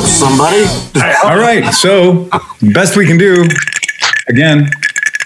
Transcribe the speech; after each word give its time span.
steps, 0.00 0.18
somebody. 0.18 0.64
All 1.24 1.38
right, 1.38 1.72
so 1.72 2.28
best 2.72 2.96
we 2.96 3.06
can 3.06 3.18
do. 3.18 3.48
Again, 4.28 4.70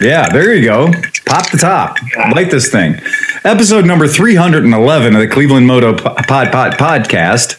yeah, 0.00 0.29
there 0.29 0.55
you 0.55 0.64
go. 0.64 0.93
Pop 1.27 1.50
the 1.50 1.59
top. 1.59 1.96
Light 2.34 2.50
this 2.50 2.70
thing. 2.70 3.01
Episode 3.45 3.87
number 3.87 4.06
311 4.06 5.14
of 5.14 5.20
the 5.20 5.29
Cleveland 5.29 5.66
Moto 5.66 5.96
Pod 5.96 6.52
Pod 6.52 6.73
Podcast. 6.75 7.56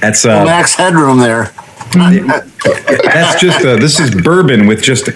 That's 0.00 0.24
uh, 0.24 0.44
Max 0.44 0.74
headroom 0.74 1.18
there. 1.18 1.52
that's 1.94 3.40
just 3.40 3.64
uh, 3.64 3.76
this 3.76 3.98
is 3.98 4.14
bourbon 4.22 4.66
with 4.66 4.82
just 4.82 5.08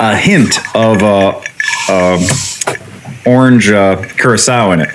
a 0.00 0.16
hint 0.16 0.58
of 0.74 1.02
uh, 1.02 1.40
um, 1.90 2.20
orange 3.26 3.70
uh, 3.70 4.02
curacao 4.16 4.72
in 4.72 4.80
it, 4.80 4.94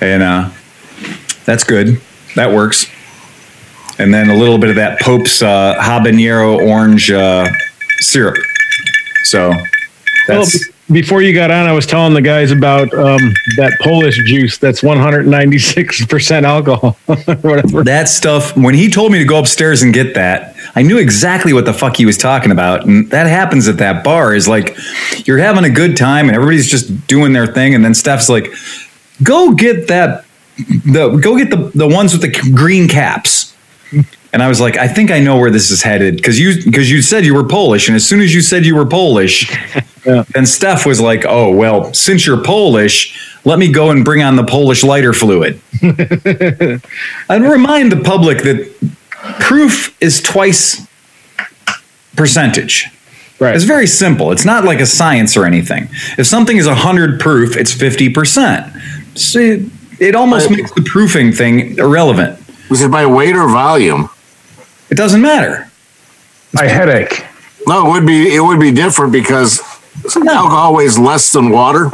and 0.00 0.22
uh, 0.22 0.50
that's 1.44 1.64
good. 1.64 2.00
That 2.34 2.50
works. 2.52 2.86
And 3.98 4.12
then 4.12 4.28
a 4.30 4.36
little 4.36 4.58
bit 4.58 4.70
of 4.70 4.76
that 4.76 5.00
Pope's 5.00 5.40
uh, 5.42 5.76
habanero 5.80 6.58
orange 6.68 7.10
uh, 7.10 7.46
syrup. 7.98 8.36
So 9.24 9.52
that's 10.26 10.66
be- 10.68 10.74
before 10.90 11.22
you 11.22 11.32
got 11.32 11.50
on, 11.50 11.66
I 11.66 11.72
was 11.72 11.86
telling 11.86 12.12
the 12.12 12.20
guys 12.20 12.50
about 12.50 12.92
um, 12.92 13.20
that 13.56 13.78
Polish 13.80 14.16
juice 14.26 14.58
that's 14.58 14.82
196% 14.82 16.42
alcohol 16.42 16.92
whatever. 17.06 17.84
that 17.84 18.08
stuff. 18.08 18.54
When 18.56 18.74
he 18.74 18.90
told 18.90 19.12
me 19.12 19.18
to 19.18 19.24
go 19.24 19.38
upstairs 19.38 19.82
and 19.82 19.94
get 19.94 20.14
that, 20.14 20.54
I 20.74 20.82
knew 20.82 20.98
exactly 20.98 21.52
what 21.52 21.64
the 21.64 21.72
fuck 21.72 21.96
he 21.96 22.04
was 22.04 22.18
talking 22.18 22.50
about. 22.50 22.84
And 22.84 23.08
that 23.10 23.26
happens 23.26 23.66
at 23.66 23.78
that 23.78 24.04
bar. 24.04 24.34
Is 24.34 24.46
like 24.46 24.76
you're 25.26 25.38
having 25.38 25.64
a 25.64 25.70
good 25.70 25.96
time 25.96 26.26
and 26.26 26.36
everybody's 26.36 26.68
just 26.68 27.06
doing 27.06 27.32
their 27.32 27.46
thing, 27.46 27.74
and 27.74 27.84
then 27.84 27.94
Steph's 27.94 28.28
like, 28.28 28.52
"Go 29.22 29.54
get 29.54 29.88
that." 29.88 30.23
The 30.56 31.18
go 31.22 31.36
get 31.36 31.50
the 31.50 31.70
the 31.74 31.88
ones 31.88 32.12
with 32.12 32.22
the 32.22 32.50
green 32.52 32.88
caps. 32.88 33.54
And 34.32 34.42
I 34.42 34.48
was 34.48 34.60
like, 34.60 34.76
I 34.76 34.88
think 34.88 35.12
I 35.12 35.20
know 35.20 35.38
where 35.38 35.50
this 35.50 35.70
is 35.70 35.82
headed 35.82 36.16
because 36.16 36.40
you 36.40 36.64
because 36.64 36.90
you 36.90 37.02
said 37.02 37.24
you 37.24 37.34
were 37.34 37.44
Polish, 37.44 37.88
and 37.88 37.94
as 37.94 38.04
soon 38.04 38.20
as 38.20 38.34
you 38.34 38.40
said 38.40 38.66
you 38.66 38.74
were 38.74 38.86
Polish, 38.86 39.48
then 40.04 40.44
Steph 40.44 40.84
was 40.84 41.00
like, 41.00 41.24
"Oh 41.24 41.54
well, 41.54 41.94
since 41.94 42.26
you're 42.26 42.42
Polish, 42.42 43.38
let 43.44 43.60
me 43.60 43.70
go 43.70 43.90
and 43.90 44.04
bring 44.04 44.22
on 44.22 44.34
the 44.34 44.42
Polish 44.42 44.82
lighter 44.82 45.12
fluid." 45.12 45.60
I'd 45.82 47.42
remind 47.42 47.92
the 47.92 48.02
public 48.04 48.38
that 48.42 48.74
proof 49.38 49.96
is 50.02 50.20
twice 50.20 50.84
percentage. 52.16 52.88
Right. 53.40 53.54
It's 53.54 53.64
very 53.64 53.86
simple. 53.86 54.32
It's 54.32 54.44
not 54.44 54.64
like 54.64 54.80
a 54.80 54.86
science 54.86 55.36
or 55.36 55.44
anything. 55.44 55.88
If 56.18 56.26
something 56.26 56.56
is 56.56 56.66
100 56.66 57.20
proof, 57.20 57.56
it's 57.56 57.74
50%. 57.74 59.18
So 59.18 59.58
it, 60.00 60.08
it 60.08 60.14
almost 60.14 60.48
Right. 60.48 60.58
makes 60.58 60.72
the 60.72 60.82
proofing 60.82 61.32
thing 61.32 61.76
irrelevant. 61.78 62.38
Was 62.70 62.82
it 62.82 62.90
by 62.90 63.06
weight 63.06 63.34
or 63.36 63.48
volume? 63.48 64.08
It 64.90 64.96
doesn't 64.96 65.20
matter. 65.20 65.68
My 66.52 66.66
headache. 66.66 67.24
No, 67.66 67.86
it 67.88 67.90
would 67.92 68.06
be 68.06 68.34
it 68.34 68.40
would 68.40 68.60
be 68.60 68.70
different 68.70 69.12
because 69.12 69.60
alcohol 70.14 70.74
weighs 70.74 70.98
less 70.98 71.32
than 71.32 71.50
water. 71.50 71.90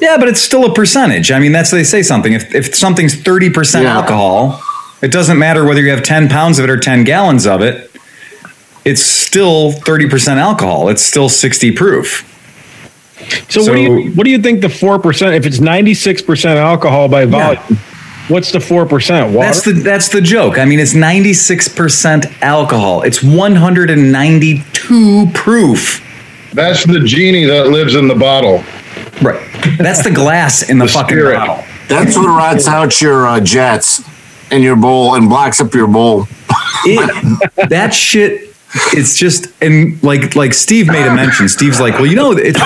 Yeah, 0.00 0.16
but 0.18 0.28
it's 0.28 0.40
still 0.40 0.64
a 0.66 0.74
percentage. 0.74 1.30
I 1.32 1.38
mean, 1.38 1.52
that's 1.52 1.70
they 1.70 1.84
say 1.84 2.02
something. 2.02 2.32
If, 2.32 2.54
if 2.54 2.74
something's 2.74 3.14
30% 3.14 3.82
Yeah. 3.84 3.94
alcohol, 3.96 4.60
it 5.02 5.10
doesn't 5.10 5.38
matter 5.38 5.64
whether 5.64 5.80
you 5.80 5.90
have 5.90 6.02
10 6.02 6.28
pounds 6.28 6.58
of 6.58 6.64
it 6.64 6.70
or 6.70 6.76
10 6.78 7.04
gallons 7.04 7.46
of 7.46 7.62
it. 7.62 7.90
It's 8.84 9.00
still 9.02 9.72
30% 9.72 10.38
alcohol. 10.38 10.88
It's 10.90 11.02
still 11.02 11.28
60 11.28 11.70
proof. 11.72 12.24
So, 13.48 13.62
what 13.62 13.74
do 13.74 13.80
you 13.80 14.10
what 14.12 14.24
do 14.24 14.30
you 14.30 14.38
think 14.38 14.60
the 14.60 14.68
four 14.68 14.98
percent? 14.98 15.34
If 15.34 15.46
it's 15.46 15.60
ninety 15.60 15.94
six 15.94 16.20
percent 16.22 16.58
alcohol 16.58 17.08
by 17.08 17.24
volume, 17.24 17.62
what's 18.28 18.52
the 18.52 18.60
four 18.60 18.86
percent? 18.86 19.32
That's 19.32 19.62
the 19.62 19.72
that's 19.72 20.08
the 20.08 20.20
joke. 20.20 20.58
I 20.58 20.64
mean, 20.64 20.78
it's 20.80 20.94
96% 20.94 22.42
alcohol. 22.42 23.02
It's 23.02 23.22
192 23.22 25.30
proof. 25.34 26.00
That's 26.52 26.84
the 26.86 27.00
genie 27.00 27.44
that 27.46 27.68
lives 27.68 27.94
in 27.94 28.08
the 28.08 28.14
bottle. 28.14 28.62
Right. 29.22 29.40
That's 29.78 30.02
the 30.04 30.10
glass 30.12 30.68
in 30.68 30.78
the, 30.78 30.86
The 30.86 30.92
fucking 30.92 31.16
spirit. 31.16 31.36
bottle. 31.38 31.64
That's 31.88 32.16
what 32.16 32.26
rots 32.28 32.66
out 32.68 33.00
your 33.00 33.26
uh, 33.26 33.40
jets 33.40 34.02
in 34.50 34.62
your 34.62 34.76
bowl 34.76 35.16
and 35.16 35.28
blocks 35.28 35.60
up 35.60 35.74
your 35.74 35.88
bowl. 35.88 36.26
It, 36.86 37.68
that 37.68 37.92
shit 37.92 38.53
it's 38.92 39.16
just 39.16 39.46
and 39.62 40.02
like 40.02 40.34
like 40.36 40.54
Steve 40.54 40.86
made 40.88 41.06
a 41.06 41.14
mention. 41.14 41.48
Steve's 41.48 41.80
like, 41.80 41.94
"Well, 41.94 42.06
you 42.06 42.16
know, 42.16 42.32
it's 42.32 42.60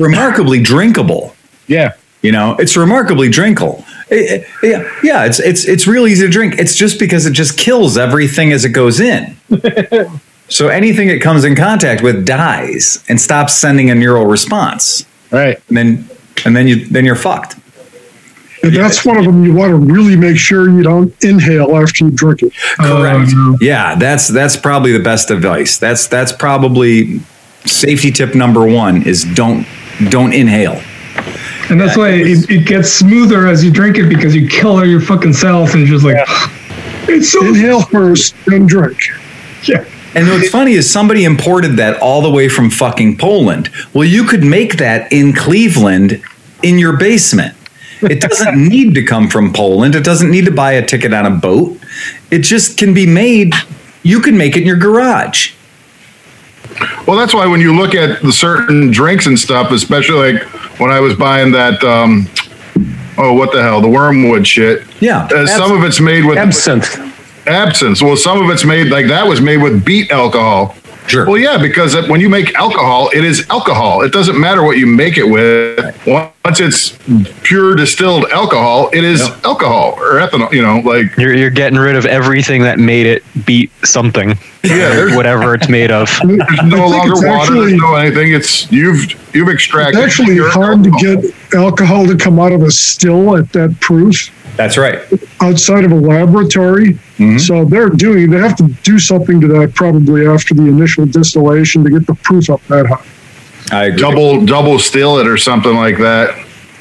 remarkably 0.00 0.60
drinkable." 0.60 1.34
yeah. 1.66 1.92
You 2.22 2.30
know, 2.30 2.54
it's 2.60 2.76
remarkably 2.76 3.28
drinkable. 3.28 3.84
It- 4.08 4.42
it- 4.42 4.46
yeah, 4.62 4.88
yeah, 5.02 5.24
it's 5.24 5.40
it's 5.40 5.64
it's 5.64 5.88
real 5.88 6.06
easy 6.06 6.24
to 6.24 6.30
drink. 6.30 6.54
It's 6.56 6.76
just 6.76 7.00
because 7.00 7.26
it 7.26 7.32
just 7.32 7.58
kills 7.58 7.98
everything 7.98 8.52
as 8.52 8.64
it 8.64 8.68
goes 8.70 9.00
in. 9.00 9.36
so 10.48 10.68
anything 10.68 11.08
it 11.08 11.18
comes 11.20 11.42
in 11.44 11.56
contact 11.56 12.00
with 12.00 12.24
dies 12.24 13.02
and 13.08 13.20
stops 13.20 13.54
sending 13.54 13.90
a 13.90 13.94
neural 13.96 14.26
response. 14.26 15.04
Right. 15.32 15.60
And 15.68 15.76
then 15.76 16.08
and 16.44 16.54
then 16.56 16.68
you 16.68 16.84
then 16.86 17.04
you're 17.04 17.16
fucked. 17.16 17.56
And 18.62 18.76
that's 18.76 19.04
one 19.04 19.16
of 19.16 19.24
them 19.24 19.44
you 19.44 19.54
want 19.54 19.70
to 19.70 19.76
really 19.76 20.16
make 20.16 20.36
sure 20.36 20.70
you 20.70 20.82
don't 20.82 21.12
inhale 21.24 21.76
after 21.76 22.04
you 22.04 22.10
drink 22.10 22.42
it. 22.42 22.52
Correct. 22.76 23.32
Um, 23.32 23.58
yeah, 23.60 23.96
that's 23.96 24.28
that's 24.28 24.56
probably 24.56 24.92
the 24.92 25.02
best 25.02 25.30
advice. 25.30 25.78
That's 25.78 26.06
that's 26.06 26.32
probably 26.32 27.20
safety 27.64 28.10
tip 28.10 28.34
number 28.34 28.66
one 28.66 29.02
is 29.02 29.24
don't 29.34 29.66
don't 30.10 30.32
inhale. 30.32 30.80
And 31.70 31.80
that's 31.80 31.96
why 31.96 32.10
it, 32.10 32.50
it 32.50 32.66
gets 32.66 32.92
smoother 32.92 33.46
as 33.46 33.64
you 33.64 33.70
drink 33.70 33.96
it 33.96 34.08
because 34.08 34.34
you 34.34 34.48
kill 34.48 34.72
all 34.72 34.84
your 34.86 35.00
fucking 35.00 35.32
cells 35.32 35.74
and 35.74 35.86
you're 35.86 35.98
just 35.98 36.04
like, 36.04 36.16
it's 37.08 37.30
so 37.32 37.44
inhale 37.46 37.82
first, 37.82 38.34
then 38.46 38.66
drink. 38.66 38.98
yeah. 39.64 39.84
And 40.14 40.28
what's 40.28 40.50
funny 40.50 40.72
is 40.72 40.90
somebody 40.90 41.24
imported 41.24 41.76
that 41.78 42.00
all 42.02 42.20
the 42.20 42.30
way 42.30 42.48
from 42.48 42.68
fucking 42.68 43.16
Poland. 43.16 43.70
Well, 43.94 44.04
you 44.04 44.24
could 44.24 44.44
make 44.44 44.76
that 44.76 45.10
in 45.10 45.32
Cleveland 45.32 46.22
in 46.62 46.78
your 46.78 46.98
basement. 46.98 47.56
It 48.02 48.20
doesn't 48.20 48.68
need 48.68 48.94
to 48.94 49.04
come 49.04 49.28
from 49.28 49.52
Poland. 49.52 49.94
It 49.94 50.04
doesn't 50.04 50.30
need 50.30 50.44
to 50.46 50.50
buy 50.50 50.72
a 50.72 50.84
ticket 50.84 51.12
on 51.12 51.26
a 51.26 51.30
boat. 51.30 51.78
It 52.30 52.40
just 52.40 52.78
can 52.78 52.94
be 52.94 53.06
made. 53.06 53.54
You 54.02 54.20
can 54.20 54.36
make 54.36 54.56
it 54.56 54.62
in 54.62 54.66
your 54.66 54.76
garage. 54.76 55.52
Well, 57.06 57.16
that's 57.16 57.34
why 57.34 57.46
when 57.46 57.60
you 57.60 57.74
look 57.76 57.94
at 57.94 58.22
the 58.22 58.32
certain 58.32 58.90
drinks 58.90 59.26
and 59.26 59.38
stuff, 59.38 59.70
especially 59.70 60.32
like 60.32 60.42
when 60.80 60.90
I 60.90 61.00
was 61.00 61.14
buying 61.14 61.52
that, 61.52 61.82
um, 61.84 62.26
oh, 63.18 63.34
what 63.34 63.52
the 63.52 63.62
hell, 63.62 63.80
the 63.80 63.88
wormwood 63.88 64.46
shit. 64.46 64.86
Yeah. 65.00 65.28
Uh, 65.32 65.46
some 65.46 65.72
of 65.72 65.84
it's 65.84 66.00
made 66.00 66.24
with 66.24 66.38
Absinthe. 66.38 66.98
absinthe. 67.46 68.02
Well, 68.02 68.16
some 68.16 68.42
of 68.42 68.50
it's 68.50 68.64
made 68.64 68.88
like 68.88 69.06
that 69.08 69.26
was 69.26 69.40
made 69.40 69.58
with 69.58 69.84
beet 69.84 70.10
alcohol. 70.10 70.74
Sure. 71.12 71.26
Well, 71.26 71.36
yeah, 71.36 71.58
because 71.58 71.94
when 72.08 72.22
you 72.22 72.30
make 72.30 72.54
alcohol, 72.54 73.10
it 73.12 73.22
is 73.22 73.46
alcohol. 73.50 74.00
It 74.00 74.12
doesn't 74.12 74.40
matter 74.40 74.62
what 74.62 74.78
you 74.78 74.86
make 74.86 75.18
it 75.18 75.24
with. 75.24 75.78
Once 76.06 76.58
it's 76.58 76.96
pure 77.42 77.74
distilled 77.74 78.24
alcohol, 78.32 78.88
it 78.94 79.04
is 79.04 79.20
alcohol 79.44 79.92
or 79.98 80.20
ethanol. 80.20 80.50
You 80.52 80.62
know, 80.62 80.78
like 80.78 81.14
You're, 81.18 81.34
you're 81.34 81.50
getting 81.50 81.78
rid 81.78 81.96
of 81.96 82.06
everything 82.06 82.62
that 82.62 82.78
made 82.78 83.04
it 83.04 83.22
beat 83.44 83.70
something, 83.84 84.38
yeah, 84.64 85.14
whatever 85.14 85.54
it's 85.54 85.68
made 85.68 85.90
of. 85.90 86.08
there's 86.24 86.62
no 86.64 86.86
longer 86.88 87.14
water. 87.16 87.26
actually- 87.28 87.60
There's 87.72 87.80
no 87.82 87.94
anything. 87.96 88.32
It's 88.32 88.72
you've 88.72 89.34
you've 89.34 89.50
extracted. 89.50 89.96
It's 90.00 90.06
actually 90.06 90.36
pure 90.36 90.50
hard 90.50 90.82
to 90.82 90.90
get 90.92 91.34
alcohol 91.54 92.06
to 92.06 92.16
come 92.16 92.38
out 92.40 92.52
of 92.52 92.62
a 92.62 92.70
still 92.70 93.36
at 93.36 93.52
that 93.52 93.78
proof 93.80 94.30
That's 94.56 94.78
right. 94.78 94.98
outside 95.42 95.84
of 95.84 95.92
a 95.92 95.96
laboratory. 95.96 96.98
Mm-hmm. 97.22 97.38
So 97.38 97.64
they're 97.64 97.88
doing, 97.88 98.30
they 98.30 98.38
have 98.38 98.56
to 98.56 98.68
do 98.82 98.98
something 98.98 99.40
to 99.40 99.48
that 99.48 99.74
probably 99.74 100.26
after 100.26 100.54
the 100.54 100.66
initial 100.66 101.06
distillation 101.06 101.84
to 101.84 101.90
get 101.90 102.06
the 102.06 102.14
proof 102.16 102.50
up 102.50 102.62
that 102.66 102.86
high. 102.86 103.04
I 103.70 103.86
agree. 103.86 104.00
double 104.00 104.44
double 104.44 104.78
still 104.78 105.18
it 105.18 105.26
or 105.26 105.38
something 105.38 105.74
like 105.74 105.96
that. 105.98 106.36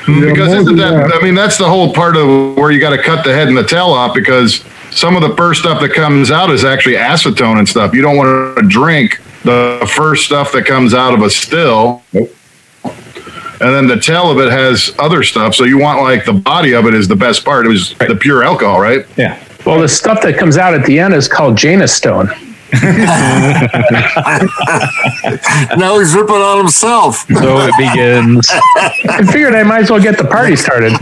Yeah, 0.07 0.31
because 0.31 0.53
isn't 0.53 0.75
that, 0.77 1.09
that. 1.09 1.13
I 1.13 1.23
mean 1.23 1.35
that's 1.35 1.57
the 1.57 1.67
whole 1.67 1.93
part 1.93 2.17
of 2.17 2.57
where 2.57 2.71
you 2.71 2.79
got 2.79 2.89
to 2.89 3.01
cut 3.01 3.23
the 3.23 3.33
head 3.33 3.47
and 3.47 3.55
the 3.55 3.63
tail 3.63 3.88
off 3.88 4.15
because 4.15 4.63
some 4.89 5.15
of 5.15 5.21
the 5.21 5.35
first 5.38 5.61
stuff 5.61 5.79
that 5.79 5.93
comes 5.93 6.31
out 6.31 6.49
is 6.49 6.65
actually 6.65 6.95
acetone 6.95 7.59
and 7.59 7.69
stuff. 7.69 7.93
You 7.93 8.01
don't 8.01 8.17
want 8.17 8.57
to 8.57 8.67
drink 8.67 9.21
the 9.43 9.89
first 9.95 10.25
stuff 10.25 10.51
that 10.51 10.65
comes 10.65 10.93
out 10.93 11.13
of 11.13 11.21
a 11.21 11.29
still. 11.29 12.03
Nope. 12.13 12.35
And 12.83 13.69
then 13.75 13.85
the 13.85 13.99
tail 13.99 14.31
of 14.31 14.39
it 14.39 14.51
has 14.51 14.91
other 14.97 15.21
stuff. 15.21 15.53
So 15.53 15.65
you 15.65 15.77
want 15.77 16.01
like 16.01 16.25
the 16.25 16.33
body 16.33 16.73
of 16.73 16.88
it 16.88 16.95
is 16.95 17.07
the 17.07 17.15
best 17.15 17.45
part. 17.45 17.67
It 17.67 17.69
was 17.69 17.93
the 17.93 18.17
pure 18.19 18.43
alcohol, 18.43 18.81
right? 18.81 19.05
Yeah. 19.17 19.41
Well, 19.65 19.79
the 19.79 19.87
stuff 19.87 20.23
that 20.23 20.37
comes 20.37 20.57
out 20.57 20.73
at 20.73 20.85
the 20.87 20.97
end 20.97 21.13
is 21.13 21.27
called 21.27 21.55
Janus 21.55 21.93
stone. 21.93 22.31
now 25.77 26.00
he's 26.00 26.15
ripping 26.15 26.35
on 26.35 26.59
himself. 26.59 27.25
So 27.27 27.57
it 27.59 27.73
begins. 27.77 28.47
I 28.50 29.23
figured 29.29 29.56
I 29.56 29.63
might 29.63 29.81
as 29.83 29.91
well 29.91 30.01
get 30.01 30.18
the 30.18 30.23
party 30.23 30.56
started. 30.56 30.94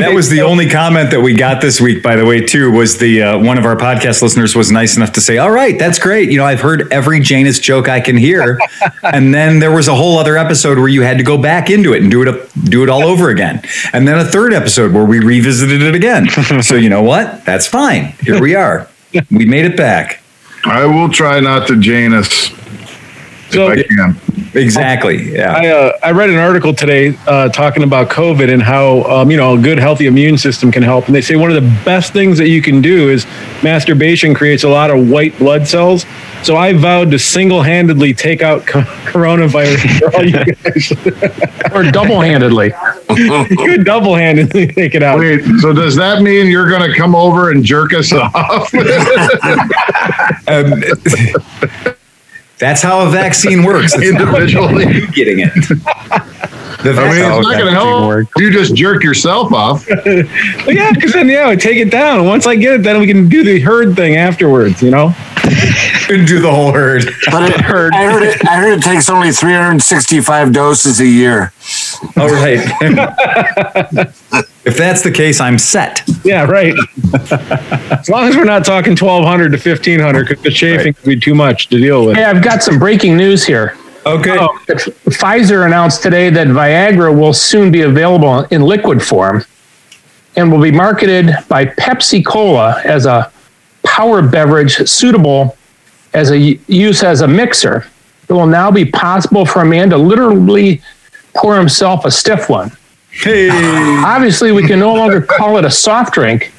That 0.00 0.12
was 0.14 0.28
the 0.28 0.42
only 0.42 0.68
comment 0.68 1.10
that 1.10 1.20
we 1.20 1.34
got 1.34 1.60
this 1.60 1.80
week, 1.80 2.02
by 2.02 2.16
the 2.16 2.24
way. 2.24 2.44
Too 2.44 2.70
was 2.70 2.98
the 2.98 3.22
uh, 3.22 3.38
one 3.38 3.58
of 3.58 3.64
our 3.64 3.76
podcast 3.76 4.22
listeners 4.22 4.56
was 4.56 4.70
nice 4.70 4.96
enough 4.96 5.12
to 5.12 5.20
say, 5.20 5.38
"All 5.38 5.50
right, 5.50 5.78
that's 5.78 5.98
great. 5.98 6.30
You 6.30 6.38
know, 6.38 6.44
I've 6.44 6.60
heard 6.60 6.90
every 6.92 7.20
Janus 7.20 7.58
joke 7.58 7.88
I 7.88 8.00
can 8.00 8.16
hear." 8.16 8.58
and 9.02 9.34
then 9.34 9.58
there 9.58 9.72
was 9.72 9.88
a 9.88 9.94
whole 9.94 10.18
other 10.18 10.38
episode 10.38 10.78
where 10.78 10.88
you 10.88 11.02
had 11.02 11.18
to 11.18 11.24
go 11.24 11.36
back 11.36 11.70
into 11.70 11.92
it 11.92 12.02
and 12.02 12.10
do 12.10 12.22
it 12.22 12.50
do 12.64 12.82
it 12.82 12.88
all 12.88 13.02
over 13.02 13.30
again, 13.30 13.62
and 13.92 14.06
then 14.08 14.18
a 14.18 14.24
third 14.24 14.54
episode 14.54 14.92
where 14.92 15.04
we 15.04 15.20
revisited 15.20 15.82
it 15.82 15.94
again. 15.94 16.28
so 16.62 16.76
you 16.76 16.88
know 16.88 17.02
what? 17.02 17.44
That's 17.44 17.66
fine. 17.66 18.14
Here 18.22 18.40
we 18.40 18.54
are. 18.54 18.88
We 19.30 19.44
made 19.44 19.64
it 19.64 19.76
back. 19.76 20.22
I 20.64 20.84
will 20.86 21.08
try 21.08 21.40
not 21.40 21.66
to 21.68 21.76
Janus 21.76 22.48
So- 23.50 23.70
if 23.70 23.78
I 23.78 23.82
can. 23.82 24.20
Exactly. 24.52 25.32
Yeah. 25.32 25.52
I 25.52 25.68
uh, 25.68 25.98
I 26.02 26.10
read 26.10 26.28
an 26.28 26.36
article 26.36 26.74
today 26.74 27.16
uh, 27.28 27.50
talking 27.50 27.84
about 27.84 28.08
COVID 28.08 28.52
and 28.52 28.60
how 28.60 29.02
um, 29.04 29.30
you 29.30 29.36
know 29.36 29.54
a 29.54 29.58
good 29.58 29.78
healthy 29.78 30.06
immune 30.06 30.36
system 30.38 30.72
can 30.72 30.82
help. 30.82 31.06
And 31.06 31.14
they 31.14 31.20
say 31.20 31.36
one 31.36 31.50
of 31.52 31.62
the 31.62 31.84
best 31.84 32.12
things 32.12 32.36
that 32.38 32.48
you 32.48 32.60
can 32.60 32.82
do 32.82 33.10
is 33.10 33.26
masturbation 33.62 34.34
creates 34.34 34.64
a 34.64 34.68
lot 34.68 34.90
of 34.90 35.08
white 35.08 35.38
blood 35.38 35.68
cells. 35.68 36.04
So 36.42 36.56
I 36.56 36.72
vowed 36.72 37.10
to 37.10 37.18
single 37.18 37.62
handedly 37.62 38.14
take 38.14 38.40
out 38.42 38.66
co- 38.66 38.80
coronavirus 38.80 39.98
for 39.98 40.16
all 40.16 40.24
you 40.24 40.44
guys. 40.54 41.46
Or 41.72 41.84
double 41.88 42.20
handedly. 42.20 42.72
Good 43.08 43.84
double 43.84 44.16
handedly 44.16 44.66
take 44.66 44.96
it 44.96 45.04
out. 45.04 45.20
Wait, 45.20 45.44
so 45.60 45.72
does 45.72 45.94
that 45.94 46.20
mean 46.20 46.48
you're 46.48 46.68
going 46.68 46.90
to 46.90 46.96
come 46.96 47.14
over 47.14 47.50
and 47.52 47.62
jerk 47.64 47.92
us 47.94 48.12
off? 48.12 48.72
Um, 50.48 50.82
that's 52.58 52.82
how 52.82 53.06
a 53.06 53.10
vaccine 53.10 53.62
works. 53.62 53.94
It's 53.94 54.12
not 54.12 54.20
Individually. 54.22 54.86
you 54.92 55.06
getting 55.12 55.40
it. 55.40 55.52
The 55.54 56.92
I 56.96 57.10
mean, 57.10 57.18
it's 57.20 57.46
not 57.46 57.58
going 57.58 57.66
to 57.66 57.70
help. 57.72 58.28
You 58.36 58.50
just 58.50 58.74
jerk 58.74 59.04
yourself 59.04 59.52
off. 59.52 59.86
Yeah, 59.88 60.92
because 60.92 61.12
then 61.12 61.28
yeah, 61.28 61.48
I 61.48 61.56
take 61.56 61.76
it 61.76 61.90
down. 61.90 62.26
Once 62.26 62.46
I 62.46 62.56
get 62.56 62.74
it, 62.74 62.82
then 62.82 62.98
we 62.98 63.06
can 63.06 63.28
do 63.28 63.44
the 63.44 63.60
herd 63.60 63.94
thing 63.94 64.16
afterwards. 64.16 64.82
You 64.82 64.90
know. 64.90 65.14
Couldn't 66.06 66.26
do 66.26 66.40
the 66.40 66.50
whole 66.50 66.72
herd. 66.72 67.04
But 67.30 67.50
it, 67.50 67.60
I 67.60 67.62
heard 67.62 67.92
it. 68.22 68.48
I 68.48 68.56
heard 68.56 68.78
it 68.78 68.82
takes 68.82 69.08
only 69.08 69.32
365 69.32 70.52
doses 70.52 71.00
a 71.00 71.06
year. 71.06 71.52
All 72.16 72.28
right. 72.28 72.58
if 74.64 74.76
that's 74.76 75.02
the 75.02 75.12
case, 75.14 75.40
I'm 75.40 75.58
set. 75.58 76.02
Yeah, 76.24 76.44
right. 76.44 76.74
as 77.92 78.08
long 78.08 78.28
as 78.28 78.36
we're 78.36 78.44
not 78.44 78.64
talking 78.64 78.96
twelve 78.96 79.24
hundred 79.24 79.50
to 79.52 79.58
fifteen 79.58 80.00
hundred, 80.00 80.28
because 80.28 80.42
the 80.42 80.50
chafing 80.50 80.94
would 81.04 81.08
be 81.08 81.20
too 81.20 81.34
much 81.34 81.68
to 81.68 81.78
deal 81.78 82.06
with. 82.06 82.16
Hey, 82.16 82.24
I've 82.24 82.42
got 82.42 82.62
some 82.62 82.78
breaking 82.78 83.16
news 83.16 83.44
here. 83.44 83.76
Okay. 84.06 84.36
Oh, 84.38 84.58
Pfizer 84.66 85.66
announced 85.66 86.02
today 86.02 86.30
that 86.30 86.46
Viagra 86.48 87.14
will 87.16 87.34
soon 87.34 87.70
be 87.70 87.82
available 87.82 88.40
in 88.50 88.62
liquid 88.62 89.02
form 89.02 89.44
and 90.36 90.50
will 90.50 90.60
be 90.60 90.70
marketed 90.70 91.34
by 91.48 91.66
Pepsi 91.66 92.24
Cola 92.24 92.80
as 92.84 93.04
a 93.04 93.30
power 93.82 94.22
beverage 94.22 94.76
suitable 94.88 95.56
as 96.12 96.30
a 96.30 96.38
use 96.38 97.02
as 97.02 97.20
a 97.20 97.28
mixer. 97.28 97.86
It 98.28 98.32
will 98.32 98.46
now 98.46 98.70
be 98.70 98.84
possible 98.84 99.44
for 99.44 99.62
a 99.62 99.64
man 99.64 99.90
to 99.90 99.96
literally 99.96 100.82
pour 101.34 101.56
himself 101.56 102.04
a 102.04 102.10
stiff 102.10 102.48
one. 102.48 102.70
Hey. 103.10 103.48
Obviously, 103.50 104.52
we 104.52 104.66
can 104.66 104.78
no 104.78 104.94
longer 104.94 105.20
call 105.20 105.56
it 105.58 105.64
a 105.64 105.70
soft 105.70 106.14
drink, 106.14 106.52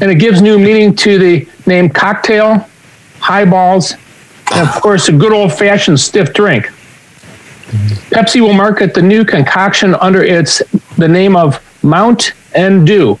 and 0.00 0.10
it 0.10 0.16
gives 0.16 0.40
new 0.40 0.58
meaning 0.58 0.94
to 0.96 1.18
the 1.18 1.48
name 1.66 1.88
cocktail, 1.88 2.66
highballs, 3.18 3.94
and 4.52 4.68
of 4.68 4.80
course, 4.80 5.08
a 5.08 5.12
good 5.12 5.32
old 5.32 5.52
fashioned 5.52 5.98
stiff 5.98 6.32
drink. 6.32 6.66
Pepsi 8.10 8.40
will 8.40 8.52
market 8.52 8.94
the 8.94 9.02
new 9.02 9.24
concoction 9.24 9.94
under 9.96 10.22
its 10.22 10.62
the 10.96 11.08
name 11.08 11.34
of 11.34 11.60
Mount 11.82 12.32
and 12.54 12.86
Dew. 12.86 13.18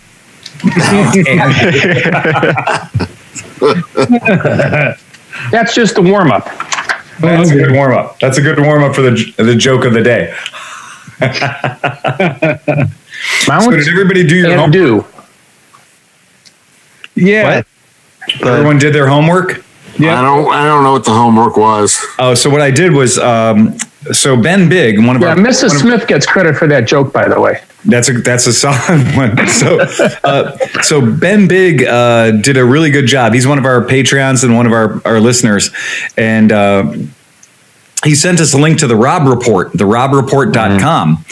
That's 5.50 5.74
just 5.74 5.94
the 5.96 6.02
warm 6.02 6.30
up. 6.30 6.44
That's 7.20 7.50
a 7.50 7.54
good 7.54 7.72
warm 7.72 7.94
up. 7.96 8.18
That's 8.20 8.38
a 8.38 8.42
good 8.42 8.58
warm 8.60 8.82
up 8.84 8.94
for 8.94 9.02
the 9.02 9.34
the 9.38 9.54
joke 9.54 9.84
of 9.84 9.92
the 9.92 10.02
day. 10.02 10.34
So 13.46 13.70
did 13.70 13.88
everybody 13.88 14.26
do 14.26 14.34
your 14.36 14.54
homework? 14.56 14.72
Dew. 14.72 15.04
Yeah. 17.14 17.56
What? 17.58 17.66
Everyone 18.46 18.78
did 18.78 18.92
their 18.94 19.06
homework. 19.06 19.64
I 19.94 19.98
don't. 20.00 20.52
I 20.52 20.64
don't 20.66 20.82
know 20.82 20.92
what 20.92 21.04
the 21.04 21.12
homework 21.12 21.56
was. 21.56 22.04
Oh, 22.18 22.34
so 22.34 22.50
what 22.50 22.60
I 22.60 22.70
did 22.70 22.92
was, 22.92 23.18
um, 23.18 23.78
so 24.12 24.36
Ben 24.36 24.68
Big, 24.68 24.98
one 25.04 25.16
of 25.16 25.22
Yeah, 25.22 25.28
our 25.28 25.36
Mrs. 25.36 25.68
one 25.68 25.76
of- 25.76 25.82
Smith 25.82 26.06
gets 26.08 26.26
credit 26.26 26.56
for 26.56 26.66
that 26.66 26.86
joke, 26.86 27.12
by 27.14 27.28
the 27.28 27.40
way. 27.40 27.62
That's 27.84 28.08
a 28.08 28.12
that's 28.14 28.46
a 28.46 28.52
solid 28.52 29.04
one. 29.16 29.46
So, 29.48 29.80
uh, 30.24 30.56
so 30.82 31.00
Ben 31.00 31.48
Big 31.48 31.84
uh, 31.84 32.32
did 32.32 32.56
a 32.56 32.64
really 32.64 32.90
good 32.90 33.06
job. 33.06 33.34
He's 33.34 33.46
one 33.46 33.58
of 33.58 33.64
our 33.64 33.84
Patreons 33.84 34.44
and 34.44 34.56
one 34.56 34.66
of 34.66 34.72
our 34.72 35.00
our 35.04 35.20
listeners, 35.20 35.70
and. 36.16 36.52
Uh, 36.52 36.94
he 38.04 38.14
sent 38.14 38.38
us 38.38 38.52
a 38.52 38.58
link 38.58 38.78
to 38.80 38.86
the 38.86 38.96
Robb 38.96 39.26
Report, 39.26 39.72
the 39.72 39.84
robbreport.com. 39.84 41.24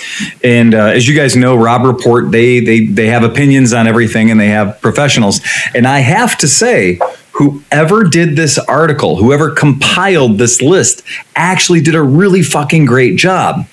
And 0.43 0.75
uh, 0.75 0.84
as 0.87 1.06
you 1.06 1.14
guys 1.14 1.37
know, 1.37 1.54
Robb 1.54 1.84
Report, 1.84 2.31
they, 2.31 2.60
they, 2.60 2.87
they 2.87 3.08
have 3.08 3.22
opinions 3.25 3.75
on 3.75 3.87
everything 3.87 4.31
and 4.31 4.40
they 4.40 4.49
have 4.49 4.81
professionals. 4.81 5.43
And 5.75 5.87
I 5.87 5.99
have 5.99 6.38
to 6.38 6.49
say, 6.49 6.99
whoever 7.32 8.05
did 8.05 8.37
this 8.37 8.58
article, 8.58 9.17
whoever 9.17 9.50
compiled 9.50 10.38
this 10.38 10.62
list, 10.62 11.02
actually 11.34 11.81
did 11.81 11.94
a 11.94 12.02
really 12.02 12.43
fucking 12.43 12.84
great 12.84 13.17
job. 13.17 13.67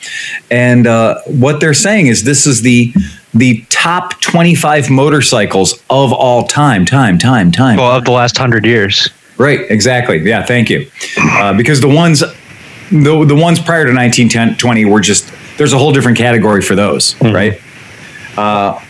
And 0.50 0.88
uh, 0.88 1.22
what 1.28 1.60
they're 1.60 1.74
saying 1.74 2.08
is 2.08 2.24
this 2.24 2.46
is 2.48 2.62
the 2.62 2.94
the 3.34 3.64
top 3.70 4.20
25 4.22 4.90
motorcycles 4.90 5.74
of 5.92 6.12
all 6.12 6.48
time, 6.48 6.84
time, 6.84 7.20
time, 7.20 7.52
time. 7.52 7.78
Well, 7.78 7.96
of 7.96 8.06
the 8.06 8.12
last 8.12 8.38
hundred 8.38 8.66
years. 8.66 9.10
Right, 9.38 9.70
exactly. 9.70 10.18
Yeah, 10.18 10.44
thank 10.44 10.70
you. 10.70 10.90
Uh, 11.18 11.54
because 11.56 11.80
the 11.80 11.88
ones, 11.88 12.20
the 12.20 13.26
the 13.26 13.36
ones 13.36 13.60
prior 13.60 13.86
to 13.86 13.94
1920 13.94 14.86
were 14.86 15.00
just 15.00 15.32
there's 15.58 15.74
a 15.74 15.78
whole 15.78 15.92
different 15.92 16.18
category 16.18 16.62
for 16.62 16.76
those, 16.76 17.20
right? 17.22 17.62
Uh, 18.36 18.82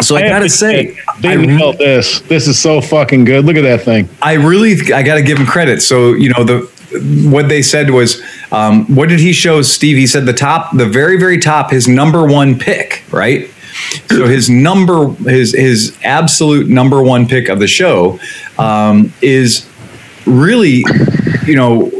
so 0.00 0.16
I, 0.16 0.22
have 0.22 0.30
gotta 0.30 0.44
to 0.44 0.50
say, 0.50 0.98
they 1.20 1.32
I, 1.32 1.36
nailed 1.36 1.78
this. 1.78 2.20
This 2.22 2.46
is 2.46 2.58
so 2.58 2.80
fucking 2.80 3.24
good. 3.24 3.44
Look 3.44 3.56
at 3.56 3.62
that 3.62 3.82
thing. 3.82 4.08
I 4.22 4.34
really 4.34 4.92
I 4.92 5.02
gotta 5.02 5.22
give 5.22 5.38
him 5.38 5.46
credit. 5.46 5.82
So 5.82 6.12
you 6.12 6.32
know 6.32 6.44
the 6.44 6.60
what 7.28 7.48
they 7.48 7.62
said 7.62 7.90
was 7.90 8.22
um, 8.50 8.86
what 8.94 9.08
did 9.08 9.20
he 9.20 9.32
show 9.32 9.62
Steve? 9.62 9.96
He 9.96 10.06
said 10.06 10.26
the 10.26 10.32
top, 10.32 10.76
the 10.76 10.86
very 10.86 11.18
very 11.18 11.38
top, 11.38 11.70
his 11.70 11.88
number 11.88 12.26
one 12.26 12.58
pick, 12.58 13.04
right? 13.10 13.50
So 14.08 14.26
his 14.26 14.50
number, 14.50 15.08
his 15.28 15.54
his 15.54 15.96
absolute 16.02 16.68
number 16.68 17.02
one 17.02 17.26
pick 17.26 17.48
of 17.48 17.58
the 17.58 17.66
show 17.66 18.18
um, 18.58 19.12
is 19.22 19.68
really, 20.26 20.84
you 21.46 21.56
know, 21.56 21.90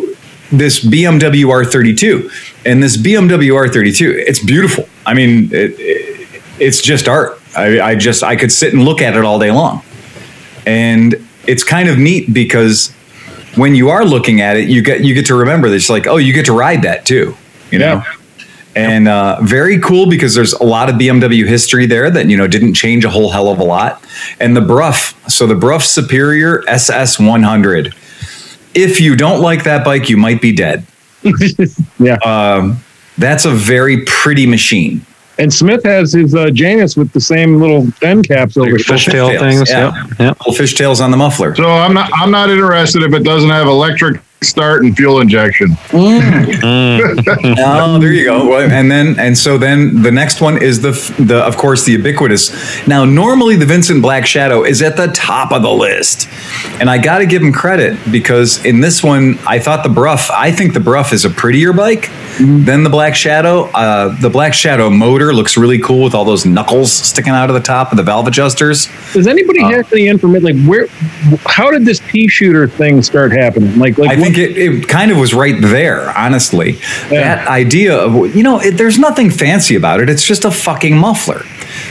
this 0.50 0.85
BMW 0.85 1.45
R32, 1.45 2.64
and 2.64 2.83
this 2.83 2.97
BMW 2.97 3.52
R32, 3.52 4.14
it's 4.26 4.43
beautiful. 4.43 4.88
I 5.07 5.14
mean, 5.14 5.52
it, 5.52 5.75
it, 5.78 6.43
it's 6.59 6.81
just 6.81 7.09
art. 7.09 7.38
I, 7.57 7.81
I 7.81 7.95
just 7.95 8.23
I 8.23 8.37
could 8.37 8.52
sit 8.52 8.73
and 8.73 8.85
look 8.85 9.00
at 9.00 9.17
it 9.17 9.25
all 9.25 9.38
day 9.38 9.50
long, 9.50 9.83
and 10.67 11.14
it's 11.47 11.64
kind 11.64 11.88
of 11.88 11.99
neat 11.99 12.33
because 12.33 12.93
when 13.57 13.75
you 13.75 13.90
are 13.90 14.05
looking 14.05 14.40
at 14.40 14.57
it, 14.57 14.69
you 14.69 14.83
get 14.83 15.02
you 15.02 15.14
get 15.14 15.26
to 15.26 15.35
remember 15.35 15.69
that 15.69 15.76
it's 15.76 15.90
like, 15.90 16.07
oh, 16.07 16.17
you 16.17 16.33
get 16.33 16.47
to 16.47 16.52
ride 16.52 16.83
that 16.83 17.05
too, 17.05 17.37
you 17.71 17.78
know. 17.78 17.95
Yeah. 17.95 18.14
And 18.76 19.09
uh, 19.09 19.38
very 19.43 19.81
cool 19.81 20.09
because 20.09 20.37
there's 20.37 20.52
a 20.52 20.62
lot 20.62 20.88
of 20.88 20.97
BMW 20.97 21.45
history 21.47 21.87
there 21.87 22.11
that 22.11 22.28
you 22.28 22.37
know 22.37 22.47
didn't 22.47 22.75
change 22.75 23.05
a 23.05 23.11
whole 23.11 23.31
hell 23.31 23.49
of 23.49 23.59
a 23.59 23.64
lot. 23.64 24.05
And 24.38 24.57
the 24.57 24.61
Brough, 24.61 24.93
so 25.26 25.47
the 25.47 25.57
Brough 25.57 25.78
Superior 25.78 26.62
SS 26.69 27.19
100. 27.19 27.95
If 28.75 29.00
you 29.00 29.17
don't 29.17 29.40
like 29.40 29.64
that 29.64 29.85
bike, 29.85 30.09
you 30.09 30.17
might 30.17 30.40
be 30.40 30.52
dead. 30.52 30.87
Yeah. 31.99 32.14
Um, 32.25 32.78
that's 33.17 33.45
a 33.45 33.50
very 33.50 34.05
pretty 34.05 34.47
machine. 34.47 35.05
And 35.38 35.52
Smith 35.52 35.85
has 35.85 36.12
his 36.12 36.35
uh, 36.35 36.50
Janus 36.50 36.97
with 36.97 37.12
the 37.12 37.21
same 37.21 37.61
little 37.61 37.87
end 38.02 38.26
caps 38.26 38.57
over 38.57 38.73
Like 38.73 38.80
it. 38.80 38.87
Fishtail 38.87 39.38
things. 39.38 39.71
yeah. 39.71 39.95
Yep. 40.09 40.18
Yep. 40.18 40.40
Little 40.47 40.64
fishtails 40.64 41.00
on 41.02 41.11
the 41.12 41.16
muffler. 41.16 41.54
So 41.54 41.68
I'm 41.68 41.95
not 41.95 42.11
I'm 42.14 42.30
not 42.33 42.50
interested 42.50 43.02
if 43.04 43.12
it 43.14 43.23
doesn't 43.23 43.50
have 43.50 43.66
electric 43.68 44.21
start 44.42 44.83
and 44.83 44.97
fuel 44.97 45.21
injection. 45.21 45.68
Mm. 45.88 46.21
Mm. 46.45 47.59
Oh, 47.68 47.99
there 47.99 48.12
you 48.12 48.25
go. 48.25 48.59
And 48.59 48.90
then, 48.90 49.18
and 49.18 49.37
so 49.37 49.59
then 49.59 50.02
the 50.02 50.11
next 50.11 50.40
one 50.40 50.62
is 50.62 50.80
the, 50.80 50.92
the, 51.23 51.38
of 51.38 51.57
course, 51.57 51.85
the 51.85 51.92
ubiquitous. 51.92 52.87
Now, 52.87 53.04
normally 53.04 53.57
the 53.57 53.66
Vincent 53.66 54.02
Black 54.02 54.26
Shadow 54.26 54.64
is 54.64 54.83
at 54.83 54.97
the 54.97 55.09
top 55.09 55.52
of 55.52 55.62
the 55.62 55.71
list. 55.71 56.28
And 56.80 56.88
I 56.88 56.99
got 56.99 57.18
to 57.18 57.26
give 57.26 57.42
him 57.42 57.52
credit 57.52 57.99
because 58.11 58.64
in 58.64 58.80
this 58.80 59.02
one, 59.02 59.38
I 59.47 59.59
thought 59.59 59.83
the 59.83 59.88
Brough, 59.88 60.18
I 60.33 60.52
think 60.52 60.75
the 60.75 60.80
Brough 60.80 61.12
is 61.12 61.25
a 61.25 61.30
prettier 61.30 61.73
bike 61.73 62.02
mm-hmm. 62.02 62.64
than 62.64 62.85
the 62.85 62.90
Black 62.90 63.14
Shadow. 63.14 63.64
Uh, 63.75 64.16
the 64.21 64.30
Black 64.30 64.54
Shadow 64.54 64.90
motor 64.90 65.35
looks 65.35 65.57
really 65.57 65.78
cool 65.78 66.04
with 66.04 66.14
all 66.14 66.25
those 66.25 66.47
knuckles 66.47 66.92
sticking 66.92 67.33
out 67.33 67.50
of 67.50 67.54
the 67.54 67.62
top 67.62 67.90
of 67.90 67.97
the 67.97 68.04
valve 68.04 68.26
adjusters. 68.26 68.88
Does 69.12 69.26
anybody 69.26 69.62
uh, 69.62 69.71
have 69.71 69.92
any 69.92 70.09
information? 70.09 70.45
Like, 70.45 70.68
where? 70.68 70.87
How 71.47 71.71
did 71.71 71.85
this 71.85 72.00
pea 72.00 72.28
shooter 72.28 72.68
thing 72.68 73.02
start 73.02 73.33
happening? 73.33 73.78
Like, 73.78 73.99
like 73.99 74.11
I 74.11 74.27
think 74.32 74.38
it, 74.38 74.56
it 74.58 74.88
kind 74.88 75.11
of 75.11 75.18
was 75.18 75.35
right 75.35 75.61
there, 75.61 76.16
honestly. 76.16 76.73
That 77.11 77.47
idea 77.49 77.97
of, 77.97 78.35
you 78.37 78.42
know, 78.42 78.61
it, 78.61 78.73
there's 78.76 78.99
nothing 78.99 79.30
fancy 79.30 79.75
about 79.75 80.00
it. 80.00 80.08
It's 80.11 80.25
just 80.25 80.44
a 80.44 80.50
fucking 80.50 80.97
muffler. 80.97 81.42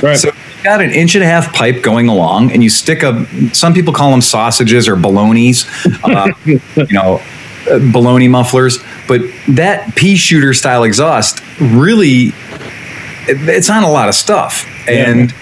Right. 0.02 0.18
So 0.18 0.28
you've 0.28 0.64
got 0.64 0.82
an 0.82 0.92
inch 0.92 1.16
and 1.16 1.24
a 1.24 1.28
half 1.28 1.54
pipe 1.54 1.82
going 1.84 2.08
along, 2.08 2.52
and 2.52 2.64
you 2.64 2.70
stick 2.70 3.04
a, 3.04 3.26
some 3.54 3.74
people 3.74 3.94
call 3.94 4.12
them 4.12 4.22
sausages 4.22 4.88
or 4.88 4.96
balonies, 4.96 5.66
uh, 6.04 6.28
you 6.46 6.60
know, 6.92 7.16
uh, 7.16 7.80
baloney 7.80 8.30
mufflers. 8.30 8.80
But 9.08 9.22
that 9.50 9.96
pea 9.96 10.16
shooter 10.16 10.54
style 10.54 10.84
exhaust 10.84 11.42
really, 11.60 12.28
it- 13.28 13.48
it's 13.50 13.70
on 13.70 13.84
a 13.84 13.90
lot 13.90 14.10
of 14.10 14.16
stuff. 14.16 14.66
And 14.90 15.34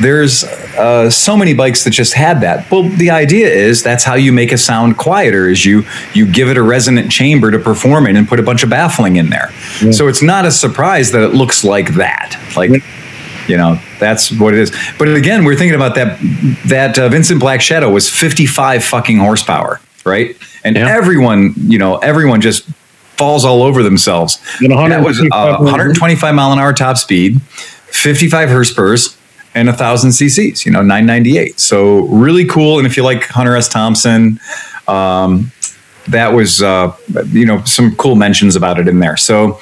there's 0.00 0.44
uh, 0.44 1.10
so 1.10 1.36
many 1.36 1.54
bikes 1.54 1.84
that 1.84 1.90
just 1.90 2.14
had 2.14 2.40
that. 2.42 2.70
Well, 2.70 2.84
the 2.84 3.10
idea 3.10 3.48
is 3.48 3.82
that's 3.82 4.04
how 4.04 4.14
you 4.14 4.32
make 4.32 4.52
a 4.52 4.58
sound 4.58 4.96
quieter. 4.96 5.48
Is 5.48 5.64
you 5.64 5.84
you 6.14 6.30
give 6.30 6.48
it 6.48 6.56
a 6.56 6.62
resonant 6.62 7.10
chamber 7.10 7.50
to 7.50 7.58
perform 7.58 8.06
in 8.06 8.16
and 8.16 8.28
put 8.28 8.38
a 8.40 8.42
bunch 8.42 8.62
of 8.62 8.70
baffling 8.70 9.16
in 9.16 9.30
there. 9.30 9.50
So 9.92 10.08
it's 10.08 10.22
not 10.22 10.44
a 10.44 10.50
surprise 10.50 11.10
that 11.12 11.22
it 11.22 11.34
looks 11.34 11.64
like 11.64 11.94
that. 11.94 12.40
Like 12.56 12.70
you 13.48 13.56
know 13.56 13.80
that's 13.98 14.30
what 14.38 14.54
it 14.54 14.60
is. 14.60 14.76
But 14.98 15.08
again, 15.08 15.44
we're 15.44 15.56
thinking 15.56 15.74
about 15.76 15.94
that. 15.96 16.18
That 16.66 16.98
uh, 16.98 17.08
Vincent 17.08 17.40
Black 17.40 17.60
Shadow 17.60 17.90
was 17.90 18.08
55 18.08 18.84
fucking 18.84 19.18
horsepower, 19.18 19.80
right? 20.04 20.36
And 20.64 20.76
everyone, 20.76 21.54
you 21.56 21.78
know, 21.78 21.98
everyone 21.98 22.40
just 22.40 22.68
falls 23.16 23.44
all 23.44 23.62
over 23.62 23.82
themselves. 23.82 24.38
And 24.60 24.72
That 24.72 25.04
was 25.04 25.20
uh, 25.20 25.58
125 25.58 25.60
125 25.60 26.34
mile 26.34 26.52
an 26.52 26.58
hour 26.60 26.72
top 26.72 26.98
speed, 26.98 27.42
55 27.42 28.48
Hurspurs, 28.48 29.17
and 29.58 29.68
a 29.68 29.72
thousand 29.72 30.10
cc's. 30.10 30.64
You 30.64 30.72
know, 30.72 30.80
998. 30.80 31.58
So 31.58 32.06
really 32.06 32.44
cool. 32.46 32.78
And 32.78 32.86
if 32.86 32.96
you 32.96 33.02
like 33.02 33.24
Hunter 33.24 33.56
S. 33.56 33.68
Thompson, 33.68 34.40
um, 34.86 35.50
that 36.08 36.32
was 36.32 36.62
uh, 36.62 36.96
you 37.26 37.44
know 37.44 37.62
some 37.64 37.94
cool 37.96 38.16
mentions 38.16 38.56
about 38.56 38.78
it 38.78 38.88
in 38.88 39.00
there. 39.00 39.16
So. 39.16 39.60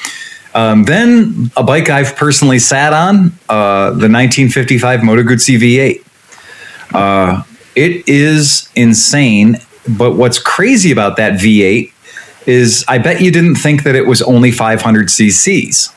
Um, 0.55 0.85
then 0.85 1.51
a 1.55 1.63
bike 1.63 1.91
I've 1.91 2.17
personally 2.17 2.59
sat 2.59 2.95
on, 2.95 3.27
uh, 3.51 3.91
the 3.91 4.09
1955 4.09 5.05
Moto 5.05 5.23
Guzzi 5.23 5.59
V8. 5.59 6.95
Uh, 6.95 7.43
it 7.75 8.09
is 8.09 8.71
insane, 8.75 9.59
but 9.99 10.17
what's 10.17 10.39
crazy 10.39 10.91
about 10.91 11.19
that 11.19 11.35
V8 11.35 11.93
is 12.47 12.87
I 12.89 12.99
bet 12.99 13.21
you 13.21 13.31
didn't 13.31 13.57
think 13.57 13.83
that 13.83 13.95
it 13.95 14.07
was 14.07 14.23
only 14.23 14.51
500 14.51 15.09
cc's. 15.09 15.95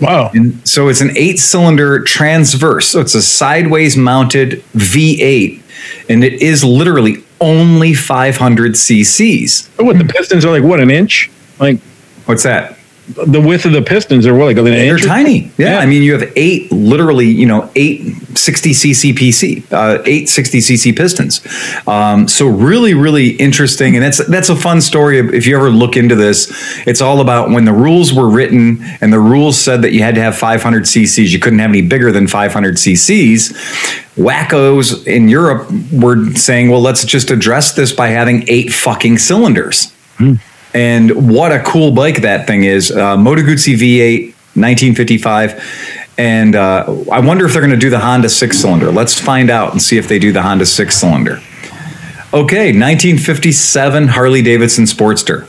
Wow. 0.00 0.30
And 0.34 0.66
so 0.68 0.88
it's 0.88 1.00
an 1.00 1.16
eight 1.16 1.38
cylinder 1.38 2.00
transverse. 2.02 2.88
So 2.88 3.00
it's 3.00 3.14
a 3.14 3.22
sideways 3.22 3.96
mounted 3.96 4.62
V8, 4.74 5.62
and 6.08 6.24
it 6.24 6.42
is 6.42 6.64
literally 6.64 7.24
only 7.40 7.94
500 7.94 8.72
cc's. 8.72 9.70
Oh, 9.78 9.84
What 9.84 9.98
the 9.98 10.04
pistons 10.04 10.44
are 10.44 10.50
like? 10.50 10.62
What 10.62 10.80
an 10.80 10.90
inch? 10.90 11.30
Like 11.58 11.80
What's 12.24 12.42
that? 12.42 12.77
The 13.08 13.40
width 13.40 13.64
of 13.64 13.72
the 13.72 13.82
pistons 13.82 14.26
are 14.26 14.34
what? 14.34 14.46
Like 14.46 14.56
an 14.58 14.64
They're 14.64 14.96
inch? 14.96 15.06
tiny. 15.06 15.50
Yeah. 15.56 15.70
Yeah. 15.70 15.78
I 15.78 15.86
mean, 15.86 16.02
you 16.02 16.12
have 16.18 16.30
eight, 16.36 16.70
literally, 16.70 17.26
you 17.26 17.46
know, 17.46 17.70
eight 17.74 18.14
60 18.36 18.70
cc 18.70 19.12
PC, 19.14 19.72
uh, 19.72 20.02
eight 20.04 20.28
60 20.28 20.58
cc 20.58 20.96
pistons. 20.96 21.40
Um, 21.86 22.28
so 22.28 22.46
really, 22.46 22.94
really 22.94 23.30
interesting. 23.30 23.96
And 23.96 24.04
that's, 24.04 24.24
that's 24.28 24.48
a 24.50 24.56
fun 24.56 24.80
story. 24.80 25.18
If 25.18 25.46
you 25.46 25.56
ever 25.56 25.70
look 25.70 25.96
into 25.96 26.14
this, 26.14 26.48
it's 26.86 27.00
all 27.00 27.20
about 27.20 27.50
when 27.50 27.64
the 27.64 27.72
rules 27.72 28.12
were 28.12 28.28
written 28.28 28.78
and 29.00 29.12
the 29.12 29.20
rules 29.20 29.58
said 29.58 29.82
that 29.82 29.92
you 29.92 30.02
had 30.02 30.14
to 30.16 30.20
have 30.20 30.36
500 30.36 30.84
cc's, 30.84 31.32
you 31.32 31.38
couldn't 31.38 31.58
have 31.60 31.70
any 31.70 31.82
bigger 31.82 32.12
than 32.12 32.28
500 32.28 32.76
cc's. 32.76 33.52
Wackos 34.16 35.06
in 35.06 35.28
Europe 35.28 35.70
were 35.92 36.30
saying, 36.34 36.70
well, 36.70 36.80
let's 36.82 37.04
just 37.04 37.30
address 37.30 37.72
this 37.72 37.92
by 37.92 38.08
having 38.08 38.44
eight 38.48 38.72
fucking 38.72 39.18
cylinders. 39.18 39.92
And 40.74 41.30
what 41.32 41.52
a 41.52 41.60
cool 41.62 41.92
bike 41.92 42.22
that 42.22 42.46
thing 42.46 42.64
is. 42.64 42.90
Uh, 42.90 43.16
Moto 43.16 43.42
Guzzi 43.42 43.74
V8, 43.74 44.34
1955. 44.54 46.04
And 46.18 46.56
uh, 46.56 46.84
I 47.10 47.20
wonder 47.20 47.46
if 47.46 47.52
they're 47.52 47.62
going 47.62 47.70
to 47.70 47.76
do 47.76 47.90
the 47.90 48.00
Honda 48.00 48.28
six 48.28 48.58
cylinder. 48.58 48.90
Let's 48.90 49.18
find 49.18 49.50
out 49.50 49.72
and 49.72 49.80
see 49.80 49.98
if 49.98 50.08
they 50.08 50.18
do 50.18 50.32
the 50.32 50.42
Honda 50.42 50.66
six 50.66 50.96
cylinder. 50.96 51.40
Okay, 52.34 52.72
1957 52.72 54.08
Harley 54.08 54.42
Davidson 54.42 54.84
Sportster. 54.84 55.48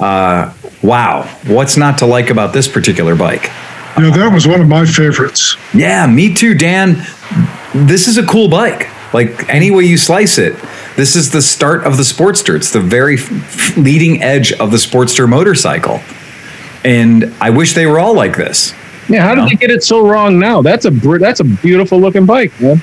Uh, 0.00 0.52
wow. 0.82 1.22
What's 1.46 1.76
not 1.76 1.98
to 1.98 2.06
like 2.06 2.30
about 2.30 2.52
this 2.52 2.66
particular 2.66 3.14
bike? 3.14 3.44
Yeah, 3.98 4.10
that 4.16 4.32
was 4.32 4.46
one 4.46 4.60
of 4.60 4.68
my 4.68 4.86
favorites. 4.86 5.56
Yeah, 5.74 6.06
me 6.06 6.34
too, 6.34 6.54
Dan. 6.54 7.06
This 7.74 8.08
is 8.08 8.16
a 8.16 8.26
cool 8.26 8.48
bike. 8.48 8.88
Like 9.12 9.48
any 9.48 9.70
way 9.70 9.84
you 9.84 9.98
slice 9.98 10.38
it, 10.38 10.54
this 11.00 11.16
is 11.16 11.30
the 11.30 11.40
start 11.40 11.84
of 11.84 11.96
the 11.96 12.02
Sportster. 12.02 12.54
It's 12.54 12.72
the 12.72 12.80
very 12.80 13.14
f- 13.14 13.74
leading 13.78 14.22
edge 14.22 14.52
of 14.52 14.70
the 14.70 14.76
Sportster 14.76 15.26
motorcycle. 15.26 15.98
And 16.84 17.32
I 17.40 17.48
wish 17.48 17.72
they 17.72 17.86
were 17.86 17.98
all 17.98 18.14
like 18.14 18.36
this. 18.36 18.74
Yeah. 19.08 19.22
How 19.22 19.34
did 19.34 19.48
they 19.48 19.56
get 19.56 19.70
it 19.70 19.82
so 19.82 20.06
wrong 20.06 20.38
now? 20.38 20.60
That's 20.60 20.84
a 20.84 20.90
br- 20.90 21.16
that's 21.16 21.40
a 21.40 21.44
beautiful 21.44 21.98
looking 21.98 22.26
bike, 22.26 22.52
man. 22.60 22.82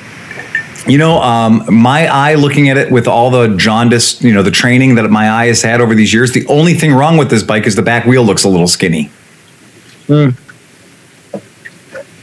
You 0.87 0.97
know, 0.97 1.21
um, 1.21 1.63
my 1.71 2.07
eye 2.07 2.33
looking 2.33 2.69
at 2.69 2.77
it 2.77 2.91
with 2.91 3.07
all 3.07 3.29
the 3.29 3.55
jaundice, 3.55 4.19
you 4.23 4.33
know, 4.33 4.41
the 4.41 4.49
training 4.51 4.95
that 4.95 5.07
my 5.11 5.29
eye 5.29 5.45
has 5.47 5.61
had 5.61 5.79
over 5.79 5.93
these 5.93 6.11
years, 6.11 6.31
the 6.31 6.47
only 6.47 6.73
thing 6.73 6.93
wrong 6.93 7.17
with 7.17 7.29
this 7.29 7.43
bike 7.43 7.67
is 7.67 7.75
the 7.75 7.83
back 7.83 8.05
wheel 8.05 8.23
looks 8.23 8.45
a 8.45 8.49
little 8.49 8.67
skinny. 8.67 9.11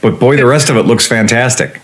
But 0.02 0.18
boy, 0.18 0.36
the 0.36 0.46
rest 0.46 0.70
of 0.70 0.76
it 0.76 0.82
looks 0.82 1.06
fantastic. 1.06 1.80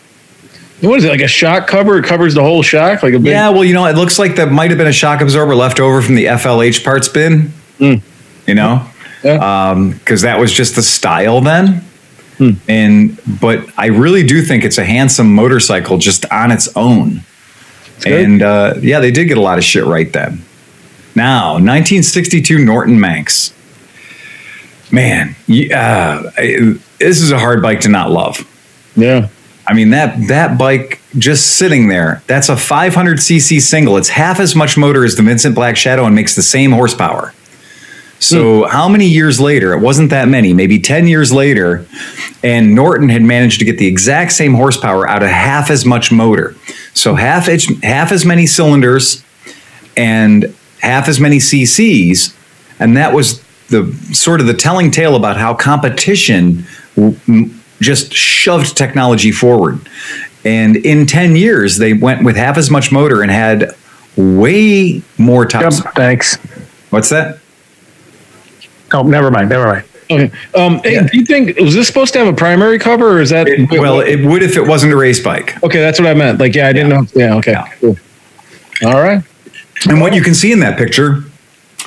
What 0.81 0.99
is 0.99 1.05
it? 1.05 1.09
Like 1.11 1.21
a 1.21 1.29
shock 1.29 1.67
cover? 1.67 1.99
It 1.99 2.05
covers 2.05 2.35
the 2.35 2.43
whole 2.43 2.63
shock, 2.63 3.03
like 3.03 3.13
a 3.15 3.19
big. 3.19 3.27
Yeah, 3.33 3.51
well, 3.51 3.65
you 3.65 3.75
know, 3.75 3.85
it 3.87 3.97
looks 3.97 4.19
like 4.19 4.37
that 4.37 4.51
might 4.51 4.71
have 4.71 4.79
been 4.79 4.87
a 4.87 4.93
shock 4.93 5.21
absorber 5.21 5.55
left 5.55 5.79
over 5.81 6.01
from 6.01 6.15
the 6.15 6.25
FLH 6.27 6.83
parts 6.85 7.09
bin. 7.09 7.53
Hmm. 7.79 7.95
You 8.47 8.55
know, 8.55 8.87
Yeah. 9.23 9.71
Um, 9.71 9.91
because 9.93 10.23
that 10.23 10.39
was 10.41 10.53
just 10.53 10.77
the 10.77 10.83
style 10.83 11.41
then. 11.41 11.85
Hmm. 12.39 12.51
And 12.69 13.21
but 13.41 13.67
I 13.77 13.87
really 13.87 14.23
do 14.27 14.41
think 14.43 14.65
it's 14.65 14.79
a 14.79 14.85
handsome 14.85 15.35
motorcycle 15.35 15.99
just 15.99 16.25
on 16.33 16.51
its 16.51 16.69
own. 16.75 17.21
And 18.07 18.41
uh, 18.43 18.75
yeah, 18.81 18.99
they 19.01 19.11
did 19.11 19.27
get 19.27 19.37
a 19.37 19.43
lot 19.43 19.59
of 19.59 19.65
shit 19.65 19.85
right 19.85 20.11
then. 20.11 20.43
Now, 21.15 21.53
1962 21.55 22.65
Norton 22.65 22.99
Manx. 22.99 23.53
Man, 24.91 25.37
yeah, 25.47 26.23
uh, 26.25 26.31
I- 26.39 26.75
this 26.99 27.21
is 27.21 27.31
a 27.31 27.39
hard 27.39 27.63
bike 27.63 27.81
to 27.83 27.89
not 27.89 28.11
love. 28.11 28.47
Yeah. 28.97 29.29
I 29.71 29.73
mean 29.73 29.91
that 29.91 30.27
that 30.27 30.59
bike 30.59 31.01
just 31.17 31.57
sitting 31.57 31.87
there. 31.87 32.25
That's 32.27 32.49
a 32.49 32.57
500 32.57 33.19
cc 33.19 33.61
single. 33.61 33.97
It's 33.99 34.09
half 34.09 34.41
as 34.41 34.57
much 34.57 34.77
motor 34.77 35.05
as 35.05 35.15
the 35.15 35.23
Vincent 35.23 35.55
Black 35.55 35.77
Shadow 35.77 36.07
and 36.07 36.15
makes 36.17 36.35
the 36.35 36.43
same 36.43 36.73
horsepower. 36.73 37.33
So 38.19 38.65
hmm. 38.65 38.69
how 38.69 38.89
many 38.89 39.07
years 39.07 39.39
later? 39.39 39.73
It 39.73 39.79
wasn't 39.79 40.11
that 40.11 40.27
many. 40.27 40.53
Maybe 40.53 40.81
10 40.81 41.07
years 41.07 41.33
later, 41.33 41.87
and 42.43 42.75
Norton 42.75 43.11
had 43.11 43.23
managed 43.23 43.61
to 43.61 43.65
get 43.65 43.79
the 43.79 43.87
exact 43.87 44.33
same 44.33 44.55
horsepower 44.55 45.09
out 45.09 45.23
of 45.23 45.29
half 45.29 45.71
as 45.71 45.87
much 45.87 46.11
motor. 46.11 46.57
So 46.93 47.15
half 47.15 47.47
as, 47.47 47.67
half 47.85 48.11
as 48.11 48.25
many 48.25 48.47
cylinders 48.47 49.25
and 49.97 50.53
half 50.81 51.07
as 51.07 51.21
many 51.21 51.37
cc's, 51.37 52.37
and 52.81 52.97
that 52.97 53.15
was 53.15 53.41
the 53.69 53.93
sort 54.13 54.41
of 54.41 54.49
the 54.49 54.55
telling 54.55 54.91
tale 54.91 55.15
about 55.15 55.37
how 55.37 55.55
competition 55.55 56.67
w- 56.97 57.51
just 57.81 58.13
shoved 58.13 58.77
technology 58.77 59.33
forward. 59.33 59.81
And 60.45 60.77
in 60.77 61.07
10 61.07 61.37
years, 61.37 61.77
they 61.77 61.93
went 61.93 62.25
with 62.25 62.37
half 62.37 62.57
as 62.57 62.71
much 62.71 62.91
motor 62.93 63.23
and 63.23 63.31
had 63.31 63.73
way 64.17 65.03
more 65.19 65.45
top. 65.47 65.63
Yep, 65.63 65.73
speed. 65.73 65.93
thanks. 65.95 66.37
What's 66.91 67.09
that? 67.11 67.39
Oh, 68.93 69.03
never 69.03 69.31
mind. 69.31 69.49
Never 69.49 69.67
mind. 69.67 69.85
Okay. 70.11 70.31
Um, 70.57 70.81
hey, 70.83 71.07
do 71.07 71.19
you 71.19 71.25
think 71.25 71.57
was 71.59 71.75
this 71.75 71.87
supposed 71.87 72.13
to 72.15 72.19
have 72.19 72.27
a 72.27 72.33
primary 72.37 72.81
cover, 72.81 73.13
or 73.19 73.21
is 73.21 73.31
that? 73.31 73.47
It- 73.47 73.71
well, 73.71 74.01
it 74.01 74.25
would 74.25 74.43
if 74.43 74.57
it 74.57 74.67
wasn't 74.67 74.93
a 74.93 74.97
race 74.97 75.23
bike. 75.23 75.63
okay, 75.63 75.79
that's 75.79 76.01
what 76.01 76.09
I 76.09 76.15
meant. 76.15 76.41
Like, 76.41 76.55
yeah, 76.57 76.67
I 76.67 76.73
didn't 76.73 76.89
know. 76.89 77.07
Yeah. 77.15 77.37
Okay. 77.37 77.53
Yeah. 77.53 77.73
Cool. 77.81 77.97
All 78.85 79.01
right. 79.01 79.23
And 79.89 80.01
what 80.01 80.13
you 80.15 80.21
can 80.23 80.35
see 80.35 80.51
in 80.51 80.59
that 80.61 80.77
picture, 80.77 81.23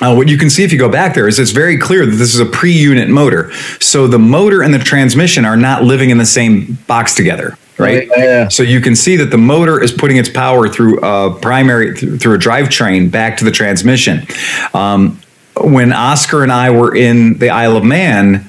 uh, 0.00 0.14
what 0.14 0.28
you 0.28 0.36
can 0.36 0.50
see 0.50 0.64
if 0.64 0.72
you 0.72 0.78
go 0.78 0.88
back 0.88 1.14
there 1.14 1.28
is 1.28 1.38
it's 1.38 1.52
very 1.52 1.78
clear 1.78 2.04
that 2.04 2.16
this 2.16 2.34
is 2.34 2.40
a 2.40 2.46
pre-unit 2.46 3.08
motor. 3.08 3.52
So 3.80 4.06
the 4.06 4.18
motor 4.18 4.62
and 4.62 4.74
the 4.74 4.78
transmission 4.78 5.44
are 5.44 5.56
not 5.56 5.84
living 5.84 6.10
in 6.10 6.18
the 6.18 6.26
same 6.26 6.78
box 6.86 7.14
together. 7.14 7.56
right? 7.78 8.08
Yeah. 8.16 8.48
So 8.48 8.62
you 8.62 8.80
can 8.80 8.96
see 8.96 9.16
that 9.16 9.30
the 9.30 9.38
motor 9.38 9.82
is 9.82 9.92
putting 9.92 10.16
its 10.16 10.28
power 10.28 10.68
through 10.68 11.00
a 11.00 11.36
primary 11.38 11.96
through, 11.96 12.18
through 12.18 12.34
a 12.34 12.38
drivetrain 12.38 13.10
back 13.10 13.36
to 13.38 13.44
the 13.44 13.50
transmission. 13.50 14.26
Um, 14.72 15.20
when 15.60 15.92
Oscar 15.92 16.42
and 16.42 16.52
I 16.52 16.70
were 16.70 16.94
in 16.94 17.38
the 17.38 17.50
Isle 17.50 17.76
of 17.76 17.84
Man, 17.84 18.48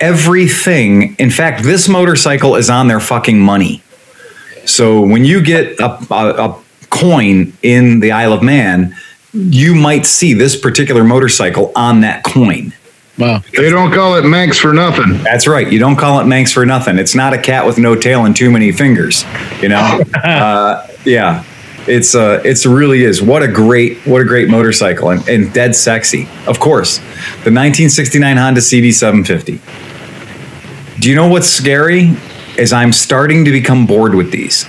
everything, 0.00 1.14
in 1.16 1.30
fact, 1.30 1.62
this 1.62 1.88
motorcycle 1.88 2.56
is 2.56 2.70
on 2.70 2.88
their 2.88 3.00
fucking 3.00 3.38
money. 3.38 3.82
So 4.64 5.00
when 5.00 5.24
you 5.24 5.42
get 5.42 5.78
a, 5.80 5.98
a, 6.10 6.50
a 6.50 6.62
coin 6.90 7.52
in 7.62 8.00
the 8.00 8.12
Isle 8.12 8.32
of 8.32 8.42
Man, 8.42 8.96
you 9.32 9.74
might 9.74 10.06
see 10.06 10.34
this 10.34 10.56
particular 10.56 11.04
motorcycle 11.04 11.72
on 11.74 12.02
that 12.02 12.24
coin. 12.24 12.72
Wow. 13.18 13.42
They 13.56 13.70
don't 13.70 13.92
call 13.92 14.16
it 14.16 14.24
Manx 14.24 14.58
for 14.58 14.72
nothing. 14.72 15.22
That's 15.22 15.46
right. 15.46 15.70
You 15.70 15.78
don't 15.78 15.96
call 15.96 16.20
it 16.20 16.24
Manx 16.24 16.50
for 16.52 16.64
nothing. 16.64 16.98
It's 16.98 17.14
not 17.14 17.34
a 17.34 17.38
cat 17.38 17.66
with 17.66 17.78
no 17.78 17.94
tail 17.94 18.24
and 18.24 18.34
too 18.34 18.50
many 18.50 18.72
fingers. 18.72 19.24
You 19.60 19.68
know, 19.68 20.00
uh, 20.24 20.86
yeah. 21.04 21.44
It's 21.86 22.14
uh, 22.14 22.40
it's 22.44 22.64
really 22.64 23.02
is. 23.02 23.20
What 23.20 23.42
a 23.42 23.48
great, 23.48 23.98
what 24.06 24.22
a 24.22 24.24
great 24.24 24.48
motorcycle 24.48 25.10
and, 25.10 25.28
and 25.28 25.52
dead 25.52 25.74
sexy. 25.74 26.28
Of 26.46 26.60
course, 26.60 26.98
the 26.98 27.50
1969 27.50 28.36
Honda 28.36 28.60
CB750. 28.60 31.00
Do 31.00 31.10
you 31.10 31.16
know 31.16 31.26
what's 31.26 31.48
scary? 31.48 32.16
Is 32.56 32.72
I'm 32.72 32.92
starting 32.92 33.44
to 33.46 33.50
become 33.50 33.86
bored 33.86 34.14
with 34.14 34.30
these. 34.30 34.64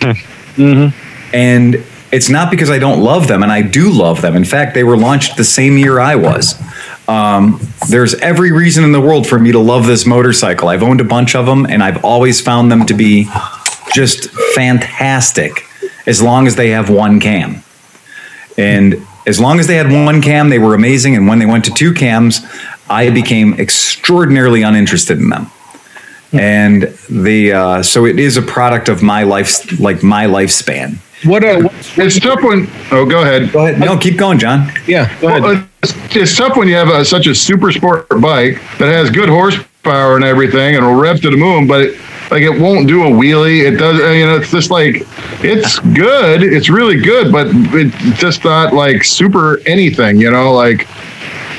Mm-hmm. 0.00 1.34
And 1.34 1.84
it's 2.10 2.28
not 2.28 2.50
because 2.50 2.70
I 2.70 2.78
don't 2.78 3.00
love 3.02 3.28
them, 3.28 3.42
and 3.42 3.52
I 3.52 3.62
do 3.62 3.90
love 3.90 4.22
them. 4.22 4.36
In 4.36 4.44
fact, 4.44 4.74
they 4.74 4.84
were 4.84 4.96
launched 4.96 5.36
the 5.36 5.44
same 5.44 5.76
year 5.76 6.00
I 6.00 6.14
was. 6.14 6.54
Um, 7.08 7.60
there's 7.88 8.14
every 8.16 8.52
reason 8.52 8.84
in 8.84 8.92
the 8.92 9.00
world 9.00 9.26
for 9.26 9.38
me 9.38 9.52
to 9.52 9.58
love 9.58 9.86
this 9.86 10.06
motorcycle. 10.06 10.68
I've 10.68 10.82
owned 10.82 11.00
a 11.00 11.04
bunch 11.04 11.34
of 11.34 11.46
them, 11.46 11.66
and 11.66 11.82
I've 11.82 12.04
always 12.04 12.40
found 12.40 12.70
them 12.70 12.86
to 12.86 12.94
be 12.94 13.28
just 13.92 14.30
fantastic 14.54 15.64
as 16.06 16.22
long 16.22 16.46
as 16.46 16.56
they 16.56 16.70
have 16.70 16.90
one 16.90 17.20
cam. 17.20 17.62
And 18.56 19.06
as 19.26 19.38
long 19.38 19.60
as 19.60 19.66
they 19.66 19.76
had 19.76 19.90
one 19.90 20.22
cam, 20.22 20.48
they 20.48 20.58
were 20.58 20.74
amazing. 20.74 21.14
And 21.14 21.28
when 21.28 21.38
they 21.38 21.46
went 21.46 21.64
to 21.66 21.70
two 21.70 21.92
cams, 21.92 22.40
I 22.88 23.10
became 23.10 23.54
extraordinarily 23.54 24.62
uninterested 24.62 25.18
in 25.18 25.28
them. 25.28 25.50
And 26.32 26.82
the 27.08 27.52
uh, 27.52 27.82
so 27.82 28.04
it 28.04 28.18
is 28.18 28.36
a 28.36 28.42
product 28.42 28.88
of 28.88 29.02
my 29.02 29.22
life, 29.22 29.80
like 29.80 30.02
my 30.02 30.26
lifespan. 30.26 30.98
What 31.24 31.42
uh, 31.42 31.68
a 31.68 31.70
It's 31.96 32.20
tough 32.20 32.42
when. 32.42 32.68
Oh, 32.92 33.04
go 33.04 33.22
ahead. 33.22 33.52
Go 33.52 33.66
ahead. 33.66 33.80
No, 33.80 33.98
keep 33.98 34.16
going, 34.16 34.38
John. 34.38 34.70
yeah. 34.86 35.18
Go 35.20 35.28
ahead. 35.28 35.68
It's, 35.82 36.16
it's 36.16 36.36
tough 36.36 36.56
when 36.56 36.68
you 36.68 36.74
have 36.74 36.88
a, 36.88 37.04
such 37.04 37.26
a 37.26 37.34
super 37.34 37.72
sport 37.72 38.08
bike 38.20 38.60
that 38.78 38.88
has 38.88 39.10
good 39.10 39.28
horsepower 39.28 40.16
and 40.16 40.24
everything 40.24 40.76
and 40.76 40.86
will 40.86 40.94
rev 40.94 41.20
to 41.22 41.30
the 41.30 41.36
moon, 41.36 41.66
but 41.66 41.80
it, 41.82 42.00
like 42.30 42.42
it 42.42 42.60
won't 42.60 42.86
do 42.86 43.04
a 43.04 43.10
wheelie. 43.10 43.66
It 43.66 43.78
does, 43.78 44.00
uh, 44.00 44.10
you 44.10 44.26
know, 44.26 44.36
it's 44.36 44.50
just 44.50 44.70
like 44.70 45.06
it's 45.42 45.78
good. 45.80 46.42
It's 46.42 46.68
really 46.68 47.00
good, 47.00 47.32
but 47.32 47.48
it's 47.50 48.18
just 48.18 48.44
not 48.44 48.72
like 48.72 49.02
super 49.02 49.58
anything, 49.66 50.20
you 50.20 50.30
know, 50.30 50.52
like 50.52 50.86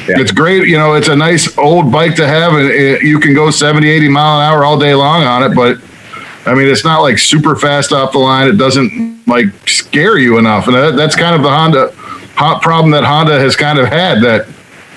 it's 0.07 0.31
great. 0.31 0.67
You 0.67 0.77
know, 0.77 0.93
it's 0.93 1.09
a 1.09 1.15
nice 1.15 1.57
old 1.57 1.91
bike 1.91 2.15
to 2.15 2.27
have 2.27 2.53
and 2.53 2.69
it, 2.69 3.01
you 3.03 3.19
can 3.19 3.33
go 3.33 3.51
70, 3.51 3.89
80 3.89 4.09
mile 4.09 4.39
an 4.39 4.45
hour 4.45 4.63
all 4.63 4.79
day 4.79 4.93
long 4.93 5.23
on 5.23 5.43
it, 5.43 5.55
but 5.55 5.79
I 6.45 6.55
mean, 6.55 6.67
it's 6.67 6.83
not 6.85 7.01
like 7.01 7.17
super 7.17 7.55
fast 7.55 7.91
off 7.91 8.11
the 8.13 8.19
line. 8.19 8.47
It 8.47 8.57
doesn't 8.57 9.18
like 9.29 9.47
scare 9.67 10.17
you 10.17 10.37
enough. 10.37 10.67
And 10.67 10.75
that, 10.75 10.95
that's 10.95 11.15
kind 11.15 11.35
of 11.35 11.41
the 11.43 11.49
Honda 11.49 11.91
hot 12.35 12.61
problem 12.61 12.91
that 12.91 13.03
Honda 13.03 13.39
has 13.39 13.55
kind 13.55 13.79
of 13.79 13.87
had 13.87 14.21
that 14.23 14.47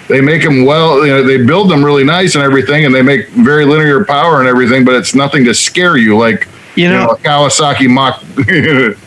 they 0.08 0.20
make 0.20 0.42
them 0.42 0.64
well, 0.64 1.06
you 1.06 1.12
know, 1.12 1.22
they 1.22 1.44
build 1.44 1.70
them 1.70 1.84
really 1.84 2.04
nice 2.04 2.34
and 2.34 2.44
everything, 2.44 2.84
and 2.84 2.94
they 2.94 3.02
make 3.02 3.28
very 3.30 3.64
linear 3.64 4.04
power 4.04 4.40
and 4.40 4.48
everything, 4.48 4.84
but 4.84 4.94
it's 4.94 5.14
nothing 5.14 5.44
to 5.44 5.54
scare 5.54 5.96
you 5.96 6.16
like, 6.16 6.48
You 6.74 6.88
know- 6.88 7.10
a 7.10 7.16
Kawasaki 7.16 7.88
Mach. 7.88 8.22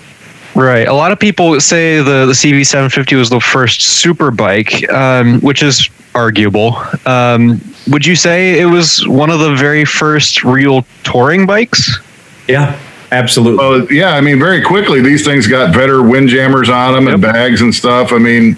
Right. 0.55 0.87
A 0.87 0.93
lot 0.93 1.11
of 1.11 1.19
people 1.19 1.59
say 1.59 1.97
the, 1.97 2.25
the 2.25 2.31
CB750 2.31 3.17
was 3.17 3.29
the 3.29 3.41
first 3.41 3.81
super 3.81 4.31
bike, 4.31 4.89
um, 4.89 5.41
which 5.41 5.61
is 5.61 5.89
arguable. 6.15 6.77
Um, 7.05 7.59
would 7.89 8.05
you 8.05 8.15
say 8.15 8.57
it 8.61 8.65
was 8.65 9.05
one 9.05 9.29
of 9.29 9.39
the 9.41 9.53
very 9.53 9.83
first 9.83 10.45
real 10.45 10.85
touring 11.03 11.45
bikes? 11.45 11.99
Yeah, 12.47 12.79
absolutely. 13.19 13.57
well, 13.57 13.91
yeah, 13.91 14.11
I 14.15 14.21
mean, 14.21 14.39
very 14.39 14.61
quickly, 14.61 15.01
these 15.01 15.25
things 15.25 15.47
got 15.47 15.73
better 15.73 16.01
wind 16.03 16.29
jammers 16.29 16.69
on 16.69 16.93
them 16.93 17.07
and 17.07 17.21
bags 17.21 17.61
and 17.61 17.73
stuff. 17.73 18.11
I 18.11 18.17
mean, 18.17 18.57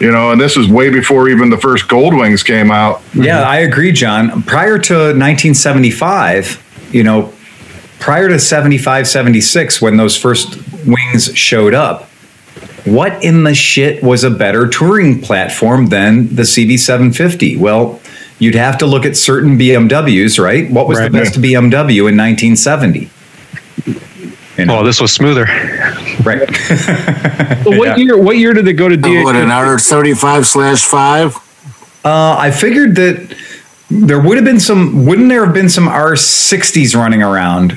you 0.00 0.10
know, 0.10 0.30
and 0.32 0.40
this 0.40 0.56
was 0.56 0.68
way 0.68 0.90
before 0.90 1.28
even 1.28 1.50
the 1.50 1.58
first 1.58 1.88
Gold 1.88 2.14
Wings 2.14 2.42
came 2.42 2.70
out. 2.70 3.02
Yeah, 3.14 3.42
I 3.42 3.58
agree, 3.58 3.92
John. 3.92 4.42
Prior 4.42 4.78
to 4.78 4.94
1975, 4.94 6.88
you 6.92 7.04
know, 7.04 7.32
prior 7.98 8.28
to 8.28 8.38
75, 8.38 9.06
76, 9.06 9.82
when 9.82 9.96
those 9.96 10.16
first 10.16 10.58
wings 10.86 11.36
showed 11.36 11.74
up, 11.74 12.04
what 12.86 13.22
in 13.22 13.44
the 13.44 13.54
shit 13.54 14.02
was 14.02 14.24
a 14.24 14.30
better 14.30 14.66
touring 14.66 15.20
platform 15.20 15.86
than 15.88 16.34
the 16.34 16.42
CB750? 16.42 17.58
Well, 17.58 18.00
you'd 18.38 18.54
have 18.54 18.78
to 18.78 18.86
look 18.86 19.04
at 19.04 19.16
certain 19.18 19.58
BMWs, 19.58 20.42
right? 20.42 20.70
What 20.70 20.88
was 20.88 20.98
Right. 20.98 21.12
the 21.12 21.18
best 21.18 21.34
BMW 21.42 22.08
in 22.08 22.16
1970? 22.16 23.10
You 24.56 24.66
know, 24.66 24.80
Oh, 24.80 24.84
this 24.84 25.00
was 25.00 25.12
smoother. 25.12 25.44
right. 26.24 26.48
So 27.62 27.76
what 27.76 27.98
year? 27.98 28.16
What 28.16 28.38
year 28.38 28.54
did 28.54 28.66
it 28.68 28.72
go 28.74 28.88
to 28.88 28.96
DH? 28.96 29.22
What 29.24 29.36
an 29.36 29.50
R 29.50 29.78
seventy 29.78 30.14
five 30.14 30.46
slash 30.46 30.82
five? 30.84 31.36
Uh, 32.04 32.34
I 32.38 32.50
figured 32.50 32.96
that 32.96 33.36
there 33.90 34.18
would 34.18 34.36
have 34.38 34.46
been 34.46 34.58
some, 34.60 35.04
wouldn't 35.04 35.28
there 35.28 35.44
have 35.44 35.52
been 35.52 35.68
some 35.68 35.86
R60s 35.86 36.96
running 36.96 37.22
around? 37.22 37.76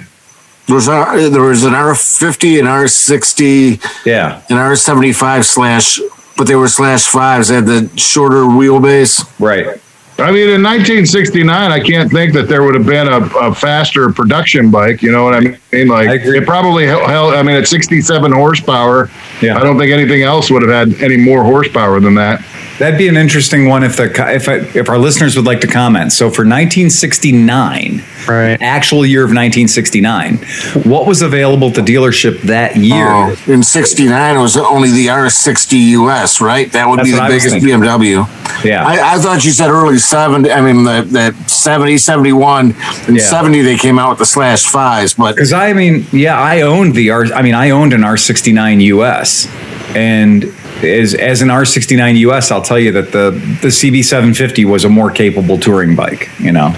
There 0.67 0.75
was 0.75 0.87
a, 0.87 1.27
there 1.29 1.41
was 1.41 1.65
an 1.65 1.73
R 1.75 1.93
fifty, 1.95 2.59
an 2.59 2.67
R 2.67 2.87
sixty, 2.87 3.81
Yeah. 4.05 4.41
an 4.49 4.55
R 4.57 4.75
seventy 4.77 5.11
five 5.11 5.45
slash, 5.45 5.99
but 6.37 6.45
they 6.47 6.55
were 6.55 6.69
slash 6.69 7.05
fives. 7.05 7.49
They 7.49 7.55
had 7.55 7.65
the 7.65 7.89
shorter 7.97 8.43
wheelbase. 8.43 9.29
Right. 9.37 9.81
I 10.19 10.31
mean, 10.31 10.47
in 10.49 10.61
1969, 10.61 11.71
I 11.71 11.79
can't 11.79 12.11
think 12.11 12.33
that 12.33 12.47
there 12.47 12.63
would 12.63 12.75
have 12.75 12.85
been 12.85 13.07
a, 13.07 13.19
a 13.47 13.53
faster 13.53 14.11
production 14.11 14.69
bike. 14.69 15.01
You 15.01 15.11
know 15.11 15.23
what 15.23 15.33
I 15.33 15.39
mean? 15.39 15.87
Like, 15.87 16.07
I 16.07 16.13
agree. 16.13 16.37
it 16.37 16.45
probably 16.45 16.85
held, 16.85 17.03
held- 17.09 17.33
I 17.33 17.41
mean, 17.41 17.55
at 17.55 17.67
67 17.67 18.31
horsepower, 18.31 19.09
Yeah. 19.41 19.57
I 19.57 19.63
don't 19.63 19.77
think 19.79 19.91
anything 19.91 20.21
else 20.21 20.51
would 20.51 20.61
have 20.61 20.71
had 20.71 21.01
any 21.01 21.17
more 21.17 21.43
horsepower 21.43 21.99
than 21.99 22.13
that. 22.15 22.45
That'd 22.79 22.97
be 22.97 23.07
an 23.07 23.17
interesting 23.17 23.67
one 23.69 23.83
if 23.83 23.97
the 23.97 24.05
if 24.33 24.49
I, 24.49 24.55
if 24.77 24.89
our 24.89 24.97
listeners 24.97 25.35
would 25.35 25.45
like 25.45 25.61
to 25.61 25.67
comment. 25.67 26.11
So 26.11 26.29
for 26.31 26.43
1969, 26.43 28.03
Right. 28.27 28.57
actual 28.61 29.05
year 29.05 29.21
of 29.25 29.29
1969, 29.31 30.37
what 30.85 31.05
was 31.05 31.21
available 31.21 31.71
to 31.71 31.81
dealership 31.81 32.41
that 32.43 32.77
year? 32.77 33.05
Oh, 33.09 33.35
in 33.47 33.61
'69, 33.63 34.35
it 34.37 34.39
was 34.39 34.55
only 34.57 34.91
the 34.91 35.07
R60 35.07 35.89
US, 35.99 36.39
right? 36.39 36.71
That 36.71 36.87
would 36.89 36.99
That's 36.99 37.09
be 37.09 37.11
the 37.11 37.19
what 37.19 37.31
I 37.31 37.33
was 37.35 37.43
biggest. 37.43 37.65
BMW. 37.65 38.63
Yeah. 38.63 38.85
I, 38.85 39.15
I 39.15 39.17
thought 39.19 39.43
you 39.43 39.51
said 39.51 39.69
early 39.69 39.97
70. 39.97 40.49
I 40.51 40.61
mean, 40.61 40.85
the, 40.85 41.01
the 41.09 41.49
70, 41.49 41.97
71, 41.97 42.73
and 43.07 43.17
Yeah. 43.17 43.21
70 43.23 43.61
they 43.61 43.77
came 43.77 43.99
out 43.99 44.11
with 44.11 44.19
the 44.19 44.25
slash 44.25 44.65
fives, 44.65 45.13
but 45.15 45.35
Because 45.35 45.51
I 45.53 45.73
mean, 45.73 46.05
yeah, 46.13 46.39
I 46.39 46.61
owned 46.61 46.95
the 46.95 47.09
R. 47.11 47.25
I 47.35 47.41
mean, 47.41 47.55
I 47.55 47.71
owned 47.71 47.91
an 47.93 48.01
R69 48.01 48.81
US, 48.85 49.47
and 49.95 50.45
as 50.81 51.13
as 51.13 51.41
an 51.41 51.49
R69 51.49 52.17
US, 52.19 52.51
I'll 52.51 52.61
tell 52.61 52.79
you 52.79 52.91
that 52.93 53.11
the 53.11 53.31
the 53.61 53.67
CB750 53.67 54.65
was 54.65 54.85
a 54.85 54.89
more 54.89 55.11
capable 55.11 55.57
touring 55.57 55.95
bike. 55.95 56.29
You 56.39 56.51
know, 56.51 56.73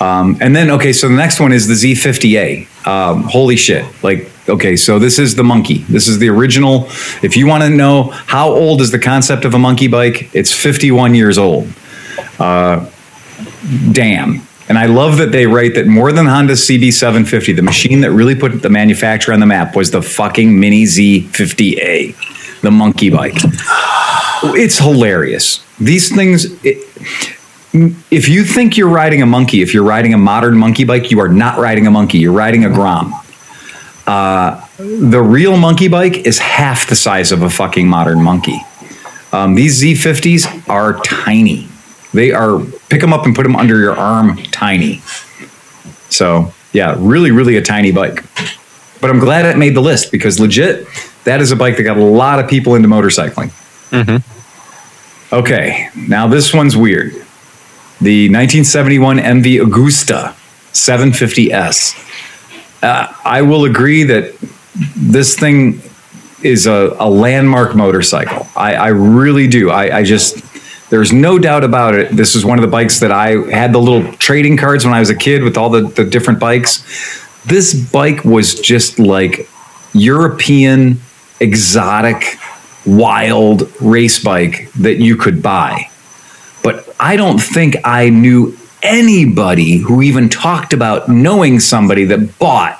um, 0.00 0.36
and 0.40 0.54
then 0.54 0.70
okay, 0.70 0.92
so 0.92 1.08
the 1.08 1.14
next 1.14 1.40
one 1.40 1.52
is 1.52 1.66
the 1.66 1.74
Z50A. 1.74 2.86
Um, 2.86 3.24
holy 3.24 3.56
shit! 3.56 3.84
Like, 4.02 4.30
okay, 4.48 4.76
so 4.76 4.98
this 4.98 5.18
is 5.18 5.34
the 5.36 5.44
monkey. 5.44 5.78
This 5.88 6.08
is 6.08 6.18
the 6.18 6.28
original. 6.28 6.86
If 7.22 7.36
you 7.36 7.46
want 7.46 7.62
to 7.62 7.70
know 7.70 8.04
how 8.04 8.50
old 8.50 8.80
is 8.80 8.90
the 8.90 8.98
concept 8.98 9.44
of 9.44 9.54
a 9.54 9.58
monkey 9.58 9.88
bike, 9.88 10.30
it's 10.34 10.52
51 10.52 11.14
years 11.14 11.38
old. 11.38 11.68
Uh, 12.38 12.88
damn. 13.92 14.42
And 14.68 14.78
I 14.78 14.86
love 14.86 15.18
that 15.18 15.32
they 15.32 15.46
write 15.46 15.74
that 15.74 15.86
more 15.86 16.12
than 16.12 16.26
Honda 16.26 16.54
CB750, 16.54 17.56
the 17.56 17.62
machine 17.62 18.00
that 18.02 18.10
really 18.10 18.34
put 18.34 18.62
the 18.62 18.70
manufacturer 18.70 19.34
on 19.34 19.40
the 19.40 19.46
map 19.46 19.76
was 19.76 19.90
the 19.90 20.00
fucking 20.00 20.58
Mini 20.58 20.84
Z50A, 20.84 22.14
the 22.62 22.70
monkey 22.70 23.10
bike. 23.10 23.36
It's 24.44 24.78
hilarious. 24.78 25.64
These 25.78 26.14
things, 26.14 26.46
it, 26.64 26.78
if 28.10 28.28
you 28.28 28.44
think 28.44 28.76
you're 28.76 28.88
riding 28.88 29.22
a 29.22 29.26
monkey, 29.26 29.62
if 29.62 29.72
you're 29.74 29.84
riding 29.84 30.14
a 30.14 30.18
modern 30.18 30.56
monkey 30.56 30.84
bike, 30.84 31.10
you 31.10 31.20
are 31.20 31.28
not 31.28 31.58
riding 31.58 31.86
a 31.86 31.90
monkey, 31.90 32.18
you're 32.18 32.32
riding 32.32 32.64
a 32.64 32.68
Grom. 32.68 33.14
Uh, 34.06 34.66
the 34.78 35.22
real 35.22 35.56
monkey 35.56 35.88
bike 35.88 36.26
is 36.26 36.38
half 36.38 36.88
the 36.88 36.96
size 36.96 37.30
of 37.30 37.42
a 37.42 37.50
fucking 37.50 37.86
modern 37.86 38.22
monkey. 38.22 38.60
Um, 39.32 39.54
these 39.54 39.80
Z50s 39.80 40.68
are 40.68 41.00
tiny. 41.00 41.68
They 42.12 42.32
are 42.32 42.60
pick 42.90 43.00
them 43.00 43.12
up 43.12 43.24
and 43.24 43.34
put 43.34 43.44
them 43.44 43.56
under 43.56 43.78
your 43.78 43.96
arm, 43.96 44.36
tiny. 44.50 45.02
So 46.10 46.52
yeah, 46.72 46.96
really, 46.98 47.30
really 47.30 47.56
a 47.56 47.62
tiny 47.62 47.92
bike. 47.92 48.24
But 49.00 49.10
I'm 49.10 49.18
glad 49.18 49.46
it 49.46 49.56
made 49.56 49.74
the 49.74 49.80
list 49.80 50.12
because 50.12 50.38
legit, 50.38 50.86
that 51.24 51.40
is 51.40 51.52
a 51.52 51.56
bike 51.56 51.76
that 51.76 51.82
got 51.84 51.96
a 51.96 52.04
lot 52.04 52.38
of 52.38 52.48
people 52.48 52.74
into 52.74 52.88
motorcycling. 52.88 53.50
Okay, 55.32 55.88
now 55.96 56.26
this 56.26 56.52
one's 56.52 56.76
weird. 56.76 57.12
The 58.00 58.28
1971 58.28 59.18
MV 59.18 59.60
Agusta 59.60 60.34
750S. 60.72 61.94
uh, 62.82 63.12
I 63.24 63.42
will 63.42 63.64
agree 63.64 64.02
that 64.04 64.34
this 64.96 65.38
thing 65.38 65.80
is 66.42 66.66
a, 66.66 66.96
a 66.98 67.08
landmark 67.08 67.76
motorcycle. 67.76 68.46
I, 68.56 68.74
I 68.74 68.88
really 68.88 69.46
do. 69.46 69.70
I, 69.70 69.98
I 69.98 70.02
just, 70.02 70.42
there's 70.90 71.12
no 71.12 71.38
doubt 71.38 71.62
about 71.62 71.94
it. 71.94 72.10
This 72.10 72.34
is 72.34 72.44
one 72.44 72.58
of 72.58 72.62
the 72.62 72.70
bikes 72.70 72.98
that 73.00 73.12
I 73.12 73.36
had 73.50 73.72
the 73.72 73.78
little 73.78 74.12
trading 74.14 74.56
cards 74.56 74.84
when 74.84 74.92
I 74.92 74.98
was 75.00 75.10
a 75.10 75.14
kid 75.14 75.42
with 75.44 75.56
all 75.56 75.70
the, 75.70 75.82
the 75.82 76.04
different 76.04 76.40
bikes. 76.40 76.82
This 77.44 77.74
bike 77.74 78.24
was 78.24 78.58
just 78.58 78.98
like 78.98 79.48
European, 79.92 81.00
exotic, 81.42 82.38
wild 82.86 83.70
race 83.80 84.22
bike 84.22 84.70
that 84.74 84.96
you 84.96 85.16
could 85.16 85.42
buy. 85.42 85.88
But 86.62 86.94
I 87.00 87.16
don't 87.16 87.38
think 87.38 87.76
I 87.84 88.08
knew 88.08 88.56
anybody 88.82 89.76
who 89.78 90.02
even 90.02 90.28
talked 90.28 90.72
about 90.72 91.08
knowing 91.08 91.60
somebody 91.60 92.04
that 92.06 92.38
bought 92.38 92.78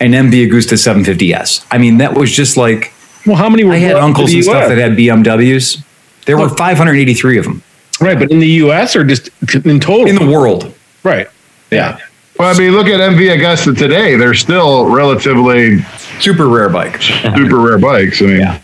an 0.00 0.12
MV 0.12 0.48
Agusta 0.50 0.74
750S. 0.76 1.66
I 1.70 1.78
mean, 1.78 1.98
that 1.98 2.14
was 2.14 2.30
just 2.30 2.56
like 2.56 2.92
Well, 3.26 3.36
how 3.36 3.48
many 3.48 3.64
were 3.64 3.72
I 3.72 3.78
had 3.78 3.96
uncles 3.96 4.32
and 4.34 4.44
stuff 4.44 4.68
that 4.68 4.76
had 4.78 4.92
BMWs. 4.92 5.82
There 6.26 6.36
were 6.36 6.48
583 6.50 7.38
of 7.38 7.44
them 7.44 7.62
Right, 8.00 8.18
but 8.18 8.30
in 8.30 8.40
the 8.40 8.48
U.S. 8.64 8.94
or 8.94 9.04
just 9.04 9.30
in 9.64 9.80
total? 9.80 10.06
in 10.06 10.16
the 10.16 10.26
world. 10.30 10.74
right. 11.02 11.28
Yeah. 11.70 11.98
Well, 12.38 12.54
I 12.54 12.58
mean, 12.58 12.72
look 12.72 12.86
at 12.88 13.00
MV 13.00 13.38
Agusta 13.38 13.76
today. 13.76 14.16
They're 14.16 14.34
still 14.34 14.84
relatively 14.94 15.78
Super 16.20 16.48
rare 16.48 16.68
bike. 16.68 17.00
super 17.02 17.58
rare 17.58 17.78
bikes. 17.78 18.20
I 18.22 18.26
mean, 18.26 18.40
Yeah. 18.40 18.60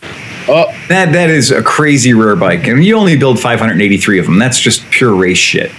Oh, 0.49 0.67
That 0.89 1.13
that 1.13 1.31
is 1.31 1.51
a 1.53 1.63
crazy 1.63 2.13
rare 2.15 2.35
bike, 2.37 2.67
and 2.67 2.85
you 2.85 2.97
only 2.97 3.17
build 3.17 3.39
583 3.39 4.19
of 4.19 4.27
them. 4.27 4.39
That's 4.39 4.59
just 4.59 4.89
pure 4.91 5.15
race 5.15 5.39
shit. 5.39 5.71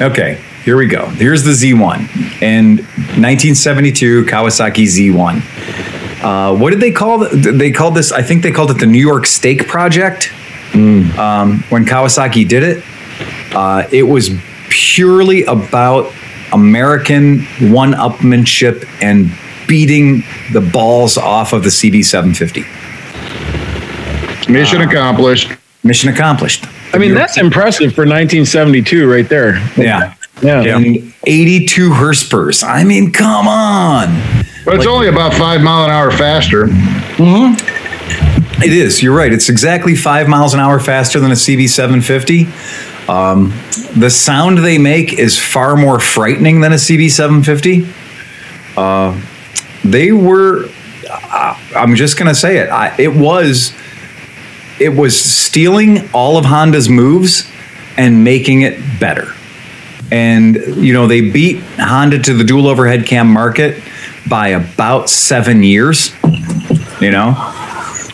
Okay, 0.00 0.40
here 0.64 0.76
we 0.76 0.86
go. 0.86 1.06
Here's 1.06 1.42
the 1.42 1.50
Z1 1.50 2.42
and 2.42 2.78
1972 3.18 4.24
Kawasaki 4.26 4.84
Z1. 4.86 6.22
Uh, 6.22 6.56
what 6.56 6.70
did 6.70 6.80
they 6.80 6.92
call 6.92 7.18
the, 7.18 7.52
they 7.52 7.70
called 7.72 7.94
this? 7.96 8.12
I 8.12 8.22
think 8.22 8.42
they 8.42 8.52
called 8.52 8.70
it 8.70 8.78
the 8.78 8.86
New 8.86 9.00
York 9.00 9.26
Steak 9.26 9.66
Project. 9.66 10.30
Um, 10.72 11.64
when 11.70 11.84
Kawasaki 11.84 12.46
did 12.48 12.62
it, 12.62 12.84
uh, 13.54 13.88
it 13.90 14.04
was 14.04 14.30
purely 14.68 15.42
about 15.44 16.12
American 16.52 17.40
one-upmanship 17.72 18.86
and 19.02 19.30
beating 19.70 20.24
the 20.52 20.60
balls 20.60 21.16
off 21.16 21.52
of 21.52 21.62
the 21.62 21.68
CB750. 21.68 22.64
mission 24.50 24.80
accomplished. 24.82 25.52
Mission 25.84 26.10
accomplished. 26.10 26.66
I 26.92 26.98
mean, 26.98 27.14
that's 27.14 27.38
impressive 27.38 27.94
for 27.94 28.02
1972 28.02 29.08
right 29.08 29.28
there. 29.28 29.58
Yeah. 29.76 30.14
Yeah. 30.42 30.76
And 30.76 31.14
82 31.24 31.92
Hurspers. 31.92 32.64
I 32.64 32.82
mean, 32.82 33.12
come 33.12 33.46
on. 33.46 34.08
But 34.64 34.74
it's 34.74 34.86
only 34.86 35.06
about 35.06 35.34
five 35.34 35.60
mile 35.62 35.84
an 35.84 35.90
hour 35.90 36.10
faster. 36.10 36.66
Hmm. 36.66 37.54
It 38.62 38.72
is. 38.72 39.00
You're 39.02 39.16
right. 39.16 39.32
It's 39.32 39.48
exactly 39.48 39.94
five 39.94 40.28
miles 40.28 40.52
an 40.52 40.58
hour 40.58 40.80
faster 40.80 41.20
than 41.20 41.30
a 41.30 41.34
CB750. 41.34 43.08
Um, 43.08 43.54
the 43.96 44.10
sound 44.10 44.58
they 44.58 44.78
make 44.78 45.12
is 45.12 45.38
far 45.38 45.76
more 45.76 46.00
frightening 46.00 46.60
than 46.60 46.72
a 46.72 46.76
CB750. 46.76 47.86
Uh, 48.76 49.20
they 49.84 50.12
were. 50.12 50.68
Uh, 51.08 51.58
I'm 51.74 51.94
just 51.96 52.18
gonna 52.18 52.34
say 52.34 52.58
it. 52.58 52.70
I, 52.70 52.94
it 52.98 53.14
was. 53.14 53.74
It 54.78 54.90
was 54.90 55.18
stealing 55.22 56.08
all 56.14 56.38
of 56.38 56.46
Honda's 56.46 56.88
moves 56.88 57.50
and 57.98 58.24
making 58.24 58.62
it 58.62 58.80
better. 58.98 59.34
And 60.10 60.56
you 60.76 60.92
know 60.92 61.06
they 61.06 61.30
beat 61.30 61.60
Honda 61.78 62.18
to 62.20 62.34
the 62.34 62.44
dual 62.44 62.66
overhead 62.66 63.06
cam 63.06 63.28
market 63.28 63.82
by 64.28 64.48
about 64.48 65.10
seven 65.10 65.62
years. 65.62 66.12
You 67.00 67.10
know, 67.10 67.32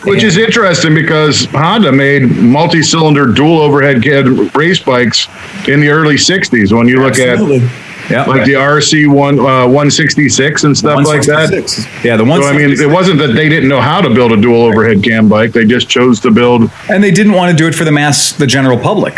Which 0.03 0.23
is 0.23 0.37
interesting 0.37 0.93
because 0.95 1.45
Honda 1.45 1.91
made 1.91 2.23
multi-cylinder 2.23 3.27
dual 3.33 3.59
overhead 3.59 4.01
cam 4.03 4.47
race 4.49 4.79
bikes 4.79 5.27
in 5.67 5.79
the 5.81 5.89
early 5.89 6.15
'60s. 6.15 6.75
When 6.75 6.87
you 6.87 7.01
look 7.01 7.17
at 7.17 7.37
yeah, 8.09 8.25
like 8.25 8.45
the 8.45 8.53
RC 8.53 9.07
one 9.07 9.39
uh, 9.39 9.65
166 9.65 10.63
and 10.63 10.77
stuff 10.77 10.97
like 11.05 11.21
that. 11.23 11.49
Yeah, 12.03 12.17
the 12.17 12.23
one. 12.25 12.41
So 12.41 12.47
I 12.47 12.53
mean, 12.57 12.71
it 12.71 12.89
wasn't 12.89 13.19
that 13.19 13.33
they 13.33 13.49
didn't 13.49 13.69
know 13.69 13.81
how 13.81 14.01
to 14.01 14.09
build 14.13 14.31
a 14.31 14.37
dual 14.39 14.63
overhead 14.63 15.03
cam 15.03 15.27
bike; 15.29 15.51
they 15.51 15.65
just 15.65 15.89
chose 15.89 16.19
to 16.21 16.31
build. 16.31 16.69
and 16.89 17.03
they 17.03 17.11
didn't 17.11 17.33
want 17.33 17.51
to 17.51 17.57
do 17.57 17.67
it 17.67 17.75
for 17.75 17.83
the 17.85 17.91
mass, 17.91 18.31
the 18.33 18.47
general 18.47 18.77
public. 18.77 19.15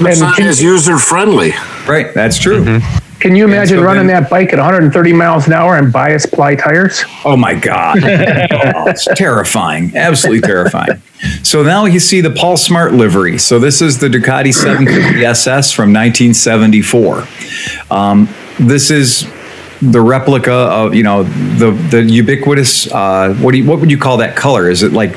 It's 0.00 0.20
not 0.20 0.40
as 0.40 0.62
user 0.62 0.98
friendly. 0.98 1.52
Right, 1.86 2.12
that's 2.14 2.38
true. 2.38 2.80
Can 3.22 3.36
you 3.36 3.44
imagine 3.44 3.78
so 3.78 3.84
running 3.84 4.08
then- 4.08 4.22
that 4.22 4.28
bike 4.30 4.52
at 4.52 4.58
130 4.58 5.12
miles 5.12 5.46
an 5.46 5.52
hour 5.52 5.76
and 5.76 5.92
bias 5.92 6.26
ply 6.26 6.56
tires? 6.56 7.04
Oh 7.24 7.36
my 7.36 7.54
god, 7.54 7.98
Oh, 8.02 8.88
it's 8.88 9.04
terrifying, 9.14 9.96
absolutely 9.96 10.40
terrifying. 10.40 11.00
So 11.44 11.62
now 11.62 11.84
you 11.84 12.00
see 12.00 12.20
the 12.20 12.32
Paul 12.32 12.56
Smart 12.56 12.94
livery. 12.94 13.38
So 13.38 13.60
this 13.60 13.80
is 13.80 13.98
the 14.00 14.08
Ducati 14.08 14.52
750 14.52 15.24
SS 15.24 15.70
from 15.70 15.92
1974. 15.92 17.28
Um, 17.92 18.28
this 18.58 18.90
is 18.90 19.30
the 19.80 20.00
replica 20.00 20.52
of 20.52 20.92
you 20.94 21.04
know 21.04 21.22
the 21.22 21.70
the 21.90 22.02
ubiquitous. 22.02 22.90
Uh, 22.90 23.34
what 23.34 23.52
do 23.52 23.58
you, 23.58 23.64
what 23.66 23.78
would 23.78 23.90
you 23.90 23.98
call 23.98 24.16
that 24.16 24.34
color? 24.34 24.68
Is 24.68 24.82
it 24.82 24.92
like 24.92 25.12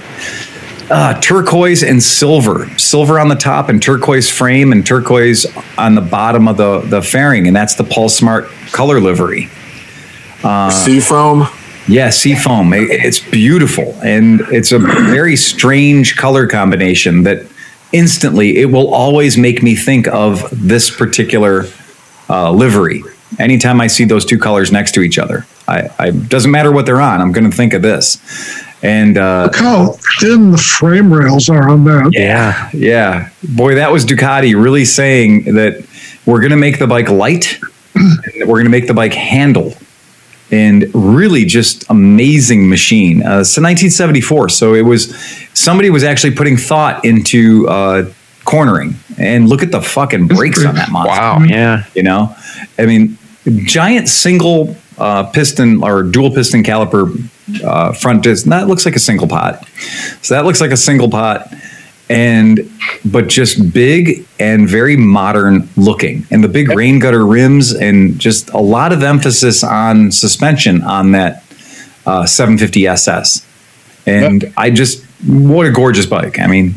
uh, 0.89 1.19
turquoise 1.21 1.83
and 1.83 2.01
silver, 2.01 2.67
silver 2.77 3.19
on 3.19 3.27
the 3.29 3.35
top 3.35 3.69
and 3.69 3.81
turquoise 3.81 4.29
frame 4.29 4.71
and 4.71 4.85
turquoise 4.85 5.45
on 5.77 5.95
the 5.95 6.01
bottom 6.01 6.47
of 6.47 6.57
the, 6.57 6.79
the 6.81 7.01
fairing. 7.01 7.47
And 7.47 7.55
that's 7.55 7.75
the 7.75 7.83
Paul 7.83 8.09
Smart 8.09 8.45
color 8.71 8.99
livery. 8.99 9.49
Seafoam. 10.69 11.47
Yeah, 11.87 12.09
seafoam. 12.11 12.73
It- 12.73 12.89
It's 12.91 13.19
beautiful. 13.19 13.97
And 14.03 14.41
it's 14.51 14.71
a 14.71 14.79
very 14.79 15.35
strange 15.35 16.15
color 16.17 16.47
combination 16.47 17.23
that 17.23 17.45
instantly 17.91 18.57
it 18.57 18.65
will 18.65 18.93
always 18.93 19.37
make 19.37 19.63
me 19.63 19.75
think 19.75 20.07
of 20.07 20.47
this 20.51 20.89
particular 20.95 21.65
uh, 22.29 22.51
livery. 22.51 23.03
Anytime 23.39 23.81
I 23.81 23.87
see 23.87 24.05
those 24.05 24.23
two 24.25 24.37
colors 24.37 24.71
next 24.71 24.93
to 24.93 25.01
each 25.01 25.17
other, 25.17 25.45
I, 25.67 25.89
I 25.99 26.11
doesn't 26.11 26.51
matter 26.51 26.71
what 26.71 26.85
they're 26.85 27.01
on. 27.01 27.21
I'm 27.21 27.31
going 27.31 27.49
to 27.49 27.55
think 27.55 27.73
of 27.73 27.81
this. 27.81 28.17
And 28.85 29.17
uh, 29.17 29.45
Look 29.45 29.55
how 29.55 29.97
thin 30.19 30.51
the 30.51 30.59
frame 30.59 31.11
rails 31.11 31.49
are 31.49 31.69
on 31.69 31.85
that. 31.85 32.11
Yeah, 32.13 32.69
yeah. 32.71 33.29
Boy, 33.41 33.75
that 33.75 33.91
was 33.91 34.05
Ducati 34.05 34.53
really 34.53 34.85
saying 34.85 35.55
that 35.55 35.83
we're 36.27 36.39
going 36.39 36.51
to 36.51 36.57
make 36.57 36.77
the 36.77 36.85
bike 36.85 37.09
light, 37.09 37.59
and 37.95 38.47
we're 38.47 38.57
going 38.57 38.65
to 38.65 38.69
make 38.69 38.85
the 38.85 38.93
bike 38.93 39.13
handle, 39.13 39.73
and 40.51 40.85
really 40.93 41.45
just 41.45 41.89
amazing 41.89 42.69
machine. 42.69 43.23
Uh, 43.23 43.41
it's 43.41 43.57
1974, 43.57 44.49
so 44.49 44.75
it 44.75 44.83
was 44.83 45.17
somebody 45.55 45.89
was 45.89 46.03
actually 46.03 46.35
putting 46.35 46.55
thought 46.55 47.03
into 47.03 47.67
uh, 47.67 48.07
cornering, 48.43 48.93
and 49.17 49.49
look 49.49 49.63
at 49.63 49.71
the 49.71 49.81
fucking 49.81 50.27
brakes 50.27 50.63
on 50.63 50.75
that 50.75 50.91
monster. 50.91 51.09
Wow. 51.09 51.39
Yeah. 51.43 51.85
You 51.95 52.03
know, 52.03 52.35
I 52.77 52.85
mean, 52.85 53.17
giant 53.65 54.09
single 54.09 54.77
uh, 54.97 55.23
piston 55.31 55.83
or 55.83 56.03
dual 56.03 56.31
piston 56.31 56.63
caliper 56.63 57.29
uh, 57.63 57.93
front 57.93 58.23
disc. 58.23 58.45
That 58.45 58.67
looks 58.67 58.85
like 58.85 58.95
a 58.95 58.99
single 58.99 59.27
pot. 59.27 59.67
So 60.21 60.35
that 60.35 60.45
looks 60.45 60.61
like 60.61 60.71
a 60.71 60.77
single 60.77 61.09
pot, 61.09 61.53
and 62.09 62.59
but 63.03 63.27
just 63.27 63.73
big 63.73 64.25
and 64.39 64.67
very 64.67 64.95
modern 64.95 65.69
looking, 65.75 66.25
and 66.31 66.43
the 66.43 66.47
big 66.47 66.69
rain 66.69 66.99
gutter 66.99 67.25
rims, 67.25 67.73
and 67.73 68.19
just 68.19 68.49
a 68.51 68.59
lot 68.59 68.91
of 68.91 69.03
emphasis 69.03 69.63
on 69.63 70.11
suspension 70.11 70.81
on 70.83 71.11
that 71.11 71.43
uh, 72.05 72.25
750 72.25 72.87
SS. 72.87 73.45
And 74.07 74.53
I 74.55 74.69
just 74.69 75.03
what 75.25 75.65
a 75.65 75.71
gorgeous 75.71 76.05
bike. 76.05 76.39
I 76.39 76.47
mean, 76.47 76.75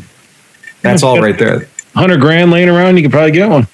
that's 0.81 1.03
all 1.03 1.21
right 1.21 1.37
there. 1.37 1.67
100 1.93 2.21
grand 2.21 2.51
laying 2.51 2.69
around, 2.69 2.97
you 2.97 3.03
could 3.03 3.11
probably 3.11 3.31
get 3.31 3.49
one. 3.49 3.67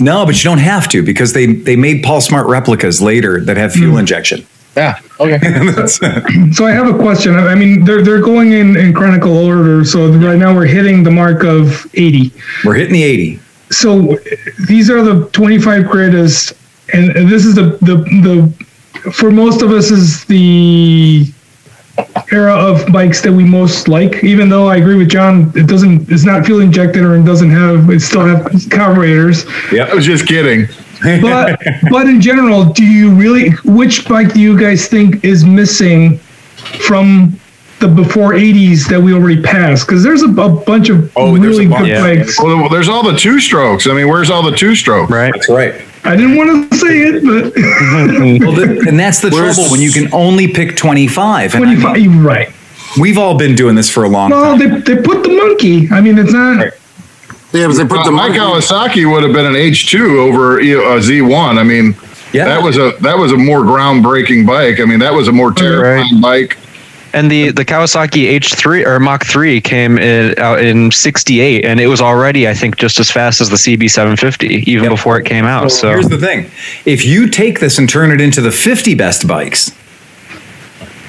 No, 0.00 0.26
but 0.26 0.36
you 0.36 0.44
don't 0.44 0.58
have 0.58 0.88
to 0.88 1.02
because 1.02 1.32
they 1.32 1.46
they 1.46 1.76
made 1.76 2.02
Paul 2.02 2.20
Smart 2.20 2.46
replicas 2.46 3.00
later 3.00 3.40
that 3.40 3.56
have 3.56 3.72
fuel 3.72 3.92
hmm. 3.92 4.00
injection. 4.00 4.46
Yeah. 4.76 5.00
Okay. 5.18 5.38
So 6.52 6.64
I 6.66 6.70
have 6.70 6.92
a 6.92 6.96
question. 6.98 7.34
I 7.36 7.54
mean, 7.54 7.84
they're 7.84 8.02
they're 8.02 8.20
going 8.20 8.52
in 8.52 8.76
in 8.76 8.92
chronicle 8.92 9.36
order. 9.36 9.84
So 9.84 10.10
right 10.12 10.38
now 10.38 10.54
we're 10.54 10.66
hitting 10.66 11.02
the 11.02 11.10
mark 11.10 11.44
of 11.44 11.86
80. 11.94 12.32
We're 12.64 12.74
hitting 12.74 12.94
the 12.94 13.02
80. 13.02 13.40
So 13.70 14.18
these 14.66 14.88
are 14.90 15.02
the 15.02 15.28
25 15.30 15.88
greatest, 15.88 16.54
and 16.92 17.10
and 17.16 17.28
this 17.28 17.44
is 17.44 17.54
the 17.54 17.78
the 17.82 17.96
the 18.22 19.12
for 19.12 19.30
most 19.30 19.62
of 19.62 19.70
us 19.70 19.90
is 19.90 20.24
the 20.24 21.26
era 22.32 22.54
of 22.54 22.90
bikes 22.92 23.20
that 23.22 23.32
we 23.32 23.44
most 23.44 23.88
like. 23.88 24.22
Even 24.22 24.48
though 24.48 24.68
I 24.68 24.76
agree 24.76 24.96
with 24.96 25.10
John, 25.10 25.52
it 25.54 25.66
doesn't 25.66 26.10
it's 26.10 26.24
not 26.24 26.44
fuel 26.46 26.60
injected 26.60 27.02
or 27.02 27.16
it 27.16 27.24
doesn't 27.24 27.50
have 27.50 27.90
it 27.90 28.00
still 28.00 28.26
have 28.26 28.50
carburetors. 28.70 29.44
Yeah, 29.72 29.84
I 29.84 29.94
was 29.94 30.04
just 30.04 30.26
kidding. 30.26 30.66
But 31.02 31.60
but 31.90 32.06
in 32.06 32.20
general, 32.20 32.64
do 32.64 32.84
you 32.84 33.14
really 33.14 33.50
which 33.64 34.08
bike 34.08 34.34
do 34.34 34.40
you 34.40 34.58
guys 34.58 34.88
think 34.88 35.24
is 35.24 35.44
missing 35.44 36.18
from 36.86 37.38
the 37.80 37.88
before 37.88 38.32
80s 38.32 38.88
that 38.88 39.00
we 39.00 39.12
already 39.14 39.40
passed 39.40 39.86
because 39.86 40.02
there's 40.02 40.22
a, 40.22 40.28
a 40.28 40.48
bunch 40.48 40.88
of 40.88 41.12
Oh, 41.16 41.36
there's 41.38 41.58
really 41.58 41.72
a 41.72 41.78
good. 41.78 41.86
Yeah. 41.88 42.00
bikes. 42.02 42.40
Well, 42.40 42.68
there's 42.68 42.88
all 42.88 43.02
the 43.08 43.16
two 43.16 43.38
strokes. 43.40 43.86
I 43.86 43.94
mean, 43.94 44.08
where's 44.08 44.30
all 44.30 44.42
the 44.42 44.56
two 44.56 44.74
strokes? 44.74 45.10
Right. 45.10 45.32
That's 45.32 45.48
right. 45.48 45.80
I 46.04 46.16
didn't 46.16 46.36
want 46.36 46.70
to 46.72 46.76
say 46.78 46.98
it, 47.02 47.22
but 47.24 47.54
Well, 48.46 48.52
the, 48.54 48.84
and 48.88 48.98
that's 48.98 49.20
the 49.20 49.30
Where's- 49.30 49.56
trouble 49.56 49.70
when 49.70 49.80
you 49.80 49.92
can 49.92 50.12
only 50.12 50.48
pick 50.48 50.76
25. 50.76 51.54
And 51.54 51.64
I 51.64 51.74
mean, 51.74 51.80
25. 51.80 52.24
Right. 52.24 52.52
we've 53.00 53.18
all 53.18 53.36
been 53.38 53.54
doing 53.54 53.74
this 53.74 53.90
for 53.90 54.04
a 54.04 54.08
long 54.08 54.30
Well, 54.30 54.56
time. 54.58 54.80
they, 54.82 54.94
they 54.94 55.02
put 55.02 55.22
the 55.22 55.36
monkey. 55.36 55.88
I 55.90 56.00
mean, 56.00 56.18
it's 56.18 56.32
not. 56.32 56.66
Yeah, 57.52 57.66
but 57.68 57.76
they 57.76 57.84
put 57.86 58.04
the 58.04 58.10
my 58.10 58.28
monkey. 58.28 58.38
Kawasaki 58.38 59.10
would 59.10 59.22
have 59.22 59.32
been 59.32 59.46
an 59.46 59.54
H2 59.54 60.18
over 60.18 60.58
a 60.58 60.62
Z1. 60.62 61.58
I 61.58 61.62
mean, 61.62 61.94
Yeah. 62.32 62.44
that 62.46 62.62
was 62.62 62.76
a 62.76 62.92
that 63.00 63.16
was 63.16 63.32
a 63.32 63.36
more 63.38 63.60
groundbreaking 63.60 64.46
bike. 64.46 64.80
I 64.80 64.84
mean, 64.84 64.98
that 64.98 65.14
was 65.14 65.28
a 65.28 65.32
more 65.32 65.52
terrifying 65.52 66.20
bike. 66.20 66.58
And 67.18 67.28
the, 67.28 67.50
the 67.50 67.64
Kawasaki 67.64 68.38
H3 68.38 68.86
or 68.86 69.00
Mach 69.00 69.26
3 69.26 69.60
came 69.60 69.98
in, 69.98 70.38
out 70.38 70.62
in 70.62 70.92
68, 70.92 71.64
and 71.64 71.80
it 71.80 71.88
was 71.88 72.00
already, 72.00 72.46
I 72.46 72.54
think, 72.54 72.76
just 72.76 73.00
as 73.00 73.10
fast 73.10 73.40
as 73.40 73.48
the 73.48 73.56
CB750, 73.56 74.68
even 74.68 74.84
Yep. 74.84 74.92
before 74.92 75.18
it 75.18 75.24
came 75.24 75.44
out. 75.44 75.72
So 75.72 75.88
Here's 75.88 76.08
the 76.08 76.18
thing 76.18 76.48
if 76.84 77.04
you 77.04 77.28
take 77.28 77.58
this 77.58 77.76
and 77.76 77.88
turn 77.88 78.12
it 78.12 78.20
into 78.20 78.40
the 78.40 78.52
50 78.52 78.94
best 78.94 79.26
bikes, 79.26 79.72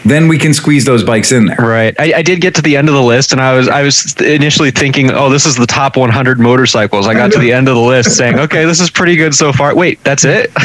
then 0.05 0.27
we 0.27 0.37
can 0.37 0.53
squeeze 0.53 0.85
those 0.85 1.03
bikes 1.03 1.31
in 1.31 1.45
there. 1.45 1.57
Right. 1.57 1.93
I, 1.99 2.13
I 2.17 2.21
did 2.21 2.41
get 2.41 2.55
to 2.55 2.61
the 2.61 2.75
end 2.77 2.87
of 2.89 2.95
the 2.95 3.01
list, 3.01 3.31
and 3.31 3.41
I 3.41 3.53
was 3.53 3.67
I 3.67 3.83
was 3.83 4.15
initially 4.21 4.71
thinking, 4.71 5.11
oh, 5.11 5.29
this 5.29 5.45
is 5.45 5.55
the 5.55 5.67
top 5.67 5.97
100 5.97 6.39
motorcycles. 6.39 7.07
I 7.07 7.13
got 7.13 7.31
to 7.33 7.39
the 7.39 7.51
end 7.51 7.67
of 7.67 7.75
the 7.75 7.81
list, 7.81 8.15
saying, 8.17 8.39
okay, 8.39 8.65
this 8.65 8.79
is 8.79 8.89
pretty 8.89 9.15
good 9.15 9.35
so 9.35 9.51
far. 9.51 9.75
Wait, 9.75 10.03
that's 10.03 10.23
it? 10.25 10.51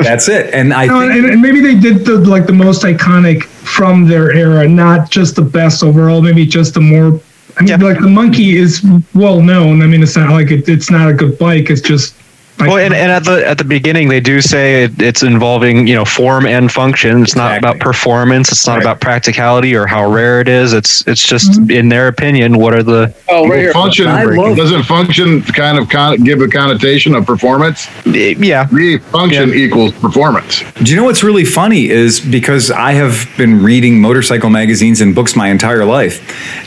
That's 0.00 0.28
it. 0.28 0.52
And 0.54 0.72
I 0.74 0.86
No, 0.86 1.00
think 1.00 1.12
and, 1.12 1.26
and 1.26 1.42
maybe 1.42 1.60
they 1.60 1.74
did 1.78 2.04
the 2.04 2.18
like 2.18 2.46
the 2.46 2.52
most 2.52 2.82
iconic 2.82 3.44
from 3.44 4.06
their 4.06 4.32
era, 4.32 4.66
not 4.68 5.10
just 5.10 5.36
the 5.36 5.42
best 5.42 5.82
overall. 5.82 6.20
Maybe 6.22 6.44
just 6.46 6.74
the 6.74 6.80
more. 6.80 7.20
I 7.58 7.62
mean, 7.62 7.68
Yeah. 7.68 7.76
like 7.76 8.00
the 8.00 8.08
monkey 8.08 8.56
is 8.56 8.84
well 9.14 9.40
known. 9.40 9.82
I 9.82 9.86
mean, 9.86 10.02
it's 10.02 10.16
not 10.16 10.30
like 10.30 10.50
it, 10.50 10.68
it's 10.68 10.90
not 10.90 11.08
a 11.08 11.12
good 11.14 11.38
bike. 11.38 11.70
It's 11.70 11.80
just. 11.80 12.14
Well, 12.60 12.78
and, 12.78 12.94
and 12.94 13.10
at 13.10 13.24
the 13.24 13.46
at 13.46 13.58
the 13.58 13.64
beginning, 13.64 14.08
they 14.08 14.20
do 14.20 14.40
say 14.40 14.84
it, 14.84 15.00
it's 15.00 15.22
involving 15.22 15.86
you 15.86 15.94
know 15.94 16.04
form 16.04 16.46
and 16.46 16.70
function. 16.70 17.22
It's 17.22 17.36
not 17.36 17.56
about 17.58 17.78
performance. 17.80 18.50
It's 18.52 18.66
not 18.66 18.74
Right. 18.76 18.82
about 18.84 19.00
practicality 19.00 19.74
or 19.74 19.86
how 19.86 20.10
rare 20.10 20.40
it 20.40 20.48
is. 20.48 20.72
It's 20.72 21.06
it's 21.06 21.26
just 21.26 21.52
mm-hmm. 21.52 21.70
in 21.70 21.88
their 21.88 22.08
opinion, 22.08 22.58
what 22.58 22.74
are 22.74 22.82
the 22.82 23.14
Oh, 23.28 23.48
right 23.48 23.60
here. 23.60 23.72
Function 23.72 24.06
doesn't 24.06 24.82
function 24.84 25.42
kind 25.42 25.78
of 25.78 25.88
con- 25.88 26.18
give 26.22 26.40
a 26.40 26.48
connotation 26.48 27.14
of 27.14 27.26
performance. 27.26 27.88
yeah 28.06 28.64
The 28.66 28.98
function 29.10 29.54
equals 29.54 29.92
performance. 29.94 30.62
Do 30.82 30.90
you 30.90 30.96
know 30.96 31.04
what's 31.04 31.22
really 31.22 31.44
funny 31.44 31.88
is 31.88 32.20
because 32.20 32.70
I 32.70 32.92
have 32.92 33.28
been 33.36 33.62
reading 33.62 34.00
motorcycle 34.00 34.50
magazines 34.50 35.00
and 35.00 35.14
books 35.14 35.36
my 35.36 35.48
entire 35.48 35.84
life. 35.84 36.20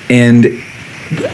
And 0.09 0.62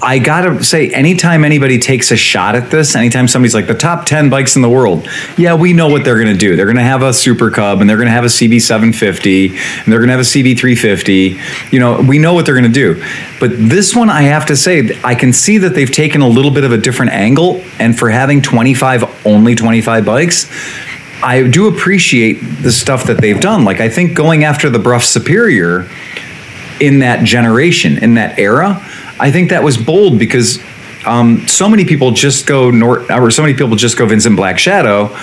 I 0.01 0.19
gotta 0.19 0.63
say, 0.63 0.89
anytime 0.89 1.43
anybody 1.43 1.79
takes 1.79 2.11
a 2.11 2.17
shot 2.17 2.55
at 2.55 2.71
this, 2.71 2.95
anytime 2.95 3.27
somebody's 3.27 3.53
like 3.53 3.67
the 3.67 3.73
top 3.73 4.05
10 4.05 4.29
bikes 4.29 4.55
in 4.55 4.61
the 4.61 4.69
world, 4.69 5.07
yeah, 5.37 5.53
we 5.53 5.73
know 5.73 5.87
what 5.87 6.03
they're 6.03 6.19
gonna 6.19 6.37
do. 6.37 6.55
They're 6.55 6.67
gonna 6.67 6.83
have 6.83 7.01
a 7.01 7.13
Super 7.13 7.51
Cub 7.51 7.81
and 7.81 7.89
they're 7.89 7.97
gonna 7.97 8.09
have 8.09 8.23
a 8.23 8.27
CB750 8.27 9.83
and 9.83 9.91
they're 9.91 9.99
gonna 9.99 10.11
have 10.11 10.21
a 10.21 10.23
CB350. 10.23 11.71
You 11.71 11.79
know, 11.79 12.01
we 12.01 12.19
know 12.19 12.33
what 12.33 12.45
they're 12.45 12.55
gonna 12.55 12.69
do. 12.69 13.03
But 13.39 13.51
this 13.53 13.95
one, 13.95 14.09
I 14.09 14.23
have 14.23 14.45
to 14.47 14.55
say, 14.55 14.99
I 15.03 15.15
can 15.15 15.33
see 15.33 15.57
that 15.59 15.73
they've 15.75 15.91
taken 15.91 16.21
a 16.21 16.27
little 16.27 16.51
bit 16.51 16.63
of 16.63 16.71
a 16.71 16.77
different 16.77 17.11
angle. 17.11 17.63
And 17.79 17.97
for 17.97 18.09
having 18.09 18.41
25, 18.41 19.25
only 19.25 19.55
25 19.55 20.05
bikes, 20.05 20.49
I 21.21 21.47
do 21.47 21.67
appreciate 21.67 22.35
the 22.61 22.71
stuff 22.71 23.05
that 23.05 23.19
they've 23.19 23.39
done. 23.39 23.65
Like 23.65 23.81
I 23.81 23.89
think 23.89 24.15
going 24.15 24.43
after 24.43 24.69
the 24.69 24.79
Brough 24.79 24.99
Superior 24.99 25.87
in 26.79 26.99
that 26.99 27.25
generation, 27.25 27.97
in 27.97 28.13
that 28.15 28.39
era, 28.39 28.81
I 29.19 29.31
think 29.31 29.49
that 29.49 29.63
was 29.63 29.77
bold 29.77 30.17
because 30.17 30.59
um, 31.05 31.47
so 31.47 31.69
many 31.69 31.85
people 31.85 32.11
just 32.11 32.45
go 32.47 32.71
Nor 32.71 33.11
or 33.11 33.31
so 33.31 33.41
many 33.41 33.53
people 33.53 33.75
just 33.75 33.97
go 33.97 34.05
Vincent 34.05 34.35
Black 34.35 34.57
Shadow, 34.59 35.15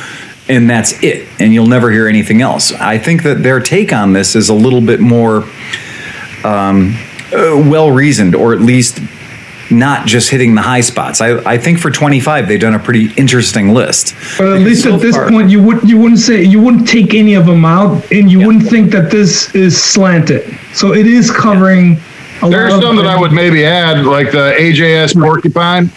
and 0.49 0.69
that's 0.69 1.03
it, 1.03 1.29
and 1.41 1.53
you'll 1.53 1.67
never 1.67 1.91
hear 1.91 2.09
anything 2.09 2.43
else. 2.43 2.73
I 2.73 2.99
think 2.99 3.23
that 3.25 3.43
their 3.43 3.61
take 3.61 3.93
on 3.93 4.13
this 4.13 4.37
is 4.37 4.49
a 4.49 4.55
little 4.55 4.81
bit 4.81 5.01
more 5.01 5.45
um, 6.45 6.97
uh, 7.33 7.63
well 7.69 7.91
reasoned, 7.91 8.35
or 8.35 8.53
at 8.53 8.61
least 8.61 9.01
not 9.69 10.07
just 10.07 10.31
hitting 10.31 10.55
the 10.55 10.63
high 10.63 10.81
spots. 10.81 11.21
I, 11.21 11.39
I 11.39 11.59
think 11.59 11.81
for 11.81 11.91
25, 11.91 12.47
they've 12.47 12.61
done 12.61 12.75
a 12.75 12.79
pretty 12.79 13.13
interesting 13.15 13.71
list. 13.75 14.15
But 14.39 14.47
at 14.47 14.59
Because 14.59 14.65
least 14.65 14.83
so 14.85 14.95
at 14.95 15.01
this 15.01 15.17
far- 15.17 15.29
point, 15.29 15.51
you 15.51 15.61
would 15.63 15.89
you 15.89 15.99
wouldn't 15.99 16.21
say 16.21 16.43
you 16.43 16.61
wouldn't 16.61 16.87
take 16.89 17.15
any 17.15 17.35
of 17.35 17.47
them 17.47 17.65
out, 17.65 18.11
and 18.13 18.31
you 18.31 18.39
wouldn't 18.47 18.69
think 18.69 18.93
that 18.93 19.11
this 19.11 19.55
is 19.55 19.83
slanted. 19.83 20.57
So 20.73 20.93
it 20.95 21.07
is 21.07 21.31
covering. 21.31 21.95
A 21.95 22.01
There's 22.42 22.72
lot 22.72 22.79
of 22.79 22.83
some 22.83 22.96
that 22.96 23.07
I 23.07 23.18
would 23.18 23.33
maybe 23.33 23.64
add, 23.64 24.05
like 24.05 24.31
the 24.31 24.55
AJS 24.59 25.18
Porcupine. 25.20 25.90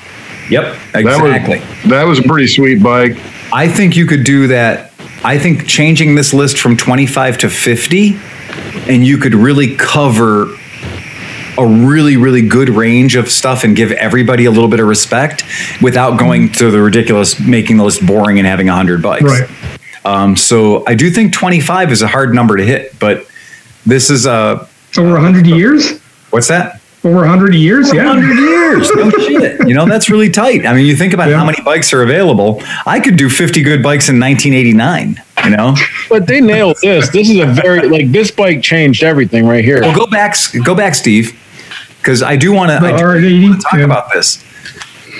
Yep, 0.49 0.77
That 0.93 0.99
exactly. 1.01 1.59
was 1.59 1.89
that 1.91 2.07
was 2.07 2.19
a 2.19 2.23
pretty 2.23 2.47
sweet 2.47 2.81
bike. 2.81 3.17
I 3.53 3.67
think 3.67 3.95
you 3.95 4.05
could 4.05 4.23
do 4.23 4.47
that. 4.47 4.91
I 5.23 5.37
think 5.37 5.67
changing 5.67 6.15
this 6.15 6.33
list 6.33 6.57
from 6.59 6.77
25 6.77 7.39
to 7.39 7.49
50, 7.49 8.17
and 8.87 9.05
you 9.05 9.17
could 9.17 9.35
really 9.35 9.75
cover 9.75 10.55
a 11.57 11.65
really, 11.65 12.15
really 12.15 12.47
good 12.47 12.69
range 12.69 13.15
of 13.15 13.29
stuff 13.29 13.63
and 13.65 13.75
give 13.75 13.91
everybody 13.91 14.45
a 14.45 14.51
little 14.51 14.69
bit 14.69 14.79
of 14.79 14.87
respect 14.87 15.43
without 15.81 16.17
going 16.17 16.51
to 16.53 16.71
the 16.71 16.81
ridiculous, 16.81 17.37
making 17.39 17.75
the 17.77 17.83
list 17.83 18.05
boring 18.05 18.39
and 18.39 18.47
having 18.47 18.67
100 18.67 19.01
bikes. 19.01 19.23
Right. 19.23 19.49
Um, 20.05 20.37
so 20.37 20.85
I 20.87 20.95
do 20.95 21.09
think 21.09 21.33
25 21.33 21.91
is 21.91 22.01
a 22.01 22.07
hard 22.07 22.33
number 22.33 22.55
to 22.55 22.63
hit, 22.63 22.97
but 22.97 23.27
this 23.85 24.09
is 24.09 24.25
a, 24.25 24.67
over 24.97 25.19
hundred 25.19 25.45
years. 25.45 25.98
What's 26.29 26.47
that? 26.47 26.81
Over 27.01 27.25
hundred 27.25 27.55
years, 27.55 27.93
yeah. 27.93 28.07
100 28.07 28.35
years. 28.35 28.91
No 28.93 29.09
shit. 29.25 29.65
You 29.65 29.73
know, 29.73 29.85
that's 29.85 30.09
really 30.09 30.29
tight. 30.29 30.65
I 30.65 30.73
mean, 30.73 30.85
you 30.85 30.97
think 30.97 31.13
about 31.13 31.29
Yeah. 31.29 31.37
how 31.37 31.45
many 31.45 31.61
bikes 31.63 31.93
are 31.93 32.01
available. 32.03 32.61
I 32.85 32.99
could 32.99 33.15
do 33.15 33.29
50 33.29 33.63
good 33.63 33.81
bikes 33.81 34.09
in 34.09 34.19
1989, 34.19 35.21
you 35.45 35.49
know? 35.51 35.75
But 36.09 36.27
they 36.27 36.41
nailed 36.41 36.75
this. 36.81 37.09
This 37.09 37.29
is 37.29 37.37
a 37.37 37.45
very 37.45 37.87
like 37.87 38.11
this 38.11 38.31
bike 38.31 38.61
changed 38.61 39.01
everything 39.03 39.47
right 39.47 39.63
here. 39.63 39.79
Well, 39.81 39.95
go 39.95 40.07
back, 40.07 40.35
go 40.65 40.75
back, 40.75 40.93
Steve, 40.93 41.39
because 41.99 42.21
I 42.21 42.35
do 42.35 42.51
want 42.51 42.71
to 42.71 42.79
talk 42.79 43.79
yeah. 43.79 43.85
about 43.85 44.11
this. 44.11 44.43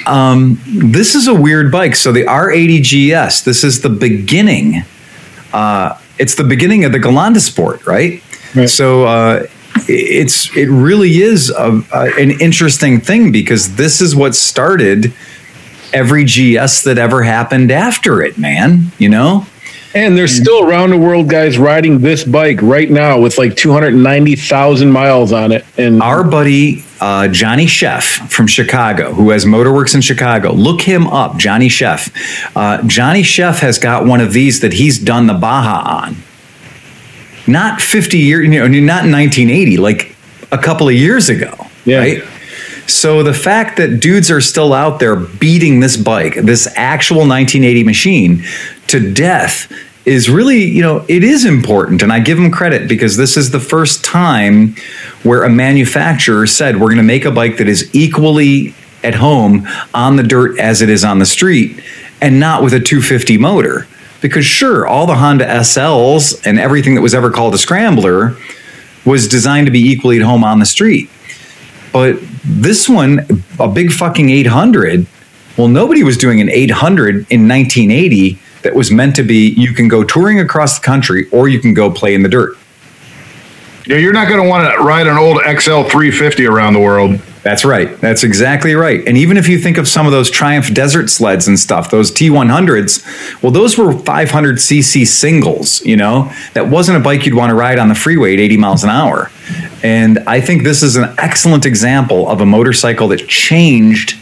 Um, 0.06 0.60
this 0.65 1.15
is 1.15 1.28
a 1.28 1.34
weird 1.34 1.72
bike. 1.72 1.95
So 1.95 2.12
the 2.12 2.24
R80 2.24 2.82
GS. 2.82 3.43
This 3.43 3.63
is 3.63 3.82
the 3.82 3.89
beginning. 3.89 4.84
Uh, 5.54 5.98
it's 6.17 6.36
the 6.36 6.43
beginning 6.43 6.84
of 6.84 6.91
the 6.91 7.00
Galanda 7.00 7.39
Sport, 7.39 7.86
right? 7.88 8.22
Right. 8.54 8.69
So 8.69 9.06
uh, 9.06 9.45
it's 9.88 10.56
it 10.56 10.70
really 10.70 11.22
is 11.22 11.50
a, 11.50 11.82
a, 11.94 12.12
an 12.20 12.32
interesting 12.42 13.00
thing 13.00 13.32
because 13.32 13.76
this 13.76 14.02
is 14.02 14.15
what 14.15 14.36
started 14.36 15.13
every 15.94 16.24
GS 16.24 16.84
that 16.84 16.98
ever 16.98 17.24
happened 17.24 17.72
after 17.72 18.22
it, 18.22 18.38
man. 18.38 18.92
You 18.98 19.10
know. 19.10 19.46
And 19.96 20.15
there's 20.15 20.36
still 20.36 20.70
around 20.70 20.92
the 20.92 20.98
world 20.98 21.30
guys 21.30 21.58
riding 21.58 22.00
this 22.00 22.24
bike 22.24 22.62
right 22.62 22.89
now 22.89 23.20
with 23.20 23.39
like 23.39 23.56
290,000 23.56 24.92
miles 24.92 25.34
on 25.34 25.52
it. 25.52 25.65
And 25.80 26.04
our 26.04 26.24
buddy 26.24 26.84
uh, 27.02 27.28
Johnny 27.30 27.65
Chef 27.65 28.04
from 28.04 28.46
Chicago, 28.46 29.13
who 29.13 29.32
has 29.32 29.46
Motorworks 29.46 29.96
in 29.96 30.02
Chicago, 30.02 30.52
look 30.52 30.82
him 30.82 31.08
up, 31.08 31.38
Johnny 31.38 31.70
Chef. 31.70 32.12
Uh, 32.56 32.84
Johnny 32.84 33.24
Chef 33.24 33.60
has 33.60 33.80
got 33.80 34.06
one 34.06 34.22
of 34.22 34.32
these 34.32 34.60
that 34.60 34.74
he's 34.74 35.00
done 35.00 35.26
the 35.26 35.34
Baja 35.34 36.04
on. 36.04 36.18
Not 37.49 37.81
50 37.81 38.17
years, 38.17 38.43
you 38.45 38.51
know, 38.51 38.67
not 38.67 39.05
in 39.05 39.12
1980, 39.12 39.77
like 39.77 40.15
a 40.51 40.57
couple 40.57 40.88
of 40.88 40.93
years 40.95 41.29
ago, 41.29 41.67
Yeah. 41.85 41.97
right? 41.97 42.23
So 42.88 43.21
the 43.23 43.33
fact 43.33 43.77
that 43.77 43.99
dudes 43.99 44.31
are 44.31 44.41
still 44.41 44.73
out 44.73 44.99
there 44.99 45.15
beating 45.15 45.79
this 45.79 45.95
bike, 45.95 46.35
this 46.35 46.67
actual 46.75 47.17
1980 47.27 47.83
machine, 47.83 48.43
to 48.88 48.99
death 49.13 49.71
is 50.05 50.29
really, 50.29 50.63
you 50.63 50.81
know, 50.81 51.05
it 51.07 51.23
is 51.23 51.45
important. 51.45 52.01
And 52.01 52.12
I 52.12 52.19
give 52.19 52.38
them 52.38 52.49
credit 52.49 52.88
because 52.88 53.15
this 53.15 53.38
is 53.38 53.51
the 53.51 53.59
first 53.59 54.03
time 54.03 54.75
where 55.23 55.43
a 55.43 55.49
manufacturer 55.49 56.47
said, 56.47 56.77
we're 56.79 56.88
going 56.88 56.97
to 56.97 57.03
make 57.03 57.25
a 57.25 57.31
bike 57.31 57.57
that 57.57 57.67
is 57.67 57.89
equally 57.93 58.73
at 59.03 59.15
home 59.15 59.67
on 59.93 60.15
the 60.15 60.23
dirt 60.23 60.57
as 60.59 60.81
it 60.81 60.89
is 60.89 61.03
on 61.03 61.19
the 61.19 61.25
street 61.25 61.81
and 62.21 62.39
not 62.39 62.63
with 62.63 62.73
a 62.73 62.79
250 62.79 63.38
motor. 63.38 63.88
Because 64.21 64.45
sure, 64.45 64.86
all 64.86 65.05
the 65.05 65.15
Honda 65.15 65.45
SLs 65.45 66.45
and 66.45 66.60
everything 66.60 66.95
that 66.95 67.01
was 67.01 67.13
ever 67.13 67.32
called 67.32 67.53
a 67.53 67.58
scrambler 67.58 68.36
was 69.05 69.27
designed 69.27 69.67
to 69.67 69.71
be 69.71 69.79
equally 69.79 70.17
at 70.17 70.23
home 70.23 70.43
on 70.43 70.60
the 70.60 70.65
street. 70.65 71.10
But 71.93 72.19
this 72.43 72.88
one, 72.88 73.25
a 73.60 73.67
big 73.67 73.91
fucking 73.91 74.29
800, 74.29 75.08
well, 75.58 75.67
nobody 75.67 76.03
was 76.03 76.17
doing 76.17 76.41
an 76.41 76.49
800 76.49 77.27
in 77.29 77.47
1980 77.47 78.39
that 78.62 78.75
was 78.75 78.91
meant 78.91 79.15
to 79.15 79.23
be 79.23 79.49
you 79.49 79.73
can 79.73 79.88
go 79.88 80.03
touring 80.03 80.39
across 80.39 80.79
the 80.79 80.86
country 80.86 81.29
or 81.32 81.47
you 81.47 81.60
can 81.60 81.73
go 81.73 81.89
play 81.89 82.13
in 82.13 82.23
the 82.23 82.29
dirt. 82.29 82.58
Yeah, 83.86 83.97
you're 83.97 84.13
not 84.13 84.27
going 84.27 84.41
to 84.43 84.47
want 84.47 84.71
to 84.71 84.84
ride 84.84 85.08
an 85.08 85.17
old 85.17 85.38
XL 85.38 85.84
350 85.89 86.45
around 86.45 86.73
the 86.73 86.79
world. 86.79 87.19
That's 87.41 87.63
right. 87.63 87.97
That's 88.02 88.23
exactly 88.25 88.75
right. 88.75 89.06
And 89.08 89.17
even 89.17 89.38
if 89.38 89.47
you 89.47 89.58
think 89.60 89.78
of 89.78 89.88
some 89.88 90.06
of 90.06 90.12
those 90.12 90.30
Triumph 90.30 90.73
Desert 90.73 91.10
sleds 91.10 91.47
and 91.47 91.58
stuff, 91.58 91.89
those 91.89 92.12
T100s, 92.12 93.41
well, 93.41 93.52
those 93.54 93.78
were 93.78 93.93
500cc 93.93 95.08
singles, 95.08 95.82
you 95.86 95.95
know? 95.95 96.32
That 96.54 96.67
wasn't 96.67 96.97
a 96.97 96.99
bike 96.99 97.25
you'd 97.25 97.36
want 97.36 97.49
to 97.52 97.56
ride 97.56 97.80
on 97.80 97.88
the 97.88 97.95
freeway 97.95 98.34
at 98.34 98.39
80 98.41 98.58
miles 98.58 98.84
an 98.84 98.89
hour. 98.89 99.32
And 99.84 100.19
I 100.28 100.41
think 100.41 100.63
this 100.63 100.84
is 100.84 100.97
an 100.97 101.15
excellent 101.17 101.65
example 101.65 102.28
of 102.28 102.41
a 102.41 102.45
motorcycle 102.45 103.08
that 103.08 103.25
changed 103.30 104.17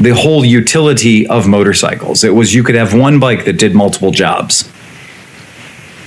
the 0.00 0.10
whole 0.10 0.44
utility 0.44 1.26
of 1.28 1.46
motorcycles. 1.46 2.24
It 2.24 2.34
was 2.34 2.54
you 2.54 2.64
could 2.64 2.74
have 2.74 2.92
one 2.92 3.20
bike 3.20 3.44
that 3.44 3.54
did 3.58 3.74
multiple 3.74 4.10
jobs. 4.10 4.68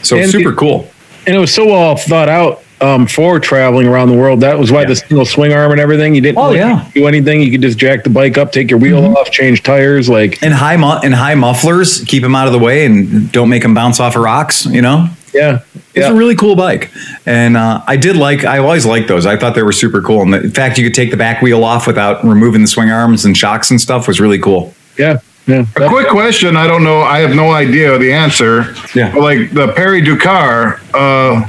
So 0.02 0.18
And 0.18 0.30
super 0.30 0.52
it- 0.52 0.58
cool. 0.58 0.92
and 1.26 1.36
it 1.36 1.40
was 1.40 1.54
so 1.54 1.66
well 1.66 1.96
thought 1.96 2.28
out 2.30 2.62
um, 2.82 3.06
for 3.08 3.40
traveling 3.40 3.88
around 3.88 4.10
the 4.10 4.18
world. 4.18 4.42
That 4.42 4.58
was 4.58 4.72
why 4.72 4.82
Yeah. 4.82 4.88
the 4.88 4.96
single 4.96 5.26
swing 5.26 5.54
arm 5.54 5.72
and 5.72 5.80
everything. 5.80 6.16
You 6.16 6.22
didn't 6.22 6.38
Oh, 6.40 6.48
really 6.48 6.58
yeah. 6.60 6.80
Mm-hmm. 6.80 6.90
do 6.92 7.08
anything. 7.08 7.42
You 7.42 7.52
could 7.52 7.62
just 7.62 7.78
jack 7.78 8.04
the 8.04 8.10
bike 8.10 8.38
up, 8.38 8.52
take 8.52 8.70
your 8.70 8.80
wheel 8.80 9.16
off, 9.18 9.32
change 9.32 9.64
tires. 9.64 10.10
Like 10.10 10.42
And 10.44 10.54
high 10.54 10.78
mu- 10.78 11.00
and 11.04 11.14
high 11.14 11.36
mufflers, 11.36 12.04
keep 12.06 12.24
them 12.24 12.36
out 12.36 12.48
of 12.48 12.54
the 12.54 12.60
way 12.60 12.86
and 12.86 13.32
don't 13.32 13.50
make 13.50 13.62
them 13.64 13.74
bounce 13.74 14.00
off 14.00 14.16
of 14.16 14.24
rocks, 14.24 14.66
you 14.66 14.82
know? 14.82 15.08
yeah, 15.34 15.60
It's 15.94 16.06
yeah. 16.08 16.10
a 16.10 16.14
really 16.14 16.36
cool 16.36 16.58
bike, 16.58 16.92
and 17.26 17.56
uh, 17.56 17.82
I 17.88 17.96
did 17.96 18.18
like. 18.18 18.44
I 18.44 18.58
always 18.58 18.86
liked 18.86 19.08
those. 19.08 19.26
I 19.26 19.38
thought 19.38 19.56
they 19.56 19.64
were 19.64 19.72
super 19.72 20.02
cool, 20.02 20.22
and 20.24 20.34
the 20.34 20.50
fact 20.50 20.78
you 20.78 20.84
could 20.84 20.94
take 20.94 21.10
the 21.10 21.16
back 21.16 21.42
wheel 21.42 21.64
off 21.64 21.88
without 21.88 22.22
removing 22.26 22.62
the 22.62 22.68
swing 22.68 22.90
arms 22.92 23.24
and 23.24 23.38
shocks 23.38 23.72
and 23.72 23.80
stuff 23.80 24.10
was 24.10 24.20
really 24.20 24.40
cool. 24.40 24.74
yeah, 24.98 25.20
yeah. 25.48 25.64
A 25.78 25.88
quick 25.88 26.10
question. 26.10 26.58
I 26.58 26.68
don't 26.68 26.84
know. 26.84 27.00
I 27.02 27.20
have 27.20 27.34
no 27.34 27.52
idea 27.52 27.98
the 27.98 28.12
answer. 28.12 28.76
Yeah. 28.94 29.14
But 29.14 29.22
like 29.22 29.52
the 29.54 29.72
Paris 29.72 30.04
Dakar, 30.04 30.82
uh, 30.94 31.48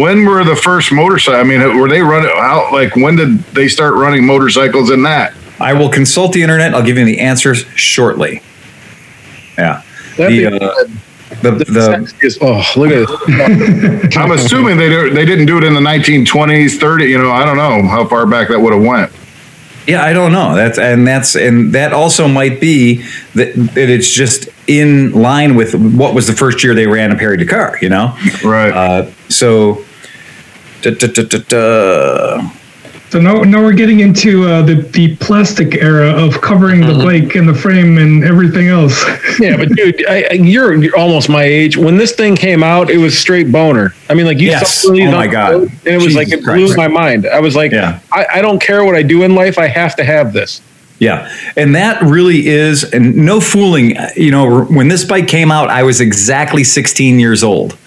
when 0.00 0.24
were 0.24 0.44
the 0.44 0.56
first 0.56 0.92
motorcycle? 0.92 1.40
I 1.40 1.44
mean, 1.44 1.78
were 1.78 1.88
they 1.88 2.00
running 2.02 2.30
out? 2.34 2.72
Like 2.72 2.96
when 2.96 3.16
did 3.16 3.38
they 3.54 3.68
start 3.68 3.94
running 3.94 4.24
motorcycles 4.26 4.90
in 4.90 5.02
that? 5.04 5.34
I 5.60 5.72
will 5.72 5.88
consult 5.88 6.32
the 6.32 6.42
internet. 6.42 6.74
I'll 6.74 6.82
give 6.84 6.96
you 6.98 7.04
the 7.04 7.20
answers 7.20 7.64
shortly. 7.74 8.42
Yeah. 9.56 9.82
That'd 10.16 10.36
The, 10.44 10.50
be- 10.50 10.56
uh, 10.56 11.40
the, 11.42 11.50
the, 11.50 11.64
Sexiest- 12.20 12.38
oh, 12.40 12.80
look 12.80 12.90
at 12.90 14.02
this. 14.02 14.16
I'm 14.16 14.30
assuming 14.32 14.76
they 14.76 14.88
don't- 14.88 15.14
they 15.14 15.24
didn't 15.24 15.46
do 15.46 15.58
it 15.58 15.64
in 15.64 15.74
the 15.74 15.80
1920s, 15.80 16.78
30. 16.78 17.06
You 17.06 17.18
know, 17.18 17.30
I 17.30 17.44
don't 17.44 17.56
know 17.56 17.86
how 17.88 18.06
far 18.06 18.26
back 18.26 18.48
that 18.48 18.60
would 18.60 18.72
have 18.72 18.82
went. 18.82 19.10
Yeah, 19.86 20.04
I 20.04 20.12
don't 20.12 20.32
know. 20.32 20.54
That's 20.54 20.78
and 20.78 21.06
that's 21.06 21.34
and 21.34 21.72
that 21.74 21.92
also 21.94 22.28
might 22.28 22.60
be 22.60 23.02
that, 23.34 23.54
that 23.74 23.88
it's 23.88 24.10
just 24.10 24.48
in 24.66 25.12
line 25.12 25.54
with 25.54 25.74
what 25.74 26.14
was 26.14 26.26
the 26.26 26.34
first 26.34 26.62
year 26.62 26.74
they 26.74 26.86
ran 26.86 27.10
a 27.10 27.16
Paris 27.16 27.38
Dakar. 27.38 27.78
You 27.80 27.88
know, 27.88 28.16
Right. 28.44 28.70
uh, 28.70 29.10
so. 29.28 29.84
Da, 30.90 31.06
da, 31.06 31.22
da, 31.22 31.38
da, 31.38 31.38
da. 31.48 32.50
So 33.10 33.18
now, 33.18 33.40
now 33.40 33.62
we're 33.62 33.72
getting 33.72 34.00
into 34.00 34.46
uh, 34.46 34.60
the 34.60 34.74
the 34.92 35.16
plastic 35.16 35.76
era 35.76 36.10
of 36.10 36.42
covering 36.42 36.80
the 36.82 36.92
bike 36.92 37.36
and 37.36 37.48
the 37.48 37.54
frame 37.54 37.96
and 37.96 38.22
everything 38.22 38.68
else. 38.68 39.02
yeah, 39.40 39.56
but 39.56 39.70
dude, 39.70 40.06
I, 40.06 40.26
I- 40.30 40.34
you're, 40.34 40.74
you're 40.74 40.94
almost 40.96 41.30
my 41.30 41.42
age. 41.42 41.74
When 41.78 41.96
this 41.96 42.12
thing 42.14 42.36
came 42.36 42.62
out, 42.62 42.90
it 42.90 42.98
was 42.98 43.16
straight 43.16 43.50
boner. 43.50 43.94
I 44.10 44.14
mean, 44.14 44.26
like 44.26 44.38
you 44.40 44.48
Yes. 44.48 44.82
saw 44.82 44.92
these 44.92 45.08
Oh 45.08 45.12
my 45.12 45.26
God. 45.26 45.54
and 45.54 45.70
it 45.86 46.02
was 46.02 46.14
like 46.14 46.28
it 46.28 46.44
blew 46.44 46.66
Christ. 46.66 46.76
my 46.76 46.88
mind. 46.88 47.26
I 47.26 47.40
was 47.40 47.56
like, 47.56 47.72
Yeah. 47.72 48.00
I, 48.12 48.26
I 48.34 48.42
don't 48.42 48.60
care 48.60 48.84
what 48.84 48.94
I 48.94 49.02
do 49.02 49.22
in 49.22 49.34
life. 49.34 49.56
I 49.56 49.68
have 49.68 49.96
to 49.96 50.04
have 50.04 50.34
this. 50.34 50.60
Yeah, 50.98 51.32
and 51.56 51.74
that 51.76 52.02
really 52.02 52.48
is, 52.48 52.82
and 52.82 53.16
no 53.16 53.40
fooling. 53.40 53.96
You 54.16 54.30
know, 54.30 54.64
when 54.64 54.88
this 54.88 55.04
bike 55.04 55.28
came 55.28 55.52
out, 55.52 55.70
I 55.70 55.84
was 55.84 56.00
exactly 56.00 56.64
16 56.64 57.20
years 57.20 57.44
old. 57.44 57.78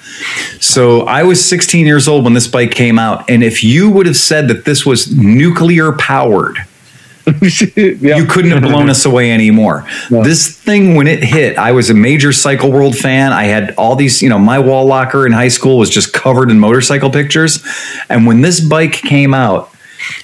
So 0.60 1.02
I 1.02 1.24
was 1.24 1.44
16 1.44 1.86
years 1.86 2.08
old 2.08 2.24
when 2.24 2.34
this 2.34 2.48
bike 2.48 2.72
came 2.72 2.98
out, 2.98 3.30
and 3.30 3.44
if 3.44 3.64
you 3.64 3.90
would 3.90 4.06
have 4.06 4.18
said 4.18 4.48
that 4.48 4.66
this 4.66 4.86
was 4.86 5.14
nuclear 5.16 5.92
powered, 5.94 6.58
yeah. 7.76 8.18
you 8.18 8.26
couldn't 8.26 8.52
have 8.52 8.64
blown 8.64 8.90
us 8.90 9.06
away 9.06 9.32
anymore. 9.32 9.88
This 10.10 10.58
thing, 10.58 10.96
when 10.96 11.08
it 11.08 11.24
hit, 11.24 11.58
I 11.58 11.72
was 11.72 11.90
a 11.90 11.94
major 11.94 12.32
Cycle 12.32 12.72
World 12.72 12.98
fan. 12.98 13.32
I 13.32 13.44
had 13.44 13.76
all 13.76 13.96
these, 13.96 14.22
you 14.22 14.30
know, 14.30 14.40
my 14.40 14.60
wall 14.60 14.86
locker 14.86 15.26
in 15.26 15.32
high 15.32 15.50
school 15.50 15.78
was 15.78 15.90
just 15.90 16.14
covered 16.14 16.50
in 16.50 16.60
motorcycle 16.60 17.10
pictures. 17.10 17.66
And 18.10 18.26
when 18.26 18.42
this 18.42 18.60
bike 18.60 18.94
came 18.94 19.34
out, 19.34 19.71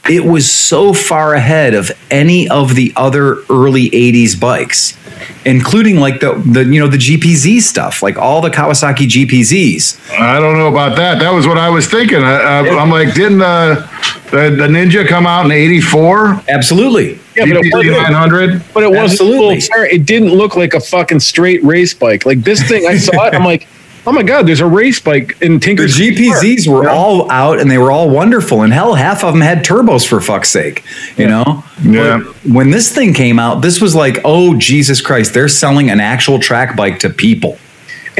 it 0.09 0.23
was 0.23 0.49
so 0.51 0.93
far 0.93 1.33
ahead 1.33 1.73
of 1.73 1.91
any 2.11 2.47
of 2.49 2.75
the 2.75 2.93
other 2.95 3.43
early 3.49 3.89
80s 3.89 4.39
bikes 4.39 4.97
including 5.45 5.97
like 5.99 6.19
the 6.19 6.33
the 6.45 6.63
you 6.63 6.79
know 6.79 6.87
the 6.87 6.97
GPZ 6.97 7.61
stuff 7.61 8.03
like 8.03 8.17
all 8.17 8.39
the 8.41 8.49
Kawasaki 8.49 9.07
GPZs 9.07 10.09
I 10.19 10.39
don't 10.39 10.57
know 10.57 10.67
about 10.67 10.95
that. 10.97 11.19
That 11.19 11.31
was 11.31 11.47
what 11.47 11.57
I 11.57 11.69
was 11.69 11.87
thinking. 11.87 12.19
I, 12.23 12.35
I, 12.35 12.59
I'm 12.79 12.89
like, 12.89 13.13
didn't 13.13 13.39
the, 13.39 13.89
the 14.31 14.49
the 14.55 14.67
Ninja 14.67 15.07
come 15.07 15.25
out 15.25 15.45
in 15.45 15.51
'84? 15.51 16.43
absolutely 16.49 17.19
Yeah, 17.35 17.45
but 17.45 17.65
it 17.65 17.73
wasn't- 17.73 17.97
900. 17.97 18.63
But 18.73 18.83
it 18.83 18.89
wasn't 18.89 19.11
Absolutely. 19.11 19.61
full. 19.61 19.83
It 19.83 20.05
didn't 20.05 20.29
look 20.33 20.55
like 20.55 20.73
a 20.73 20.79
fucking 20.79 21.19
straight 21.19 21.63
race 21.63 21.93
bike. 21.93 22.25
Like 22.25 22.41
this 22.43 22.61
thing, 22.67 22.85
I 22.87 22.97
saw 22.97 23.25
it. 23.27 23.33
I'm 23.33 23.43
like, 23.45 23.67
oh 24.07 24.11
my 24.13 24.23
god, 24.23 24.47
there's 24.47 24.61
a 24.61 24.65
race 24.65 24.99
bike 24.99 25.37
in 25.41 25.55
the 25.55 25.59
Tinker's 25.59 25.95
Park. 25.97 26.13
GPZs 26.13 26.67
were 26.67 26.89
all 26.89 27.29
out 27.29 27.59
and 27.59 27.69
they 27.69 27.77
were 27.77 27.91
all 27.91 28.09
wonderful 28.09 28.61
and 28.61 28.71
hell 28.73 28.95
half 28.95 29.23
of 29.23 29.33
them 29.33 29.41
had 29.41 29.63
turbos 29.65 30.07
for 30.07 30.19
fuck's 30.21 30.49
sake 30.49 30.83
you 31.17 31.27
know 31.27 31.63
Yeah. 31.83 32.23
But 32.23 32.51
when 32.51 32.71
this 32.71 32.93
thing 32.93 33.13
came 33.13 33.37
out 33.37 33.61
this 33.61 33.79
was 33.81 33.93
like 33.93 34.19
oh 34.25 34.55
Jesus 34.57 35.01
Christ 35.01 35.33
they're 35.33 35.49
selling 35.49 35.89
an 35.91 35.99
actual 35.99 36.39
track 36.39 36.75
bike 36.75 36.99
to 36.99 37.09
people 37.09 37.59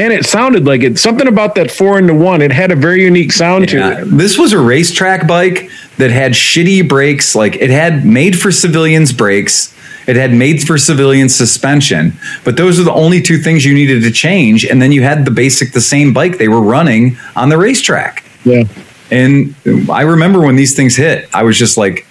and 0.00 0.12
it 0.12 0.24
sounded 0.26 0.64
like 0.64 0.84
it. 0.84 0.96
Something 0.96 1.26
about 1.26 1.56
that 1.56 1.72
four 1.72 1.98
into 1.98 2.14
one. 2.14 2.40
It 2.40 2.52
had 2.52 2.70
a 2.70 2.76
very 2.76 3.02
unique 3.02 3.32
sound 3.32 3.68
Yeah, 3.72 3.94
to 3.94 4.02
it. 4.02 4.04
this 4.04 4.38
was 4.38 4.52
a 4.52 4.58
racetrack 4.60 5.26
bike 5.26 5.70
that 5.96 6.12
had 6.12 6.34
shitty 6.34 6.88
brakes. 6.88 7.34
Like 7.34 7.56
it 7.56 7.70
had 7.70 8.04
made 8.06 8.38
for 8.38 8.52
civilians 8.52 9.12
brakes. 9.12 9.74
It 10.08 10.16
had 10.16 10.32
made 10.32 10.66
for 10.66 10.78
civilian 10.78 11.28
suspension. 11.28 12.14
But 12.42 12.56
those 12.56 12.80
are 12.80 12.82
the 12.82 12.92
only 12.92 13.20
two 13.20 13.38
things 13.38 13.64
you 13.64 13.74
needed 13.74 14.02
to 14.02 14.10
change. 14.10 14.64
And 14.64 14.82
then 14.82 14.90
you 14.90 15.02
had 15.02 15.24
the 15.24 15.30
basic, 15.30 15.72
the 15.72 15.80
same 15.80 16.12
bike 16.12 16.38
they 16.38 16.48
were 16.48 16.62
running 16.62 17.16
on 17.36 17.50
the 17.50 17.58
racetrack. 17.58 18.24
Yeah. 18.44 18.64
And 19.10 19.54
I 19.90 20.02
remember 20.02 20.40
when 20.40 20.56
these 20.56 20.74
things 20.74 20.96
hit, 20.96 21.28
I 21.34 21.42
was 21.44 21.58
just 21.58 21.76
like, 21.76 22.06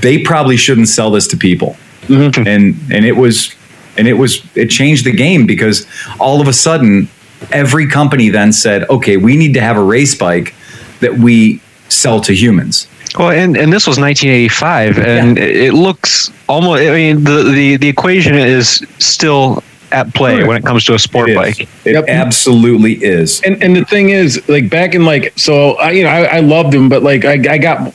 they 0.00 0.18
probably 0.18 0.56
shouldn't 0.56 0.88
sell 0.88 1.10
this 1.10 1.26
to 1.28 1.36
people. 1.36 1.76
Mm-hmm. 2.02 2.46
And 2.46 2.76
and 2.92 3.04
it 3.04 3.16
was 3.16 3.54
and 3.96 4.06
it 4.06 4.14
was 4.14 4.42
it 4.54 4.66
changed 4.66 5.04
the 5.04 5.12
game 5.12 5.46
because 5.46 5.86
all 6.20 6.40
of 6.40 6.48
a 6.48 6.52
sudden 6.52 7.08
every 7.50 7.86
company 7.88 8.28
then 8.28 8.52
said, 8.52 8.88
okay, 8.88 9.16
we 9.16 9.36
need 9.36 9.54
to 9.54 9.60
have 9.60 9.76
a 9.76 9.82
race 9.82 10.14
bike 10.14 10.54
that 11.00 11.18
we 11.18 11.60
sell 11.88 12.20
to 12.20 12.34
humans. 12.34 12.88
Well, 13.18 13.30
and, 13.30 13.56
and 13.56 13.72
this 13.72 13.86
was 13.86 13.98
1985, 13.98 14.98
and 14.98 15.38
it 15.38 15.56
it 15.56 15.74
looks 15.74 16.30
almost. 16.48 16.82
I 16.82 16.90
mean, 16.92 17.24
the, 17.24 17.42
the, 17.44 17.76
the 17.76 17.88
equation 17.88 18.34
is 18.34 18.84
still 18.98 19.62
at 19.92 20.12
play 20.14 20.42
when 20.44 20.56
it 20.56 20.64
comes 20.64 20.84
to 20.84 20.94
a 20.94 20.98
sport 20.98 21.28
It 21.28 21.32
is. 21.32 21.36
bike. 21.36 21.60
It 21.84 21.92
Yep. 21.92 22.04
absolutely 22.08 22.92
is. 22.94 23.40
And 23.42 23.62
and 23.62 23.74
the 23.76 23.84
thing 23.84 24.10
is, 24.10 24.46
like 24.48 24.68
back 24.68 24.94
in 24.94 25.04
like, 25.04 25.32
so 25.36 25.72
I 25.78 25.92
you 25.92 26.02
know 26.04 26.10
I, 26.10 26.36
I 26.36 26.40
loved 26.40 26.72
them, 26.72 26.88
but 26.88 27.02
like 27.02 27.24
I, 27.24 27.34
I 27.54 27.58
got 27.58 27.92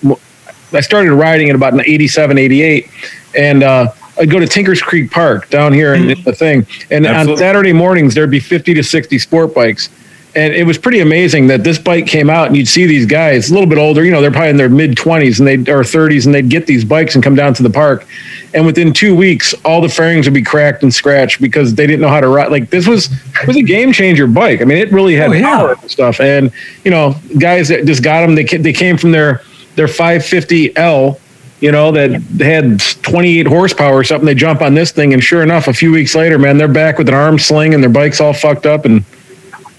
I 0.73 0.79
started 0.81 1.13
riding 1.13 1.49
in 1.49 1.55
about 1.55 1.73
87, 1.86 2.38
88, 2.38 2.89
and 3.38 3.62
uh, 3.63 3.91
I'd 4.17 4.29
go 4.29 4.39
to 4.39 4.47
Tinker's 4.47 4.81
Creek 4.81 5.12
Park 5.12 5.49
down 5.49 5.73
here 5.73 5.93
in 5.95 6.07
the 6.23 6.34
thing, 6.34 6.65
and 6.89 7.05
on 7.05 7.36
Saturday 7.38 7.73
mornings 7.73 8.13
there'd 8.15 8.31
be 8.31 8.39
50 8.39 8.73
to 8.75 8.84
60 8.84 9.19
sport 9.19 9.53
bikes. 9.53 9.89
And 10.33 10.53
it 10.53 10.65
was 10.65 10.77
pretty 10.77 11.01
amazing 11.01 11.47
that 11.47 11.65
this 11.65 11.77
bike 11.77 12.07
came 12.07 12.29
out, 12.29 12.47
and 12.47 12.55
you'd 12.55 12.67
see 12.69 12.85
these 12.85 13.05
guys 13.05 13.49
a 13.49 13.53
little 13.53 13.67
bit 13.67 13.77
older, 13.77 14.05
you 14.05 14.11
know, 14.11 14.21
they're 14.21 14.31
probably 14.31 14.51
in 14.51 14.55
their 14.57 14.69
mid 14.69 14.91
20s 14.95 15.39
and 15.39 15.47
they 15.47 15.71
or 15.71 15.81
30s, 15.83 16.25
and 16.25 16.33
they'd 16.33 16.47
get 16.49 16.65
these 16.67 16.85
bikes 16.85 17.15
and 17.15 17.23
come 17.23 17.35
down 17.35 17.53
to 17.55 17.63
the 17.63 17.69
park. 17.69 18.05
And 18.53 18.65
within 18.65 18.93
two 18.93 19.13
weeks, 19.13 19.53
all 19.65 19.81
the 19.81 19.89
fairings 19.89 20.25
would 20.27 20.33
be 20.33 20.41
cracked 20.41 20.83
and 20.83 20.93
scratched 20.93 21.41
because 21.41 21.75
they 21.75 21.85
didn't 21.85 21.99
know 22.01 22.07
how 22.07 22.21
to 22.21 22.29
ride. 22.29 22.49
Like 22.49 22.69
this 22.69 22.87
was 22.87 23.09
it 23.41 23.47
was 23.47 23.57
a 23.57 23.61
game 23.61 23.91
changer 23.91 24.25
bike. 24.25 24.61
I 24.61 24.65
mean, 24.65 24.77
it 24.77 24.91
really 24.93 25.15
had 25.15 25.31
Oh, 25.31 25.33
yeah. 25.33 25.43
power 25.57 25.73
and 25.81 25.91
stuff. 25.91 26.19
And 26.21 26.51
you 26.85 26.91
know, 26.91 27.15
guys 27.39 27.67
that 27.67 27.85
just 27.85 28.01
got 28.03 28.21
them, 28.21 28.35
they 28.35 28.43
they 28.45 28.73
came 28.73 28.95
from 28.97 29.11
their 29.11 29.41
their 29.75 29.87
550L, 29.87 31.19
you 31.59 31.71
know, 31.71 31.91
that 31.91 32.21
had 32.39 32.79
28 33.03 33.47
horsepower 33.47 33.95
or 33.95 34.03
something. 34.03 34.25
They 34.25 34.35
jump 34.35 34.61
on 34.61 34.73
this 34.73 34.91
thing, 34.91 35.13
and 35.13 35.23
sure 35.23 35.43
enough, 35.43 35.67
a 35.67 35.73
few 35.73 35.91
weeks 35.91 36.15
later, 36.15 36.37
man, 36.39 36.57
they're 36.57 36.67
back 36.67 36.97
with 36.97 37.07
an 37.09 37.15
arm 37.15 37.37
sling 37.39 37.73
and 37.73 37.83
their 37.83 37.89
bike's 37.89 38.19
all 38.19 38.33
fucked 38.33 38.65
up. 38.65 38.85
And 38.85 39.03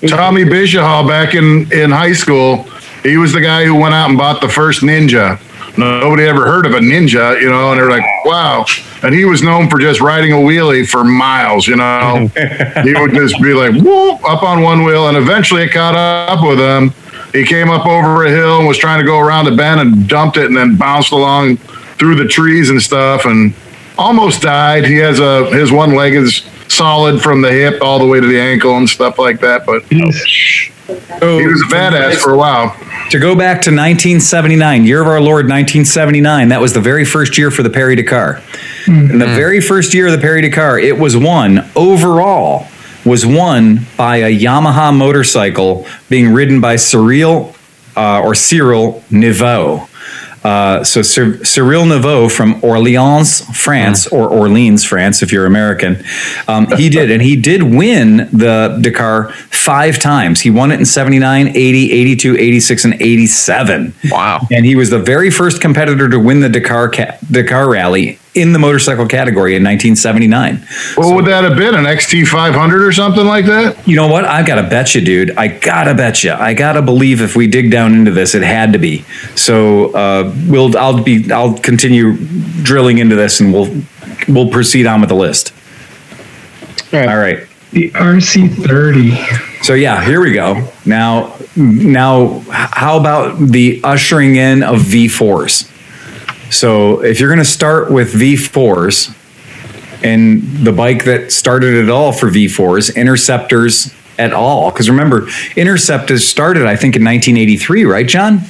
Tommy 0.08 0.44
Bishahal 0.44 1.06
back 1.06 1.34
in, 1.34 1.70
in 1.72 1.90
high 1.90 2.12
school, 2.12 2.64
he 3.02 3.16
was 3.16 3.32
the 3.32 3.40
guy 3.40 3.64
who 3.64 3.74
went 3.74 3.94
out 3.94 4.08
and 4.08 4.18
bought 4.18 4.40
the 4.40 4.48
first 4.48 4.82
Ninja. 4.82 5.40
Nobody 5.78 6.24
ever 6.24 6.44
heard 6.44 6.66
of 6.66 6.72
a 6.72 6.80
Ninja, 6.80 7.40
you 7.40 7.48
know, 7.48 7.70
and 7.70 7.80
they're 7.80 7.88
like, 7.88 8.04
wow. 8.24 8.64
And 9.02 9.14
he 9.14 9.24
was 9.24 9.42
known 9.42 9.70
for 9.70 9.78
just 9.78 10.00
riding 10.00 10.32
a 10.32 10.36
wheelie 10.36 10.88
for 10.88 11.02
miles, 11.02 11.66
you 11.66 11.76
know. 11.76 12.30
he 12.82 12.92
would 12.94 13.14
just 13.14 13.40
be 13.40 13.54
like, 13.54 13.72
whoop, 13.82 14.22
up 14.28 14.42
on 14.42 14.62
one 14.62 14.84
wheel. 14.84 15.08
And 15.08 15.16
eventually 15.16 15.62
it 15.62 15.72
caught 15.72 15.94
up 15.94 16.46
with 16.46 16.58
him. 16.58 16.92
He 17.32 17.44
came 17.44 17.70
up 17.70 17.86
over 17.86 18.24
a 18.24 18.30
hill 18.30 18.58
and 18.58 18.68
was 18.68 18.76
trying 18.76 19.00
to 19.00 19.06
go 19.06 19.18
around 19.18 19.46
a 19.46 19.56
bend 19.56 19.80
and 19.80 20.08
dumped 20.08 20.36
it 20.36 20.46
and 20.46 20.56
then 20.56 20.76
bounced 20.76 21.12
along 21.12 21.56
through 21.98 22.16
the 22.16 22.26
trees 22.26 22.68
and 22.68 22.80
stuff 22.82 23.24
and 23.24 23.54
almost 23.96 24.42
died. 24.42 24.84
He 24.84 24.96
has 24.96 25.20
a, 25.20 25.46
his 25.46 25.72
one 25.72 25.94
leg 25.94 26.14
is 26.14 26.42
solid 26.72 27.20
from 27.20 27.40
the 27.42 27.50
hip 27.50 27.80
all 27.82 27.98
the 27.98 28.06
way 28.06 28.20
to 28.20 28.26
the 28.26 28.40
ankle 28.40 28.76
and 28.76 28.88
stuff 28.88 29.18
like 29.18 29.40
that. 29.40 29.64
But 29.66 29.85
he 29.87 31.46
was 31.46 31.62
a 31.62 31.66
badass 31.66 32.16
for 32.16 32.35
a 32.35 32.38
while. 32.38 32.76
to 33.11 33.18
go 33.18 33.35
back 33.35 33.62
to 33.62 33.70
1979, 33.70 34.85
year 34.85 35.00
of 35.02 35.06
our 35.06 35.20
Lord 35.20 35.44
1979, 35.46 36.48
that 36.48 36.61
was 36.61 36.72
the 36.72 36.80
very 36.80 37.04
first 37.04 37.37
year 37.38 37.50
for 37.50 37.62
the 37.62 37.70
Paris 37.70 37.96
Dakar. 37.96 38.42
In 38.87 39.18
the 39.18 39.26
very 39.26 39.61
first 39.61 39.94
year 39.94 40.06
of 40.06 40.12
the 40.12 40.18
Paris 40.18 40.42
Dakar, 40.42 40.78
it 40.78 40.98
was 40.98 41.16
won 41.16 41.68
overall 41.76 42.66
was 43.04 43.26
won 43.26 43.80
by 43.96 44.18
a 44.18 44.30
Yamaha 44.32 44.96
motorcycle 44.96 45.87
being 46.08 46.32
ridden 46.32 46.61
by 46.61 46.76
Cyril 46.76 47.54
uh, 47.96 48.20
or 48.20 48.35
Cyril 48.35 49.02
Neveu. 49.11 49.88
Uh, 50.44 50.83
so 50.83 51.02
Cyr- 51.02 51.44
Cyril 51.44 51.85
Neveu 51.85 52.31
from 52.31 52.62
Orleans, 52.64 53.40
France, 53.57 54.07
or 54.09 54.28
Orleans, 54.28 54.85
France, 54.85 55.22
if 55.22 55.33
you're 55.33 55.46
American, 55.46 56.02
um, 56.48 56.66
he 56.76 56.88
did, 56.88 57.11
and 57.11 57.22
he 57.22 57.37
did 57.37 57.62
win 57.62 58.28
the 58.33 58.78
Dakar 58.81 59.33
five 59.50 59.98
times. 59.98 60.40
He 60.40 60.50
won 60.50 60.72
it 60.72 60.81
in 60.81 60.85
79, 60.87 61.48
80, 61.48 61.92
82, 61.92 62.37
86, 62.37 62.85
and 62.85 62.94
87. 62.94 63.95
Wow. 64.11 64.40
And 64.51 64.64
he 64.66 64.74
was 64.74 64.90
the 64.90 64.99
very 64.99 65.30
first 65.30 65.61
competitor 65.61 66.09
to 66.09 66.18
win 66.18 66.40
the 66.40 66.49
Dakar 66.49 66.88
ca- 66.90 67.18
Dakar 67.30 67.70
Rally 67.70 68.18
in 68.35 68.53
the 68.53 68.59
motorcycle 68.59 69.07
category 69.07 69.57
in 69.57 69.62
1979. 69.62 70.66
What 70.95 71.14
would 71.14 71.26
that 71.26 71.45
have 71.45 71.57
been? 71.57 71.74
An 71.74 71.85
XT 71.85 72.26
500 72.26 72.83
or 72.83 72.93
something 72.93 73.26
like 73.26 73.45
that? 73.47 73.87
You 73.87 73.97
know 73.97 74.09
what? 74.09 74.24
I 74.24 74.43
gotta 74.43 74.62
bet 74.62 74.95
you, 74.95 75.03
dude. 75.03 75.37
I 75.37 75.49
gotta 75.49 75.95
bet 75.95 76.24
you. 76.24 76.33
I 76.33 76.55
gotta 76.55 76.80
believe 76.80 77.20
if 77.20 77.37
we 77.37 77.47
dig 77.47 77.70
down 77.70 77.93
into 77.95 78.11
this, 78.11 78.35
it 78.35 78.43
had 78.43 78.72
to 78.72 78.78
be. 78.78 79.05
So 79.35 79.93
uh, 79.95 80.35
we'll. 80.47 80.76
I'll 80.78 81.03
be. 81.03 81.30
I'll 81.30 81.59
continue 81.59 82.16
drilling 82.62 82.99
into 82.99 83.16
this, 83.16 83.41
and 83.41 83.53
we'll 83.53 83.83
we'll 84.28 84.51
proceed 84.51 84.87
on 84.87 85.01
with 85.01 85.11
the 85.11 85.16
list. 85.16 85.53
All 86.93 87.01
right. 87.01 87.09
All 87.09 87.18
right. 87.18 87.49
The 87.72 87.91
RC30. 87.91 89.64
So 89.64 89.74
yeah, 89.74 90.05
here 90.05 90.20
we 90.20 90.33
go. 90.33 90.68
Now, 90.85 91.37
now, 91.57 92.41
how 92.51 92.99
about 92.99 93.39
the 93.39 93.80
ushering 93.83 94.37
in 94.37 94.62
of 94.62 94.80
V4s? 94.80 95.72
So 96.53 97.03
if 97.03 97.18
you're 97.18 97.30
going 97.30 97.38
to 97.38 97.44
start 97.44 97.90
with 97.90 98.12
V4s, 98.12 99.18
and 100.05 100.42
the 100.59 100.72
bike 100.72 101.05
that 101.05 101.32
started 101.32 101.74
it 101.74 101.88
all 101.88 102.12
for 102.12 102.28
V4s, 102.28 102.94
Interceptors 102.94 103.94
at 104.18 104.32
all, 104.32 104.70
because 104.70 104.90
remember, 104.90 105.28
Interceptors 105.57 106.26
started, 106.26 106.66
I 106.66 106.76
think, 106.76 106.94
in 106.96 107.05
1983, 107.05 107.84
right, 107.84 108.07
John? 108.07 108.40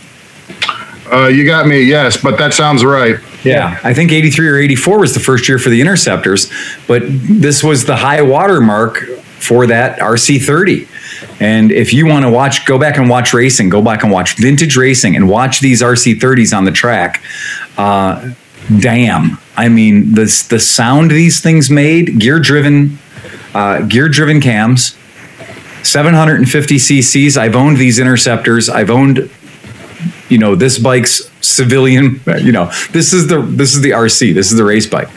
Uh, 1.13 1.27
you 1.27 1.45
got 1.45 1.67
me, 1.67 1.83
yes, 1.83 2.21
but 2.21 2.39
that 2.39 2.55
sounds 2.55 2.85
right. 2.85 3.21
Yeah, 3.45 3.79
I 3.85 3.93
think 3.93 4.13
83 4.13 4.49
or 4.49 4.57
84 4.57 4.99
was 4.99 5.15
the 5.15 5.21
first 5.21 5.49
year 5.49 5.59
for 5.59 5.69
the 5.69 5.81
Interceptors, 5.81 6.51
but 6.89 7.03
this 7.07 7.63
was 7.63 7.85
the 7.85 7.97
high 7.97 8.23
water 8.23 8.61
mark 8.61 9.05
for 9.43 9.67
that 9.67 9.99
RC30. 9.99 10.89
And 11.41 11.73
if 11.73 11.93
you 11.93 12.07
want 12.07 12.25
to 12.25 12.31
watch, 12.31 12.65
go 12.65 12.79
back 12.79 12.97
and 12.97 13.09
watch 13.09 13.35
racing, 13.35 13.69
go 13.69 13.83
back 13.83 14.05
and 14.05 14.13
watch 14.13 14.37
vintage 14.37 14.77
racing 14.77 15.17
and 15.17 15.29
watch 15.29 15.61
these 15.61 15.83
RC30s 15.83 16.57
on 16.57 16.65
the 16.65 16.71
track. 16.71 17.23
Uh, 17.77 18.33
damn. 18.79 19.39
I 19.57 19.69
mean, 19.69 20.15
the, 20.15 20.25
the 20.49 20.61
sound 20.61 21.11
these 21.11 21.41
things 21.41 21.69
made, 21.69 22.21
gear 22.21 22.39
driven, 22.39 22.99
uh, 23.53 23.83
gear 23.83 24.09
driven 24.09 24.41
cams, 24.41 24.97
750 25.83 26.77
cc's. 26.77 27.37
I've 27.37 27.57
owned 27.57 27.77
these 27.77 27.99
Interceptors. 27.99 28.73
I've 28.73 28.91
owned 28.91 29.29
you 30.33 30.39
know 30.39 30.55
this 30.55 30.79
bike's 30.79 31.31
civilian 31.43 32.21
you 32.39 32.53
know 32.53 32.67
this 32.93 33.13
is 33.13 33.29
the 33.29 33.43
this 33.43 33.75
is 33.75 33.83
the 33.83 33.91
rc 33.91 34.35
this 34.35 34.51
is 34.51 34.57
the 34.57 34.65
race 34.65 34.87
bike 34.87 35.09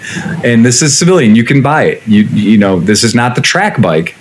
and 0.43 0.65
this 0.65 0.81
is 0.81 0.97
civilian 0.97 1.35
you 1.35 1.43
can 1.45 1.61
buy 1.61 1.83
it 1.83 2.07
you 2.07 2.23
you 2.23 2.57
know 2.57 2.79
this 2.79 3.03
is 3.03 3.15
not 3.15 3.33
the 3.35 3.41
track 3.41 3.81
bike 3.81 4.15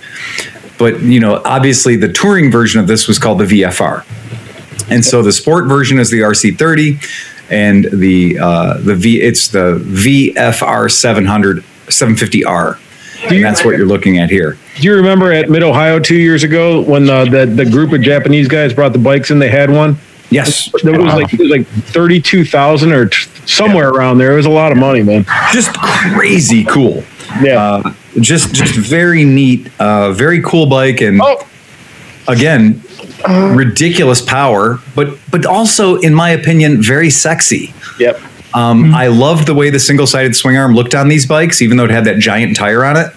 but 0.77 1.01
you 1.01 1.19
know 1.19 1.41
obviously 1.43 1.97
the 1.97 2.11
touring 2.11 2.49
version 2.49 2.79
of 2.79 2.87
this 2.87 3.07
was 3.07 3.19
called 3.19 3.39
the 3.39 3.45
vfr 3.45 4.05
and 4.89 5.03
so 5.03 5.21
the 5.21 5.33
sport 5.33 5.67
version 5.67 5.99
is 5.99 6.09
the 6.09 6.21
rc30 6.21 7.51
and 7.51 7.85
the 7.91 8.39
uh 8.39 8.77
the 8.77 8.95
v 8.95 9.21
it's 9.21 9.49
the 9.49 9.77
vfr 9.83 10.89
700 10.89 11.63
750r 11.87 12.79
and 13.29 13.43
that's 13.43 13.65
what 13.65 13.77
you're 13.77 13.87
looking 13.87 14.17
at 14.17 14.29
here 14.29 14.57
Do 14.75 14.83
you 14.83 14.95
remember 14.95 15.31
at 15.31 15.49
Mid 15.49 15.63
Ohio 15.63 15.99
two 15.99 16.17
years 16.17 16.43
ago 16.43 16.81
when 16.81 17.09
uh, 17.09 17.25
the 17.25 17.45
the 17.45 17.65
group 17.65 17.93
of 17.93 18.01
Japanese 18.01 18.47
guys 18.49 18.73
brought 18.73 18.91
the 18.91 18.99
bikes 18.99 19.31
in? 19.31 19.39
They 19.39 19.49
had 19.49 19.71
one. 19.71 19.97
Yes 20.29 20.67
It 20.73 20.83
was 20.97 21.13
like 21.13 21.33
it 21.33 21.39
was 21.39 21.49
like 21.49 21.67
thirty 21.67 22.19
two 22.21 22.43
thousand 22.45 22.91
or 22.91 23.07
t- 23.07 23.27
somewhere 23.45 23.89
around 23.89 24.17
there. 24.17 24.33
It 24.33 24.37
was 24.37 24.45
a 24.45 24.49
lot 24.49 24.71
of 24.71 24.77
money, 24.77 25.03
man. 25.03 25.25
just 25.53 25.73
crazy 25.79 26.63
cool 26.65 27.03
Yeah. 27.41 27.61
uh, 27.61 27.93
just 28.19 28.53
just 28.53 28.75
very 28.75 29.23
neat 29.23 29.69
uh, 29.79 30.11
very 30.13 30.41
cool 30.41 30.65
bike 30.67 31.01
and 31.01 31.19
oh, 31.21 31.47
again 32.27 32.81
ridiculous 33.27 34.21
power 34.21 34.79
but 34.95 35.17
but 35.31 35.45
also 35.45 35.95
in 35.97 36.13
my 36.13 36.29
opinion 36.29 36.81
very 36.81 37.09
sexy 37.09 37.73
yep. 37.99 38.19
um, 38.53 38.93
i 38.93 39.07
loved 39.07 39.47
the 39.47 39.53
way 39.53 39.69
the 39.71 39.79
single-sided 39.79 40.35
swing 40.35 40.57
arm 40.57 40.73
looked 40.75 40.93
on 40.93 41.07
these 41.07 41.25
bikes 41.25 41.61
even 41.61 41.75
though 41.77 41.85
it 41.85 41.89
had 41.89 42.05
that 42.05 42.19
giant 42.19 42.55
tire 42.55 42.85
on 42.85 42.95
it 42.97 43.11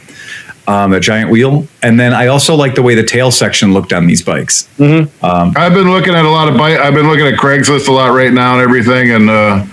um, 0.69 0.93
a 0.93 1.01
giant 1.01 1.31
wheel 1.31 1.67
and 1.83 1.99
then 1.99 2.13
i 2.13 2.27
also 2.29 2.55
like 2.55 2.75
the 2.77 2.83
way 2.83 2.95
the 2.95 3.03
tail 3.03 3.31
section 3.31 3.73
looked 3.73 3.93
on 3.93 4.07
these 4.07 4.23
bikes 4.23 4.69
I've 5.59 5.75
been 5.75 5.91
looking 5.91 6.15
at 6.15 6.25
a 6.25 6.31
lot 6.31 6.47
of 6.49 6.57
bike. 6.57 6.79
I've 6.79 6.95
been 6.95 7.09
looking 7.09 7.27
at 7.27 7.35
Craigslist 7.35 7.89
a 7.89 7.93
lot 7.93 8.09
right 8.15 8.33
now 8.33 8.53
and 8.55 8.63
everything, 8.63 9.11
and 9.11 9.29
uh, 9.29 9.65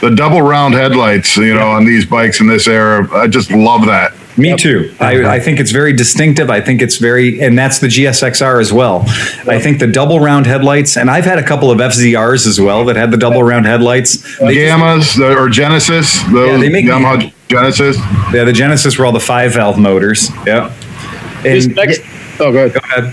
the 0.00 0.10
double 0.10 0.40
round 0.40 0.72
headlights, 0.74 1.36
you 1.36 1.52
know, 1.54 1.68
on 1.68 1.84
these 1.84 2.06
bikes 2.06 2.40
in 2.40 2.46
this 2.46 2.66
era. 2.66 3.06
I 3.14 3.26
just 3.28 3.50
love 3.50 3.84
that. 3.86 4.14
Me 4.38 4.56
too. 4.56 4.94
I, 5.00 5.36
I 5.36 5.40
think 5.40 5.60
it's 5.60 5.70
very 5.70 5.92
distinctive. 5.92 6.48
I 6.50 6.60
think 6.62 6.80
it's 6.82 6.96
very, 6.96 7.40
and 7.42 7.58
that's 7.58 7.78
the 7.78 7.86
GSXR 7.88 8.60
as 8.60 8.72
well. 8.72 9.02
I 9.46 9.60
think 9.60 9.78
the 9.80 9.86
double 9.86 10.18
round 10.18 10.46
headlights, 10.46 10.96
and 10.96 11.10
I've 11.10 11.24
had 11.26 11.38
a 11.38 11.46
couple 11.46 11.70
of 11.70 11.78
FZRs 11.78 12.46
as 12.46 12.58
well 12.60 12.84
that 12.86 12.96
had 12.96 13.10
the 13.10 13.16
double 13.18 13.42
round 13.42 13.66
headlights. 13.66 14.22
They 14.38 14.54
just- 14.54 14.78
Gammas 14.80 15.16
the, 15.18 15.36
or 15.36 15.48
Genesis, 15.50 16.22
those 16.32 16.60
they 16.60 16.68
make- 16.70 16.86
Yamaha 16.86 17.32
Genesis. 17.48 17.96
Yeah, 18.32 18.44
the 18.44 18.52
Genesis 18.52 18.98
were 18.98 19.06
all 19.06 19.12
the 19.12 19.20
five 19.20 19.52
valve 19.54 19.78
motors. 19.78 20.30
Yeah. 20.46 20.72
This 21.42 21.66
And 21.66 21.76
next. 21.76 22.00
Oh, 22.40 22.50
go 22.52 22.66
ahead. 22.66 22.72
go 22.74 22.80
ahead. 22.84 23.04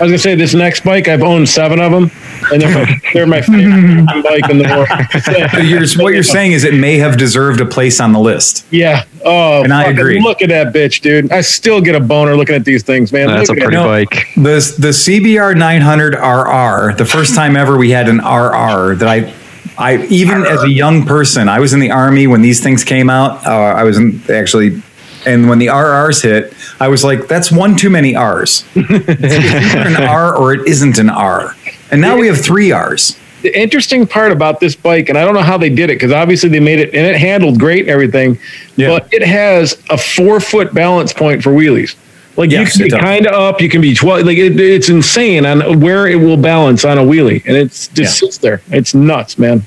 I 0.00 0.04
was 0.04 0.10
gonna 0.10 0.18
say 0.18 0.34
this 0.34 0.54
next 0.54 0.84
bike. 0.84 1.06
I've 1.08 1.22
owned 1.22 1.48
seven 1.48 1.78
of 1.78 1.92
them, 1.92 2.10
and 2.50 2.62
they're 2.62 2.74
my, 2.74 3.00
they're 3.12 3.26
my 3.26 3.42
favorite 3.42 4.06
bike 4.24 4.48
in 4.50 4.58
the 4.58 4.64
But 4.64 5.52
world. 5.52 5.66
you're, 5.68 6.02
what 6.02 6.14
you're 6.14 6.22
saying 6.22 6.52
is 6.52 6.64
it 6.64 6.74
may 6.74 6.96
have 6.98 7.18
deserved 7.18 7.60
a 7.60 7.66
place 7.66 8.00
on 8.00 8.12
the 8.12 8.18
list. 8.18 8.64
Yeah. 8.70 9.04
Oh, 9.24 9.62
And 9.62 9.72
I 9.72 9.84
fucking 9.84 9.98
agree. 9.98 10.20
Look 10.20 10.40
at 10.42 10.48
that 10.48 10.72
bitch, 10.74 11.02
dude. 11.02 11.30
I 11.30 11.42
still 11.42 11.80
get 11.82 11.94
a 11.94 12.00
boner 12.00 12.34
looking 12.36 12.54
at 12.56 12.64
these 12.64 12.82
things, 12.82 13.12
man. 13.12 13.28
That's 13.28 13.50
a 13.50 13.52
Look 13.52 13.60
at 13.60 13.64
pretty 13.64 13.76
that. 13.76 13.84
bike. 14.10 14.28
The 14.36 14.74
the 14.78 14.88
CBR 14.88 15.56
900 15.58 16.14
RR, 16.14 16.94
the 16.96 17.04
first 17.04 17.34
time 17.34 17.54
ever 17.56 17.76
we 17.76 17.90
had 17.90 18.08
an 18.08 18.16
RR 18.18 18.94
that 18.96 19.08
I. 19.08 19.34
I 19.82 20.04
even 20.06 20.44
as 20.46 20.62
a 20.62 20.70
young 20.70 21.04
person, 21.04 21.48
I 21.48 21.58
was 21.60 21.72
in 21.72 21.80
the 21.80 21.90
army 21.90 22.26
when 22.26 22.40
these 22.42 22.62
things 22.62 22.84
came 22.84 23.10
out. 23.10 23.44
Uh, 23.46 23.50
I 23.50 23.82
was 23.84 23.98
in, 23.98 24.20
actually, 24.30 24.80
and 25.26 25.48
when 25.48 25.58
the 25.58 25.66
RRs 25.66 26.22
hit, 26.22 26.54
I 26.80 26.88
was 26.88 27.02
like, 27.04 27.26
"That's 27.28 27.50
one 27.50 27.76
too 27.76 27.90
many 27.90 28.14
R's. 28.16 28.64
it's 28.74 29.74
either 29.74 29.88
an 29.88 30.02
R 30.08 30.36
or 30.36 30.54
it 30.54 30.66
isn't 30.68 30.98
an 30.98 31.10
R." 31.10 31.54
And 31.90 32.00
now 32.00 32.16
we 32.16 32.26
have 32.28 32.40
three 32.40 32.70
R's. 32.72 33.18
the 33.42 33.58
interesting 33.60 34.06
part 34.06 34.30
about 34.32 34.60
this 34.60 34.74
bike, 34.76 35.08
and 35.08 35.18
I 35.18 35.24
don't 35.24 35.34
know 35.34 35.42
how 35.42 35.58
they 35.58 35.68
did 35.68 35.90
it 35.90 35.94
because 35.96 36.12
obviously 36.12 36.48
they 36.48 36.60
made 36.60 36.78
it 36.78 36.94
and 36.94 37.04
it 37.06 37.16
handled 37.16 37.58
great 37.58 37.80
and 37.80 37.90
everything, 37.90 38.38
Yeah. 38.76 38.88
but 38.90 39.08
it 39.12 39.22
has 39.26 39.82
a 39.90 39.98
four 39.98 40.38
foot 40.40 40.72
balance 40.72 41.12
point 41.12 41.42
for 41.42 41.50
wheelies. 41.50 41.96
Like 42.36 42.50
Yes, 42.50 42.78
you 42.78 42.88
can 42.88 42.98
be 42.98 43.02
kind 43.04 43.26
of 43.26 43.34
up, 43.34 43.60
you 43.60 43.68
can 43.68 43.80
be 43.82 43.94
twelve. 43.94 44.24
Like 44.24 44.38
it, 44.38 44.58
it's 44.58 44.88
insane 44.88 45.44
on 45.44 45.80
where 45.80 46.06
it 46.06 46.16
will 46.16 46.36
balance 46.38 46.84
on 46.84 46.96
a 46.98 47.02
wheelie, 47.02 47.42
and 47.46 47.56
it's 47.56 47.88
just 47.88 48.22
Yeah. 48.22 48.26
sits 48.28 48.38
there. 48.38 48.62
It's 48.70 48.94
nuts, 48.94 49.38
man. 49.38 49.66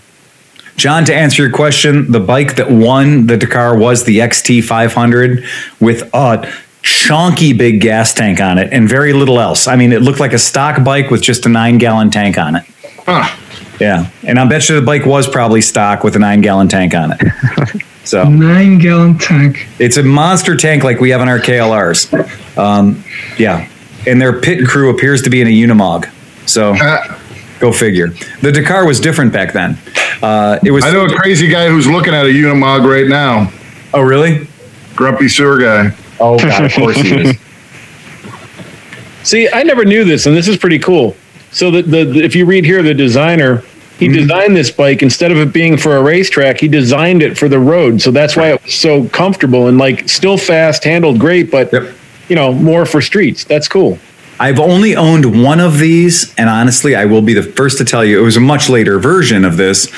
John, 0.77 1.05
to 1.05 1.15
answer 1.15 1.43
your 1.43 1.51
question, 1.51 2.11
the 2.11 2.19
bike 2.19 2.57
that 2.57 2.69
won 2.69 3.27
the 3.27 3.37
Dakar 3.37 3.77
was 3.77 4.03
the 4.03 4.19
XT 4.19 4.63
500 4.63 5.45
with 5.79 6.09
a 6.13 6.51
chunky 6.81 7.53
big 7.53 7.81
gas 7.81 8.13
tank 8.13 8.39
on 8.41 8.57
it 8.57 8.71
and 8.71 8.87
very 8.87 9.13
little 9.13 9.39
else. 9.39 9.67
I 9.67 9.75
mean, 9.75 9.91
it 9.93 10.01
looked 10.01 10.19
like 10.19 10.33
a 10.33 10.39
stock 10.39 10.83
bike 10.83 11.09
with 11.09 11.21
just 11.21 11.45
a 11.45 11.49
nine 11.49 11.77
gallon 11.77 12.11
tank 12.11 12.37
on 12.37 12.57
it. 12.57 12.63
Huh. 13.05 13.35
Yeah. 13.79 14.09
And 14.23 14.37
I 14.39 14.45
bet 14.47 14.67
you 14.69 14.75
the 14.79 14.85
bike 14.85 15.05
was 15.05 15.27
probably 15.27 15.61
stock 15.61 16.03
with 16.03 16.15
a 16.15 16.19
nine 16.19 16.41
gallon 16.41 16.67
tank 16.67 16.93
on 16.93 17.13
it. 17.13 17.21
So 18.05 18.23
Nine 18.29 18.77
gallon 18.77 19.17
tank. 19.17 19.65
it's 19.79 19.97
a 19.97 20.03
monster 20.03 20.55
tank 20.55 20.83
like 20.83 20.99
we 20.99 21.09
have 21.09 21.21
in 21.21 21.27
our 21.27 21.39
KLRs. 21.39 22.55
Um, 22.55 23.03
yeah. 23.39 23.67
And 24.05 24.21
their 24.21 24.39
pit 24.39 24.67
crew 24.67 24.91
appears 24.91 25.23
to 25.23 25.31
be 25.31 25.41
in 25.41 25.47
a 25.47 25.49
Unimog. 25.49 26.07
So 26.47 26.75
Uh, 26.79 27.19
go 27.59 27.71
figure. 27.71 28.09
The 28.43 28.51
Dakar 28.51 28.85
was 28.85 28.99
different 28.99 29.33
back 29.33 29.53
then. 29.53 29.79
Uh, 30.21 30.59
it 30.63 30.71
was. 30.71 30.83
I 30.83 30.91
know 30.91 31.05
a 31.05 31.15
crazy 31.15 31.47
guy 31.47 31.67
who's 31.69 31.87
looking 31.87 32.13
at 32.13 32.25
a 32.25 32.29
Unimog 32.29 32.89
right 32.89 33.07
now. 33.07 33.51
Oh, 33.93 34.01
really? 34.01 34.47
Grumpy 34.95 35.27
sewer 35.27 35.59
guy. 35.59 35.95
Oh, 36.19 36.37
God, 36.39 36.65
of 36.65 36.73
course 36.73 36.95
he 36.97 37.13
is. 37.13 37.37
See, 39.23 39.49
I 39.49 39.63
never 39.63 39.85
knew 39.85 40.03
this, 40.05 40.25
and 40.27 40.35
this 40.35 40.47
is 40.47 40.57
pretty 40.57 40.79
cool. 40.79 41.15
So 41.51 41.71
the, 41.71 41.81
the, 41.81 42.03
the- 42.05 42.23
if 42.23 42.35
you 42.35 42.45
read 42.45 42.65
here, 42.65 42.83
the 42.83 42.93
designer 42.93 43.63
he 43.97 44.09
designed 44.09 44.57
this 44.57 44.69
bike 44.71 45.01
instead 45.03 45.31
of 45.31 45.37
it 45.37 45.53
being 45.53 45.77
for 45.77 45.95
a 45.95 46.03
racetrack, 46.03 46.59
he 46.59 46.67
designed 46.67 47.21
it 47.23 47.37
for 47.37 47.47
the 47.47 47.57
road. 47.59 48.01
So 48.01 48.11
that's 48.11 48.35
why 48.35 48.51
it 48.51 48.61
was 48.61 48.73
so 48.73 49.07
comfortable 49.07 49.67
and 49.67 49.77
like 49.77 50.09
still 50.09 50.37
fast, 50.37 50.83
handled 50.83 51.17
great, 51.17 51.49
but 51.49 51.71
Yep. 51.71 51.93
you 52.27 52.35
know 52.35 52.53
more 52.53 52.85
for 52.85 53.01
streets. 53.01 53.45
That's 53.45 53.69
cool. 53.69 53.97
I've 54.39 54.59
only 54.59 54.95
owned 54.95 55.41
one 55.43 55.59
of 55.61 55.79
these, 55.79 56.33
and 56.35 56.49
honestly, 56.49 56.95
I 56.95 57.05
will 57.05 57.21
be 57.21 57.33
the 57.33 57.43
first 57.43 57.77
to 57.77 57.85
tell 57.85 58.03
you 58.03 58.19
it 58.19 58.23
was 58.23 58.35
a 58.35 58.41
much 58.41 58.69
later 58.69 58.99
version 58.99 59.45
of 59.45 59.55
this, 59.55 59.91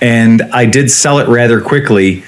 and 0.00 0.42
I 0.52 0.66
did 0.66 0.90
sell 0.90 1.18
it 1.18 1.28
rather 1.28 1.60
quickly, 1.60 2.22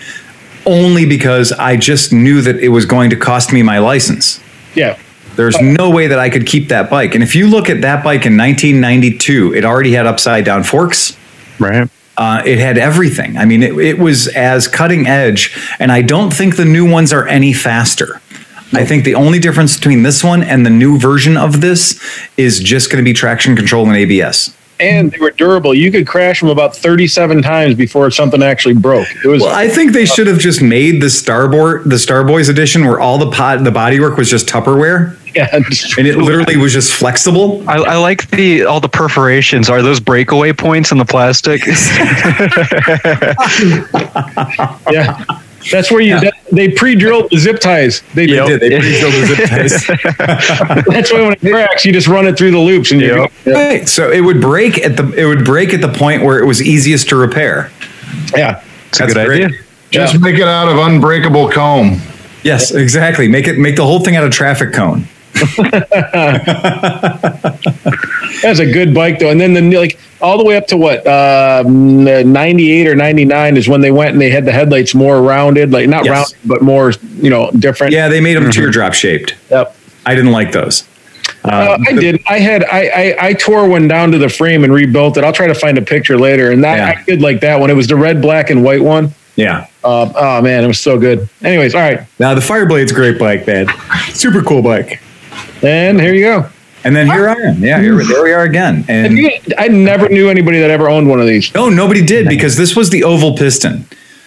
only 0.67 1.07
because 1.07 1.53
I 1.53 1.77
just 1.77 2.13
knew 2.13 2.41
that 2.43 2.57
it 2.57 2.69
was 2.69 2.85
going 2.85 3.11
to 3.11 3.17
cost 3.17 3.53
me 3.53 3.63
my 3.63 3.79
license. 3.79 4.41
Yeah. 4.75 4.99
There's 5.37 5.61
no 5.61 5.89
way 5.89 6.09
that 6.09 6.19
I 6.19 6.31
could 6.31 6.47
keep 6.47 6.69
that 6.69 6.91
bike. 6.91 7.15
And 7.15 7.23
if 7.23 7.35
you 7.35 7.49
look 7.49 7.71
at 7.71 7.81
that 7.83 8.05
bike 8.05 8.27
in 8.27 8.37
1992, 8.37 9.55
it 9.55 9.65
already 9.65 9.93
had 9.93 10.07
upside 10.07 10.45
down 10.45 10.63
forks. 10.63 11.17
Right. 11.59 11.89
Uh, 12.17 12.43
it 12.45 12.59
had 12.59 12.77
everything. 12.77 13.39
I 13.39 13.47
mean, 13.47 13.63
it, 13.63 13.79
it 13.79 13.99
was 13.99 14.29
as 14.29 14.69
cutting 14.69 15.07
edge, 15.07 15.57
and 15.79 15.91
I 15.91 16.03
don't 16.03 16.33
think 16.33 16.57
the 16.57 16.65
new 16.65 16.91
ones 16.91 17.13
are 17.13 17.27
any 17.27 17.53
faster. 17.53 18.21
I 18.75 18.85
think 18.85 19.05
the 19.05 19.14
only 19.14 19.39
difference 19.39 19.77
between 19.77 20.03
this 20.03 20.25
one 20.25 20.43
and 20.43 20.64
the 20.64 20.70
new 20.70 20.99
version 20.99 21.37
of 21.37 21.61
this 21.61 22.01
is 22.37 22.61
just 22.61 22.91
going 22.91 23.03
to 23.03 23.09
be 23.09 23.12
traction 23.12 23.57
control 23.57 23.87
and 23.87 23.97
ABS. 23.97 24.57
And 24.81 25.12
they 25.12 25.18
were 25.18 25.31
durable. 25.31 25.75
You 25.75 25.93
could 25.93 26.09
crash 26.09 26.41
them 26.41 26.49
about 26.49 26.75
37 26.75 27.43
times 27.43 27.77
before 27.77 28.11
something 28.11 28.43
actually 28.43 28.75
broke. 28.75 29.07
It 29.25 29.29
was 29.29 29.43
Well, 29.43 29.55
I 29.55 29.68
think 29.68 29.93
they 29.93 30.07
should 30.07 30.27
have 30.27 30.41
just 30.41 30.61
made 30.61 31.01
the 31.01 31.09
Starboard, 31.09 31.85
the 31.85 31.97
Starboys 31.97 32.49
edition, 32.49 32.85
where 32.85 32.99
all 32.99 33.16
the 33.18 33.31
pot, 33.31 33.62
the 33.62 33.70
bodywork 33.70 34.16
was 34.16 34.29
just 34.29 34.49
Tupperware, 34.49 35.16
yeah, 35.35 35.49
and 35.53 35.64
it 36.07 36.18
literally 36.18 36.57
was 36.57 36.73
just 36.73 36.93
flexible. 36.93 37.62
I, 37.68 37.77
I 37.77 37.97
like 37.97 38.29
the 38.31 38.64
all 38.64 38.81
the 38.81 38.89
perforations. 38.89 39.70
Are 39.70 39.81
those 39.81 40.01
breakaway 40.01 40.53
points 40.53 40.93
in 40.93 40.99
the 40.99 41.07
plastic? 41.07 41.62
yeah. 44.93 45.25
That's 45.71 45.91
where 45.91 46.01
you 46.01 46.19
that, 46.21 46.35
they 46.51 46.69
pre-drilled 46.71 47.31
the 47.31 47.39
zip 47.39 47.61
ties. 47.61 48.03
They 48.15 48.27
They 48.27 48.33
did. 48.35 48.61
did. 48.61 48.73
They 48.73 48.79
pre-drilled 48.81 49.13
the 49.15 49.27
zip 49.27 49.49
ties. 49.49 49.87
That's 50.87 51.13
why 51.13 51.23
when 51.23 51.33
it 51.33 51.41
cracks, 51.41 51.85
you 51.85 51.93
just 51.93 52.09
run 52.09 52.27
it 52.27 52.37
through 52.37 52.51
the 52.51 52.59
loops 52.59 52.91
and 52.91 53.01
you 53.01 53.15
Yep. 53.23 53.33
go. 53.45 53.53
Right. 53.53 53.89
So 53.89 54.11
it 54.11 54.21
would 54.21 54.41
break 54.41 54.79
at 54.79 54.97
the 54.97 55.11
it 55.13 55.25
would 55.27 55.45
break 55.45 55.73
at 55.73 55.81
the 55.81 55.89
point 55.93 56.23
where 56.25 56.39
it 56.41 56.47
was 56.47 56.61
easiest 56.63 57.09
to 57.11 57.17
repair. 57.17 57.71
Yeah. 58.37 58.63
It's 58.89 59.01
a 59.01 59.07
good 59.07 59.27
great. 59.27 59.45
idea. 59.45 59.59
Just 59.91 60.19
make 60.21 60.37
it 60.37 60.49
out 60.49 60.69
of 60.69 60.79
unbreakable 60.79 61.51
comb. 61.51 62.01
Yes, 62.43 62.73
exactly. 62.73 63.29
Make 63.29 63.47
it 63.47 63.59
make 63.59 63.77
the 63.77 63.85
whole 63.85 64.01
thing 64.01 64.17
out 64.17 64.25
of 64.25 64.33
traffic 64.33 64.73
cone. 64.73 65.07
That's 68.43 68.59
a 68.61 68.71
good 68.71 68.95
bike 68.95 69.19
though. 69.19 69.31
And 69.31 69.41
then 69.41 69.55
the 69.55 69.77
like 69.79 69.99
all 70.23 70.39
the 70.39 70.45
way 70.45 70.57
up 70.57 70.66
to 70.68 70.77
what 70.77 71.07
uh, 71.07 71.62
98 71.66 72.87
or 72.89 72.95
99 72.95 73.57
is 73.57 73.68
when 73.68 73.81
they 73.81 73.91
went 73.91 74.12
and 74.12 74.20
they 74.20 74.31
had 74.31 74.45
the 74.45 74.53
headlights 74.53 74.95
more 74.95 75.20
rounded, 75.23 75.70
like 75.73 75.89
not 75.89 76.05
Yes. 76.05 76.12
rounded, 76.33 76.49
but 76.49 76.62
more 76.62 76.93
you 77.20 77.31
know 77.31 77.51
different. 77.59 77.93
Yeah, 77.93 78.09
they 78.09 78.20
made 78.20 78.37
them 78.37 78.51
teardrop 78.51 78.95
shaped. 78.95 79.35
Yep. 79.51 79.77
I 80.07 80.14
didn't 80.14 80.33
like 80.33 80.53
those. 80.53 80.89
Uh, 81.45 81.77
I 81.89 81.93
did. 81.93 82.20
I 82.29 82.39
had 82.39 82.64
I, 82.64 82.87
I 82.89 83.16
I 83.29 83.33
tore 83.35 83.68
one 83.68 83.89
down 83.89 84.12
to 84.12 84.18
the 84.18 84.29
frame 84.29 84.64
and 84.64 84.73
rebuilt 84.73 85.16
it. 85.16 85.25
I'll 85.25 85.33
try 85.33 85.49
to 85.49 85.55
find 85.55 85.77
a 85.77 85.83
picture 85.83 86.16
later. 86.18 86.51
And 86.53 86.62
that 86.64 86.77
Yeah. 86.79 87.01
I 87.01 87.05
did 87.05 87.20
like 87.20 87.41
that 87.41 87.59
one. 87.59 87.68
It 87.70 87.75
was 87.75 87.89
the 87.89 87.97
red, 87.97 88.23
black, 88.23 88.51
and 88.51 88.62
white 88.64 88.83
one. 88.83 89.12
Yeah. 89.35 89.66
Uh, 89.83 90.12
oh 90.14 90.43
man, 90.43 90.62
it 90.62 90.66
was 90.68 90.79
so 90.79 90.99
good. 90.99 91.29
Anyways, 91.43 91.75
all 91.75 91.81
right. 91.81 92.01
Now 92.20 92.35
the 92.35 92.41
Fireblade's 92.41 92.93
great 92.93 93.18
bike, 93.18 93.47
man. 93.47 93.66
Super 94.11 94.43
cool 94.43 94.62
bike. 94.62 95.01
And 95.62 96.01
here 96.01 96.12
you 96.14 96.23
go. 96.25 96.49
And 96.85 96.97
then 96.97 97.07
here 97.07 97.28
I 97.28 97.35
am. 97.35 97.62
Yeah, 97.62 97.80
here, 97.80 98.03
there 98.05 98.22
we 98.22 98.33
are 98.33 98.43
again. 98.43 98.85
And 98.89 99.18
I 99.59 99.68
never 99.68 100.09
knew 100.09 100.28
anybody 100.28 100.61
that 100.61 100.70
ever 100.70 100.89
owned 100.89 101.09
one 101.09 101.20
of 101.20 101.26
these. 101.26 101.53
no, 101.55 101.68
nobody 101.68 102.05
did 102.05 102.28
because 102.28 102.57
this 102.57 102.74
was 102.74 102.91
the 102.91 103.05
oval 103.05 103.37
piston. 103.37 103.87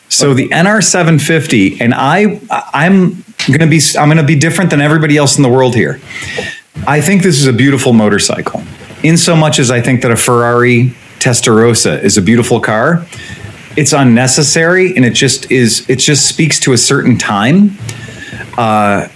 So 0.10 0.34
the 0.34 0.50
NR 0.50 0.84
750, 0.84 1.82
and 1.82 1.94
I, 1.94 2.40
I'm 2.50 3.24
gonna 3.52 3.68
be, 3.68 3.82
I'm 4.00 4.08
gonna 4.08 4.24
be 4.24 4.36
different 4.36 4.70
than 4.70 4.80
everybody 4.80 5.18
else 5.18 5.38
in 5.38 5.44
the 5.44 5.50
world 5.50 5.76
here. 5.76 6.00
I 6.88 7.02
think 7.02 7.24
this 7.24 7.40
is 7.40 7.48
a 7.48 7.54
beautiful 7.54 7.92
motorcycle. 7.94 8.64
In 9.04 9.18
so 9.18 9.36
much 9.36 9.60
as 9.60 9.72
I 9.72 9.82
think 9.82 10.02
that 10.04 10.12
a 10.12 10.16
Ferrari 10.16 10.94
Testarossa 11.20 12.02
is 12.04 12.18
a 12.18 12.22
beautiful 12.22 12.60
car, 12.60 13.06
it's 13.76 13.94
unnecessary 13.94 14.96
and 14.96 15.04
it 15.04 15.14
just 15.14 15.52
is. 15.52 15.90
It 15.90 15.98
just 16.00 16.28
speaks 16.28 16.60
to 16.62 16.74
a 16.74 16.78
certain 16.78 17.18
time. 17.18 17.78
Uh, 18.58 19.10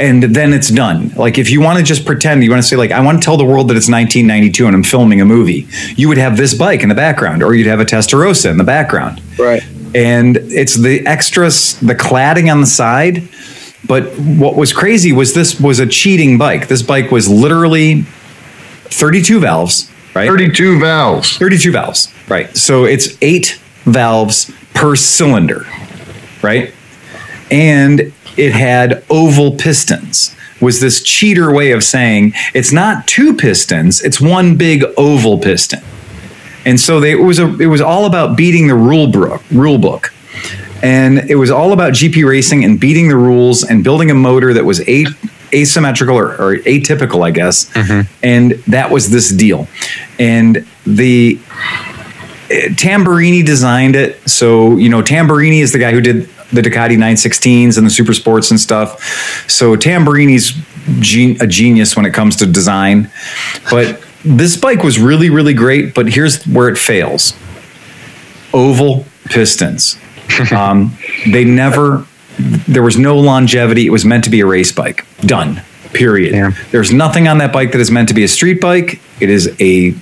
and 0.00 0.22
then 0.22 0.52
it's 0.52 0.68
done. 0.70 1.10
Like 1.14 1.38
if 1.38 1.50
you 1.50 1.60
want 1.60 1.78
to 1.78 1.84
just 1.84 2.04
pretend, 2.06 2.42
you 2.42 2.50
want 2.50 2.62
to 2.62 2.68
say 2.68 2.76
like 2.76 2.90
I 2.90 3.00
want 3.00 3.20
to 3.20 3.24
tell 3.24 3.36
the 3.36 3.44
world 3.44 3.68
that 3.68 3.76
it's 3.76 3.88
1992 3.90 4.66
and 4.66 4.74
I'm 4.74 4.82
filming 4.82 5.20
a 5.20 5.24
movie, 5.24 5.68
you 5.96 6.08
would 6.08 6.18
have 6.18 6.36
this 6.36 6.54
bike 6.54 6.82
in 6.82 6.88
the 6.88 6.94
background, 6.94 7.42
or 7.42 7.54
you'd 7.54 7.66
have 7.66 7.80
a 7.80 7.84
Testarossa 7.84 8.50
in 8.50 8.56
the 8.56 8.64
background, 8.64 9.20
Right. 9.38 9.62
and 9.94 10.36
it's 10.36 10.74
the 10.74 11.06
extras, 11.06 11.78
the 11.80 11.94
cladding 11.94 12.50
on 12.50 12.60
the 12.60 12.66
side. 12.66 13.28
But 13.86 14.04
what 14.18 14.56
was 14.56 14.72
crazy 14.72 15.12
was 15.12 15.34
this 15.34 15.58
was 15.60 15.78
a 15.80 15.86
cheating 15.86 16.38
bike. 16.38 16.68
This 16.68 16.82
bike 16.82 17.10
was 17.10 17.28
literally 17.28 18.02
32 18.90 19.40
valves, 19.40 19.90
right? 20.14 20.28
32 20.28 20.78
valves. 20.80 21.36
32 21.38 21.72
valves, 21.72 22.12
right? 22.28 22.54
So 22.56 22.84
it's 22.84 23.16
eight 23.22 23.58
valves 23.84 24.50
per 24.74 24.94
cylinder, 24.96 25.66
right? 26.42 26.72
And 27.50 28.12
it 28.36 28.52
had 28.52 29.04
oval 29.10 29.56
pistons. 29.56 30.34
Was 30.60 30.80
this 30.80 31.02
cheater 31.02 31.52
way 31.52 31.72
of 31.72 31.82
saying 31.82 32.34
it's 32.54 32.72
not 32.72 33.06
two 33.06 33.34
pistons, 33.34 34.02
it's 34.02 34.20
one 34.20 34.56
big 34.56 34.84
oval 34.96 35.38
piston. 35.38 35.80
And 36.64 36.78
so 36.78 37.00
they, 37.00 37.12
it 37.12 37.22
was 37.22 37.38
a, 37.38 37.56
it 37.58 37.66
was 37.66 37.80
all 37.80 38.04
about 38.04 38.36
beating 38.36 38.66
the 38.66 38.74
rule 38.74 39.06
book, 39.06 39.42
rule 39.50 39.78
book. 39.78 40.12
And 40.82 41.30
it 41.30 41.36
was 41.36 41.50
all 41.50 41.72
about 41.72 41.92
GP 41.92 42.26
racing 42.26 42.64
and 42.64 42.78
beating 42.78 43.08
the 43.08 43.16
rules 43.16 43.64
and 43.64 43.82
building 43.82 44.10
a 44.10 44.14
motor 44.14 44.52
that 44.54 44.64
was 44.64 44.86
a, 44.88 45.06
asymmetrical 45.52 46.16
or, 46.16 46.32
or 46.32 46.56
atypical, 46.58 47.24
I 47.24 47.30
guess. 47.30 47.70
Mm-hmm. 47.70 48.12
And 48.22 48.52
that 48.68 48.90
was 48.90 49.10
this 49.10 49.30
deal. 49.30 49.68
And 50.18 50.66
the 50.86 51.38
eh, 52.50 52.68
Tamburini 52.70 53.44
designed 53.44 53.96
it. 53.96 54.28
So, 54.28 54.76
you 54.76 54.88
know, 54.88 55.02
Tamburini 55.02 55.60
is 55.60 55.72
the 55.72 55.78
guy 55.78 55.92
who 55.92 56.00
did 56.00 56.28
the 56.52 56.62
Ducati 56.62 56.96
916s 56.96 57.78
and 57.78 57.86
the 57.86 57.90
Super 57.90 58.14
Sports 58.14 58.50
and 58.50 58.58
stuff. 58.58 59.02
So, 59.48 59.76
Tamburini's 59.76 60.52
gen- 61.00 61.36
a 61.40 61.46
genius 61.46 61.96
when 61.96 62.06
it 62.06 62.14
comes 62.14 62.36
to 62.36 62.46
design. 62.46 63.10
But 63.70 64.02
this 64.24 64.56
bike 64.56 64.82
was 64.82 64.98
really, 64.98 65.30
really 65.30 65.54
great. 65.54 65.94
But 65.94 66.08
here's 66.12 66.44
where 66.44 66.68
it 66.68 66.78
fails 66.78 67.34
oval 68.52 69.04
pistons. 69.26 69.98
um, 70.52 70.96
they 71.30 71.44
never, 71.44 72.06
there 72.38 72.82
was 72.82 72.98
no 72.98 73.18
longevity. 73.18 73.86
It 73.86 73.90
was 73.90 74.04
meant 74.04 74.24
to 74.24 74.30
be 74.30 74.40
a 74.40 74.46
race 74.46 74.72
bike. 74.72 75.06
Done. 75.20 75.62
Period. 75.92 76.34
Yeah. 76.34 76.52
There's 76.70 76.92
nothing 76.92 77.26
on 77.26 77.38
that 77.38 77.52
bike 77.52 77.72
that 77.72 77.80
is 77.80 77.90
meant 77.90 78.08
to 78.08 78.14
be 78.14 78.22
a 78.22 78.28
street 78.28 78.60
bike. 78.60 79.00
It 79.20 79.28
is 79.28 79.54
a 79.60 79.94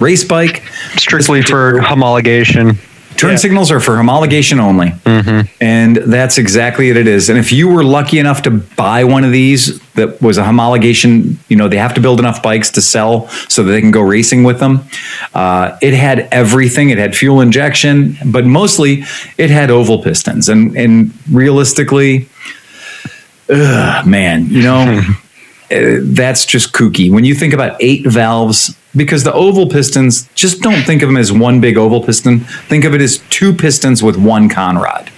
race 0.00 0.24
bike. 0.24 0.62
Strictly 0.96 1.42
for 1.42 1.80
homologation. 1.80 2.78
Turn 3.16 3.38
signals 3.38 3.70
are 3.70 3.80
for 3.80 3.92
homologation 3.92 4.58
only. 4.60 4.92
And 5.60 5.96
that's 5.96 6.38
exactly 6.38 6.88
what 6.90 6.96
it 6.96 7.06
is. 7.06 7.28
And 7.28 7.38
if 7.38 7.52
you 7.52 7.68
were 7.68 7.82
lucky 7.84 8.18
enough 8.18 8.42
to 8.42 8.50
buy 8.50 9.04
one 9.04 9.24
of 9.24 9.32
these 9.32 9.78
that 9.94 10.20
was 10.20 10.38
a 10.38 10.42
homologation, 10.42 11.36
you 11.48 11.56
know, 11.56 11.68
they 11.68 11.78
have 11.78 11.94
to 11.94 12.00
build 12.00 12.18
enough 12.18 12.42
bikes 12.42 12.70
to 12.72 12.82
sell 12.82 13.28
so 13.48 13.62
that 13.62 13.72
they 13.72 13.80
can 13.80 13.90
go 13.90 14.02
racing 14.02 14.44
with 14.44 14.60
them. 14.60 14.80
Uh, 15.34 15.76
it 15.80 15.94
had 15.94 16.28
everything. 16.32 16.90
It 16.90 16.98
had 16.98 17.16
fuel 17.16 17.40
injection, 17.40 18.16
but 18.26 18.44
mostly 18.44 19.04
it 19.38 19.50
had 19.50 19.70
oval 19.70 20.02
pistons. 20.02 20.48
And, 20.48 20.76
and 20.76 21.12
realistically, 21.30 22.28
ugh, 23.48 24.06
man, 24.06 24.46
you 24.48 24.62
know, 24.62 25.00
uh, 25.70 25.98
that's 26.02 26.46
just 26.46 26.72
kooky. 26.72 27.10
When 27.10 27.24
you 27.24 27.34
think 27.34 27.52
about 27.52 27.76
eight 27.80 28.06
valves, 28.06 28.76
because 28.94 29.24
the 29.24 29.32
oval 29.32 29.68
pistons, 29.68 30.28
just 30.34 30.62
don't 30.62 30.82
think 30.84 31.02
of 31.02 31.08
them 31.08 31.16
as 31.16 31.32
one 31.32 31.60
big 31.60 31.76
oval 31.76 32.02
piston. 32.02 32.40
Think 32.40 32.84
of 32.84 32.94
it 32.94 33.00
as 33.00 33.18
two 33.30 33.52
pistons 33.52 34.02
with 34.02 34.16
one 34.16 34.48
conrod. 34.48 35.10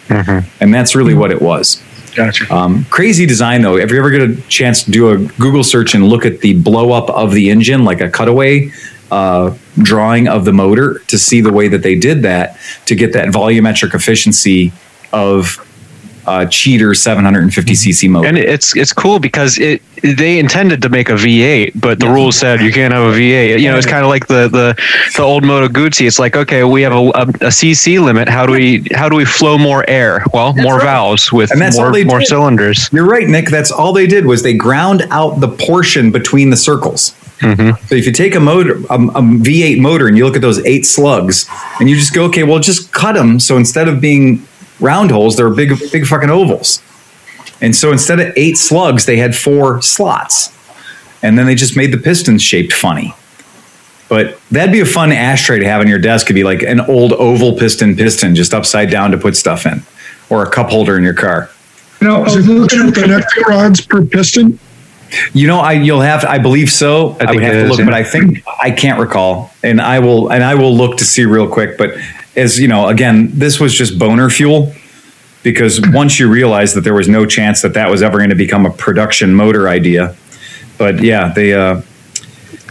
And 0.60 0.74
that's 0.74 0.96
really 0.96 1.14
what 1.14 1.30
it 1.30 1.40
was. 1.40 1.82
Gotcha. 2.14 2.52
Um, 2.52 2.84
crazy 2.86 3.26
design, 3.26 3.62
though. 3.62 3.76
If 3.76 3.92
you 3.92 3.98
ever 3.98 4.10
get 4.10 4.22
a 4.22 4.34
chance 4.48 4.82
to 4.84 4.90
do 4.90 5.10
a 5.10 5.18
Google 5.18 5.62
search 5.62 5.94
and 5.94 6.08
look 6.08 6.26
at 6.26 6.40
the 6.40 6.54
blow 6.54 6.92
up 6.92 7.10
of 7.10 7.32
the 7.32 7.50
engine, 7.50 7.84
like 7.84 8.00
a 8.00 8.10
cutaway 8.10 8.72
uh, 9.12 9.54
drawing 9.80 10.26
of 10.26 10.44
the 10.44 10.52
motor, 10.52 11.00
to 11.06 11.18
see 11.18 11.40
the 11.40 11.52
way 11.52 11.68
that 11.68 11.82
they 11.82 11.94
did 11.94 12.22
that 12.22 12.58
to 12.86 12.96
get 12.96 13.12
that 13.12 13.28
volumetric 13.28 13.94
efficiency 13.94 14.72
of 15.12 15.64
uh, 16.28 16.46
cheater 16.46 16.90
750cc 16.90 18.10
motor. 18.10 18.28
And 18.28 18.38
it's 18.38 18.76
it's 18.76 18.92
cool 18.92 19.18
because 19.18 19.58
it 19.58 19.82
they 20.02 20.38
intended 20.38 20.82
to 20.82 20.88
make 20.88 21.08
a 21.08 21.14
V8, 21.14 21.72
but 21.80 21.98
the 21.98 22.06
rules 22.06 22.36
said 22.36 22.60
you 22.60 22.72
can't 22.72 22.92
have 22.92 23.02
a 23.02 23.16
V8. 23.16 23.60
You 23.60 23.70
know, 23.70 23.76
it's 23.76 23.86
kind 23.86 24.04
of 24.04 24.08
like 24.08 24.26
the 24.26 24.48
the 24.48 24.76
the 25.16 25.22
old 25.22 25.44
Moto 25.44 25.68
Guzzi. 25.68 26.06
It's 26.06 26.18
like 26.18 26.36
okay, 26.36 26.62
we 26.64 26.82
have 26.82 26.92
a, 26.92 26.96
a, 26.96 27.22
a 27.22 27.50
CC 27.50 28.02
limit. 28.02 28.28
How 28.28 28.46
do 28.46 28.52
we 28.52 28.86
how 28.94 29.08
do 29.08 29.16
we 29.16 29.24
flow 29.24 29.58
more 29.58 29.88
air? 29.88 30.24
Well, 30.32 30.54
more 30.54 30.76
right. 30.76 30.84
valves 30.84 31.32
with 31.32 31.50
that's 31.50 31.76
more 31.76 31.90
more 32.04 32.20
did. 32.20 32.28
cylinders. 32.28 32.88
You're 32.92 33.06
right, 33.06 33.26
Nick. 33.26 33.48
That's 33.48 33.72
all 33.72 33.92
they 33.92 34.06
did 34.06 34.26
was 34.26 34.42
they 34.42 34.54
ground 34.54 35.02
out 35.10 35.40
the 35.40 35.48
portion 35.48 36.12
between 36.12 36.50
the 36.50 36.56
circles. 36.56 37.14
So 37.86 37.94
if 37.94 38.04
you 38.04 38.12
take 38.12 38.34
a 38.34 38.40
motor, 38.40 38.78
a, 38.90 38.94
a 38.94 39.22
V8 39.22 39.78
motor, 39.78 40.08
and 40.08 40.16
you 40.16 40.24
look 40.24 40.34
at 40.34 40.42
those 40.42 40.64
eight 40.66 40.84
slugs, 40.84 41.48
and 41.78 41.88
you 41.88 41.94
just 41.94 42.12
go, 42.12 42.24
okay, 42.24 42.42
well, 42.42 42.58
just 42.58 42.92
cut 42.92 43.12
them. 43.12 43.38
So 43.38 43.56
instead 43.56 43.86
of 43.86 44.00
being 44.00 44.42
round 44.80 45.10
holes, 45.10 45.36
they're 45.36 45.50
big, 45.50 45.72
big 45.92 46.06
fucking 46.06 46.30
ovals. 46.30 46.82
And 47.60 47.74
so 47.74 47.90
instead 47.92 48.20
of 48.20 48.32
eight 48.36 48.56
slugs, 48.56 49.06
they 49.06 49.16
had 49.16 49.34
four 49.34 49.82
slots. 49.82 50.56
and 51.22 51.36
then 51.36 51.46
they 51.46 51.54
just 51.54 51.76
made 51.76 51.92
the 51.92 51.98
pistons 51.98 52.42
shaped 52.42 52.72
funny. 52.72 53.14
But 54.08 54.40
that'd 54.50 54.72
be 54.72 54.80
a 54.80 54.86
fun 54.86 55.12
ashtray 55.12 55.58
to 55.58 55.64
have 55.66 55.80
on 55.80 55.88
your 55.88 55.98
desk. 55.98 56.26
It'd 56.26 56.34
be 56.34 56.44
like 56.44 56.62
an 56.62 56.80
old 56.80 57.12
oval 57.14 57.58
piston 57.58 57.94
piston 57.96 58.34
just 58.34 58.54
upside 58.54 58.90
down 58.90 59.10
to 59.10 59.18
put 59.18 59.36
stuff 59.36 59.66
in, 59.66 59.82
or 60.30 60.42
a 60.42 60.50
cup 60.50 60.70
holder 60.70 60.96
in 60.96 61.02
your 61.02 61.14
car. 61.14 61.50
You 62.00 62.06
know, 62.06 62.24
is 62.24 62.36
it 62.36 62.70
two 62.70 62.92
connecting 62.92 63.42
rods 63.48 63.80
per 63.80 64.04
piston? 64.04 64.58
You 65.32 65.46
know, 65.46 65.58
I 65.58 65.72
you'll 65.72 66.00
have 66.00 66.24
I 66.24 66.38
believe 66.38 66.70
so. 66.70 67.16
I, 67.20 67.26
think 67.26 67.30
would 67.34 67.42
have 67.42 67.54
it 67.54 67.62
to 67.62 67.68
look, 67.68 67.78
yeah. 67.80 67.84
but 67.84 67.94
I 67.94 68.04
think 68.04 68.44
I 68.62 68.70
can't 68.70 69.00
recall, 69.00 69.52
and 69.62 69.80
I 69.80 69.98
will 69.98 70.30
and 70.32 70.42
I 70.42 70.54
will 70.54 70.74
look 70.74 70.98
to 70.98 71.04
see 71.04 71.24
real 71.24 71.48
quick. 71.48 71.76
But 71.76 71.90
as 72.38 72.58
you 72.58 72.68
know, 72.68 72.88
again, 72.88 73.30
this 73.32 73.58
was 73.60 73.74
just 73.74 73.98
boner 73.98 74.30
fuel 74.30 74.72
because 75.42 75.80
once 75.90 76.18
you 76.18 76.28
realize 76.30 76.74
that 76.74 76.82
there 76.82 76.94
was 76.94 77.08
no 77.08 77.24
chance 77.26 77.62
that 77.62 77.74
that 77.74 77.90
was 77.90 78.02
ever 78.02 78.18
going 78.18 78.30
to 78.30 78.36
become 78.36 78.66
a 78.66 78.70
production 78.70 79.34
motor 79.34 79.68
idea. 79.68 80.14
But 80.78 81.02
yeah, 81.02 81.32
they 81.34 81.52
uh, 81.54 81.82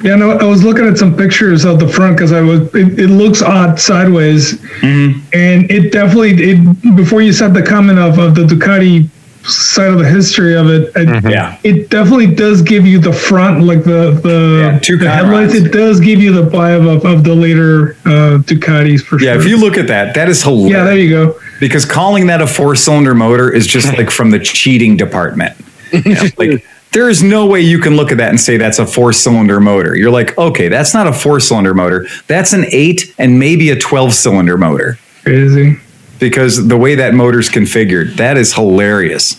yeah, 0.04 0.16
no, 0.16 0.32
I 0.32 0.44
was 0.44 0.64
looking 0.64 0.86
at 0.86 0.98
some 0.98 1.16
pictures 1.16 1.66
of 1.66 1.80
the 1.80 1.88
front 1.88 2.16
because 2.18 2.32
I 2.32 2.42
was. 2.42 2.62
It, 2.76 3.00
it 3.00 3.08
looks 3.10 3.42
odd 3.42 3.80
sideways, 3.80 4.54
Mm-hmm. 4.82 5.20
and 5.34 5.72
it 5.72 5.92
definitely. 5.92 6.32
It 6.52 6.96
before 6.96 7.22
you 7.22 7.34
said 7.34 7.54
the 7.54 7.64
comment 7.64 8.00
of 8.00 8.18
of 8.20 8.36
the 8.36 8.44
Ducati 8.44 9.10
side 9.48 9.90
of 9.92 10.00
the 10.00 10.08
history 10.10 10.56
of 10.56 10.68
it. 10.70 10.90
it 10.96 11.08
Mm-hmm. 11.08 11.30
yeah. 11.30 11.58
It 11.64 11.90
definitely 11.90 12.28
does 12.28 12.62
give 12.62 12.86
you 12.86 13.00
the 13.00 13.14
front, 13.14 13.64
like 13.64 13.84
the 13.84 14.12
the, 14.22 14.72
Yeah, 14.74 14.80
two 14.80 14.98
the 14.98 15.06
conrods. 15.06 15.16
headlights. 15.16 15.54
It 15.56 15.72
does 15.72 16.00
give 16.00 16.22
you 16.22 16.34
the 16.34 16.50
vibe 16.50 16.88
of, 16.96 17.06
of 17.06 17.24
the 17.24 17.34
later 17.34 17.92
uh, 18.06 18.40
Ducatis 18.44 19.02
for 19.02 19.16
Yeah, 19.20 19.34
sure. 19.34 19.34
Yeah, 19.34 19.40
if 19.40 19.46
you 19.48 19.58
look 19.60 19.78
at 19.78 19.88
that, 19.88 20.14
that 20.16 20.30
is 20.30 20.44
hilarious. 20.44 20.72
yeah, 20.72 20.84
there 20.84 20.98
you 20.98 21.10
go. 21.10 21.40
because 21.60 21.86
calling 21.86 22.28
that 22.28 22.42
a 22.42 22.48
four 22.48 22.76
cylinder 22.76 23.16
motor 23.16 23.52
is 23.52 23.66
just 23.68 23.88
like 23.98 24.12
from 24.12 24.32
the 24.32 24.40
cheating 24.40 24.98
department. 24.98 25.56
like 26.38 26.66
there 26.92 27.10
is 27.10 27.22
no 27.24 27.46
way 27.46 27.62
you 27.62 27.80
can 27.80 27.96
look 27.96 28.12
at 28.12 28.18
that 28.18 28.30
and 28.30 28.40
say 28.40 28.58
that's 28.58 28.80
a 28.80 28.86
four 28.86 29.14
cylinder 29.14 29.60
motor. 29.60 29.96
You're 29.96 30.12
like, 30.12 30.38
okay, 30.38 30.68
that's 30.68 30.94
not 30.94 31.08
a 31.08 31.14
four 31.14 31.40
cylinder 31.40 31.74
motor. 31.74 32.08
That's 32.28 32.54
an 32.54 32.66
eight 32.72 33.14
and 33.18 33.40
maybe 33.40 33.70
a 33.70 33.76
12 33.78 34.14
cylinder 34.14 34.58
motor 34.58 34.98
Crazy. 35.24 35.78
Because 36.20 36.68
the 36.68 36.78
way 36.78 36.96
that 36.96 37.14
motor's 37.14 37.50
configured, 37.50 38.16
that 38.18 38.38
is 38.38 38.54
hilarious. 38.54 39.36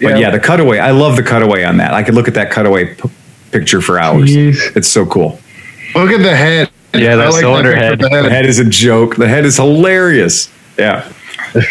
But 0.00 0.10
Yeah. 0.12 0.16
yeah, 0.18 0.30
the 0.30 0.38
cutaway, 0.40 0.78
I 0.78 0.90
love 0.90 1.16
the 1.16 1.22
cutaway 1.22 1.64
on 1.64 1.78
that. 1.78 1.94
I 1.94 2.02
could 2.02 2.14
look 2.14 2.28
at 2.28 2.34
that 2.34 2.50
cutaway 2.50 2.94
p- 2.94 3.08
picture 3.50 3.80
for 3.80 3.98
hours. 3.98 4.30
Jeez. 4.30 4.76
It's 4.76 4.88
so 4.88 5.06
cool. 5.06 5.38
Look 5.94 6.10
at 6.10 6.22
the 6.22 6.34
head. 6.36 6.68
Yeah, 6.94 7.16
that 7.16 7.26
I 7.26 7.30
like 7.30 7.40
cylinder 7.40 7.72
picture 7.72 7.84
head. 7.84 7.92
of 7.94 7.98
the 8.10 8.22
The 8.22 8.30
head 8.30 8.46
is 8.46 8.58
a 8.58 8.64
joke. 8.64 9.16
The 9.16 9.28
head 9.28 9.44
is 9.44 9.56
hilarious. 9.56 10.48
Yeah. 10.78 11.04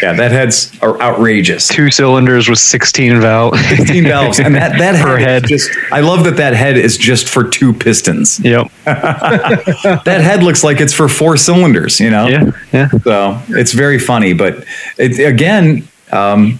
Yeah, 0.02 0.12
that 0.14 0.30
head's 0.32 0.72
are 0.80 1.00
outrageous. 1.00 1.68
Two 1.68 1.90
cylinders 1.90 2.48
with 2.48 2.58
16 2.58 3.20
valve. 3.20 3.58
15 3.58 4.04
valves 4.04 4.38
and 4.40 4.54
that 4.54 4.78
that 4.78 4.94
head, 4.96 5.20
head. 5.20 5.46
just 5.46 5.70
i 5.92 6.00
love 6.00 6.24
that 6.24 6.36
that 6.36 6.54
head 6.54 6.76
is 6.76 6.96
just 6.96 7.28
for 7.28 7.44
two 7.44 7.72
pistons 7.72 8.40
yep. 8.40 8.70
that 8.84 10.20
head 10.22 10.42
looks 10.42 10.62
like 10.64 10.80
it's 10.80 10.92
for 10.92 11.08
four 11.08 11.36
cylinders 11.36 12.00
you 12.00 12.10
know 12.10 12.26
Yeah. 12.26 12.50
Yeah. 12.72 12.88
so 13.04 13.40
it's 13.48 13.72
very 13.72 13.98
funny 13.98 14.32
but 14.32 14.64
it, 14.98 15.18
again 15.18 15.86
um, 16.12 16.58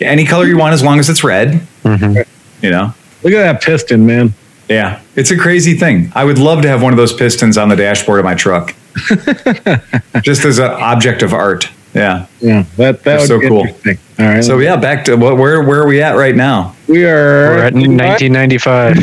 any 0.00 0.24
color 0.24 0.46
you 0.46 0.58
want 0.58 0.72
as 0.74 0.82
long 0.82 0.98
as 0.98 1.08
it's 1.10 1.22
red 1.24 1.60
you 1.84 2.70
know 2.70 2.94
Look 3.22 3.34
at 3.34 3.52
that 3.52 3.62
piston, 3.62 4.06
man. 4.06 4.32
yeah 4.68 5.00
it's 5.16 5.30
a 5.30 5.36
crazy 5.36 5.74
thing 5.74 6.10
i 6.14 6.24
would 6.24 6.38
love 6.38 6.62
to 6.62 6.68
have 6.68 6.82
one 6.82 6.92
of 6.92 6.96
those 6.96 7.12
pistons 7.12 7.56
on 7.58 7.68
the 7.68 7.76
dashboard 7.76 8.18
of 8.18 8.24
my 8.24 8.34
truck 8.34 8.74
just 10.22 10.44
as 10.44 10.58
an 10.58 10.70
object 10.70 11.22
of 11.22 11.32
art 11.32 11.68
yeah 11.94 12.26
Yeah, 12.40 12.64
that 12.76 13.02
that 13.02 13.18
They're 13.18 13.26
so 13.26 13.40
be 13.40 13.48
cool. 13.48 13.60
interesting. 13.66 13.98
All 14.18 14.26
right, 14.26 14.44
so 14.44 14.58
yeah 14.58 14.76
back 14.76 15.04
to 15.06 15.16
what 15.16 15.36
where 15.36 15.62
where 15.62 15.80
are 15.82 15.86
we 15.88 16.00
at 16.02 16.12
right 16.16 16.36
now 16.36 16.74
we 16.88 17.04
are 17.04 17.56
We're 17.56 17.64
at 17.66 17.74
1995. 17.74 18.96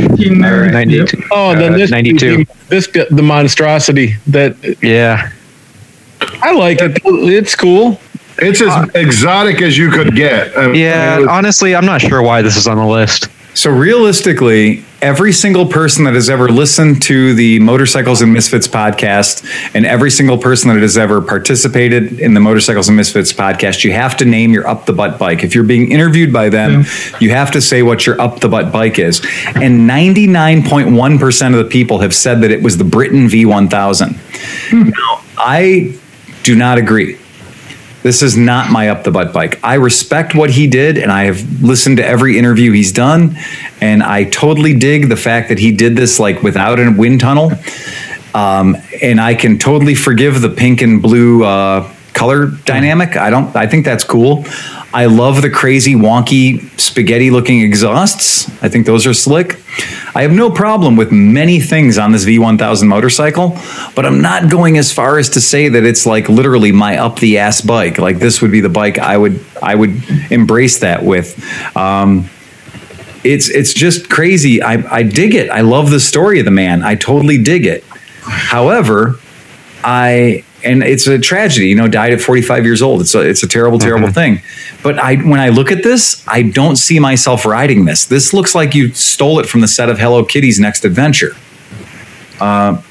Alright, 0.44 0.72
92. 0.74 1.24
Oh, 1.32 1.56
then 1.56 1.74
uh, 1.74 1.78
this 1.78 1.92
92. 1.92 2.46
this 2.70 2.88
the 2.88 3.22
monstrosity 3.24 4.16
that 4.28 4.56
Yeah. 4.84 5.32
I 6.42 6.52
like 6.54 6.80
it. 6.82 7.00
It's 7.06 7.56
cool. 7.56 8.00
It's 8.40 8.62
as 8.62 8.90
exotic 8.96 9.62
as 9.62 9.78
you 9.78 9.90
could 9.90 10.16
get. 10.16 10.56
I 10.58 10.68
mean, 10.68 10.76
Yeah. 10.76 11.16
it 11.18 11.20
was- 11.22 11.28
Honestly, 11.30 11.76
I'm 11.76 11.86
not 11.86 12.02
sure 12.02 12.22
why 12.22 12.42
this 12.42 12.56
is 12.58 12.68
on 12.68 12.78
the 12.78 12.86
list. 12.86 13.30
So 13.58 13.72
realistically, 13.72 14.84
every 15.02 15.34
single 15.34 15.66
person 15.66 16.04
that 16.04 16.14
has 16.14 16.30
ever 16.30 16.48
listened 16.48 17.02
to 17.02 17.34
the 17.34 17.58
Motorcycles 17.58 18.22
and 18.22 18.32
Misfits 18.32 18.68
podcast 18.68 19.44
and 19.74 19.84
every 19.84 20.12
single 20.12 20.38
person 20.38 20.70
that 20.70 20.80
has 20.80 20.96
ever 20.96 21.24
participated 21.24 22.20
in 22.20 22.36
the 22.36 22.40
Motorcycles 22.40 22.88
and 22.88 22.96
Misfits 22.96 23.34
podcast, 23.34 23.84
you 23.84 23.94
have 23.94 24.16
to 24.18 24.26
name 24.26 24.54
your 24.54 24.68
up 24.68 24.86
the 24.86 24.94
butt 24.94 25.18
bike. 25.18 25.44
If 25.44 25.56
you're 25.56 25.64
being 25.64 25.92
interviewed 25.92 26.32
by 26.32 26.50
them, 26.50 26.86
you 27.20 27.32
have 27.32 27.50
to 27.54 27.60
say 27.60 27.82
what 27.82 28.06
your 28.06 28.22
up 28.22 28.42
the 28.42 28.48
butt 28.48 28.72
bike 28.72 29.00
is. 29.00 29.22
And 29.56 29.90
99.1% 29.90 31.48
of 31.48 31.58
the 31.58 31.70
people 31.72 31.98
have 31.98 32.14
said 32.14 32.42
that 32.42 32.52
it 32.52 32.62
was 32.62 32.78
the 32.78 32.84
Britten 32.84 33.26
V1000. 33.26 34.16
Hmm. 34.70 34.90
Now, 34.90 35.24
I 35.36 35.98
do 36.44 36.56
not 36.56 36.78
agree. 36.78 37.18
This 38.08 38.22
is 38.22 38.38
not 38.38 38.72
my 38.72 38.88
up 38.88 39.04
the 39.04 39.12
butt 39.12 39.34
bike. 39.34 39.60
I 39.66 39.74
respect 39.74 40.34
what 40.34 40.50
he 40.50 40.66
did, 40.66 40.98
and 40.98 41.12
I 41.12 41.26
have 41.26 41.62
listened 41.62 41.98
to 41.98 42.06
every 42.06 42.38
interview 42.38 42.72
he's 42.72 42.94
done, 42.94 43.36
and 43.82 44.02
I 44.02 44.24
totally 44.24 44.74
dig 44.74 45.10
the 45.10 45.18
fact 45.18 45.50
that 45.50 45.60
he 45.60 45.74
did 45.74 45.98
this 45.98 46.18
like 46.18 46.42
without 46.42 46.80
a 46.80 46.90
wind 46.90 47.20
tunnel. 47.20 47.52
Um, 48.34 48.78
and 49.02 49.20
I 49.20 49.36
can 49.36 49.60
totally 49.60 49.94
forgive 49.94 50.40
the 50.40 50.48
pink 50.48 50.82
and 50.82 51.02
blue 51.02 51.44
uh, 51.44 51.94
color 52.14 52.46
dynamic. 52.64 53.18
I 53.18 53.30
don't. 53.30 53.54
I 53.58 53.68
think 53.68 53.84
that's 53.84 54.06
cool. 54.06 54.46
I 54.98 55.06
love 55.06 55.44
the 55.44 55.52
crazy 55.52 55.94
wonky 55.94 56.68
spaghetti 56.80 57.30
looking 57.30 57.62
exhausts. 57.62 58.50
I 58.64 58.68
think 58.68 58.88
those 58.88 59.06
are 59.06 59.14
slick. 59.14 59.60
I 60.16 60.24
have 60.24 60.32
no 60.32 60.50
problem 60.50 60.96
with 60.96 61.12
many 61.12 61.60
things 61.60 62.00
on 62.00 62.14
this 62.14 62.26
V1000 62.26 62.88
motorcycle, 62.88 63.56
but 63.94 64.08
I'm 64.08 64.24
not 64.24 64.50
going 64.50 64.76
as 64.80 64.92
far 64.92 65.20
as 65.20 65.30
to 65.30 65.40
say 65.40 65.70
that 65.70 65.84
it's 65.84 66.08
like 66.08 66.30
literally 66.30 66.72
my 66.72 66.98
up 66.98 67.20
the 67.20 67.38
ass 67.38 67.62
bike. 67.62 68.00
Like 68.00 68.18
this 68.18 68.42
would 68.42 68.52
be 68.52 68.60
the 68.60 68.70
bike 68.70 68.98
I 68.98 69.20
would 69.20 69.46
I 69.62 69.76
would 69.76 70.02
embrace 70.32 70.80
that 70.80 71.04
with. 71.04 71.38
Um, 71.78 72.28
it's 73.24 73.52
it's 73.52 73.76
just 73.76 74.10
crazy. 74.10 74.64
I, 74.64 74.82
I 74.92 75.04
dig 75.04 75.36
it. 75.36 75.52
I 75.52 75.62
love 75.62 75.92
the 75.92 76.00
story 76.00 76.40
of 76.40 76.46
the 76.46 76.52
man. 76.52 76.82
I 76.82 76.96
totally 76.96 77.38
dig 77.38 77.68
it. 77.68 77.84
However, 78.24 79.20
I 79.84 80.44
and 80.68 80.84
it's 80.84 81.08
a 81.08 81.18
tragedy. 81.18 81.68
You 81.70 81.76
know, 81.76 81.88
died 81.88 82.14
at 82.14 82.22
45 82.22 82.64
years 82.66 82.82
old. 82.82 83.02
It's 83.02 83.16
a 83.16 83.22
it's 83.22 83.44
a 83.44 83.48
terrible, 83.48 83.80
terrible 83.80 84.12
thing. 84.12 84.42
But 84.84 85.00
I 85.00 85.16
when 85.16 85.40
I 85.40 85.50
look 85.50 85.72
at 85.72 85.82
this, 85.84 86.24
I 86.28 86.44
don't 86.44 86.76
see 86.76 87.00
myself 87.00 87.46
riding 87.46 87.86
this. 87.86 88.06
This 88.06 88.34
looks 88.34 88.54
like 88.54 88.76
you 88.76 88.94
stole 88.94 89.40
it 89.40 89.48
from 89.48 89.62
the 89.62 89.68
set 89.68 89.90
of 89.90 89.98
Hello 90.00 90.24
Kitty's 90.24 90.60
Next 90.60 90.86
Adventure. 90.86 91.32
Uh, 92.40 92.82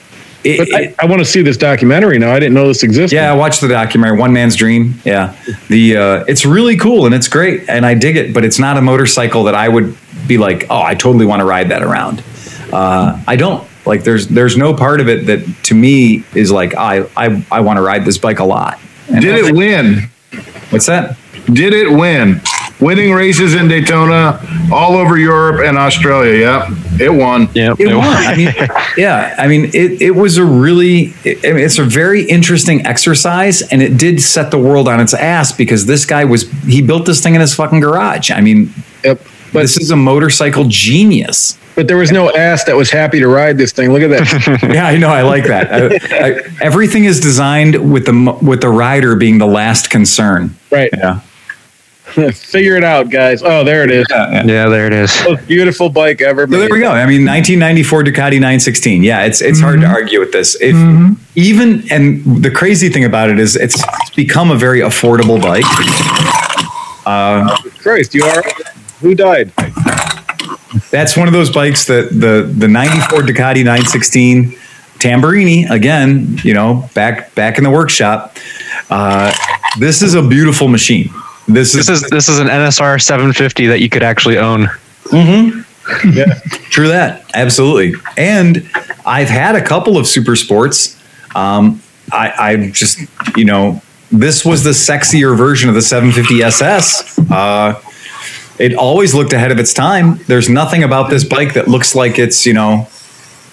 it- 0.45 0.59
But 0.59 0.69
it- 0.69 0.95
I, 1.01 1.05
I 1.05 1.07
want 1.07 1.21
to 1.21 1.25
see 1.25 1.43
this 1.43 1.57
documentary 1.57 2.19
now. 2.19 2.33
I 2.33 2.39
didn't 2.39 2.55
know 2.55 2.69
this 2.69 2.83
existed. 2.83 3.17
yeah, 3.17 3.33
I 3.33 3.35
watched 3.37 3.61
the 3.61 3.69
documentary 3.69 4.19
One 4.19 4.33
Man's 4.33 4.57
Dream. 4.57 4.95
Yeah, 5.05 5.35
the 5.69 5.97
uh, 5.97 6.25
it's 6.29 6.45
really 6.47 6.77
cool 6.77 7.07
and 7.07 7.15
it's 7.15 7.29
great 7.29 7.69
and 7.69 7.85
I 7.85 7.95
dig 7.95 8.17
it, 8.17 8.33
but 8.35 8.45
it's 8.45 8.59
not 8.59 8.77
a 8.77 8.81
motorcycle 8.83 9.45
that 9.45 9.55
I 9.55 9.69
would 9.69 9.97
be 10.27 10.39
like, 10.39 10.67
oh, 10.71 10.83
I 10.83 10.95
totally 10.95 11.27
want 11.27 11.41
to 11.41 11.45
ride 11.47 11.69
that 11.71 11.83
around. 11.83 12.23
Uh, 12.73 13.21
I 13.27 13.37
don't 13.37 13.67
like. 13.87 14.05
There's 14.05 14.29
there's 14.29 14.57
no 14.57 14.75
part 14.75 15.01
of 15.01 15.09
it 15.09 15.27
that 15.27 15.45
to 15.65 15.75
me 15.75 16.25
is 16.35 16.51
like 16.51 16.75
I 16.75 17.07
I, 17.17 17.45
I 17.51 17.61
want 17.61 17.79
to 17.79 17.83
ride 17.83 18.05
this 18.05 18.19
bike 18.19 18.39
a 18.39 18.45
lot. 18.45 18.79
And 19.09 19.21
did 19.21 19.37
it 19.37 19.55
win? 19.55 20.09
What's 20.71 20.87
that? 20.87 21.17
Did 21.53 21.73
it 21.73 21.91
win? 21.91 22.41
Winning 22.81 23.13
races 23.13 23.55
in 23.55 23.69
Daytona, 23.69 24.39
all 24.71 24.97
over 24.97 25.17
Europe 25.17 25.63
and 25.65 25.79
Australia. 25.79 26.67
Yep, 26.69 27.01
it 27.01 27.11
won. 27.11 27.49
Yep. 27.55 27.81
It 27.81 27.95
won. 27.95 28.05
I 28.05 28.37
mean, 28.37 28.53
yeah. 28.99 29.35
I 29.39 29.47
mean, 29.47 29.67
it, 29.67 30.03
it 30.03 30.11
was 30.11 30.37
a 30.37 30.45
really, 30.45 31.15
it, 31.25 31.39
I 31.47 31.53
mean, 31.53 31.65
it's 31.65 31.79
a 31.79 31.85
very 31.85 32.25
interesting 32.25 32.85
exercise, 32.85 33.63
and 33.63 33.81
it 33.81 33.97
did 33.97 34.21
set 34.21 34.51
the 34.51 34.59
world 34.59 34.89
on 34.89 35.01
its 35.01 35.15
ass 35.15 35.53
because 35.53 35.87
this 35.87 36.05
guy 36.05 36.25
was 36.27 36.51
he 36.65 36.83
built 36.83 37.07
this 37.07 37.23
thing 37.23 37.35
in 37.35 37.41
his 37.41 37.55
fucking 37.55 37.81
garage. 37.81 38.31
I 38.31 38.43
mean, 38.43 38.75
Yep. 39.07 39.21
But 39.53 39.63
this 39.63 39.79
is 39.79 39.91
a 39.91 39.97
motorcycle 39.97 40.65
genius. 40.69 41.57
But 41.77 41.87
there 41.87 41.99
was 41.99 42.11
no 42.11 42.35
ass 42.35 42.65
that 42.65 42.75
was 42.75 42.91
happy 42.91 43.21
to 43.21 43.29
ride 43.29 43.59
this 43.59 43.71
thing. 43.71 43.93
Look 43.93 44.03
at 44.03 44.09
that. 44.09 44.73
Yeah, 44.77 44.87
I 44.87 44.97
know. 44.97 45.09
I 45.09 45.23
like 45.23 45.45
that. 45.45 45.73
I, 45.73 46.29
I, 46.29 46.41
everything 46.61 47.05
is 47.05 47.21
designed 47.21 47.93
with 47.93 48.07
the 48.07 48.39
with 48.43 48.63
the 48.63 48.69
rider 48.69 49.15
being 49.15 49.39
the 49.39 49.47
last 49.47 49.91
concern. 49.91 50.57
right. 50.71 50.91
Yeah. 50.93 51.21
Figure 52.33 52.77
it 52.77 52.85
out, 52.85 53.11
guys. 53.11 53.43
Oh, 53.43 53.63
there 53.63 53.85
it 53.85 53.91
is. 53.91 54.07
Yeah. 54.09 54.31
yeah. 54.31 54.45
Yeah, 54.45 54.69
there 54.69 54.87
it 54.87 54.93
is. 54.93 55.15
Most 55.25 55.47
beautiful 55.47 55.91
bike 55.91 56.23
ever. 56.23 56.47
So 56.47 56.59
there 56.59 56.69
we 56.71 56.81
go. 56.81 56.91
I 56.91 57.05
mean, 57.05 57.27
1994 57.27 58.05
Ducati 58.05 58.35
916. 58.35 59.03
Yeah, 59.03 59.25
it's 59.25 59.43
it's 59.43 59.61
hard 59.61 59.81
to 59.81 59.87
mm-hmm. 59.87 59.95
argue 59.95 60.21
with 60.21 60.33
this. 60.33 60.55
If 60.61 60.75
mm-hmm. 60.75 61.15
even 61.35 61.85
and 61.93 62.43
the 62.43 62.51
crazy 62.51 62.89
thing 62.89 63.05
about 63.05 63.29
it 63.29 63.39
is 63.39 63.55
it's, 63.55 63.83
it's 63.83 64.11
become 64.15 64.51
a 64.51 64.57
very 64.57 64.81
affordable 64.81 65.41
bike. 65.41 65.65
Uh, 67.05 67.57
Christ, 67.79 68.15
you 68.15 68.25
are. 68.25 68.43
Who 69.01 69.15
died? 69.15 69.53
That's 70.91 71.17
one 71.17 71.27
of 71.29 71.33
those 71.33 71.51
bikes 71.51 71.87
that 71.87 72.11
the 72.11 72.51
the 72.57 72.69
94 72.69 73.21
Ducati 73.21 73.65
916 73.65 74.57
Tamburini 74.99 75.69
again, 75.71 76.39
you 76.43 76.55
know, 76.55 76.89
back 76.95 77.35
back 77.35 77.59
in 77.59 77.65
the 77.65 77.71
workshop. 77.71 78.37
Uh, 78.91 79.33
this 79.79 80.03
is 80.03 80.15
a 80.15 80.23
beautiful 80.23 80.69
machine. 80.69 81.11
This 81.49 81.75
is, 81.75 81.87
This 81.87 82.03
is 82.03 82.11
this 82.11 82.29
is 82.29 82.39
an 82.39 82.49
NSR 82.49 83.01
750 83.01 83.67
that 83.67 83.81
you 83.81 83.89
could 83.89 84.03
actually 84.03 84.39
own. 84.39 84.67
Mm-hmm. 85.05 85.61
yeah, 86.13 86.35
true 86.71 86.89
that. 86.89 87.25
Absolutely. 87.35 87.95
And 88.17 88.69
I've 89.05 89.29
had 89.29 89.55
a 89.55 89.63
couple 89.63 89.97
of 89.97 90.07
super 90.07 90.35
sports. 90.35 91.01
Um, 91.35 91.81
I, 92.13 92.33
I 92.39 92.71
just, 92.71 93.01
you 93.37 93.45
know, 93.45 93.83
this 94.11 94.45
was 94.45 94.65
the 94.65 94.71
sexier 94.71 95.37
version 95.37 95.69
of 95.69 95.75
the 95.75 95.83
750 95.83 96.43
SS. 96.43 97.19
Uh, 97.31 97.81
it 98.59 98.75
always 98.75 99.15
looked 99.15 99.33
ahead 99.33 99.51
of 99.53 99.59
its 99.59 99.73
time. 99.75 100.19
There's 100.27 100.49
nothing 100.49 100.83
about 100.83 101.11
this 101.11 101.25
bike 101.25 101.55
that 101.55 101.69
looks 101.69 101.95
like 101.95 102.19
it's, 102.19 102.47
you 102.47 102.53
know, 102.55 102.89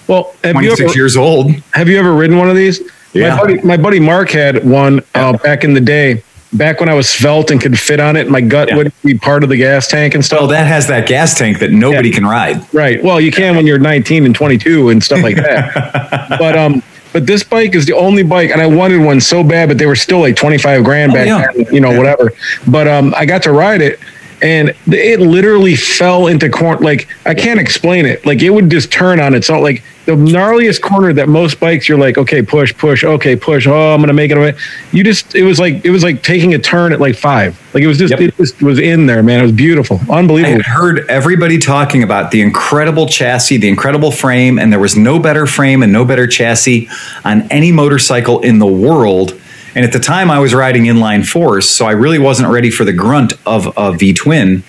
Well, 0.08 0.34
have 0.42 0.56
you 0.56 0.68
26 0.70 0.80
ever, 0.80 0.92
years 0.94 1.16
old. 1.16 1.50
have 1.72 1.88
you 1.88 1.98
ever 1.98 2.12
ridden 2.14 2.36
one 2.38 2.48
of 2.48 2.56
these? 2.56 2.80
Yeah. 3.12 3.34
My 3.34 3.40
buddy, 3.40 3.60
my 3.62 3.76
buddy 3.76 4.00
Mark 4.00 4.30
had 4.30 4.64
one 4.68 5.00
uh, 5.14 5.36
back 5.38 5.64
in 5.64 5.74
the 5.74 5.80
day. 5.80 6.22
Back 6.52 6.78
when 6.78 6.88
I 6.88 6.94
was 6.94 7.08
svelte 7.08 7.50
and 7.50 7.60
could 7.60 7.76
fit 7.78 7.98
on 7.98 8.14
it, 8.16 8.30
my 8.30 8.40
gut 8.40 8.68
Yeah. 8.68 8.76
wouldn't 8.76 9.02
be 9.02 9.14
part 9.18 9.42
of 9.42 9.48
the 9.48 9.56
gas 9.56 9.88
tank 9.88 10.14
and 10.14 10.24
stuff. 10.24 10.38
Well, 10.40 10.48
that 10.48 10.66
has 10.68 10.86
that 10.86 11.08
gas 11.08 11.36
tank 11.36 11.58
that 11.58 11.72
nobody 11.72 12.10
Yeah. 12.10 12.14
can 12.14 12.26
ride. 12.26 12.64
Right. 12.72 13.02
Well, 13.02 13.20
you 13.20 13.32
can 13.32 13.56
when 13.56 13.66
you're 13.66 13.78
19 13.78 14.24
and 14.24 14.34
22 14.34 14.90
and 14.90 15.02
stuff 15.02 15.22
like 15.22 15.36
that. 15.36 16.26
but 16.38 16.56
um, 16.56 16.82
but 17.12 17.26
this 17.26 17.42
bike 17.44 17.74
is 17.76 17.86
the 17.86 17.92
only 17.94 18.22
bike, 18.24 18.50
and 18.50 18.60
I 18.60 18.66
wanted 18.66 19.00
one 19.00 19.20
so 19.20 19.42
bad, 19.44 19.68
but 19.68 19.78
they 19.78 19.86
were 19.86 19.94
still 19.96 20.18
like 20.20 20.34
25 20.36 20.82
grand 20.84 21.12
Oh, 21.12 21.14
back 21.14 21.26
yeah. 21.26 21.46
then, 21.64 21.72
you 21.74 21.80
know, 21.80 21.96
whatever. 21.96 22.32
But 22.68 22.86
um, 22.88 23.14
I 23.16 23.24
got 23.26 23.42
to 23.44 23.52
ride 23.52 23.80
it, 23.80 23.98
and 24.42 24.74
it 24.86 25.20
literally 25.20 25.76
fell 25.76 26.26
into 26.26 26.48
corner. 26.50 26.80
Like 26.80 27.08
I 27.26 27.34
can't 27.34 27.60
explain 27.60 28.06
it. 28.06 28.24
Like 28.26 28.42
it 28.42 28.50
would 28.50 28.70
just 28.70 28.92
turn 28.92 29.20
on 29.20 29.34
its 29.34 29.48
own. 29.50 29.62
Like 29.62 29.82
the 30.06 30.12
gnarliest 30.12 30.82
corner 30.82 31.14
that 31.14 31.30
most 31.30 31.58
bikes, 31.58 31.88
you're 31.88 31.96
like, 31.98 32.18
okay, 32.18 32.42
push, 32.42 32.76
push, 32.76 33.04
okay, 33.04 33.36
push. 33.36 33.66
Oh, 33.66 33.94
I'm 33.94 34.00
gonna 34.00 34.12
make 34.12 34.30
it 34.30 34.36
away. 34.36 34.54
You 34.92 35.02
just, 35.02 35.34
it 35.34 35.44
was 35.44 35.58
like, 35.58 35.82
it 35.84 35.90
was 35.90 36.02
like 36.02 36.22
taking 36.22 36.52
a 36.54 36.58
turn 36.58 36.92
at 36.92 37.00
like 37.00 37.16
five. 37.16 37.58
Like 37.72 37.82
it 37.82 37.86
was 37.86 37.96
just, 37.96 38.10
Yep. 38.10 38.20
it 38.20 38.36
just 38.36 38.62
was 38.62 38.78
in 38.78 39.06
there, 39.06 39.22
man. 39.22 39.40
It 39.40 39.44
was 39.44 39.52
beautiful, 39.52 39.98
I 40.10 40.18
unbelievable. 40.18 40.56
had 40.56 40.66
heard 40.66 41.08
everybody 41.08 41.56
talking 41.58 42.02
about 42.02 42.30
the 42.32 42.42
incredible 42.42 43.06
chassis, 43.06 43.56
the 43.56 43.68
incredible 43.68 44.10
frame, 44.10 44.58
and 44.58 44.70
there 44.70 44.78
was 44.80 44.94
no 44.94 45.18
better 45.18 45.46
frame 45.46 45.82
and 45.82 45.90
no 45.92 46.04
better 46.04 46.26
chassis 46.26 46.88
on 47.24 47.42
any 47.50 47.72
motorcycle 47.72 48.40
in 48.40 48.58
the 48.58 48.66
world. 48.66 49.40
And 49.74 49.84
at 49.84 49.92
the 49.92 49.98
time, 49.98 50.30
I 50.30 50.38
was 50.38 50.54
riding 50.54 50.84
inline 50.84 51.26
force, 51.26 51.68
so 51.68 51.86
I 51.86 51.92
really 51.92 52.18
wasn't 52.18 52.50
ready 52.50 52.70
for 52.70 52.84
the 52.84 52.92
grunt 52.92 53.32
of 53.44 53.72
a 53.76 53.92
V 53.92 54.12
twin, 54.12 54.62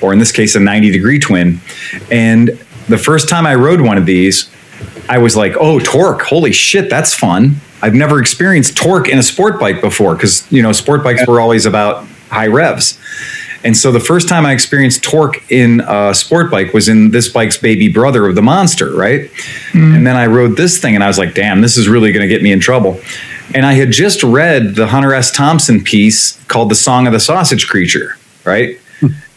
or 0.00 0.12
in 0.12 0.18
this 0.18 0.32
case, 0.32 0.54
a 0.54 0.60
90 0.60 0.90
degree 0.90 1.18
twin. 1.18 1.60
And 2.10 2.48
the 2.88 2.98
first 2.98 3.28
time 3.28 3.46
I 3.46 3.54
rode 3.54 3.80
one 3.80 3.98
of 3.98 4.06
these, 4.06 4.50
I 5.08 5.18
was 5.18 5.36
like, 5.36 5.54
oh, 5.58 5.78
torque, 5.78 6.22
holy 6.22 6.52
shit, 6.52 6.90
that's 6.90 7.14
fun. 7.14 7.56
I've 7.80 7.94
never 7.94 8.20
experienced 8.20 8.76
torque 8.76 9.08
in 9.08 9.18
a 9.18 9.22
sport 9.22 9.60
bike 9.60 9.80
before 9.80 10.14
because, 10.14 10.50
you 10.50 10.62
know, 10.62 10.72
sport 10.72 11.04
bikes 11.04 11.26
were 11.26 11.40
always 11.40 11.64
about 11.64 12.06
high 12.28 12.48
revs. 12.48 12.98
And 13.64 13.76
so 13.76 13.90
the 13.90 14.00
first 14.00 14.28
time 14.28 14.46
I 14.46 14.52
experienced 14.52 15.02
torque 15.02 15.50
in 15.50 15.82
a 15.86 16.14
sport 16.14 16.50
bike 16.50 16.72
was 16.72 16.88
in 16.88 17.10
this 17.10 17.28
bike's 17.28 17.56
baby 17.56 17.88
brother 17.88 18.26
of 18.26 18.34
the 18.34 18.42
monster, 18.42 18.94
right? 18.94 19.22
Mm-hmm. 19.22 19.94
And 19.94 20.06
then 20.06 20.16
I 20.16 20.26
rode 20.26 20.56
this 20.56 20.78
thing 20.78 20.94
and 20.94 21.02
I 21.02 21.08
was 21.08 21.18
like, 21.18 21.34
damn, 21.34 21.60
this 21.60 21.76
is 21.76 21.88
really 21.88 22.12
going 22.12 22.26
to 22.26 22.32
get 22.32 22.42
me 22.42 22.52
in 22.52 22.60
trouble. 22.60 23.00
And 23.54 23.64
I 23.64 23.74
had 23.74 23.90
just 23.90 24.22
read 24.22 24.74
the 24.74 24.88
Hunter 24.88 25.14
S. 25.14 25.30
Thompson 25.30 25.82
piece 25.82 26.42
called 26.44 26.70
The 26.70 26.74
Song 26.74 27.06
of 27.06 27.12
the 27.12 27.20
Sausage 27.20 27.68
Creature, 27.68 28.16
right? 28.44 28.78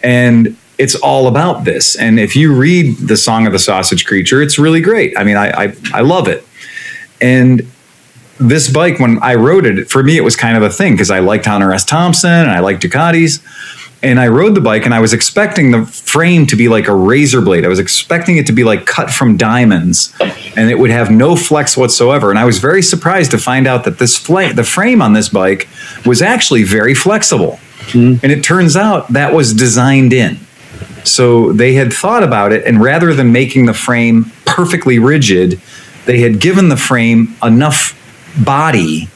and 0.04 0.58
it's 0.78 0.96
all 0.96 1.28
about 1.28 1.64
this. 1.64 1.96
And 1.96 2.20
if 2.20 2.36
you 2.36 2.54
read 2.56 2.98
the 2.98 3.16
Song 3.16 3.46
of 3.46 3.54
the 3.54 3.60
Sausage 3.60 4.06
Creature, 4.06 4.42
it's 4.42 4.58
really 4.58 4.82
great. 4.82 5.18
I 5.18 5.24
mean, 5.24 5.38
I 5.38 5.50
I, 5.50 5.76
I 5.94 6.02
love 6.02 6.28
it. 6.28 6.46
And 7.22 7.68
this 8.40 8.72
bike, 8.72 9.00
when 9.00 9.22
I 9.22 9.36
rode 9.36 9.66
it, 9.66 9.90
for 9.90 10.02
me, 10.02 10.18
it 10.18 10.24
was 10.24 10.36
kind 10.36 10.58
of 10.58 10.64
a 10.64 10.70
thing 10.70 10.94
because 10.94 11.12
I 11.12 11.20
liked 11.20 11.46
Hunter 11.46 11.72
S. 11.72 11.86
Thompson 11.86 12.32
and 12.32 12.50
I 12.50 12.60
liked 12.60 12.82
Ducatis. 12.82 13.40
And 14.04 14.20
I 14.20 14.30
rode 14.30 14.56
the 14.56 14.62
bike 14.62 14.86
and 14.86 14.94
I 14.96 15.00
was 15.00 15.14
expecting 15.14 15.72
the 15.72 15.86
frame 15.86 16.48
to 16.48 16.56
be 16.56 16.68
like 16.68 16.88
a 16.88 16.96
razor 16.96 17.40
blade. 17.42 17.66
I 17.66 17.68
was 17.68 17.78
expecting 17.78 18.38
it 18.38 18.48
to 18.48 18.52
be 18.52 18.64
like 18.64 18.86
cut 18.86 19.12
from 19.12 19.38
diamonds 19.38 20.12
and 20.20 20.72
it 20.72 20.80
would 20.80 20.90
have 20.90 21.12
no 21.12 21.36
flex 21.36 21.78
whatsoever. 21.78 22.32
And 22.32 22.40
I 22.40 22.46
was 22.46 22.58
very 22.58 22.82
surprised 22.82 23.32
to 23.32 23.38
find 23.38 23.68
out 23.68 23.84
that 23.84 24.00
this 24.00 24.18
fla- 24.18 24.54
the 24.54 24.64
frame 24.64 25.02
on 25.02 25.14
this 25.14 25.30
bike 25.30 25.70
was 26.06 26.22
actually 26.22 26.64
very 26.64 26.96
flexible. 26.96 27.60
Hmm. 27.92 28.16
And 28.24 28.32
it 28.32 28.44
turns 28.44 28.76
out 28.76 29.08
that 29.10 29.34
was 29.34 29.54
designed 29.54 30.14
in. 30.14 30.40
So 31.04 31.52
they 31.52 31.74
had 31.74 31.92
thought 31.92 32.24
about 32.24 32.52
it, 32.52 32.66
and 32.66 32.82
rather 32.82 33.14
than 33.14 33.32
making 33.32 33.66
the 33.66 33.74
frame 33.74 34.32
perfectly 34.46 35.00
rigid, 35.00 35.60
they 36.06 36.20
had 36.20 36.40
given 36.40 36.70
the 36.70 36.78
frame 36.78 37.36
enough 37.42 37.98
body 38.44 39.08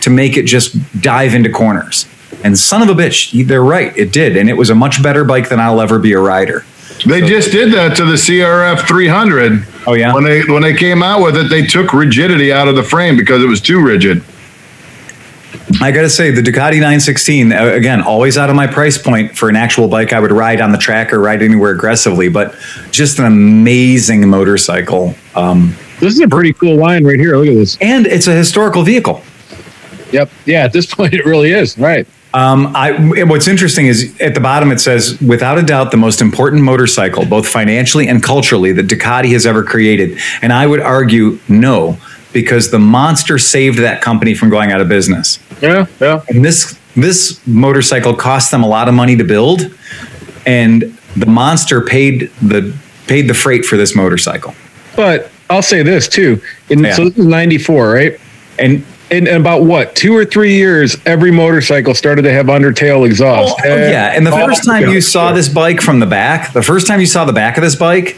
to 0.00 0.10
make 0.10 0.36
it 0.36 0.44
just 0.44 0.76
dive 1.00 1.34
into 1.34 1.50
corners. 1.50 2.06
And 2.44 2.56
son 2.58 2.82
of 2.82 2.88
a 2.88 2.94
bitch, 3.00 3.46
they're 3.48 3.64
right, 3.64 3.96
it 3.96 4.12
did. 4.12 4.36
And 4.36 4.48
it 4.48 4.52
was 4.52 4.70
a 4.70 4.74
much 4.74 5.02
better 5.02 5.24
bike 5.24 5.48
than 5.48 5.58
I'll 5.58 5.80
ever 5.80 5.98
be 5.98 6.12
a 6.12 6.20
rider. 6.20 6.64
They 7.06 7.22
just 7.22 7.50
did 7.50 7.72
that 7.72 7.96
to 7.96 8.04
the 8.04 8.12
CRF 8.14 8.86
300. 8.86 9.66
Oh, 9.86 9.94
yeah? 9.94 10.14
When 10.14 10.22
they 10.22 10.42
when 10.44 10.62
they 10.62 10.74
came 10.74 11.02
out 11.02 11.22
with 11.22 11.36
it, 11.36 11.50
they 11.50 11.66
took 11.66 11.92
rigidity 11.92 12.52
out 12.52 12.68
of 12.68 12.76
the 12.76 12.82
frame 12.84 13.16
because 13.16 13.42
it 13.42 13.46
was 13.48 13.60
too 13.60 13.82
rigid. 13.82 14.22
I 15.80 15.90
got 15.90 16.02
to 16.02 16.10
say, 16.10 16.30
the 16.30 16.42
Ducati 16.42 16.74
916, 16.74 17.52
uh, 17.52 17.64
again, 17.68 18.00
always 18.02 18.36
out 18.38 18.50
of 18.50 18.54
my 18.56 18.66
price 18.66 18.98
point 18.98 19.36
for 19.36 19.48
an 19.48 19.56
actual 19.56 19.88
bike 19.88 20.12
I 20.12 20.20
would 20.20 20.30
ride 20.30 20.60
on 20.60 20.70
the 20.72 20.78
track 20.78 21.12
or 21.12 21.18
ride 21.20 21.42
anywhere 21.42 21.70
aggressively, 21.72 22.28
but 22.28 22.54
just 22.90 23.18
an 23.18 23.24
amazing 23.24 24.28
motorcycle. 24.28 25.14
Um, 25.34 25.74
This 26.00 26.12
is 26.14 26.20
a 26.20 26.28
pretty 26.28 26.52
cool 26.52 26.76
line 26.76 27.04
right 27.04 27.18
here. 27.18 27.36
Look 27.36 27.48
at 27.48 27.54
this. 27.54 27.76
and 27.80 28.06
it's 28.06 28.26
a 28.28 28.34
historical 28.34 28.82
vehicle. 28.82 29.22
Yep. 30.12 30.30
Yeah. 30.44 30.64
At 30.64 30.72
this 30.72 30.86
point, 30.94 31.14
it 31.14 31.24
really 31.24 31.50
is. 31.52 31.76
Right. 31.78 32.06
Um, 32.34 32.72
I, 32.74 33.24
what's 33.24 33.46
interesting 33.46 33.86
is 33.86 34.20
at 34.20 34.34
the 34.34 34.40
bottom 34.40 34.72
it 34.72 34.80
says, 34.80 35.20
without 35.20 35.56
a 35.56 35.62
doubt, 35.62 35.92
the 35.92 35.96
most 35.96 36.20
important 36.20 36.62
motorcycle, 36.62 37.24
both 37.24 37.46
financially 37.46 38.08
and 38.08 38.20
culturally, 38.20 38.72
that 38.72 38.88
Ducati 38.88 39.30
has 39.30 39.46
ever 39.46 39.62
created. 39.62 40.18
And 40.42 40.52
I 40.52 40.66
would 40.66 40.80
argue 40.80 41.38
no, 41.48 41.96
because 42.32 42.72
the 42.72 42.80
monster 42.80 43.38
saved 43.38 43.78
that 43.78 44.02
company 44.02 44.34
from 44.34 44.50
going 44.50 44.72
out 44.72 44.80
of 44.80 44.88
business. 44.88 45.38
Yeah. 45.62 45.86
Yeah. 46.00 46.22
And 46.28 46.44
this 46.44 46.78
this 46.96 47.40
motorcycle 47.46 48.14
cost 48.14 48.50
them 48.50 48.64
a 48.64 48.68
lot 48.68 48.88
of 48.88 48.94
money 48.94 49.16
to 49.16 49.24
build, 49.24 49.72
and 50.44 50.82
the 51.16 51.26
monster 51.26 51.80
paid 51.80 52.32
the 52.42 52.76
paid 53.06 53.28
the 53.28 53.34
freight 53.34 53.64
for 53.64 53.76
this 53.76 53.94
motorcycle. 53.94 54.54
But 54.96 55.30
I'll 55.50 55.62
say 55.62 55.82
this 55.82 56.08
too. 56.08 56.40
In, 56.68 56.84
Yeah. 56.84 56.94
So 56.94 57.04
this 57.04 57.18
is 57.18 57.26
94, 57.26 57.92
right? 57.92 58.20
And 58.58 58.84
In 59.14 59.28
about 59.28 59.62
what, 59.62 59.94
two 59.94 60.16
or 60.16 60.24
three 60.24 60.54
years, 60.54 60.96
every 61.06 61.30
motorcycle 61.30 61.94
started 61.94 62.22
to 62.22 62.32
have 62.32 62.46
undertail 62.46 63.06
exhaust. 63.06 63.54
Oh, 63.64 63.68
yeah, 63.68 64.12
and 64.12 64.26
the 64.26 64.32
first 64.32 64.64
time 64.64 64.88
you 64.88 65.00
saw 65.00 65.32
this 65.32 65.48
bike 65.48 65.80
from 65.80 66.00
the 66.00 66.06
back, 66.06 66.52
the 66.52 66.62
first 66.62 66.88
time 66.88 66.98
you 66.98 67.06
saw 67.06 67.24
the 67.24 67.32
back 67.32 67.56
of 67.56 67.62
this 67.62 67.76
bike, 67.76 68.16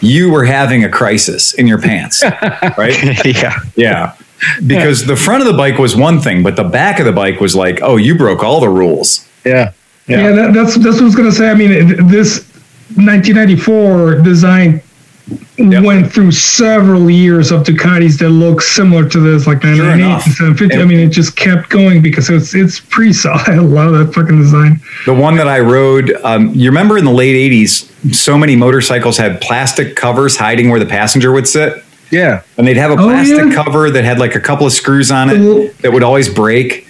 you 0.00 0.30
were 0.30 0.44
having 0.44 0.84
a 0.84 0.88
crisis 0.88 1.52
in 1.54 1.66
your 1.66 1.80
pants, 1.80 2.22
right? 2.78 3.24
yeah. 3.26 3.58
Yeah. 3.74 4.14
Because 4.64 5.04
the 5.04 5.16
front 5.16 5.42
of 5.42 5.48
the 5.48 5.56
bike 5.56 5.78
was 5.78 5.96
one 5.96 6.20
thing, 6.20 6.44
but 6.44 6.54
the 6.54 6.64
back 6.64 7.00
of 7.00 7.06
the 7.06 7.12
bike 7.12 7.40
was 7.40 7.56
like, 7.56 7.80
oh, 7.82 7.96
you 7.96 8.14
broke 8.16 8.44
all 8.44 8.60
the 8.60 8.68
rules. 8.68 9.28
Yeah. 9.44 9.72
Yeah, 10.06 10.22
Yeah. 10.22 10.30
that, 10.32 10.54
that's 10.54 10.74
that's 10.76 10.94
what 10.96 11.02
I 11.02 11.04
was 11.04 11.16
gonna 11.16 11.32
say. 11.32 11.50
I 11.50 11.54
mean, 11.54 12.06
this 12.08 12.44
1994 12.94 14.20
design 14.20 14.82
went 15.58 16.12
through 16.12 16.32
several 16.32 17.10
years 17.10 17.50
of 17.50 17.62
Ducatis 17.64 18.18
that 18.18 18.30
look 18.30 18.60
similar 18.62 19.08
to 19.08 19.20
this, 19.20 19.46
like 19.46 19.62
998 19.62 20.04
enough. 20.06 20.26
and 20.26 20.34
750. 20.34 20.76
I 20.78 20.84
mean, 20.84 21.00
it 21.00 21.08
just 21.10 21.36
kept 21.36 21.68
going 21.68 22.02
because 22.02 22.30
it's 22.30 22.54
it's 22.54 22.80
pretty 22.80 23.12
solid. 23.12 23.40
I 23.48 23.56
love 23.56 23.92
that 23.92 24.14
fucking 24.14 24.38
design. 24.38 24.80
The 25.06 25.14
one 25.14 25.36
that 25.36 25.48
I 25.48 25.60
rode, 25.60 26.12
um, 26.24 26.54
you 26.54 26.70
remember 26.70 26.96
in 26.98 27.04
the 27.04 27.12
late 27.12 27.36
80s, 27.52 28.14
so 28.14 28.38
many 28.38 28.56
motorcycles 28.56 29.16
had 29.18 29.40
plastic 29.40 29.96
covers 29.96 30.36
hiding 30.36 30.70
where 30.70 30.80
the 30.80 30.86
passenger 30.86 31.32
would 31.32 31.46
sit? 31.48 31.84
Yeah. 32.10 32.42
And 32.58 32.66
they'd 32.66 32.76
have 32.76 32.90
a 32.90 32.94
Oh, 32.94 33.04
plastic 33.06 33.38
yeah. 33.46 33.54
cover 33.54 33.90
that 33.90 34.04
had 34.04 34.18
like 34.18 34.34
a 34.34 34.40
couple 34.40 34.66
of 34.66 34.72
screws 34.72 35.10
on 35.10 35.28
Cool. 35.28 35.58
it 35.62 35.78
that 35.82 35.92
would 35.92 36.02
always 36.02 36.28
break. 36.28 36.86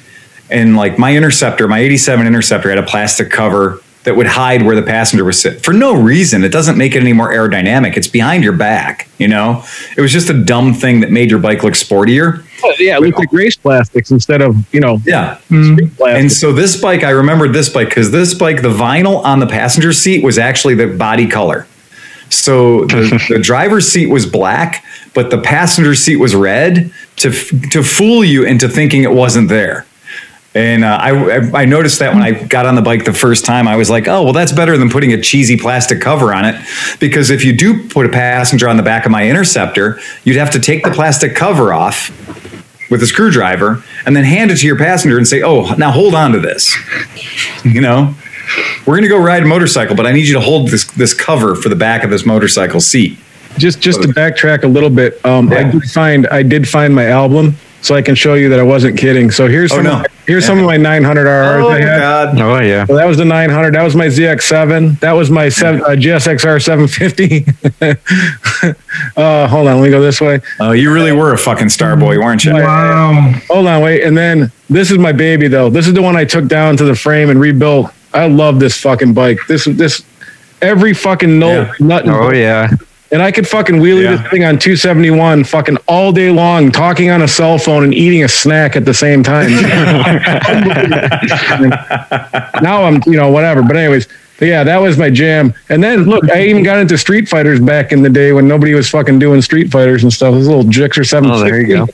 And 0.51 0.77
like 0.77 0.99
my 0.99 1.15
Interceptor, 1.17 1.69
my 1.69 1.79
87 1.81 2.27
Interceptor 2.27 2.71
had 2.71 2.79
a 2.79 2.83
plastic 2.83 3.31
cover 3.31 3.81
that 4.05 4.17
would 4.17 4.27
hide 4.27 4.63
where 4.63 4.75
the 4.75 4.83
passenger 4.83 5.25
was 5.25 5.39
sit 5.41 5.63
for 5.63 5.75
no 5.75 5.95
reason. 5.95 6.43
It 6.43 6.51
doesn't 6.53 6.79
make 6.79 6.95
it 6.95 7.01
any 7.01 7.13
more 7.13 7.31
aerodynamic. 7.33 7.97
It's 7.99 8.09
behind 8.09 8.43
your 8.43 8.55
back, 8.55 9.09
you 9.19 9.29
know? 9.29 9.63
It 9.97 10.01
was 10.01 10.11
just 10.11 10.31
a 10.31 10.45
dumb 10.45 10.73
thing 10.73 11.01
that 11.01 11.11
made 11.11 11.31
your 11.31 11.39
bike 11.39 11.63
look 11.63 11.75
sportier. 11.75 12.43
Oh, 12.65 12.75
yeah. 12.79 12.97
It 12.97 13.03
looked 13.03 13.19
like 13.19 13.33
race 13.33 13.57
plastics 13.57 14.11
instead 14.11 14.41
of, 14.41 14.57
you 14.73 14.81
know, 14.81 15.01
Yeah. 15.05 15.37
street. 15.37 15.51
Mm-hmm. 15.51 16.03
And 16.17 16.33
so 16.33 16.53
this 16.53 16.81
bike, 16.81 17.05
I 17.05 17.11
remembered 17.11 17.53
this 17.53 17.69
bike 17.69 17.89
because 17.89 18.11
this 18.11 18.33
bike, 18.33 18.63
the 18.63 18.71
vinyl 18.71 19.23
on 19.25 19.39
the 19.39 19.47
passenger 19.47 19.93
seat 19.93 20.25
was 20.25 20.39
actually 20.39 20.75
the 20.77 20.87
body 20.87 21.27
color. 21.27 21.67
So 22.31 22.87
the, 22.87 23.23
the 23.35 23.39
driver's 23.39 23.87
seat 23.91 24.07
was 24.07 24.25
black, 24.25 24.83
but 25.15 25.31
the 25.31 25.39
passenger 25.39 25.95
seat 25.95 26.17
was 26.17 26.35
red 26.35 26.93
to 27.17 27.31
to 27.33 27.83
fool 27.83 28.25
you 28.25 28.45
into 28.45 28.69
thinking 28.69 29.03
it 29.03 29.11
wasn't 29.13 29.49
there. 29.49 29.85
And 30.53 30.83
uh, 30.83 30.99
I, 31.01 31.11
I 31.11 31.63
I 31.63 31.65
noticed 31.65 32.01
that 32.01 32.13
when 32.13 32.23
I 32.23 32.33
got 32.33 32.67
on 32.67 32.75
the 32.75 32.83
bike 32.83 33.05
the 33.05 33.13
first 33.13 33.45
time, 33.45 33.69
I 33.69 33.77
was 33.77 33.89
like, 33.89 34.09
oh 34.09 34.25
well, 34.25 34.33
that's 34.33 34.51
better 34.53 34.77
than 34.77 34.91
putting 34.91 35.13
a 35.13 35.21
cheesy 35.23 35.57
plastic 35.57 36.01
cover 36.01 36.35
on 36.35 36.45
it, 36.45 36.61
because 36.99 37.31
if 37.31 37.45
you 37.45 37.53
do 37.57 37.89
put 37.89 38.05
a 38.05 38.09
passenger 38.09 38.69
on 38.69 38.77
the 38.77 38.83
back 38.83 39.07
of 39.07 39.13
my 39.13 39.29
Interceptor, 39.29 40.01
you'd 40.25 40.37
have 40.37 40.51
to 40.51 40.59
take 40.59 40.83
the 40.83 40.91
plastic 40.91 41.37
cover 41.37 41.73
off 41.73 42.11
with 42.91 43.01
a 43.01 43.07
screwdriver 43.07 43.85
and 44.05 44.17
then 44.17 44.25
hand 44.25 44.51
it 44.51 44.57
to 44.57 44.67
your 44.67 44.77
passenger 44.77 45.19
and 45.19 45.29
say, 45.29 45.41
"Oh, 45.41 45.73
now 45.77 45.93
hold 45.93 46.17
on 46.17 46.33
to 46.33 46.41
this." 46.41 46.77
You 47.65 47.81
know? 47.81 48.15
We're 48.85 48.97
gonna 48.97 49.07
go 49.07 49.19
ride 49.19 49.45
a 49.45 49.47
motorcycle, 49.47 49.95
but 49.95 50.07
I 50.07 50.11
need 50.11 50.27
you 50.27 50.35
to 50.35 50.41
hold 50.41 50.71
this 50.71 50.85
this 50.85 51.15
cover 51.15 51.55
for 51.55 51.69
the 51.69 51.77
back 51.77 52.03
of 52.03 52.11
this 52.11 52.27
motorcycle 52.27 52.81
seat. 52.81 53.17
Just 53.59 53.81
just 53.81 54.03
to 54.03 54.09
backtrack 54.09 54.65
a 54.65 54.67
little 54.67 54.91
bit, 54.91 55.25
um, 55.25 55.53
I 55.53 55.63
did 55.71 55.85
find 55.85 56.27
I 56.27 56.43
did 56.43 56.69
find 56.69 56.93
my 56.93 57.07
album, 57.07 57.57
so 57.83 57.95
I 57.95 58.03
can 58.03 58.15
show 58.15 58.35
you 58.35 58.49
that 58.51 58.61
I 58.61 58.63
wasn't 58.63 58.99
kidding. 58.99 59.31
So 59.31 59.49
here's 59.49 59.73
Oh, 59.73 59.77
some 59.77 59.85
no. 59.85 59.93
of 59.93 59.99
my, 60.01 60.07
here's 60.27 60.45
some 60.45 60.59
of 60.59 60.65
my 60.67 60.77
900 60.77 61.27
RRs 61.27 61.71
I 61.71 61.81
had. 61.81 61.99
God! 61.99 62.41
Oh 62.41 62.61
yeah. 62.61 62.85
So 62.85 62.95
that 62.97 63.07
was 63.07 63.17
the 63.17 63.25
900. 63.25 63.75
That 63.75 63.83
was 63.83 63.97
my 63.97 64.07
ZX7. 64.07 65.01
That 65.01 65.13
was 65.13 65.31
my 65.31 65.49
seven, 65.49 65.81
uh, 65.83 65.89
GSXR 65.91 66.63
750. 66.63 67.47
uh, 69.17 69.47
hold 69.49 69.69
on, 69.69 69.77
let 69.81 69.85
me 69.85 69.91
go 69.91 70.01
this 70.01 70.21
way. 70.21 70.41
Oh, 70.61 70.73
you 70.73 70.93
really 70.93 71.13
were 71.13 71.33
a 71.33 71.39
fucking 71.39 71.69
star 71.71 71.97
boy, 71.97 72.19
weren't 72.19 72.45
you? 72.45 72.55
Wow. 72.55 73.33
Hold 73.49 73.67
on, 73.67 73.83
wait. 73.83 74.03
And 74.05 74.17
then 74.17 74.53
this 74.69 74.91
is 74.91 74.99
my 74.99 75.13
baby 75.13 75.49
though. 75.49 75.71
This 75.71 75.87
is 75.87 75.95
the 75.95 76.03
one 76.03 76.17
I 76.17 76.25
took 76.25 76.47
down 76.47 76.77
to 76.79 76.85
the 76.85 76.95
frame 76.95 77.31
and 77.31 77.41
rebuilt. 77.41 77.93
I 78.13 78.27
love 78.27 78.61
this 78.61 78.81
fucking 78.81 79.15
bike. 79.15 79.39
This 79.49 79.65
this 79.65 80.05
every 80.61 80.93
fucking 80.95 81.39
note, 81.39 81.69
Yeah. 81.79 81.87
nut 81.87 82.09
Oh 82.09 82.33
yeah. 82.33 82.69
And 83.13 83.21
I 83.21 83.33
could 83.33 83.49
fucking 83.49 83.77
wheelie 83.77 84.05
Yeah. 84.05 84.17
this 84.17 84.31
thing 84.31 84.45
on 84.45 84.59
271 84.59 85.45
fucking 85.45 85.79
all 85.89 86.13
day 86.13 86.31
long, 86.31 86.71
talking 86.71 87.11
on 87.11 87.23
a 87.23 87.29
cell 87.29 87.59
phone 87.59 87.83
and 87.83 87.93
eating 87.93 88.23
a 88.23 88.29
snack 88.29 88.77
at 88.77 88.85
the 88.85 88.95
same 88.95 89.25
time. 89.25 89.51
now 92.63 92.85
I'm, 92.85 93.03
you 93.07 93.17
know, 93.17 93.31
whatever. 93.31 93.63
But 93.63 93.77
anyways, 93.77 94.07
yeah, 94.41 94.63
that 94.63 94.79
was 94.79 94.97
my 94.97 95.11
jam. 95.11 95.53
And 95.69 95.83
then 95.83 96.05
look, 96.05 96.31
I 96.31 96.45
even 96.45 96.63
got 96.63 96.79
into 96.79 96.97
Street 96.97 97.29
Fighters 97.29 97.59
back 97.59 97.93
in 97.93 98.03
the 98.03 98.11
day 98.11 98.33
when 98.33 98.47
nobody 98.47 98.75
was 98.75 98.89
fucking 98.89 99.19
doing 99.19 99.43
Street 99.43 99.71
Fighters 99.71 100.05
and 100.05 100.13
stuff. 100.13 100.35
This 100.35 100.47
little 100.47 100.65
Gixxer 100.65 101.07
750. 101.07 101.31
Oh, 101.31 101.45
there 101.45 101.61
you 101.61 101.67
go. 101.67 101.89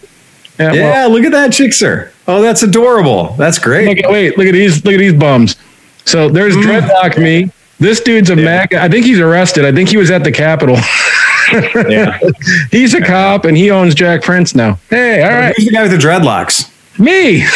Yeah, 0.59 0.73
well, 0.73 1.11
look 1.11 1.25
at 1.25 1.33
that 1.33 1.51
Chixer. 1.51 2.11
Oh, 2.29 2.41
that's 2.41 2.63
adorable. 2.63 3.35
That's 3.35 3.59
great. 3.59 3.89
Look 3.89 4.05
at, 4.05 4.11
wait, 4.11 4.39
look 4.39 4.47
at 4.47 4.53
these, 4.53 4.85
look 4.85 4.95
at 4.95 4.99
these 4.99 5.13
bums. 5.13 5.57
So 6.05 6.29
there's 6.29 6.57
mm. 6.57 6.63
Dreadlock 6.63 7.23
me. 7.23 7.51
This 7.79 8.01
dude's 8.01 8.31
a 8.31 8.37
mag. 8.37 8.75
I 8.75 8.89
think 8.89 9.05
he's 9.05 9.21
arrested. 9.21 9.65
I 9.65 9.73
think 9.73 9.89
he 9.89 9.97
was 9.97 10.11
at 10.11 10.25
the 10.25 10.33
Capitol. 10.33 10.77
Yeah. 11.89 12.19
he's 12.71 12.95
a 12.95 13.01
cop 13.01 13.45
and 13.45 13.57
he 13.57 13.71
owns 13.71 13.95
Jack 13.95 14.23
Prince 14.23 14.55
now. 14.55 14.79
Hey, 14.91 15.23
all 15.23 15.31
right, 15.31 15.55
He's 15.57 15.67
the 15.67 15.73
guy 15.73 15.83
with 15.83 15.93
the 15.93 15.99
dreadlocks? 15.99 16.73
Me. 16.99 17.41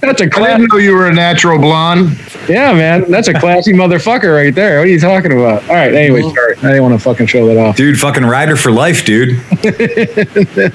That's 0.00 0.20
a 0.20 0.24
I 0.24 0.28
class. 0.28 0.58
didn't 0.58 0.72
know 0.72 0.78
you 0.78 0.94
were 0.94 1.08
a 1.08 1.12
natural 1.14 1.58
blonde. 1.58 2.18
Yeah, 2.48 2.72
man, 2.72 3.08
that's 3.10 3.28
a 3.28 3.34
classy 3.34 3.72
motherfucker 3.72 4.34
right 4.34 4.54
there. 4.54 4.78
What 4.78 4.88
are 4.88 4.90
you 4.90 4.98
talking 4.98 5.32
about? 5.32 5.62
All 5.68 5.76
right, 5.76 5.94
anyway, 5.94 6.22
sorry, 6.22 6.56
I 6.56 6.60
didn't 6.62 6.82
want 6.82 6.94
to 6.94 6.98
fucking 6.98 7.26
show 7.26 7.46
that 7.46 7.56
off. 7.56 7.76
Dude, 7.76 7.98
fucking 7.98 8.24
rider 8.24 8.56
for 8.56 8.72
life, 8.72 9.04
dude. 9.04 9.38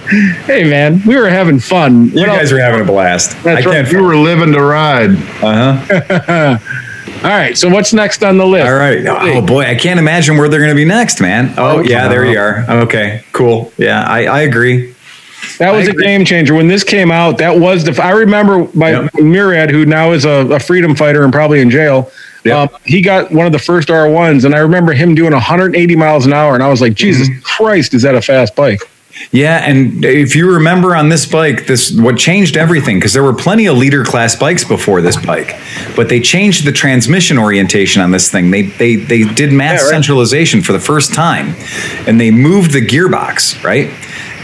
Hey, 0.48 0.64
man, 0.64 1.02
we 1.06 1.16
were 1.18 1.30
having 1.30 1.60
fun. 1.60 2.10
You 2.10 2.26
guys 2.26 2.52
were 2.52 2.60
having 2.60 2.82
a 2.82 2.86
blast. 2.86 3.32
That's 3.44 3.66
I 3.66 3.70
right. 3.70 3.76
can't. 3.84 3.92
You 3.92 4.02
were 4.04 4.16
living 4.16 4.54
to 4.54 4.62
ride. 4.62 5.12
Uh 5.44 5.78
huh. 5.86 6.58
All 7.28 7.34
right, 7.34 7.58
so 7.58 7.68
what's 7.68 7.92
next 7.92 8.24
on 8.24 8.38
the 8.38 8.46
list? 8.46 8.68
All 8.68 8.76
right. 8.78 9.06
Oh 9.06 9.42
boy, 9.42 9.64
I 9.64 9.76
can't 9.76 10.00
imagine 10.00 10.38
where 10.38 10.48
they're 10.48 10.62
going 10.62 10.72
to 10.72 10.76
be 10.76 10.86
next, 10.86 11.20
man. 11.20 11.54
Oh 11.58 11.82
yeah, 11.82 12.08
there 12.08 12.26
you 12.26 12.40
are. 12.40 12.64
Okay, 12.84 13.22
cool. 13.34 13.74
Yeah, 13.78 14.06
I, 14.08 14.28
I 14.28 14.42
agree. 14.44 14.94
That 15.60 15.72
was 15.74 15.90
a 15.90 15.94
game 15.94 16.24
changer 16.24 16.54
when 16.54 16.70
this 16.70 16.86
came 16.86 17.12
out. 17.12 17.38
That 17.40 17.60
was 17.60 17.84
the. 17.84 18.02
I 18.02 18.12
remember 18.12 18.70
my 18.74 18.92
Yep. 18.92 19.14
Murad, 19.16 19.72
who 19.72 19.86
now 19.86 20.14
is 20.14 20.24
a, 20.24 20.48
a 20.54 20.60
freedom 20.60 20.96
fighter 20.96 21.26
and 21.26 21.34
probably 21.34 21.60
in 21.60 21.70
jail. 21.70 22.10
Yep. 22.46 22.56
Um, 22.74 22.80
he 22.86 23.02
got 23.02 23.30
one 23.30 23.46
of 23.46 23.52
the 23.52 23.60
first 23.60 23.90
R 23.92 24.10
ones, 24.10 24.46
and 24.46 24.56
I 24.56 24.60
remember 24.60 24.94
him 24.94 25.14
doing 25.14 25.34
180 25.34 25.96
miles 25.98 26.26
an 26.26 26.32
hour, 26.32 26.54
and 26.54 26.64
I 26.64 26.70
was 26.70 26.80
like, 26.80 26.94
Jesus 26.94 27.28
Mm-hmm. 27.28 27.42
Christ, 27.42 27.94
is 27.94 28.04
that 28.04 28.16
a 28.16 28.22
fast 28.22 28.56
bike? 28.56 28.80
Yeah, 29.32 29.58
and 29.58 30.06
if 30.06 30.36
you 30.36 30.52
remember 30.54 30.96
on 30.96 31.10
this 31.10 31.26
bike, 31.26 31.68
this 31.68 31.92
what 31.92 32.18
changed 32.18 32.56
everything 32.56 32.98
because 32.98 33.14
there 33.14 33.24
were 33.24 33.34
plenty 33.34 33.66
of 33.68 33.78
liter 33.78 34.04
class 34.04 34.36
bikes 34.36 34.64
before 34.64 35.02
this 35.02 35.18
bike, 35.18 35.60
but 35.96 36.08
they 36.10 36.20
changed 36.20 36.66
the 36.66 36.72
transmission 36.72 37.38
orientation 37.38 38.02
on 38.02 38.12
this 38.12 38.30
thing. 38.32 38.52
They 38.52 38.64
they 38.64 38.96
they 38.96 39.24
did 39.24 39.52
mass 39.52 39.80
Yeah, 39.82 39.86
right. 39.86 39.92
centralization 39.92 40.62
for 40.62 40.72
the 40.74 40.80
first 40.80 41.14
time, 41.14 41.56
and 42.08 42.20
they 42.20 42.32
moved 42.32 42.72
the 42.72 42.86
gearbox 42.86 43.64
right. 43.64 43.90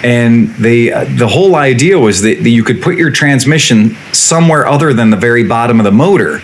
And 0.03 0.49
they 0.55 0.91
uh, 0.91 1.05
the 1.17 1.29
whole 1.29 1.55
idea 1.55 1.97
was 1.97 2.21
that, 2.23 2.43
that 2.43 2.49
you 2.49 2.63
could 2.65 2.81
put 2.81 2.97
your 2.97 3.09
transmission 3.09 3.95
somewhere 4.11 4.67
other 4.67 4.93
than 4.93 5.11
the 5.11 5.17
very 5.17 5.45
bottom 5.45 5.79
of 5.79 5.85
the 5.85 5.93
motor 5.93 6.41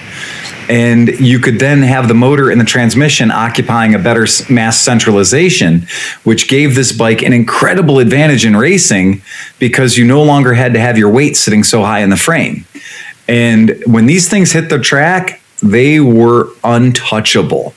and 0.69 1.19
you 1.19 1.39
could 1.39 1.57
then 1.57 1.81
have 1.81 2.07
the 2.07 2.13
motor 2.13 2.51
and 2.51 2.61
the 2.61 2.65
transmission 2.65 3.31
occupying 3.31 3.95
a 3.95 3.99
better 3.99 4.27
mass 4.51 4.79
centralization, 4.79 5.87
which 6.23 6.47
gave 6.47 6.75
this 6.75 6.91
bike 6.91 7.23
an 7.23 7.33
incredible 7.33 7.97
advantage 7.97 8.45
in 8.45 8.55
racing 8.55 9.21
because 9.57 9.97
you 9.97 10.05
no 10.05 10.21
longer 10.21 10.53
had 10.53 10.73
to 10.73 10.79
have 10.79 10.97
your 10.97 11.09
weight 11.09 11.35
sitting 11.35 11.63
so 11.63 11.81
high 11.81 11.99
in 11.99 12.11
the 12.11 12.17
frame. 12.17 12.65
And 13.27 13.81
when 13.85 14.05
these 14.05 14.29
things 14.29 14.51
hit 14.51 14.69
the 14.69 14.79
track, 14.79 15.41
they 15.61 15.99
were 15.99 16.49
untouchable. 16.63 17.73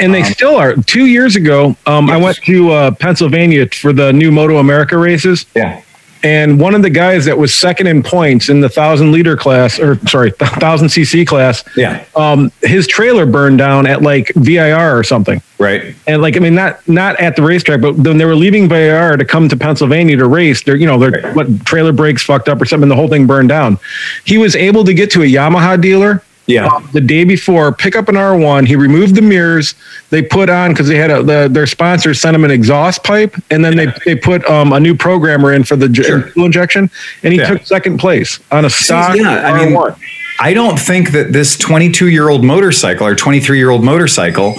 And 0.00 0.14
they 0.14 0.22
still 0.24 0.56
are. 0.56 0.74
Two 0.74 1.06
years 1.06 1.36
ago, 1.36 1.76
um, 1.86 2.10
I 2.10 2.16
went 2.16 2.38
to 2.38 2.70
uh, 2.70 2.90
Pennsylvania 2.92 3.68
for 3.68 3.92
the 3.92 4.12
new 4.12 4.32
Moto 4.32 4.58
America 4.58 4.96
races. 4.96 5.46
Yeah. 5.54 5.82
And 6.22 6.58
one 6.58 6.74
of 6.74 6.82
the 6.82 6.90
guys 6.90 7.24
that 7.26 7.38
was 7.38 7.54
second 7.54 7.86
in 7.86 8.02
points 8.02 8.48
in 8.48 8.60
the 8.60 8.68
thousand 8.68 9.12
liter 9.12 9.36
class, 9.36 9.78
or 9.78 9.96
sorry, 10.08 10.30
thousand 10.38 10.88
cc 10.88 11.26
class, 11.26 11.64
Yeah. 11.76 12.04
um, 12.16 12.50
his 12.62 12.86
trailer 12.86 13.24
burned 13.26 13.58
down 13.58 13.86
at 13.86 14.02
like 14.02 14.32
VIR 14.34 14.98
or 14.98 15.04
something. 15.04 15.40
Right. 15.58 15.94
And 16.06 16.22
like, 16.22 16.36
I 16.36 16.40
mean, 16.40 16.54
not 16.54 16.86
not 16.88 17.18
at 17.20 17.36
the 17.36 17.42
racetrack, 17.42 17.80
but 17.80 17.96
when 17.96 18.18
they 18.18 18.24
were 18.24 18.36
leaving 18.36 18.68
VIR 18.68 19.16
to 19.16 19.24
come 19.24 19.48
to 19.48 19.56
Pennsylvania 19.56 20.16
to 20.16 20.26
race, 20.26 20.62
their 20.62 20.76
you 20.76 20.86
know 20.86 20.98
their 20.98 21.10
Right. 21.22 21.34
what 21.34 21.64
trailer 21.66 21.92
brakes 21.92 22.22
fucked 22.22 22.48
up 22.48 22.60
or 22.60 22.64
something. 22.64 22.88
The 22.88 22.96
whole 22.96 23.08
thing 23.08 23.26
burned 23.26 23.48
down. 23.48 23.78
He 24.24 24.38
was 24.38 24.54
able 24.56 24.84
to 24.84 24.94
get 24.94 25.10
to 25.12 25.22
a 25.22 25.26
Yamaha 25.26 25.80
dealer 25.80 26.22
Yeah. 26.48 26.66
um, 26.66 26.88
the 26.92 27.00
day 27.00 27.24
before, 27.24 27.70
pick 27.72 27.94
up 27.94 28.08
an 28.08 28.14
R1. 28.16 28.66
He 28.66 28.74
removed 28.74 29.14
the 29.14 29.22
mirrors. 29.22 29.74
They 30.10 30.22
put 30.22 30.48
on 30.50 30.72
because 30.72 30.88
they 30.88 30.96
had 30.96 31.10
a, 31.10 31.22
the, 31.22 31.48
their 31.48 31.66
sponsor 31.66 32.14
sent 32.14 32.34
him 32.34 32.42
an 32.44 32.50
exhaust 32.50 33.04
pipe, 33.04 33.36
and 33.50 33.64
then 33.64 33.76
they 33.76 33.86
they 34.06 34.16
put 34.16 34.44
um, 34.46 34.72
a 34.72 34.80
new 34.80 34.94
programmer 34.96 35.52
in 35.52 35.62
for 35.62 35.76
the 35.76 35.94
Sure. 35.94 36.22
fuel 36.22 36.46
injection, 36.46 36.90
and 37.22 37.32
he 37.34 37.38
Yeah. 37.38 37.48
took 37.50 37.66
second 37.66 37.98
place 37.98 38.40
on 38.50 38.64
a 38.64 38.70
stock. 38.70 39.14
yeah, 39.16 39.52
I 39.52 39.64
mean, 39.64 39.74
R1. 39.76 39.96
I 40.40 40.54
don't 40.54 40.78
think 40.78 41.10
that 41.12 41.32
this 41.32 41.56
22 41.58 42.08
year 42.08 42.28
old 42.30 42.44
motorcycle 42.44 43.06
or 43.06 43.14
23 43.14 43.58
year 43.58 43.70
old 43.70 43.84
motorcycle. 43.84 44.54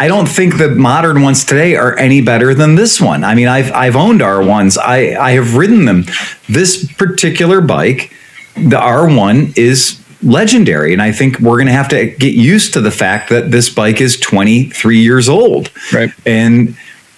I 0.00 0.08
don't 0.08 0.26
think 0.28 0.58
the 0.58 0.68
modern 0.68 1.22
ones 1.22 1.44
today 1.44 1.74
are 1.76 1.96
any 1.96 2.20
better 2.20 2.52
than 2.52 2.74
this 2.74 3.00
one. 3.00 3.24
I 3.24 3.34
mean, 3.34 3.48
I've 3.48 3.72
I've 3.72 3.96
owned 3.96 4.20
R1s. 4.22 4.76
I 4.76 5.16
I 5.16 5.30
have 5.32 5.54
ridden 5.56 5.84
them. 5.86 6.04
This 6.48 6.90
particular 6.94 7.60
bike, 7.62 8.10
the 8.56 8.76
R1 8.76 9.56
is 9.56 10.00
legendary 10.26 10.92
and 10.92 11.00
I 11.00 11.12
think 11.12 11.38
we're 11.40 11.56
going 11.56 11.66
to 11.66 11.72
have 11.72 11.88
to 11.88 12.06
get 12.06 12.34
used 12.34 12.74
to 12.74 12.80
the 12.80 12.90
fact 12.90 13.30
that 13.30 13.50
this 13.50 13.70
bike 13.70 14.00
is 14.00 14.18
23 14.18 14.98
years 14.98 15.28
old. 15.28 15.70
Right. 15.92 16.10
And 16.26 16.76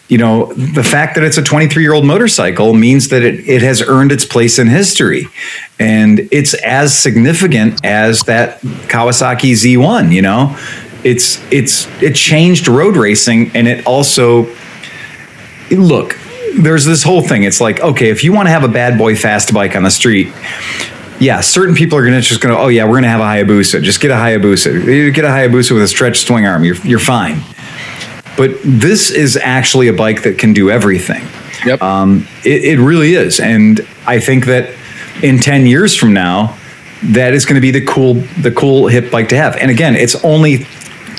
you 0.08 0.16
know, 0.16 0.54
the 0.54 0.82
fact 0.82 1.16
that 1.16 1.24
it's 1.24 1.36
a 1.36 1.42
23 1.42 1.82
year 1.82 1.92
old 1.92 2.06
motorcycle 2.06 2.72
means 2.72 3.08
that 3.08 3.22
it, 3.22 3.46
it 3.46 3.60
has 3.60 3.82
earned 3.82 4.10
its 4.10 4.24
place 4.24 4.58
in 4.58 4.66
history. 4.66 5.26
And 5.78 6.20
it's 6.32 6.54
as 6.54 6.98
significant 6.98 7.84
as 7.84 8.22
that 8.22 8.60
Kawasaki 8.88 9.52
Z1, 9.52 10.12
you 10.12 10.22
know? 10.22 10.56
It's 11.04 11.40
it's 11.52 11.86
it 12.02 12.14
changed 12.14 12.66
road 12.66 12.96
racing 12.96 13.52
and 13.54 13.68
it 13.68 13.86
also 13.86 14.46
look, 15.70 16.18
there's 16.58 16.84
this 16.84 17.02
whole 17.02 17.22
thing. 17.22 17.44
It's 17.44 17.60
like, 17.60 17.80
okay, 17.80 18.08
if 18.08 18.24
you 18.24 18.32
want 18.32 18.46
to 18.46 18.50
have 18.50 18.64
a 18.64 18.68
bad 18.68 18.98
boy 18.98 19.14
fast 19.14 19.52
bike 19.52 19.76
on 19.76 19.82
the 19.82 19.90
street, 19.90 20.32
yeah, 21.20 21.40
certain 21.40 21.74
people 21.74 21.98
are 21.98 22.04
gonna 22.04 22.20
just 22.20 22.40
gonna, 22.40 22.56
oh 22.56 22.68
yeah, 22.68 22.84
we're 22.84 22.96
gonna 22.96 23.08
have 23.08 23.20
a 23.20 23.24
Hayabusa. 23.24 23.82
Just 23.82 24.00
get 24.00 24.10
a 24.10 24.14
Hayabusa. 24.14 24.84
You 24.84 25.10
Get 25.10 25.24
a 25.24 25.28
Hayabusa 25.28 25.72
with 25.72 25.82
a 25.82 25.88
stretched 25.88 26.26
swing 26.26 26.46
arm. 26.46 26.64
You're 26.64 26.76
you're 26.76 26.98
fine. 26.98 27.40
But 28.36 28.52
this 28.62 29.10
is 29.10 29.36
actually 29.36 29.88
a 29.88 29.92
bike 29.92 30.22
that 30.22 30.38
can 30.38 30.52
do 30.52 30.70
everything. 30.70 31.26
Yep. 31.66 31.82
Um, 31.82 32.28
it, 32.44 32.64
it 32.64 32.80
really 32.80 33.14
is, 33.14 33.40
and 33.40 33.80
I 34.06 34.20
think 34.20 34.46
that 34.46 34.74
in 35.22 35.38
ten 35.38 35.66
years 35.66 35.96
from 35.96 36.12
now, 36.12 36.56
that 37.02 37.34
is 37.34 37.44
going 37.44 37.56
to 37.56 37.60
be 37.60 37.70
the 37.70 37.84
cool 37.84 38.14
the 38.40 38.52
cool 38.52 38.86
hip 38.86 39.10
bike 39.10 39.28
to 39.30 39.36
have. 39.36 39.56
And 39.56 39.70
again, 39.70 39.96
it's 39.96 40.22
only 40.24 40.58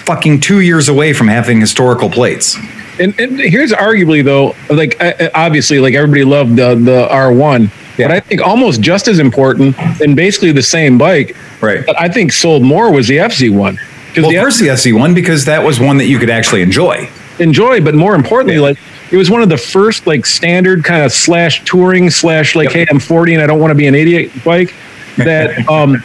fucking 0.06 0.40
two 0.40 0.62
years 0.62 0.90
away 0.90 1.14
from 1.14 1.28
having 1.28 1.60
historical 1.60 2.10
plates. 2.10 2.58
And, 3.00 3.18
and 3.20 3.40
here's 3.40 3.72
arguably 3.72 4.24
though, 4.24 4.56
like 4.70 4.98
obviously, 5.34 5.80
like 5.80 5.94
everybody 5.94 6.24
loved 6.24 6.56
the 6.56 6.76
the 6.76 7.08
R1, 7.10 7.70
Yeah. 8.00 8.08
but 8.08 8.16
I 8.16 8.20
think 8.20 8.42
almost 8.42 8.82
just 8.82 9.08
as 9.08 9.20
important 9.20 9.78
and 10.02 10.16
basically 10.16 10.52
the 10.52 10.64
same 10.64 10.98
bike. 10.98 11.36
Right. 11.62 11.86
That 11.86 12.00
I 12.00 12.08
think 12.10 12.32
sold 12.32 12.64
more 12.64 12.92
was 12.92 13.08
the 13.08 13.18
FZ1 13.18 13.78
because 14.08 14.24
Well, 14.24 14.32
the 14.32 14.38
first 14.38 14.60
the 14.60 14.68
FZ1 14.68 15.14
because 15.14 15.46
that 15.46 15.64
was 15.64 15.80
one 15.80 15.98
that 15.98 16.06
you 16.08 16.18
could 16.18 16.30
actually 16.30 16.62
enjoy. 16.62 17.10
enjoy, 17.40 17.80
but 17.82 17.96
more 17.96 18.16
importantly, 18.16 18.56
Yeah. 18.56 18.62
like 18.62 18.78
it 19.12 19.18
was 19.18 19.30
one 19.30 19.42
of 19.42 19.50
the 19.50 19.58
first 19.58 20.06
like 20.08 20.26
standard 20.26 20.84
kind 20.84 21.04
of 21.04 21.12
slash 21.12 21.64
touring 21.66 22.10
slash 22.10 22.56
like, 22.56 22.66
Yep. 22.70 22.74
hey, 22.74 22.86
I'm 22.90 23.00
40 23.00 23.34
and 23.36 23.44
I 23.44 23.48
don't 23.48 23.60
want 23.60 23.72
to 23.72 23.76
be 23.76 23.88
an 23.88 23.96
idiot 23.96 24.32
bike. 24.44 24.74
That 25.18 25.68
um, 25.70 26.02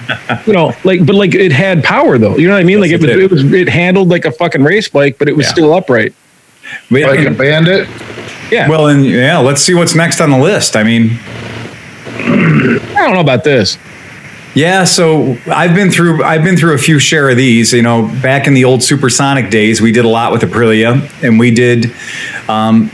you 0.47 0.53
know, 0.53 0.73
like, 0.85 1.05
but 1.07 1.15
like 1.15 1.35
it 1.35 1.53
had 1.53 1.85
power 1.85 2.19
though. 2.19 2.37
You 2.37 2.49
know 2.49 2.55
what 2.55 2.61
I 2.61 2.65
mean? 2.65 2.83
Yes, 2.83 2.93
like 3.01 3.03
it, 3.03 3.19
it 3.21 3.31
was, 3.31 3.43
it 3.43 3.45
was, 3.45 3.53
it 3.53 3.69
handled 3.69 4.09
like 4.09 4.25
a 4.25 4.33
fucking 4.33 4.63
race 4.65 4.89
bike, 4.89 5.17
but 5.19 5.29
it 5.29 5.37
was 5.37 5.47
Yeah. 5.47 5.53
still 5.53 5.75
upright. 5.75 6.13
But- 6.91 7.03
Like 7.03 7.21
a 7.27 7.31
bandit. 7.31 7.89
Yeah. 8.51 8.69
well, 8.69 8.87
and 8.89 9.05
yeah, 9.05 9.39
let's 9.39 9.61
see 9.63 9.75
what's 9.75 9.95
next 9.95 10.21
on 10.21 10.31
the 10.31 10.39
list. 10.39 10.77
I 10.77 10.83
mean, 10.83 11.19
I 12.45 12.95
don't 12.95 13.15
know 13.15 13.21
about 13.21 13.45
this. 13.45 13.79
Yeah, 14.55 14.85
so 14.85 15.37
I've 15.49 15.75
been 15.75 15.91
through 15.91 16.23
I've 16.23 16.45
been 16.45 16.57
through 16.57 16.75
a 16.75 16.79
few 16.79 17.01
share 17.01 17.29
of 17.29 17.37
these. 17.37 17.73
You 17.73 17.83
know, 17.83 18.07
back 18.23 18.47
in 18.47 18.55
the 18.55 18.65
old 18.65 18.85
supersonic 18.85 19.51
days, 19.51 19.81
we 19.81 19.91
did 19.91 20.05
a 20.05 20.09
lot 20.09 20.31
with 20.31 20.43
Aprilia, 20.43 21.11
and 21.25 21.41
we 21.41 21.51
did. 21.51 21.93
Um, 22.49 22.91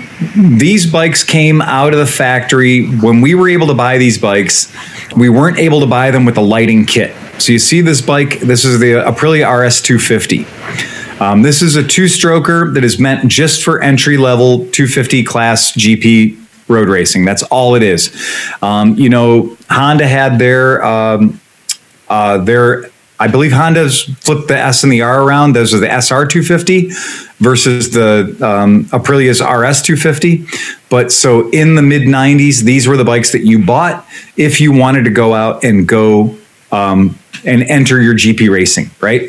these 0.59 0.91
bikes 0.91 1.23
came 1.23 1.61
out 1.61 1.93
of 1.93 1.99
the 1.99 2.07
factory 2.07 2.87
when 2.87 3.21
we 3.21 3.35
were 3.35 3.49
able 3.49 3.67
to 3.67 3.75
buy 3.75 3.99
these 3.99 4.17
bikes. 4.17 4.75
We 5.15 5.29
weren't 5.29 5.59
able 5.59 5.81
to 5.81 5.87
buy 5.87 6.11
them 6.11 6.25
with 6.25 6.39
a 6.39 6.43
lighting 6.43 6.87
kit. 6.87 7.15
So 7.39 7.53
you 7.53 7.59
see 7.59 7.83
this 7.83 8.01
bike. 8.01 8.41
This 8.41 8.65
is 8.65 8.81
the 8.81 8.93
Aprilia 8.93 9.47
RS 9.47 9.83
250. 9.83 10.47
Um, 11.23 11.43
this 11.43 11.61
is 11.61 11.77
a 11.77 11.87
two-stroker 11.87 12.73
that 12.73 12.85
is 12.85 12.99
meant 12.99 13.31
just 13.31 13.63
for 13.63 13.83
entry 13.83 14.17
level 14.17 14.61
250 14.71 15.25
class 15.25 15.73
GP 15.73 16.39
road 16.71 16.89
racing. 16.89 17.25
That's 17.25 17.43
all 17.45 17.75
it 17.75 17.83
is. 17.83 18.17
Um, 18.63 18.95
you 18.95 19.09
know, 19.09 19.57
Honda 19.69 20.07
had 20.07 20.39
their 20.39 20.83
um, 20.85 21.41
uh, 22.09 22.39
their 22.39 22.91
I 23.21 23.29
believe 23.29 23.53
Honda's 23.53 24.03
flipped 24.03 24.49
the 24.49 24.57
S 24.57 24.83
and 24.83 24.91
the 24.91 25.03
R 25.03 25.23
around. 25.23 25.55
Those 25.55 25.75
are 25.75 25.79
the 25.79 25.91
SR 25.91 26.25
250 26.25 26.89
versus 27.39 27.91
the 27.91 28.35
um, 28.41 28.85
Aprilia's 28.87 29.43
RS 29.43 29.83
250. 29.83 30.47
But 30.89 31.13
so 31.13 31.51
in 31.51 31.75
the 31.75 31.83
mid 31.83 32.03
90s, 32.03 32.63
these 32.63 32.89
were 32.89 32.97
the 32.97 33.05
bikes 33.05 33.33
that 33.33 33.45
you 33.45 33.63
bought 33.63 34.07
if 34.39 34.59
you 34.59 34.73
wanted 34.73 35.05
to 35.05 35.11
go 35.11 35.35
out 35.35 35.63
and 35.65 35.87
go 35.87 36.35
um, 36.73 37.19
and 37.45 37.63
enter 37.65 38.01
your 38.01 38.15
GP 38.15 38.51
racing, 38.51 38.91
right? 39.03 39.29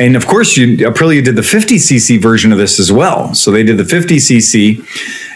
And 0.00 0.16
of 0.16 0.26
course, 0.26 0.56
you, 0.56 0.76
Aprilia 0.78 1.24
did 1.24 1.36
the 1.36 1.42
50cc 1.42 2.20
version 2.20 2.50
of 2.50 2.58
this 2.58 2.80
as 2.80 2.90
well. 2.90 3.34
So 3.34 3.52
they 3.52 3.62
did 3.62 3.78
the 3.78 3.84
50cc 3.84 4.84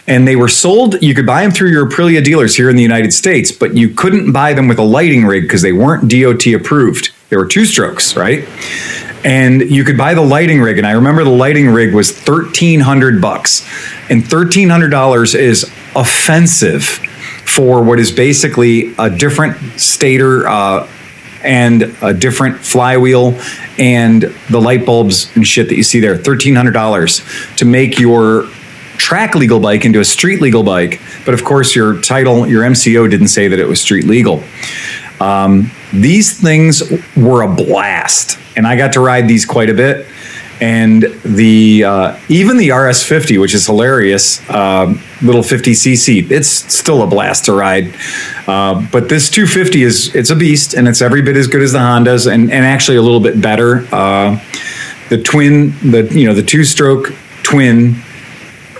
and 0.07 0.27
they 0.27 0.35
were 0.35 0.47
sold. 0.47 1.01
You 1.01 1.15
could 1.15 1.25
buy 1.25 1.43
them 1.43 1.51
through 1.51 1.69
your 1.69 1.89
Aprilia 1.89 2.23
dealers 2.23 2.55
here 2.55 2.69
in 2.69 2.75
the 2.75 2.81
United 2.81 3.13
States, 3.13 3.51
but 3.51 3.75
you 3.75 3.89
couldn't 3.89 4.31
buy 4.31 4.53
them 4.53 4.67
with 4.67 4.79
a 4.79 4.83
lighting 4.83 5.25
rig 5.25 5.43
because 5.43 5.61
they 5.61 5.71
weren't 5.71 6.09
DOT 6.09 6.45
approved. 6.47 7.11
They 7.29 7.37
were 7.37 7.47
two 7.47 7.65
strokes, 7.65 8.15
right? 8.15 8.47
And 9.25 9.61
you 9.61 9.85
could 9.85 9.97
buy 9.97 10.13
the 10.13 10.21
lighting 10.21 10.59
rig, 10.59 10.77
and 10.77 10.85
I 10.85 10.91
remember 10.91 11.23
the 11.23 11.29
lighting 11.29 11.69
rig 11.69 11.93
was 11.93 12.11
thirteen 12.11 12.81
hundred 12.81 13.21
bucks, 13.21 13.65
and 14.09 14.25
thirteen 14.25 14.69
hundred 14.69 14.89
dollars 14.89 15.33
is 15.33 15.63
offensive 15.95 16.83
for 16.83 17.81
what 17.83 17.99
is 17.99 18.11
basically 18.11 18.93
a 18.99 19.09
different 19.09 19.79
stator 19.79 20.47
uh, 20.47 20.89
and 21.41 21.95
a 22.01 22.13
different 22.13 22.57
flywheel 22.57 23.39
and 23.77 24.23
the 24.49 24.59
light 24.59 24.85
bulbs 24.85 25.33
and 25.35 25.47
shit 25.47 25.69
that 25.69 25.75
you 25.75 25.83
see 25.83 26.01
there. 26.01 26.17
Thirteen 26.17 26.55
hundred 26.55 26.73
dollars 26.73 27.21
to 27.55 27.63
make 27.63 27.99
your 27.99 28.49
track 28.97 29.35
legal 29.35 29.59
bike 29.59 29.85
into 29.85 29.99
a 29.99 30.05
street 30.05 30.41
legal 30.41 30.63
bike. 30.63 31.01
But 31.25 31.33
of 31.33 31.43
course, 31.43 31.75
your 31.75 32.01
title, 32.01 32.47
your 32.47 32.63
MCO 32.63 33.09
didn't 33.09 33.29
say 33.29 33.47
that 33.47 33.59
it 33.59 33.67
was 33.67 33.81
street 33.81 34.05
legal. 34.05 34.43
Um, 35.19 35.71
these 35.93 36.39
things 36.39 36.83
were 37.15 37.43
a 37.43 37.47
blast, 37.47 38.39
and 38.55 38.67
I 38.67 38.75
got 38.75 38.93
to 38.93 38.99
ride 38.99 39.27
these 39.27 39.45
quite 39.45 39.69
a 39.69 39.73
bit. 39.73 40.07
And 40.61 41.03
the 41.25 41.83
uh, 41.83 42.19
even 42.29 42.57
the 42.57 42.69
RS50, 42.69 43.39
which 43.41 43.53
is 43.53 43.65
hilarious, 43.65 44.47
um, 44.49 45.01
little 45.21 45.41
50cc, 45.41 46.31
it's 46.31 46.47
still 46.47 47.01
a 47.03 47.07
blast 47.07 47.45
to 47.45 47.53
ride. 47.53 47.93
Uh, 48.47 48.85
but 48.91 49.09
this 49.09 49.29
250 49.29 49.83
is 49.83 50.15
it's 50.15 50.29
a 50.29 50.35
beast, 50.35 50.73
and 50.73 50.87
it's 50.87 51.01
every 51.01 51.21
bit 51.21 51.35
as 51.35 51.47
good 51.47 51.61
as 51.61 51.73
the 51.73 51.79
Hondas, 51.79 52.31
and, 52.31 52.51
and 52.51 52.65
actually 52.65 52.97
a 52.97 53.01
little 53.01 53.19
bit 53.19 53.41
better. 53.41 53.87
Uh, 53.91 54.39
the 55.09 55.21
twin, 55.21 55.71
the 55.91 56.07
you 56.11 56.25
know 56.25 56.33
the 56.33 56.43
two-stroke 56.43 57.13
twin 57.43 58.01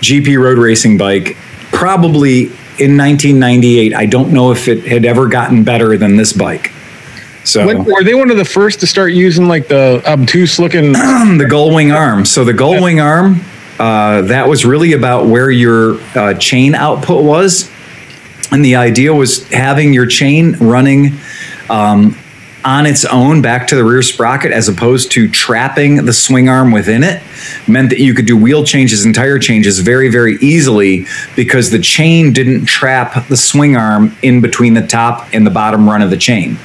GP 0.04 0.42
road 0.42 0.58
racing 0.58 0.98
bike, 0.98 1.36
probably 1.72 2.44
in 2.78 2.96
1998. 2.96 3.94
I 3.94 4.06
don't 4.06 4.32
know 4.32 4.52
if 4.52 4.68
it 4.68 4.84
had 4.84 5.04
ever 5.04 5.28
gotten 5.28 5.64
better 5.64 5.96
than 5.96 6.16
this 6.16 6.32
bike. 6.32 6.72
So 7.44 7.66
What, 7.66 7.86
were 7.86 8.04
they 8.04 8.14
one 8.14 8.30
of 8.30 8.36
the 8.36 8.44
first 8.44 8.80
to 8.80 8.86
start 8.86 9.12
using 9.12 9.48
like 9.48 9.68
the 9.68 10.02
obtuse 10.06 10.58
looking? 10.58 10.92
the 10.92 11.46
Gullwing 11.48 11.94
arm. 11.94 12.24
So 12.24 12.44
the 12.44 12.52
Gullwing 12.52 13.02
arm, 13.02 13.40
uh, 13.78 14.22
that 14.22 14.48
was 14.48 14.64
really 14.64 14.92
about 14.92 15.26
where 15.26 15.50
your 15.50 16.00
uh, 16.14 16.34
chain 16.34 16.74
output 16.74 17.24
was, 17.24 17.70
and 18.50 18.64
the 18.64 18.76
idea 18.76 19.12
was 19.12 19.46
having 19.50 19.92
your 19.92 20.06
chain 20.06 20.52
running. 20.58 21.18
Um, 21.68 22.16
on 22.64 22.86
its 22.86 23.04
own 23.04 23.42
back 23.42 23.66
to 23.68 23.76
the 23.76 23.84
rear 23.84 24.02
sprocket 24.02 24.52
as 24.52 24.68
opposed 24.68 25.10
to 25.12 25.28
trapping 25.28 26.04
the 26.04 26.12
swing 26.12 26.48
arm 26.48 26.72
within 26.72 27.02
it 27.02 27.22
meant 27.68 27.90
that 27.90 27.98
you 27.98 28.14
could 28.14 28.26
do 28.26 28.36
wheel 28.36 28.64
changes 28.64 29.04
and 29.04 29.14
tire 29.14 29.38
changes 29.38 29.78
very 29.80 30.10
very 30.10 30.36
easily 30.36 31.06
because 31.36 31.70
the 31.70 31.78
chain 31.78 32.32
didn't 32.32 32.64
trap 32.64 33.26
the 33.28 33.36
swing 33.36 33.76
arm 33.76 34.16
in 34.22 34.40
between 34.40 34.74
the 34.74 34.86
top 34.86 35.28
and 35.32 35.46
the 35.46 35.50
bottom 35.50 35.88
run 35.88 36.02
of 36.02 36.10
the 36.10 36.16
chain. 36.16 36.56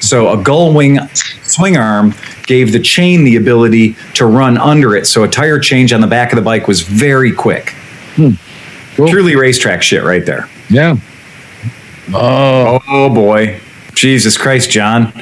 So 0.00 0.32
a 0.32 0.42
gull 0.42 0.74
wing 0.74 0.98
swing 1.44 1.76
arm 1.76 2.14
gave 2.46 2.72
the 2.72 2.80
chain 2.80 3.24
the 3.24 3.36
ability 3.36 3.96
to 4.14 4.26
run 4.26 4.58
under 4.58 4.96
it. 4.96 5.06
So 5.06 5.22
a 5.22 5.28
tire 5.28 5.60
change 5.60 5.92
on 5.92 6.00
the 6.00 6.06
back 6.06 6.32
of 6.32 6.36
the 6.36 6.42
bike 6.42 6.66
was 6.66 6.82
very 6.82 7.32
quick. 7.32 7.70
Hmm. 8.16 8.32
Truly 8.96 9.36
racetrack 9.36 9.82
shit 9.82 10.02
right 10.02 10.26
there. 10.26 10.48
Yeah. 10.68 10.96
Oh, 12.12 12.80
oh 12.88 13.08
boy. 13.14 13.60
Jesus 13.98 14.38
Christ, 14.38 14.70
John. 14.70 15.12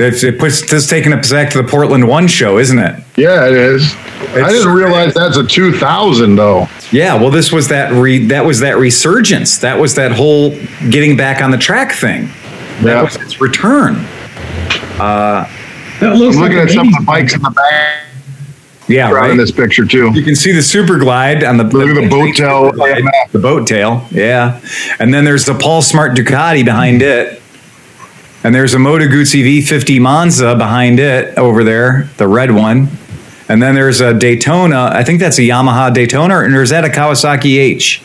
It's, 0.00 0.22
it 0.22 0.38
puts 0.38 0.68
this 0.70 0.88
taking 0.88 1.12
us 1.12 1.32
back 1.32 1.50
to 1.50 1.60
the 1.60 1.68
Portland 1.68 2.06
One 2.06 2.28
show, 2.28 2.58
isn't 2.58 2.78
it? 2.78 3.02
Yeah, 3.16 3.48
it 3.48 3.54
is. 3.54 3.92
I 4.30 4.48
didn't 4.48 4.72
realize 4.72 5.12
that's 5.14 5.36
a 5.36 5.44
2000 5.44 6.36
though. 6.36 6.68
Yeah. 6.92 7.14
Well, 7.20 7.30
this 7.30 7.50
was 7.50 7.66
that 7.68 7.92
re, 7.92 8.24
that 8.26 8.44
was 8.44 8.60
that 8.60 8.76
resurgence. 8.78 9.58
That 9.58 9.78
was 9.78 9.96
that 9.96 10.12
whole 10.12 10.50
getting 10.90 11.16
back 11.16 11.42
on 11.42 11.50
the 11.50 11.56
track 11.58 11.92
thing. 11.92 12.26
That 12.82 12.84
Yeah. 12.84 13.02
was 13.02 13.16
its 13.16 13.40
return. 13.40 13.96
Uh, 15.00 15.44
That 16.00 16.14
looks 16.16 16.36
I'm 16.36 16.42
like 16.42 16.52
looking 16.52 16.58
an 16.58 16.68
at 16.68 16.70
some 16.74 16.86
of 16.88 16.94
the 16.94 17.04
bikes 17.04 17.34
in 17.34 17.42
the 17.42 17.50
back 17.50 18.04
Yeah, 18.86 19.06
right. 19.10 19.22
right. 19.22 19.30
in 19.32 19.36
this 19.36 19.50
picture 19.50 19.84
too. 19.84 20.12
You 20.14 20.22
can 20.22 20.36
see 20.36 20.52
the 20.52 20.62
Super 20.62 20.96
Glide 20.98 21.42
on 21.42 21.56
the 21.56 21.64
Look 21.64 21.88
at 21.88 21.94
the 21.96 22.08
boat 22.08 22.36
tail. 22.36 22.70
The 23.32 23.38
boat 23.40 23.66
tail, 23.66 24.06
yeah. 24.12 24.60
And 25.00 25.12
then 25.12 25.24
there's 25.24 25.44
the 25.44 25.54
Paul 25.54 25.82
Smart 25.82 26.16
Ducati 26.16 26.64
behind 26.64 27.02
it. 27.02 27.37
And 28.44 28.54
there's 28.54 28.74
a 28.74 28.78
Moto 28.78 29.06
Guzzi 29.06 29.42
V50 29.42 30.00
Monza 30.00 30.54
behind 30.54 31.00
it 31.00 31.36
over 31.36 31.64
there, 31.64 32.08
the 32.18 32.28
red 32.28 32.52
one. 32.52 32.88
And 33.48 33.62
then 33.62 33.74
there's 33.74 34.00
a 34.00 34.14
Daytona. 34.14 34.90
I 34.92 35.02
think 35.04 35.20
that's 35.20 35.38
a 35.38 35.42
Yamaha 35.42 35.92
Daytona, 35.92 36.34
or 36.34 36.62
is 36.62 36.70
that 36.70 36.84
a 36.84 36.88
Kawasaki 36.88 37.58
H? 37.58 38.02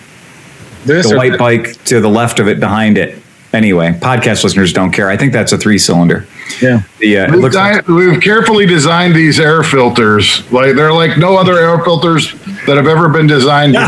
This 0.85 1.09
The 1.09 1.17
white 1.17 1.37
bike 1.37 1.83
to 1.85 2.01
the 2.01 2.09
left 2.09 2.39
of 2.39 2.47
it 2.47 2.59
behind 2.59 2.97
it. 2.97 3.22
Anyway, 3.53 3.91
podcast 4.01 4.43
listeners 4.43 4.73
don't 4.73 4.91
care. 4.91 5.09
I 5.09 5.17
think 5.17 5.31
that's 5.31 5.51
a 5.51 5.57
three 5.59 5.77
cylinder. 5.77 6.25
Yeah. 6.59 6.81
The, 6.97 7.17
uh, 7.19 7.31
We've, 7.31 7.41
looks 7.41 7.55
like- 7.55 7.87
we've 7.87 8.19
carefully 8.19 8.65
designed 8.65 9.13
these 9.15 9.39
air 9.39 9.61
filters. 9.61 10.41
Like 10.51 10.75
they're 10.75 10.91
like 10.91 11.19
no 11.19 11.37
other 11.37 11.59
air 11.59 11.77
filters 11.83 12.33
that 12.65 12.77
have 12.77 12.87
ever 12.87 13.09
been 13.09 13.27
designed. 13.27 13.75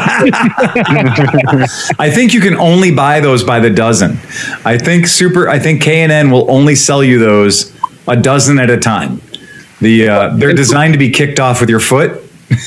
I 1.10 1.66
think 2.14 2.34
you 2.34 2.42
can 2.42 2.56
only 2.56 2.92
buy 2.92 3.20
those 3.22 3.44
by 3.44 3.60
the 3.60 3.70
dozen. 3.72 4.20
I 4.64 4.78
think 4.78 5.08
super. 5.08 5.50
I 5.50 5.58
think 5.60 5.82
K 5.82 6.02
and 6.02 6.12
N 6.12 6.30
will 6.32 6.50
only 6.52 6.76
sell 6.76 7.04
you 7.04 7.18
those 7.20 7.74
a 8.08 8.16
dozen 8.16 8.60
at 8.60 8.70
a 8.70 8.78
time. 8.78 9.22
The 9.82 10.08
uh, 10.10 10.36
they're 10.36 10.54
designed 10.54 10.94
to 10.94 11.00
be 11.00 11.10
kicked 11.10 11.40
off 11.40 11.60
with 11.60 11.70
your 11.70 11.80
foot. 11.80 12.22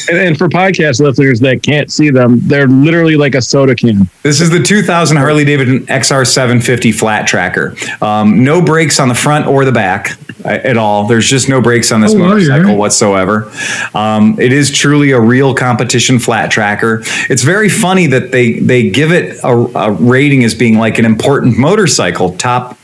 And, 0.09 0.18
and 0.18 0.39
for 0.39 0.49
podcast 0.49 1.01
listeners 1.01 1.41
that 1.41 1.62
can't 1.62 1.91
see 1.93 2.11
them, 2.11 2.41
they're 2.43 2.66
literally 2.66 3.16
like 3.16 3.35
a 3.35 3.43
soda 3.43 3.74
can. 3.74 4.09
This 4.22 4.41
is 4.41 4.51
the 4.51 4.62
2000 4.62 5.16
Harley 5.16 5.45
Davidson 5.45 5.87
XR750 5.87 6.95
flat 6.95 7.26
tracker. 7.26 7.74
Um, 8.03 8.43
no 8.45 8.61
brakes 8.61 8.99
on 9.01 9.09
the 9.09 9.14
front 9.14 9.47
or 9.47 9.64
the 9.64 9.72
back 9.72 10.18
uh, 10.45 10.49
at 10.49 10.76
all. 10.76 11.07
There's 11.07 11.29
just 11.29 11.49
no 11.49 11.61
brakes 11.61 11.93
on 11.93 12.01
this 12.01 12.14
Oh, 12.14 12.18
motorcycle 12.18 12.70
right. 12.70 12.76
whatsoever. 12.79 13.51
Um, 13.95 14.39
it 14.41 14.53
is 14.53 14.70
truly 14.70 15.12
a 15.12 15.20
real 15.20 15.55
competition 15.55 16.18
flat 16.18 16.51
tracker. 16.51 17.03
It's 17.31 17.43
very 17.43 17.68
funny 17.68 18.07
that 18.09 18.33
they 18.33 18.59
they 18.61 18.91
give 18.91 19.12
it 19.12 19.39
a, 19.45 19.49
a 19.49 19.93
rating 19.93 20.45
as 20.45 20.55
being 20.55 20.79
like 20.79 20.99
an 20.99 21.05
important 21.05 21.57
motorcycle, 21.59 22.37
top, 22.37 22.79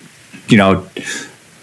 you 0.48 0.56
know, 0.56 0.86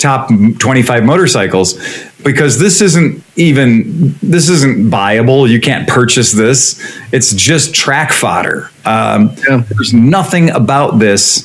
top 0.02 0.30
25 0.60 1.04
motorcycles 1.04 1.80
because 2.24 2.60
this 2.60 2.82
isn't 2.82 3.24
even 3.36 4.16
this 4.22 4.50
isn't 4.50 4.90
buyable. 4.92 5.50
You 5.50 5.60
can't 5.60 5.88
purchase 5.88 6.32
this. 6.32 6.80
It's 7.12 7.34
just 7.34 7.74
track 7.74 8.12
fodder. 8.12 8.70
Um, 8.86 9.36
there's 9.70 9.94
nothing 9.94 10.50
about 10.52 11.00
this 11.00 11.44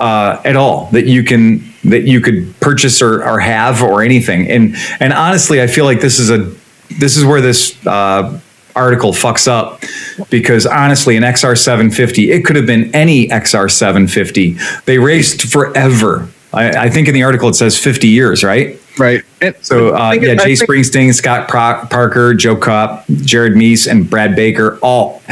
uh, 0.00 0.40
at 0.44 0.56
all 0.56 0.86
that 0.92 1.06
you 1.06 1.24
can 1.24 1.64
that 1.84 2.02
you 2.02 2.20
could 2.20 2.58
purchase 2.60 3.00
or, 3.00 3.24
or 3.24 3.40
have 3.40 3.82
or 3.82 4.02
anything. 4.02 4.50
And 4.50 4.76
and 4.98 5.12
honestly 5.12 5.62
i 5.62 5.66
feel 5.66 5.84
like 5.84 6.00
this 6.00 6.18
is 6.18 6.30
a 6.30 6.52
this 6.98 7.16
is 7.16 7.24
where 7.24 7.40
this 7.40 7.76
uh, 7.86 8.40
article 8.74 9.12
fucks 9.12 9.48
up 9.48 9.82
because 10.30 10.66
honestly 10.66 11.16
an 11.16 11.22
xr750 11.22 12.32
it 12.32 12.44
could 12.44 12.56
have 12.56 12.66
been 12.66 12.94
any 12.94 13.26
xr750 13.28 14.84
they 14.84 14.98
raced 14.98 15.42
forever 15.42 16.28
I, 16.52 16.86
I 16.86 16.90
think 16.90 17.06
in 17.08 17.14
the 17.14 17.22
article 17.22 17.48
it 17.48 17.54
says 17.54 17.78
50 17.78 18.08
years 18.08 18.42
right 18.44 18.76
Right. 18.98 19.22
And 19.40 19.54
so 19.62 19.94
uh, 19.96 20.12
yeah, 20.12 20.34
Jay 20.34 20.56
think- 20.56 20.68
Springsteen, 20.70 21.14
Scott 21.14 21.48
Pro- 21.48 21.86
Parker, 21.88 22.34
Joe 22.34 22.56
Kopp, 22.56 23.06
Jared 23.08 23.56
Mees, 23.56 23.86
and 23.86 24.10
Brad 24.10 24.36
Baker, 24.36 24.78
all 24.82 25.22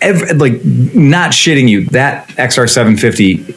ev 0.00 0.22
like 0.38 0.64
not 0.64 1.32
shitting 1.32 1.68
you. 1.68 1.84
That 1.86 2.28
XR750 2.28 3.54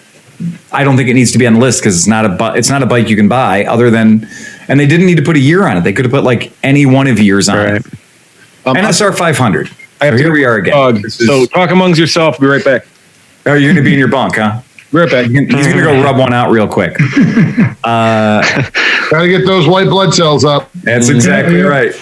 I 0.73 0.83
don't 0.83 0.97
think 0.97 1.09
it 1.09 1.13
needs 1.13 1.31
to 1.33 1.37
be 1.37 1.45
on 1.47 1.53
the 1.53 1.59
list 1.59 1.81
because 1.81 1.95
it's 1.95 2.07
not 2.07 2.25
a 2.25 2.29
bu- 2.29 2.55
it's 2.57 2.69
not 2.69 2.83
a 2.83 2.85
bike 2.85 3.07
you 3.09 3.15
can 3.15 3.27
buy 3.29 3.65
other 3.65 3.89
than, 3.89 4.27
and 4.67 4.79
they 4.79 4.87
didn't 4.87 5.05
need 5.05 5.17
to 5.17 5.23
put 5.23 5.35
a 5.35 5.39
year 5.39 5.65
on 5.67 5.77
it. 5.77 5.83
They 5.83 5.93
could 5.93 6.05
have 6.05 6.11
put 6.11 6.23
like 6.23 6.51
any 6.63 6.85
one 6.85 7.07
of 7.07 7.19
years 7.19 7.47
on 7.49 7.57
Right. 7.57 7.75
it. 7.75 7.85
Um, 8.65 8.75
NSR 8.75 9.15
500. 9.17 9.69
I 10.01 10.05
have 10.05 10.13
So 10.13 10.17
to 10.17 10.23
here 10.23 10.31
we 10.33 10.43
are 10.45 10.55
again. 10.55 10.73
Dog. 10.73 11.05
Is- 11.05 11.15
So 11.25 11.45
talk 11.45 11.71
amongst 11.71 11.99
yourself. 11.99 12.39
Be 12.39 12.47
right 12.47 12.63
back. 12.65 12.85
oh, 13.45 13.53
you're 13.53 13.73
going 13.73 13.83
to 13.83 13.89
be 13.89 13.93
in 13.93 13.99
your 13.99 14.07
bunk, 14.09 14.35
huh? 14.35 14.61
Be 14.91 14.97
right 14.97 15.09
back. 15.09 15.25
He's 15.27 15.47
going 15.47 15.77
to 15.77 15.81
go 15.81 16.03
rub 16.03 16.17
one 16.17 16.33
out 16.33 16.49
real 16.49 16.67
quick. 16.67 16.95
Uh, 17.83 18.41
Gotta 19.11 19.27
get 19.27 19.45
those 19.45 19.67
white 19.67 19.87
blood 19.87 20.13
cells 20.13 20.45
up. 20.45 20.71
That's 20.73 21.09
exactly 21.09 21.61
right. 21.61 21.93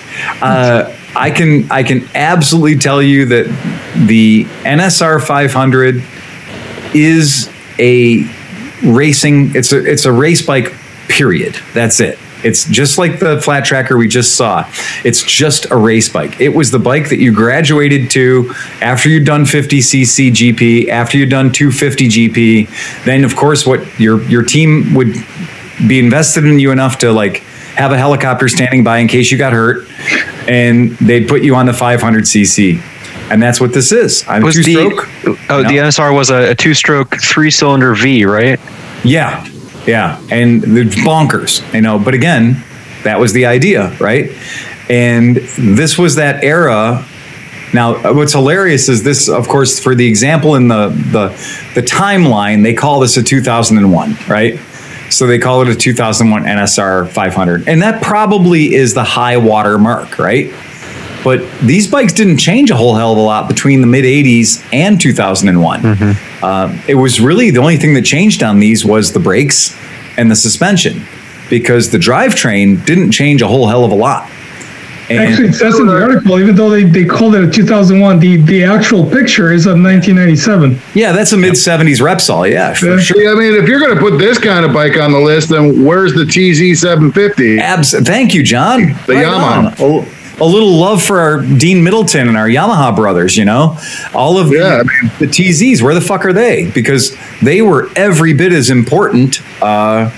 Uh, 0.41 0.93
I 1.15 1.31
can 1.31 1.71
I 1.71 1.83
can 1.83 2.07
absolutely 2.13 2.77
tell 2.77 3.01
you 3.01 3.25
that 3.25 3.45
the 4.07 4.43
NSR 4.63 5.21
500 5.25 6.03
is 6.93 7.49
a 7.79 8.23
racing. 8.83 9.55
It's 9.55 9.71
a 9.71 9.83
it's 9.85 10.05
a 10.05 10.11
race 10.11 10.45
bike. 10.45 10.73
Period. 11.07 11.55
That's 11.73 11.99
it. 11.99 12.19
It's 12.43 12.65
just 12.65 12.97
like 12.97 13.19
the 13.19 13.41
flat 13.41 13.65
tracker 13.65 13.97
we 13.97 14.07
just 14.07 14.35
saw. 14.35 14.69
It's 15.03 15.23
just 15.23 15.69
a 15.71 15.75
race 15.75 16.09
bike. 16.09 16.39
It 16.39 16.49
was 16.49 16.71
the 16.71 16.79
bike 16.79 17.09
that 17.09 17.17
you 17.19 17.31
graduated 17.33 18.11
to 18.11 18.53
after 18.81 19.09
you'd 19.09 19.25
done 19.25 19.43
50cc 19.43 20.31
GP, 20.31 20.88
after 20.89 21.17
you'd 21.17 21.29
done 21.29 21.51
250 21.51 22.07
GP. 22.07 23.03
Then, 23.05 23.23
of 23.23 23.35
course, 23.35 23.65
what 23.65 23.99
your 23.99 24.21
your 24.23 24.43
team 24.43 24.93
would 24.93 25.13
be 25.88 25.99
invested 25.99 26.45
in 26.45 26.59
you 26.59 26.71
enough 26.71 26.97
to 26.99 27.11
like 27.11 27.38
have 27.75 27.91
a 27.91 27.97
helicopter 27.97 28.47
standing 28.47 28.83
by 28.83 28.97
in 28.97 29.07
case 29.07 29.31
you 29.31 29.38
got 29.38 29.53
hurt, 29.53 29.88
and 30.47 30.91
they'd 30.97 31.27
put 31.27 31.43
you 31.43 31.53
on 31.55 31.65
the 31.67 31.71
500cc, 31.71 32.81
and 33.31 33.41
that's 33.41 33.59
what 33.61 33.71
this 33.73 33.91
is. 33.91 34.23
I'm 34.27 34.41
Was 34.43 34.55
two 34.55 34.63
the 34.63 34.73
stroke. 34.73 35.07
oh 35.49 35.61
No. 35.61 35.69
the 35.69 35.77
NSR 35.77 36.13
was 36.15 36.29
a, 36.31 36.51
a 36.51 36.55
two 36.55 36.73
stroke 36.73 37.15
three 37.21 37.51
cylinder 37.51 37.93
V, 37.93 38.25
right? 38.25 38.59
Yeah, 39.03 39.45
yeah, 39.88 40.21
and 40.29 40.63
it's 40.77 40.95
bonkers, 40.95 41.73
you 41.73 41.81
know. 41.81 41.97
But 41.97 42.13
again, 42.13 42.63
that 43.03 43.19
was 43.19 43.33
the 43.33 43.45
idea, 43.45 43.95
right? 43.99 44.31
And 44.89 45.38
this 45.38 45.97
was 45.97 46.15
that 46.15 46.43
era. 46.43 47.05
Now, 47.73 47.95
uh, 47.95 48.13
what's 48.13 48.33
hilarious 48.33 48.89
is 48.89 49.03
this, 49.03 49.27
of 49.27 49.47
course, 49.47 49.79
for 49.79 49.95
the 49.95 50.07
example 50.07 50.55
in 50.55 50.67
the 50.67 50.89
the 50.89 51.29
the 51.73 51.81
timeline, 51.81 52.63
they 52.63 52.73
call 52.73 52.99
this 52.99 53.17
a 53.17 53.23
2001, 53.23 54.15
right? 54.27 54.59
So 55.09 55.25
they 55.25 55.39
call 55.39 55.61
it 55.61 55.69
a 55.69 55.75
2001 55.75 56.43
NSR 56.43 57.07
500, 57.07 57.67
and 57.67 57.81
that 57.81 58.03
probably 58.03 58.73
is 58.75 58.93
the 58.93 59.05
high 59.05 59.38
water 59.38 59.77
mark, 59.77 60.19
right? 60.19 60.53
But 61.28 61.41
these 61.59 61.88
bikes 61.88 62.13
didn't 62.13 62.38
change 62.38 62.71
a 62.71 62.75
whole 62.78 62.95
hell 62.95 63.11
of 63.11 63.17
a 63.17 63.21
lot 63.21 63.49
between 63.49 63.82
the 63.82 63.88
mid 63.88 64.05
80s 64.05 64.65
and 64.71 64.99
2001. 65.01 65.86
Uh, 66.41 66.82
it 66.88 66.95
was 66.95 67.19
really 67.19 67.51
the 67.51 67.59
only 67.59 67.75
thing 67.75 67.93
that 67.95 68.03
changed 68.05 68.43
on 68.43 68.61
these 68.61 68.86
was 68.86 69.11
the 69.11 69.19
brakes 69.19 69.75
and 70.17 70.32
the 70.32 70.38
suspension 70.38 71.05
because 71.49 71.91
the 71.91 71.97
drivetrain 71.97 72.86
didn't 72.86 73.11
change 73.11 73.41
a 73.41 73.47
whole 73.47 73.67
hell 73.67 73.84
of 73.84 73.91
a 73.91 73.95
lot. 73.95 74.32
And 75.09 75.19
Actually, 75.19 75.49
it 75.49 75.53
says 75.55 75.78
in 75.80 75.88
the 75.88 76.01
article, 76.01 76.39
even 76.39 76.55
though 76.55 76.69
they, 76.69 76.84
they 76.86 77.03
called 77.03 77.36
it 77.36 77.43
a 77.43 77.51
2001, 77.51 78.19
the, 78.19 78.38
the 78.38 78.63
actual 78.63 79.03
picture 79.09 79.51
is 79.51 79.65
of 79.65 79.71
1997. 79.73 80.80
yeah, 80.95 81.11
that's 81.11 81.34
a 81.34 81.38
mid 81.38 81.53
70s 81.55 81.99
Repsol. 81.99 82.49
Yeah, 82.49 82.73
for 82.73 82.86
Yeah. 82.86 82.99
sure. 82.99 83.17
See, 83.17 83.28
I 83.28 83.34
mean, 83.34 83.53
if 83.61 83.67
you're 83.67 83.82
gonna 83.82 83.99
put 83.99 84.17
this 84.17 84.38
kind 84.38 84.65
of 84.65 84.71
bike 84.71 84.97
on 84.97 85.11
the 85.11 85.19
list, 85.19 85.49
then 85.49 85.84
where's 85.84 86.13
the 86.13 86.23
TZ 86.25 86.80
750? 86.80 87.59
Abs- 87.59 87.91
thank 88.07 88.34
you, 88.34 88.43
John. 88.43 88.93
The 89.07 89.13
Yamaha. 89.23 90.13
A, 90.39 90.45
little 90.45 90.77
love 90.77 91.01
for 91.01 91.19
our 91.19 91.41
Dean 91.41 91.83
Middleton 91.83 92.27
and 92.27 92.38
our 92.38 92.47
Yamaha 92.47 92.95
brothers, 92.95 93.35
you 93.35 93.45
know? 93.45 93.77
All 94.13 94.38
of 94.38 94.51
Yeah, 94.51 94.75
I 94.75 94.77
the, 94.77 94.83
mean- 94.85 95.11
the 95.19 95.25
TZs, 95.27 95.81
where 95.81 95.93
the 95.95 96.01
fuck 96.01 96.25
are 96.25 96.33
they? 96.33 96.69
Because 96.71 97.17
they 97.41 97.61
were 97.61 97.89
every 97.95 98.33
bit 98.33 98.53
as 98.53 98.69
important. 98.69 99.41
Uh, 99.61 100.11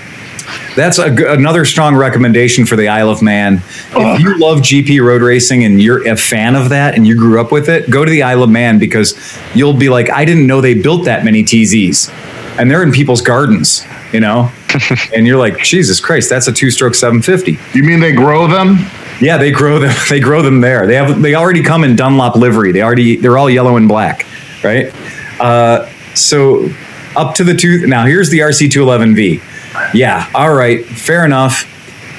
that's 0.76 0.98
a, 0.98 1.12
another 1.32 1.64
strong 1.64 1.94
recommendation 1.96 2.66
for 2.66 2.76
the 2.76 2.88
Isle 2.88 3.08
of 3.10 3.22
Man. 3.22 3.62
If 3.92 4.20
you 4.20 4.36
love 4.38 4.58
GP 4.58 5.00
road 5.04 5.22
racing 5.22 5.64
and 5.64 5.80
you're 5.80 6.06
a 6.08 6.16
fan 6.16 6.54
of 6.56 6.68
that 6.70 6.94
and 6.94 7.06
you 7.06 7.14
grew 7.16 7.40
up 7.40 7.50
with 7.52 7.68
it, 7.68 7.88
go 7.90 8.04
to 8.04 8.10
the 8.10 8.22
Isle 8.22 8.42
of 8.42 8.50
Man 8.50 8.78
because 8.78 9.14
you'll 9.54 9.74
be 9.76 9.88
like, 9.88 10.10
I 10.10 10.24
didn't 10.24 10.46
know 10.46 10.60
they 10.60 10.74
built 10.74 11.04
that 11.06 11.24
many 11.24 11.42
TZs. 11.44 12.10
And 12.58 12.70
they're 12.70 12.82
in 12.82 12.92
people's 12.92 13.22
gardens, 13.22 13.86
you 14.12 14.20
know? 14.20 14.50
and 15.14 15.26
you're 15.26 15.38
like, 15.38 15.58
Jesus 15.58 15.98
Christ, 16.00 16.28
that's 16.28 16.46
a 16.48 16.52
two 16.52 16.70
stroke 16.70 16.94
750. 16.94 17.58
You 17.78 17.84
mean 17.84 18.00
they 18.00 18.12
grow 18.12 18.46
them? 18.46 18.76
Yeah, 19.20 19.36
they 19.36 19.50
grow 19.50 19.78
them. 19.78 19.94
They 20.08 20.20
grow 20.20 20.42
them 20.42 20.60
there. 20.60 20.86
They 20.86 20.96
have. 20.96 21.20
They 21.20 21.34
already 21.34 21.62
come 21.62 21.84
in 21.84 21.96
Dunlop 21.96 22.36
livery. 22.36 22.72
They 22.72 22.82
already. 22.82 23.16
They're 23.16 23.38
all 23.38 23.50
yellow 23.50 23.76
and 23.76 23.86
black, 23.88 24.26
right? 24.64 24.92
Uh, 25.40 25.88
so 26.14 26.68
up 27.16 27.34
to 27.36 27.44
the 27.44 27.54
two. 27.54 27.86
Now 27.86 28.06
here's 28.06 28.30
the 28.30 28.38
RC211V. 28.38 29.94
Yeah. 29.94 30.28
All 30.34 30.52
right. 30.52 30.84
Fair 30.84 31.24
enough. 31.24 31.64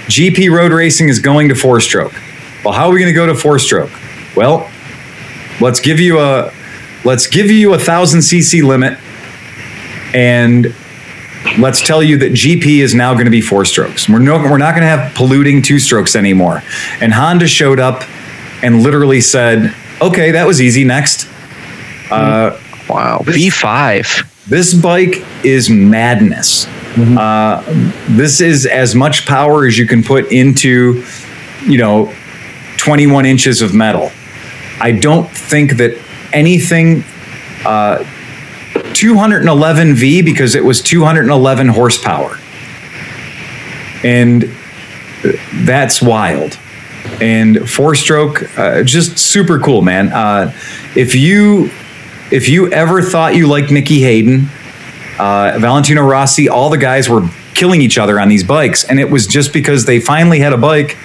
GP 0.08 0.52
road 0.52 0.72
racing 0.72 1.10
is 1.10 1.20
going 1.20 1.50
to 1.50 1.56
four 1.56 1.80
stroke. 1.80 2.14
Well, 2.64 2.74
how 2.74 2.88
are 2.88 2.92
we 2.92 3.00
going 3.00 3.12
to 3.12 3.16
go 3.16 3.26
to 3.28 3.36
four 3.36 3.60
stroke? 3.60 3.92
Well, 4.36 4.70
let's 5.60 5.80
give 5.80 6.00
you 6.00 6.20
a 6.20 6.52
let's 7.04 7.28
give 7.28 7.50
you 7.50 7.74
a 7.74 7.80
thousand 7.80 8.20
cc 8.20 8.64
limit, 8.64 8.98
and 10.14 10.74
let's 11.60 11.86
tell 11.86 12.02
you 12.04 12.18
that 12.20 12.32
GP 12.32 12.80
is 12.82 12.94
now 12.94 13.14
going 13.14 13.26
to 13.26 13.32
be 13.32 13.42
four 13.42 13.66
strokes. 13.66 14.08
We're 14.08 14.20
no, 14.20 14.38
we're 14.38 14.58
not 14.58 14.72
going 14.72 14.82
to 14.82 14.88
have 14.88 15.14
polluting 15.16 15.62
two 15.62 15.80
strokes 15.80 16.16
anymore. 16.16 16.62
And 17.00 17.14
Honda 17.14 17.48
showed 17.48 17.80
up 17.80 18.04
and 18.64 18.82
literally 18.84 19.22
said, 19.22 19.74
"Okay, 20.02 20.32
that 20.32 20.46
was 20.48 20.62
easy. 20.62 20.84
Next." 20.84 21.28
Uh, 22.12 22.58
Wow, 22.90 23.22
V 23.24 23.50
five. 23.50 24.06
this 24.50 24.74
bike 24.74 25.24
is 25.46 25.70
madness. 25.70 26.68
Uh, 26.98 27.64
this 28.10 28.42
is 28.42 28.66
as 28.66 28.96
much 28.96 29.26
power 29.26 29.66
as 29.66 29.78
you 29.78 29.88
can 29.88 30.04
put 30.04 30.30
into, 30.30 31.06
you 31.66 31.78
know, 31.78 32.14
21 32.78 33.26
inches 33.26 33.62
of 33.62 33.74
metal. 33.74 34.12
I 34.82 34.92
don't 34.92 35.30
think 35.30 35.78
that 35.78 35.98
anything. 36.34 37.06
Uh, 37.66 38.04
211V 38.94 40.24
because 40.24 40.56
it 40.56 40.64
was 40.64 40.82
211 40.82 41.68
horsepower. 41.68 42.38
And 44.04 44.50
that's 45.66 46.02
wild. 46.02 46.58
And 47.20 47.70
four 47.70 47.96
stroke, 47.96 48.58
uh, 48.58 48.84
just 48.84 49.18
super 49.18 49.60
cool, 49.60 49.82
man. 49.82 50.10
Uh, 50.10 50.54
if 50.96 51.16
you 51.16 51.70
if 52.32 52.48
you 52.48 52.72
ever 52.72 53.02
thought 53.02 53.36
you 53.36 53.48
liked 53.48 53.72
Nicky 53.72 54.00
Hayden, 54.00 54.48
uh, 55.20 55.58
Valentino 55.60 56.02
Rossi, 56.02 56.48
all 56.48 56.70
the 56.70 56.78
guys 56.78 57.10
were 57.10 57.28
killing 57.54 57.82
each 57.82 57.98
other 57.98 58.20
on 58.20 58.30
these 58.30 58.44
bikes, 58.44 58.86
and 58.86 59.00
it 59.00 59.10
was 59.12 59.28
just 59.28 59.54
because 59.54 59.86
they 59.86 60.00
finally 60.00 60.40
had 60.40 60.54
a 60.54 60.58
bike 60.58 60.98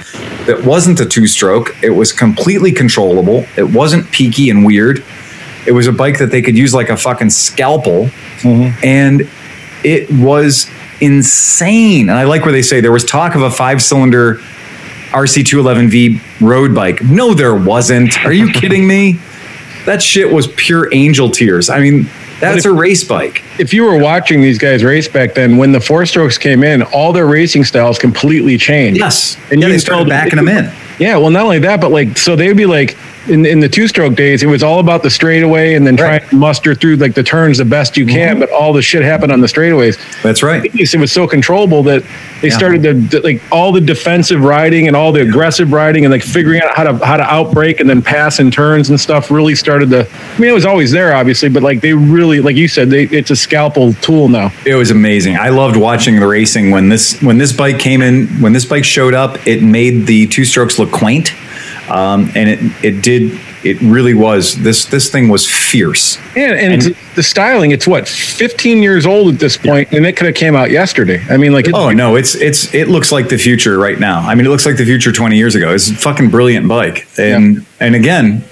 that 0.47 0.65
wasn't 0.65 1.01
a 1.01 1.07
two 1.07 1.27
stroke. 1.27 1.77
It 1.83 1.91
was 1.91 2.13
completely 2.13 2.73
controllable. 2.73 3.45
It 3.57 3.71
wasn't 3.71 4.11
peaky 4.13 4.49
and 4.49 4.65
weird. 4.65 5.05
It 5.67 5.73
was 5.73 5.87
a 5.87 5.93
bike 5.93 6.19
that 6.19 6.31
they 6.31 6.43
could 6.43 6.57
use 6.57 6.75
like 6.75 6.89
a 6.89 6.97
fucking 6.97 7.31
scalpel, 7.31 8.07
mm-hmm. 8.41 8.85
and 8.85 9.29
it 9.85 10.11
was 10.11 10.71
insane. 11.01 12.09
And 12.09 12.19
I 12.19 12.25
like 12.25 12.45
where 12.45 12.53
they 12.53 12.63
say 12.63 12.81
there 12.81 12.93
was 12.93 13.05
talk 13.05 13.35
of 13.35 13.43
a 13.43 13.51
five 13.51 13.83
cylinder 13.83 14.37
RC211V 15.11 16.41
road 16.41 16.75
bike. 16.75 17.03
No, 17.03 17.35
there 17.35 17.55
wasn't. 17.55 18.25
Are 18.25 18.33
you 18.33 18.53
kidding 18.53 18.87
me? 18.87 19.19
That 19.85 20.03
shit 20.03 20.33
was 20.33 20.49
pure 20.49 20.93
angel 20.93 21.31
tears. 21.31 21.71
I 21.71 21.81
mean, 21.81 22.09
that's 22.41 22.65
a 22.65 22.73
race 22.73 23.05
bike. 23.05 23.43
if 23.59 23.73
you 23.73 23.85
were 23.85 23.99
watching 23.99 24.43
these 24.43 24.59
guys 24.59 24.85
race 24.85 25.09
back 25.09 25.35
then, 25.35 25.57
when 25.57 25.73
the 25.73 25.81
four 25.81 26.05
strokes 26.07 26.37
came 26.37 26.63
in, 26.65 26.83
all 26.83 27.13
their 27.13 27.27
racing 27.27 27.65
styles 27.65 27.99
completely 27.99 28.59
changed. 28.59 29.01
Yes. 29.01 29.37
And 29.51 29.61
yeah, 29.61 29.69
you 29.69 29.73
they 29.75 29.79
started 29.79 30.09
backing 30.09 30.37
them 30.37 30.49
in. 30.49 30.73
Yeah, 30.99 31.17
well, 31.19 31.31
not 31.31 31.45
only 31.45 31.61
that, 31.61 31.81
but 31.81 31.91
like, 31.91 32.19
so 32.19 32.37
they'd 32.37 32.57
be 32.57 32.67
like, 32.67 32.97
in, 33.29 33.47
in 33.47 33.61
the 33.61 33.69
two 33.69 33.89
stroke 33.89 34.15
days, 34.15 34.43
it 34.43 34.47
was 34.47 34.63
all 34.63 34.79
about 34.81 35.03
the 35.03 35.11
straightaway 35.11 35.75
and 35.75 35.87
then 35.87 35.97
Right. 35.97 36.19
trying 36.19 36.31
to 36.31 36.37
muster 36.37 36.75
through 36.75 36.97
like 36.97 37.15
the 37.15 37.23
turns 37.23 37.59
the 37.59 37.65
best 37.65 37.97
you 37.97 38.07
can, 38.07 38.33
mm-hmm. 38.33 38.41
but 38.41 38.51
all 38.51 38.73
the 38.73 38.83
shit 38.83 39.03
happened 39.03 39.33
on 39.33 39.41
the 39.41 39.47
straightaways. 39.47 39.99
That's 40.23 40.43
right. 40.43 40.71
It 40.75 40.95
was 40.99 41.13
so 41.13 41.27
controllable 41.27 41.83
that 41.85 42.03
they 42.43 42.49
Yeah. 42.49 42.57
started 42.57 42.83
to, 42.83 43.09
to, 43.09 43.21
like 43.21 43.43
all 43.51 43.73
the 43.73 43.81
defensive 43.81 44.43
riding 44.43 44.87
and 44.89 44.97
all 44.97 45.13
the 45.13 45.23
aggressive 45.23 45.73
riding 45.73 46.05
and 46.05 46.13
like 46.13 46.23
figuring 46.23 46.61
out 46.63 46.75
how 46.77 46.85
to 46.85 47.05
how 47.05 47.17
to 47.17 47.23
outbreak 47.25 47.81
and 47.81 47.89
then 47.89 48.03
pass 48.03 48.39
in 48.41 48.51
turns 48.51 48.91
and 48.91 49.01
stuff 49.01 49.31
really 49.31 49.55
started 49.55 49.91
to. 49.91 50.07
I 50.07 50.39
mean, 50.39 50.51
it 50.51 50.55
was 50.55 50.67
always 50.67 50.91
there, 50.93 51.15
obviously, 51.15 51.49
but 51.49 51.63
like 51.63 51.81
they 51.81 51.95
really, 51.95 52.41
like 52.41 52.57
you 52.57 52.69
said, 52.69 52.91
they, 52.91 53.05
it's 53.05 53.31
a 53.31 53.37
scalpel 53.37 53.95
tool 53.95 54.29
now. 54.29 54.53
It 54.65 54.75
was 54.75 54.91
amazing. 54.91 55.37
I 55.37 55.49
loved 55.49 55.77
watching 55.77 56.21
the 56.21 56.27
racing 56.27 56.71
when 56.71 56.89
this 56.89 57.21
when 57.23 57.39
this 57.39 57.53
bike 57.53 57.79
came 57.79 58.03
in. 58.03 58.27
When 58.41 58.53
this 58.53 58.65
bike 58.65 58.85
showed 58.85 59.15
up, 59.15 59.47
it 59.47 59.63
made 59.63 60.07
the 60.07 60.27
two 60.27 60.45
strokes 60.45 60.79
look 60.79 60.91
quaint, 60.93 61.33
um, 61.91 62.31
and 62.35 62.49
it 62.49 62.61
it 62.85 63.03
did. 63.03 63.39
It 63.65 63.81
really 63.81 64.15
was. 64.15 64.55
This 64.63 64.85
this 64.85 65.11
thing 65.11 65.29
was 65.29 65.45
fierce. 65.49 66.19
Yeah, 66.37 66.53
and, 66.55 66.73
And- 66.85 66.97
the 67.17 67.23
styling, 67.23 67.71
it's 67.73 67.87
what 67.87 68.07
15 68.07 68.83
years 68.83 69.07
old 69.07 69.35
at 69.35 69.41
this 69.41 69.57
point, 69.57 69.91
and 69.93 70.07
it 70.07 70.17
could 70.17 70.27
have 70.27 70.35
came 70.37 70.55
out 70.55 70.71
yesterday. 70.71 71.25
I 71.31 71.37
mean, 71.37 71.53
like, 71.53 71.67
Oh 71.75 71.91
no, 71.91 72.15
it's 72.17 72.35
it's 72.37 72.73
it 72.75 72.89
looks 72.89 73.11
like 73.11 73.29
the 73.29 73.39
future 73.39 73.79
right 73.79 73.99
now. 73.99 74.21
I 74.21 74.35
mean, 74.37 74.47
it 74.47 74.51
looks 74.51 74.67
like 74.67 74.77
the 74.77 74.85
future 74.85 75.11
20 75.13 75.37
years 75.37 75.55
ago. 75.57 75.73
It's 75.75 75.91
a 75.91 75.95
fucking 75.95 76.31
brilliant 76.31 76.69
bike, 76.69 77.09
and 77.19 77.65
and 77.81 77.95
again, 77.97 78.45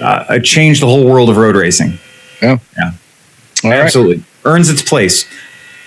uh, 0.00 0.24
it 0.30 0.42
changed 0.44 0.82
the 0.82 0.86
whole 0.86 1.04
world 1.04 1.28
of 1.30 1.36
road 1.36 1.54
racing. 1.56 1.98
yeah. 2.42 2.58
Yeah, 2.76 2.90
All 3.64 3.70
right. 3.70 3.80
absolutely 3.80 4.24
earns 4.44 4.68
its 4.70 4.82
place. 4.82 5.26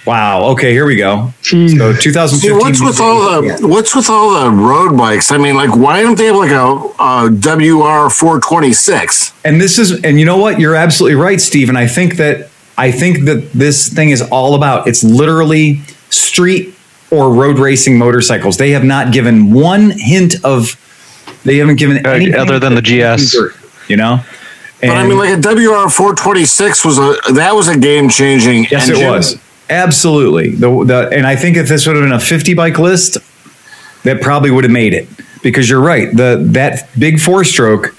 Wow. 0.05 0.43
Okay, 0.51 0.71
here 0.71 0.85
we 0.85 0.95
go. 0.95 1.33
Jeez. 1.43 1.77
So 1.77 2.27
See, 2.27 2.51
what's 2.51 2.81
with 2.81 2.99
all 2.99 3.41
the 3.41 3.67
what's 3.67 3.95
with 3.95 4.09
all 4.09 4.43
the 4.43 4.49
road 4.49 4.97
bikes? 4.97 5.31
I 5.31 5.37
mean, 5.37 5.55
like, 5.55 5.75
why 5.75 6.01
don't 6.01 6.17
they 6.17 6.25
have 6.27 6.35
like 6.35 6.51
a, 6.51 6.65
a 6.99 7.29
WR 7.29 8.09
four 8.09 8.39
twenty 8.39 8.73
six? 8.73 9.33
and 9.45 9.59
this 9.61 9.77
is 9.77 10.03
and 10.03 10.19
you 10.19 10.25
know 10.25 10.37
what 10.37 10.59
you're 10.59 10.75
absolutely 10.75 11.15
right 11.15 11.39
steve 11.39 11.69
and 11.69 11.77
i 11.77 11.87
think 11.87 12.17
that 12.17 12.49
i 12.77 12.91
think 12.91 13.23
that 13.25 13.49
this 13.53 13.87
thing 13.87 14.09
is 14.09 14.21
all 14.21 14.53
about 14.55 14.85
it's 14.87 15.01
literally 15.03 15.79
street 16.09 16.75
or 17.09 17.33
road 17.33 17.57
racing 17.57 17.97
motorcycles 17.97 18.57
they 18.57 18.71
have 18.71 18.83
not 18.83 19.13
given 19.13 19.51
one 19.53 19.91
hint 19.95 20.35
of 20.43 20.75
they 21.45 21.57
haven't 21.57 21.77
given 21.77 22.05
Uh, 22.05 22.19
other 22.37 22.59
than 22.59 22.75
the 22.75 22.81
GS. 22.81 23.33
you 23.89 23.95
know 23.95 24.19
But 24.81 24.89
I 24.91 25.07
mean, 25.07 25.17
like 25.17 25.37
a 25.37 25.55
WR 25.55 25.89
four 25.89 26.13
twenty 26.15 26.45
six 26.45 26.83
was 26.83 26.97
a 26.97 27.15
that 27.33 27.55
was 27.55 27.67
a 27.69 27.77
game 27.77 28.09
changing. 28.09 28.65
yes 28.69 28.89
it 28.89 28.97
was 29.09 29.37
absolutely. 29.69 30.51
The, 30.51 30.83
the 30.83 31.09
and 31.11 31.25
i 31.25 31.35
think 31.35 31.57
if 31.57 31.67
this 31.67 31.85
would 31.85 31.95
have 31.95 32.03
been 32.05 32.13
a 32.13 32.19
50 32.19 32.53
bike 32.53 32.79
list 32.79 33.17
that 34.03 34.21
probably 34.21 34.51
would 34.51 34.63
have 34.63 34.71
made 34.73 34.93
it. 34.93 35.07
Because 35.41 35.69
you're 35.69 35.81
right 35.81 36.15
the 36.15 36.43
that 36.51 36.89
big 36.97 37.19
four 37.19 37.43
stroke 37.43 37.95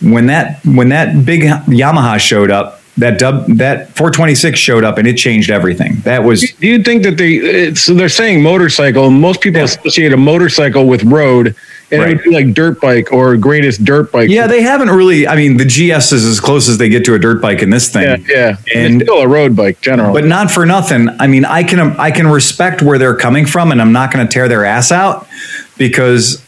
when 0.00 0.26
that 0.26 0.64
when 0.64 0.90
that 0.90 1.24
big 1.24 1.42
Yamaha 1.42 2.18
showed 2.18 2.50
up, 2.50 2.79
that 2.98 3.18
dub 3.18 3.46
that 3.56 3.86
426 3.96 4.58
showed 4.58 4.84
up 4.84 4.98
and 4.98 5.06
it 5.06 5.14
changed 5.16 5.50
everything. 5.50 6.00
That 6.00 6.24
was 6.24 6.40
Do 6.60 6.66
you 6.66 6.82
think 6.82 7.02
that 7.04 7.16
they? 7.16 7.74
So 7.74 7.94
they're 7.94 8.08
saying 8.08 8.42
motorcycle. 8.42 9.10
Most 9.10 9.40
people 9.40 9.62
associate 9.62 10.12
a 10.12 10.16
motorcycle 10.16 10.86
with 10.86 11.02
road, 11.04 11.54
and 11.92 12.02
Right. 12.02 12.10
it 12.10 12.16
would 12.16 12.24
be 12.24 12.30
like 12.30 12.52
dirt 12.52 12.80
bike 12.80 13.12
or 13.12 13.36
greatest 13.36 13.84
dirt 13.84 14.12
bike. 14.12 14.28
yeah, 14.28 14.46
they 14.46 14.60
haven't 14.60 14.90
really. 14.90 15.26
I 15.26 15.34
mean, 15.36 15.56
the 15.56 15.64
GS 15.64 16.12
is 16.12 16.24
as 16.26 16.40
close 16.40 16.68
as 16.68 16.78
they 16.78 16.88
get 16.88 17.04
to 17.06 17.14
a 17.14 17.18
dirt 17.18 17.40
bike 17.40 17.62
in 17.62 17.70
this 17.70 17.94
yeah, 17.94 18.16
thing. 18.16 18.26
yeah. 18.28 18.56
And- 18.74 18.96
it's 19.00 19.04
still 19.10 19.22
a 19.22 19.28
road 19.28 19.56
bike, 19.56 19.80
generally. 19.80 20.20
But 20.20 20.28
not 20.28 20.50
for 20.50 20.66
nothing. 20.66 21.08
I 21.20 21.26
mean, 21.26 21.44
I 21.44 21.62
can 21.62 21.80
I 21.80 22.10
can 22.10 22.26
respect 22.26 22.82
where 22.82 22.98
they're 22.98 23.16
coming 23.16 23.46
from, 23.46 23.72
and 23.72 23.80
I'm 23.80 23.92
not 23.92 24.12
going 24.12 24.26
to 24.26 24.32
tear 24.32 24.48
their 24.48 24.64
ass 24.64 24.92
out 24.92 25.26
because 25.78 26.44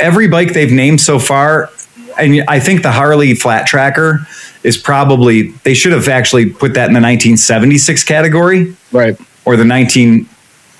every 0.00 0.28
bike 0.28 0.54
they've 0.54 0.72
named 0.72 1.00
so 1.00 1.18
far, 1.18 1.70
and 2.18 2.42
I 2.48 2.58
think 2.58 2.82
the 2.82 2.90
Harley 2.92 3.34
Flat 3.34 3.66
Tracker 3.66 4.26
is 4.62 4.76
probably 4.76 5.48
they 5.64 5.74
should 5.74 5.92
have 5.92 6.08
actually 6.08 6.48
put 6.48 6.74
that 6.74 6.86
in 6.86 6.94
the 6.94 7.00
1976 7.00 8.04
category. 8.04 8.76
right. 8.92 9.18
or 9.44 9.56
the 9.56 9.64
19 9.64 10.28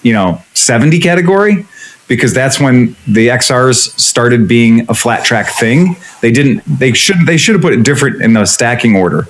you 0.02 0.12
know 0.12 0.42
70 0.54 1.00
category 1.00 1.66
because 2.08 2.34
that's 2.34 2.60
when 2.60 2.94
the 3.06 3.28
XRs 3.28 3.98
started 3.98 4.46
being 4.46 4.80
a 4.90 4.94
flat 4.94 5.24
track 5.24 5.48
thing. 5.48 5.96
They 6.20 6.30
didn't. 6.30 6.62
They 6.66 6.92
should. 6.92 7.16
They 7.24 7.38
should 7.38 7.54
have 7.54 7.62
put 7.62 7.72
it 7.72 7.84
different 7.84 8.20
in 8.20 8.34
the 8.34 8.44
stacking 8.44 8.96
order. 8.96 9.28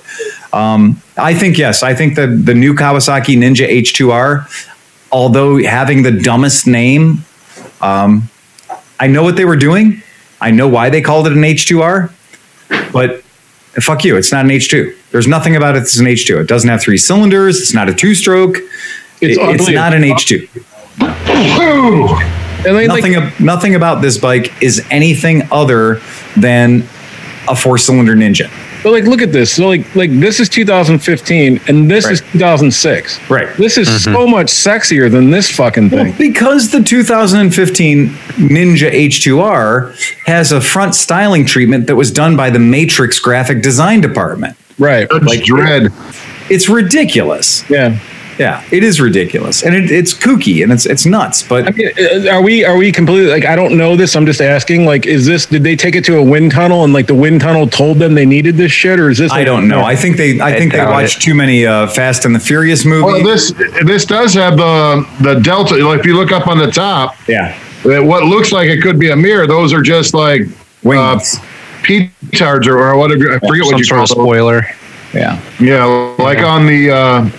Um, 0.51 1.01
I 1.15 1.33
think 1.33 1.57
yes. 1.57 1.81
I 1.81 1.93
think 1.93 2.15
that 2.15 2.45
the 2.45 2.53
new 2.53 2.73
Kawasaki 2.73 3.37
Ninja 3.37 3.69
H2R, 3.69 4.67
although 5.13 5.63
having 5.63 6.03
the 6.03 6.11
dumbest 6.11 6.67
name, 6.67 7.23
um, 7.79 8.29
I 8.99 9.07
know 9.07 9.23
what 9.23 9.37
they 9.37 9.45
were 9.45 9.55
doing. 9.55 10.03
I 10.41 10.51
know 10.51 10.67
why 10.67 10.89
they 10.89 11.01
called 11.01 11.25
it 11.27 11.33
an 11.33 11.41
H2R, 11.41 12.11
but 12.91 13.22
fuck 13.81 14.03
you. 14.03 14.17
It's 14.17 14.31
not 14.31 14.45
an 14.45 14.51
H2. 14.51 14.95
There's 15.11 15.27
nothing 15.27 15.55
about 15.55 15.75
it 15.75 15.79
that's 15.79 15.97
an 15.97 16.05
H2. 16.05 16.41
It 16.41 16.47
doesn't 16.47 16.69
have 16.69 16.81
three 16.81 16.97
cylinders. 16.97 17.59
It's 17.61 17.73
not 17.73 17.89
a 17.89 17.93
two 17.93 18.13
stroke. 18.15 18.57
It's 19.21 19.37
It's, 19.39 19.61
it's 19.61 19.69
not 19.71 19.93
an 19.93 20.03
H2. 20.03 20.49
And 22.65 22.77
they, 22.77 22.87
like, 22.87 23.01
Nothing, 23.03 23.15
ab- 23.15 23.39
nothing 23.39 23.75
about 23.75 24.01
this 24.01 24.17
bike 24.17 24.53
is 24.63 24.85
anything 24.89 25.47
other 25.51 26.01
than 26.37 26.83
a 27.47 27.55
four 27.55 27.77
cylinder 27.77 28.15
Ninja. 28.15 28.49
But 28.83 28.91
like, 28.91 29.05
look 29.05 29.21
at 29.21 29.31
this. 29.31 29.55
So 29.55 29.67
like, 29.67 29.95
like 29.95 30.11
this 30.11 30.39
is 30.39 30.49
2015, 30.49 31.61
and 31.67 31.89
this 31.89 32.05
is 32.05 32.19
2006. 32.19 33.29
Right. 33.29 33.55
This 33.57 33.77
is 33.77 33.87
mm-hmm. 33.87 34.13
so 34.13 34.27
much 34.27 34.47
sexier 34.47 35.09
than 35.09 35.31
this 35.31 35.49
fucking 35.49 35.89
thing. 35.89 36.09
Well, 36.09 36.17
Because 36.17 36.71
the 36.71 36.83
2015 36.83 38.09
Ninja 38.09 38.91
H2R 38.91 40.25
has 40.25 40.51
a 40.51 40.59
front 40.59 40.95
styling 40.95 41.45
treatment 41.45 41.87
that 41.87 41.95
was 41.95 42.11
done 42.11 42.35
by 42.35 42.49
the 42.49 42.59
Matrix 42.59 43.19
graphic 43.19 43.61
design 43.61 44.01
department. 44.01 44.57
Right. 44.77 45.09
Like 45.11 45.43
dread. 45.43 45.91
It's 46.49 46.67
ridiculous. 46.67 47.67
Yeah. 47.69 47.99
Yeah, 48.39 48.63
it 48.71 48.83
is 48.83 48.99
ridiculous, 48.99 49.63
and 49.63 49.75
it, 49.75 49.91
it's 49.91 50.13
kooky 50.13 50.63
and 50.63 50.71
it's 50.71 50.85
it's 50.85 51.05
nuts. 51.05 51.43
But 51.43 51.67
I 51.67 51.71
mean, 51.71 51.91
uh, 52.27 52.31
are 52.31 52.41
we 52.41 52.65
are 52.65 52.75
we 52.75 52.91
completely 52.91 53.29
like 53.29 53.45
I 53.45 53.55
don't 53.55 53.77
know 53.77 53.95
this. 53.95 54.15
I'm 54.15 54.25
just 54.25 54.41
asking. 54.41 54.85
Like, 54.85 55.05
is 55.05 55.25
this? 55.25 55.45
Did 55.45 55.63
they 55.63 55.75
take 55.75 55.95
it 55.95 56.03
to 56.05 56.17
a 56.17 56.23
wind 56.23 56.51
tunnel 56.51 56.83
and 56.83 56.93
like 56.93 57.05
the 57.07 57.13
wind 57.15 57.41
tunnel 57.41 57.67
told 57.67 57.99
them 57.99 58.15
they 58.15 58.25
needed 58.25 58.55
this 58.57 58.71
shit, 58.71 58.99
or 58.99 59.09
is 59.09 59.19
this? 59.19 59.31
I 59.31 59.43
don't 59.43 59.67
know. 59.67 59.81
I 59.83 59.95
think 59.95 60.17
they 60.17 60.41
I 60.41 60.57
think 60.57 60.71
they 60.71 60.83
watched 60.83 61.17
it. 61.17 61.21
too 61.21 61.35
many 61.35 61.65
uh, 61.65 61.87
Fast 61.87 62.25
and 62.25 62.33
the 62.33 62.39
Furious 62.39 62.85
movies. 62.85 63.03
Well, 63.05 63.23
this 63.23 63.51
this 63.85 64.05
does 64.05 64.33
have 64.33 64.57
the 64.57 65.07
the 65.21 65.35
delta. 65.41 65.75
Like 65.85 65.99
if 65.99 66.05
you 66.05 66.15
look 66.15 66.31
up 66.31 66.47
on 66.47 66.57
the 66.57 66.71
top, 66.71 67.15
yeah, 67.27 67.55
what 67.83 68.23
looks 68.23 68.51
like 68.51 68.67
it 68.67 68.81
could 68.81 68.97
be 68.99 69.11
a 69.11 69.15
mirror. 69.15 69.45
Those 69.45 69.73
are 69.73 69.81
just 69.81 70.13
like 70.13 70.41
uh, 70.41 70.49
wings. 70.83 71.39
petards 71.83 72.67
or, 72.67 72.79
or 72.79 72.97
whatever. 72.97 73.35
I 73.35 73.39
forget 73.39 73.65
what 73.65 73.71
Some 73.71 73.77
you 73.77 73.83
sort 73.83 73.97
call 73.97 74.03
of 74.03 74.09
spoiler. 74.09 74.65
yeah. 75.13 75.39
Yeah, 75.59 75.85
like 76.17 76.39
on 76.39 76.65
the 76.65 76.89
uh, 76.89 77.29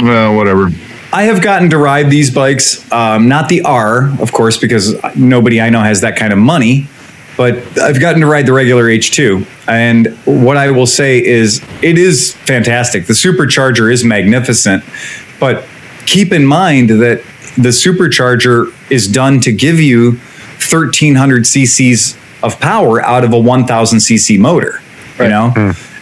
well, 0.00 0.36
whatever. 0.36 0.70
I 1.12 1.24
have 1.24 1.40
gotten 1.40 1.70
to 1.70 1.78
ride 1.78 2.10
these 2.10 2.30
bikes, 2.30 2.90
um, 2.92 3.28
not 3.28 3.48
the 3.48 3.62
R, 3.62 4.10
of 4.20 4.32
course, 4.32 4.58
because 4.58 4.94
nobody 5.16 5.60
I 5.60 5.70
know 5.70 5.80
has 5.80 6.00
that 6.02 6.16
kind 6.16 6.32
of 6.32 6.38
money. 6.38 6.88
But 7.36 7.78
I've 7.78 8.00
gotten 8.00 8.20
to 8.22 8.26
ride 8.26 8.46
the 8.46 8.54
regular 8.54 8.84
H2, 8.84 9.46
and 9.68 10.06
what 10.24 10.56
I 10.56 10.70
will 10.70 10.86
say 10.86 11.22
is 11.22 11.62
it 11.82 11.98
is 11.98 12.32
fantastic. 12.32 13.06
The 13.06 13.12
supercharger 13.12 13.92
is 13.92 14.04
magnificent, 14.04 14.82
but 15.38 15.66
keep 16.06 16.32
in 16.32 16.46
mind 16.46 16.88
that 16.88 17.22
the 17.56 17.68
supercharger 17.70 18.72
is 18.90 19.06
done 19.06 19.40
to 19.40 19.52
give 19.52 19.78
you 19.78 20.12
1300 20.12 21.44
cc's 21.44 22.16
of 22.42 22.58
power 22.60 23.02
out 23.02 23.22
of 23.24 23.32
a 23.32 23.38
1000 23.38 23.98
cc 23.98 24.38
motor. 24.38 24.80
You 25.18 25.28
know, 25.28 25.52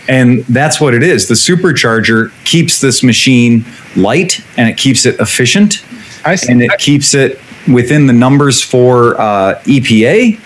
and 0.08 0.44
that's 0.46 0.80
what 0.80 0.94
it 0.94 1.02
is. 1.02 1.28
The 1.28 1.34
supercharger 1.34 2.32
keeps 2.44 2.80
this 2.80 3.02
machine 3.02 3.64
light 3.96 4.44
and 4.56 4.68
it 4.68 4.76
keeps 4.76 5.06
it 5.06 5.18
efficient 5.20 5.84
I 6.24 6.34
see. 6.34 6.52
and 6.52 6.62
it 6.62 6.72
keeps 6.78 7.14
it 7.14 7.40
within 7.72 8.06
the 8.06 8.12
numbers 8.12 8.62
for 8.62 9.20
uh, 9.20 9.60
EPA. 9.64 10.40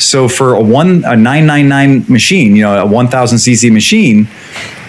So 0.00 0.28
for 0.28 0.54
a 0.54 0.62
one 0.62 1.04
a 1.04 1.16
999 1.16 2.06
machine, 2.08 2.56
you 2.56 2.62
know, 2.62 2.82
a 2.82 2.86
1000 2.86 3.38
cc 3.38 3.72
machine, 3.72 4.28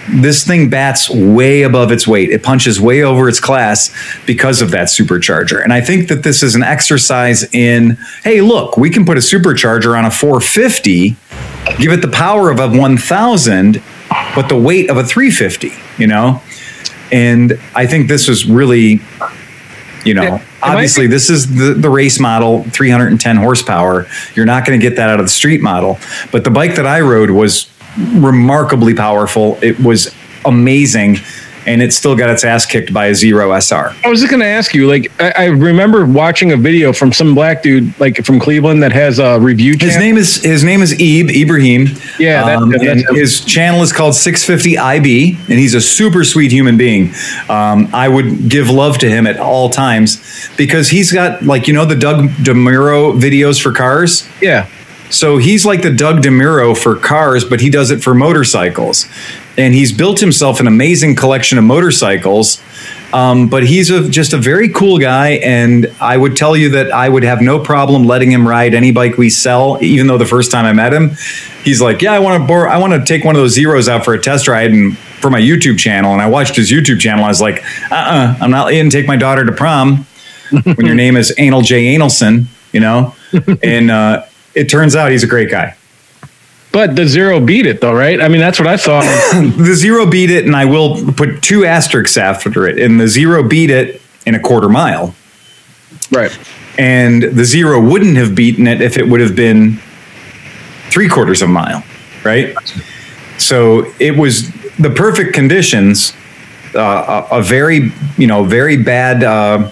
this 0.10 0.46
thing 0.46 0.70
bats 0.70 1.10
way 1.10 1.64
above 1.64 1.92
its 1.92 2.08
weight. 2.08 2.30
It 2.30 2.44
punches 2.44 2.80
way 2.80 3.04
over 3.04 3.28
its 3.28 3.40
class 3.40 3.94
because 4.26 4.62
of 4.62 4.72
that 4.72 4.88
supercharger. 4.88 5.62
And 5.62 5.74
I 5.74 5.82
think 5.82 6.08
that 6.10 6.24
this 6.24 6.44
is 6.44 6.56
an 6.56 6.64
exercise 6.64 7.44
in, 7.54 7.98
hey, 8.24 8.42
look, 8.42 8.78
we 8.78 8.90
can 8.90 9.06
put 9.06 9.18
a 9.18 9.22
supercharger 9.22 9.98
on 9.98 10.06
a 10.06 10.12
450, 10.12 11.16
give 11.78 11.92
it 11.92 12.02
the 12.02 12.08
power 12.08 12.50
of 12.50 12.60
a 12.60 12.70
1000, 12.70 13.84
but 14.38 14.50
the 14.50 14.56
weight 14.58 14.90
of 14.90 14.98
a 14.98 15.04
350, 15.04 15.72
you 15.98 16.08
know? 16.08 16.42
And 17.12 17.60
I 17.74 17.88
think 17.88 18.08
this 18.08 18.28
was 18.28 18.46
really, 18.46 19.02
you 20.06 20.14
know, 20.14 20.36
I- 20.62 20.74
obviously 20.74 21.08
this 21.08 21.30
is 21.30 21.56
the, 21.56 21.74
the 21.74 21.90
race 21.90 22.20
model, 22.20 22.64
310 22.66 23.36
horsepower. 23.38 24.06
You're 24.36 24.46
not 24.46 24.66
going 24.66 24.80
to 24.80 24.90
get 24.90 24.96
that 24.98 25.10
out 25.10 25.20
of 25.20 25.26
the 25.26 25.32
street 25.32 25.62
model. 25.62 25.98
But 26.32 26.44
the 26.44 26.52
bike 26.52 26.76
that 26.76 26.86
I 26.86 27.02
rode 27.02 27.32
was 27.32 27.68
remarkably 28.14 28.94
powerful. 28.94 29.58
It 29.62 29.80
was 29.80 30.14
amazing. 30.46 31.18
And 31.68 31.82
it 31.82 31.92
still 31.94 32.16
got 32.16 32.30
its 32.30 32.44
ass 32.46 32.66
kicked 32.66 32.94
by 32.94 33.08
a 33.08 33.14
zero 33.16 33.52
SR. 33.60 33.94
I 34.04 34.08
was 34.10 34.22
just 34.22 34.32
gonna 34.32 34.46
ask 34.46 34.74
you. 34.74 34.88
Like, 34.88 35.12
I, 35.22 35.34
I 35.38 35.46
remember 35.48 36.06
watching 36.06 36.54
a 36.54 36.58
video 36.58 36.94
from 36.94 37.12
some 37.12 37.36
black 37.36 37.62
dude, 37.62 37.98
like 38.00 38.24
from 38.26 38.40
Cleveland, 38.40 38.82
that 38.84 38.94
has 38.94 39.20
a 39.20 39.38
review. 39.40 39.76
His 39.80 39.98
name 39.98 40.18
is 40.18 40.42
his 40.42 40.64
name 40.64 40.82
is 40.82 40.98
Ebe 41.00 41.30
Ibrahim. 41.30 41.88
Yeah, 42.20 42.46
that- 42.46 42.58
um, 42.58 42.70
that's 42.72 42.84
and 42.84 43.18
his 43.18 43.44
channel 43.44 43.82
is 43.84 43.92
called 43.92 44.16
650 44.16 44.78
IB, 44.78 45.38
and 45.50 45.60
he's 45.60 45.74
a 45.74 45.82
super 45.82 46.24
sweet 46.24 46.52
human 46.52 46.78
being. 46.78 47.14
Um, 47.50 47.90
I 47.94 48.08
would 48.08 48.48
give 48.50 48.70
love 48.70 48.98
to 49.00 49.10
him 49.10 49.28
at 49.28 49.38
all 49.38 49.70
times 49.70 50.22
because 50.56 50.90
he's 50.90 51.12
got 51.12 51.44
like 51.44 51.68
you 51.68 51.74
know 51.74 51.84
the 51.86 51.96
Doug 51.96 52.30
DeMuro 52.30 53.20
videos 53.20 53.62
for 53.62 53.72
cars. 53.74 54.28
Yeah. 54.42 54.68
So 55.10 55.38
he's 55.38 55.66
like 55.66 55.82
the 55.84 55.92
Doug 55.94 56.22
DeMuro 56.22 56.78
for 56.78 56.96
cars, 56.96 57.44
but 57.46 57.62
he 57.62 57.70
does 57.70 57.92
it 57.92 58.02
for 58.04 58.14
motorcycles. 58.14 59.06
And 59.58 59.74
he's 59.74 59.92
built 59.92 60.20
himself 60.20 60.60
an 60.60 60.68
amazing 60.68 61.16
collection 61.16 61.58
of 61.58 61.64
motorcycles. 61.64 62.62
Um, 63.14 63.48
but 63.48 63.64
he's 63.64 63.90
a, 63.90 64.10
just 64.10 64.34
a 64.34 64.38
very 64.38 64.70
cool 64.70 65.00
guy. 65.00 65.30
And 65.30 65.92
I 66.00 66.18
would 66.18 66.36
tell 66.36 66.58
you 66.58 66.70
that 66.72 66.92
I 66.92 67.08
would 67.08 67.24
have 67.24 67.42
no 67.42 67.60
problem 67.60 68.06
letting 68.06 68.32
him 68.32 68.48
ride 68.48 68.74
any 68.74 68.92
bike 68.92 69.18
we 69.18 69.30
sell, 69.30 69.78
even 69.82 70.08
though 70.08 70.18
the 70.18 70.26
first 70.26 70.52
time 70.52 70.66
I 70.66 70.74
met 70.74 70.94
him, 70.94 71.12
he's 71.64 71.82
like, 71.82 72.02
Yeah, 72.02 72.14
I 72.14 72.20
want 72.20 72.48
to 72.48 72.54
I 72.54 72.78
want 72.78 72.94
to 72.94 73.04
take 73.06 73.24
one 73.24 73.36
of 73.36 73.42
those 73.42 73.54
zeros 73.54 73.88
out 73.88 74.04
for 74.04 74.14
a 74.14 74.22
test 74.22 74.48
ride 74.48 74.72
and 74.72 74.98
for 74.98 75.30
my 75.30 75.40
YouTube 75.40 75.80
channel. 75.80 76.12
And 76.12 76.22
I 76.22 76.28
watched 76.28 76.56
his 76.56 76.72
YouTube 76.72 77.00
channel. 77.00 77.24
I 77.24 77.30
was 77.30 77.42
like, 77.42 77.64
uh 77.92 77.96
uh-uh, 77.96 77.98
uh, 77.98 78.38
i 78.40 78.44
am 78.44 78.52
not 78.52 78.66
letting 78.66 78.90
take 78.90 79.08
my 79.08 79.18
daughter 79.18 79.46
to 79.46 79.52
prom 79.52 80.06
when 80.52 80.86
your 80.86 80.96
name 81.04 81.16
is 81.16 81.34
Anal 81.38 81.62
J. 81.62 81.96
Analson, 81.96 82.46
you 82.74 82.80
know? 82.80 83.16
and 83.64 83.90
uh, 83.90 84.26
it 84.54 84.70
turns 84.70 84.96
out 84.96 85.12
he's 85.12 85.24
a 85.24 85.28
great 85.28 85.50
guy. 85.50 85.76
But 86.78 86.96
the 86.96 87.08
zero 87.08 87.40
beat 87.40 87.66
it 87.66 87.82
though, 87.82 87.92
right? 87.92 88.22
I 88.22 88.28
mean, 88.28 88.40
that's 88.40 88.60
what 88.60 88.68
I 88.68 88.76
saw. 88.76 89.02
the 89.34 89.74
zero 89.74 90.06
beat 90.06 90.30
it, 90.30 90.46
and 90.46 90.56
I 90.56 90.66
will 90.66 91.12
put 91.14 91.42
two 91.42 91.66
asterisks 91.66 92.18
after 92.18 92.68
it. 92.68 92.78
And 92.78 93.00
the 93.00 93.08
zero 93.08 93.42
beat 93.42 93.72
it 93.72 94.00
in 94.28 94.36
a 94.36 94.40
quarter 94.40 94.70
mile, 94.70 95.16
right. 96.12 96.38
and 96.78 97.24
the 97.24 97.46
zero 97.46 97.82
wouldn't 97.82 98.16
have 98.18 98.36
beaten 98.36 98.68
it 98.68 98.80
if 98.80 98.96
it 98.96 99.10
would 99.10 99.22
have 99.22 99.36
been 99.36 99.80
three 100.92 101.10
quarters 101.10 101.42
of 101.42 101.50
a 101.50 101.52
mile, 101.52 101.84
right? 102.24 102.56
So 103.40 103.92
it 104.00 104.16
was 104.16 104.52
the 104.76 104.92
perfect 104.92 105.34
conditions. 105.34 106.14
Uh, 106.76 107.26
a, 107.32 107.38
a 107.38 107.42
very, 107.42 107.92
you 108.20 108.28
know, 108.28 108.44
very 108.44 108.78
bad, 108.78 109.24
uh, 109.24 109.72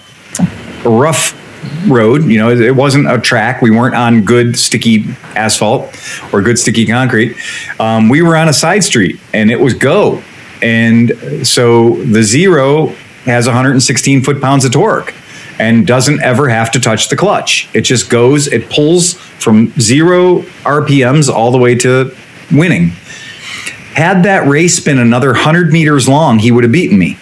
rough 0.84 1.40
road. 1.86 2.24
You 2.24 2.38
know, 2.38 2.50
it 2.50 2.74
wasn't 2.74 3.10
a 3.10 3.18
track. 3.20 3.62
We 3.62 3.70
weren't 3.70 3.94
on 3.94 4.24
good 4.24 4.58
sticky 4.58 5.04
asphalt 5.34 5.94
or 6.32 6.42
good 6.42 6.58
sticky 6.58 6.86
concrete. 6.86 7.36
Um, 7.80 8.08
we 8.08 8.22
were 8.22 8.36
on 8.36 8.48
a 8.48 8.52
side 8.52 8.84
street, 8.84 9.20
and 9.32 9.50
it 9.50 9.60
was 9.60 9.74
go. 9.74 10.22
And 10.62 11.12
so 11.46 11.96
the 11.96 12.22
zero 12.22 12.86
has 13.24 13.46
116 13.46 14.22
foot 14.22 14.40
pounds 14.40 14.64
of 14.64 14.72
torque 14.72 15.14
and 15.58 15.86
doesn't 15.86 16.22
ever 16.22 16.48
have 16.48 16.70
to 16.72 16.80
touch 16.80 17.08
the 17.08 17.16
clutch. 17.16 17.68
It 17.74 17.82
just 17.82 18.10
goes, 18.10 18.46
it 18.46 18.70
pulls 18.70 19.14
from 19.14 19.72
zero 19.80 20.40
RPMs 20.64 21.32
all 21.32 21.50
the 21.50 21.58
way 21.58 21.74
to 21.76 22.14
winning. 22.52 22.88
Had 23.94 24.24
that 24.24 24.46
race 24.46 24.78
been 24.80 24.98
another 24.98 25.28
100 25.28 25.72
meters 25.72 26.08
long, 26.08 26.38
he 26.38 26.52
would 26.52 26.64
have 26.64 26.72
beaten 26.72 26.98
me. 26.98 27.16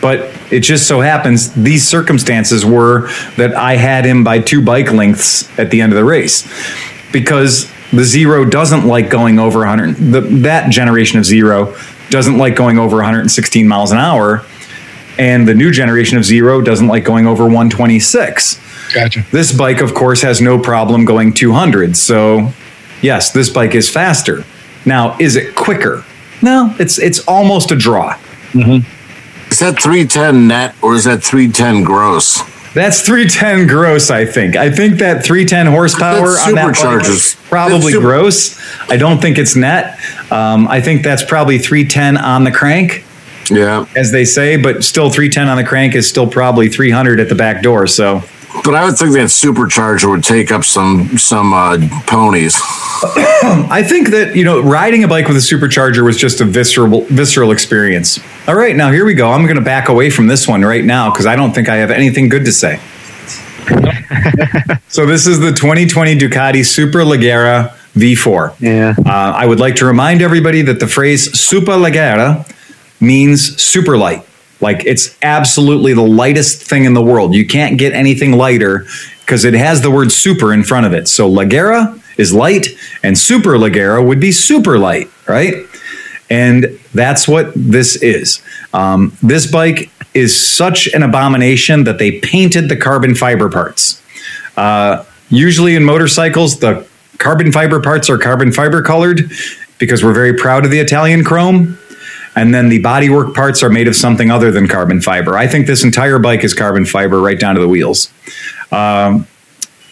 But 0.00 0.29
it 0.50 0.60
just 0.60 0.86
so 0.88 1.00
happens 1.00 1.52
these 1.54 1.86
circumstances 1.86 2.64
were 2.64 3.08
that 3.36 3.54
I 3.54 3.76
had 3.76 4.04
him 4.04 4.24
by 4.24 4.40
two 4.40 4.62
bike 4.64 4.92
lengths 4.92 5.48
at 5.58 5.70
the 5.70 5.80
end 5.80 5.92
of 5.92 5.96
the 5.96 6.04
race 6.04 6.48
because 7.12 7.70
the 7.92 8.04
zero 8.04 8.44
doesn't 8.44 8.86
like 8.86 9.10
going 9.10 9.38
over 9.38 9.60
100. 9.60 9.96
The, 9.96 10.20
that 10.42 10.70
generation 10.70 11.18
of 11.18 11.24
zero 11.24 11.76
doesn't 12.08 12.38
like 12.38 12.56
going 12.56 12.78
over 12.78 12.96
116 12.96 13.66
miles 13.66 13.92
an 13.92 13.98
hour. 13.98 14.44
And 15.18 15.46
the 15.46 15.54
new 15.54 15.70
generation 15.70 16.16
of 16.16 16.24
zero 16.24 16.60
doesn't 16.60 16.86
like 16.86 17.04
going 17.04 17.26
over 17.26 17.44
126. 17.44 18.60
Gotcha. 18.94 19.24
This 19.30 19.56
bike, 19.56 19.80
of 19.80 19.94
course, 19.94 20.22
has 20.22 20.40
no 20.40 20.58
problem 20.58 21.04
going 21.04 21.32
200. 21.32 21.96
So, 21.96 22.52
yes, 23.02 23.32
this 23.32 23.50
bike 23.50 23.74
is 23.74 23.90
faster. 23.90 24.44
Now, 24.86 25.16
is 25.18 25.36
it 25.36 25.54
quicker? 25.54 26.04
No, 26.42 26.74
it's 26.78 26.98
it's 26.98 27.20
almost 27.26 27.70
a 27.70 27.76
draw. 27.76 28.14
Mm-hmm. 28.52 28.99
Is 29.50 29.58
that 29.58 29.80
310 29.82 30.46
net 30.48 30.74
or 30.82 30.94
is 30.94 31.04
that 31.04 31.22
310 31.22 31.82
gross? 31.84 32.40
That's 32.72 33.00
310 33.02 33.66
gross, 33.66 34.10
I 34.10 34.24
think. 34.24 34.54
I 34.54 34.70
think 34.70 34.98
that 34.98 35.24
310 35.24 35.66
horsepower 35.66 36.38
on 36.38 36.54
that 36.54 36.74
bike 36.80 37.04
is 37.08 37.36
probably 37.48 37.92
super- 37.92 38.06
gross. 38.06 38.60
I 38.88 38.96
don't 38.96 39.20
think 39.20 39.38
it's 39.38 39.56
net. 39.56 39.98
Um, 40.30 40.68
I 40.68 40.80
think 40.80 41.02
that's 41.02 41.24
probably 41.24 41.58
310 41.58 42.16
on 42.16 42.44
the 42.44 42.52
crank, 42.52 43.04
Yeah. 43.50 43.86
as 43.96 44.12
they 44.12 44.24
say, 44.24 44.54
but 44.56 44.84
still 44.84 45.10
310 45.10 45.48
on 45.48 45.56
the 45.56 45.64
crank 45.64 45.96
is 45.96 46.06
still 46.08 46.28
probably 46.28 46.68
300 46.68 47.18
at 47.18 47.28
the 47.28 47.34
back 47.34 47.60
door. 47.60 47.88
So 47.88 48.22
But 48.64 48.74
I 48.74 48.84
would 48.84 48.98
think 48.98 49.12
that 49.12 49.28
supercharger 49.28 50.10
would 50.10 50.24
take 50.24 50.50
up 50.50 50.64
some 50.64 51.16
some 51.18 51.52
uh, 51.54 51.78
ponies. 52.06 52.54
I 53.70 53.82
think 53.86 54.10
that 54.10 54.34
you 54.34 54.44
know 54.44 54.60
riding 54.60 55.04
a 55.04 55.08
bike 55.08 55.28
with 55.28 55.36
a 55.36 55.40
supercharger 55.40 56.04
was 56.04 56.16
just 56.16 56.40
a 56.40 56.44
visceral 56.44 57.02
visceral 57.02 57.52
experience. 57.52 58.18
All 58.48 58.56
right, 58.56 58.74
now 58.74 58.90
here 58.90 59.04
we 59.04 59.14
go. 59.14 59.30
I'm 59.30 59.44
going 59.44 59.56
to 59.56 59.62
back 59.62 59.88
away 59.88 60.10
from 60.10 60.26
this 60.26 60.48
one 60.48 60.62
right 60.62 60.84
now 60.84 61.10
because 61.10 61.26
I 61.26 61.36
don't 61.36 61.54
think 61.54 61.68
I 61.68 61.76
have 61.76 61.90
anything 61.90 62.28
good 62.28 62.44
to 62.44 62.52
say. 62.52 62.80
so 64.88 65.06
this 65.06 65.26
is 65.26 65.38
the 65.38 65.52
2020 65.52 66.18
Ducati 66.18 66.64
Super 66.64 67.00
Leggera 67.00 67.74
V4. 67.94 68.56
Yeah. 68.60 68.94
Uh, 68.98 69.10
I 69.36 69.46
would 69.46 69.60
like 69.60 69.76
to 69.76 69.86
remind 69.86 70.22
everybody 70.22 70.62
that 70.62 70.80
the 70.80 70.86
phrase 70.86 71.38
super 71.38 71.72
leggera 71.72 72.50
means 73.00 73.60
super 73.60 73.96
light. 73.96 74.24
Like 74.60 74.84
it's 74.84 75.16
absolutely 75.22 75.94
the 75.94 76.02
lightest 76.02 76.62
thing 76.62 76.84
in 76.84 76.94
the 76.94 77.02
world. 77.02 77.34
You 77.34 77.46
can't 77.46 77.78
get 77.78 77.92
anything 77.92 78.32
lighter 78.32 78.86
because 79.20 79.44
it 79.44 79.54
has 79.54 79.80
the 79.80 79.90
word 79.90 80.12
super 80.12 80.52
in 80.52 80.64
front 80.64 80.86
of 80.86 80.92
it. 80.92 81.08
So 81.08 81.30
leggera 81.30 82.00
is 82.18 82.34
light, 82.34 82.66
and 83.02 83.16
super 83.16 83.50
leggera 83.50 84.04
would 84.04 84.20
be 84.20 84.32
super 84.32 84.78
light, 84.78 85.08
right? 85.26 85.54
And 86.28 86.78
that's 86.92 87.26
what 87.26 87.52
this 87.56 87.96
is. 87.96 88.42
Um, 88.74 89.16
this 89.22 89.50
bike 89.50 89.90
is 90.14 90.36
such 90.36 90.88
an 90.88 91.02
abomination 91.02 91.84
that 91.84 91.98
they 91.98 92.20
painted 92.20 92.68
the 92.68 92.76
carbon 92.76 93.14
fiber 93.14 93.48
parts. 93.48 94.02
Uh, 94.56 95.04
usually 95.28 95.76
in 95.76 95.84
motorcycles, 95.84 96.60
the 96.60 96.86
carbon 97.18 97.52
fiber 97.52 97.80
parts 97.80 98.10
are 98.10 98.18
carbon 98.18 98.52
fiber 98.52 98.82
colored 98.82 99.30
because 99.78 100.04
we're 100.04 100.12
very 100.12 100.34
proud 100.34 100.64
of 100.64 100.70
the 100.70 100.78
Italian 100.78 101.24
chrome. 101.24 101.78
And 102.36 102.54
then 102.54 102.68
the 102.68 102.80
bodywork 102.82 103.34
parts 103.34 103.62
are 103.62 103.70
made 103.70 103.88
of 103.88 103.96
something 103.96 104.30
other 104.30 104.50
than 104.50 104.68
carbon 104.68 105.00
fiber. 105.00 105.36
I 105.36 105.46
think 105.46 105.66
this 105.66 105.82
entire 105.82 106.18
bike 106.18 106.44
is 106.44 106.54
carbon 106.54 106.84
fiber 106.84 107.20
right 107.20 107.38
down 107.38 107.54
to 107.56 107.60
the 107.60 107.68
wheels. 107.68 108.12
Um, 108.70 109.26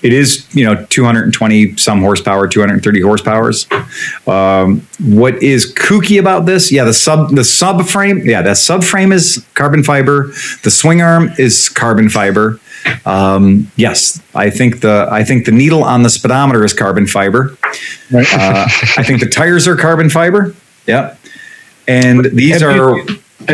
it 0.03 0.13
is, 0.13 0.47
you 0.55 0.65
know, 0.65 0.85
220 0.91 1.77
some 1.77 2.01
horsepower, 2.01 2.47
230 2.47 3.01
horsepowers. 3.01 4.29
Um, 4.29 4.87
what 5.01 5.43
is 5.43 5.73
kooky 5.75 6.21
about 6.21 6.47
this? 6.47 6.71
Yeah, 6.71 6.85
the 6.85 6.95
sub 6.95 7.31
the 7.31 7.43
subframe, 7.43 8.25
yeah, 8.25 8.43
that 8.43 8.57
subframe 8.57 9.13
is 9.13 9.45
carbon 9.55 9.83
fiber. 9.83 10.33
The 10.63 10.71
swing 10.71 11.03
arm 11.03 11.31
is 11.39 11.69
carbon 11.69 12.09
fiber. 12.09 12.61
Um, 13.05 13.73
yes, 13.75 14.23
I 14.35 14.51
think 14.51 14.83
the 14.83 15.09
I 15.11 15.25
think 15.25 15.47
the 15.47 15.53
needle 15.53 15.83
on 15.83 16.05
the 16.05 16.11
speedometer 16.11 16.65
is 16.65 16.73
carbon 16.73 17.09
fiber. 17.09 17.57
Uh, 18.15 18.69
I 18.97 19.03
think 19.03 19.21
the 19.21 19.29
tires 19.29 19.67
are 19.67 19.77
carbon 19.77 20.11
fiber. 20.11 20.55
Yeah, 20.87 21.17
and 21.89 22.27
these 22.27 22.61
Have 22.61 22.71
are 22.71 22.97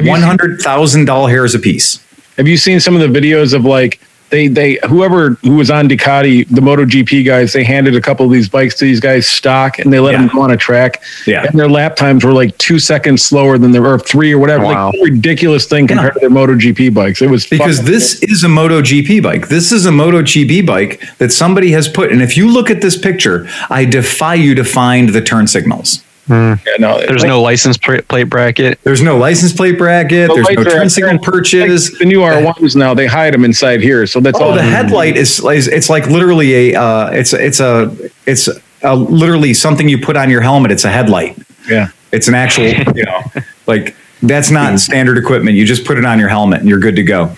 one 0.02 0.20
hundred 0.22 0.60
thousand 0.60 1.06
doll 1.06 1.26
hairs 1.26 1.54
a 1.54 1.58
piece. 1.58 2.04
Have 2.36 2.48
you 2.48 2.56
seen 2.56 2.80
some 2.80 2.94
of 2.96 3.00
the 3.00 3.18
videos 3.20 3.54
of 3.54 3.64
like 3.64 4.00
they 4.30 4.48
they 4.48 4.78
whoever 4.88 5.30
who 5.42 5.54
was 5.56 5.70
on 5.70 5.88
Ducati, 5.88 6.48
the 6.48 6.60
MotoGP 6.60 7.24
guys, 7.24 7.52
they 7.52 7.62
handed 7.62 7.94
a 7.94 8.00
couple 8.00 8.26
of 8.26 8.32
these 8.32 8.48
bikes 8.48 8.74
to 8.78 8.84
these 8.84 8.98
guys 8.98 9.26
stock 9.26 9.78
and 9.78 9.92
they 9.92 10.00
let 10.00 10.12
Yeah. 10.12 10.22
them 10.22 10.30
go 10.34 10.40
on 10.42 10.50
a 10.50 10.56
track. 10.56 11.00
Yeah. 11.26 11.44
And 11.44 11.56
their 11.56 11.68
lap 11.68 11.94
times 11.94 12.24
were 12.24 12.32
like 12.32 12.56
two 12.58 12.80
seconds 12.80 13.22
slower 13.22 13.58
than 13.58 13.70
their 13.70 13.86
or 13.86 13.98
three 14.00 14.32
or 14.32 14.38
whatever. 14.38 14.64
Wow. 14.64 14.86
Like 14.88 15.00
ridiculous 15.02 15.66
thing 15.66 15.86
compared 15.86 16.14
to 16.14 16.20
their 16.20 16.30
MotoGP 16.30 16.92
bikes. 16.92 17.22
It 17.22 17.30
was 17.30 17.46
because 17.46 17.84
this 17.84 18.20
is 18.24 18.42
a 18.42 18.48
MotoGP 18.48 19.22
bike. 19.22 19.48
This 19.48 19.70
is 19.70 19.86
a 19.86 19.90
MotoGP 19.90 20.66
bike 20.66 21.00
that 21.18 21.30
somebody 21.30 21.70
has 21.70 21.86
put. 21.86 22.10
And 22.10 22.20
if 22.20 22.36
you 22.36 22.48
look 22.50 22.70
at 22.70 22.80
this 22.80 22.96
picture, 22.96 23.46
I 23.70 23.84
defy 23.84 24.34
you 24.34 24.54
to 24.56 24.64
find 24.64 25.10
the 25.10 25.20
turn 25.20 25.46
signals. 25.46 26.03
Yeah, 26.28 26.56
no, 26.78 26.98
There's 26.98 27.22
like- 27.22 27.28
no 27.28 27.42
license 27.42 27.76
plate 27.76 28.30
bracket. 28.30 28.78
There's 28.82 29.02
no 29.02 29.16
license 29.18 29.52
plate 29.52 29.76
bracket. 29.78 30.28
The 30.28 30.34
There's 30.34 30.48
no 30.56 30.62
lights 30.62 30.72
turn 30.74 30.90
signal 30.90 31.10
there. 31.18 31.30
perches. 31.32 31.90
like 31.90 31.98
the 31.98 32.04
new 32.06 32.20
R1s 32.20 32.76
now 32.76 32.94
they 32.94 33.06
hide 33.06 33.34
them 33.34 33.44
inside 33.44 33.80
here. 33.82 34.06
So 34.06 34.20
that's 34.20 34.38
Oh, 34.40 34.44
all 34.44 34.54
the 34.54 34.62
headlight 34.62 35.16
is, 35.16 35.38
is 35.44 35.68
it's 35.68 35.90
like 35.90 36.06
literally 36.08 36.72
a 36.72 36.80
uh, 36.80 37.10
it's 37.10 37.32
it's 37.32 37.60
a 37.60 37.94
it's 38.26 38.48
a, 38.82 38.94
literally 38.96 39.54
something 39.54 39.88
you 39.88 39.98
put 39.98 40.16
on 40.16 40.30
your 40.30 40.40
helmet. 40.40 40.70
It's 40.72 40.84
a 40.84 40.90
headlight. 40.90 41.38
Yeah. 41.68 41.88
It's 42.12 42.28
an 42.28 42.34
actual 42.34 42.66
you 42.96 43.04
know 43.04 43.20
like 43.66 43.94
that's 44.22 44.50
not 44.50 44.78
standard 44.80 45.18
equipment. 45.18 45.56
You 45.56 45.66
just 45.66 45.84
put 45.84 45.98
it 45.98 46.04
on 46.06 46.18
your 46.18 46.28
helmet 46.28 46.60
and 46.60 46.68
you're 46.68 46.78
good 46.80 46.96
to 46.96 47.02
go. 47.02 47.34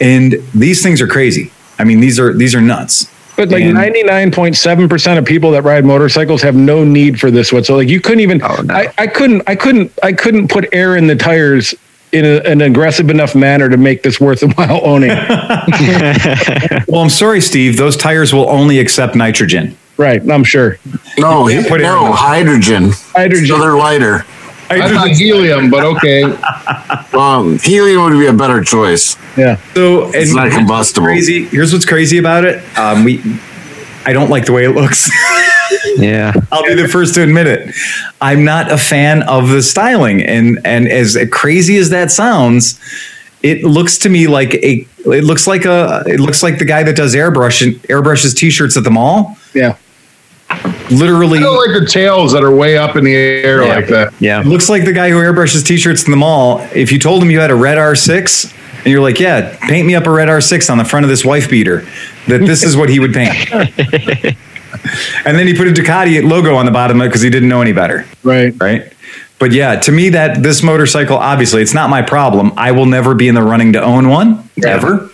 And 0.00 0.34
these 0.54 0.82
things 0.82 1.00
are 1.02 1.06
crazy. 1.06 1.52
I 1.78 1.84
mean 1.84 2.00
these 2.00 2.18
are 2.18 2.32
these 2.32 2.54
are 2.54 2.60
nuts. 2.62 3.10
But 3.36 3.48
like 3.50 3.64
ninety 3.64 4.02
nine 4.02 4.30
point 4.30 4.56
seven 4.56 4.88
percent 4.88 5.18
of 5.18 5.24
people 5.24 5.50
that 5.52 5.62
ride 5.62 5.84
motorcycles 5.84 6.42
have 6.42 6.54
no 6.54 6.84
need 6.84 7.18
for 7.18 7.30
this 7.30 7.52
whatsoever. 7.52 7.82
Like 7.82 7.88
you 7.90 8.00
couldn't 8.00 8.20
even. 8.20 8.42
Oh, 8.42 8.60
no. 8.62 8.74
I, 8.74 8.92
I 8.98 9.06
couldn't. 9.06 9.42
I 9.46 9.56
couldn't. 9.56 9.90
I 10.02 10.12
couldn't 10.12 10.48
put 10.48 10.68
air 10.72 10.96
in 10.96 11.06
the 11.06 11.16
tires 11.16 11.74
in 12.12 12.26
a, 12.26 12.40
an 12.40 12.60
aggressive 12.60 13.08
enough 13.08 13.34
manner 13.34 13.70
to 13.70 13.76
make 13.78 14.02
this 14.02 14.20
worth 14.20 14.42
a 14.42 14.48
while 14.48 14.80
owning. 14.84 15.10
Well, 16.88 17.00
I'm 17.00 17.08
sorry, 17.10 17.40
Steve. 17.40 17.78
Those 17.78 17.96
tires 17.96 18.34
will 18.34 18.48
only 18.50 18.78
accept 18.78 19.14
nitrogen. 19.14 19.76
right. 19.96 20.20
I'm 20.30 20.44
sure. 20.44 20.76
No, 21.16 21.46
put 21.68 21.80
no 21.80 22.12
hydrogen. 22.12 22.90
Hydrogen. 23.14 23.46
So 23.46 23.58
they're 23.58 23.76
lighter. 23.76 24.26
I 24.80 24.92
thought 24.92 25.08
helium, 25.10 25.70
but 25.70 25.84
okay. 25.84 26.22
Um, 27.12 27.58
helium 27.58 28.04
would 28.04 28.18
be 28.18 28.26
a 28.26 28.32
better 28.32 28.62
choice. 28.62 29.16
Yeah. 29.36 29.56
So 29.74 30.06
and 30.06 30.14
It's 30.14 30.34
not 30.34 30.44
here's 30.44 30.54
what's 30.54 30.56
combustible. 30.56 31.06
Crazy. 31.06 31.44
Here's 31.46 31.72
what's 31.72 31.84
crazy 31.84 32.18
about 32.18 32.44
it. 32.44 32.62
Um, 32.78 33.04
we, 33.04 33.20
I 34.04 34.12
don't 34.12 34.30
like 34.30 34.46
the 34.46 34.52
way 34.52 34.64
it 34.64 34.70
looks. 34.70 35.10
Yeah. 35.96 36.32
I'll 36.52 36.64
be 36.64 36.74
the 36.74 36.88
first 36.88 37.14
to 37.14 37.22
admit 37.22 37.46
it. 37.46 37.74
I'm 38.20 38.44
not 38.44 38.70
a 38.70 38.78
fan 38.78 39.22
of 39.22 39.48
the 39.48 39.62
styling, 39.62 40.22
and 40.22 40.58
and 40.64 40.86
as 40.88 41.16
crazy 41.30 41.76
as 41.76 41.90
that 41.90 42.10
sounds, 42.10 42.78
it 43.42 43.64
looks 43.64 43.98
to 43.98 44.08
me 44.08 44.26
like 44.26 44.54
a. 44.54 44.86
It 45.06 45.24
looks 45.24 45.46
like 45.46 45.64
a. 45.64 46.02
It 46.06 46.20
looks 46.20 46.42
like 46.42 46.58
the 46.58 46.64
guy 46.64 46.82
that 46.82 46.96
does 46.96 47.14
airbrush 47.14 47.66
and 47.66 47.76
airbrushes 47.84 48.34
t-shirts 48.36 48.76
at 48.76 48.84
the 48.84 48.90
mall. 48.90 49.36
Yeah. 49.54 49.76
Literally, 50.92 51.38
I 51.38 51.42
don't 51.42 51.56
like 51.56 51.80
the 51.80 51.86
tails 51.86 52.32
that 52.32 52.44
are 52.44 52.54
way 52.54 52.76
up 52.76 52.96
in 52.96 53.04
the 53.04 53.14
air 53.14 53.62
Yeah. 53.64 53.74
like 53.76 53.88
that. 53.88 54.12
Yeah. 54.20 54.40
It 54.40 54.46
looks 54.46 54.68
like 54.68 54.84
the 54.84 54.92
guy 54.92 55.10
who 55.10 55.16
airbrushes 55.16 55.64
t-shirts 55.66 56.04
in 56.04 56.10
the 56.10 56.16
mall. 56.16 56.66
If 56.74 56.92
you 56.92 56.98
told 56.98 57.22
him 57.22 57.30
you 57.30 57.40
had 57.40 57.50
a 57.50 57.54
red 57.54 57.78
R6 57.78 58.52
and 58.78 58.86
you're 58.86 59.00
like, 59.00 59.18
"Yeah, 59.20 59.56
paint 59.62 59.86
me 59.86 59.94
up 59.94 60.06
a 60.06 60.10
red 60.10 60.28
R6 60.28 60.70
on 60.70 60.78
the 60.78 60.84
front 60.84 61.04
of 61.04 61.10
this 61.10 61.24
wife 61.24 61.48
beater," 61.50 61.84
that 62.28 62.38
this 62.46 62.62
is 62.62 62.76
what 62.76 62.88
he 62.88 62.98
would 63.00 63.12
paint. 63.14 63.34
and 63.52 65.38
then 65.38 65.46
he 65.46 65.54
put 65.54 65.68
a 65.68 65.72
Ducati 65.72 66.22
logo 66.28 66.54
on 66.54 66.66
the 66.66 66.72
bottom 66.72 67.00
of 67.00 67.06
it 67.06 67.08
because 67.08 67.22
he 67.22 67.30
didn't 67.30 67.48
know 67.48 67.62
any 67.62 67.72
better. 67.72 68.06
Right. 68.22 68.54
Right. 68.60 68.92
But 69.38 69.52
yeah, 69.52 69.76
to 69.80 69.92
me, 69.92 70.10
that 70.10 70.42
this 70.42 70.62
motorcycle, 70.62 71.16
obviously, 71.16 71.62
it's 71.62 71.74
not 71.74 71.90
my 71.90 72.00
problem. 72.02 72.52
I 72.56 72.70
will 72.72 72.86
never 72.86 73.14
be 73.14 73.26
in 73.28 73.34
the 73.34 73.42
running 73.42 73.72
to 73.72 73.82
own 73.82 74.08
one 74.08 74.48
ever. 74.64 75.10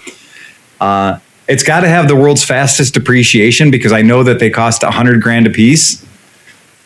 Uh, 0.81 1.19
it's 1.49 1.63
got 1.63 1.81
to 1.81 1.89
have 1.89 2.09
the 2.09 2.17
world's 2.17 2.45
fastest 2.45 2.95
depreciation 2.95 3.71
because 3.71 3.93
I 3.93 4.03
know 4.03 4.23
that 4.23 4.39
they 4.39 4.51
cost 4.51 4.83
a 4.83 4.91
hundred 4.91 5.23
grand 5.23 5.47
a 5.47 5.51
piece. 5.51 6.05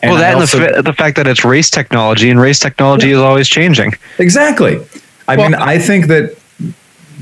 well, 0.02 0.14
I 0.14 0.20
that 0.20 0.34
and 0.34 0.42
the, 0.42 0.46
fa- 0.46 0.82
the 0.82 0.92
fact 0.92 1.16
that 1.16 1.26
it's 1.26 1.44
race 1.44 1.68
technology, 1.68 2.30
and 2.30 2.40
race 2.40 2.58
technology 2.58 3.10
is 3.10 3.18
always 3.18 3.48
changing. 3.48 3.92
Exactly. 4.18 4.84
I 5.28 5.36
mean, 5.36 5.54
I 5.54 5.78
think 5.78 6.06
that 6.06 6.36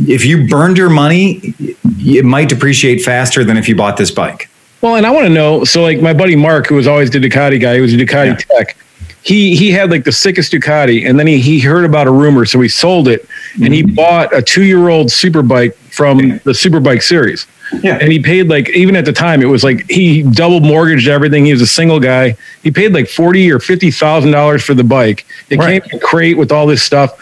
if 0.06 0.24
you 0.24 0.48
burned 0.48 0.78
your 0.78 0.90
money, 0.90 1.54
it 1.98 2.24
might 2.24 2.48
depreciate 2.48 3.02
faster 3.02 3.44
than 3.44 3.56
if 3.56 3.68
you 3.68 3.76
bought 3.76 3.96
this 3.96 4.10
bike. 4.10 4.48
Well, 4.80 4.96
and 4.96 5.06
I 5.06 5.10
want 5.10 5.26
to 5.26 5.32
know. 5.32 5.64
So, 5.64 5.82
like 5.82 6.00
my 6.00 6.14
buddy 6.14 6.36
Mark, 6.36 6.66
who 6.66 6.74
was 6.74 6.86
always 6.86 7.10
the 7.10 7.18
Ducati 7.18 7.60
guy, 7.60 7.74
he 7.74 7.80
was 7.80 7.92
a 7.92 7.96
Ducati 7.96 8.36
tech. 8.38 8.76
He 9.22 9.54
he 9.54 9.70
had 9.70 9.90
like 9.90 10.04
the 10.04 10.12
sickest 10.12 10.52
Ducati, 10.52 11.08
and 11.08 11.18
then 11.18 11.26
he 11.26 11.38
he 11.40 11.60
heard 11.60 11.84
about 11.84 12.06
a 12.06 12.10
rumor, 12.10 12.46
so 12.46 12.60
he 12.60 12.68
sold 12.68 13.06
it, 13.06 13.28
and 13.62 13.72
he 13.74 13.82
mm-hmm. 13.82 13.94
bought 13.94 14.34
a 14.34 14.40
two 14.40 14.64
year 14.64 14.88
old 14.88 15.08
superbike 15.08 15.74
from 15.90 16.18
the 16.18 16.52
Superbike 16.52 17.02
series. 17.02 17.46
Yeah. 17.82 17.98
And 18.00 18.10
he 18.10 18.18
paid 18.18 18.48
like 18.48 18.68
even 18.70 18.96
at 18.96 19.04
the 19.04 19.12
time 19.12 19.42
it 19.42 19.46
was 19.46 19.62
like 19.62 19.88
he 19.88 20.22
double 20.22 20.60
mortgaged 20.60 21.08
everything. 21.08 21.44
He 21.44 21.52
was 21.52 21.60
a 21.60 21.66
single 21.66 22.00
guy. 22.00 22.36
He 22.62 22.70
paid 22.70 22.92
like 22.92 23.08
forty 23.08 23.50
or 23.50 23.60
fifty 23.60 23.90
thousand 23.90 24.32
dollars 24.32 24.64
for 24.64 24.74
the 24.74 24.84
bike. 24.84 25.26
It 25.50 25.58
Right. 25.58 25.82
came 25.82 25.90
in 25.92 25.98
a 25.98 26.00
crate 26.00 26.36
with 26.36 26.50
all 26.50 26.66
this 26.66 26.82
stuff. 26.82 27.12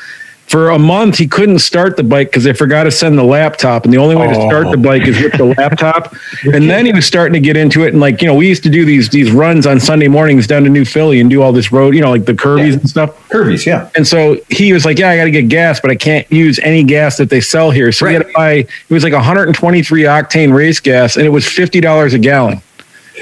For 0.49 0.71
a 0.71 0.79
month, 0.79 1.19
he 1.19 1.27
couldn't 1.27 1.59
start 1.59 1.99
the 1.99 2.03
bike 2.03 2.29
because 2.29 2.45
they 2.45 2.55
forgot 2.55 2.85
to 2.85 2.91
send 2.91 3.19
the 3.19 3.23
laptop, 3.23 3.85
and 3.85 3.93
the 3.93 3.99
only 3.99 4.17
way 4.17 4.29
to 4.29 4.35
start 4.35 4.65
the 4.65 4.79
oh. 4.79 4.83
bike 4.83 5.07
is 5.07 5.21
with 5.21 5.33
the 5.35 5.45
laptop. 5.59 6.15
And 6.43 6.71
then 6.71 6.87
he 6.87 6.93
was 6.93 7.05
starting 7.05 7.35
to 7.35 7.41
get 7.41 7.55
into 7.55 7.85
it, 7.85 7.89
and 7.89 8.01
like 8.01 8.23
you 8.23 8.29
know, 8.29 8.35
we 8.35 8.49
used 8.49 8.63
to 8.63 8.71
do 8.71 8.87
these 8.87 9.11
these 9.11 9.31
runs 9.31 9.67
on 9.67 9.79
Sunday 9.79 10.09
mornings 10.09 10.47
down 10.47 10.65
to 10.65 10.71
New 10.71 10.87
Philly 10.87 11.21
and 11.21 11.29
do 11.29 11.43
all 11.43 11.53
this 11.53 11.71
road, 11.71 11.95
you 11.95 12.01
know, 12.01 12.11
like 12.11 12.25
the 12.25 12.33
curvies 12.33 12.75
and 12.75 12.89
stuff. 12.89 13.29
Curvies, 13.29 13.67
yeah. 13.67 13.91
And 13.95 14.07
so 14.07 14.39
he 14.49 14.73
was 14.73 14.87
like, 14.87 14.99
"Yeah, 14.99 15.11
I 15.11 15.17
got 15.19 15.25
to 15.25 15.31
get 15.31 15.49
gas, 15.49 15.81
but 15.81 15.91
I 15.91 15.97
can't 15.97 16.31
use 16.33 16.59
any 16.61 16.83
gas 16.83 17.19
that 17.19 17.29
they 17.29 17.43
sell 17.43 17.71
here." 17.71 17.93
So 17.93 18.07
he 18.07 18.15
had 18.15 18.27
to 18.27 18.33
buy. 18.35 18.53
It 18.53 18.89
was 18.89 19.05
like 19.05 19.13
123 19.13 20.03
octane 20.05 20.55
race 20.55 20.81
gas, 20.81 21.17
and 21.19 21.27
it 21.27 21.31
was 21.31 21.47
fifty 21.47 21.81
dollars 21.81 22.15
a 22.15 22.19
gallon. 22.19 22.63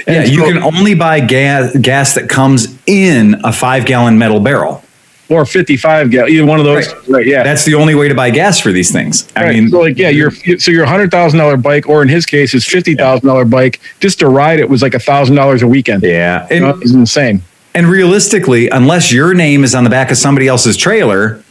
Yeah, 0.07 0.21
And 0.21 0.29
you 0.29 0.39
so- 0.39 0.53
can 0.53 0.63
only 0.63 0.93
buy 0.93 1.19
gas 1.19 1.75
gas 1.75 2.13
that 2.13 2.29
comes 2.29 2.77
in 2.85 3.41
a 3.43 3.51
five 3.51 3.85
gallon 3.85 4.17
metal 4.17 4.39
barrel. 4.39 4.83
Or 5.29 5.45
55 5.45 6.09
gallon, 6.11 6.31
either 6.31 6.45
one 6.45 6.59
of 6.59 6.65
those. 6.65 6.87
Right. 6.87 7.07
Right. 7.09 7.25
yeah. 7.27 7.43
That's 7.43 7.65
the 7.65 7.75
only 7.75 7.95
way 7.95 8.07
to 8.07 8.15
buy 8.15 8.29
gas 8.29 8.59
for 8.59 8.71
these 8.71 8.91
things. 8.91 9.27
I 9.35 9.43
Right. 9.43 9.55
mean, 9.55 9.69
so 9.69 9.79
like, 9.81 9.97
yeah, 9.97 10.09
your 10.09 10.31
so 10.31 10.71
your 10.71 10.85
hundred 10.85 11.11
thousand 11.11 11.39
dollar 11.39 11.57
bike, 11.57 11.87
or 11.89 12.01
in 12.01 12.07
his 12.07 12.25
case, 12.25 12.51
his 12.53 12.65
fifty 12.65 12.95
thousand 12.95 13.27
dollar 13.27 13.45
bike, 13.45 13.79
just 13.99 14.19
to 14.19 14.29
ride 14.29 14.59
it 14.59 14.69
was 14.69 14.81
like 14.81 14.93
a 14.93 14.99
thousand 14.99 15.35
dollars 15.35 15.61
a 15.63 15.67
weekend. 15.67 16.03
yeah, 16.03 16.47
You 16.49 16.61
know, 16.61 16.71
and, 16.73 16.81
it's 16.81 16.93
insane. 16.93 17.41
and 17.75 17.87
realistically, 17.87 18.69
unless 18.69 19.11
your 19.11 19.33
name 19.33 19.63
is 19.63 19.75
on 19.75 19.83
the 19.83 19.89
back 19.89 20.11
of 20.11 20.17
somebody 20.17 20.47
else's 20.47 20.77
trailer, 20.77 21.43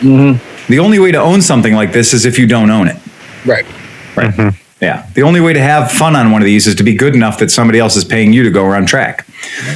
mm-hmm. 0.00 0.72
the 0.72 0.78
only 0.78 0.98
way 0.98 1.12
to 1.12 1.18
own 1.18 1.42
something 1.42 1.74
like 1.74 1.92
this 1.92 2.12
is 2.14 2.24
if 2.24 2.38
you 2.38 2.46
don't 2.46 2.70
own 2.70 2.88
it. 2.88 2.96
Right. 3.44 3.64
Right. 4.16 4.32
Mm-hmm. 4.34 4.56
Yeah. 4.80 5.06
The 5.14 5.22
only 5.22 5.40
way 5.40 5.52
to 5.52 5.60
have 5.60 5.92
fun 5.92 6.16
on 6.16 6.32
one 6.32 6.42
of 6.42 6.46
these 6.46 6.66
is 6.66 6.74
to 6.76 6.82
be 6.82 6.94
good 6.94 7.14
enough 7.14 7.38
that 7.38 7.50
somebody 7.52 7.78
else 7.78 7.94
is 7.96 8.04
paying 8.04 8.32
you 8.32 8.42
to 8.42 8.50
go 8.50 8.64
around 8.64 8.86
track. 8.88 9.24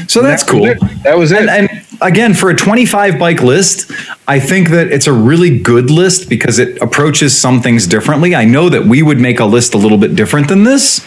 So 0.08 0.20
that's 0.20 0.42
That 0.42 0.50
cool. 0.50 0.64
it. 0.66 0.78
That 1.04 1.16
was 1.16 1.30
it. 1.30 1.48
And, 1.48 1.70
and 1.70 1.85
again, 2.00 2.34
for 2.34 2.50
a 2.50 2.54
25 2.54 3.18
bike 3.18 3.42
list, 3.42 3.90
I 4.28 4.40
think 4.40 4.70
that 4.70 4.88
it's 4.88 5.06
a 5.06 5.12
really 5.12 5.58
good 5.58 5.90
list 5.90 6.28
because 6.28 6.58
it 6.58 6.80
approaches 6.82 7.38
some 7.38 7.62
things 7.62 7.86
differently. 7.86 8.34
I 8.34 8.44
know 8.44 8.68
that 8.68 8.84
we 8.84 9.02
would 9.02 9.18
make 9.18 9.40
a 9.40 9.44
list 9.44 9.74
a 9.74 9.78
little 9.78 9.98
bit 9.98 10.14
different 10.14 10.48
than 10.48 10.64
this, 10.64 11.04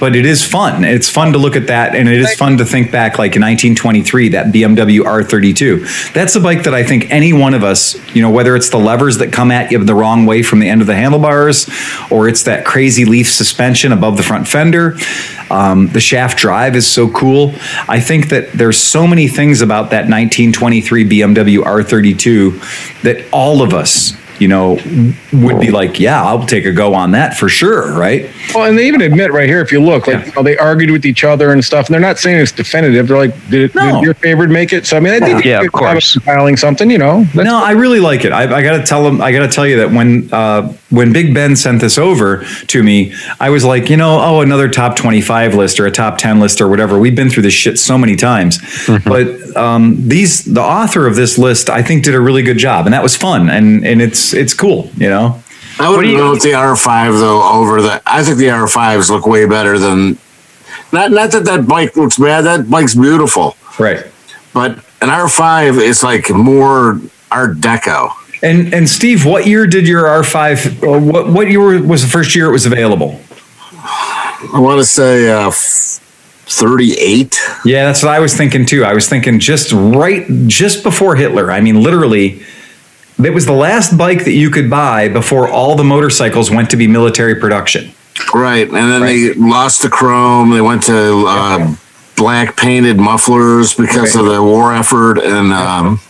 but 0.00 0.14
it 0.14 0.26
is 0.26 0.44
fun. 0.44 0.84
It's 0.84 1.08
fun 1.08 1.32
to 1.32 1.38
look 1.38 1.56
at 1.56 1.66
that, 1.68 1.94
and 1.94 2.08
it 2.08 2.20
is 2.20 2.34
fun 2.34 2.58
to 2.58 2.64
think 2.64 2.90
back, 2.92 3.18
like 3.18 3.36
in 3.36 3.42
1923, 3.42 4.30
that 4.30 4.46
BMW 4.46 5.00
R32. 5.00 6.12
That's 6.12 6.36
a 6.36 6.40
bike 6.40 6.64
that 6.64 6.74
I 6.74 6.84
think 6.84 7.10
any 7.10 7.32
one 7.32 7.54
of 7.54 7.64
us, 7.64 7.96
you 8.14 8.22
know, 8.22 8.30
whether 8.30 8.54
it's 8.56 8.70
the 8.70 8.78
levers 8.78 9.18
that 9.18 9.32
come 9.32 9.50
at 9.50 9.70
you 9.70 9.78
the 9.82 9.94
wrong 9.94 10.26
way 10.26 10.42
from 10.42 10.60
the 10.60 10.68
end 10.68 10.80
of 10.80 10.86
the 10.86 10.94
handlebars, 10.94 11.68
or 12.10 12.28
it's 12.28 12.44
that 12.44 12.64
crazy 12.64 13.04
leaf 13.04 13.30
suspension 13.30 13.92
above 13.92 14.16
the 14.16 14.22
front 14.22 14.46
fender. 14.46 14.96
Um, 15.50 15.88
the 15.88 16.00
shaft 16.00 16.38
drive 16.38 16.76
is 16.76 16.86
so 16.86 17.10
cool. 17.10 17.54
I 17.88 18.00
think 18.00 18.28
that 18.28 18.52
there's 18.52 18.78
so 18.78 19.06
many 19.06 19.28
things 19.28 19.60
about 19.60 19.90
that 19.90 20.08
1923 20.08 21.08
BMW 21.08 21.58
R32 21.58 23.02
that 23.02 23.24
all 23.32 23.62
of 23.62 23.72
us, 23.72 24.12
you 24.40 24.48
know, 24.48 24.78
would 25.32 25.60
be 25.60 25.70
like, 25.70 25.98
yeah, 26.00 26.22
I'll 26.22 26.46
take 26.46 26.64
a 26.64 26.72
go 26.72 26.94
on 26.94 27.12
that 27.12 27.34
for 27.36 27.48
sure, 27.48 27.92
right? 27.98 28.30
Well, 28.54 28.64
and 28.64 28.78
they 28.78 28.86
even 28.86 29.00
admit 29.02 29.32
right 29.32 29.48
here, 29.48 29.60
if 29.60 29.72
you 29.72 29.80
look, 29.82 30.06
like 30.06 30.26
you 30.26 30.32
know, 30.32 30.42
they 30.42 30.56
argued 30.56 30.90
with 30.90 31.04
each 31.04 31.24
other 31.24 31.52
and 31.52 31.64
stuff, 31.64 31.86
and 31.86 31.94
they're 31.94 32.00
not 32.00 32.18
saying 32.18 32.40
it's 32.40 32.52
definitive. 32.52 33.08
They're 33.08 33.16
like, 33.16 33.34
did, 33.50 33.74
No. 33.74 33.94
did 33.94 34.02
your 34.04 34.14
favorite 34.14 34.50
make 34.50 34.72
it? 34.72 34.86
So 34.86 34.96
I 34.96 35.00
mean, 35.00 35.12
I 35.14 35.20
think 35.20 35.44
Yeah, 35.44 35.60
they 35.60 35.66
of 35.66 35.72
course. 35.72 36.12
compiling 36.14 36.56
something, 36.56 36.90
you 36.90 36.98
know. 36.98 37.24
That's- 37.24 37.44
no, 37.46 37.62
I 37.62 37.72
really 37.72 38.00
like 38.00 38.24
it. 38.24 38.32
I, 38.32 38.42
I 38.42 38.62
got 38.62 38.76
to 38.78 38.82
tell 38.84 39.02
them. 39.04 39.20
I 39.20 39.32
got 39.32 39.40
to 39.40 39.48
tell 39.48 39.66
you 39.66 39.76
that 39.78 39.90
when 39.90 40.28
uh, 40.32 40.72
when 40.90 41.12
Big 41.12 41.34
Ben 41.34 41.54
sent 41.56 41.80
this 41.80 41.98
over 41.98 42.44
to 42.68 42.82
me, 42.82 43.12
I 43.40 43.50
was 43.50 43.64
like, 43.64 43.90
you 43.90 43.96
know, 43.96 44.18
oh, 44.20 44.40
another 44.40 44.68
top 44.68 44.96
twenty 44.96 45.20
five 45.20 45.54
list 45.54 45.78
or 45.80 45.86
a 45.86 45.90
top 45.90 46.18
ten 46.18 46.40
list 46.40 46.60
or 46.60 46.68
whatever. 46.68 46.98
We've 46.98 47.14
been 47.16 47.30
through 47.30 47.42
this 47.42 47.54
shit 47.54 47.78
so 47.78 47.98
many 47.98 48.16
times, 48.16 48.58
but 49.04 49.56
um, 49.56 49.96
these 50.08 50.44
the 50.44 50.62
author 50.62 51.06
of 51.06 51.16
this 51.16 51.38
list, 51.38 51.68
I 51.70 51.82
think, 51.82 52.04
did 52.04 52.14
a 52.14 52.20
really 52.20 52.42
good 52.42 52.58
job, 52.58 52.86
and 52.86 52.92
that 52.94 53.02
was 53.02 53.16
fun, 53.16 53.48
and 53.50 53.84
and 53.86 54.00
it's 54.00 54.27
it's 54.34 54.54
cool, 54.54 54.90
you 54.96 55.08
know. 55.08 55.42
I 55.80 55.88
would 55.90 56.04
go 56.04 56.32
with 56.32 56.42
the 56.42 56.50
R5 56.50 57.20
though 57.20 57.42
over 57.52 57.80
the. 57.80 58.02
I 58.06 58.22
think 58.24 58.38
the 58.38 58.46
R5s 58.46 59.10
look 59.10 59.26
way 59.26 59.46
better 59.46 59.78
than. 59.78 60.18
Not 60.92 61.10
not 61.12 61.30
that 61.32 61.44
that 61.44 61.66
bike 61.68 61.96
looks 61.96 62.18
bad. 62.18 62.42
That 62.42 62.68
bike's 62.70 62.94
beautiful, 62.94 63.56
Right. 63.78 64.06
but 64.54 64.78
an 65.02 65.08
R5 65.08 65.80
is 65.80 66.02
like 66.02 66.30
more 66.30 67.00
Art 67.30 67.58
Deco. 67.58 68.10
And 68.42 68.72
and 68.74 68.88
Steve, 68.88 69.24
what 69.26 69.46
year 69.46 69.66
did 69.66 69.86
your 69.86 70.06
R 70.06 70.24
five? 70.24 70.82
What 70.82 71.28
what 71.28 71.48
year 71.50 71.82
was 71.82 72.02
the 72.02 72.08
first 72.08 72.34
year 72.34 72.46
it 72.46 72.52
was 72.52 72.66
available? 72.66 73.20
I 73.70 74.58
want 74.60 74.78
to 74.80 74.84
say 74.84 75.28
uh, 75.30 75.50
38. 76.46 77.38
Yeah, 77.64 77.84
that's 77.86 78.02
what 78.02 78.12
I 78.12 78.20
was 78.20 78.36
thinking 78.36 78.64
too. 78.64 78.84
I 78.84 78.94
was 78.94 79.08
thinking 79.08 79.38
just 79.38 79.72
right, 79.72 80.26
just 80.46 80.82
before 80.82 81.16
Hitler. 81.16 81.50
I 81.50 81.60
mean, 81.60 81.82
literally, 81.82 82.42
it 83.24 83.30
was 83.30 83.46
the 83.46 83.52
last 83.52 83.96
bike 83.96 84.24
that 84.24 84.32
you 84.32 84.50
could 84.50 84.70
buy 84.70 85.08
before 85.08 85.48
all 85.48 85.76
the 85.76 85.84
motorcycles 85.84 86.50
went 86.50 86.70
to 86.70 86.76
be 86.76 86.86
military 86.86 87.34
production. 87.34 87.92
Right, 88.34 88.66
and 88.66 88.74
then 88.74 89.00
they 89.00 89.32
lost 89.34 89.82
the 89.82 89.88
chrome. 89.88 90.50
They 90.50 90.60
went 90.60 90.82
to 90.84 91.24
uh, 91.26 91.74
black 92.16 92.56
painted 92.56 92.98
mufflers 92.98 93.74
because 93.74 94.16
of 94.16 94.26
the 94.26 94.42
war 94.42 94.74
effort, 94.74 95.18
and 95.18 95.52
um, 95.52 96.00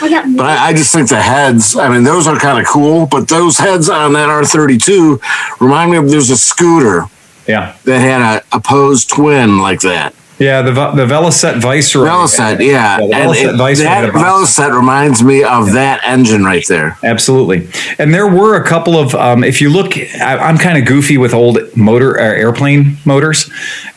but 0.00 0.12
I, 0.12 0.68
I 0.68 0.72
just 0.72 0.92
think 0.92 1.08
the 1.08 1.22
heads. 1.22 1.76
I 1.76 1.88
mean, 1.88 2.02
those 2.02 2.26
are 2.26 2.36
kind 2.36 2.58
of 2.58 2.66
cool, 2.66 3.06
but 3.06 3.28
those 3.28 3.58
heads 3.58 3.88
on 3.88 4.12
that 4.14 4.28
R 4.28 4.44
thirty 4.44 4.76
two 4.76 5.20
remind 5.60 5.92
me 5.92 5.96
of 5.96 6.10
there's 6.10 6.30
a 6.30 6.36
scooter 6.36 7.06
Yeah, 7.46 7.76
that 7.84 8.00
had 8.00 8.20
a 8.20 8.42
opposed 8.56 9.10
twin 9.10 9.58
like 9.58 9.80
that. 9.82 10.12
Yeah. 10.38 10.62
The 10.62 10.72
the 10.72 11.06
Velocette 11.06 11.60
Viceroy. 11.60 12.06
Velocette, 12.08 12.58
yeah, 12.64 12.96
the 12.98 13.04
and 13.04 13.30
Velocette 13.30 13.54
it- 13.54 13.56
Viceroy 13.56 13.84
that. 13.84 14.12
Velocette 14.12 14.76
reminds 14.76 15.22
me 15.22 15.44
of 15.44 15.72
that 15.72 16.00
engine 16.04 16.44
right 16.44 16.64
there. 16.68 16.98
Absolutely. 17.04 17.68
And 17.98 18.12
there 18.12 18.26
were 18.28 18.56
a 18.56 18.64
couple 18.66 18.96
of, 18.98 19.14
um, 19.14 19.44
if 19.44 19.60
you 19.60 19.70
look, 19.70 19.96
I, 19.96 20.36
I'm 20.38 20.58
kind 20.58 20.76
of 20.76 20.86
goofy 20.86 21.18
with 21.18 21.34
old 21.34 21.58
motor, 21.76 22.18
uh, 22.18 22.22
airplane 22.22 22.96
motors, 23.04 23.48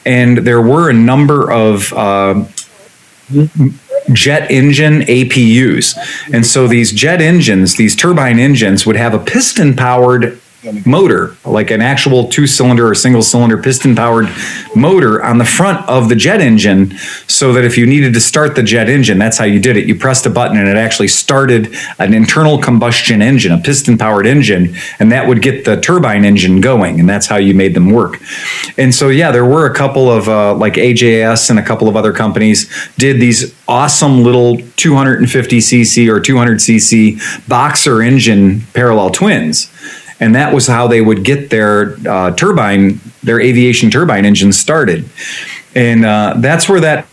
and 0.05 0.37
there 0.39 0.61
were 0.61 0.89
a 0.89 0.93
number 0.93 1.51
of 1.51 1.91
uh, 1.93 2.45
jet 4.13 4.49
engine 4.51 5.01
APUs. 5.01 5.97
And 6.33 6.45
so 6.45 6.67
these 6.67 6.91
jet 6.93 7.19
engines, 7.21 7.75
these 7.75 7.95
turbine 7.95 8.39
engines, 8.39 8.85
would 8.85 8.95
have 8.95 9.13
a 9.13 9.19
piston 9.19 9.75
powered 9.75 10.39
motor, 10.85 11.35
like 11.45 11.69
an 11.71 11.81
actual 11.81 12.27
two 12.27 12.47
cylinder 12.47 12.89
or 12.89 12.95
single 12.95 13.21
cylinder 13.21 13.57
piston 13.57 13.95
powered 13.95 14.27
motor 14.75 15.23
on 15.23 15.37
the 15.37 15.45
front 15.45 15.87
of 15.87 16.09
the 16.09 16.15
jet 16.15 16.41
engine, 16.41 16.97
so 17.27 17.53
that 17.53 17.63
if 17.63 17.77
you 17.77 17.85
needed 17.85 18.13
to 18.13 18.19
start 18.19 18.55
the 18.55 18.63
jet 18.63 18.89
engine, 18.89 19.17
that's 19.17 19.37
how 19.37 19.45
you 19.45 19.59
did 19.59 19.77
it. 19.77 19.85
You 19.85 19.95
pressed 19.95 20.25
a 20.25 20.29
button 20.29 20.57
and 20.57 20.67
it 20.67 20.75
actually 20.75 21.09
started 21.09 21.75
an 21.99 22.13
internal 22.13 22.57
combustion 22.57 23.21
engine, 23.21 23.51
a 23.51 23.59
piston 23.59 23.97
powered 23.97 24.25
engine, 24.25 24.75
and 24.99 25.11
that 25.11 25.27
would 25.27 25.41
get 25.41 25.63
the 25.63 25.79
turbine 25.79 26.25
engine 26.25 26.59
going, 26.59 26.99
and 26.99 27.07
that's 27.07 27.27
how 27.27 27.37
you 27.37 27.53
made 27.53 27.73
them 27.73 27.91
work. 27.91 28.19
And 28.77 28.93
so, 28.93 29.09
yeah, 29.09 29.31
there 29.31 29.45
were 29.45 29.67
a 29.67 29.73
couple 29.73 30.09
of 30.09 30.27
uh, 30.27 30.55
like 30.55 30.73
AJS 30.73 31.51
and 31.51 31.59
a 31.59 31.63
couple 31.63 31.87
of 31.87 31.95
other 31.95 32.13
companies 32.13 32.67
did 32.97 33.21
these 33.21 33.55
awesome 33.67 34.23
little 34.23 34.57
250cc 34.57 36.07
or 36.09 36.19
200cc 36.19 37.47
boxer 37.47 38.01
engine 38.01 38.61
parallel 38.73 39.09
twins 39.11 39.71
and 40.19 40.35
that 40.35 40.53
was 40.53 40.67
how 40.67 40.87
they 40.87 41.01
would 41.01 41.23
get 41.23 41.49
their 41.49 41.97
uh, 42.07 42.31
turbine, 42.31 42.99
their 43.23 43.39
aviation 43.39 43.89
turbine 43.91 44.25
engines 44.25 44.57
started, 44.57 45.09
and 45.75 46.05
uh, 46.05 46.33
that's 46.37 46.67
where 46.67 46.79
that. 46.79 47.07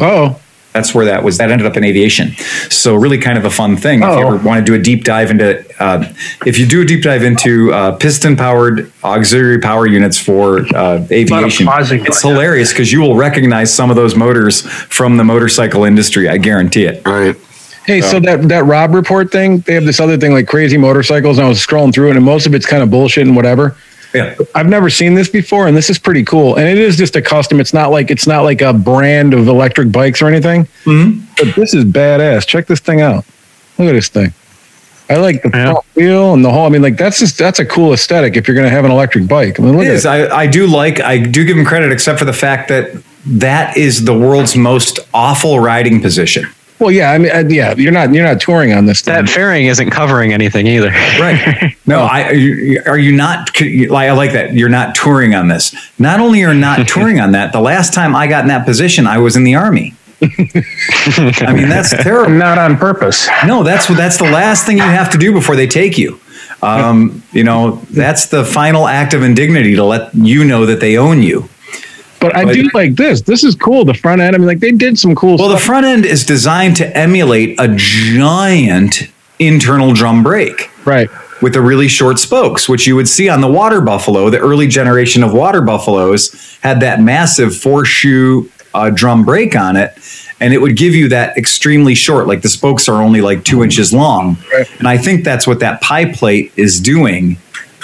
Oh, 0.00 0.40
That's 0.72 0.92
where 0.92 1.04
that 1.04 1.22
was. 1.22 1.38
That 1.38 1.52
ended 1.52 1.68
up 1.68 1.76
in 1.76 1.84
aviation. 1.84 2.32
So 2.68 2.96
really, 2.96 3.16
kind 3.18 3.38
of 3.38 3.44
a 3.44 3.50
fun 3.50 3.76
thing. 3.76 4.02
Oh. 4.02 4.10
If 4.10 4.18
you 4.18 4.26
ever 4.26 4.36
want 4.44 4.58
to 4.58 4.64
do 4.64 4.74
a 4.74 4.82
deep 4.82 5.04
dive 5.04 5.30
into, 5.30 5.64
uh, 5.80 6.12
if 6.44 6.58
you 6.58 6.66
do 6.66 6.82
a 6.82 6.84
deep 6.84 7.04
dive 7.04 7.22
into 7.22 7.72
uh, 7.72 7.92
piston-powered 7.96 8.90
auxiliary 9.04 9.60
power 9.60 9.86
units 9.86 10.18
for 10.18 10.66
uh, 10.74 11.06
aviation, 11.12 11.68
it's 11.70 12.22
hilarious 12.22 12.72
because 12.72 12.90
you 12.90 13.00
will 13.00 13.14
recognize 13.14 13.72
some 13.72 13.88
of 13.88 13.94
those 13.94 14.16
motors 14.16 14.62
from 14.62 15.16
the 15.16 15.22
motorcycle 15.22 15.84
industry. 15.84 16.28
I 16.28 16.38
guarantee 16.38 16.86
it. 16.86 17.06
Right. 17.06 17.36
Hey, 17.86 18.00
so 18.00 18.18
that 18.20 18.48
that 18.48 18.64
Robb 18.64 18.94
Report 18.94 19.30
thing, 19.30 19.58
they 19.60 19.74
have 19.74 19.84
this 19.84 20.00
other 20.00 20.16
thing 20.16 20.32
like 20.32 20.46
crazy 20.48 20.76
motorcycles, 20.78 21.38
and 21.38 21.44
I 21.46 21.48
was 21.48 21.58
scrolling 21.58 21.92
through 21.92 22.10
it, 22.10 22.16
and 22.16 22.24
most 22.24 22.46
of 22.46 22.54
it's 22.54 22.66
kind 22.66 22.82
of 22.82 22.90
bullshit 22.90 23.26
and 23.26 23.36
whatever. 23.36 23.76
Yeah. 24.14 24.36
I've 24.54 24.68
never 24.68 24.90
seen 24.90 25.14
this 25.14 25.28
before, 25.28 25.66
and 25.66 25.76
this 25.76 25.90
is 25.90 25.98
pretty 25.98 26.24
cool. 26.24 26.54
And 26.54 26.68
it 26.68 26.78
is 26.78 26.96
just 26.96 27.16
a 27.16 27.20
custom. 27.22 27.58
It's 27.60 27.74
not 27.74 27.90
like 27.90 28.10
it's 28.10 28.26
not 28.26 28.42
like 28.42 28.62
a 28.62 28.72
brand 28.72 29.34
of 29.34 29.48
electric 29.48 29.90
bikes 29.90 30.22
or 30.22 30.28
anything. 30.28 30.66
Mhm. 30.84 31.20
But 31.36 31.54
this 31.56 31.74
is 31.74 31.84
badass. 31.84 32.46
Check 32.46 32.66
this 32.68 32.78
thing 32.80 33.00
out. 33.00 33.24
Look 33.76 33.88
at 33.88 33.92
this 33.92 34.08
thing. 34.08 34.32
I 35.10 35.16
like 35.16 35.42
the 35.42 35.50
Yeah. 35.52 35.64
front 35.72 35.84
wheel 35.96 36.32
and 36.32 36.44
the 36.44 36.50
whole. 36.50 36.64
I 36.64 36.68
mean, 36.70 36.80
like 36.80 36.96
that's 36.96 37.18
just 37.18 37.36
that's 37.38 37.58
a 37.58 37.64
cool 37.66 37.92
aesthetic 37.92 38.36
if 38.36 38.46
you're 38.48 38.54
going 38.54 38.68
to 38.68 38.74
have 38.74 38.84
an 38.86 38.90
electric 38.92 39.26
bike. 39.26 39.58
I 39.60 39.62
mean, 39.64 39.76
look 39.76 39.84
It 39.86 39.90
at 39.90 39.94
is. 39.96 40.04
it. 40.06 40.08
I, 40.08 40.34
I 40.42 40.46
do 40.46 40.66
like. 40.68 41.00
I 41.00 41.18
do 41.18 41.44
give 41.44 41.58
him 41.58 41.64
credit, 41.64 41.92
except 41.92 42.18
for 42.18 42.24
the 42.24 42.32
fact 42.32 42.68
that 42.68 42.92
that 43.26 43.76
is 43.76 44.04
the 44.04 44.14
world's 44.16 44.56
most 44.56 45.00
awful 45.12 45.58
riding 45.60 46.00
position. 46.00 46.46
Well, 46.78 46.90
yeah. 46.90 47.12
I 47.12 47.18
mean, 47.18 47.30
uh, 47.30 47.44
yeah. 47.48 47.74
You're 47.74 47.92
not 47.92 48.12
you're 48.12 48.24
not 48.24 48.40
touring 48.40 48.72
on 48.72 48.86
this. 48.86 49.00
Thing. 49.00 49.14
That 49.14 49.28
fairing 49.28 49.66
isn't 49.66 49.90
covering 49.90 50.32
anything 50.32 50.66
either. 50.66 50.90
Right. 50.90 51.76
No, 51.86 52.00
I 52.00 52.22
are 52.86 52.96
you, 52.96 53.12
not? 53.12 53.50
I 53.60 54.12
like 54.12 54.32
that. 54.32 54.54
You're 54.54 54.70
not 54.70 54.94
touring 54.94 55.34
on 55.34 55.48
this. 55.48 55.74
Not 55.98 56.18
only 56.18 56.42
are 56.42 56.54
not 56.54 56.88
touring 56.88 57.20
on 57.20 57.32
that. 57.32 57.52
The 57.52 57.60
last 57.60 57.92
time 57.92 58.16
I 58.16 58.26
got 58.26 58.40
in 58.40 58.48
that 58.48 58.64
position, 58.64 59.06
I 59.06 59.18
was 59.18 59.36
in 59.36 59.44
the 59.44 59.54
army. 59.54 59.94
I 60.22 61.52
mean, 61.52 61.68
that's 61.68 61.90
terrible. 61.90 62.32
Not 62.32 62.56
on 62.56 62.78
purpose. 62.78 63.28
No, 63.44 63.62
that's 63.62 63.86
that's 63.88 64.16
the 64.16 64.24
last 64.24 64.64
thing 64.64 64.78
you 64.78 64.82
have 64.82 65.10
to 65.12 65.18
do 65.18 65.32
before 65.32 65.56
they 65.56 65.66
take 65.66 65.98
you. 65.98 66.18
Um, 66.62 67.22
you 67.32 67.44
know, 67.44 67.82
that's 67.90 68.26
the 68.26 68.44
final 68.44 68.88
act 68.88 69.12
of 69.12 69.22
indignity 69.22 69.76
to 69.76 69.84
let 69.84 70.14
you 70.14 70.44
know 70.44 70.64
that 70.64 70.80
they 70.80 70.96
own 70.96 71.20
you. 71.20 71.50
But 72.28 72.36
I 72.36 72.44
But- 72.44 72.54
do 72.54 72.68
like 72.74 72.96
this. 72.96 73.20
This 73.22 73.44
is 73.44 73.54
cool. 73.54 73.84
The 73.84 73.94
front 73.94 74.20
end. 74.20 74.34
I 74.34 74.38
mean, 74.38 74.46
like 74.46 74.60
they 74.60 74.72
did 74.72 74.98
some 74.98 75.14
cool 75.14 75.36
Well, 75.36 75.48
the 75.48 75.58
front 75.58 75.86
end 75.86 76.04
is 76.06 76.24
designed 76.24 76.76
to 76.76 76.96
emulate 76.96 77.56
a 77.60 77.68
giant 77.68 79.08
internal 79.38 79.92
drum 79.92 80.22
brake. 80.22 80.70
right. 80.84 81.08
with 81.42 81.52
the 81.52 81.60
really 81.60 81.88
short 81.88 82.18
spokes, 82.18 82.68
which 82.70 82.86
you 82.86 82.94
would 82.96 83.08
see 83.08 83.28
on 83.28 83.40
the 83.42 83.48
water 83.48 83.80
buffalo. 83.82 84.30
The 84.30 84.38
early 84.38 84.66
generation 84.66 85.22
of 85.22 85.32
water 85.34 85.60
buffaloes 85.60 86.34
had 86.62 86.80
that 86.80 87.02
massive 87.02 87.54
four 87.54 87.84
shoe 87.84 88.48
uh, 88.72 88.88
drum 88.88 89.24
brake 89.24 89.54
on 89.54 89.76
it, 89.76 89.92
and 90.40 90.54
it 90.54 90.58
would 90.62 90.74
give 90.76 90.94
you 90.94 91.08
that 91.08 91.36
extremely 91.36 91.94
short, 91.94 92.26
like 92.26 92.40
the 92.42 92.48
spokes 92.48 92.88
are 92.88 93.02
only 93.02 93.20
like 93.20 93.44
two 93.44 93.62
inches 93.62 93.92
long. 93.92 94.38
And 94.78 94.88
I 94.88 94.96
think 94.96 95.22
that's 95.24 95.46
what 95.46 95.60
that 95.60 95.82
pie 95.82 96.06
plate 96.12 96.50
is 96.56 96.80
doing, 96.80 97.36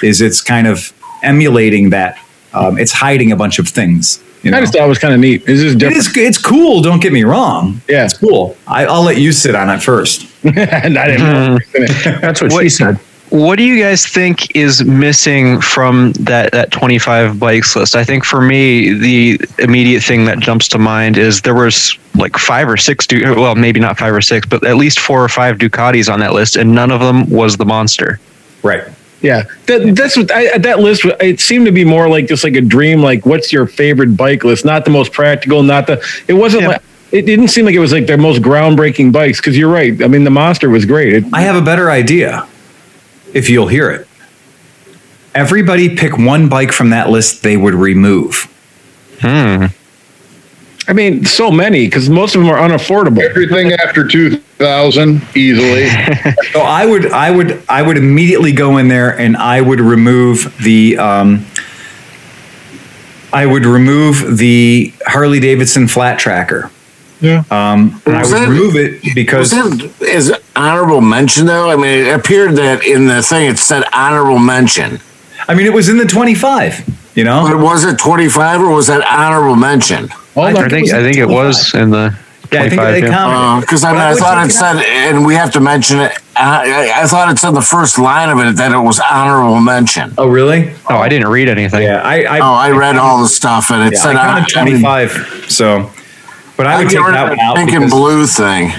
is 0.02 0.20
it's 0.22 0.40
kind 0.40 0.66
of 0.66 0.92
emulating 1.22 1.90
that. 1.90 2.16
Um, 2.52 2.78
it's 2.78 2.92
hiding 2.92 3.32
a 3.32 3.36
bunch 3.36 3.58
of 3.58 3.68
things. 3.68 4.22
You 4.42 4.50
know? 4.50 4.56
I 4.56 4.60
just 4.60 4.72
thought 4.72 4.84
it 4.84 4.88
was 4.88 4.98
kind 4.98 5.12
of 5.14 5.20
neat. 5.20 5.42
It's 5.46 5.60
just 5.60 5.78
different. 5.78 5.98
is, 5.98 6.16
it's 6.16 6.38
cool. 6.38 6.80
Don't 6.80 7.00
get 7.02 7.12
me 7.12 7.24
wrong. 7.24 7.80
Yeah. 7.88 8.04
it's 8.04 8.16
cool. 8.16 8.56
I, 8.66 8.86
I'll 8.86 9.02
let 9.02 9.18
you 9.18 9.32
sit 9.32 9.54
on 9.54 9.68
it 9.68 9.82
first. 9.82 10.26
and 10.44 10.96
I 10.98 11.06
didn't 11.08 11.26
know. 11.26 11.58
That's 12.20 12.40
what, 12.40 12.52
What- 12.52 12.62
she 12.62 12.68
said. 12.70 12.98
What 13.28 13.58
do 13.58 13.62
you 13.62 13.80
guys 13.80 14.04
think 14.06 14.56
is 14.56 14.82
missing 14.84 15.60
from 15.60 16.10
that 16.14 16.50
that 16.50 16.72
25 16.72 17.38
bikes 17.38 17.76
list? 17.76 17.94
I 17.94 18.02
think 18.02 18.24
for 18.24 18.40
me, 18.40 18.92
the 18.92 19.40
immediate 19.60 20.02
thing 20.02 20.24
that 20.24 20.40
jumps 20.40 20.66
to 20.68 20.78
mind 20.78 21.16
is 21.16 21.40
there 21.42 21.54
was 21.54 21.96
like 22.16 22.36
five 22.36 22.68
or 22.68 22.76
six, 22.76 23.06
Du- 23.06 23.22
well, 23.36 23.54
maybe 23.54 23.78
not 23.78 23.96
five 24.00 24.12
or 24.12 24.20
six, 24.20 24.48
but 24.48 24.66
at 24.66 24.74
least 24.76 24.98
four 24.98 25.22
or 25.22 25.28
five 25.28 25.58
Ducatis 25.58 26.12
on 26.12 26.18
that 26.18 26.32
list, 26.32 26.56
and 26.56 26.74
none 26.74 26.90
of 26.90 26.98
them 26.98 27.30
was 27.30 27.56
the 27.56 27.64
monster. 27.64 28.18
Right. 28.64 28.82
Yeah, 29.22 29.42
that, 29.66 29.94
that's 29.96 30.16
what 30.16 30.30
I, 30.32 30.56
that 30.58 30.78
list. 30.78 31.04
It 31.20 31.40
seemed 31.40 31.66
to 31.66 31.72
be 31.72 31.84
more 31.84 32.08
like 32.08 32.26
just 32.26 32.42
like 32.42 32.54
a 32.54 32.60
dream. 32.62 33.02
Like, 33.02 33.26
what's 33.26 33.52
your 33.52 33.66
favorite 33.66 34.16
bike 34.16 34.44
list? 34.44 34.64
Not 34.64 34.84
the 34.86 34.90
most 34.90 35.12
practical. 35.12 35.62
Not 35.62 35.86
the. 35.86 36.02
It 36.26 36.32
wasn't 36.34 36.62
Yeah. 36.62 36.68
like. 36.68 36.82
It 37.12 37.22
didn't 37.26 37.48
seem 37.48 37.64
like 37.64 37.74
it 37.74 37.80
was 37.80 37.92
like 37.92 38.06
their 38.06 38.16
most 38.16 38.40
groundbreaking 38.40 39.12
bikes. 39.12 39.38
Because 39.40 39.58
you're 39.58 39.70
right. 39.70 40.02
I 40.02 40.06
mean, 40.06 40.24
the 40.24 40.30
monster 40.30 40.70
was 40.70 40.86
great. 40.86 41.12
It, 41.12 41.24
I 41.32 41.42
have 41.42 41.56
a 41.56 41.60
better 41.60 41.90
idea 41.90 42.46
if 43.34 43.50
you'll 43.50 43.68
hear 43.68 43.90
it. 43.90 44.06
Everybody 45.34 45.94
pick 45.96 46.16
one 46.16 46.48
bike 46.48 46.72
from 46.72 46.90
that 46.90 47.10
list 47.10 47.42
they 47.42 47.56
would 47.56 47.74
remove. 47.74 48.46
Hmm. 49.20 49.66
I 50.88 50.92
mean, 50.92 51.24
so 51.24 51.50
many 51.50 51.86
because 51.86 52.08
most 52.08 52.34
of 52.34 52.42
them 52.42 52.50
are 52.50 52.58
unaffordable. 52.58 53.20
Everything 53.22 53.72
after 53.72 54.06
2000, 54.64 55.22
easily. 55.34 55.88
So 56.52 56.60
I 56.62 56.84
would 56.84 57.06
I 57.12 57.30
would 57.30 57.62
I 57.68 57.80
would 57.80 57.96
immediately 57.96 58.50
go 58.52 58.76
in 58.78 58.88
there 58.88 59.16
and 59.18 59.36
I 59.36 59.60
would 59.60 59.80
remove 59.80 60.52
the 60.62 60.98
um, 60.98 61.46
I 63.32 63.46
would 63.46 63.64
remove 63.64 64.36
the 64.38 64.92
Harley 65.06 65.38
Davidson 65.40 65.86
flat 65.86 66.18
tracker. 66.18 66.70
Yeah. 67.20 67.44
Um, 67.50 68.02
and 68.04 68.16
I 68.16 68.22
would 68.22 68.32
that- 68.32 68.48
remove 68.48 68.74
it 68.76 69.14
because 69.14 69.52
Was 69.54 69.80
it 69.84 70.02
is 70.02 70.32
honorable 70.56 71.00
mention 71.00 71.46
though? 71.46 71.70
I 71.70 71.76
mean, 71.76 72.06
it 72.06 72.14
appeared 72.14 72.56
that 72.56 72.84
in 72.84 73.06
the 73.06 73.22
thing 73.22 73.48
it 73.48 73.58
said 73.58 73.84
honorable 73.92 74.38
mention. 74.40 74.98
I 75.48 75.54
mean 75.54 75.66
it 75.66 75.72
was 75.72 75.88
in 75.88 75.96
the 75.98 76.04
25, 76.06 77.12
you 77.16 77.24
know? 77.24 77.46
But 77.48 77.58
was 77.62 77.84
it 77.84 77.98
25 77.98 78.60
or 78.60 78.70
was 78.74 78.88
that 78.88 79.02
honorable 79.06 79.56
mention? 79.56 80.08
Hold 80.34 80.46
I 80.56 80.64
on. 80.64 80.70
think 80.70 80.90
I 80.92 81.00
think 81.00 81.16
it 81.16 81.26
was 81.28 81.72
in 81.74 81.90
the 81.90 82.16
Yeah, 82.52 82.62
uh, 82.62 82.64
I 82.64 82.68
think 82.68 82.80
25. 82.80 82.92
they 82.94 83.00
yeah. 83.06 83.12
counted 83.12 83.58
it. 83.58 83.60
Because 83.62 83.84
I, 83.84 83.92
mean, 83.92 84.00
I 84.00 84.14
thought 84.14 84.38
it 84.38 84.50
it 84.50 84.56
out. 84.56 84.76
said, 84.76 84.84
and 84.84 85.24
we 85.24 85.34
have 85.34 85.52
to 85.52 85.60
mention 85.60 86.00
it. 86.00 86.12
I, 86.36 86.90
I, 86.92 87.02
I 87.02 87.06
thought 87.06 87.30
it 87.30 87.38
said 87.38 87.50
the 87.52 87.60
first 87.60 87.98
line 87.98 88.28
of 88.30 88.38
it 88.38 88.56
that 88.56 88.72
it 88.72 88.78
was 88.78 88.98
honorable 88.98 89.60
mention. 89.60 90.12
Oh 90.18 90.26
really? 90.26 90.72
Oh, 90.88 90.96
I 90.96 91.08
didn't 91.08 91.28
read 91.28 91.48
anything. 91.48 91.82
Yeah, 91.82 92.02
I 92.02 92.24
I, 92.24 92.38
Oh, 92.40 92.54
I 92.54 92.70
read 92.70 92.96
all 92.96 93.22
the 93.22 93.28
stuff 93.28 93.70
and 93.70 93.86
it 93.86 93.92
yeah, 93.94 94.02
said 94.02 94.16
I 94.16 94.40
counted 94.40 94.56
I 94.56 94.64
mean, 94.64 94.80
25. 94.80 95.50
So, 95.50 95.90
but 96.56 96.66
I 96.66 96.74
I 96.74 96.78
would 96.78 96.88
take 96.90 97.04
rid 97.04 97.14
that 97.14 97.28
one 97.28 97.36
the 97.36 97.42
out 97.42 97.56
pink 97.56 97.72
and 97.72 97.90
blue 97.90 98.26
thing. 98.26 98.70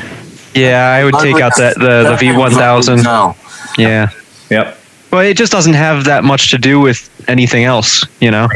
Yeah, 0.55 0.91
I 0.91 1.05
would 1.05 1.13
take 1.15 1.39
out 1.39 1.55
that 1.57 1.75
the 1.75 2.03
the 2.03 2.17
V1000. 2.17 3.03
No. 3.03 3.35
Yeah. 3.77 4.09
Yep. 4.49 4.77
But 5.11 5.25
it 5.25 5.37
just 5.37 5.51
doesn't 5.51 5.73
have 5.73 6.05
that 6.05 6.23
much 6.23 6.51
to 6.51 6.57
do 6.57 6.79
with 6.79 7.09
anything 7.29 7.63
else, 7.63 8.05
you 8.19 8.31
know. 8.31 8.47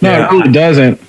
No, 0.00 0.10
Yeah. 0.10 0.26
it 0.26 0.30
really 0.32 0.52
doesn't. 0.52 1.00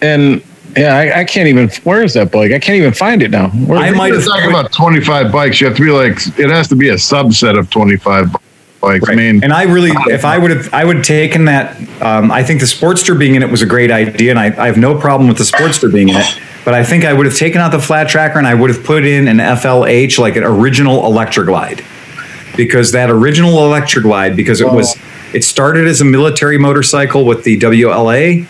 And 0.00 0.42
yeah, 0.76 0.96
I, 0.96 1.20
I 1.20 1.24
can't 1.24 1.48
even. 1.48 1.68
Where 1.84 2.02
is 2.02 2.14
that 2.14 2.30
bike? 2.32 2.52
I 2.52 2.58
can't 2.58 2.76
even 2.76 2.92
find 2.92 3.22
it 3.22 3.30
now. 3.30 3.48
Where, 3.50 3.78
I 3.78 3.90
might 3.90 4.08
you're 4.08 4.20
have 4.20 4.28
talking 4.28 4.50
about 4.50 4.72
25 4.72 5.30
bikes, 5.30 5.60
you 5.60 5.66
have 5.66 5.76
to 5.76 5.82
be 5.82 5.90
like, 5.90 6.18
it 6.38 6.50
has 6.50 6.68
to 6.68 6.76
be 6.76 6.88
a 6.90 6.94
subset 6.94 7.58
of 7.58 7.70
25 7.70 8.34
bikes. 8.80 9.08
I 9.08 9.14
mean, 9.14 9.42
and 9.44 9.52
I 9.52 9.64
really, 9.64 9.90
if 10.06 10.24
I 10.24 10.38
would 10.38 10.50
have, 10.50 10.72
I 10.72 10.84
would 10.84 10.96
have 10.96 11.04
taken 11.04 11.46
that. 11.46 11.76
Um, 12.02 12.30
I 12.30 12.42
think 12.42 12.60
the 12.60 12.66
Sportster 12.66 13.18
being 13.18 13.34
in 13.34 13.42
it 13.42 13.50
was 13.50 13.62
a 13.62 13.66
great 13.66 13.90
idea, 13.90 14.30
and 14.30 14.38
I, 14.38 14.46
I 14.46 14.66
have 14.66 14.78
no 14.78 14.98
problem 14.98 15.28
with 15.28 15.38
the 15.38 15.44
Sportster 15.44 15.92
being 15.92 16.08
in 16.08 16.16
it. 16.16 16.40
But 16.64 16.74
I 16.74 16.84
think 16.84 17.04
I 17.04 17.12
would 17.12 17.26
have 17.26 17.36
taken 17.36 17.60
out 17.60 17.72
the 17.72 17.80
flat 17.80 18.08
tracker 18.08 18.38
and 18.38 18.46
I 18.46 18.54
would 18.54 18.70
have 18.70 18.84
put 18.84 19.04
in 19.04 19.26
an 19.26 19.38
FLH, 19.38 20.18
like 20.18 20.36
an 20.36 20.44
original 20.44 21.04
Electra 21.06 21.44
Glide, 21.44 21.82
because 22.56 22.92
that 22.92 23.10
original 23.10 23.64
Electra 23.66 24.00
Glide, 24.00 24.36
because 24.36 24.60
it 24.60 24.68
was, 24.68 24.96
it 25.34 25.42
started 25.42 25.88
as 25.88 26.00
a 26.00 26.04
military 26.04 26.58
motorcycle 26.58 27.24
with 27.24 27.42
the 27.42 27.58
WLA, 27.58 28.46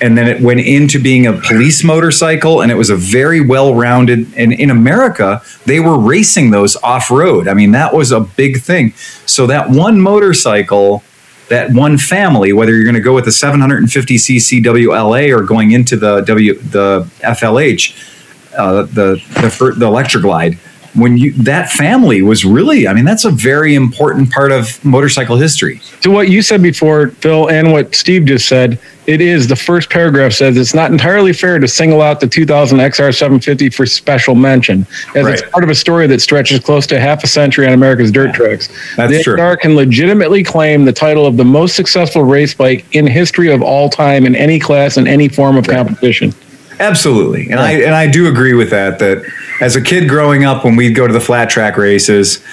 and 0.00 0.16
then 0.16 0.28
it 0.28 0.40
went 0.40 0.60
into 0.60 0.98
being 0.98 1.26
a 1.26 1.32
police 1.32 1.82
motorcycle 1.82 2.60
and 2.60 2.70
it 2.70 2.74
was 2.74 2.90
a 2.90 2.96
very 2.96 3.40
well-rounded 3.40 4.32
and 4.36 4.52
in 4.52 4.70
america 4.70 5.40
they 5.64 5.80
were 5.80 5.98
racing 5.98 6.50
those 6.50 6.76
off-road. 6.76 7.48
I 7.48 7.54
mean 7.54 7.72
that 7.72 7.94
was 7.94 8.12
a 8.12 8.20
big 8.20 8.60
thing. 8.60 8.92
So 9.26 9.46
that 9.46 9.70
one 9.70 10.00
motorcycle 10.00 11.02
that 11.48 11.72
one 11.72 11.96
family 11.98 12.52
whether 12.52 12.74
you're 12.74 12.84
going 12.84 12.94
to 12.94 13.00
go 13.00 13.14
with 13.14 13.24
the 13.24 13.30
750cc 13.30 14.62
wla 14.64 15.32
or 15.32 15.42
going 15.42 15.70
into 15.70 15.96
the 15.96 16.20
w 16.22 16.58
the 16.58 17.08
flh 17.22 18.12
uh, 18.56 18.82
the 18.82 19.22
the, 19.34 19.74
the 19.76 19.86
Electra 19.86 20.20
Glide 20.20 20.58
when 20.96 21.16
you 21.16 21.32
that 21.32 21.70
family 21.70 22.22
was 22.22 22.44
really 22.44 22.88
i 22.88 22.92
mean 22.92 23.04
that's 23.04 23.24
a 23.24 23.30
very 23.30 23.74
important 23.74 24.30
part 24.30 24.52
of 24.52 24.82
motorcycle 24.84 25.36
history 25.36 25.80
to 26.06 26.12
what 26.12 26.28
you 26.28 26.40
said 26.40 26.62
before, 26.62 27.08
Phil, 27.08 27.50
and 27.50 27.72
what 27.72 27.92
Steve 27.92 28.26
just 28.26 28.46
said, 28.46 28.78
it 29.06 29.20
is 29.20 29.48
the 29.48 29.56
first 29.56 29.90
paragraph 29.90 30.32
says 30.32 30.56
it's 30.56 30.72
not 30.72 30.92
entirely 30.92 31.32
fair 31.32 31.58
to 31.58 31.66
single 31.66 32.00
out 32.00 32.20
the 32.20 32.28
2000 32.28 32.78
XR 32.78 33.12
750 33.12 33.70
for 33.70 33.86
special 33.86 34.36
mention, 34.36 34.86
as 35.16 35.26
it's 35.26 35.42
part 35.50 35.64
of 35.64 35.70
a 35.70 35.74
story 35.74 36.06
that 36.06 36.20
stretches 36.20 36.60
close 36.60 36.86
to 36.86 37.00
half 37.00 37.24
a 37.24 37.26
century 37.26 37.66
on 37.66 37.72
America's 37.72 38.12
dirt 38.12 38.34
tracks. 38.34 38.68
That's 38.94 39.12
the 39.12 39.22
true. 39.22 39.36
XR 39.36 39.58
can 39.58 39.74
legitimately 39.74 40.44
claim 40.44 40.84
the 40.84 40.92
title 40.92 41.26
of 41.26 41.36
the 41.36 41.44
most 41.44 41.74
successful 41.74 42.22
race 42.22 42.54
bike 42.54 42.84
in 42.94 43.04
history 43.04 43.52
of 43.52 43.60
all 43.62 43.88
time 43.88 44.26
in 44.26 44.36
any 44.36 44.60
class 44.60 44.96
and 44.96 45.08
any 45.08 45.28
form 45.28 45.56
of 45.56 45.66
competition. 45.66 46.32
Absolutely, 46.78 47.50
and 47.50 47.58
I 47.58 47.72
and 47.72 47.94
I 47.94 48.06
do 48.06 48.28
agree 48.28 48.52
with 48.52 48.70
that. 48.70 48.98
That 48.98 49.24
as 49.60 49.76
a 49.76 49.80
kid 49.80 50.08
growing 50.08 50.44
up, 50.44 50.64
when 50.64 50.76
we'd 50.76 50.94
go 50.94 51.06
to 51.06 51.12
the 51.12 51.20
flat 51.20 51.50
track 51.50 51.76
races, 51.76 52.44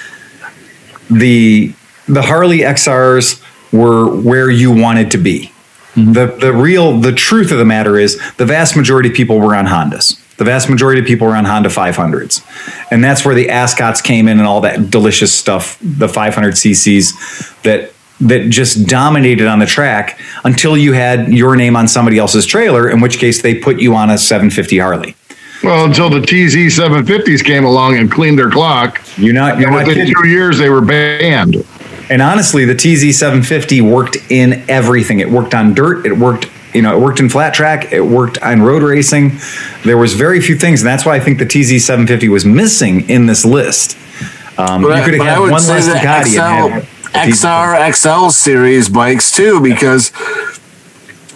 the 1.10 1.74
the 2.06 2.22
Harley 2.22 2.58
XRs 2.58 3.42
were 3.72 4.08
where 4.08 4.50
you 4.50 4.70
wanted 4.70 5.10
to 5.12 5.18
be. 5.18 5.52
Mm-hmm. 5.94 6.12
The 6.12 6.26
the 6.26 6.52
real 6.52 6.98
the 6.98 7.12
truth 7.12 7.52
of 7.52 7.58
the 7.58 7.64
matter 7.64 7.98
is 7.98 8.20
the 8.36 8.46
vast 8.46 8.76
majority 8.76 9.10
of 9.10 9.14
people 9.14 9.38
were 9.38 9.54
on 9.54 9.66
Hondas. 9.66 10.20
The 10.36 10.44
vast 10.44 10.68
majority 10.68 11.00
of 11.00 11.06
people 11.06 11.28
were 11.28 11.36
on 11.36 11.44
Honda 11.44 11.68
500s. 11.68 12.42
And 12.90 13.04
that's 13.04 13.24
where 13.24 13.36
the 13.36 13.50
Ascots 13.50 14.00
came 14.00 14.26
in 14.26 14.38
and 14.38 14.46
all 14.48 14.62
that 14.62 14.90
delicious 14.90 15.32
stuff, 15.32 15.78
the 15.80 16.08
500 16.08 16.54
cc's 16.54 17.12
that 17.62 17.92
that 18.20 18.48
just 18.48 18.86
dominated 18.86 19.46
on 19.46 19.58
the 19.58 19.66
track 19.66 20.18
until 20.44 20.76
you 20.76 20.92
had 20.92 21.32
your 21.32 21.56
name 21.56 21.76
on 21.76 21.88
somebody 21.88 22.18
else's 22.18 22.46
trailer, 22.46 22.88
in 22.88 23.00
which 23.00 23.18
case 23.18 23.42
they 23.42 23.54
put 23.54 23.80
you 23.80 23.94
on 23.94 24.10
a 24.10 24.18
750 24.18 24.78
Harley. 24.78 25.16
Well, 25.64 25.86
until 25.86 26.10
the 26.10 26.20
TZ 26.20 26.78
750s 26.78 27.42
came 27.44 27.64
along 27.64 27.96
and 27.96 28.10
cleaned 28.10 28.38
their 28.38 28.50
clock. 28.50 29.00
You're 29.16 29.32
not. 29.34 29.58
You're 29.58 29.68
And 29.68 29.76
not 29.76 29.86
within 29.86 30.06
kidding. 30.06 30.22
two 30.22 30.28
years, 30.28 30.58
they 30.58 30.68
were 30.68 30.80
banned. 30.82 31.64
And 32.10 32.20
honestly, 32.20 32.64
the 32.66 32.74
TZ 32.74 33.18
750 33.18 33.80
worked 33.80 34.16
in 34.30 34.62
everything. 34.68 35.20
It 35.20 35.30
worked 35.30 35.54
on 35.54 35.72
dirt. 35.72 36.04
It 36.04 36.18
worked, 36.18 36.50
you 36.74 36.82
know, 36.82 36.94
it 36.94 37.00
worked 37.00 37.18
in 37.18 37.30
flat 37.30 37.54
track. 37.54 37.92
It 37.92 38.02
worked 38.02 38.36
on 38.42 38.60
road 38.60 38.82
racing. 38.82 39.32
There 39.84 39.96
was 39.96 40.12
very 40.12 40.40
few 40.42 40.56
things, 40.56 40.82
and 40.82 40.86
that's 40.86 41.06
why 41.06 41.16
I 41.16 41.20
think 41.20 41.38
the 41.38 41.46
TZ 41.46 41.82
750 41.84 42.28
was 42.28 42.44
missing 42.44 43.08
in 43.08 43.24
this 43.26 43.44
list. 43.46 43.96
Um, 44.58 44.82
But, 44.82 44.98
you 44.98 45.12
could 45.18 45.20
have 45.26 45.40
would 45.40 45.50
one 45.52 45.60
say 45.62 45.74
less 45.74 45.86
the 45.86 45.94
Ducati 45.94 46.38
and 46.38 46.84
have 47.14 47.34
XL, 47.34 47.46
XR, 47.46 47.92
XL 47.94 48.28
series 48.30 48.88
bikes 48.90 49.30
too, 49.32 49.60
because 49.62 50.12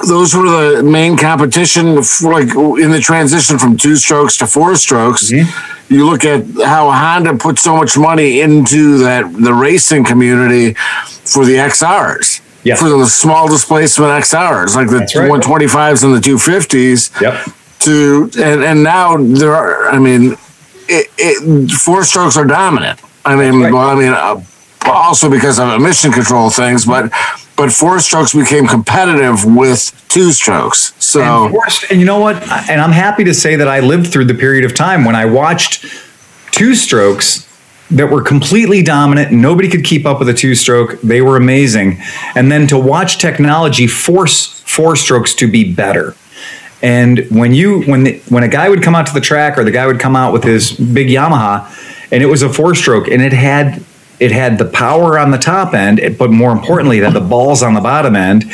those 0.07 0.35
were 0.35 0.49
the 0.77 0.83
main 0.83 1.17
competition 1.17 1.97
like 2.23 2.55
in 2.55 2.91
the 2.91 3.01
transition 3.03 3.59
from 3.59 3.77
two 3.77 3.97
strokes 3.97 4.37
to 4.39 4.47
four 4.47 4.77
strokes. 4.77 5.33
Mm-hmm. 5.33 5.93
You 5.93 6.07
look 6.07 6.25
at 6.25 6.45
how 6.65 6.91
Honda 6.91 7.37
put 7.37 7.59
so 7.59 7.77
much 7.77 7.97
money 7.97 8.41
into 8.41 8.99
that 8.99 9.33
the 9.33 9.55
racing 9.55 10.05
community 10.05 10.75
for 10.75 11.45
the 11.45 11.55
XRs. 11.55 12.43
Yeah. 12.65 12.75
For 12.77 12.89
the 12.89 13.07
small 13.07 13.49
displacement 13.49 14.11
XRs, 14.25 14.75
like 14.75 14.89
the 14.89 14.99
right. 14.99 15.31
125s 15.31 16.05
and 16.05 16.15
the 16.15 16.19
250s 16.19 17.21
Yep. 17.21 17.55
to 17.81 18.31
and 18.43 18.63
and 18.63 18.83
now 18.83 19.17
there 19.17 19.55
are 19.55 19.89
i 19.91 19.99
mean 19.99 20.33
it, 20.89 21.07
it 21.17 21.71
four 21.71 22.03
strokes 22.05 22.37
are 22.37 22.45
dominant 22.45 23.01
i 23.25 23.37
mean 23.37 23.63
right. 23.63 23.73
well 23.73 23.89
i 23.89 23.95
mean 23.95 24.13
uh, 24.13 24.43
also 24.87 25.31
because 25.31 25.59
of 25.61 25.69
emission 25.69 26.11
control 26.11 26.51
things 26.51 26.85
but 26.85 27.11
but 27.59 27.73
four 27.73 27.99
strokes 27.99 28.33
became 28.33 28.67
competitive 28.67 29.45
with 29.45 29.93
two 30.09 30.33
strokes 30.33 30.95
so 31.09 31.21
And, 31.45 31.53
forced- 31.53 31.91
and 31.91 32.01
you 32.01 32.07
know 32.07 32.19
what? 32.21 32.37
And 32.71 32.81
I'm 32.81 32.93
happy 32.93 33.25
to 33.25 33.35
say 33.35 33.57
that 33.57 33.69
I 33.69 33.81
lived 33.81 34.13
through 34.13 34.27
the 34.27 34.35
period 34.35 34.65
of 34.65 34.75
time 34.75 35.05
when 35.05 35.17
I 35.17 35.25
watched 35.25 35.85
two 36.53 36.75
strokes 36.75 37.47
that 37.91 38.11
were 38.11 38.23
completely 38.23 38.83
dominant. 38.83 39.33
Nobody 39.33 39.69
could 39.69 39.85
keep 39.85 40.05
up 40.05 40.19
with 40.19 40.29
a 40.29 40.35
two 40.35 40.55
stroke. 40.55 41.01
They 41.01 41.23
were 41.23 41.37
amazing. 41.37 42.01
And 42.35 42.53
then 42.53 42.67
to 42.67 42.79
watch 42.79 43.19
technology 43.19 43.87
force 43.87 44.61
four 44.67 44.95
strokes 44.97 45.35
to 45.37 45.51
be 45.51 45.73
better. 45.73 46.15
And 46.83 47.27
when 47.31 47.55
you 47.55 47.83
when 47.85 48.05
the, 48.05 48.19
when 48.29 48.45
a 48.45 48.49
guy 48.49 48.69
would 48.69 48.83
come 48.83 48.95
out 48.95 49.07
to 49.09 49.15
the 49.15 49.21
track 49.21 49.59
or 49.59 49.65
the 49.65 49.71
guy 49.71 49.87
would 49.87 49.99
come 49.99 50.15
out 50.15 50.33
with 50.33 50.45
his 50.45 50.73
big 50.73 51.09
Yamaha 51.09 51.67
and 52.13 52.23
it 52.23 52.27
was 52.27 52.43
a 52.43 52.53
four 52.53 52.75
stroke 52.75 53.09
and 53.09 53.23
it 53.23 53.33
had 53.33 53.83
it 54.21 54.33
had 54.33 54.59
the 54.59 54.65
power 54.65 55.19
on 55.19 55.31
the 55.31 55.39
top 55.39 55.75
end, 55.75 56.01
but 56.19 56.31
more 56.31 56.51
importantly, 56.53 56.99
it 56.99 57.05
had 57.05 57.13
the 57.15 57.21
balls 57.21 57.63
on 57.63 57.75
the 57.75 57.81
bottom 57.81 58.17
end, 58.17 58.45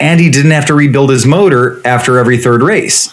and 0.00 0.20
he 0.20 0.30
didn't 0.30 0.50
have 0.52 0.66
to 0.66 0.74
rebuild 0.74 1.10
his 1.10 1.24
motor 1.26 1.80
after 1.86 2.18
every 2.18 2.36
third 2.38 2.62
race. 2.62 3.12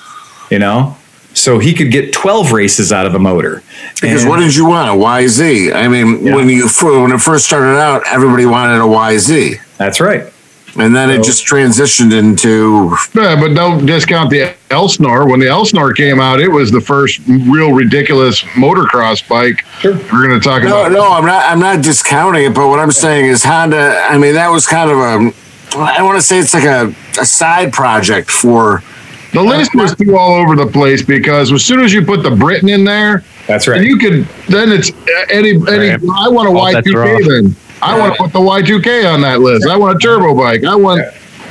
You 0.50 0.60
know, 0.60 0.98
so 1.34 1.60
he 1.60 1.74
could 1.74 1.92
get 1.92 2.12
twelve 2.14 2.52
races 2.52 2.92
out 2.92 3.06
of 3.06 3.16
a 3.16 3.20
motor. 3.20 3.64
because 4.02 4.22
And- 4.24 4.30
what 4.30 4.40
did 4.40 4.56
you 4.56 4.66
want 4.66 4.90
a 4.90 4.94
yz 4.94 5.74
i 5.74 5.88
mean 5.88 6.26
Yeah. 6.26 6.36
when 6.36 6.50
you 6.50 6.68
when 6.68 7.12
it 7.14 7.22
first 7.22 7.46
started 7.46 7.78
out 7.80 8.02
everybody 8.08 8.46
wanted 8.46 8.76
a 8.78 8.88
yz 8.88 9.58
that's 9.78 10.00
right. 10.02 10.26
and 10.78 10.96
then 10.96 11.10
it 11.10 11.24
just 11.24 11.46
transitioned 11.46 12.12
into 12.14 12.96
Yeah, 13.14 13.40
but 13.40 13.54
don't 13.54 13.86
discount 13.86 14.30
the 14.30 14.54
Elsinore. 14.72 15.28
When 15.30 15.40
the 15.40 15.48
Elsinore 15.48 15.94
came 15.94 16.20
out, 16.20 16.40
it 16.40 16.48
was 16.48 16.72
the 16.72 16.82
first 16.82 17.20
real 17.28 17.74
ridiculous 17.74 18.42
motocross 18.56 19.28
bike. 19.28 19.64
Sure. 19.80 19.94
We're 19.94 20.28
going 20.28 20.40
to 20.40 20.40
talk 20.40 20.64
No, 20.64 20.82
about. 20.82 20.92
no, 20.92 20.98
no, 21.00 21.12
I'm 21.12 21.26
not. 21.26 21.46
I'm 21.46 21.60
not 21.60 21.84
discounting 21.84 22.46
it, 22.46 22.56
but 22.56 22.68
what 22.70 22.80
I'm 22.80 22.92
saying 22.92 23.26
is 23.26 23.44
Honda. 23.44 24.00
I 24.10 24.18
mean, 24.18 24.34
that 24.34 24.50
was 24.50 24.66
kind 24.66 24.90
of 24.90 24.98
a. 24.98 25.34
I 25.78 26.02
want 26.02 26.18
to 26.18 26.22
say 26.22 26.40
it's 26.40 26.54
like 26.54 26.64
a, 26.66 26.88
a 27.20 27.26
side 27.26 27.72
project 27.74 28.30
for. 28.32 28.84
The 29.34 29.42
list 29.42 29.72
was 29.76 29.96
too 29.96 30.18
all 30.18 30.34
over 30.42 30.58
the 30.58 30.68
place 30.68 31.02
because 31.02 31.54
as 31.54 31.64
soon 31.64 31.80
as 31.80 31.94
you 31.94 32.06
put 32.06 32.22
the 32.22 32.32
Britten 32.32 32.68
in 32.68 32.84
there, 32.84 33.24
That's 33.48 33.66
right. 33.66 33.82
you 33.82 33.98
could 33.98 34.26
then 34.50 34.70
it's 34.74 34.90
uh, 34.92 35.26
any 35.30 35.52
any. 35.52 35.60
Right. 35.92 36.00
I 36.18 36.28
want 36.28 36.50
a 36.50 36.52
All 36.52 36.70
bets 36.74 36.86
are 36.90 36.92
Y2K 36.92 37.28
then. 37.28 37.56
I 37.82 37.98
want 37.98 38.14
to 38.16 38.22
put 38.24 38.34
the 38.34 38.40
Y2K 38.40 39.12
on 39.14 39.22
that 39.22 39.40
list. 39.40 39.66
I 39.68 39.78
want 39.78 39.96
a 39.96 40.00
turbo 40.00 40.36
bike. 40.36 40.66
I 40.66 40.76
want. 40.76 41.02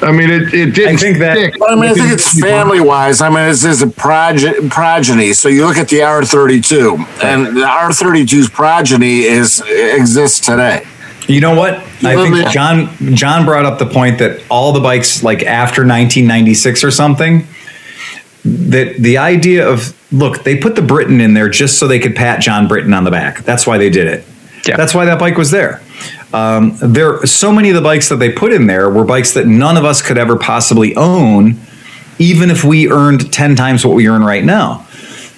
I 0.03 0.13
mean, 0.13 0.31
it, 0.31 0.55
it 0.55 0.75
didn't 0.75 0.95
I 0.95 0.97
think 0.97 1.19
that- 1.19 1.37
stick. 1.37 1.55
I 1.69 1.75
mean, 1.75 1.85
I 1.91 1.95
think 1.95 2.13
it's 2.13 2.41
family 2.41 2.81
wise. 2.81 3.21
I 3.21 3.29
mean, 3.29 3.51
it's, 3.51 3.65
it's 3.65 3.83
a 3.83 3.87
proge- 3.87 4.71
progeny. 4.71 5.33
So 5.35 5.49
you 5.49 5.67
look 5.67 5.77
at 5.77 5.89
the 5.89 5.99
R32, 5.99 7.23
and 7.23 7.57
the 7.57 7.61
R32's 7.67 8.49
progeny 8.49 9.21
is 9.21 9.63
exists 9.67 10.41
today. 10.41 10.87
You 11.29 11.41
know 11.41 11.55
what? 11.55 11.75
I 12.03 12.17
think 12.17 12.49
John 12.51 12.89
John 13.15 13.45
brought 13.45 13.65
up 13.65 13.79
the 13.79 13.87
point 13.87 14.19
that 14.19 14.43
all 14.51 14.73
the 14.73 14.81
bikes 14.81 15.23
like 15.23 15.43
after 15.43 15.83
1996 15.83 16.83
or 16.83 16.91
something 16.91 17.47
that 18.45 18.97
the 18.99 19.19
idea 19.19 19.69
of 19.69 19.95
look, 20.13 20.43
they 20.45 20.57
put 20.57 20.75
the 20.75 20.83
Britten 20.83 21.21
in 21.21 21.35
there 21.35 21.49
just 21.49 21.79
so 21.79 21.87
they 21.87 21.99
could 22.01 22.17
pat 22.17 22.41
John 22.41 22.67
Britten 22.67 22.93
on 22.95 23.05
the 23.05 23.11
back. 23.11 23.41
That's 23.45 23.67
why 23.67 23.79
they 23.79 23.91
did 23.91 24.07
it. 24.09 24.25
Yeah. 24.67 24.77
That's 24.77 24.95
why 24.95 25.05
that 25.05 25.19
bike 25.19 25.37
was 25.37 25.51
there. 25.51 25.81
Um, 26.33 26.77
there, 26.81 27.25
so 27.27 27.53
many 27.53 27.71
of 27.71 27.75
the 27.75 27.81
bikes 27.83 28.09
that 28.09 28.17
they 28.17 28.31
put 28.31 28.53
in 28.53 28.67
there 28.67 28.89
were 28.89 29.05
bikes 29.05 29.33
that 29.35 29.47
none 29.47 29.77
of 29.77 29.85
us 29.85 30.01
could 30.03 30.17
ever 30.19 30.37
possibly 30.37 30.95
own, 30.97 31.59
even 32.19 32.51
if 32.51 32.63
we 32.63 32.91
earned 32.91 33.33
ten 33.33 33.57
times 33.57 33.85
what 33.85 33.95
we 33.97 34.09
earn 34.09 34.23
right 34.23 34.45
now. 34.45 34.87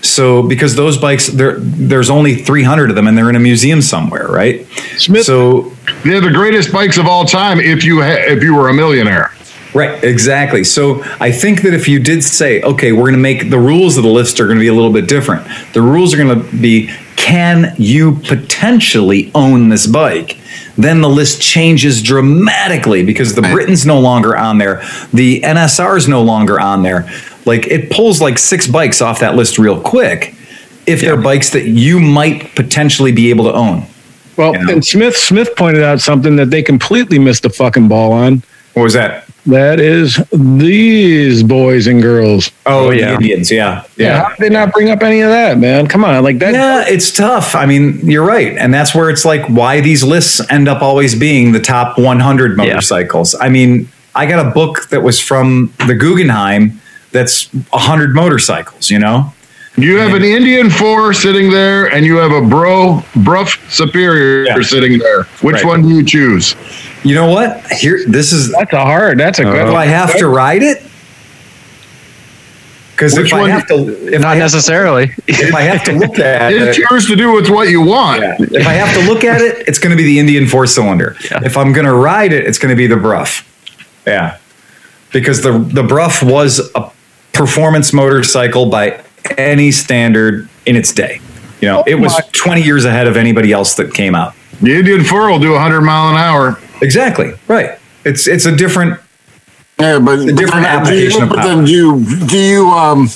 So, 0.03 0.43
because 0.43 0.75
those 0.75 0.99
bikes, 0.99 1.29
there, 1.29 1.55
there's 1.61 2.11
only 2.11 2.35
300 2.35 2.91
of 2.91 2.97
them, 2.97 3.07
and 3.07 3.17
they're 3.17 3.31
in 3.31 3.37
a 3.37 3.41
museum 3.41 3.81
somewhere, 3.81 4.27
right? 4.27 4.67
Smith- 4.99 5.25
So, 5.25 5.73
They're 6.05 6.21
the 6.21 6.33
greatest 6.33 6.73
bikes 6.73 6.99
of 6.99 7.07
all 7.07 7.25
time. 7.25 7.61
If 7.61 7.85
you 7.85 8.03
ha- 8.03 8.25
if 8.27 8.43
you 8.43 8.55
were 8.57 8.69
a 8.69 8.75
millionaire. 8.75 9.33
Right, 9.75 10.03
exactly. 10.05 10.65
So 10.65 11.03
I 11.19 11.31
think 11.33 11.63
that 11.63 11.73
if 11.73 11.89
you 11.89 11.99
did 11.99 12.23
say, 12.23 12.61
okay, 12.61 12.93
we're 12.93 13.05
going 13.05 13.15
to 13.15 13.19
make 13.19 13.49
the 13.49 13.59
rules 13.59 13.97
of 13.97 14.03
the 14.03 14.11
list 14.11 14.39
are 14.39 14.45
going 14.45 14.59
to 14.59 14.61
be 14.61 14.67
a 14.67 14.75
little 14.75 14.93
bit 14.93 15.09
different. 15.09 15.47
The 15.73 15.81
rules 15.81 16.13
are 16.13 16.19
going 16.19 16.43
to 16.43 16.57
be 16.57 16.91
can 17.17 17.75
you 17.79 18.17
potentially 18.17 19.31
own 19.35 19.69
this 19.71 19.87
bike? 19.87 20.37
Then 20.79 21.01
the 21.03 21.09
list 21.09 21.41
changes 21.41 22.03
dramatically 22.03 23.05
because 23.05 23.35
the 23.35 23.43
Britten's 23.43 23.85
no 23.85 24.01
longer 24.01 24.37
on 24.37 24.59
there. 24.59 24.83
The 25.13 25.41
NSR 25.43 25.97
is 25.99 26.09
no 26.09 26.23
longer 26.23 26.59
on 26.61 26.83
there. 26.83 27.09
Like 27.45 27.67
it 27.67 27.91
pulls 27.91 28.21
like 28.21 28.39
six 28.39 28.67
bikes 28.67 29.03
off 29.03 29.21
that 29.21 29.35
list 29.37 29.59
real 29.59 29.81
quick 29.81 30.35
if 30.87 31.01
they're 31.01 31.17
bikes 31.21 31.51
that 31.51 31.67
you 31.67 32.01
might 32.01 32.55
potentially 32.57 33.13
be 33.13 33.31
able 33.31 33.45
to 33.45 33.53
own. 33.53 33.87
Well, 34.37 34.55
Yeah. 34.55 34.71
and 34.71 34.85
Smith 34.85 35.17
Smith 35.17 35.51
pointed 35.57 35.83
out 35.83 36.01
something 36.01 36.37
that 36.37 36.51
they 36.51 36.63
completely 36.63 37.19
missed 37.19 37.43
the 37.43 37.51
fucking 37.51 37.89
ball 37.89 38.13
on. 38.13 38.43
What 38.73 38.83
was 38.85 38.95
that? 38.95 39.27
That 39.47 39.81
is 39.81 40.17
these 40.33 41.43
boys 41.43 41.89
and 41.89 42.01
girls. 42.01 42.53
Oh, 42.65 42.87
oh 42.87 42.91
yeah. 42.91 43.15
Indians. 43.15 43.51
Yeah. 43.51 43.85
Yeah, 43.97 44.23
how 44.23 44.29
did 44.31 44.39
they 44.39 44.49
not 44.51 44.73
bring 44.73 44.91
up 44.91 45.03
any 45.03 45.21
of 45.21 45.31
that, 45.31 45.59
man? 45.59 45.89
Come 45.89 46.05
on, 46.05 46.23
like 46.23 46.39
that. 46.39 46.55
Yeah, 46.55 46.85
it's 46.87 47.11
tough. 47.11 47.55
I 47.57 47.67
mean, 47.67 47.99
you're 48.09 48.25
right. 48.25 48.57
And 48.57 48.73
that's 48.73 48.95
where 48.95 49.11
it's 49.11 49.25
like 49.25 49.45
why 49.49 49.81
these 49.81 50.05
lists 50.05 50.41
end 50.51 50.69
up 50.69 50.81
always 50.81 51.15
being 51.19 51.51
the 51.53 51.61
top 51.61 51.99
100 51.99 52.51
Yeah. 52.51 52.57
motorcycles. 52.65 53.35
I 53.41 53.49
mean, 53.49 53.89
I 54.15 54.27
got 54.27 54.47
a 54.47 54.51
book 54.51 54.89
that 54.91 55.03
was 55.03 55.19
from 55.19 55.73
the 55.87 55.95
Guggenheim 55.95 56.81
that's 57.11 57.47
100 57.71 58.15
motorcycles, 58.15 58.91
you 58.91 58.99
know? 58.99 59.33
You 59.77 59.97
have 59.99 60.13
an 60.13 60.23
Indian 60.23 60.69
four 60.69 61.15
sitting 61.15 61.51
there, 61.51 61.87
and 61.87 62.05
you 62.05 62.17
have 62.19 62.31
a 62.31 62.43
bro 62.43 63.03
Brough 63.17 63.47
Superior 63.71 64.45
Yeah. 64.45 64.61
sitting 64.63 64.99
there. 64.99 65.23
Which 65.41 65.57
Right. 65.57 65.65
one 65.65 65.83
do 65.83 65.89
you 65.95 66.03
choose? 66.05 66.55
You 67.05 67.15
know 67.15 67.31
what? 67.31 67.63
Here, 67.73 68.01
this 68.07 68.33
is, 68.33 68.53
That's 68.53 68.73
a 68.75 68.81
hard. 68.81 69.19
That's 69.19 69.39
a 69.39 69.45
good. 69.45 69.67
do 69.67 69.75
I 69.75 69.87
have 69.87 70.17
to 70.19 70.29
ride 70.29 70.63
it? 70.63 70.83
Because 72.95 73.17
Which 73.17 73.29
if 73.29 73.33
I 73.35 73.49
have 73.49 73.67
to, 73.69 73.75
if 74.09 74.15
I 74.17 74.19
Not 74.19 74.29
have, 74.37 74.39
necessarily. 74.39 75.11
if 75.27 75.55
I 75.55 75.63
have 75.63 75.83
to 75.85 75.93
look 75.93 76.19
at 76.19 76.53
It's 76.53 76.77
it, 76.79 76.85
yours 76.91 77.07
to 77.07 77.17
do 77.17 77.33
with 77.33 77.49
what 77.49 77.69
you 77.71 77.81
want. 77.81 78.23
if 78.39 78.67
I 78.67 78.75
have 78.75 78.95
to 78.95 79.11
look 79.11 79.25
at 79.25 79.41
it, 79.41 79.65
it's 79.67 79.79
going 79.79 79.91
to 79.91 79.97
be 79.97 80.05
the 80.05 80.19
Indian 80.19 80.47
four 80.47 80.67
cylinder. 80.67 81.17
Yeah. 81.31 81.41
If 81.43 81.57
I'm 81.57 81.73
going 81.73 81.87
to 81.87 81.95
ride 81.95 82.33
it, 82.35 82.45
it's 82.47 82.59
going 82.59 82.71
to 82.71 82.77
be 82.77 82.87
the 82.87 82.97
Brough. 82.99 83.27
Yeah, 84.07 84.37
because 85.13 85.41
the 85.41 85.59
the 85.59 85.83
Brough 85.83 86.13
was 86.23 86.61
a 86.75 86.85
performance 87.33 87.93
motorcycle 87.93 88.67
by 88.67 89.01
any 89.37 89.71
standard 89.71 90.49
in 90.67 90.77
its 90.77 90.93
day. 90.93 91.21
You 91.61 91.69
know, 91.69 91.85
it 91.87 91.95
was 91.95 92.15
20 92.33 92.63
years 92.63 92.85
ahead 92.85 93.07
of 93.07 93.17
anybody 93.17 93.53
else 93.53 93.75
that 93.75 93.95
came 93.95 94.15
out. 94.15 94.35
The 94.61 94.75
Indian 94.75 95.05
four 95.05 95.31
will 95.31 95.39
do 95.39 95.53
100 95.53 95.81
mile 95.81 96.11
an 96.11 96.17
hour. 96.17 96.59
Exactly 96.83 97.33
right. 97.49 97.79
It's 98.05 98.27
it's 98.27 98.47
a 98.47 98.55
different. 98.55 99.01
Yeah, 99.79 99.99
but, 99.99 100.27
but 100.27 100.37
different 100.37 100.65
then, 100.65 100.85
do 100.85 100.95
you, 100.95 101.09
application 101.09 101.23
of 101.23 101.29
but 101.29 101.39
power. 101.39 101.49
then 101.49 101.65
do 101.65 101.73
you 101.73 102.27
do 102.27 102.39
you 102.39 102.67
um 102.71 103.09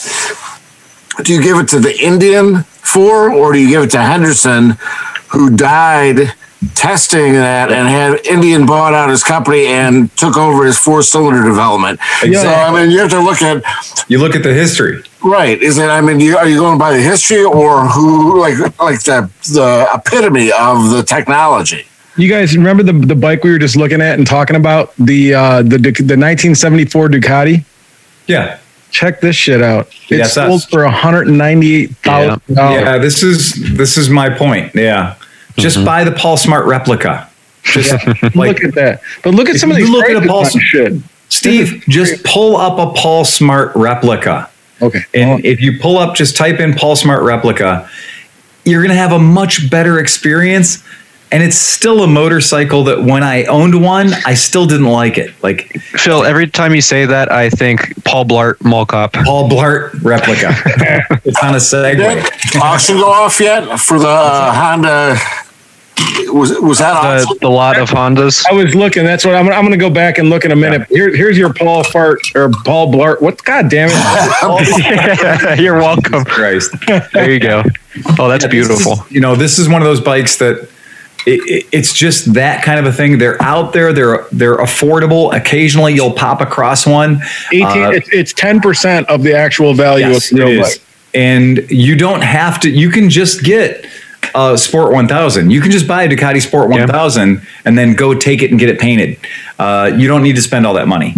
do 1.23 1.35
you 1.35 1.43
give 1.43 1.59
it 1.59 1.69
to 1.69 1.81
the 1.81 1.97
Indian 2.01 2.63
four 2.63 3.31
or 3.31 3.53
do 3.53 3.59
you 3.59 3.69
give 3.69 3.83
it 3.85 3.91
to 3.91 4.03
Henderson, 4.03 4.77
who 5.31 5.57
died 5.57 6.33
testing 6.75 7.35
that 7.35 7.71
and 7.71 7.89
had 7.89 8.27
Indian 8.27 8.67
bought 8.67 8.95
out 8.95 9.11
his 9.11 9.23
company 9.23 9.67
and 9.67 10.15
took 10.17 10.37
over 10.37 10.65
his 10.65 10.79
four 10.79 11.03
cylinder 11.03 11.43
development. 11.43 12.01
So, 12.21 12.49
I 12.49 12.73
mean, 12.73 12.91
you 12.91 12.99
have 13.01 13.11
to 13.11 13.21
look 13.21 13.43
at, 13.43 13.63
You 14.09 14.19
look 14.19 14.35
at 14.35 14.43
the 14.43 14.55
history. 14.55 15.03
Right, 15.31 15.61
is 15.61 15.79
it, 15.79 15.85
I 15.89 16.01
mean, 16.01 16.21
you, 16.21 16.37
are 16.37 16.49
you 16.49 16.59
going 16.59 16.79
by 16.79 16.93
the 16.93 17.03
history 17.03 17.45
or 17.45 17.87
who, 17.89 18.41
like, 18.41 18.59
like 18.79 19.01
the, 19.03 19.31
the 19.53 19.89
epitome 19.95 20.51
of 20.53 20.91
the 20.91 21.03
technology? 21.03 21.87
You 22.17 22.31
guys 22.31 22.57
remember 22.57 22.83
the 22.83 22.95
the 22.95 23.15
bike 23.15 23.45
we 23.45 23.51
were 23.51 23.59
just 23.59 23.77
looking 23.77 24.01
at 24.01 24.19
and 24.19 24.27
talking 24.27 24.57
about 24.57 24.95
the 24.97 25.35
uh, 25.35 25.61
the 25.63 25.77
the 25.77 26.17
1974 26.17 27.09
Ducati? 27.11 27.65
Yeah. 28.27 28.59
Check 28.91 29.21
this 29.21 29.37
shit 29.37 29.61
out. 29.61 29.89
It 30.09 30.19
Yes, 30.19 30.33
sold 30.33 30.65
for 30.71 30.85
198 30.85 31.91
thousand 31.97 32.55
dollars. 32.55 32.81
Yeah, 32.81 32.97
this 32.99 33.23
is 33.23 33.77
this 33.77 33.99
is 33.99 34.09
my 34.09 34.31
point. 34.31 34.75
Yeah. 34.75 35.17
Just 35.59 35.85
buy 35.85 36.05
the 36.05 36.13
Paul 36.13 36.39
Smart 36.39 36.65
replica. 36.65 37.29
Just 37.63 37.93
like 38.35 38.35
look 38.35 38.65
at 38.65 38.75
that. 38.77 39.03
But 39.23 39.35
look 39.35 39.51
at 39.51 39.57
some 39.57 39.71
of 39.71 39.77
you 39.79 39.85
these 39.85 39.93
look 39.95 40.09
at 40.09 40.17
a 40.25 40.27
Paul 40.27 40.47
Smart- 40.47 40.65
shit. 40.65 40.93
Steve, 41.29 41.85
just 41.89 42.25
pull 42.25 42.57
up 42.57 42.79
a 42.79 42.99
Paul 42.99 43.27
Smart 43.27 43.73
replica. 43.77 44.49
Okay. 44.81 45.01
And 45.15 45.45
if 45.45 45.61
you 45.61 45.79
pull 45.79 45.99
up, 45.99 46.15
just 46.15 46.37
type 46.37 46.61
in 46.61 46.75
Paul 46.75 46.97
Smart 46.97 47.23
replica, 47.23 47.89
you're 48.65 48.83
going 48.83 48.95
to 48.95 49.01
have 49.01 49.13
a 49.13 49.19
much 49.19 49.71
better 49.71 49.99
experience. 49.99 50.85
And 51.33 51.43
it's 51.43 51.57
still 51.57 52.05
a 52.05 52.07
motorcycle 52.07 52.85
that 52.85 53.03
when 53.03 53.25
I 53.25 53.45
owned 53.45 53.83
one, 53.83 54.13
I 54.25 54.35
still 54.35 54.65
didn't 54.65 54.87
like 54.87 55.19
it. 55.19 55.35
Like 55.43 55.73
Phil, 55.81 56.25
every 56.25 56.47
time 56.47 56.73
you 56.73 56.81
say 56.81 57.05
that, 57.05 57.33
I 57.33 57.51
think 57.51 58.05
Paul 58.05 58.25
Blart 58.27 58.63
Mall 58.63 58.87
Cop. 58.87 59.13
Paul 59.13 59.49
Blart 59.51 60.03
replica. 60.05 60.53
it's 61.25 61.43
on 61.43 61.51
a 61.57 61.59
Did 61.59 61.99
Segway. 61.99 62.61
auction 62.61 62.97
go 62.99 63.11
off 63.11 63.41
yet 63.41 63.79
for 63.81 63.99
the 63.99 64.07
uh, 64.07 64.53
Honda? 64.55 65.17
Was, 66.29 66.59
was 66.61 66.79
that 66.79 66.95
auction? 66.95 67.35
The, 67.35 67.39
the 67.47 67.51
lot 67.51 67.79
of 67.79 67.89
Hondas. 67.89 68.45
I 68.47 68.53
was 68.53 68.75
looking. 68.75 69.05
That's 69.05 69.25
what 69.25 69.35
I'm. 69.35 69.49
I'm 69.49 69.63
going 69.63 69.71
to 69.71 69.77
go 69.79 69.89
back 69.91 70.19
and 70.19 70.29
look 70.29 70.45
in 70.45 70.53
a 70.53 70.57
minute. 70.57 70.87
Here, 70.89 71.15
here's 71.15 71.39
your 71.39 71.53
Paul 71.55 71.85
Fart 71.85 72.21
or 72.35 72.51
Paul 72.65 72.93
Blart. 72.93 73.23
What? 73.23 73.43
God 73.45 73.71
damn 73.71 73.89
it! 73.93 75.59
You're 75.61 75.77
welcome. 75.77 76.25
Christ. 76.25 76.75
There 77.13 77.31
you 77.31 77.41
go. 77.41 77.63
Oh, 78.19 78.29
that's 78.29 78.45
This 78.45 78.51
beautiful. 78.51 78.93
is- 78.93 79.11
you 79.11 79.21
know, 79.21 79.35
this 79.35 79.59
is 79.59 79.69
one 79.69 79.81
of 79.81 79.87
those 79.87 80.01
bikes 80.01 80.37
that 80.37 80.69
it, 81.27 81.41
it- 81.49 81.67
it's 81.73 81.93
just 81.95 82.35
that 82.35 82.63
kind 82.63 82.79
of 82.79 82.87
a 82.87 82.93
thing. 82.93 83.19
They're 83.19 83.41
out 83.43 83.73
there. 83.73 83.93
They're 83.93 84.27
they're 84.33 84.59
affordable. 84.59 85.35
Occasionally, 85.35 85.95
you'll 85.95 86.13
pop 86.13 86.41
across 86.41 86.87
one. 86.87 87.21
18. 87.53 87.63
Uh, 87.67 87.91
it's 87.91 88.09
it's 88.13 88.33
10 88.35 88.61
percent 88.61 89.09
of 89.09 89.23
the 89.23 89.35
actual 89.35 89.73
value 89.73 90.09
yes, 90.09 90.31
of 90.31 90.39
the 90.39 90.45
real 90.45 90.63
bike. 90.63 90.83
And 91.15 91.71
you 91.71 91.97
don't 91.97 92.21
have 92.23 92.61
to. 92.61 92.71
You 92.71 92.91
can 92.91 93.09
just 93.09 93.43
get 93.43 93.87
a 94.37 94.57
Sport 94.59 94.93
1000. 94.93 95.51
You 95.51 95.61
can 95.61 95.71
just 95.71 95.89
buy 95.89 96.05
a 96.05 96.09
Ducati 96.09 96.41
Sport 96.43 96.69
1000 96.69 97.41
and 97.65 97.79
then 97.79 97.95
go 97.95 98.15
take 98.15 98.43
it 98.43 98.51
and 98.51 98.61
get 98.61 98.69
it 98.69 98.79
painted. 98.79 99.19
Uh, 99.59 99.91
you 99.97 100.07
don't 100.07 100.23
need 100.23 100.37
to 100.37 100.43
spend 100.43 100.67
all 100.67 100.75
that 100.75 100.87
money, 100.87 101.15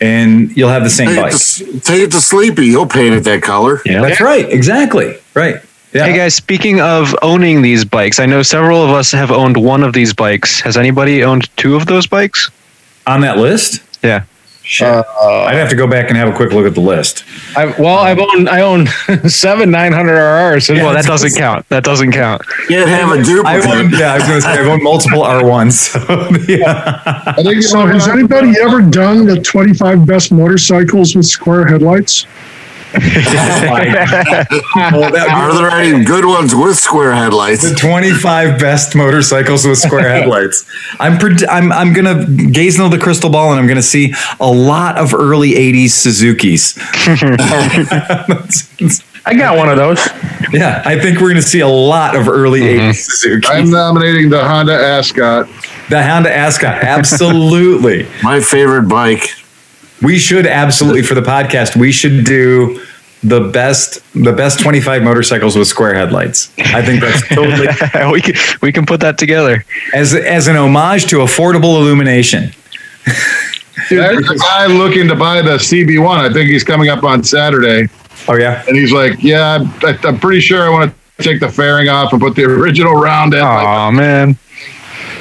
and 0.00 0.54
you'll 0.56 0.68
have 0.68 0.82
the 0.82 0.90
same 0.90 1.08
Take 1.08 1.18
it, 1.18 1.22
bike. 1.22 1.32
to, 1.32 1.80
take 1.80 2.02
it 2.02 2.10
to 2.10 2.20
Sleepy. 2.20 2.66
You'll 2.66 2.86
paint 2.86 3.14
it 3.14 3.24
that 3.24 3.42
color. 3.42 3.80
Yeah. 3.86 4.02
That's 4.02 4.20
right. 4.20 4.50
Exactly. 4.50 5.16
Right. 5.34 5.62
Yeah. 5.92 6.04
Hey 6.04 6.16
guys, 6.16 6.34
speaking 6.34 6.80
of 6.80 7.14
owning 7.22 7.62
these 7.62 7.84
bikes, 7.84 8.18
I 8.18 8.26
know 8.26 8.42
several 8.42 8.82
of 8.82 8.90
us 8.90 9.12
have 9.12 9.30
owned 9.30 9.56
one 9.56 9.82
of 9.82 9.92
these 9.94 10.12
bikes. 10.12 10.60
Has 10.60 10.76
anybody 10.76 11.24
owned 11.24 11.48
two 11.56 11.76
of 11.76 11.86
those 11.86 12.06
bikes? 12.06 12.50
On 13.06 13.20
that 13.20 13.38
list. 13.38 13.82
Yeah. 14.02 14.24
Shit. 14.66 14.88
Uh, 14.88 15.44
I'd 15.44 15.54
have 15.54 15.70
to 15.70 15.76
go 15.76 15.86
back 15.86 16.08
and 16.08 16.16
have 16.16 16.28
a 16.28 16.34
quick 16.34 16.52
look 16.52 16.66
at 16.66 16.74
the 16.74 16.80
list. 16.80 17.24
I, 17.56 17.66
well, 17.80 17.98
I've 17.98 18.18
owned 18.18 18.48
I 18.48 18.62
own 18.62 18.86
seven 19.28 19.70
900 19.70 20.12
RRs. 20.12 20.74
well, 20.82 20.92
that 20.92 21.04
doesn't 21.04 21.38
count. 21.38 21.68
That 21.68 21.84
doesn't 21.84 22.10
count. 22.10 22.42
You 22.68 22.84
can't 22.84 22.90
have 22.90 23.12
a 23.12 23.22
duplicate. 23.22 23.64
own, 23.64 23.90
yeah, 23.90 24.14
I 24.14 24.18
was 24.18 24.24
going 24.24 24.34
to 24.34 24.42
say 24.42 24.48
I've 24.48 24.66
owned 24.66 24.82
multiple 24.82 25.22
R1s. 25.22 25.72
So, 25.72 26.52
yeah. 26.52 27.02
I 27.38 27.42
think 27.44 27.62
So 27.62 27.86
has 27.86 28.08
anybody 28.08 28.54
ever 28.60 28.82
done 28.82 29.24
the 29.24 29.40
25 29.40 30.04
best 30.04 30.32
motorcycles 30.32 31.14
with 31.14 31.26
square 31.26 31.64
headlights? 31.64 32.26
Well, 34.92 35.16
Are 35.16 35.54
there 35.54 35.70
any 35.70 36.04
good 36.04 36.24
ones 36.24 36.54
with 36.54 36.76
square 36.76 37.12
headlights? 37.14 37.62
the 37.68 37.74
25 37.74 38.58
best 38.58 38.94
motorcycles 38.94 39.66
with 39.66 39.78
square 39.78 40.08
headlights. 40.08 40.64
I'm 40.98 41.18
pred- 41.18 41.46
I'm 41.48 41.72
I'm 41.72 41.92
gonna 41.92 42.24
gaze 42.26 42.78
into 42.78 42.94
the 42.94 43.02
crystal 43.02 43.30
ball 43.30 43.50
and 43.52 43.60
I'm 43.60 43.66
gonna 43.66 43.82
see 43.82 44.14
a 44.40 44.50
lot 44.50 44.96
of 44.98 45.14
early 45.14 45.52
80s 45.52 45.90
Suzuki's. 45.90 46.78
I 49.28 49.34
got 49.34 49.56
one 49.56 49.68
of 49.68 49.76
those. 49.76 49.98
yeah, 50.52 50.82
I 50.84 50.98
think 51.00 51.20
we're 51.20 51.28
gonna 51.28 51.42
see 51.42 51.60
a 51.60 51.68
lot 51.68 52.14
of 52.14 52.28
early 52.28 52.60
mm-hmm. 52.60 52.90
80s 52.90 52.94
Suzuki's. 52.94 53.50
I'm 53.50 53.70
nominating 53.70 54.30
the 54.30 54.44
Honda 54.44 54.74
Ascot. 54.74 55.48
the 55.90 56.02
Honda 56.02 56.32
Ascot, 56.34 56.82
absolutely. 56.82 58.06
My 58.22 58.40
favorite 58.40 58.88
bike. 58.88 59.28
We 60.02 60.18
should 60.18 60.46
absolutely 60.46 61.02
for 61.02 61.14
the 61.14 61.22
podcast. 61.22 61.76
We 61.76 61.92
should 61.92 62.24
do 62.24 62.80
the 63.22 63.40
best 63.48 64.00
the 64.12 64.32
best 64.32 64.60
25 64.60 65.02
motorcycles 65.02 65.56
with 65.56 65.66
square 65.66 65.94
headlights. 65.94 66.52
I 66.58 66.82
think 66.84 67.00
that's 67.00 67.26
totally 67.34 67.66
we 68.12 68.20
can 68.20 68.34
we 68.62 68.72
can 68.72 68.86
put 68.86 69.00
that 69.00 69.18
together. 69.18 69.64
as 69.94 70.14
as 70.14 70.48
an 70.48 70.56
homage 70.56 71.06
to 71.06 71.16
affordable 71.18 71.80
illumination. 71.80 72.52
There's 73.90 74.30
a 74.30 74.36
guy 74.36 74.66
looking 74.66 75.06
to 75.08 75.14
buy 75.14 75.42
the 75.42 75.56
CB1. 75.58 76.18
I 76.18 76.32
think 76.32 76.50
he's 76.50 76.64
coming 76.64 76.88
up 76.88 77.04
on 77.04 77.22
Saturday. 77.22 77.88
Oh 78.28 78.36
yeah. 78.36 78.64
And 78.66 78.76
he's 78.76 78.92
like, 78.92 79.22
Yeah, 79.22 79.58
I, 79.82 79.98
I'm 80.04 80.18
pretty 80.18 80.40
sure 80.40 80.62
I 80.66 80.70
want 80.70 80.92
to 81.18 81.22
take 81.22 81.40
the 81.40 81.48
fairing 81.48 81.88
off 81.88 82.12
and 82.12 82.20
put 82.20 82.34
the 82.34 82.44
original 82.44 82.94
round 82.94 83.34
end. 83.34 83.42
Like, 83.44 83.66
Oh 83.66 83.90
man. 83.92 84.36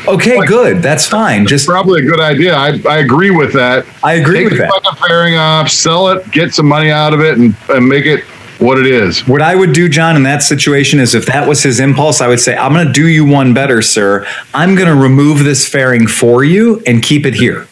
Okay, 0.08 0.38
good. 0.46 0.82
That's 0.82 1.06
fine. 1.06 1.46
Just 1.48 1.68
probably 1.68 2.02
a 2.02 2.06
good 2.10 2.20
idea. 2.20 2.56
I, 2.56 2.80
I 2.88 2.98
agree 3.00 3.32
with 3.32 3.54
that. 3.54 3.86
I 4.04 4.14
agree 4.14 4.40
Take 4.40 4.50
with 4.52 4.54
the 4.54 4.60
that. 4.66 4.72
fucking 4.84 5.08
fairing 5.08 5.36
off, 5.36 5.70
sell 5.70 6.10
it, 6.10 6.30
get 6.32 6.54
some 6.54 6.68
money 6.68 6.92
out 6.92 7.14
of 7.14 7.22
it, 7.22 7.38
and, 7.38 7.56
and 7.70 7.88
make 7.88 8.06
it 8.06 8.24
what 8.60 8.78
it 8.78 8.86
is. 8.86 9.28
What 9.28 9.42
I 9.42 9.56
would 9.56 9.74
do, 9.74 9.90
John, 9.90 10.16
in 10.16 10.24
that 10.24 10.42
situation 10.44 11.00
is 11.00 11.14
if 11.16 11.26
that 11.26 11.48
was 11.48 11.62
his 11.64 11.80
impulse, 11.80 12.22
I 12.22 12.28
would 12.28 12.40
say, 12.40 12.56
I'm 12.56 12.74
going 12.74 12.88
to 12.88 12.94
do 12.94 13.08
you 13.08 13.26
one 13.26 13.54
better, 13.54 13.82
sir. 13.82 14.26
I'm 14.54 14.76
going 14.76 14.88
to 14.88 14.96
remove 14.96 15.44
this 15.44 15.68
fairing 15.68 16.08
for 16.08 16.44
you 16.44 16.82
and 16.88 17.04
keep 17.04 17.26
it 17.26 17.34
here. 17.34 17.68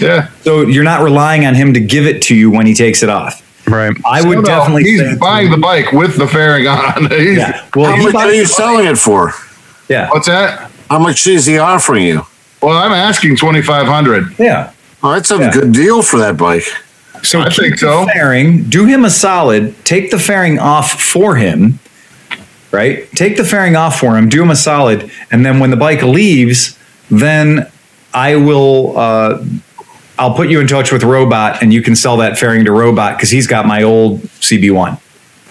Yeah. 0.00 0.28
So 0.42 0.62
you're 0.62 0.84
not 0.84 1.02
relying 1.02 1.44
on 1.46 1.54
him 1.54 1.74
to 1.74 1.80
give 1.80 2.06
it 2.06 2.22
to 2.22 2.34
you 2.36 2.50
when 2.50 2.64
he 2.66 2.74
takes 2.74 3.02
it 3.02 3.08
off. 3.08 3.46
Right. 3.68 3.94
I 4.06 4.22
would 4.22 4.36
No, 4.36 4.40
no, 4.40 4.46
definitely 4.46 4.84
He's 4.84 5.00
say- 5.00 5.16
buying 5.16 5.50
the 5.50 5.56
bike 5.58 5.92
with 5.92 6.16
the 6.16 6.26
fairing 6.26 6.66
on. 6.66 7.06
He's- 7.10 7.36
Yeah. 7.36 7.66
Well, 7.74 7.94
How 7.96 8.02
much 8.02 8.14
are 8.14 8.32
you 8.32 8.46
selling 8.46 8.86
it 8.86 8.96
for? 8.98 9.32
yeah. 9.88 10.08
What's 10.10 10.26
that? 10.28 10.69
How 10.90 10.98
much 10.98 11.26
is 11.26 11.46
he 11.46 11.56
offering 11.58 12.04
you? 12.04 12.26
Well, 12.60 12.76
I'm 12.76 12.92
asking 12.92 13.36
twenty 13.36 13.62
five 13.62 13.86
hundred. 13.86 14.38
Yeah. 14.38 14.72
Oh, 15.02 15.12
that's 15.12 15.30
a 15.30 15.38
Yeah. 15.38 15.50
good 15.52 15.72
deal 15.72 16.02
for 16.02 16.18
that 16.18 16.36
bike. 16.36 16.64
So 17.22 17.40
I 17.40 17.48
think 17.50 17.78
so. 17.78 18.06
Fairing, 18.12 18.64
do 18.64 18.84
him 18.86 19.04
a 19.04 19.10
solid, 19.10 19.74
take 19.84 20.10
the 20.10 20.18
fairing 20.18 20.58
off 20.58 21.00
for 21.00 21.36
him, 21.36 21.78
right? 22.72 23.10
Take 23.12 23.36
the 23.36 23.44
fairing 23.44 23.76
off 23.76 23.98
for 23.98 24.16
him, 24.16 24.28
do 24.28 24.42
him 24.42 24.50
a 24.50 24.56
solid, 24.56 25.10
and 25.30 25.44
then 25.44 25.60
when 25.60 25.70
the 25.70 25.76
bike 25.76 26.02
leaves, 26.02 26.78
then 27.10 27.70
I 28.14 28.36
will 28.36 28.98
uh, 28.98 29.44
I'll 30.18 30.34
put 30.34 30.48
you 30.50 30.60
in 30.60 30.66
touch 30.66 30.92
with 30.92 31.02
Robot 31.04 31.62
and 31.62 31.72
you 31.72 31.82
can 31.82 31.94
sell 31.94 32.16
that 32.18 32.38
fairing 32.38 32.64
to 32.66 32.72
Robot 32.72 33.16
because 33.16 33.30
he's 33.30 33.46
got 33.46 33.64
my 33.66 33.82
old 33.82 34.20
CB1. 34.40 34.98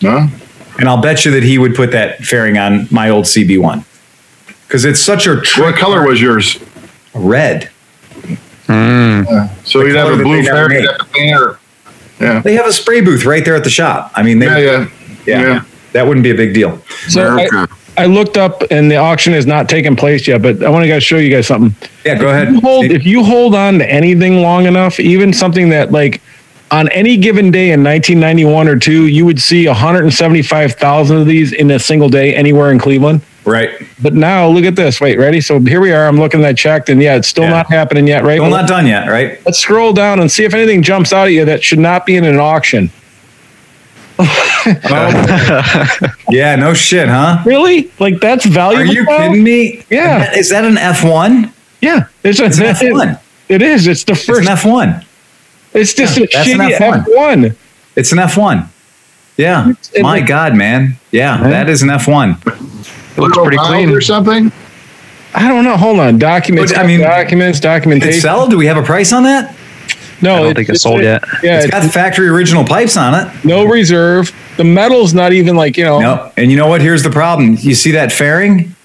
No? 0.02 0.28
And 0.80 0.88
I'll 0.88 1.02
bet 1.02 1.24
you 1.26 1.32
that 1.32 1.44
he 1.44 1.58
would 1.58 1.76
put 1.76 1.92
that 1.92 2.24
fairing 2.24 2.58
on 2.58 2.88
my 2.92 3.10
old 3.10 3.26
CB1. 3.26 3.84
Because 4.70 4.86
it's 4.86 5.00
such 5.02 5.26
a 5.26 5.42
trick. 5.42 5.66
What 5.66 5.76
color 5.76 6.06
was 6.08 6.22
yours? 6.22 6.60
red. 7.16 7.66
Hmm. 8.68 9.24
So 9.64 9.80
The 9.80 9.88
you'd 9.88 9.96
have 9.96 10.12
a 10.20 10.22
blue 10.24 10.36
they 10.38 10.44
never 10.44 10.70
fairing 10.70 10.84
made. 10.84 10.86
at 10.88 11.00
the 11.00 11.06
painter. 11.06 11.60
Yeah. 12.20 12.40
They 12.42 12.54
have 12.54 12.68
a 12.68 12.72
spray 12.72 13.02
booth 13.02 13.26
right 13.26 13.44
there 13.44 13.56
at 13.56 13.64
the 13.64 13.70
shop. 13.72 14.12
I 14.14 14.22
mean, 14.22 14.38
they, 14.38 14.46
Yeah, 14.46 14.58
yeah. 14.62 14.88
yeah, 15.26 15.42
yeah. 15.42 15.64
that 15.94 16.06
wouldn't 16.06 16.24
be 16.24 16.30
a 16.30 16.36
big 16.36 16.54
deal. 16.54 16.80
So 17.08 17.40
I, 17.52 17.68
I 17.98 18.06
looked 18.06 18.38
up 18.38 18.62
and 18.70 18.92
the 18.92 18.98
auction 18.98 19.34
is 19.34 19.48
not 19.48 19.68
taking 19.70 19.96
place 19.96 20.28
yet, 20.28 20.44
but 20.44 20.62
I 20.64 20.70
want 20.70 20.84
to 20.84 20.88
guys 20.88 21.04
show 21.04 21.18
you 21.18 21.32
guys 21.32 21.48
something. 21.48 21.76
Yeah, 22.06 22.20
go 22.20 22.30
ahead. 22.30 22.54
You 22.54 22.62
hold, 22.62 22.86
if 22.86 23.06
you 23.08 23.24
hold 23.24 23.56
on 23.56 23.80
to 23.80 23.92
anything 23.92 24.38
long 24.44 24.68
enough, 24.68 25.00
even 25.00 25.34
something 25.34 25.70
that 25.70 25.92
like 25.92 26.22
on 26.70 26.90
any 26.90 27.18
given 27.18 27.50
day 27.50 27.72
in 27.72 27.84
1991 27.84 28.68
or 28.68 28.78
two, 28.78 29.08
you 29.08 29.26
would 29.26 29.42
see 29.42 29.66
175,000 29.68 31.18
of 31.18 31.26
these 31.26 31.54
in 31.54 31.72
a 31.72 31.80
single 31.80 32.08
day 32.10 32.36
anywhere 32.36 32.70
in 32.72 32.78
Cleveland. 32.78 33.22
Right. 33.46 33.72
But 34.02 34.14
now 34.14 34.48
look 34.48 34.66
at 34.66 34.76
this. 34.76 35.00
Wait, 35.02 35.18
ready? 35.18 35.42
So 35.42 35.60
here 35.60 35.80
we 35.82 35.92
are. 35.92 36.06
I'm 36.08 36.18
looking 36.18 36.44
at 36.44 36.58
checked, 36.58 36.90
and 36.90 37.02
yeah, 37.02 37.16
it's 37.16 37.28
still 37.28 37.46
Yeah. 37.46 37.50
not 37.52 37.68
happening 37.72 38.06
yet, 38.08 38.24
right? 38.24 38.38
Still 38.38 38.50
not 38.50 38.68
done 38.68 38.86
yet, 38.86 39.08
right? 39.08 39.40
Let's 39.46 39.60
scroll 39.60 39.94
down 39.94 40.20
and 40.20 40.30
see 40.32 40.44
if 40.44 40.54
anything 40.54 40.82
jumps 40.84 41.14
out 41.14 41.28
at 41.28 41.34
you 41.34 41.46
that 41.46 41.64
should 41.64 41.80
not 41.80 42.06
be 42.06 42.16
in 42.18 42.26
an 42.26 42.38
auction. 42.40 42.92
Yeah, 46.30 46.56
no 46.58 46.74
shit, 46.74 47.08
huh? 47.10 47.42
Really? 47.46 47.92
Like 48.00 48.20
that's 48.20 48.46
valuable? 48.46 48.90
Are 48.90 48.94
you 48.94 49.04
now? 49.06 49.18
kidding 49.18 49.44
me? 49.44 49.84
Yeah. 49.90 50.36
Is 50.38 50.50
that 50.50 50.66
an 50.66 50.76
F1? 50.76 51.52
Yeah, 51.82 52.08
it's, 52.24 52.40
a, 52.40 52.46
It's 52.46 52.58
an 52.60 52.66
F1. 52.76 53.20
It 53.48 53.62
is. 53.62 53.88
It's 53.88 54.04
the 54.04 54.12
It's 54.14 54.26
first. 54.26 54.48
an 54.50 54.56
F1. 54.58 55.06
It's 55.74 55.94
just 55.94 56.18
Yeah, 56.18 56.26
a 56.26 56.28
shitty 56.28 56.78
F1. 56.78 57.06
F1. 57.06 57.56
It's 57.96 58.12
an 58.12 58.18
F1. 58.20 58.68
Yeah. 59.38 59.72
it- 59.94 60.04
My 60.04 60.20
God, 60.22 60.54
man. 60.56 60.98
Yeah, 61.12 61.38
that 61.44 61.70
is 61.70 61.82
an 61.82 61.90
F1. 63.20 63.22
Looks 63.24 63.38
pretty 63.38 63.58
clean. 63.58 63.90
or 63.92 64.02
something. 64.02 64.52
I 65.34 65.48
don't 65.48 65.64
know. 65.64 65.78
Hold 65.78 66.00
on. 66.00 66.18
Documents. 66.18 66.76
I 66.76 66.86
mean, 66.86 67.02
documents, 67.02 67.60
Did 67.60 68.04
it 68.04 68.22
sell? 68.22 68.48
Do 68.48 68.58
we 68.58 68.66
have 68.66 68.78
a 68.78 68.84
price 68.84 69.14
on 69.14 69.24
that? 69.24 69.56
no, 70.22 70.36
I 70.36 70.40
don't 70.42 70.56
think 70.56 70.70
it's 70.70 70.82
sold 70.82 71.02
yet. 71.02 71.24
Yeah, 71.44 71.60
It's 71.62 71.70
got 71.72 71.82
the 71.84 71.90
factory 71.90 72.28
original 72.28 72.66
pipes 72.66 72.98
on 72.98 73.14
it. 73.16 73.46
no 73.46 73.64
reserve. 73.66 74.34
The 74.58 74.64
metal's 74.66 75.14
not 75.14 75.32
even 75.32 75.56
like 75.56 75.78
you 75.78 75.86
know. 75.86 76.00
No. 76.00 76.32
And 76.36 76.50
you 76.52 76.58
know 76.58 76.68
what? 76.68 76.82
Here's 76.82 77.04
the 77.04 77.10
problem. 77.12 77.56
You 77.60 77.76
see 77.76 77.92
that 77.92 78.12
fairing? 78.12 78.76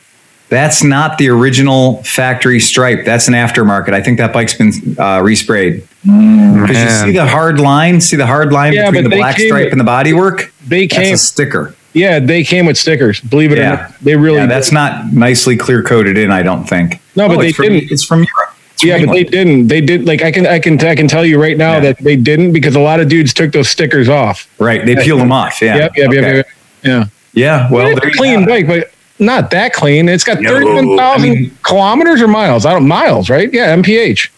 That's 0.51 0.85
not 0.85 1.17
the 1.19 1.31
original 1.31 2.03
factory 2.05 2.61
stripe. 2.61 3.05
That's 3.05 3.27
an 3.27 3.35
aftermarket. 3.35 3.95
I 3.95 4.03
think 4.03 4.19
that 4.19 4.33
bike's 4.33 4.55
been 4.55 4.69
uh, 4.99 5.21
resprayed. 5.23 5.85
Because 6.03 6.77
you 6.77 7.07
see 7.07 7.13
the 7.17 7.27
hard 7.27 7.59
line, 7.59 8.01
see 8.01 8.17
the 8.17 8.27
hard 8.27 8.53
line 8.53 8.75
Yeah, 8.75 8.91
between 8.91 9.11
the 9.11 9.17
black 9.17 9.37
came 9.37 9.49
stripe 9.49 9.65
with- 9.65 9.73
and 9.73 9.81
the 9.81 9.85
bodywork. 9.85 10.53
They 10.69 10.87
came. 10.87 11.11
That's 11.11 11.23
a 11.23 11.27
sticker. 11.27 11.75
Yeah, 11.95 12.19
they 12.19 12.43
came 12.45 12.67
with 12.67 12.77
stickers. 12.77 13.21
Believe 13.21 13.53
it 13.53 13.59
or 13.59 13.63
Yeah. 13.63 13.71
not, 13.71 13.99
they 14.03 14.17
really. 14.17 14.39
Yeah, 14.39 14.47
that's 14.47 14.69
did. 14.69 14.75
not 14.75 15.13
nicely 15.13 15.57
clear 15.57 15.83
coated 15.83 16.19
in. 16.19 16.31
I 16.31 16.43
don't 16.43 16.69
think. 16.69 17.01
No, 17.17 17.29
but 17.29 17.39
Oh, 17.39 17.41
they 17.41 17.49
it's 17.49 17.59
didn't. 17.59 17.91
It's 17.91 18.05
from 18.05 18.19
Europe. 18.19 18.57
It's 18.73 18.83
from 18.83 18.89
Yeah, 18.91 19.07
but 19.07 19.13
they 19.13 19.25
didn't. 19.25 19.69
They 19.69 19.81
did. 19.81 20.05
Like 20.07 20.21
I 20.23 20.31
can, 20.33 20.47
I 20.47 20.59
can, 20.59 20.79
I 20.85 20.95
can 20.97 21.07
tell 21.09 21.25
you 21.25 21.41
right 21.41 21.57
now 21.57 21.75
Yeah. 21.75 21.81
that 21.81 21.99
they 21.99 22.17
didn't 22.17 22.53
because 22.53 22.75
a 22.75 22.81
lot 22.81 22.99
of 23.01 23.09
dudes 23.09 23.33
took 23.33 23.53
those 23.53 23.69
stickers 23.69 24.09
off. 24.09 24.49
right. 24.59 24.85
They 24.85 24.97
peel 24.97 25.17
them 25.19 25.31
off. 25.33 25.63
Yeah. 25.63 25.77
Yep, 25.77 25.93
yep, 25.97 26.09
Okay. 26.09 26.21
yep, 26.21 26.35
yep. 26.37 26.47
Yeah. 26.83 27.05
Yeah. 27.33 27.69
Well, 27.71 27.87
it's 27.87 28.01
there 28.01 28.11
a 28.11 28.13
clean 28.13 28.41
have 28.41 28.49
bike, 28.49 28.67
but 28.67 28.93
not 29.21 29.51
that 29.53 29.73
clean. 29.73 30.09
It's 30.09 30.25
got 30.25 30.41
No, 30.41 30.51
thirty-one 30.51 30.97
thousand 30.99 31.31
I 31.31 31.35
mean- 31.35 31.51
kilometers 31.63 32.21
or 32.21 32.29
miles. 32.29 32.67
I 32.67 32.73
don't 32.73 32.89
miles, 32.89 33.31
right? 33.31 33.49
Yeah, 33.53 33.75
mph. 33.77 34.29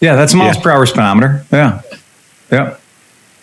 Yeah, 0.00 0.14
that's 0.14 0.34
miles 0.34 0.56
Yeah. 0.56 0.62
per 0.62 0.70
hour 0.70 0.84
speedometer. 0.86 1.42
Yeah. 1.50 1.80
Yeah. 2.52 2.74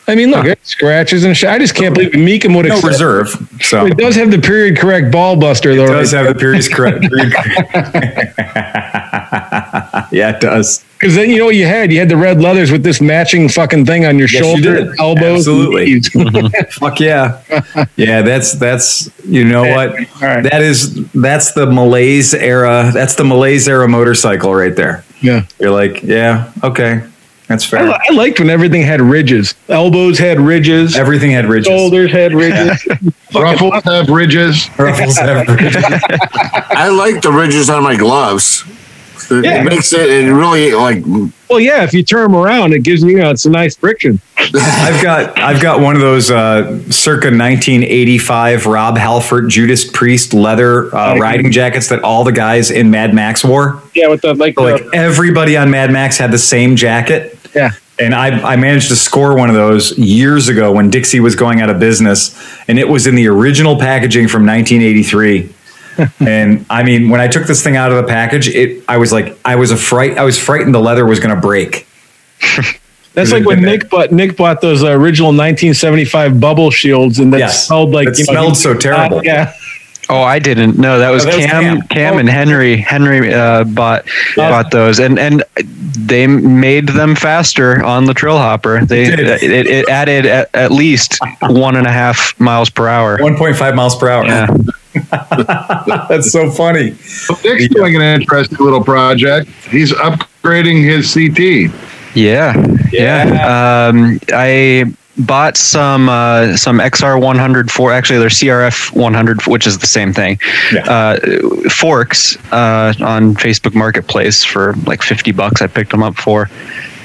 I 0.07 0.14
mean, 0.15 0.30
look, 0.32 0.45
it 0.45 0.60
scratches 0.65 1.23
and 1.23 1.36
shit. 1.36 1.49
I 1.49 1.57
just 1.57 1.73
can't 1.73 1.95
believe 1.95 2.11
Mecum 2.11 2.56
would 2.56 2.68
No 2.68 2.76
accept. 2.76 2.86
reserve. 2.91 3.48
So 3.61 3.86
It 3.88 3.98
does 3.98 4.15
have 4.15 4.30
the 4.30 4.38
period 4.40 4.77
correct 4.77 5.11
ball 5.11 5.36
buster 5.36 5.76
though. 5.76 5.86
It 5.86 5.88
does 5.98 6.14
right? 6.14 6.26
have 6.26 6.34
the 6.36 6.40
period 6.40 6.64
correct. 6.72 7.02
period 7.02 7.34
correct. 7.34 8.36
yeah, 10.11 10.30
it 10.36 10.40
does. 10.41 10.84
Because 10.99 11.15
then 11.15 11.30
you 11.30 11.38
know 11.40 11.45
what 11.45 11.56
you 11.56 11.65
had? 11.65 11.91
You 11.91 11.99
had 11.99 12.10
the 12.10 12.18
red 12.18 12.40
leathers 12.41 12.72
with 12.72 12.84
this 12.84 13.02
matching 13.02 13.49
fucking 13.49 13.86
thing 13.86 14.06
on 14.06 14.18
your 14.18 14.27
Yes, 14.30 14.44
shoulder, 14.44 14.76
did. 14.86 14.99
elbows, 14.99 15.48
Absolutely. 15.48 15.99
Fuck 16.72 16.99
yeah. 16.99 17.41
Yeah, 17.95 18.22
that's 18.22 18.53
that's 18.53 19.10
you 19.26 19.44
know 19.44 19.64
what? 19.64 19.95
right. 20.22 20.41
That 20.44 20.61
is 20.61 21.06
that's 21.11 21.52
the 21.53 21.65
Malaise 21.65 22.34
era. 22.34 22.91
That's 22.94 23.15
the 23.15 23.23
Malaise 23.26 23.68
era 23.68 23.88
motorcycle 23.88 24.53
right 24.56 24.76
there. 24.76 25.03
yeah. 25.22 25.45
You're 25.60 25.72
like, 25.72 26.02
yeah, 26.03 26.52
okay. 26.64 27.03
That's 27.47 27.63
fair. 27.63 27.88
li- 27.88 27.97
I 28.09 28.13
liked 28.13 28.39
when 28.39 28.49
everything 28.49 28.81
had 28.81 29.01
ridges. 29.01 29.53
Elbows 29.69 30.17
had 30.17 30.39
ridges. 30.39 30.97
Everything 30.97 31.31
had 31.31 31.45
ridges. 31.45 31.67
Shoulders 31.67 32.11
had 32.11 32.34
ridges. 32.34 32.88
Ruffles 33.35 33.84
have 33.84 34.09
ridges. 34.09 34.69
Ruffles 34.80 35.17
have 35.17 35.47
ridges. 35.47 35.76
I 35.84 36.89
like 36.89 37.22
the 37.22 37.31
ridges 37.31 37.69
on 37.69 37.84
my 37.84 37.95
gloves. 37.95 38.63
It 39.31 39.45
Yeah. 39.45 39.64
makes 39.64 39.93
it, 39.93 40.10
it 40.10 40.31
really 40.34 40.73
like 40.73 41.03
well, 41.49 41.60
yeah. 41.60 41.84
If 41.84 41.93
you 41.93 42.03
turn 42.03 42.31
them 42.31 42.35
around, 42.41 42.73
it 42.73 42.80
gives 42.84 43.03
you, 43.03 43.10
you 43.10 43.18
know, 43.19 43.30
it's 43.30 43.45
a 43.45 43.49
nice 43.52 43.76
friction. 43.76 44.19
I've 44.38 45.02
got 45.03 45.38
I've 45.39 45.61
got 45.61 45.80
one 45.80 45.95
of 45.95 46.02
those 46.02 46.31
uh, 46.31 46.80
circa 46.89 47.27
1985 47.27 48.65
Rob 48.65 48.97
Halford 48.97 49.49
Judas 49.49 49.89
Priest 49.89 50.34
leather 50.34 50.93
uh, 50.95 51.18
riding 51.18 51.52
jackets 51.52 51.89
that 51.89 52.03
all 52.03 52.23
the 52.23 52.31
guys 52.31 52.72
in 52.72 52.89
Mad 52.91 53.14
Max 53.14 53.43
wore. 53.43 53.81
Yeah, 53.93 54.07
with 54.07 54.22
the 54.22 54.34
like, 54.34 54.56
So, 54.56 54.65
the, 54.65 54.72
like 54.73 54.85
everybody 54.93 55.56
on 55.57 55.72
Mad 55.72 55.91
Max 55.91 56.18
had 56.18 56.31
the 56.31 56.38
same 56.39 56.76
jacket. 56.76 57.38
yeah. 57.56 57.72
And 57.97 58.14
I, 58.14 58.27
I 58.41 58.56
managed 58.57 58.89
to 58.89 58.95
score 58.97 59.38
one 59.38 59.47
of 59.47 59.56
those 59.56 59.97
years 59.97 60.49
ago 60.49 60.69
when 60.73 60.89
Dixie 60.89 61.22
was 61.22 61.34
going 61.38 61.61
out 61.61 61.69
of 61.69 61.80
business, 61.80 62.35
and 62.68 62.77
it 62.77 62.89
was 62.89 63.07
in 63.07 63.15
the 63.15 63.27
original 63.30 63.80
packaging 63.80 64.27
from 64.27 64.45
1983. 64.45 65.55
and 66.19 66.65
I 66.69 66.84
mean, 66.84 67.09
when 67.09 67.22
I 67.22 67.27
took 67.27 67.45
this 67.47 67.63
thing 67.63 67.76
out 67.77 67.91
of 67.91 67.97
the 67.97 68.03
package, 68.07 68.47
it 68.49 68.84
I 68.88 68.97
was 68.97 69.11
like, 69.11 69.38
I 69.45 69.55
was 69.55 69.72
afraid, 69.72 70.17
I 70.17 70.23
was 70.23 70.38
frightened 70.39 70.73
the 70.76 70.80
leather 70.80 71.05
was 71.05 71.19
going 71.19 71.34
to 71.35 71.41
break. 71.41 71.88
That's 73.13 73.31
like 73.31 73.45
when 73.45 73.61
Nick 73.61 73.89
bought 73.89 74.11
Nick 74.11 74.35
bought 74.35 74.59
those 74.59 74.84
uh, 74.84 74.88
original 74.91 75.30
1975 75.30 76.39
bubble 76.39 76.69
shields, 76.69 77.19
and 77.19 77.31
that 77.34 77.39
Yes. 77.39 77.67
smelled 77.67 77.91
like 77.91 78.09
It 78.09 78.19
you 78.19 78.26
know, 78.26 78.31
smelled 78.34 78.49
he- 78.49 78.55
so 78.55 78.73
terrible. 78.73 79.19
Uh, 79.19 79.23
yeah, 79.23 79.53
Oh, 80.09 80.22
I 80.22 80.38
didn't. 80.38 80.77
No, 80.77 80.99
that 80.99 81.09
was, 81.09 81.26
Oh, 81.26 81.30
that 81.31 81.38
was 81.38 81.45
Cam, 81.47 81.63
Cam. 81.63 81.88
Cam. 81.88 82.13
Oh. 82.13 82.17
and 82.19 82.30
Henry. 82.30 82.77
Henry 82.77 83.34
uh, 83.34 83.63
bought 83.63 84.05
bought 84.35 84.69
those, 84.69 84.99
and 84.99 85.17
and 85.17 85.43
they 85.97 86.27
made 86.27 86.89
them 86.89 87.15
faster 87.15 87.81
on 87.84 88.03
the 88.05 88.13
Trail 88.13 88.38
Hopper. 88.38 88.85
They 88.85 89.05
It 89.05 89.19
it, 89.19 89.65
it 89.67 89.89
added 89.89 90.26
at, 90.27 90.49
at 90.53 90.72
least 90.72 91.17
one 91.41 91.76
and 91.77 91.88
a 91.88 91.91
half 91.91 92.38
miles 92.39 92.69
per 92.69 92.88
hour. 92.88 93.17
1.5 93.17 93.76
miles 93.76 93.95
per 93.95 94.09
hour. 94.09 94.26
Yeah. 94.26 94.47
That's 96.09 96.31
so 96.31 96.49
funny. 96.49 96.91
Nick's 97.43 97.67
doing 97.69 97.95
an 97.95 98.01
interesting 98.01 98.57
little 98.59 98.84
project. 98.84 99.49
He's 99.69 99.91
upgrading 99.93 100.84
his 100.84 101.13
CT. 101.13 101.73
Yeah, 102.15 102.53
yeah. 102.91 103.88
Um, 103.89 104.19
I 104.31 104.93
bought 105.17 105.57
some 105.57 106.09
uh, 106.09 106.55
some 106.57 106.79
XR 106.79 107.21
100 107.21 107.71
for 107.71 107.91
actually 107.91 108.19
they're 108.19 108.29
CRF 108.29 108.95
100, 108.95 109.47
which 109.47 109.67
is 109.67 109.77
the 109.77 109.87
same 109.87 110.13
thing. 110.13 110.39
Yeah. 110.73 110.83
Uh, 110.89 111.19
forks 111.69 112.37
uh, 112.51 112.93
on 112.99 113.35
Facebook 113.35 113.75
Marketplace 113.75 114.43
for 114.43 114.73
like 114.85 115.01
50 115.01 115.31
bucks. 115.31 115.61
I 115.61 115.67
picked 115.67 115.91
them 115.91 116.03
up 116.03 116.15
for. 116.15 116.49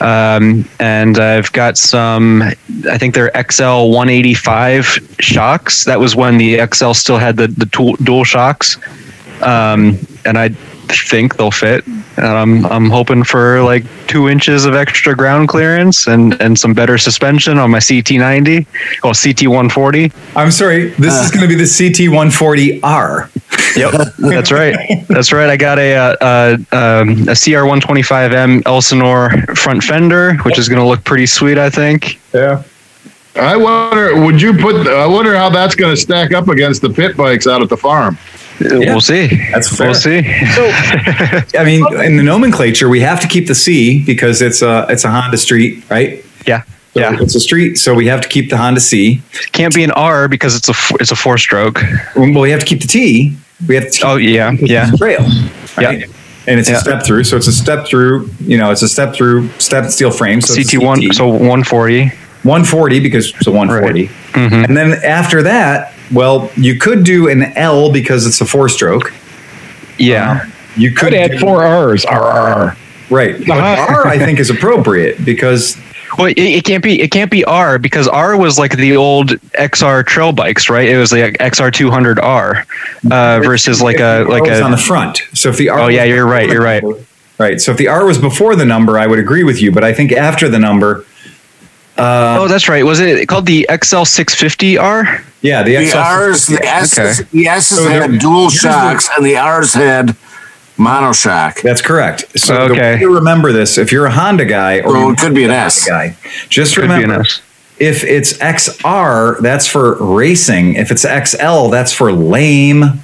Um, 0.01 0.67
and 0.79 1.19
I've 1.19 1.53
got 1.53 1.77
some, 1.77 2.43
I 2.89 2.97
think 2.97 3.15
they're 3.15 3.31
XL 3.51 3.91
185 3.91 5.17
shocks. 5.21 5.85
That 5.85 6.01
was 6.01 6.17
when 6.17 6.39
the 6.39 6.67
XL 6.73 6.93
still 6.93 7.19
had 7.19 7.37
the, 7.37 7.49
the 7.49 7.67
tool, 7.67 7.97
dual 7.97 8.25
shocks. 8.25 8.79
Um, 9.43 9.99
and 10.25 10.39
I 10.39 10.49
think 10.89 11.37
they'll 11.37 11.51
fit. 11.51 11.85
And 12.21 12.29
I'm, 12.29 12.67
I'm 12.67 12.91
hoping 12.91 13.25
for 13.25 13.63
like 13.63 13.85
two 14.07 14.29
inches 14.29 14.67
of 14.67 14.75
extra 14.75 15.17
ground 15.17 15.49
clearance 15.49 16.07
and, 16.07 16.41
and 16.41 16.59
some 16.59 16.75
better 16.75 16.99
suspension 16.99 17.59
on 17.59 17.71
my 17.71 17.79
CT90 17.79 18.67
or 19.03 19.13
CT140. 19.13 20.13
I'm 20.37 20.51
sorry. 20.51 20.91
This 20.91 21.15
is 21.15 21.31
going 21.31 21.43
to 21.43 21.49
be 21.49 21.55
the 21.55 21.65
CT140R. 21.65 23.31
Yep, 23.77 24.17
that's 24.19 24.53
right. 24.53 25.07
That's 25.09 25.33
right. 25.33 25.49
I 25.49 25.57
got 25.57 25.79
a 25.79 25.95
uh, 25.95 26.17
uh, 26.21 26.57
um, 26.73 27.11
a 27.11 27.33
CR125M 27.33 28.67
Elsinore 28.67 29.31
front 29.55 29.83
fender, 29.83 30.35
which 30.39 30.59
is 30.59 30.69
going 30.69 30.81
to 30.81 30.87
look 30.87 31.05
pretty 31.05 31.27
sweet, 31.27 31.57
I 31.57 31.71
think. 31.71 32.21
Yeah. 32.35 32.65
I 33.37 33.57
wonder, 33.57 34.21
would 34.25 34.43
you 34.43 34.55
put? 34.55 34.89
I 34.89 35.07
wonder 35.07 35.37
how 35.37 35.51
that's 35.51 35.77
going 35.77 35.95
to 35.95 36.01
stack 36.01 36.33
up 36.33 36.49
against 36.49 36.83
the 36.83 36.91
pit 36.91 37.17
bikes 37.17 37.47
out 37.47 37.63
at 37.63 37.69
the 37.69 37.77
farm. 37.77 38.19
We'll 38.61 39.01
see. 39.01 39.27
That's 39.53 39.75
fair. 39.75 39.87
We'll 39.89 39.95
see. 39.95 40.19
I 41.59 41.63
mean, 41.65 41.85
in 42.05 42.17
the 42.17 42.23
nomenclature, 42.23 42.89
we 42.89 43.01
have 43.01 43.21
to 43.21 43.29
keep 43.29 43.47
the 43.47 43.55
C 43.55 44.05
because 44.05 44.43
it's 44.43 44.63
a 44.63 44.87
it's 44.89 45.05
a 45.05 45.11
Honda 45.11 45.39
Street, 45.39 45.83
right? 45.91 46.25
yeah, 46.47 46.63
So 46.95 47.01
yeah. 47.01 47.17
It's 47.21 47.35
a 47.35 47.41
street, 47.41 47.77
so 47.77 47.95
we 47.95 48.07
have 48.07 48.21
to 48.21 48.29
keep 48.29 48.51
the 48.51 48.57
Honda 48.57 48.81
C. 48.81 49.23
Can't 49.53 49.75
be 49.75 49.83
an 49.85 49.91
R 49.93 50.29
because 50.29 50.55
it's 50.57 50.69
a 50.69 50.75
it's 51.01 51.11
a 51.11 51.17
four 51.17 51.39
stroke. 51.39 51.81
Well, 52.17 52.41
we 52.41 52.51
have 52.51 52.61
to 52.61 52.67
keep 52.67 52.81
the 52.83 52.87
T. 52.89 53.35
We 53.67 53.75
have 53.77 53.91
to 53.91 54.07
Oh 54.07 54.17
yeah, 54.17 54.53
yeah. 54.61 54.91
trail, 54.97 55.27
right? 55.77 56.05
And 56.47 56.59
it's 56.59 56.69
Yeah. 56.71 56.77
a 56.77 56.81
step 56.81 57.03
through, 57.05 57.25
so 57.25 57.37
it's 57.37 57.47
a 57.47 57.53
step 57.53 57.87
through. 57.87 58.29
You 58.41 58.59
know, 58.59 58.71
it's 58.71 58.83
a 58.83 58.89
step 58.89 59.15
through 59.15 59.49
step 59.59 59.87
steel 59.91 60.11
frame. 60.11 60.41
So 60.41 60.55
CT 60.55 60.79
one, 60.83 61.13
so 61.13 61.29
140. 61.29 62.13
140 62.43 63.01
because 63.01 63.35
it's 63.35 63.47
a 63.47 63.51
140. 63.51 64.09
Mhm. 64.33 64.65
And 64.67 64.75
then 64.77 64.93
after 65.05 65.43
that, 65.43 65.93
well, 66.13 66.51
you 66.57 66.77
could 66.79 67.05
do 67.05 67.29
an 67.29 67.43
L 67.57 67.93
because 67.93 68.27
it's 68.27 68.41
a 68.41 68.47
four 68.47 68.69
stroke. 68.69 69.13
Yeah, 69.99 70.49
You 70.77 70.91
could 70.91 71.13
could 71.13 71.15
add 71.15 71.31
do- 71.33 71.39
four 71.39 71.63
R's. 71.65 72.05
R 72.05 72.23
R. 72.23 72.77
Right. 73.11 73.37
But 73.47 73.59
R 73.59 74.07
I 74.07 74.19
think 74.19 74.39
is 74.39 74.51
appropriate 74.51 75.25
because 75.25 75.77
Well, 76.17 76.29
it, 76.29 76.39
it 76.39 76.65
can't 76.65 76.83
be. 76.83 77.01
It 77.01 77.11
can't 77.11 77.31
be 77.31 77.45
R 77.45 77.79
because 77.79 78.07
R 78.09 78.37
was 78.37 78.59
like 78.59 78.77
the 78.77 78.97
old 78.97 79.31
XR 79.59 80.07
trail 80.07 80.33
bikes, 80.33 80.69
right? 80.71 80.89
It 80.89 80.97
was 80.99 81.13
like 81.13 81.37
XR 81.39 81.71
200R 81.73 82.65
uh, 83.13 83.41
versus 83.45 83.83
like 83.83 83.99
a 83.99 84.25
like 84.29 84.43
R 84.45 84.49
was 84.51 84.61
on 84.61 84.71
the 84.71 84.77
front. 84.77 85.23
So 85.35 85.49
if 85.51 85.57
the 85.57 85.69
R 85.71 85.81
Oh, 85.81 85.89
yeah, 85.89 86.05
you're 86.05 86.27
right, 86.27 86.49
you're 86.49 86.63
right. 86.63 86.83
number- 86.83 87.01
Right. 87.39 87.59
So 87.59 87.73
if 87.73 87.79
the 87.79 87.89
R 87.89 88.05
was 88.05 88.19
before 88.19 88.55
the 88.55 88.67
number, 88.67 88.99
I 88.99 89.07
would 89.07 89.19
agree 89.19 89.45
with 89.45 89.63
you. 89.63 89.73
But 89.73 89.83
I 89.83 89.95
think 89.95 90.13
after 90.13 90.47
the 90.49 90.59
number, 90.59 91.07
Oh, 91.99 92.49
that's 92.49 92.69
right. 92.69 92.85
Was 92.85 93.01
it 93.01 93.29
called 93.29 93.47
the 93.47 93.67
XL 93.71 94.05
650R? 94.05 95.23
yeah, 95.43 95.63
the, 95.63 95.77
the 95.77 95.93
R's, 95.99 96.47
the 96.47 96.65
S's, 96.65 97.21
Okay. 97.21 97.29
the 97.33 97.47
S's 97.49 97.79
So 97.79 97.89
had 97.89 98.19
dual 98.19 98.49
here's 98.51 98.53
the- 98.55 98.59
shocks, 98.71 99.09
and 99.17 99.25
the 99.27 99.37
R's 99.37 99.75
had 99.75 100.17
monoshock. 100.79 101.61
That's 101.63 101.83
correct. 101.83 102.25
So 102.39 102.55
the 102.69 102.73
Okay. 102.75 102.97
way 102.97 103.05
remember 103.05 103.53
this, 103.53 103.77
if 103.77 103.93
you're 103.93 104.07
a 104.07 104.11
Honda 104.11 104.45
guy 104.47 104.81
or 104.81 104.93
So 104.93 104.99
you're 105.01 105.13
it 105.13 105.19
could 105.19 105.35
be 105.35 105.45
an 105.45 105.51
a 105.51 105.55
S. 105.55 105.87
guy, 105.87 106.17
just 106.49 106.75
Could 106.75 106.85
an 106.85 106.91
remember 106.93 107.21
S. 107.21 107.41
if 107.79 108.03
it's 108.05 108.33
XR, 108.39 109.39
that's 109.43 109.67
for 109.67 109.95
racing. 110.03 110.75
If 110.75 110.91
it's 110.91 111.05
XL, 111.05 111.69
that's 111.69 111.93
for 111.93 112.13
lame. 112.13 113.01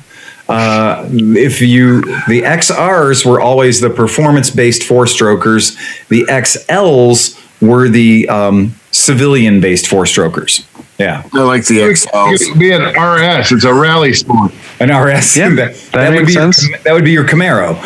Uh, 0.48 1.04
if 1.10 1.60
you 1.60 2.02
the 2.28 2.42
XRs 2.44 3.26
were 3.26 3.40
always 3.40 3.80
the 3.80 3.90
performance 3.90 4.48
based 4.48 4.84
four 4.84 5.06
strokers, 5.06 5.76
the 6.08 6.24
XLs 6.30 7.36
were 7.60 7.88
the 7.88 8.28
um, 8.28 8.74
civilian 8.90 9.60
based 9.60 9.88
four 9.88 10.06
strokers. 10.06 10.66
Yeah, 10.98 11.28
I 11.34 11.42
like 11.42 11.66
the 11.66 11.78
XLs. 11.78 12.40
It 12.40 12.52
could 12.52 12.58
be 12.58 12.72
an 12.72 12.82
RS. 12.82 13.52
It's 13.52 13.64
a 13.64 13.74
rally 13.74 14.14
sport. 14.14 14.52
an 14.80 14.88
RS. 14.88 15.36
Yeah, 15.36 15.48
that, 15.54 15.74
that 15.92 16.14
would 16.14 16.26
be 16.26 16.32
sense. 16.32 16.66
Your, 16.66 16.78
that 16.78 16.92
would 16.94 17.04
be 17.04 17.12
your 17.12 17.24
Camaro. 17.24 17.76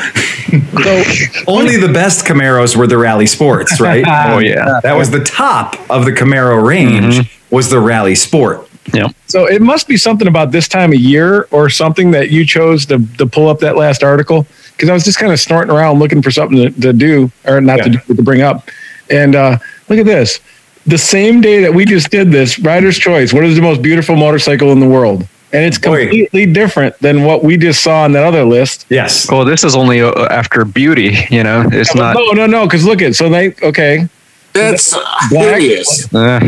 so 1.45 1.45
Only 1.53 1.77
the 1.77 1.93
best 1.93 2.25
Camaros 2.25 2.77
were 2.77 2.87
the 2.87 2.99
Rally 2.99 3.27
Sports, 3.27 3.81
right? 3.81 4.05
Oh, 4.07 4.39
yeah. 4.39 4.81
that 4.83 4.95
was 4.95 5.11
the 5.11 5.25
top 5.25 5.75
of 5.91 6.05
the 6.05 6.13
Camaro 6.13 6.65
range. 6.65 7.19
Mm-hmm. 7.19 7.55
Was 7.55 7.69
the 7.69 7.81
Rally 7.81 8.15
Sport? 8.15 8.69
Yep. 8.95 9.15
So 9.27 9.47
it 9.47 9.61
must 9.61 9.89
be 9.89 9.97
something 9.97 10.29
about 10.29 10.53
this 10.53 10.69
time 10.69 10.93
of 10.93 10.99
year 10.99 11.49
or 11.51 11.69
something 11.69 12.13
that 12.13 12.31
you 12.31 12.47
chose 12.47 12.87
to, 12.87 13.05
to 13.19 13.27
pull 13.27 13.49
up 13.49 13.59
that 13.61 13.77
last 13.77 14.03
article. 14.03 14.47
Because 14.73 14.89
I 14.89 14.93
was 14.93 15.05
just 15.05 15.19
kind 15.19 15.33
of 15.33 15.39
snorting 15.39 15.71
around 15.71 15.99
looking 15.99 16.23
for 16.23 16.31
something 16.31 16.57
to, 16.57 16.81
to 16.81 16.93
do, 16.93 17.31
or 17.45 17.61
not 17.61 17.83
to 17.83 17.91
do, 17.91 18.15
to 18.15 18.23
bring 18.23 18.41
up. 18.41 18.69
And 19.11 19.35
uh, 19.35 19.59
look 19.89 19.99
at 19.99 20.07
this. 20.07 20.41
The 20.87 20.99
same 20.99 21.41
day 21.41 21.61
that 21.61 21.73
we 21.75 21.85
just 21.85 22.11
did 22.11 22.31
this, 22.31 22.59
Rider's 22.59 22.99
Choice, 22.99 23.33
what 23.33 23.45
is 23.45 23.55
the 23.57 23.63
most 23.63 23.83
beautiful 23.83 24.17
motorcycle 24.17 24.73
in 24.73 24.81
the 24.81 24.89
world? 24.89 25.27
And 25.53 25.65
it's 25.65 25.79
Boy. 25.79 26.03
completely 26.05 26.47
different 26.47 26.97
than 27.01 27.25
what 27.25 27.43
we 27.43 27.57
just 27.57 27.83
saw 27.83 28.05
on 28.05 28.13
that 28.13 28.23
other 28.25 28.45
list. 28.45 28.87
Yes. 28.89 29.29
Well, 29.31 29.45
this 29.45 29.65
is 29.65 29.75
only 29.75 30.01
uh, 30.01 30.13
after 30.31 30.65
beauty. 30.65 31.17
You 31.29 31.43
know, 31.43 31.65
it's 31.73 31.95
not. 31.95 32.15
no, 32.17 32.31
no, 32.33 32.47
no. 32.47 32.67
Because 32.67 32.85
look 32.85 33.03
at 33.03 33.15
so 33.17 33.29
they 33.29 33.55
okay, 33.63 34.09
That's 34.53 34.93
Black. 35.31 35.61
hideous. 35.61 36.13
Uh, 36.15 36.39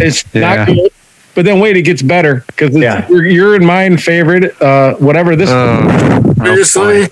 it's 0.00 0.24
Yeah. 0.32 0.54
not 0.54 0.66
good. 0.66 0.90
But 1.34 1.44
then 1.44 1.60
wait, 1.60 1.76
it 1.76 1.82
gets 1.82 2.02
better 2.02 2.42
because 2.48 2.74
Yeah. 2.74 3.06
your, 3.08 3.24
your 3.26 3.54
and 3.54 3.64
mine 3.66 3.96
favorite, 3.98 4.60
uh, 4.60 4.94
whatever 4.94 5.36
this 5.36 5.50
uh, 5.50 6.34
Seriously? 6.42 7.08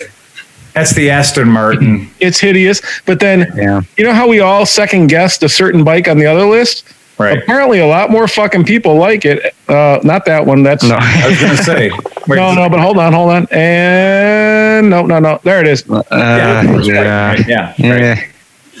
That's 0.77 0.93
the 0.93 1.09
Aston 1.09 1.49
Martin. 1.49 2.07
it's 2.19 2.39
hideous. 2.39 2.81
But 3.05 3.19
then 3.19 3.51
yeah. 3.55 3.81
you 3.97 4.03
know 4.03 4.13
how 4.13 4.27
we 4.27 4.41
all 4.41 4.63
second 4.63 5.07
guessed 5.07 5.41
a 5.41 5.49
certain 5.49 5.83
bike 5.83 6.07
on 6.07 6.19
the 6.19 6.27
other 6.27 6.45
list? 6.45 6.87
Right. 7.17 7.39
Apparently, 7.39 7.79
a 7.79 7.87
lot 7.87 8.11
more 8.11 8.27
fucking 8.27 8.65
people 8.65 8.95
like 8.95 9.25
it. 9.25 9.55
Uh, 9.67 9.99
not 10.03 10.25
that 10.25 10.45
one. 10.45 10.61
That's 10.61 10.83
No. 10.83 10.95
I 10.99 11.27
was 11.27 11.39
going 11.39 11.57
to 11.57 11.63
say. 11.63 11.89
Wait, 12.27 12.35
no, 12.35 12.53
no. 12.53 12.69
But 12.69 12.79
hold 12.79 12.99
on, 12.99 13.11
hold 13.11 13.31
on, 13.31 13.47
and 13.49 14.87
no, 14.87 15.03
no, 15.07 15.17
no. 15.17 15.39
There 15.41 15.59
it 15.59 15.67
is. 15.67 15.89
Uh, 15.89 16.03
Yeah. 16.11 16.61
yeah. 16.83 17.31
Right, 17.31 17.47
Yeah. 17.47 17.73
Yeah. 17.77 18.27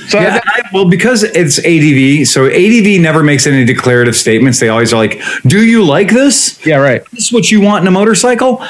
So 0.07 0.19
Yeah, 0.19 0.39
I- 0.45 0.61
well, 0.73 0.85
because 0.85 1.23
it's 1.23 1.59
ADV, 1.59 2.25
so 2.27 2.45
ADV 2.45 2.99
never 3.01 3.23
makes 3.23 3.45
any 3.47 3.65
declarative 3.65 4.15
statements. 4.15 4.59
They 4.59 4.69
always 4.69 4.93
are 4.93 4.97
like, 4.97 5.21
"Do 5.45 5.65
you 5.65 5.83
like 5.83 6.09
this? 6.11 6.57
yeah, 6.65 6.77
right. 6.77 7.01
Is 7.13 7.17
this 7.25 7.31
what 7.31 7.51
you 7.51 7.59
want 7.61 7.81
in 7.83 7.87
a 7.87 7.91
motorcycle?" 7.91 8.61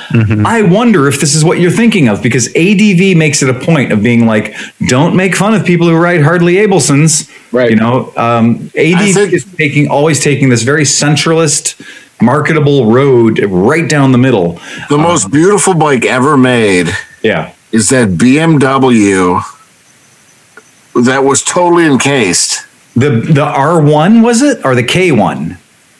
I 0.45 0.61
wonder 0.63 1.07
if 1.07 1.19
this 1.19 1.35
is 1.35 1.43
what 1.45 1.59
you're 1.59 1.71
thinking 1.71 2.07
of 2.07 2.21
because 2.23 2.47
ADV 2.55 3.15
makes 3.15 3.41
it 3.43 3.49
a 3.49 3.53
point 3.53 3.91
of 3.91 4.01
being 4.01 4.25
like, 4.25 4.55
"Don't 4.87 5.15
make 5.15 5.35
fun 5.35 5.53
of 5.53 5.63
people 5.65 5.87
who 5.87 5.95
ride 5.95 6.21
Hardley 6.21 6.55
Abelsons." 6.55 7.29
Right. 7.51 7.69
You 7.71 7.75
know, 7.77 8.11
um, 8.17 8.69
ADV 8.75 9.13
think- 9.13 9.33
is 9.33 9.45
taking 9.57 9.87
always 9.89 10.19
taking 10.19 10.49
this 10.49 10.63
very 10.63 10.83
centralist, 10.83 11.75
marketable 12.21 12.91
road 12.91 13.39
right 13.47 13.87
down 13.87 14.11
the 14.11 14.17
middle. 14.17 14.59
The 14.89 14.97
most 14.97 15.29
beautiful 15.31 15.73
bike 15.75 16.03
ever 16.05 16.35
made 16.35 16.89
Yeah. 17.21 17.49
is 17.71 17.89
that 17.89 18.17
BMW 18.17 19.41
that 21.05 21.23
was 21.23 21.43
totally 21.43 21.85
encased. 21.85 22.65
The 22.95 23.09
the 23.09 23.45
R1 23.45 24.23
was 24.23 24.41
it 24.41 24.63
or 24.65 24.75
the 24.75 24.83
K1? 24.83 25.57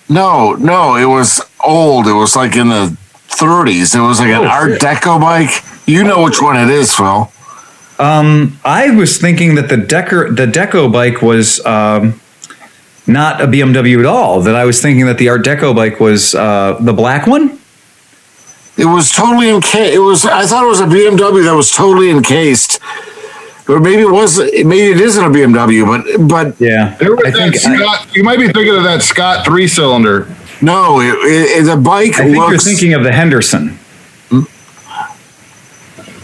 No, 0.10 0.54
no, 0.54 0.96
it 0.96 1.06
was 1.06 1.42
old. 1.64 2.08
It 2.08 2.14
was 2.14 2.36
like 2.36 2.56
in 2.56 2.70
the 2.70 2.96
30s. 3.30 3.94
It 3.96 4.00
was 4.02 4.20
like 4.20 4.30
an 4.30 4.46
Oh, 4.46 4.48
Art. 4.48 4.80
Deco 4.80 5.20
bike. 5.20 5.64
You 5.86 6.04
know 6.04 6.24
which 6.24 6.42
one 6.42 6.56
it 6.58 6.70
is, 6.70 6.96
Phil. 6.96 7.32
Um, 8.00 8.60
I 8.64 8.92
was 8.92 9.18
thinking 9.20 9.56
that 9.56 9.70
the 9.70 9.78
Decker 9.78 10.32
the 10.32 10.46
Deco 10.46 10.92
bike 10.92 11.22
was 11.22 11.64
um, 11.66 12.20
not 13.06 13.42
a 13.42 13.48
BMW 13.48 14.00
at 14.00 14.06
all. 14.06 14.42
That 14.42 14.56
I 14.56 14.66
was 14.66 14.82
thinking 14.82 15.06
that 15.08 15.18
the 15.18 15.30
Art 15.30 15.44
Deco 15.44 15.76
bike 15.76 16.00
was 16.00 16.34
uh, 16.36 16.78
the 16.80 16.94
black 16.94 17.28
one. 17.28 17.60
It 18.78 18.86
was 18.86 19.12
totally 19.12 19.50
encased. 19.50 19.94
It 19.96 20.00
was. 20.00 20.26
I 20.26 20.46
thought 20.46 20.64
it 20.64 20.68
was 20.68 20.80
a 20.82 20.86
BMW 20.86 21.44
that 21.46 21.56
was 21.56 21.72
totally 21.72 22.12
encased, 22.12 22.80
or 23.68 23.80
maybe 23.80 24.02
it 24.02 24.12
was. 24.12 24.40
Maybe 24.40 24.88
it 24.92 25.02
isn't 25.02 25.24
a 25.24 25.30
BMW, 25.30 25.86
but 25.86 26.28
but 26.28 26.60
Yeah, 26.62 26.96
There 27.00 27.16
was 27.16 27.26
I 27.26 27.32
that 27.32 27.54
think 27.54 27.82
I, 27.82 28.06
you 28.14 28.24
might 28.24 28.40
be 28.40 28.48
thinking 28.48 28.76
of 28.76 28.84
that 28.84 29.02
Scott 29.02 29.46
three 29.46 29.68
cylinder. 29.68 30.28
no, 30.62 31.00
it, 31.02 31.16
it, 31.24 31.64
the 31.66 31.78
bike 31.78 32.20
I 32.20 32.24
think 32.26 32.36
you're 32.36 32.58
thinking 32.58 32.94
of 32.94 33.04
the 33.04 33.12
Henderson. 33.12 33.78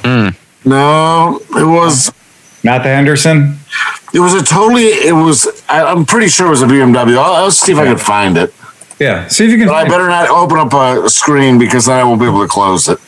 Hmm. 0.06 0.30
no, 0.66 1.40
it 1.52 1.66
was. 1.66 2.12
Not 2.64 2.84
the 2.84 2.90
Henderson. 2.90 3.58
It 4.14 4.20
was 4.20 4.34
a 4.34 4.44
totally. 4.44 4.84
It 4.86 5.14
was. 5.14 5.48
I, 5.68 5.84
I'm 5.84 6.06
pretty 6.06 6.28
sure 6.28 6.48
it 6.48 6.52
was 6.52 6.62
a 6.62 6.68
BMW. 6.68 7.18
I'll, 7.18 7.34
I'll 7.34 7.52
see 7.52 7.72
if 7.72 7.78
I 7.78 7.86
can 7.86 7.98
find 7.98 8.38
it. 8.38 8.54
Yeah, 9.00 9.28
see 9.28 9.46
if 9.46 9.52
you 9.52 9.58
can. 9.58 9.68
But 9.68 9.76
I 9.76 9.80
Find 9.82 9.92
better 9.92 10.08
not 10.08 10.30
open 10.30 10.58
up 10.60 10.74
a 10.74 11.10
screen 11.10 11.58
because 11.58 11.88
then 11.88 11.98
I 12.00 12.04
won't 12.04 12.20
be 12.22 12.28
able 12.28 12.42
to 12.42 12.48
close 12.48 12.88
it. 12.90 13.00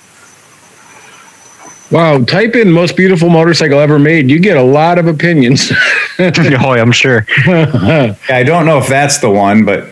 Wow. 1.95 2.25
Type 2.25 2.55
in 2.55 2.73
most 2.73 2.97
beautiful 2.97 3.29
motorcycle 3.29 3.79
ever 3.79 3.97
made. 3.97 4.29
You 4.29 4.37
get 4.37 4.57
a 4.57 4.61
lot 4.61 4.99
of 4.99 5.07
opinions. 5.07 5.71
oh, 6.19 6.73
I'm 6.77 6.91
sure. 6.91 7.25
Yeah, 7.45 8.17
I 8.27 8.43
don't 8.43 8.65
know 8.65 8.77
if 8.79 8.87
that's 8.87 9.19
the 9.19 9.29
one, 9.29 9.63
but 9.63 9.87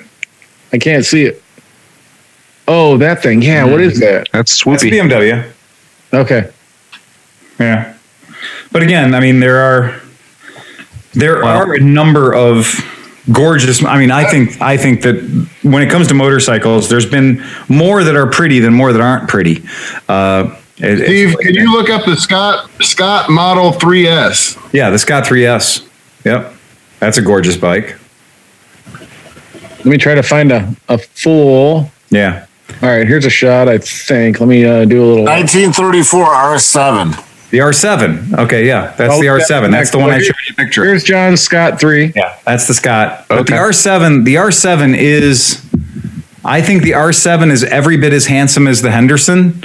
I 0.74 0.80
can't 0.80 1.06
see 1.06 1.24
it. 1.24 1.42
Oh, 2.68 2.98
that 2.98 3.24
thing. 3.24 3.42
Yeah. 3.42 3.64
What 3.64 3.80
is 3.80 4.02
that? 4.02 4.28
That's 4.34 4.62
swoopy. 4.62 4.72
that's. 4.72 4.84
BMW. 4.84 5.50
Okay. 6.14 6.52
Yeah, 7.58 7.96
but 8.74 8.84
again, 8.84 9.16
I 9.16 9.22
mean, 9.22 9.40
there 9.40 9.60
are 9.60 10.02
there 11.14 11.44
are 11.46 11.76
a 11.76 11.80
number 11.80 12.34
of 12.34 12.68
gorgeous. 13.32 13.84
I 13.86 13.98
mean, 13.98 14.12
I 14.12 14.30
think 14.30 14.62
I 14.62 14.76
think 14.76 15.04
that 15.04 15.16
when 15.62 15.82
it 15.84 15.90
comes 15.90 16.08
to 16.10 16.14
motorcycles, 16.16 16.90
there's 16.90 17.06
been 17.06 17.46
more 17.70 18.04
that 18.04 18.16
are 18.16 18.28
pretty 18.28 18.60
than 18.60 18.74
more 18.74 18.92
that 18.92 19.02
aren't 19.02 19.30
pretty. 19.30 19.64
Uh, 20.10 20.58
it- 20.84 21.06
Steve, 21.06 21.30
like- 21.36 21.46
can 21.46 21.56
you 21.56 21.72
look 21.72 21.90
up 21.90 22.06
the 22.06 22.16
Scott 22.18 22.70
Scott 22.82 23.30
Model 23.30 23.72
3S? 23.72 24.58
yeah, 24.74 24.90
the 24.90 25.00
Scott 25.00 25.24
3S. 25.26 25.82
Yep, 26.26 26.54
that's 27.00 27.18
a 27.18 27.22
gorgeous 27.22 27.58
bike. 27.58 27.96
Let 29.80 29.86
me 29.86 29.98
try 29.98 30.16
to 30.16 30.24
find 30.24 30.52
a, 30.52 30.74
a 30.88 30.98
full. 30.98 31.92
Yeah, 32.10 32.46
All 32.82 32.90
right. 32.90 33.06
Here's 33.08 33.26
a 33.26 33.30
shot, 33.30 33.68
I 33.68 33.78
think. 33.80 34.40
Let 34.40 34.48
me 34.48 34.64
uh, 34.66 34.86
do 34.86 35.04
a 35.04 35.06
little. 35.06 35.26
1934 35.26 36.26
R7. 36.26 37.50
the 37.50 37.58
R7. 37.58 38.38
Okay, 38.40 38.66
yeah, 38.66 38.94
that's 38.98 39.14
Oh, 39.16 39.20
the 39.20 39.28
R7. 39.28 39.72
That's 39.72 39.90
the 39.92 39.98
one 40.00 40.12
I 40.12 40.20
showed 40.20 40.36
you 40.48 40.54
a 40.54 40.64
picture. 40.64 40.86
Here's 40.86 41.04
John 41.04 41.36
Scott 41.36 41.80
3. 41.82 42.14
Yeah, 42.16 42.38
that's 42.46 42.68
the 42.68 42.74
Scott. 42.74 43.26
But 43.28 43.48
the 43.48 43.54
R7, 43.54 44.24
the 44.26 44.36
R7 44.36 44.96
is, 44.98 45.66
I 46.46 46.62
think 46.62 46.84
the 46.84 46.92
R7 46.92 47.52
is 47.52 47.64
every 47.66 47.98
bit 47.98 48.14
as 48.14 48.28
handsome 48.28 48.68
as 48.68 48.82
the 48.82 48.92
Henderson. 48.92 49.64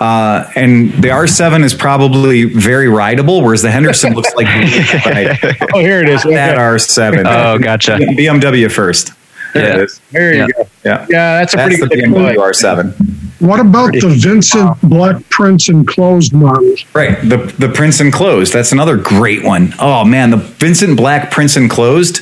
Uh, 0.00 0.50
and 0.56 0.90
the 1.02 1.08
R7 1.08 1.62
is 1.62 1.74
probably 1.74 2.44
very 2.44 2.88
rideable, 2.88 3.42
whereas 3.42 3.60
the 3.60 3.70
Henderson 3.70 4.14
looks 4.14 4.34
like 4.34 4.46
right. 5.06 5.38
Oh, 5.74 5.78
here 5.78 6.00
it 6.00 6.08
is. 6.08 6.22
that 6.22 6.52
Okay. 6.54 6.60
R7. 6.60 7.24
Oh, 7.26 7.58
gotcha. 7.58 7.98
BMW 7.98 8.70
first. 8.72 9.12
There 9.52 9.62
Yeah. 9.68 9.74
it 9.74 9.80
is. 9.82 10.00
There 10.10 10.32
you 10.32 10.38
Yeah. 10.40 10.46
go. 10.56 10.68
Yeah. 10.84 11.06
Yeah, 11.10 11.38
that's 11.40 11.52
a 11.52 11.56
That's 11.58 11.76
pretty 11.76 11.82
the 11.82 11.88
good 11.88 12.04
BMW. 12.14 12.36
R7. 12.38 12.94
What 13.40 13.60
about 13.60 13.92
the 13.92 14.08
Vincent 14.08 14.80
Black 14.82 15.16
Prince 15.28 15.68
enclosed 15.68 16.32
model? 16.32 16.74
Right. 16.94 17.20
The 17.28 17.38
the 17.58 17.68
Prince 17.68 18.00
Enclosed. 18.00 18.52
That's 18.52 18.70
another 18.72 18.96
great 18.96 19.42
one. 19.44 19.74
Oh 19.78 20.04
man, 20.04 20.30
the 20.30 20.36
Vincent 20.36 20.96
Black 20.96 21.30
Prince 21.30 21.56
Enclosed 21.56 22.20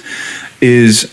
is 0.60 1.12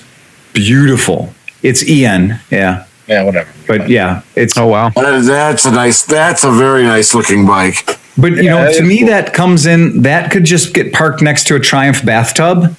beautiful. 0.53 1.33
It's 1.63 1.83
EN. 1.87 2.39
Yeah. 2.51 2.85
Yeah, 3.07 3.23
whatever. 3.23 3.49
But 3.67 3.89
yeah, 3.89 4.21
it's 4.35 4.57
Oh, 4.57 4.67
wow. 4.67 4.89
That- 4.89 5.23
That's 5.25 5.65
a 5.65 5.71
nice. 5.71 6.03
That's 6.05 6.43
a 6.43 6.51
very 6.51 6.83
nice 6.83 7.13
looking 7.13 7.45
bike. 7.45 7.99
But 8.17 8.33
you 8.33 8.43
know, 8.43 8.63
to 8.63 8.69
is 8.69 8.81
me, 8.81 9.03
that 9.03 9.33
comes 9.33 9.65
in. 9.65 10.01
That 10.03 10.31
could 10.31 10.45
just 10.45 10.73
get 10.73 10.93
parked 10.93 11.21
next 11.21 11.45
to 11.47 11.55
a 11.55 11.59
Triumph 11.59 12.03
bathtub, 12.05 12.75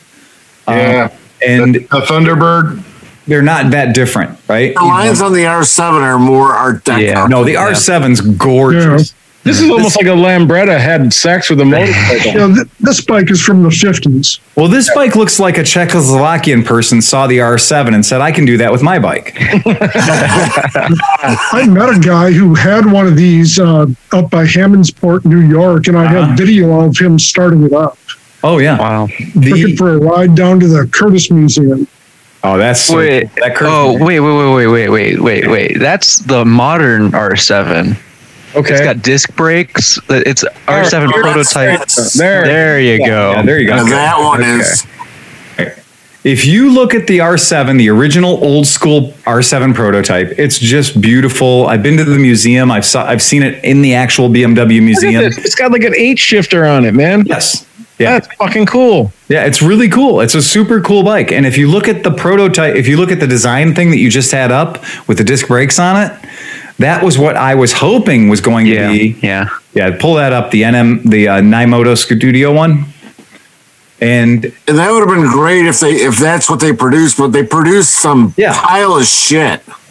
Yeah. 0.67 1.11
Uh, 1.13 1.17
and 1.47 1.75
the 1.75 1.81
Thunderbird. 1.81 2.83
they're 3.27 3.43
not 3.43 3.71
that 3.73 3.95
different, 3.95 4.39
right? 4.49 4.75
The 4.75 4.83
lines 4.83 5.21
on 5.21 5.33
the 5.35 5.45
R7 5.45 6.01
are 6.03 6.19
more 6.19 6.55
Art 6.55 6.85
Deco. 6.85 7.01
Yeah. 7.03 7.27
No, 7.27 7.45
the 7.45 7.55
R7's 7.55 8.21
gorgeous. 8.23 9.15
This 9.47 9.61
is 9.61 9.71
almost 9.71 9.97
like 9.97 10.07
a 10.07 10.11
Lambretta 10.11 10.79
had 10.79 11.13
sex 11.13 11.49
with 11.49 11.61
a 11.61 11.65
motorcycle. 11.65 12.33
You 12.33 12.39
know, 12.39 12.55
th- 12.55 12.67
this 12.81 13.01
bike 13.01 13.31
is 13.31 13.41
from 13.41 13.63
the 13.63 13.69
50s. 13.69 14.41
Well, 14.57 14.69
this 14.69 14.93
bike 14.95 15.15
looks 15.17 15.39
like 15.39 15.57
a 15.57 15.63
Czechoslovakian 15.63 16.65
person 16.65 17.01
saw 17.01 17.27
the 17.27 17.39
R7 17.39 17.95
and 17.95 18.05
said, 18.05 18.21
"I 18.21 18.33
can 18.33 18.45
do 18.45 18.57
that 18.59 18.73
with 18.73 18.83
my 18.83 18.99
bike." 18.99 19.37
I 20.83 21.67
met 21.69 21.89
a 21.97 21.99
guy 22.01 22.33
who 22.33 22.55
had 22.55 22.91
one 22.91 23.07
of 23.07 23.17
these 23.17 23.59
uh, 23.59 23.87
up 24.13 24.31
by 24.31 24.45
Hammondsport, 24.45 25.25
New 25.25 25.41
York, 25.41 25.87
and 25.89 25.97
I 25.97 26.05
Uh-huh. 26.07 26.27
have 26.27 26.39
video 26.39 26.81
of 26.81 26.97
him 26.99 27.19
starting 27.19 27.63
it 27.65 27.73
up. 27.73 27.99
Oh 28.45 28.59
yeah, 28.59 28.79
Wow. 28.79 29.07
Took 29.07 29.19
it 29.59 29.77
for 29.79 29.95
a 29.95 29.99
ride 29.99 30.35
down 30.35 30.61
to 30.61 30.69
the 30.69 30.87
Curtiss 30.87 31.31
Museum. 31.31 31.87
oh 32.45 32.57
that's 32.59 32.81
so 32.81 32.99
Wait. 32.99 33.23
cool. 33.35 33.45
that 33.45 33.57
curve. 33.57 33.69
Oh, 33.71 33.93
wait, 34.05 34.21
wait, 34.21 34.37
wait, 34.37 34.55
wait, 34.55 34.67
wait, 34.69 34.89
wait, 34.89 35.21
wait, 35.21 35.47
wait. 35.51 35.79
That's 35.79 36.19
the 36.19 36.45
modern 36.45 37.11
R7. 37.13 37.97
Okay. 38.55 38.73
It's 38.75 38.81
got 38.83 39.03
disc 39.03 39.35
brakes. 39.37 39.99
It's 40.09 40.45
R7 40.67 41.13
here, 41.13 41.23
prototype. 41.23 41.87
there. 42.15 42.45
There 42.45 42.81
you 42.81 42.99
go. 42.99 43.33
yeah, 43.33 43.43
there 43.43 43.61
you 43.61 43.67
go. 43.69 43.77
Now 43.77 43.85
that 43.85 44.19
one 44.19 44.43
Okay. 44.43 44.59
is. 44.61 44.87
If 46.25 46.45
you 46.45 46.73
look 46.73 46.93
at 46.93 47.07
the 47.07 47.19
R7, 47.19 47.79
the 47.79 47.89
original 47.89 48.43
old 48.43 48.67
school 48.67 49.13
R7 49.27 49.75
prototype, 49.77 50.35
it's 50.39 50.59
just 50.59 51.01
beautiful. 51.01 51.69
I've 51.69 51.85
been 51.85 51.97
to 51.99 52.05
the 52.05 52.19
museum. 52.19 52.69
I've 52.73 52.85
saw, 52.85 53.07
I've 53.07 53.23
seen 53.23 53.45
it 53.45 53.63
in 53.63 53.81
the 53.81 53.95
actual 53.95 54.29
BMW 54.29 54.83
museum. 54.83 55.23
It's 55.25 55.55
got 55.55 55.71
like 55.71 55.85
an 55.85 55.95
eight 55.95 56.19
shifter 56.19 56.67
on 56.67 56.85
it, 56.85 56.95
man. 56.95 57.25
Yes. 57.27 57.65
Yeah. 58.01 58.11
That's 58.19 58.27
fucking 58.35 58.67
cool. 58.67 59.13
Yeah, 59.29 59.45
it's 59.45 59.63
really 59.63 59.89
cool. 59.89 60.21
It's 60.21 60.35
a 60.35 60.43
super 60.43 60.81
cool 60.81 61.05
bike. 61.05 61.31
And 61.31 61.47
if 61.47 61.57
you 61.57 61.71
look 61.71 61.87
at 61.87 62.03
the 62.03 62.11
prototype, 62.11 62.75
if 62.75 62.89
you 62.89 62.97
look 62.97 63.13
at 63.13 63.21
the 63.21 63.27
design 63.29 63.75
thing 63.77 63.91
that 63.93 63.99
you 63.99 64.11
just 64.11 64.33
had 64.33 64.51
up 64.51 64.85
with 65.07 65.19
the 65.19 65.25
disc 65.25 65.47
brakes 65.47 65.79
on 65.79 65.97
it, 66.03 66.13
that 66.79 67.03
was 67.03 67.19
what 67.19 67.37
I 67.37 67.55
was 67.55 67.73
hoping 67.73 68.29
was 68.29 68.41
going 68.41 68.67
Yeah. 68.67 68.89
to 68.89 68.93
be. 68.93 69.17
Yeah. 69.23 69.49
Yeah, 69.75 69.97
pull 69.99 70.15
that 70.15 70.33
up, 70.33 70.51
the 70.51 70.63
NM, 70.63 71.03
the 71.05 71.29
uh, 71.29 71.41
Naimoto 71.41 71.97
Studio 71.97 72.53
one. 72.53 72.87
And 74.01 74.45
And 74.69 74.77
that 74.79 74.91
would 74.91 75.09
have 75.09 75.09
been 75.09 75.31
great 75.31 75.65
if 75.67 75.81
they 75.81 75.93
if 75.93 76.19
that's 76.19 76.51
what 76.51 76.61
they 76.61 76.73
produced, 76.75 77.17
but 77.17 77.29
they 77.29 77.43
produced 77.45 77.93
some 77.95 78.35
Yeah. 78.37 78.53
pile 78.55 78.97
of 78.99 79.07
shit. 79.07 79.63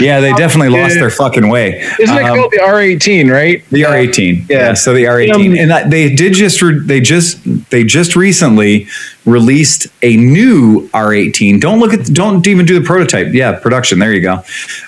yeah, 0.00 0.20
they 0.20 0.32
definitely 0.36 0.68
lost 0.70 0.94
their 0.94 1.10
fucking 1.10 1.48
way. 1.48 1.80
Isn't 2.00 2.16
it 2.16 2.22
Um, 2.24 2.36
called 2.38 2.52
the 2.52 2.58
R18, 2.62 3.30
right? 3.30 3.62
The 3.70 3.82
R18. 3.82 4.46
Yeah. 4.48 4.58
Yeah. 4.58 4.74
So 4.74 4.92
the 4.94 5.04
R18, 5.04 5.34
Um, 5.34 5.56
and 5.58 5.70
that, 5.70 5.90
they 5.90 6.14
did 6.14 6.32
just 6.32 6.60
re- 6.62 6.80
they 6.84 7.00
just 7.00 7.38
they 7.70 7.84
just 7.84 8.16
recently 8.16 8.88
released 9.24 9.86
a 10.02 10.16
new 10.16 10.88
R18. 10.94 11.60
Don't 11.60 11.78
look 11.78 11.92
at 11.94 12.06
don't 12.06 12.46
even 12.46 12.66
do 12.66 12.78
the 12.78 12.84
prototype. 12.84 13.28
Yeah, 13.32 13.52
production. 13.52 13.98
There 13.98 14.12
you 14.12 14.20
go. 14.20 14.42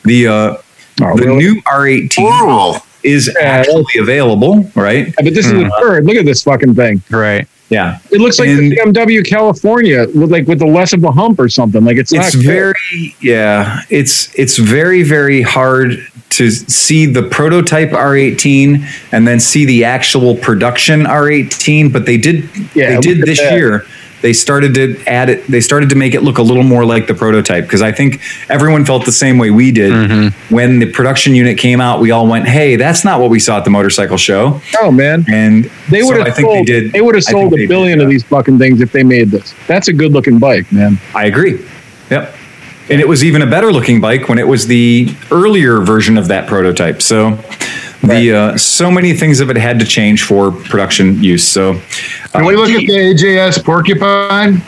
The 0.04 0.26
uh, 0.26 0.54
Oh, 1.00 1.16
the 1.16 1.26
really? 1.26 1.36
new 1.36 1.62
R18 1.62 2.14
Horrible. 2.18 2.82
Is 3.02 3.34
actually 3.40 4.00
available, 4.00 4.64
right? 4.74 5.14
But 5.16 5.34
this 5.34 5.46
is 5.46 5.52
a 5.52 5.64
hmm. 5.64 5.80
bird. 5.80 6.06
Look 6.06 6.16
at 6.16 6.24
this 6.24 6.42
fucking 6.42 6.74
thing. 6.74 7.02
Right. 7.10 7.46
Yeah. 7.68 7.98
It 8.10 8.20
looks 8.20 8.38
like 8.38 8.48
And- 8.48 8.72
the 8.72 8.76
BMW 8.76 9.26
California 9.26 10.06
with 10.14 10.30
like 10.30 10.46
with 10.46 10.58
the 10.58 10.66
less 10.66 10.92
of 10.92 11.04
a 11.04 11.12
hump 11.12 11.38
or 11.38 11.48
something. 11.48 11.84
Like 11.84 11.96
it's, 11.96 12.12
it's 12.12 12.34
not 12.34 12.42
good. 12.42 12.44
very 12.44 13.16
yeah 13.20 13.82
it's 13.90 14.34
it's 14.38 14.56
very 14.56 15.02
very 15.02 15.42
hard 15.42 16.06
to 16.30 16.50
see 16.50 17.06
the 17.06 17.22
prototype 17.22 17.90
r18 17.90 18.84
and 19.12 19.26
then 19.26 19.40
see 19.40 19.64
the 19.64 19.84
actual 19.84 20.36
production 20.36 21.04
r18 21.04 21.92
but 21.92 22.06
they 22.06 22.16
did 22.16 22.48
Yeah, 22.74 22.94
they 22.94 23.00
did 23.00 23.20
at 23.20 23.26
this 23.26 23.40
that. 23.40 23.54
year 23.54 23.84
they 24.22 24.32
started 24.32 24.74
to 24.74 25.00
add 25.06 25.28
it 25.30 25.46
they 25.46 25.60
started 25.60 25.88
to 25.90 25.94
make 25.96 26.14
it 26.14 26.22
look 26.22 26.38
a 26.38 26.42
little 26.42 26.62
more 26.62 26.84
like 26.84 27.06
the 27.06 27.14
prototype 27.14 27.64
because 27.64 27.82
i 27.82 27.92
think 27.92 28.20
everyone 28.48 28.84
felt 28.84 29.04
the 29.04 29.12
same 29.12 29.38
way 29.38 29.50
we 29.50 29.70
did 29.72 29.92
Mm-hmm. 29.92 30.54
when 30.54 30.78
the 30.80 30.90
production 30.90 31.34
unit 31.34 31.56
came 31.58 31.80
out 31.80 32.00
we 32.00 32.10
all 32.10 32.26
went 32.26 32.46
hey 32.46 32.76
that's 32.76 33.04
not 33.04 33.20
what 33.20 33.30
we 33.30 33.38
saw 33.38 33.58
at 33.58 33.64
the 33.64 33.70
motorcycle 33.70 34.16
show 34.16 34.60
Oh 34.80 34.90
man, 34.90 35.24
and 35.28 35.64
they 35.90 36.02
would 36.02 36.08
so 36.08 36.18
would 36.18 36.22
I 36.22 36.28
have 36.28 36.36
think 36.36 36.46
sold. 36.48 36.58
they 36.58 36.64
did 36.64 36.92
They 36.92 37.00
would 37.00 37.14
have 37.14 37.24
sold 37.24 37.52
a 37.54 37.56
did 37.56 37.68
billion 37.68 38.00
of 38.00 38.08
these 38.08 38.22
fucking 38.24 38.58
things 38.58 38.80
if 38.80 38.92
they 38.92 39.02
made 39.02 39.30
this. 39.30 39.54
That's 39.66 39.88
a 39.88 39.92
good 39.92 40.12
looking 40.12 40.38
bike, 40.38 40.70
man. 40.72 40.98
I 41.14 41.24
agree. 41.26 41.64
Yep. 42.10 42.34
And 42.90 43.00
it 43.00 43.08
was 43.08 43.22
even 43.24 43.42
a 43.42 43.46
better 43.46 43.70
looking 43.72 44.00
bike 44.00 44.28
when 44.28 44.38
it 44.38 44.46
was 44.46 44.66
the 44.66 45.08
earlier 45.30 45.80
version 45.80 46.16
of 46.16 46.28
that 46.28 46.46
prototype. 46.48 47.02
So 47.02 47.38
the 48.02 48.32
uh, 48.34 48.56
so 48.56 48.90
many 48.90 49.12
things 49.12 49.40
of 49.40 49.50
it 49.50 49.56
had 49.56 49.78
to 49.80 49.84
change 49.84 50.22
for 50.24 50.52
production 50.52 51.22
use. 51.22 51.46
So 51.46 51.72
uh, 51.72 51.80
Can 52.32 52.44
we 52.46 52.56
look 52.56 52.70
at 52.70 52.80
the 52.80 53.14
AJS 53.14 53.64
Porcupine? 53.64 54.62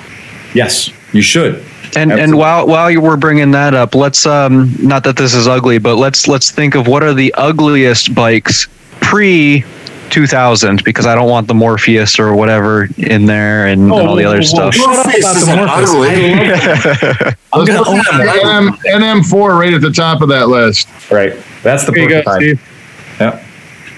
yes, 0.54 0.90
you 1.12 1.22
should. 1.22 1.64
And 1.96 2.12
and 2.12 2.36
while 2.36 2.66
while 2.66 2.90
you 2.90 3.00
were 3.00 3.16
bringing 3.16 3.50
that 3.52 3.74
up, 3.74 3.94
let's 3.94 4.24
um 4.26 4.74
not 4.80 5.02
that 5.04 5.16
this 5.16 5.34
is 5.34 5.48
ugly, 5.48 5.78
but 5.78 5.96
let's 5.96 6.28
let's 6.28 6.50
think 6.50 6.74
of 6.74 6.86
what 6.86 7.02
are 7.02 7.14
the 7.14 7.32
ugliest 7.34 8.14
bikes 8.14 8.68
pre 9.00 9.64
2000 10.10 10.84
because 10.84 11.06
I 11.06 11.14
don't 11.14 11.30
want 11.30 11.46
the 11.46 11.54
Morpheus 11.54 12.18
or 12.18 12.34
whatever 12.34 12.88
in 12.96 13.26
there 13.26 13.66
and, 13.66 13.82
and 13.82 13.92
all 13.92 14.16
the 14.16 14.24
other 14.24 14.42
stuff. 14.42 14.74
Shut 14.74 14.88
up 14.88 15.06
about 15.06 15.34
the 15.34 15.56
Morpheus. 15.56 15.90
Ugly. 15.90 17.34
I'm 17.52 17.64
gonna 17.64 17.88
own 17.88 17.96
Let's 17.96 18.10
them. 18.42 18.72
put 18.72 18.86
NM, 18.86 19.22
NM4 19.22 19.58
right 19.58 19.72
at 19.72 19.80
the 19.80 19.90
top 19.92 20.20
of 20.22 20.28
that 20.28 20.48
list. 20.48 20.88
Right. 21.10 21.34
That's 21.62 21.84
the 21.84 21.92
There 21.92 22.56
you 23.20 23.26
go, 23.26 23.38
prototype. 23.38 23.42
Steve. 23.42 23.44
Yep. 23.44 23.46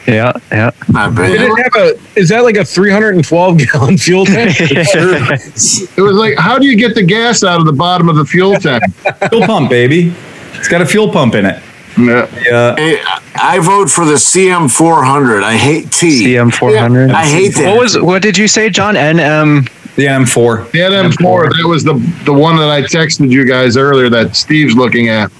Yeah, 0.06 0.32
yeah. 0.50 0.70
Did 1.14 1.40
it 1.42 1.72
have 1.72 1.76
a? 1.76 2.18
Is 2.18 2.28
that 2.30 2.42
like 2.42 2.56
a 2.56 2.64
312 2.64 3.58
gallon 3.58 3.96
fuel 3.96 4.26
tank? 4.26 4.56
It 4.60 6.00
was 6.00 6.16
like, 6.16 6.36
how 6.38 6.58
do 6.58 6.66
you 6.66 6.76
get 6.76 6.94
the 6.94 7.02
gas 7.02 7.44
out 7.44 7.60
of 7.60 7.66
the 7.66 7.72
bottom 7.72 8.08
of 8.08 8.16
the 8.16 8.24
fuel 8.24 8.54
tank? 8.56 8.82
Fuel 9.28 9.46
pump, 9.46 9.70
baby. 9.70 10.12
It's 10.54 10.68
got 10.68 10.82
a 10.82 10.86
fuel 10.86 11.10
pump 11.10 11.34
in 11.34 11.46
it. 11.46 11.62
Yeah. 11.98 12.28
Yeah. 12.42 12.76
Hey, 12.76 13.02
I 13.34 13.58
vote 13.60 13.90
for 13.90 14.04
the 14.04 14.14
CM400. 14.14 15.42
I 15.42 15.56
hate 15.56 15.90
T. 15.90 16.24
CM 16.24 16.52
400. 16.52 17.10
I 17.10 17.24
hate 17.24 17.54
that. 17.56 17.70
What 17.70 17.80
was 17.80 17.98
what 17.98 18.22
did 18.22 18.36
you 18.36 18.48
say, 18.48 18.70
John? 18.70 18.94
NM. 18.94 19.70
The 19.96 20.06
M4. 20.06 20.70
The 20.70 20.78
NM4, 20.78 21.50
that 21.50 21.68
was 21.68 21.84
the 21.84 21.94
the 22.24 22.32
one 22.32 22.56
that 22.56 22.70
I 22.70 22.82
texted 22.82 23.30
you 23.30 23.44
guys 23.44 23.76
earlier 23.76 24.08
that 24.10 24.34
Steve's 24.34 24.74
looking 24.74 25.08
at. 25.10 25.30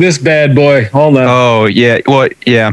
This 0.00 0.18
bad 0.18 0.54
boy. 0.54 0.84
Hold 0.86 1.16
on. 1.16 1.24
Oh 1.26 1.66
yeah. 1.66 2.00
What? 2.06 2.34
Yeah, 2.46 2.72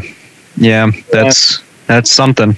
yeah. 0.57 0.91
That's 1.11 1.59
that's 1.87 2.11
something. 2.11 2.57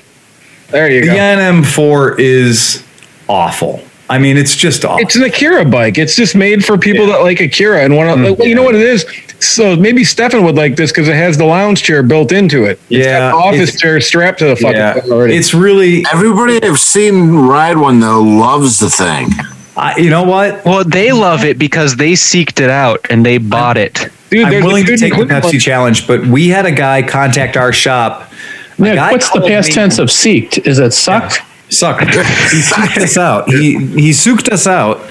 there 0.69 0.91
you 0.91 1.02
go. 1.02 1.11
The 1.11 1.15
go. 1.15 1.61
NM4 1.61 2.19
is 2.19 2.85
awful. 3.27 3.81
I 4.10 4.19
mean, 4.19 4.38
it's 4.38 4.56
just 4.56 4.85
awful. 4.85 4.99
It's 5.06 5.15
an 5.15 5.23
Akira 5.23 5.65
bike. 5.65 5.98
It's 5.98 6.15
just 6.15 6.34
made 6.34 6.64
for 6.64 6.77
people 6.77 7.07
that 7.07 7.22
like 7.22 7.41
Akira 7.41 7.84
and 7.84 7.95
want 7.95 8.18
to. 8.18 8.34
Well, 8.34 8.48
you 8.48 8.56
know 8.56 8.61
mm-hmm. 8.61 8.65
what 8.65 8.76
it 8.76 8.81
is. 8.81 9.06
So 9.39 9.76
maybe 9.76 10.03
Stefan 10.03 10.44
would 10.45 10.56
like 10.56 10.76
this 10.76 10.91
because 10.91 11.07
it 11.07 11.15
has 11.15 11.38
the 11.38 11.45
lounge 11.45 11.84
chair 11.84 12.02
built 12.02 12.31
into 12.31 12.64
it. 12.64 12.80
It's 12.89 13.06
Yeah, 13.06 13.31
got 13.31 13.35
office 13.35 13.69
it's- 13.69 13.80
chair 13.80 13.99
strapped 14.02 14.39
to 14.39 14.45
the 14.45 14.56
fucking 14.56 14.77
yeah, 14.77 14.94
thing 14.94 15.11
already. 15.11 15.35
it's 15.35 15.53
really 15.53 16.06
Everybody 16.11 16.61
I've 16.64 16.80
seen 16.80 17.35
ride 17.35 17.77
one 17.77 17.99
though 17.99 18.22
loves 18.22 18.80
the 18.80 18.89
thing. 18.89 19.30
I, 19.76 19.95
you 19.98 20.10
know 20.10 20.23
what? 20.23 20.65
Well, 20.65 20.84
they 20.84 21.11
love 21.11 21.44
it 21.44 21.60
because 21.60 21.95
they 21.98 22.14
seeked 22.14 22.60
it 22.61 22.72
out 22.72 23.06
and 23.11 23.23
they 23.23 23.38
bought 23.38 23.77
it. 23.77 24.10
Dude, 24.30 24.45
I'm 24.45 24.64
willing 24.64 24.86
to 24.86 24.98
take 24.98 25.14
in 25.14 25.20
the 25.20 25.26
Cleveland- 25.26 25.44
Pepsi 25.45 25.62
challenge, 25.62 26.08
but 26.08 26.26
we 26.26 26.49
had 26.49 26.66
a 26.66 26.72
guy 26.72 27.02
contact 27.02 27.56
our 27.58 27.72
shop. 27.72 28.32
A 28.78 28.82
Nick, 28.82 28.95
guy 28.95 29.12
what's 29.12 29.30
the 29.32 29.41
past 29.41 29.70
me- 29.70 29.74
tense 29.76 29.98
of 29.99 30.10
seeked? 30.10 30.66
Is 30.68 30.80
it 30.80 30.91
sucked? 30.94 31.41
Sucked. 31.70 32.04
he 32.14 32.62
sooked 32.62 32.98
us 32.98 33.18
out. 33.18 33.49
He 33.49 33.78
he 33.88 34.14
sooked 34.14 34.49
us 34.49 34.68
out. 34.68 35.02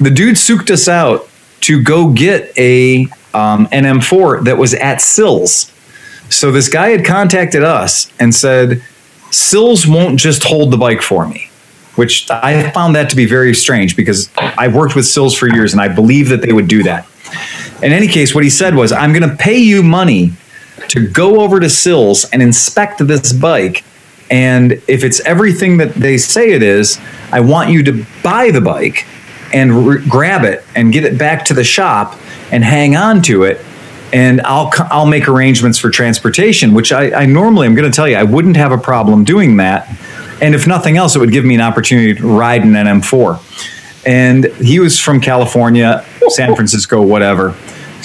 The 0.00 0.10
dude 0.10 0.36
sooked 0.38 0.70
us 0.70 0.86
out 0.88 1.28
to 1.62 1.82
go 1.82 2.10
get 2.10 2.52
a 2.58 3.04
um, 3.34 3.66
NM4 3.68 4.44
that 4.44 4.58
was 4.58 4.74
at 4.74 5.00
Sills. 5.00 5.72
So 6.28 6.50
this 6.52 6.68
guy 6.68 6.88
had 6.90 7.04
contacted 7.04 7.62
us 7.64 8.12
and 8.20 8.34
said, 8.34 8.82
Sills 9.30 9.86
won't 9.86 10.18
just 10.20 10.44
hold 10.44 10.70
the 10.70 10.76
bike 10.76 11.02
for 11.02 11.26
me, 11.26 11.50
which 11.96 12.30
I 12.30 12.70
found 12.70 12.94
that 12.94 13.10
to 13.10 13.16
be 13.16 13.26
very 13.26 13.54
strange 13.54 13.96
because 13.96 14.30
I've 14.36 14.74
worked 14.74 14.94
with 14.94 15.06
Sills 15.06 15.34
for 15.34 15.48
years 15.48 15.72
and 15.72 15.80
I 15.80 15.88
believe 15.88 16.28
that 16.28 16.42
they 16.42 16.52
would 16.52 16.68
do 16.68 16.82
that. 16.84 17.06
In 17.82 17.92
any 17.92 18.08
case, 18.08 18.34
what 18.34 18.42
he 18.42 18.50
said 18.50 18.74
was, 18.74 18.90
I'm 18.92 19.12
going 19.12 19.28
to 19.28 19.36
pay 19.36 19.58
you 19.58 19.82
money 19.82 20.32
to 20.88 21.08
go 21.08 21.40
over 21.40 21.60
to 21.60 21.68
Sills 21.68 22.24
and 22.30 22.42
inspect 22.42 23.06
this 23.06 23.32
bike. 23.32 23.84
And 24.30 24.72
if 24.88 25.04
it's 25.04 25.20
everything 25.20 25.76
that 25.78 25.94
they 25.94 26.18
say 26.18 26.52
it 26.52 26.62
is, 26.62 26.98
I 27.30 27.40
want 27.40 27.70
you 27.70 27.82
to 27.84 28.04
buy 28.22 28.50
the 28.50 28.60
bike 28.60 29.06
and 29.52 29.86
re- 29.86 30.04
grab 30.08 30.44
it 30.44 30.64
and 30.74 30.92
get 30.92 31.04
it 31.04 31.18
back 31.18 31.44
to 31.46 31.54
the 31.54 31.64
shop 31.64 32.18
and 32.50 32.64
hang 32.64 32.96
on 32.96 33.22
to 33.22 33.44
it. 33.44 33.64
And 34.12 34.40
I'll 34.42 34.70
I'll 34.90 35.06
make 35.06 35.28
arrangements 35.28 35.78
for 35.78 35.90
transportation, 35.90 36.72
which 36.74 36.92
I, 36.92 37.22
I 37.22 37.26
normally 37.26 37.66
I'm 37.66 37.74
going 37.74 37.90
to 37.90 37.94
tell 37.94 38.08
you 38.08 38.16
I 38.16 38.22
wouldn't 38.22 38.56
have 38.56 38.72
a 38.72 38.78
problem 38.78 39.24
doing 39.24 39.56
that. 39.56 39.88
And 40.40 40.54
if 40.54 40.66
nothing 40.66 40.96
else, 40.96 41.16
it 41.16 41.18
would 41.18 41.32
give 41.32 41.44
me 41.44 41.54
an 41.54 41.60
opportunity 41.60 42.14
to 42.14 42.26
ride 42.26 42.62
in 42.62 42.74
an 42.76 42.86
NM4. 42.86 44.04
And 44.06 44.44
he 44.56 44.78
was 44.78 44.98
from 44.98 45.20
California, 45.20 46.04
San 46.28 46.54
Francisco, 46.54 47.02
whatever. 47.02 47.56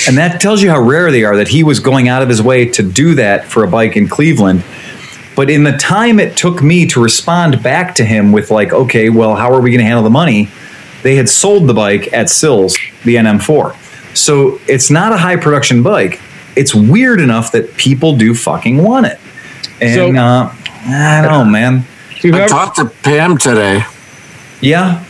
And 0.07 0.17
that 0.17 0.41
tells 0.41 0.61
you 0.61 0.69
how 0.69 0.79
rare 0.81 1.11
they 1.11 1.23
are 1.23 1.35
that 1.37 1.47
he 1.47 1.63
was 1.63 1.79
going 1.79 2.07
out 2.07 2.21
of 2.21 2.29
his 2.29 2.41
way 2.41 2.65
to 2.69 2.83
do 2.83 3.15
that 3.15 3.45
for 3.45 3.63
a 3.63 3.67
bike 3.67 3.95
in 3.95 4.07
Cleveland. 4.07 4.63
But 5.35 5.49
in 5.49 5.63
the 5.63 5.73
time 5.77 6.19
it 6.19 6.35
took 6.37 6.61
me 6.61 6.85
to 6.87 7.01
respond 7.01 7.63
back 7.63 7.95
to 7.95 8.05
him 8.05 8.31
with, 8.31 8.51
like, 8.51 8.73
okay, 8.73 9.09
well, 9.09 9.35
how 9.35 9.51
are 9.53 9.61
we 9.61 9.71
going 9.71 9.79
to 9.79 9.85
handle 9.85 10.03
the 10.03 10.09
money? 10.09 10.49
They 11.03 11.15
had 11.15 11.29
sold 11.29 11.67
the 11.67 11.73
bike 11.73 12.11
at 12.13 12.29
Sills, 12.29 12.77
the 13.05 13.15
NM4. 13.15 14.15
So 14.15 14.59
it's 14.67 14.91
not 14.91 15.13
a 15.13 15.17
high 15.17 15.37
production 15.37 15.81
bike. 15.83 16.19
It's 16.55 16.75
weird 16.75 17.21
enough 17.21 17.53
that 17.53 17.75
people 17.77 18.17
do 18.17 18.33
fucking 18.35 18.77
want 18.83 19.05
it. 19.07 19.19
And 19.79 19.95
So- 20.15 20.21
uh, 20.21 20.53
I 20.85 21.21
don't 21.21 21.31
know, 21.31 21.45
man. 21.45 21.85
You've 22.21 22.35
I 22.35 22.41
ever- 22.41 22.49
talked 22.49 22.75
to 22.77 22.85
Pam 22.85 23.37
today. 23.37 23.83
Yeah. 24.59 25.03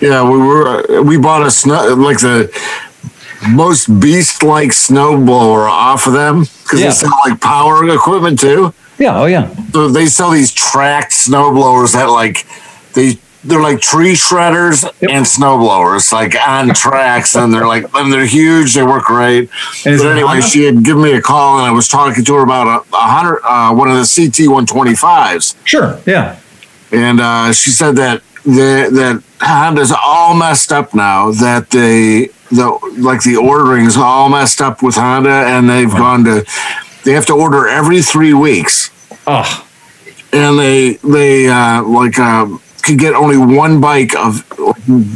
Yeah, 0.00 0.28
we 0.28 0.36
were 0.36 1.02
we 1.02 1.16
bought 1.16 1.46
a 1.46 1.50
snow 1.50 1.94
like 1.94 2.18
the 2.18 2.50
most 3.50 3.86
beast 4.00 4.42
like 4.42 4.70
snowblower 4.70 5.68
off 5.68 6.06
of 6.06 6.12
them 6.12 6.40
because 6.62 6.80
Yeah. 6.80 6.86
they 6.86 6.92
sell 6.92 7.10
like 7.26 7.40
power 7.40 7.88
equipment 7.88 8.38
too. 8.38 8.72
Yeah. 8.98 9.18
Oh, 9.20 9.24
yeah. 9.26 9.52
So 9.72 9.88
they 9.88 10.06
sell 10.06 10.30
these 10.30 10.52
tracked 10.52 11.12
snowblowers 11.12 11.92
that 11.94 12.04
like 12.10 12.46
they 12.94 13.18
they're 13.44 13.60
like 13.60 13.80
tree 13.80 14.12
shredders 14.12 14.84
and 15.00 15.26
snowblowers 15.26 16.12
like 16.12 16.36
on 16.46 16.72
tracks 16.74 17.34
and 17.34 17.52
they're 17.52 17.66
like 17.66 17.84
and 17.94 18.12
they're 18.12 18.24
huge. 18.26 18.74
They 18.74 18.84
work 18.84 19.04
great. 19.04 19.50
And 19.84 19.98
But 19.98 20.06
anyway, 20.12 20.28
Honda? 20.28 20.42
she 20.46 20.62
had 20.64 20.84
given 20.84 21.02
me 21.02 21.12
a 21.14 21.20
call 21.22 21.58
and 21.58 21.66
I 21.66 21.72
was 21.72 21.88
talking 21.88 22.24
to 22.24 22.34
her 22.36 22.42
about 22.42 22.66
a, 22.68 22.96
a 22.96 23.00
hundred 23.00 23.40
uh, 23.44 23.74
one 23.74 23.90
of 23.90 23.96
the 23.96 24.06
CT 24.36 24.48
one 24.48 24.66
twenty 24.66 24.94
fives. 24.94 25.56
Sure. 25.64 25.98
Yeah. 26.06 26.38
and 26.92 27.20
uh, 27.20 27.52
she 27.52 27.70
said 27.70 27.96
that 27.96 28.22
the, 28.44 28.88
that 28.92 29.22
Honda's 29.40 29.92
all 29.92 30.34
messed 30.36 30.70
up 30.72 30.94
now. 30.94 31.32
That 31.32 31.70
they 31.70 32.28
the 32.52 32.78
like 32.98 33.22
the 33.22 33.36
ordering 33.36 33.86
is 33.86 33.96
all 33.96 34.28
messed 34.28 34.60
up 34.60 34.82
with 34.82 34.94
Honda, 34.94 35.30
and 35.30 35.68
they've 35.68 35.90
gone 35.90 36.24
to 36.24 36.44
they 37.04 37.12
have 37.12 37.26
to 37.26 37.32
order 37.34 37.66
every 37.68 38.02
three 38.02 38.34
weeks, 38.34 38.90
Oh, 39.26 39.66
and 40.32 40.58
they 40.58 40.94
they 41.02 41.48
uh, 41.48 41.82
like 41.82 42.18
uh, 42.18 42.46
could 42.82 42.98
get 42.98 43.14
only 43.14 43.36
one 43.38 43.80
bike 43.80 44.14
of 44.16 44.44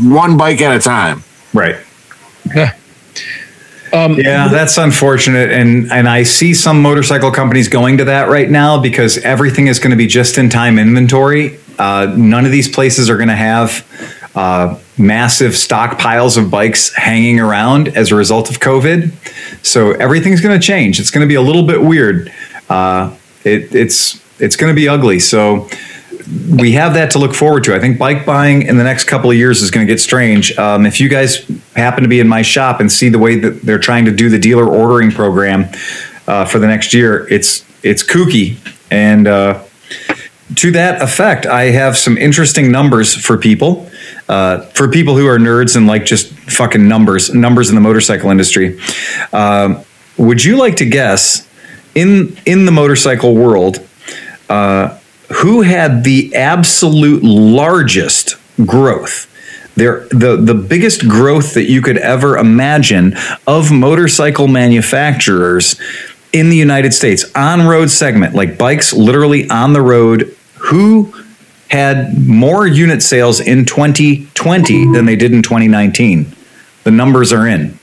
one 0.05 0.37
bike 0.37 0.61
at 0.61 0.75
a 0.77 0.81
time. 0.81 1.23
right. 1.53 1.77
Um, 3.93 4.15
Yeah, 4.19 4.49
that's 4.49 4.79
unfortunate, 4.79 5.51
and 5.53 5.91
and 5.93 6.09
I 6.09 6.25
see 6.25 6.55
some 6.55 6.83
motorcycle 6.83 7.31
companies 7.31 7.69
going 7.69 7.99
to 7.99 8.05
that 8.07 8.29
right 8.29 8.51
now 8.51 8.81
because 8.81 9.19
everything 9.19 9.69
is 9.69 9.79
going 9.79 9.93
to 9.93 9.97
be 9.97 10.07
just 10.09 10.39
in 10.39 10.49
time 10.51 10.79
inventory. 10.79 11.59
Uh, 11.79 12.13
none 12.17 12.45
of 12.45 12.51
these 12.53 12.69
places 12.69 13.09
are 13.09 13.17
going 13.17 13.29
to 13.29 13.37
have 13.37 13.87
uh, 14.35 14.77
massive 14.99 15.53
stockpiles 15.53 16.39
of 16.39 16.51
bikes 16.51 16.95
hanging 16.95 17.41
around 17.41 17.89
as 17.89 18.13
a 18.13 18.15
result 18.15 18.51
of 18.51 18.61
COVID. 18.61 19.13
So 19.65 19.93
everything's 19.93 20.41
going 20.41 20.59
to 20.59 20.65
change. 20.65 21.01
It's 21.01 21.11
going 21.11 21.25
to 21.25 21.29
be 21.29 21.35
a 21.35 21.43
little 21.43 21.67
bit 21.67 21.83
weird. 21.83 22.33
Uh, 22.69 23.15
it, 23.45 23.75
it's 23.75 24.23
it's 24.39 24.57
going 24.57 24.71
to 24.71 24.77
be 24.77 24.89
ugly. 24.89 25.19
So 25.19 25.69
we 26.51 26.73
have 26.73 26.95
that 26.95 27.11
to 27.13 27.19
look 27.19 27.35
forward 27.35 27.65
to. 27.65 27.75
I 27.75 27.79
think 27.79 27.99
bike 27.99 28.27
buying 28.27 28.63
in 28.63 28.77
the 28.77 28.85
next 28.85 29.05
couple 29.05 29.31
of 29.31 29.37
years 29.37 29.63
is 29.63 29.71
going 29.71 29.87
to 29.87 29.93
get 29.93 30.01
strange. 30.01 30.57
Um, 30.59 30.85
if 30.85 31.01
you 31.01 31.09
guys 31.09 31.47
happen 31.77 32.03
to 32.03 32.09
be 32.09 32.21
in 32.21 32.29
my 32.29 32.43
shop 32.43 32.81
and 32.81 32.91
see 32.91 33.09
the 33.09 33.19
way 33.19 33.37
that 33.37 33.63
they're 33.63 33.79
trying 33.79 34.05
to 34.07 34.11
do 34.11 34.29
the 34.29 34.39
dealer 34.39 34.67
ordering 34.67 35.11
program 35.11 35.69
uh, 36.27 36.45
for 36.45 36.59
the 36.59 36.67
next 36.67 36.93
year, 36.93 37.27
it's 37.29 37.65
it's 37.83 38.03
kooky. 38.03 38.57
And 38.91 39.29
uh, 39.29 39.63
to 40.57 40.71
that 40.73 41.03
effect, 41.03 41.47
I 41.47 41.71
have 41.71 41.97
some 41.97 42.19
interesting 42.19 42.73
numbers 42.73 43.15
for 43.15 43.37
people. 43.39 43.89
Uh, 44.29 44.61
for 44.75 44.89
people 44.89 45.17
who 45.17 45.27
are 45.27 45.39
nerds 45.39 45.77
and 45.77 45.87
like 45.87 46.05
just 46.05 46.33
fucking 46.51 46.89
numbers, 46.89 47.33
numbers 47.33 47.69
in 47.69 47.75
the 47.77 47.81
motorcycle 47.81 48.31
industry. 48.31 48.81
Um, 49.33 49.85
would 50.17 50.43
you 50.43 50.57
like 50.57 50.77
to 50.77 50.85
guess 50.85 51.49
in 51.95 52.37
in 52.45 52.65
the 52.65 52.73
motorcycle 52.73 53.35
world? 53.35 53.87
Uh, 54.49 54.99
who 55.35 55.63
had 55.63 56.05
the 56.05 56.35
absolute 56.35 57.23
largest 57.23 58.37
growth 58.65 59.27
there 59.77 60.09
the 60.09 60.37
the 60.37 60.55
biggest 60.55 61.07
growth 61.07 61.55
that 61.55 61.65
you 61.65 61.83
could 61.83 61.99
ever 61.99 62.39
imagine 62.39 63.15
of 63.47 63.71
motorcycle 63.71 64.49
manufacturers 64.49 65.79
in 66.33 66.49
the 66.49 66.57
United 66.57 66.93
States 66.93 67.25
on 67.35 67.67
road 67.67 67.91
segment 67.91 68.35
like 68.35 68.59
bikes 68.59 68.93
literally 68.93 69.49
on 69.51 69.73
the 69.73 69.83
road 69.83 70.35
who 70.55 71.13
had 71.77 72.27
more 72.27 72.67
unit 72.67 73.03
sales 73.03 73.39
in 73.41 73.65
2020 73.65 74.93
than 74.93 75.05
they 75.05 75.17
did 75.17 75.33
in 75.33 75.43
2019 75.43 76.33
the 76.85 76.91
numbers 76.93 77.33
are 77.33 77.47
in. 77.49 77.79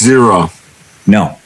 Zero. 0.00 0.50
no. 1.06 1.36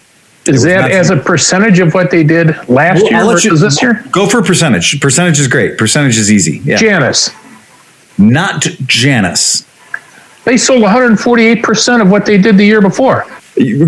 Is 0.46 0.62
that 0.62 0.80
nothing. 0.82 0.96
as 0.96 1.10
a 1.10 1.16
percentage 1.16 1.78
of 1.78 1.92
what 1.94 2.10
they 2.10 2.22
did 2.24 2.48
last 2.68 3.02
Well, 3.02 3.10
year 3.10 3.20
I'll 3.20 3.30
versus 3.32 3.44
you- 3.44 3.56
this 3.58 3.82
year? 3.82 4.02
go 4.10 4.26
for 4.26 4.42
percentage. 4.42 4.98
Percentage 5.00 5.38
is 5.40 5.48
great. 5.48 5.76
Percentage 5.78 6.16
is 6.18 6.30
easy. 6.32 6.60
Yeah. 6.64 6.76
Janus, 6.76 7.30
not 8.18 8.62
Janus. 8.86 9.64
They 10.44 10.56
sold 10.56 10.82
148% 10.82 12.00
of 12.02 12.10
what 12.10 12.24
they 12.24 12.38
did 12.38 12.56
the 12.56 12.64
year 12.64 12.80
before. 12.80 13.26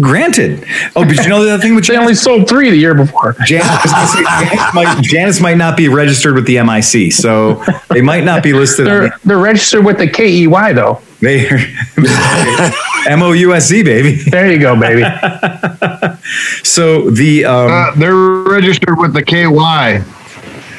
Granted. 0.01 0.65
Oh, 0.97 1.05
but 1.05 1.17
you 1.17 1.29
know 1.29 1.45
the 1.45 1.53
other 1.53 1.63
thing 1.63 1.75
with 1.75 1.87
They 1.91 1.97
only 1.97 2.15
sold 2.15 2.49
three 2.49 2.71
the 2.71 2.77
year 2.77 2.95
before. 2.95 3.35
Janus, 3.45 3.67
I 3.69 3.81
was 3.83 3.93
gonna 3.93 4.07
say, 4.09 4.23
Janus, 4.57 4.75
might, 4.75 5.03
Janus 5.03 5.41
might 5.41 5.57
not 5.57 5.77
be 5.77 5.89
registered 5.89 6.35
with 6.35 6.47
the 6.47 6.61
MIC, 6.63 7.13
so 7.13 7.63
they 7.89 8.01
might 8.01 8.25
not 8.25 8.43
be 8.43 8.53
listed. 8.53 8.87
They're 8.87 9.03
the, 9.11 9.19
they're 9.25 9.39
registered 9.39 9.85
with 9.85 9.99
the 9.99 10.09
KEY 10.09 10.47
though. 10.73 11.01
they 11.21 11.47
M 13.09 13.23
O 13.23 13.33
U 13.33 13.55
S 13.55 13.71
E 13.73 13.83
baby. 13.83 14.17
There 14.31 14.51
you 14.51 14.59
go, 14.59 14.79
baby. 14.79 15.05
So 16.63 17.11
the 17.11 17.45
um, 17.47 17.71
Uh, 17.71 17.95
they're 17.97 18.15
registered 18.15 18.99
with 18.99 19.15
the 19.15 19.23
KY. 19.23 20.03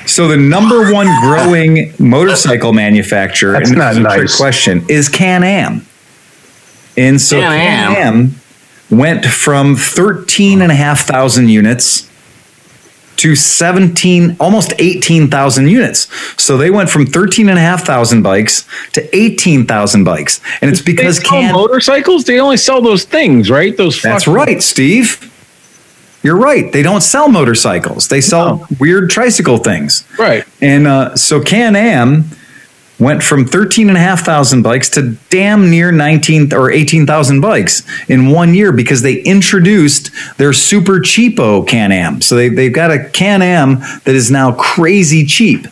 so 0.06 0.28
the 0.28 0.38
number 0.38 0.92
one 0.94 1.08
growing 1.22 1.94
motorcycle 2.00 2.72
manufacturer, 2.74 3.54
That's 3.54 3.72
not 3.72 3.92
is 3.94 3.98
a 3.98 4.02
trick 4.04 4.18
nice. 4.22 4.38
question, 4.38 4.86
is 4.88 5.10
Can 5.10 5.44
Am. 5.44 5.86
And 6.98 7.20
so 7.20 7.40
Can 7.42 7.52
Am 7.98 8.36
went 8.92 9.26
from 9.26 9.76
13,500 9.76 11.50
units 11.50 12.10
to 13.18 13.36
17, 13.36 14.36
almost 14.40 14.74
18,000 14.80 15.68
units. 15.68 16.08
So 16.42 16.58
they 16.58 16.72
went 16.72 16.90
from 16.90 17.06
13,500 17.06 18.24
bikes 18.24 18.68
to 18.94 19.16
18,000 19.16 20.04
bikes. 20.04 20.42
And 20.62 20.72
it's 20.72 20.82
because 20.82 21.20
they 21.20 21.24
sell 21.24 21.40
Can 21.40 21.54
motorcycles. 21.54 22.26
They 22.26 22.40
only 22.40 22.58
sell 22.58 22.82
those 22.82 23.04
things, 23.04 23.50
right? 23.52 23.78
Those. 23.78 24.02
That's 24.02 24.28
right, 24.28 24.62
Steve. 24.62 25.28
You're 26.24 26.38
right. 26.38 26.72
They 26.72 26.84
don't 26.84 27.02
sell 27.02 27.30
motorcycles. 27.30 28.08
They 28.08 28.22
sell 28.22 28.68
weird 28.80 29.10
tricycle 29.10 29.58
things. 29.58 30.08
Right. 30.18 30.44
And 30.60 30.88
uh, 30.88 31.16
so 31.16 31.42
Can 31.42 31.76
Am 31.76 32.26
went 33.02 33.24
from 33.24 33.46
13,500 33.46 34.64
bikes 34.64 34.90
to 34.92 35.18
damn 35.30 35.72
near 35.72 35.92
19 35.92 36.54
or 36.54 36.72
18,000 36.72 37.42
bikes 37.42 37.82
in 38.08 38.30
one 38.30 38.54
year 38.54 38.72
because 38.72 39.02
they 39.02 39.16
introduced 39.24 40.12
their 40.38 40.54
super 40.54 41.00
cheapo 41.00 41.68
Can 41.68 41.92
Am. 41.92 42.22
So 42.22 42.36
they, 42.36 42.50
they've 42.50 42.72
got 42.72 42.92
a 42.92 43.10
Can 43.10 43.42
Am 43.42 43.80
that 43.80 44.16
is 44.16 44.30
now 44.30 44.52
crazy 44.54 45.26
cheap. 45.26 45.68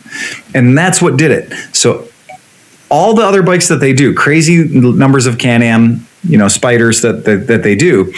And 0.54 0.76
that's 0.76 1.00
what 1.00 1.16
did 1.16 1.30
it. 1.30 1.52
So 1.74 2.08
all 2.90 3.14
the 3.14 3.22
other 3.22 3.42
bikes 3.42 3.68
that 3.68 3.76
they 3.76 3.92
do, 3.92 4.12
crazy 4.12 4.64
numbers 4.64 5.26
of 5.26 5.38
Can 5.38 5.62
Am, 5.62 6.06
you 6.24 6.36
know, 6.36 6.48
spiders 6.48 7.00
that, 7.02 7.24
that 7.24 7.46
that 7.46 7.62
they 7.62 7.76
do. 7.76 8.12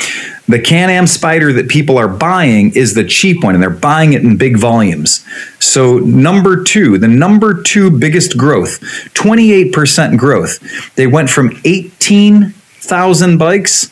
The 0.48 0.58
Can 0.60 0.90
Am 0.90 1.06
spider 1.06 1.52
that 1.52 1.68
people 1.68 1.98
are 1.98 2.08
buying 2.08 2.74
is 2.74 2.94
the 2.94 3.04
cheap 3.04 3.44
one, 3.44 3.54
and 3.54 3.62
they're 3.62 3.70
buying 3.70 4.12
it 4.12 4.22
in 4.22 4.36
big 4.36 4.58
volumes. 4.58 5.24
So 5.60 5.98
number 5.98 6.62
two, 6.62 6.98
the 6.98 7.08
number 7.08 7.62
two 7.62 7.90
biggest 7.90 8.36
growth, 8.36 8.80
twenty 9.14 9.52
eight 9.52 9.72
percent 9.72 10.18
growth. 10.18 10.94
They 10.96 11.06
went 11.06 11.30
from 11.30 11.58
eighteen 11.64 12.50
thousand 12.80 13.38
bikes 13.38 13.90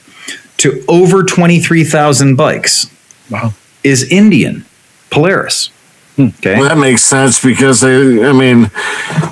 to 0.59 0.85
over 0.89 1.23
twenty 1.23 1.61
three 1.61 1.85
thousand 1.85 2.37
bikes. 2.37 2.91
Wow. 3.31 3.55
Is 3.85 4.11
Indian 4.11 4.67
Polaris. 5.11 5.71
Okay. 6.21 6.59
Well, 6.59 6.69
that 6.69 6.79
makes 6.79 7.03
sense 7.03 7.43
because 7.43 7.81
they, 7.81 8.27
I 8.27 8.33
mean, 8.33 8.71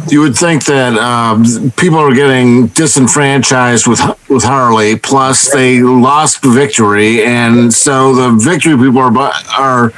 you 0.09 0.20
would 0.20 0.36
think 0.36 0.65
that 0.66 0.94
uh, 0.98 1.70
people 1.77 1.98
are 1.98 2.15
getting 2.15 2.69
disenfranchised 2.69 3.86
with 3.86 4.01
with 4.28 4.44
Harley. 4.44 4.97
Plus, 4.97 5.52
they 5.52 5.81
lost 5.81 6.43
victory, 6.43 7.24
and 7.24 7.73
so 7.73 8.15
the 8.15 8.31
victory 8.43 8.77
people 8.77 8.98
are 8.98 9.32
are 9.59 9.93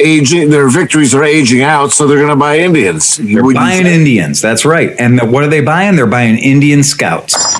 aging. 0.00 0.50
Their 0.50 0.68
victories 0.68 1.14
are 1.14 1.24
aging 1.24 1.62
out, 1.62 1.92
so 1.92 2.06
they're 2.06 2.18
going 2.18 2.30
to 2.30 2.36
buy 2.36 2.58
Indians. 2.58 3.16
They're 3.16 3.42
buying? 3.42 3.86
Indians. 3.86 4.40
That's 4.40 4.64
right. 4.64 4.94
And 4.98 5.18
the, 5.18 5.26
what 5.26 5.44
are 5.44 5.48
they 5.48 5.60
buying? 5.60 5.96
They're 5.96 6.06
buying 6.06 6.38
Indian 6.38 6.82
scouts. 6.82 7.58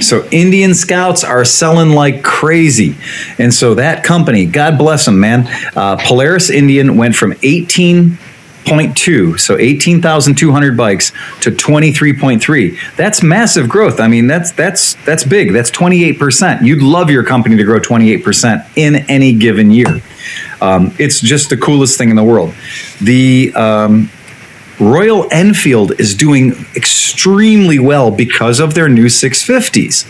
So 0.00 0.26
Indian 0.30 0.74
scouts 0.74 1.24
are 1.24 1.44
selling 1.44 1.90
like 1.90 2.22
crazy. 2.22 2.96
And 3.38 3.52
so 3.52 3.74
that 3.74 4.04
company, 4.04 4.46
God 4.46 4.78
bless 4.78 5.04
them, 5.04 5.20
man. 5.20 5.46
Uh, 5.76 5.96
Polaris 5.96 6.50
Indian 6.50 6.96
went 6.96 7.14
from 7.14 7.32
18.2, 7.34 9.38
so 9.38 9.56
18,200 9.56 10.76
bikes 10.76 11.12
to 11.40 11.50
23.3. 11.50 12.96
That's 12.96 13.22
massive 13.22 13.68
growth. 13.68 14.00
I 14.00 14.08
mean, 14.08 14.26
that's 14.26 14.52
that's 14.52 14.94
that's 15.04 15.24
big. 15.24 15.52
That's 15.52 15.70
28%. 15.70 16.62
You'd 16.62 16.82
love 16.82 17.10
your 17.10 17.24
company 17.24 17.56
to 17.56 17.64
grow 17.64 17.78
28% 17.78 18.76
in 18.76 18.96
any 19.08 19.32
given 19.32 19.70
year. 19.70 20.02
Um, 20.60 20.94
it's 20.98 21.20
just 21.20 21.50
the 21.50 21.56
coolest 21.56 21.98
thing 21.98 22.10
in 22.10 22.16
the 22.16 22.24
world. 22.24 22.54
The 23.00 23.52
um, 23.54 24.10
Royal 24.80 25.28
Enfield 25.30 25.98
is 26.00 26.14
doing 26.14 26.52
extremely 26.74 27.78
well 27.78 28.10
because 28.10 28.58
of 28.60 28.74
their 28.74 28.88
new 28.88 29.06
650s. 29.06 30.04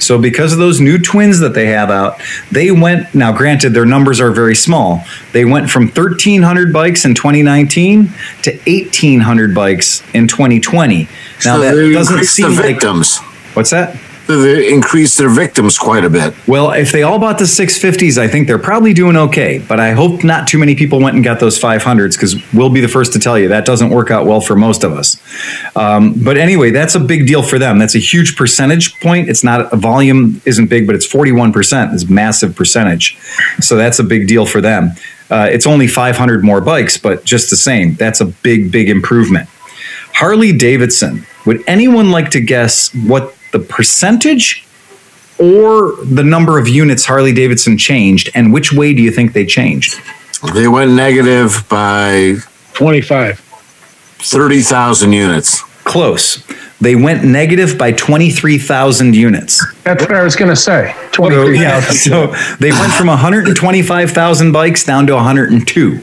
So, 0.00 0.18
because 0.18 0.52
of 0.52 0.58
those 0.58 0.80
new 0.80 0.98
twins 0.98 1.38
that 1.40 1.54
they 1.54 1.66
have 1.68 1.90
out, 1.90 2.20
they 2.50 2.70
went. 2.70 3.14
Now, 3.14 3.32
granted, 3.32 3.70
their 3.70 3.86
numbers 3.86 4.20
are 4.20 4.30
very 4.30 4.54
small. 4.54 5.04
They 5.32 5.44
went 5.44 5.70
from 5.70 5.84
1,300 5.84 6.72
bikes 6.72 7.04
in 7.04 7.14
2019 7.14 8.12
to 8.42 8.50
1,800 8.66 9.54
bikes 9.54 10.02
in 10.14 10.28
2020. 10.28 11.04
Now, 11.04 11.08
So 11.38 11.60
that 11.60 11.92
doesn't 11.92 12.24
seem 12.24 12.48
like. 12.54 12.62
victims. 12.62 13.18
What's 13.54 13.70
that? 13.70 13.96
They 14.26 14.72
increased 14.72 15.18
their 15.18 15.28
victims 15.28 15.78
quite 15.78 16.04
a 16.04 16.10
bit. 16.10 16.34
Well, 16.46 16.70
if 16.70 16.92
they 16.92 17.02
all 17.02 17.18
bought 17.18 17.38
the 17.38 17.44
650s, 17.44 18.16
I 18.18 18.28
think 18.28 18.46
they're 18.46 18.58
probably 18.58 18.92
doing 18.92 19.16
okay. 19.16 19.58
But 19.58 19.80
I 19.80 19.92
hope 19.92 20.22
not 20.22 20.46
too 20.46 20.58
many 20.58 20.74
people 20.74 21.00
went 21.00 21.16
and 21.16 21.24
got 21.24 21.40
those 21.40 21.58
500s 21.58 22.14
because 22.14 22.36
we'll 22.52 22.70
be 22.70 22.80
the 22.80 22.88
first 22.88 23.12
to 23.14 23.18
tell 23.18 23.38
you 23.38 23.48
that 23.48 23.64
doesn't 23.64 23.90
work 23.90 24.10
out 24.10 24.26
well 24.26 24.40
for 24.40 24.54
most 24.54 24.84
of 24.84 24.92
us. 24.92 25.20
Um, 25.76 26.14
but 26.22 26.36
anyway, 26.36 26.70
that's 26.70 26.94
a 26.94 27.00
big 27.00 27.26
deal 27.26 27.42
for 27.42 27.58
them. 27.58 27.78
That's 27.78 27.94
a 27.94 28.00
huge 28.00 28.36
percentage 28.36 28.98
point. 29.00 29.28
It's 29.28 29.42
not 29.42 29.72
a 29.72 29.76
volume 29.76 30.40
isn't 30.44 30.68
big, 30.68 30.86
but 30.86 30.94
it's 30.94 31.06
41%. 31.06 31.92
It's 31.92 32.08
massive 32.08 32.54
percentage. 32.54 33.18
So 33.60 33.76
that's 33.76 33.98
a 33.98 34.04
big 34.04 34.28
deal 34.28 34.46
for 34.46 34.60
them. 34.60 34.92
Uh, 35.30 35.48
it's 35.50 35.66
only 35.66 35.86
500 35.86 36.44
more 36.44 36.60
bikes, 36.60 36.96
but 36.96 37.24
just 37.24 37.50
the 37.50 37.56
same, 37.56 37.94
that's 37.94 38.20
a 38.20 38.26
big, 38.26 38.72
big 38.72 38.88
improvement. 38.88 39.48
Harley 40.12 40.52
Davidson. 40.52 41.24
Would 41.46 41.62
anyone 41.66 42.10
like 42.10 42.30
to 42.30 42.40
guess 42.40 42.94
what 42.94 43.34
the 43.52 43.58
percentage 43.58 44.64
or 45.38 45.94
the 46.04 46.22
number 46.22 46.58
of 46.58 46.68
units 46.68 47.06
Harley 47.06 47.32
Davidson 47.32 47.78
changed, 47.78 48.30
and 48.34 48.52
which 48.52 48.72
way 48.72 48.92
do 48.92 49.02
you 49.02 49.10
think 49.10 49.32
they 49.32 49.46
changed? 49.46 49.98
They 50.54 50.68
went 50.68 50.92
negative 50.92 51.66
by 51.68 52.36
25. 52.74 53.38
30,000 53.38 55.12
units. 55.12 55.62
Close. 55.84 56.44
They 56.80 56.94
went 56.94 57.24
negative 57.24 57.76
by 57.76 57.92
23,000 57.92 59.14
units. 59.14 59.64
That's 59.82 60.02
what 60.02 60.14
I 60.14 60.22
was 60.22 60.36
going 60.36 60.50
to 60.50 60.56
say. 60.56 60.94
So, 61.14 61.48
yeah, 61.48 61.80
so 61.80 62.34
they 62.58 62.70
went 62.70 62.92
from 62.92 63.08
125,000 63.08 64.52
bikes 64.52 64.84
down 64.84 65.06
to 65.06 65.14
102. 65.14 66.00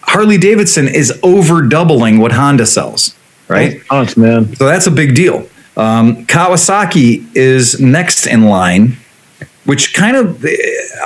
Harley 0.08 0.38
Davidson 0.38 0.88
is 0.88 1.18
over 1.22 1.60
doubling 1.62 2.18
what 2.18 2.32
Honda 2.32 2.64
sells, 2.64 3.14
right? 3.46 3.82
Honest, 3.90 4.16
man. 4.16 4.56
So 4.56 4.66
that's 4.66 4.86
a 4.86 4.90
big 4.90 5.14
deal. 5.14 5.46
Um, 5.76 6.24
Kawasaki 6.26 7.24
is 7.36 7.78
next 7.78 8.26
in 8.26 8.44
line, 8.44 8.96
which 9.66 9.92
kind 9.92 10.16
of, 10.16 10.44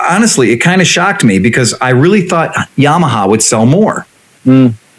honestly, 0.09 0.53
it 0.53 0.59
kind 0.59 0.81
of 0.81 0.87
shocked 0.87 1.25
me 1.25 1.41
because 1.41 1.75
I 1.81 1.91
really 1.91 2.23
thought 2.29 2.55
Yamaha 2.77 3.29
would 3.29 3.43
sell 3.43 3.67
more. 3.67 4.07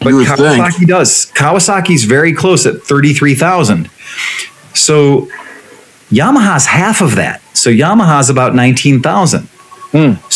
But 0.00 0.10
Kawasaki 0.10 0.72
think. 0.74 0.88
does. 0.88 1.32
Kawasaki's 1.32 2.04
very 2.04 2.34
close 2.34 2.66
at 2.66 2.82
33,000. 2.82 3.88
So 4.74 5.28
Yamaha's 6.10 6.66
half 6.66 7.00
of 7.00 7.16
that. 7.16 7.40
So 7.54 7.70
Yamaha's 7.70 8.28
about 8.28 8.54
19,000. 8.54 9.48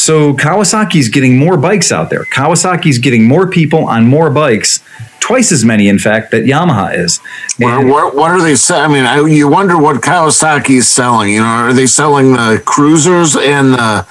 So 0.09 0.33
Kawasaki's 0.33 1.11
getting 1.11 1.37
more 1.37 1.59
bikes 1.59 1.93
out 1.93 2.09
there. 2.09 2.25
Kawasaki's 2.25 2.97
getting 2.97 3.29
more 3.29 3.47
people 3.47 3.85
on 3.85 4.07
more 4.07 4.31
bikes, 4.31 4.83
twice 5.21 5.53
as 5.53 5.67
many, 5.67 5.87
in 5.87 5.99
fact, 5.99 6.31
that 6.31 6.45
Yamaha 6.45 6.97
is. 6.97 7.19
What, 7.59 8.15
what 8.15 8.31
are 8.31 8.41
they 8.41 8.55
selling? 8.55 8.91
I 8.91 8.95
mean, 8.95 9.05
I, 9.05 9.29
you 9.29 9.49
wonder 9.49 9.77
what 9.77 10.01
Kawasaki 10.01 10.79
is 10.79 10.89
selling. 10.89 11.35
You 11.35 11.41
know, 11.41 11.47
are 11.47 11.75
they 11.75 11.85
selling 11.85 12.33
the 12.33 12.63
cruisers 12.65 13.37
and 13.37 13.75
the 13.75 14.07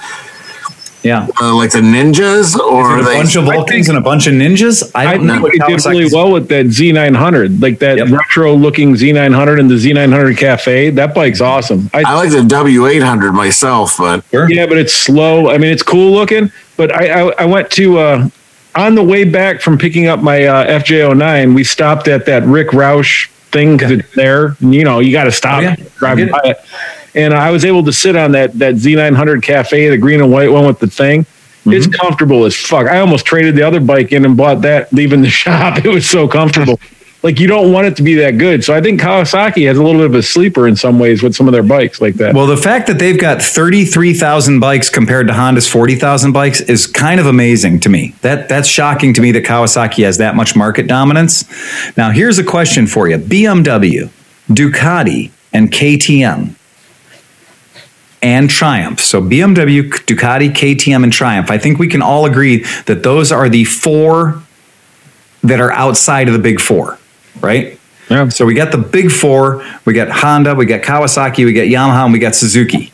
yeah. 1.02 1.26
uh, 1.40 1.54
like 1.54 1.70
the 1.70 1.78
ninjas, 1.80 2.56
or 2.58 2.96
a 2.96 3.00
are 3.00 3.02
they? 3.04 3.14
bunch 3.16 3.36
of 3.36 3.44
Vulcans 3.44 3.88
and 3.88 3.98
a 3.98 4.00
bunch 4.00 4.26
of 4.26 4.34
ninjas. 4.34 4.90
I 4.94 5.06
I 5.06 5.14
don't 5.16 5.26
know. 5.26 5.40
think 5.48 5.62
they 5.62 5.74
did 5.76 5.84
really 5.86 6.08
well 6.12 6.32
with 6.32 6.48
that 6.48 6.66
Z900, 6.66 7.62
like 7.62 7.78
that 7.80 7.98
Yep. 7.98 8.08
retro 8.08 8.54
looking 8.54 8.94
Z900 8.94 9.60
and 9.60 9.70
the 9.70 9.74
Z900 9.76 10.36
Cafe. 10.36 10.90
That 10.90 11.14
bike's 11.14 11.40
awesome. 11.40 11.90
I, 11.94 12.02
I 12.06 12.14
like 12.14 12.30
the 12.30 12.38
W800 12.42 13.32
myself, 13.34 13.96
but 13.98 14.24
Sure. 14.30 14.50
yeah, 14.50 14.66
but 14.66 14.78
it's 14.78 14.92
slow. 14.92 15.50
I 15.50 15.58
mean, 15.58 15.70
it's 15.72 15.82
cool 15.82 16.12
looking. 16.12 16.50
But 16.76 16.94
I, 16.94 17.22
I, 17.28 17.32
I 17.40 17.44
went 17.44 17.70
to 17.72 17.98
uh, 17.98 18.28
on 18.74 18.94
the 18.94 19.02
way 19.02 19.24
back 19.24 19.60
from 19.60 19.78
picking 19.78 20.06
up 20.06 20.20
my 20.22 20.44
uh, 20.44 20.80
FJ09. 20.80 21.54
We 21.54 21.64
stopped 21.64 22.06
at 22.08 22.26
that 22.26 22.44
Rick 22.44 22.68
Roush 22.68 23.28
thing 23.50 23.76
because 23.76 23.90
it's 23.92 24.14
there. 24.14 24.56
And, 24.60 24.74
you 24.74 24.84
know, 24.84 24.98
you 25.00 25.10
got 25.10 25.24
to 25.24 25.32
stop 25.32 25.58
Oh, 25.58 25.62
yeah. 25.62 25.76
driving 25.96 26.28
I 26.28 26.30
by 26.32 26.40
it. 26.50 26.58
And 27.14 27.34
I 27.34 27.50
was 27.50 27.64
able 27.64 27.84
to 27.84 27.92
sit 27.92 28.16
on 28.16 28.32
that 28.32 28.58
that 28.58 28.74
Z900 28.74 29.42
Cafe, 29.42 29.88
the 29.88 29.98
green 29.98 30.20
and 30.20 30.30
white 30.32 30.50
one 30.50 30.66
with 30.66 30.78
the 30.78 30.88
thing. 30.88 31.26
It's 31.66 31.86
Mm-hmm. 31.86 31.92
comfortable 32.00 32.44
as 32.46 32.54
fuck. 32.56 32.86
I 32.86 33.00
almost 33.00 33.26
traded 33.26 33.54
the 33.54 33.62
other 33.62 33.80
bike 33.80 34.12
in 34.12 34.24
and 34.24 34.36
bought 34.36 34.62
that 34.62 34.90
leaving 34.92 35.20
the 35.20 35.28
shop. 35.42 35.84
It 35.84 35.88
was 35.88 36.08
so 36.08 36.26
comfortable. 36.26 36.80
like 37.22 37.40
you 37.40 37.46
don't 37.48 37.72
want 37.72 37.86
it 37.86 37.96
to 37.96 38.02
be 38.02 38.14
that 38.14 38.38
good. 38.38 38.62
So 38.64 38.72
I 38.72 38.80
think 38.80 39.00
Kawasaki 39.00 39.66
has 39.66 39.76
a 39.76 39.82
little 39.82 40.00
bit 40.00 40.06
of 40.06 40.14
a 40.14 40.22
sleeper 40.22 40.68
in 40.68 40.76
some 40.76 40.98
ways 40.98 41.22
with 41.22 41.34
some 41.34 41.46
of 41.48 41.52
their 41.52 41.64
bikes 41.64 42.00
like 42.00 42.14
that. 42.14 42.34
Well, 42.34 42.46
the 42.46 42.56
fact 42.56 42.86
that 42.86 42.98
they've 43.00 43.20
got 43.20 43.42
33,000 43.42 44.60
bikes 44.60 44.88
compared 44.88 45.26
to 45.26 45.34
Honda's 45.34 45.68
40,000 45.68 46.32
bikes 46.32 46.60
is 46.62 46.86
kind 46.86 47.18
of 47.20 47.26
amazing 47.26 47.80
to 47.80 47.88
me. 47.88 48.14
That 48.22 48.48
that's 48.48 48.68
shocking 48.68 49.12
to 49.14 49.20
me 49.20 49.32
that 49.32 49.44
Kawasaki 49.44 50.04
has 50.04 50.18
that 50.18 50.36
much 50.36 50.54
market 50.56 50.86
dominance. 50.86 51.44
Now, 51.96 52.10
here's 52.12 52.38
a 52.38 52.44
question 52.44 52.86
for 52.86 53.08
you. 53.08 53.18
BMW, 53.18 54.08
Ducati, 54.48 55.32
and 55.52 55.70
KTM 55.70 56.54
and 58.22 58.50
Triumph. 58.50 59.00
So 59.00 59.20
BMW, 59.22 59.90
Ducati, 59.90 60.50
KTM, 60.50 61.02
and 61.04 61.12
Triumph. 61.12 61.50
I 61.50 61.58
think 61.58 61.78
we 61.78 61.88
can 61.88 62.02
all 62.02 62.26
agree 62.26 62.64
that 62.86 63.02
those 63.02 63.30
are 63.32 63.48
the 63.48 63.64
four 63.64 64.42
that 65.42 65.60
are 65.60 65.72
outside 65.72 66.28
of 66.28 66.34
the 66.34 66.40
big 66.40 66.60
four, 66.60 66.98
right? 67.40 67.78
Yeah. 68.10 68.28
So 68.28 68.46
we 68.46 68.54
got 68.54 68.72
the 68.72 68.78
big 68.78 69.10
four. 69.10 69.64
We 69.84 69.92
got 69.92 70.08
Honda, 70.10 70.54
we 70.54 70.66
got 70.66 70.82
Kawasaki, 70.82 71.44
we 71.44 71.52
got 71.52 71.62
Yamaha, 71.62 72.04
and 72.04 72.12
we 72.12 72.18
got 72.18 72.34
Suzuki. 72.34 72.92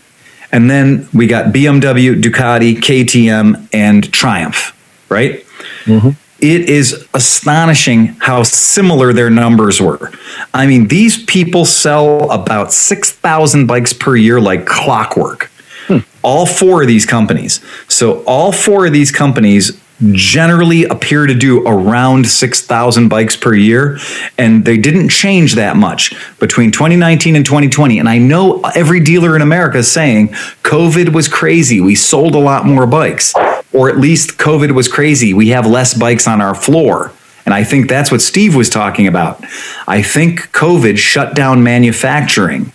And 0.52 0.70
then 0.70 1.08
we 1.12 1.26
got 1.26 1.52
BMW, 1.52 2.20
Ducati, 2.20 2.76
KTM, 2.76 3.68
and 3.72 4.12
Triumph, 4.12 4.76
right? 5.08 5.44
Mm-hmm. 5.84 6.10
It 6.44 6.68
is 6.68 7.08
astonishing 7.14 8.08
how 8.18 8.42
similar 8.42 9.14
their 9.14 9.30
numbers 9.30 9.80
were. 9.80 10.12
I 10.52 10.66
mean, 10.66 10.88
these 10.88 11.24
people 11.24 11.64
sell 11.64 12.30
about 12.30 12.70
6,000 12.70 13.66
bikes 13.66 13.94
per 13.94 14.14
year 14.14 14.38
like 14.38 14.66
clockwork. 14.66 15.50
Hmm. 15.86 16.00
All 16.22 16.44
four 16.44 16.82
of 16.82 16.88
these 16.88 17.06
companies. 17.06 17.64
So, 17.88 18.22
all 18.24 18.52
four 18.52 18.84
of 18.84 18.92
these 18.92 19.10
companies 19.10 19.80
generally 20.12 20.84
appear 20.84 21.26
to 21.26 21.34
do 21.34 21.66
around 21.66 22.26
6,000 22.26 23.08
bikes 23.08 23.36
per 23.36 23.54
year. 23.54 23.98
And 24.36 24.66
they 24.66 24.76
didn't 24.76 25.08
change 25.08 25.54
that 25.54 25.76
much 25.76 26.12
between 26.40 26.72
2019 26.72 27.36
and 27.36 27.46
2020. 27.46 27.98
And 27.98 28.08
I 28.08 28.18
know 28.18 28.60
every 28.74 29.00
dealer 29.00 29.36
in 29.36 29.40
America 29.40 29.78
is 29.78 29.90
saying 29.90 30.28
COVID 30.62 31.14
was 31.14 31.28
crazy. 31.28 31.80
We 31.80 31.94
sold 31.94 32.34
a 32.34 32.38
lot 32.38 32.66
more 32.66 32.86
bikes, 32.86 33.34
or 33.74 33.90
at 33.90 33.98
least 33.98 34.38
COVID 34.38 34.70
was 34.70 34.88
crazy. 34.88 35.34
We 35.34 35.48
have 35.48 35.66
less 35.66 35.92
bikes 35.92 36.26
on 36.26 36.40
our 36.40 36.54
floor. 36.54 37.12
And 37.44 37.52
I 37.52 37.64
think 37.64 37.90
that's 37.90 38.10
what 38.10 38.22
Steve 38.22 38.54
was 38.54 38.70
talking 38.70 39.06
about. 39.06 39.44
I 39.86 40.00
think 40.00 40.52
COVID 40.52 40.96
shut 40.96 41.34
down 41.34 41.62
manufacturing 41.62 42.72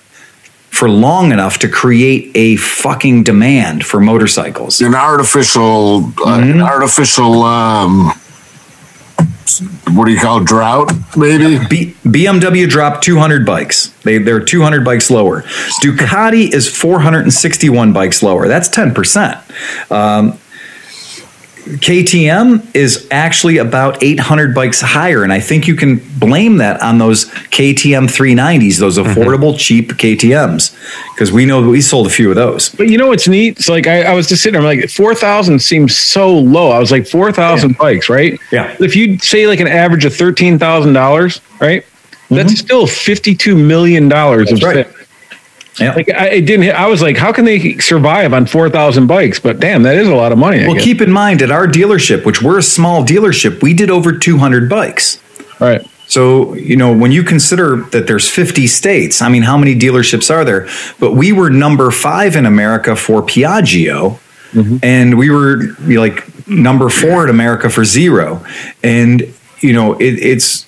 for 0.69 0.89
long 0.89 1.31
enough 1.31 1.57
to 1.59 1.67
create 1.67 2.31
a 2.35 2.55
fucking 2.57 3.23
demand 3.23 3.85
for 3.85 3.99
motorcycles. 3.99 4.79
An 4.81 4.93
artificial, 4.93 6.11
uh, 6.23 6.39
an 6.39 6.61
artificial, 6.61 7.41
um, 7.41 8.13
what 9.93 10.05
do 10.05 10.11
you 10.11 10.19
call 10.19 10.41
it, 10.41 10.45
drought? 10.45 10.91
Maybe. 11.17 11.57
B- 11.67 11.95
BMW 12.05 12.69
dropped 12.69 13.03
200 13.03 13.45
bikes. 13.45 13.87
They 14.03 14.19
they're 14.19 14.39
200 14.39 14.85
bikes 14.85 15.09
lower. 15.09 15.41
Ducati 15.81 16.53
is 16.53 16.69
461 16.69 17.91
bikes 17.91 18.21
lower. 18.21 18.47
That's 18.47 18.69
10%. 18.69 19.91
Um, 19.91 20.37
KTM 21.65 22.75
is 22.75 23.07
actually 23.11 23.57
about 23.57 24.01
800 24.03 24.55
bikes 24.55 24.81
higher, 24.81 25.23
and 25.23 25.31
I 25.31 25.39
think 25.39 25.67
you 25.67 25.75
can 25.75 25.97
blame 26.17 26.57
that 26.57 26.81
on 26.81 26.97
those 26.97 27.25
KTM 27.25 28.05
390s, 28.07 28.79
those 28.79 28.97
affordable, 28.97 29.57
cheap 29.57 29.89
KTM's, 29.93 30.75
because 31.13 31.31
we 31.31 31.45
know 31.45 31.61
we 31.67 31.81
sold 31.81 32.07
a 32.07 32.09
few 32.09 32.29
of 32.29 32.35
those. 32.35 32.69
But 32.69 32.87
you 32.89 32.97
know 32.97 33.07
what's 33.07 33.27
neat? 33.27 33.57
It's 33.59 33.69
like 33.69 33.87
I, 33.87 34.03
I 34.03 34.13
was 34.13 34.27
just 34.27 34.41
sitting 34.41 34.59
there, 34.59 34.69
I'm 34.69 34.77
like 34.79 34.89
four 34.89 35.13
thousand 35.13 35.59
seems 35.59 35.95
so 35.95 36.33
low. 36.37 36.71
I 36.71 36.79
was 36.79 36.91
like 36.91 37.05
four 37.07 37.31
thousand 37.31 37.77
bikes, 37.77 38.09
right? 38.09 38.39
Yeah. 38.51 38.75
If 38.79 38.95
you 38.95 39.17
say 39.19 39.45
like 39.47 39.59
an 39.59 39.67
average 39.67 40.05
of 40.05 40.15
thirteen 40.15 40.57
thousand 40.59 40.93
dollars, 40.93 41.39
right? 41.61 41.85
That's 42.29 42.59
still 42.59 42.85
fifty 42.87 43.35
two 43.35 43.55
million 43.55 44.07
dollars 44.09 44.51
of 44.51 44.59
Mm-hmm. 44.59 44.65
Right. 44.77 44.85
sales. 44.87 44.98
Yeah. 45.79 45.93
Like 45.93 46.09
I 46.09 46.27
it 46.27 46.45
didn't. 46.45 46.69
I 46.71 46.87
was 46.87 47.01
like, 47.01 47.15
how 47.17 47.31
can 47.31 47.45
they 47.45 47.77
survive 47.77 48.33
on 48.33 48.45
four 48.45 48.69
thousand 48.69 49.07
bikes? 49.07 49.39
But 49.39 49.59
damn, 49.59 49.83
that 49.83 49.95
is 49.97 50.07
a 50.07 50.15
lot 50.15 50.31
of 50.31 50.37
money. 50.37 50.63
I 50.63 50.67
Well, 50.67 50.75
guess. 50.75 50.83
keep 50.83 51.01
in 51.01 51.11
mind 51.11 51.41
at 51.41 51.51
our 51.51 51.67
dealership, 51.67 52.25
which 52.25 52.41
we're 52.41 52.57
a 52.57 52.63
small 52.63 53.03
dealership, 53.05 53.61
we 53.61 53.73
did 53.73 53.89
over 53.89 54.11
200 54.17 54.69
bikes. 54.69 55.21
right. 55.59 55.81
So, 56.07 56.55
you 56.55 56.75
know, 56.75 56.91
when 56.91 57.11
you 57.11 57.21
consider 57.21 57.77
that 57.91 58.07
there's 58.07 58.27
50 58.27 58.65
states, 58.65 59.21
I 59.21 59.29
mean, 59.29 59.43
how 59.43 59.57
many 59.59 59.75
dealerships 59.75 60.31
are 60.33 60.43
there? 60.43 60.67
But 60.99 61.13
we 61.13 61.31
were 61.31 61.51
number 61.51 61.91
five 61.91 62.35
in 62.35 62.47
America 62.47 62.95
for 62.95 63.21
Piaggio, 63.21 64.17
mm-hmm. 64.51 64.77
and 64.81 65.19
we 65.19 65.29
were 65.29 65.75
like 65.81 66.25
number 66.47 66.89
four 66.89 67.25
in 67.25 67.29
America 67.29 67.69
for 67.69 67.85
Zero. 67.85 68.43
And, 68.81 69.31
you 69.59 69.71
know, 69.71 69.93
it, 69.99 70.15
it's, 70.15 70.65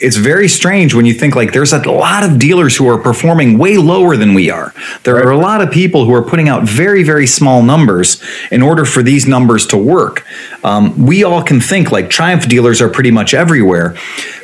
it's 0.00 0.16
very 0.16 0.48
strange 0.48 0.94
when 0.94 1.04
you 1.04 1.12
think 1.12 1.36
like 1.36 1.52
there's 1.52 1.72
a 1.72 1.90
lot 1.90 2.24
of 2.24 2.38
dealers 2.38 2.76
who 2.76 2.88
are 2.88 2.98
performing 2.98 3.58
way 3.58 3.76
lower 3.76 4.16
than 4.16 4.34
we 4.34 4.50
are. 4.50 4.72
There 5.04 5.16
are 5.16 5.30
a 5.30 5.36
lot 5.36 5.60
of 5.60 5.70
people 5.70 6.04
who 6.04 6.14
are 6.14 6.22
putting 6.22 6.48
out 6.48 6.64
very, 6.64 7.02
very 7.02 7.26
small 7.26 7.62
numbers 7.62 8.22
in 8.50 8.62
order 8.62 8.84
for 8.84 9.02
these 9.02 9.26
numbers 9.26 9.66
to 9.68 9.76
work. 9.76 10.26
Um, 10.64 11.06
we 11.06 11.22
all 11.22 11.42
can 11.42 11.60
think 11.60 11.92
like 11.92 12.08
Triumph 12.08 12.48
dealers 12.48 12.80
are 12.80 12.88
pretty 12.88 13.10
much 13.10 13.34
everywhere, 13.34 13.96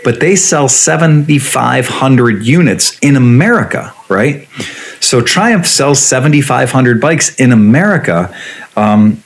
but 0.04 0.20
they 0.20 0.36
sell 0.36 0.68
7,500 0.68 2.44
units 2.44 2.98
in 3.00 3.16
America, 3.16 3.94
right? 4.08 4.48
So 5.00 5.22
Triumph 5.22 5.66
sells 5.66 6.00
7,500 6.00 7.00
bikes 7.00 7.34
in 7.36 7.52
America. 7.52 8.34
Um, 8.76 9.22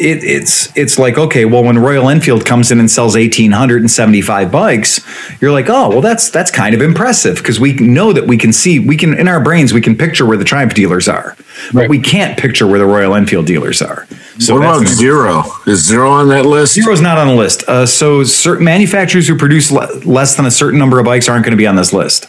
it, 0.00 0.24
it's 0.24 0.74
it's 0.76 0.98
like 0.98 1.18
okay, 1.18 1.44
well, 1.44 1.62
when 1.62 1.78
Royal 1.78 2.08
Enfield 2.08 2.46
comes 2.46 2.70
in 2.70 2.80
and 2.80 2.90
sells 2.90 3.14
eighteen 3.14 3.52
hundred 3.52 3.82
and 3.82 3.90
seventy 3.90 4.22
five 4.22 4.50
bikes, 4.50 5.00
you're 5.40 5.52
like, 5.52 5.68
oh, 5.68 5.88
well, 5.90 6.00
that's 6.00 6.30
that's 6.30 6.50
kind 6.50 6.74
of 6.74 6.80
impressive 6.80 7.36
because 7.36 7.60
we 7.60 7.74
know 7.74 8.12
that 8.12 8.26
we 8.26 8.38
can 8.38 8.52
see 8.52 8.78
we 8.78 8.96
can 8.96 9.18
in 9.18 9.28
our 9.28 9.40
brains 9.42 9.72
we 9.72 9.80
can 9.80 9.96
picture 9.96 10.24
where 10.24 10.36
the 10.38 10.44
Triumph 10.44 10.74
dealers 10.74 11.08
are, 11.08 11.36
but 11.72 11.80
Right. 11.80 11.90
we 11.90 12.00
can't 12.00 12.38
picture 12.38 12.66
where 12.66 12.78
the 12.78 12.86
Royal 12.86 13.14
Enfield 13.14 13.46
dealers 13.46 13.82
are. 13.82 14.06
So 14.38 14.54
what 14.54 14.62
about 14.64 14.86
zero? 14.88 15.44
Is 15.66 15.86
zero 15.86 16.10
on 16.10 16.28
that 16.28 16.46
list? 16.46 16.74
Zero 16.74 16.92
is 16.92 17.02
not 17.02 17.18
on 17.18 17.28
the 17.28 17.34
list. 17.34 17.62
Uh, 17.68 17.84
so 17.84 18.24
certain 18.24 18.64
manufacturers 18.64 19.28
who 19.28 19.36
produce 19.36 19.70
le- 19.70 19.92
less 20.06 20.36
than 20.36 20.46
a 20.46 20.50
certain 20.50 20.78
number 20.78 20.98
of 20.98 21.04
bikes 21.04 21.28
aren't 21.28 21.44
going 21.44 21.50
to 21.52 21.56
be 21.58 21.66
on 21.66 21.76
this 21.76 21.92
list. 21.92 22.28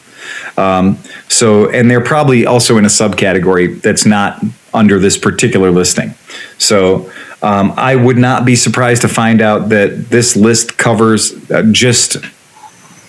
Um, 0.57 0.97
so, 1.29 1.69
and 1.69 1.89
they're 1.89 2.03
probably 2.03 2.45
also 2.45 2.77
in 2.77 2.83
a 2.85 2.89
subcategory 2.89 3.81
that's 3.81 4.05
not 4.05 4.41
under 4.73 4.99
this 4.99 5.17
particular 5.17 5.71
listing. 5.71 6.13
So, 6.57 7.09
um, 7.43 7.73
I 7.75 7.95
would 7.95 8.17
not 8.17 8.45
be 8.45 8.55
surprised 8.55 9.01
to 9.01 9.09
find 9.09 9.41
out 9.41 9.69
that 9.69 10.09
this 10.09 10.35
list 10.35 10.77
covers 10.77 11.33
uh, 11.51 11.63
just 11.71 12.17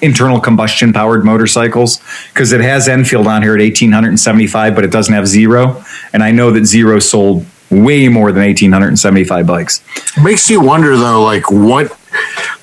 internal 0.03 0.41
combustion 0.41 0.93
powered 0.93 1.25
motorcycles 1.25 2.01
because 2.33 2.53
it 2.53 2.61
has 2.61 2.89
Enfield 2.89 3.27
on 3.27 3.43
here 3.43 3.55
at 3.55 3.61
1875, 3.61 4.75
but 4.75 4.85
it 4.85 4.91
doesn't 4.91 5.15
have 5.15 5.27
zero. 5.27 5.83
And 6.13 6.23
I 6.23 6.33
know 6.33 6.51
that 6.51 6.67
zero 6.67 6.99
sold 6.99 7.47
way 7.71 8.09
more 8.09 8.33
than 8.33 8.43
1875 8.43 9.47
bikes. 9.47 9.83
Makes 10.23 10.51
you 10.51 10.61
wonder 10.61 10.97
though, 10.97 11.23
like 11.23 11.51
what 11.51 11.97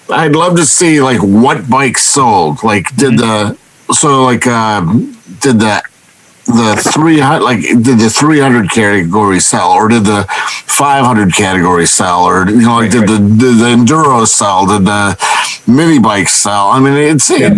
I'd 0.10 0.35
love 0.35 0.57
to 0.57 0.65
see 0.65 1.02
like 1.02 1.22
what 1.22 1.69
bikes 1.69 2.03
sold. 2.03 2.64
Like 2.64 2.95
did 2.95 3.18
the 3.18 3.57
so 3.93 4.23
like 4.23 4.45
um 4.45 5.18
did 5.39 5.60
the 5.60 5.81
the 6.53 6.91
three 6.94 7.19
hundred 7.19 7.44
like 7.44 7.61
did 7.61 7.99
the 7.99 8.10
three 8.10 8.40
hundred 8.40 8.69
category 8.72 9.40
sell 9.40 9.72
or 9.72 9.88
did 9.88 10.03
the 10.03 10.26
five 10.65 11.06
hundred 11.06 11.34
category 11.34 11.86
sell 11.86 12.23
or 12.23 12.49
you 12.49 12.61
know 12.61 12.78
like 12.78 12.91
did 12.91 13.07
the 13.07 13.18
did 13.18 13.57
the 13.57 13.76
enduro 13.76 14.26
sell 14.26 14.65
did 14.65 14.86
the 14.86 15.18
mini 15.68 15.99
bike 15.99 16.30
sell? 16.30 16.68
I 16.68 16.80
mean 16.80 16.94
it's 16.94 17.30
it 17.30 17.53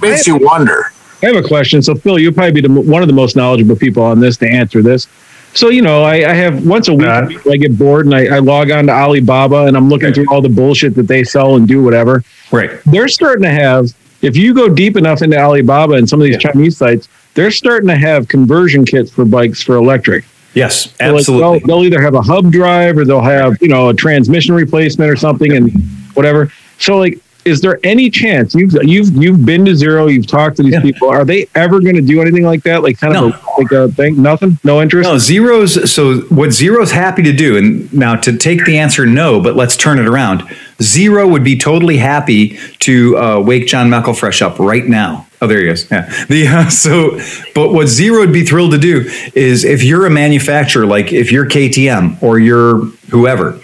makes 0.00 0.26
you 0.26 0.36
wonder. 0.36 0.92
I 1.22 1.26
have 1.26 1.36
a 1.36 1.42
question. 1.42 1.82
So, 1.82 1.96
Phil, 1.96 2.18
you'll 2.20 2.32
probably 2.32 2.60
be 2.60 2.68
the, 2.68 2.80
one 2.80 3.02
of 3.02 3.08
the 3.08 3.14
most 3.14 3.34
knowledgeable 3.34 3.74
people 3.74 4.04
on 4.04 4.20
this 4.20 4.36
to 4.36 4.48
answer 4.48 4.82
this. 4.82 5.08
So, 5.52 5.70
you 5.70 5.82
know, 5.82 6.04
I, 6.04 6.30
I 6.30 6.34
have 6.34 6.64
once 6.64 6.86
a 6.86 6.94
week, 6.94 7.08
uh-huh. 7.08 7.50
I 7.50 7.56
get 7.56 7.76
bored 7.76 8.06
and 8.06 8.14
I, 8.14 8.36
I 8.36 8.38
log 8.38 8.70
on 8.70 8.86
to 8.86 8.92
Alibaba 8.92 9.64
and 9.64 9.76
I'm 9.76 9.88
looking 9.88 10.12
through 10.12 10.26
all 10.30 10.40
the 10.40 10.48
bullshit 10.48 10.94
that 10.94 11.08
they 11.08 11.24
sell 11.24 11.56
and 11.56 11.66
do 11.66 11.82
whatever. 11.82 12.22
Right. 12.52 12.70
They're 12.86 13.08
starting 13.08 13.42
to 13.42 13.50
have, 13.50 13.92
if 14.22 14.36
you 14.36 14.54
go 14.54 14.68
deep 14.68 14.96
enough 14.96 15.22
into 15.22 15.36
Alibaba 15.36 15.94
and 15.94 16.08
some 16.08 16.20
of 16.20 16.26
these 16.26 16.38
Chinese 16.38 16.76
sites, 16.76 17.08
they're 17.38 17.50
starting 17.52 17.86
to 17.88 17.96
have 17.96 18.26
conversion 18.26 18.84
kits 18.84 19.10
for 19.12 19.24
bikes 19.24 19.62
for 19.62 19.76
electric. 19.76 20.24
Yes, 20.54 20.90
So, 20.90 21.04
like, 21.06 21.18
absolutely. 21.20 21.58
they'll, 21.60 21.66
they'll 21.68 21.84
either 21.84 22.00
have 22.02 22.14
a 22.14 22.20
hub 22.22 22.50
drive 22.50 22.98
or 22.98 23.04
they'll 23.04 23.20
have, 23.20 23.56
you 23.60 23.68
know, 23.68 23.90
a 23.90 23.94
transmission 23.94 24.54
replacement 24.56 25.08
or 25.08 25.14
something 25.14 25.52
and 25.52 25.70
whatever. 26.14 26.50
So 26.78 26.96
like, 26.98 27.20
is 27.44 27.60
there 27.60 27.78
any 27.84 28.10
chance 28.10 28.54
you've 28.54 28.74
you've 28.82 29.10
you've 29.16 29.46
been 29.46 29.64
to 29.66 29.74
zero, 29.76 30.06
you've 30.08 30.26
talked 30.26 30.56
to 30.56 30.62
these 30.64 30.72
Yeah. 30.72 30.82
people, 30.82 31.08
are 31.08 31.24
they 31.24 31.46
ever 31.54 31.78
going 31.80 31.94
to 31.94 32.02
do 32.02 32.20
anything 32.20 32.42
like 32.44 32.62
that? 32.64 32.82
Like 32.82 32.98
kind 32.98 33.16
of 33.16 33.32
a, 33.32 33.60
like 33.60 33.70
a 33.72 33.88
thing? 33.92 34.20
Nothing? 34.20 34.58
No 34.64 34.82
interest? 34.82 35.08
No, 35.08 35.16
zeros. 35.16 35.90
So 35.90 36.22
what 36.22 36.50
zero's 36.52 36.90
happy 36.90 37.22
to 37.22 37.32
do, 37.32 37.56
and 37.56 37.90
now 37.92 38.16
to 38.16 38.36
take 38.36 38.64
the 38.64 38.76
answer 38.78 39.06
no, 39.06 39.40
but 39.40 39.54
let's 39.54 39.76
turn 39.76 39.98
it 39.98 40.06
around. 40.06 40.42
Zero 40.80 41.26
would 41.26 41.42
be 41.42 41.56
totally 41.58 41.96
happy 41.96 42.56
to 42.80 43.16
uh, 43.18 43.40
wake 43.40 43.66
John 43.66 43.88
McElfresh 43.90 44.40
up 44.42 44.58
right 44.60 44.86
now. 44.86 45.26
Oh, 45.40 45.46
there 45.46 45.60
he 45.60 45.68
is. 45.68 45.88
Yeah. 45.90 46.08
The 46.28 46.46
uh, 46.48 46.68
so, 46.68 47.18
but 47.54 47.72
what 47.72 47.86
zero 47.86 48.20
would 48.20 48.32
be 48.32 48.44
thrilled 48.44 48.72
to 48.72 48.78
do 48.78 49.08
is 49.34 49.64
if 49.64 49.82
you're 49.82 50.06
a 50.06 50.10
manufacturer, 50.10 50.86
like 50.86 51.12
if 51.12 51.30
you're 51.32 51.46
KTM 51.46 52.22
or 52.22 52.38
you're 52.38 52.84
whoever, 53.10 53.58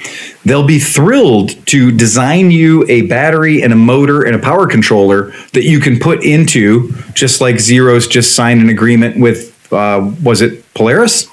they'll 0.44 0.66
be 0.66 0.78
thrilled 0.78 1.50
to 1.66 1.90
design 1.92 2.50
you 2.50 2.84
a 2.88 3.02
battery 3.02 3.62
and 3.62 3.72
a 3.72 3.76
motor 3.76 4.22
and 4.22 4.34
a 4.34 4.38
power 4.38 4.66
controller 4.66 5.32
that 5.52 5.64
you 5.64 5.78
can 5.80 5.98
put 5.98 6.24
into, 6.24 6.92
just 7.14 7.40
like 7.40 7.58
Zero's 7.60 8.06
just 8.08 8.34
signed 8.34 8.60
an 8.60 8.68
agreement 8.70 9.18
with. 9.20 9.52
Uh, 9.72 10.12
was 10.22 10.40
it 10.42 10.64
Polaris? 10.74 11.26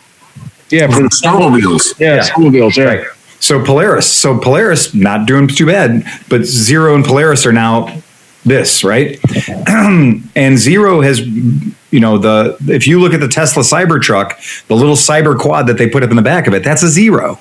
yeah, 0.69 0.87
for 0.87 1.03
the 1.03 1.09
Snowmobiles. 1.09 1.99
yeah, 1.99 2.15
Yeah. 2.15 2.21
snowmobiles, 2.29 2.77
yeah. 2.77 2.83
Right. 2.85 3.07
So 3.41 3.63
Polaris. 3.63 4.09
So 4.09 4.39
Polaris 4.39 4.93
not 4.93 5.27
doing 5.27 5.47
too 5.47 5.65
bad, 5.65 6.05
but 6.29 6.45
Zero 6.45 6.95
and 6.95 7.03
Polaris 7.03 7.45
are 7.45 7.51
now 7.51 8.01
this, 8.45 8.83
right? 8.83 9.19
and 9.67 10.57
Zero 10.57 11.01
has, 11.01 11.19
you 11.19 11.99
know, 11.99 12.17
the 12.17 12.55
if 12.67 12.87
you 12.87 12.99
look 12.99 13.13
at 13.13 13.19
the 13.19 13.27
Tesla 13.27 13.63
Cybertruck, 13.63 14.67
the 14.67 14.75
little 14.75 14.95
Cyber 14.95 15.37
Quad 15.37 15.67
that 15.67 15.77
they 15.77 15.89
put 15.89 16.03
up 16.03 16.11
in 16.11 16.15
the 16.15 16.21
back 16.21 16.47
of 16.47 16.53
it, 16.53 16.63
that's 16.63 16.83
a 16.83 16.87
Zero. 16.87 17.39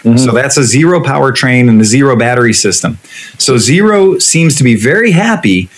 Mm-hmm. 0.00 0.18
So 0.18 0.32
that's 0.32 0.56
a 0.56 0.62
zero 0.62 1.00
powertrain 1.00 1.68
and 1.68 1.80
a 1.80 1.84
zero 1.84 2.14
battery 2.16 2.52
system. 2.52 2.98
So 3.38 3.56
Zero 3.56 4.18
seems 4.18 4.54
to 4.56 4.62
be 4.62 4.76
very 4.76 5.10
happy 5.10 5.68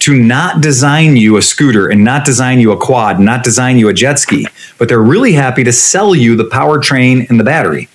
to 0.00 0.14
not 0.14 0.60
design 0.60 1.16
you 1.16 1.36
a 1.36 1.42
scooter 1.42 1.88
and 1.88 2.04
not 2.04 2.24
design 2.24 2.60
you 2.60 2.70
a 2.70 2.76
quad, 2.76 3.18
not 3.18 3.42
design 3.42 3.78
you 3.78 3.88
a 3.88 3.92
jet 3.92 4.18
ski, 4.20 4.46
but 4.78 4.88
they're 4.88 5.02
really 5.02 5.32
happy 5.32 5.64
to 5.64 5.72
sell 5.72 6.14
you 6.14 6.36
the 6.36 6.44
powertrain 6.44 7.28
and 7.30 7.40
the 7.40 7.44
battery. 7.44 7.88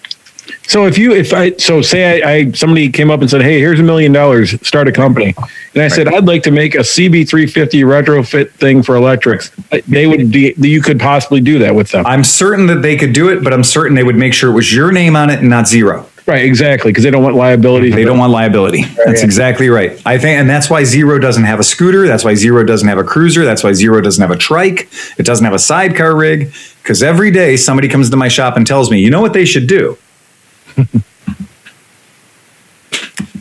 So 0.67 0.85
if 0.85 0.97
you 0.97 1.13
if 1.13 1.33
I 1.33 1.51
so 1.57 1.81
say 1.81 2.23
I, 2.23 2.31
I 2.31 2.51
somebody 2.51 2.89
came 2.89 3.11
up 3.11 3.21
and 3.21 3.29
said, 3.29 3.41
"Hey, 3.41 3.59
here's 3.59 3.79
a 3.79 3.83
million 3.83 4.11
dollars, 4.11 4.51
start 4.65 4.87
a 4.87 4.91
company," 4.91 5.35
and 5.73 5.83
I 5.83 5.87
said, 5.89 6.07
"I'd 6.07 6.25
like 6.25 6.43
to 6.43 6.51
make 6.51 6.73
a 6.75 6.79
CB350 6.79 7.83
retrofit 7.83 8.51
thing 8.51 8.81
for 8.81 8.95
electrics," 8.95 9.51
they 9.87 10.07
would 10.07 10.31
be 10.31 10.53
you 10.57 10.81
could 10.81 10.99
possibly 10.99 11.41
do 11.41 11.59
that 11.59 11.75
with 11.75 11.91
them, 11.91 12.05
I'm 12.05 12.23
certain 12.23 12.67
that 12.67 12.81
they 12.81 12.95
could 12.95 13.13
do 13.13 13.29
it, 13.29 13.43
but 13.43 13.53
I'm 13.53 13.63
certain 13.63 13.95
they 13.95 14.03
would 14.03 14.15
make 14.15 14.33
sure 14.33 14.51
it 14.51 14.53
was 14.53 14.73
your 14.73 14.91
name 14.91 15.15
on 15.15 15.29
it 15.29 15.39
and 15.39 15.49
not 15.49 15.67
zero. 15.67 16.07
right? 16.25 16.45
Exactly, 16.45 16.91
because 16.91 17.03
they 17.03 17.11
don't 17.11 17.23
want 17.23 17.35
liability. 17.35 17.91
They 17.91 18.05
don't 18.05 18.17
want 18.17 18.31
liability. 18.31 18.83
That's 19.05 19.19
yeah. 19.19 19.25
exactly 19.25 19.67
right. 19.69 20.01
I 20.05 20.17
think, 20.17 20.39
and 20.39 20.49
that's 20.49 20.69
why 20.69 20.85
Zero 20.85 21.19
doesn't 21.19 21.43
have 21.43 21.59
a 21.59 21.63
scooter. 21.63 22.07
That's 22.07 22.23
why 22.23 22.35
Zero 22.35 22.63
doesn't 22.63 22.87
have 22.87 22.97
a 22.97 23.03
cruiser. 23.03 23.43
That's 23.43 23.63
why 23.63 23.73
Zero 23.73 23.99
doesn't 23.99 24.21
have 24.21 24.31
a 24.31 24.37
trike. 24.37 24.89
It 25.17 25.25
doesn't 25.25 25.43
have 25.43 25.53
a 25.53 25.59
sidecar 25.59 26.15
rig. 26.15 26.53
Because 26.81 27.01
every 27.03 27.31
day 27.31 27.55
somebody 27.57 27.87
comes 27.87 28.09
to 28.09 28.17
my 28.17 28.27
shop 28.27 28.57
and 28.57 28.67
tells 28.67 28.91
me, 28.91 28.99
you 28.99 29.09
know 29.09 29.21
what 29.21 29.33
they 29.33 29.45
should 29.45 29.67
do? 29.67 29.97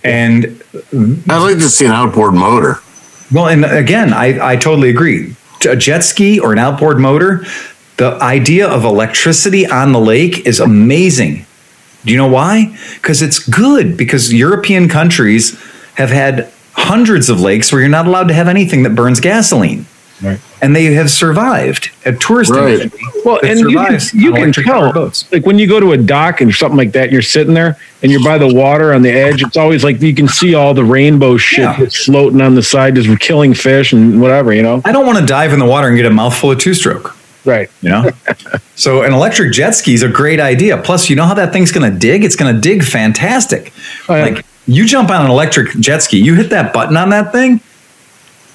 And 0.05 0.62
I'd 0.93 1.39
like 1.39 1.57
to 1.59 1.69
see 1.69 1.87
an 1.87 1.93
outboard 1.93 2.35
motor. 2.35 2.81
well, 3.31 3.49
and 3.49 3.65
again, 3.65 4.12
I, 4.12 4.53
I 4.53 4.57
totally 4.57 4.91
agree. 4.91 5.37
A 5.69 5.77
jet 5.77 6.01
ski 6.01 6.41
or 6.41 6.53
an 6.53 6.59
outboard 6.59 6.99
motor, 6.99 7.45
the 7.97 8.19
idea 8.20 8.69
of 8.69 8.85
electricity 8.85 9.66
on 9.66 9.93
the 9.93 10.01
lake 10.01 10.47
is 10.47 10.59
amazing. 10.59 11.47
Do 12.05 12.11
you 12.11 12.19
know 12.19 12.29
why? 12.29 12.77
Because 12.95 13.23
it's 13.23 13.39
good. 13.39 13.97
Because 13.97 14.33
European 14.33 14.89
countries 14.89 15.59
have 15.95 16.11
had 16.11 16.53
hundreds 16.73 17.29
of 17.29 17.41
lakes 17.41 17.70
where 17.70 17.81
you're 17.81 17.91
not 17.91 18.07
allowed 18.07 18.29
to 18.29 18.35
have 18.35 18.49
anything 18.49 18.83
that 18.83 18.95
burns 18.97 19.20
gasoline. 19.20 19.87
Right. 20.23 20.39
And 20.61 20.74
they 20.77 20.85
have 20.94 21.11
survived. 21.11 21.90
A 22.07 22.12
tourist 22.12 22.53
Right. 22.53 22.74
industry 22.81 23.01
Well, 23.24 23.40
and 23.43 23.59
you 23.61 23.77
can, 23.77 23.99
you 24.15 24.32
can 24.32 24.43
electric 24.43 24.66
tell, 24.66 24.81
powered 24.81 24.94
boats. 24.94 25.24
like 25.32 25.44
when 25.44 25.59
you 25.59 25.66
go 25.66 25.81
to 25.81 25.93
a 25.93 25.97
dock 25.97 26.40
and 26.40 26.55
something 26.55 26.77
like 26.78 26.93
that, 26.93 27.05
and 27.05 27.12
you're 27.12 27.23
sitting 27.23 27.55
there 27.55 27.77
and 28.03 28.12
you're 28.12 28.23
by 28.23 28.39
the 28.39 28.47
water 28.53 28.94
on 28.94 29.03
the 29.03 29.11
edge. 29.11 29.43
It's 29.43 29.57
always 29.57 29.82
like 29.82 30.01
you 30.01 30.15
can 30.15 30.28
see 30.28 30.55
all 30.55 30.74
the 30.74 30.85
rainbow 30.85 31.36
shit 31.36 31.61
Yeah. 31.65 31.77
that's 31.78 32.05
floating 32.05 32.40
on 32.40 32.55
the 32.55 32.62
side, 32.62 32.94
just 32.94 33.19
killing 33.20 33.53
fish 33.55 33.93
and 33.93 34.20
whatever, 34.20 34.53
you 34.53 34.62
know. 34.62 34.81
I 34.85 34.93
don't 34.93 35.07
want 35.07 35.19
to 35.19 35.27
dive 35.27 35.53
in 35.53 35.59
the 35.59 35.66
water 35.66 35.89
and 35.89 35.97
get 35.97 36.07
a 36.07 36.11
mouthful 36.11 36.53
of 36.53 36.59
two 36.59 36.74
stroke. 36.74 37.16
Right. 37.44 37.69
You 37.81 37.89
know? 37.89 38.11
so 38.77 39.03
an 39.03 39.12
electric 39.12 39.53
jet 39.53 39.73
ski 39.73 39.94
is 39.94 40.03
a 40.05 40.09
great 40.09 40.39
idea. 40.39 40.78
Plus, 40.78 41.11
you 41.11 41.16
know 41.16 41.24
how 41.27 41.35
that 41.35 41.53
thing's 41.53 41.73
going 41.73 41.90
to 41.93 41.99
dig? 41.99 42.23
It's 42.24 42.36
going 42.36 42.55
to 42.55 42.61
dig 42.61 42.85
fantastic. 42.85 43.73
Oh, 44.09 44.15
yeah. 44.15 44.23
Like 44.27 44.47
you 44.69 44.85
jump 44.86 45.11
on 45.11 45.24
an 45.24 45.31
electric 45.31 45.73
jet 45.81 46.03
ski, 46.05 46.19
you 46.19 46.35
hit 46.35 46.51
that 46.51 46.73
button 46.73 46.97
on 46.97 47.11
that 47.11 47.32
thing, 47.32 47.55
i- 47.55 47.61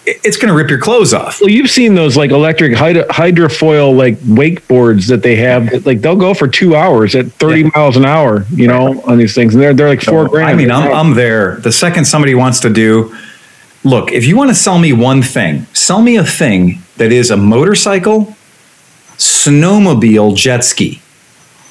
it's 0.07 0.37
going 0.37 0.47
to 0.47 0.53
rip 0.53 0.69
your 0.69 0.79
clothes 0.79 1.13
off. 1.13 1.41
Well, 1.41 1.49
you've 1.49 1.69
seen 1.69 1.93
those 1.93 2.15
like 2.15 2.31
electric 2.31 2.73
hyd- 2.73 3.07
hydrofoil 3.07 3.95
like 3.95 4.17
wakeboards 4.19 5.07
that 5.09 5.21
they 5.21 5.35
have. 5.35 5.69
that, 5.69 5.85
Like 5.85 5.99
they'll 5.99 6.15
go 6.15 6.33
for 6.33 6.47
two 6.47 6.75
hours 6.75 7.13
at 7.13 7.25
30 7.33 7.71
miles 7.75 7.97
an 7.97 8.05
hour, 8.05 8.45
you 8.51 8.67
know, 8.67 9.01
on 9.01 9.17
these 9.17 9.35
things, 9.35 9.53
and 9.53 9.61
they're 9.61 9.73
they're 9.73 9.89
like 9.89 10.01
four 10.01 10.29
grand. 10.29 10.49
I 10.49 10.53
mean, 10.55 10.71
I'm, 10.71 10.93
I'm 10.93 11.13
there. 11.13 11.57
The 11.57 11.73
second 11.73 12.05
somebody 12.05 12.35
wants 12.35 12.61
to 12.61 12.69
do, 12.69 13.15
look, 13.83 14.13
if 14.13 14.25
you 14.25 14.37
want 14.37 14.49
to 14.49 14.55
sell 14.55 14.79
me 14.79 14.93
one 14.93 15.21
thing, 15.21 15.65
sell 15.73 16.01
me 16.01 16.15
a 16.15 16.23
thing 16.23 16.81
that 16.95 17.11
is 17.11 17.29
a 17.29 17.37
motorcycle, 17.37 18.33
snowmobile, 19.17 20.35
jet 20.37 20.63
ski. 20.63 21.01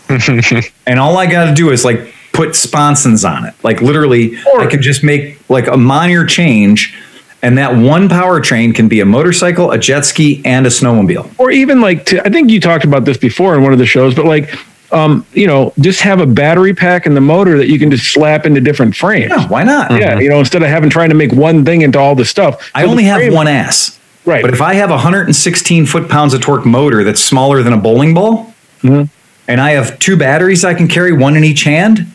and 0.87 1.01
all 1.01 1.17
I 1.17 1.27
got 1.27 1.47
to 1.47 1.55
do 1.55 1.71
is 1.71 1.85
like 1.85 2.13
put 2.33 2.55
sponsons 2.55 3.25
on 3.25 3.47
it. 3.47 3.55
Like 3.65 3.81
literally, 3.81 4.37
I 4.59 4.67
can 4.67 4.83
just 4.83 5.03
make 5.03 5.39
like 5.49 5.67
a 5.69 5.77
minor 5.77 6.27
change. 6.27 6.95
And 7.43 7.59
that 7.59 7.77
one 7.77 8.09
powertrain 8.09 8.75
can 8.75 8.89
be 8.89 9.01
a 9.01 9.05
motorcycle, 9.05 9.71
a 9.71 9.79
jet 9.79 10.05
ski, 10.05 10.41
and 10.45 10.67
a 10.67 10.71
snowmobile. 10.71 11.31
or 11.39 11.51
even 11.51 11.81
like 11.81 12.07
to, 12.07 12.25
I 12.27 12.31
think 12.31 12.51
you 12.51 12.61
talked 12.61 12.85
about 12.85 13.05
this 13.05 13.17
before 13.19 13.55
in 13.55 13.63
one 13.63 13.73
of 13.73 13.79
the 13.79 13.87
shows, 13.87 14.15
but 14.15 14.25
like 14.25 14.55
um, 14.93 15.27
you 15.33 15.49
know, 15.49 15.73
just 15.81 16.01
have 16.03 16.21
a 16.21 16.27
battery 16.27 16.73
pack 16.73 17.07
in 17.07 17.15
the 17.15 17.21
motor 17.21 17.59
that 17.59 17.69
you 17.69 17.77
can 17.77 17.91
just 17.91 18.13
slap 18.13 18.47
into 18.47 18.61
different 18.61 18.95
frames. 18.95 19.31
Yeah, 19.31 19.49
why 19.49 19.65
not? 19.65 19.91
Yeah, 19.91 20.21
you 20.21 20.29
know, 20.29 20.39
instead 20.39 20.63
of 20.63 20.69
having 20.69 20.91
trying 20.91 21.09
to 21.09 21.17
make 21.17 21.33
one 21.33 21.65
thing 21.65 21.83
into 21.83 21.99
all 21.99 22.15
the 22.15 22.25
stuff. 22.25 22.71
I 22.73 22.85
So 22.85 22.91
only 22.91 23.03
have 23.05 23.17
frame- 23.19 23.35
one 23.35 23.49
ass. 23.49 23.99
Right. 24.25 24.43
But 24.43 24.55
if 24.55 24.63
I 24.63 24.75
have 24.75 24.91
a 24.91 24.95
116 24.95 25.87
foot 25.87 26.09
pounds 26.09 26.35
of 26.35 26.41
torque 26.41 26.65
motor 26.65 27.03
that's 27.03 27.21
smaller 27.21 27.63
than 27.65 27.73
a 27.73 27.77
bowling 27.77 28.15
ball, 28.15 28.55
Mhm. 28.85 29.09
and 29.49 29.61
I 29.61 29.73
have 29.73 29.99
two 29.99 30.17
batteries 30.17 30.65
I 30.65 30.75
can 30.75 30.87
carry, 30.87 31.13
one 31.13 31.37
in 31.37 31.43
each 31.43 31.65
hand, 31.65 32.07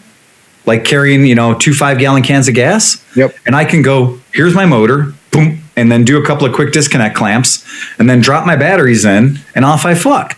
like 0.65 0.85
carrying, 0.85 1.25
you 1.25 1.35
know, 1.35 1.53
two 1.53 1.73
five 1.73 1.99
gallon 1.99 2.23
cans 2.23 2.47
of 2.47 2.53
gas. 2.55 3.03
Yep. 3.17 3.35
And 3.45 3.53
I 3.53 3.65
can 3.65 3.81
go, 3.81 4.17
here's 4.33 4.53
my 4.55 4.65
motor, 4.65 5.13
boom, 5.31 5.59
and 5.75 5.91
then 5.91 6.03
do 6.03 6.21
a 6.21 6.25
couple 6.25 6.45
of 6.47 6.53
quick 6.53 6.71
disconnect 6.73 7.15
clamps, 7.15 7.65
and 7.99 8.09
then 8.09 8.21
drop 8.21 8.45
my 8.45 8.55
batteries 8.55 9.05
in, 9.05 9.39
and 9.55 9.65
off 9.65 9.85
I 9.85 9.95
fuck. 9.95 10.37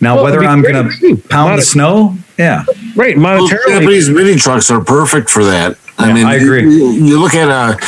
Now, 0.00 0.16
Well, 0.16 0.24
whether 0.24 0.44
I'm 0.44 0.60
going 0.62 0.74
to 0.90 1.16
pound 1.28 1.50
Not 1.52 1.56
the 1.56 1.62
snow, 1.62 2.16
yeah. 2.36 2.64
right 2.96 3.16
Well, 3.16 3.46
monetarily. 3.48 3.68
Japanese 3.68 4.10
mini 4.10 4.34
trucks 4.36 4.70
are 4.70 4.82
perfect 4.84 5.30
for 5.30 5.44
that. 5.44 5.76
I 5.96 6.08
Yeah, 6.08 6.14
mean, 6.14 6.26
I 6.26 6.34
agree. 6.34 6.62
You, 6.62 6.90
you 6.90 7.20
look 7.20 7.34
at 7.34 7.48
a 7.48 7.78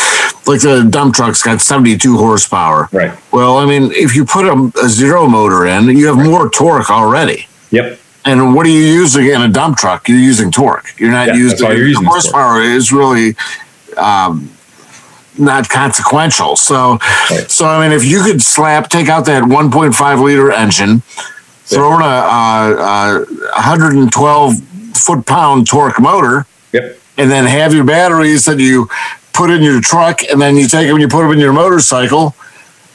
like 0.48 0.60
the 0.60 0.86
dump 0.88 1.14
truck's 1.16 1.42
got 1.42 1.60
72 1.60 2.16
horsepower. 2.16 2.88
Right. 2.92 3.12
Well, 3.32 3.58
I 3.58 3.66
mean, 3.66 3.90
if 3.92 4.14
you 4.14 4.24
put 4.24 4.44
a, 4.46 4.70
a 4.80 4.88
zero 4.88 5.26
motor 5.26 5.66
in, 5.66 5.88
you 5.88 6.06
have 6.06 6.16
more 6.24 6.48
torque 6.48 6.88
already. 6.88 7.48
Yep. 7.72 7.98
And 8.24 8.54
what 8.54 8.64
are 8.66 8.70
you 8.70 8.78
using 8.80 9.26
in 9.26 9.42
a 9.42 9.48
dump 9.48 9.76
truck? 9.76 10.08
You're 10.08 10.18
using 10.18 10.52
torque. 10.52 10.94
You're 11.00 11.10
not 11.10 11.26
Yeah, 11.26 11.32
that's 11.32 11.38
using, 11.60 11.66
all 11.66 11.74
you're 11.74 11.88
using 11.88 12.04
is 12.04 12.06
torque. 12.06 12.22
horsepower 12.22 12.62
is 12.62 12.92
really 12.92 13.34
um, 13.96 14.50
not 15.38 15.68
consequential. 15.68 16.56
So, 16.56 16.98
so 17.48 17.66
I 17.66 17.82
mean, 17.88 17.96
if 17.96 18.04
you 18.04 18.22
could 18.22 18.40
slap, 18.42 18.88
take 18.88 19.08
out 19.08 19.26
that 19.26 19.42
1.5 19.42 20.22
liter 20.24 20.50
engine, 20.52 21.00
throw 21.64 21.94
in 21.96 22.02
a, 22.02 22.04
a, 22.04 23.22
a 23.22 23.26
112 23.54 24.54
foot 24.96 25.26
pound 25.26 25.66
torque 25.68 26.00
motor, 26.00 26.46
Yep. 26.72 26.98
and 27.18 27.30
then 27.30 27.44
have 27.46 27.72
your 27.74 27.84
batteries 27.84 28.44
that 28.46 28.58
you 28.58 28.88
put 29.32 29.50
in 29.50 29.62
your 29.62 29.80
truck, 29.80 30.22
and 30.24 30.40
then 30.40 30.56
you 30.56 30.66
take 30.68 30.86
them 30.86 30.96
and 30.96 31.00
you 31.02 31.08
put 31.08 31.22
them 31.22 31.32
in 31.32 31.38
your 31.38 31.52
motorcycle. 31.52 32.34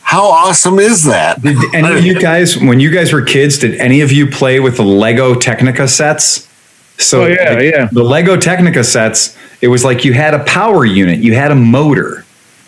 How 0.01 0.26
awesome 0.26 0.80
is 0.80 1.05
that? 1.05 1.41
Did 1.41 1.57
any 1.73 1.97
of 1.97 2.03
you 2.03 2.19
guys, 2.19 2.57
when 2.57 2.80
you 2.80 2.91
guys 2.91 3.13
were 3.13 3.22
kids, 3.22 3.57
did 3.59 3.76
any 3.80 4.01
of 4.01 4.11
you 4.11 4.27
play 4.27 4.59
with 4.59 4.76
the 4.77 4.84
Lego 4.84 5.35
Technica 5.35 5.88
sets? 5.88 6.49
So 6.97 7.23
Oh, 7.23 7.27
yeah, 7.27 7.53
like, 7.53 7.63
yeah. 7.73 7.89
the 7.91 8.03
Lego 8.03 8.35
Technica 8.35 8.84
sets, 8.84 9.38
it 9.61 9.69
was 9.69 9.85
like 9.85 10.03
you 10.03 10.13
had 10.13 10.34
a 10.34 10.39
power 10.43 10.84
unit, 10.85 11.19
you 11.19 11.34
had 11.34 11.51
a 11.51 11.55
motor, 11.55 12.20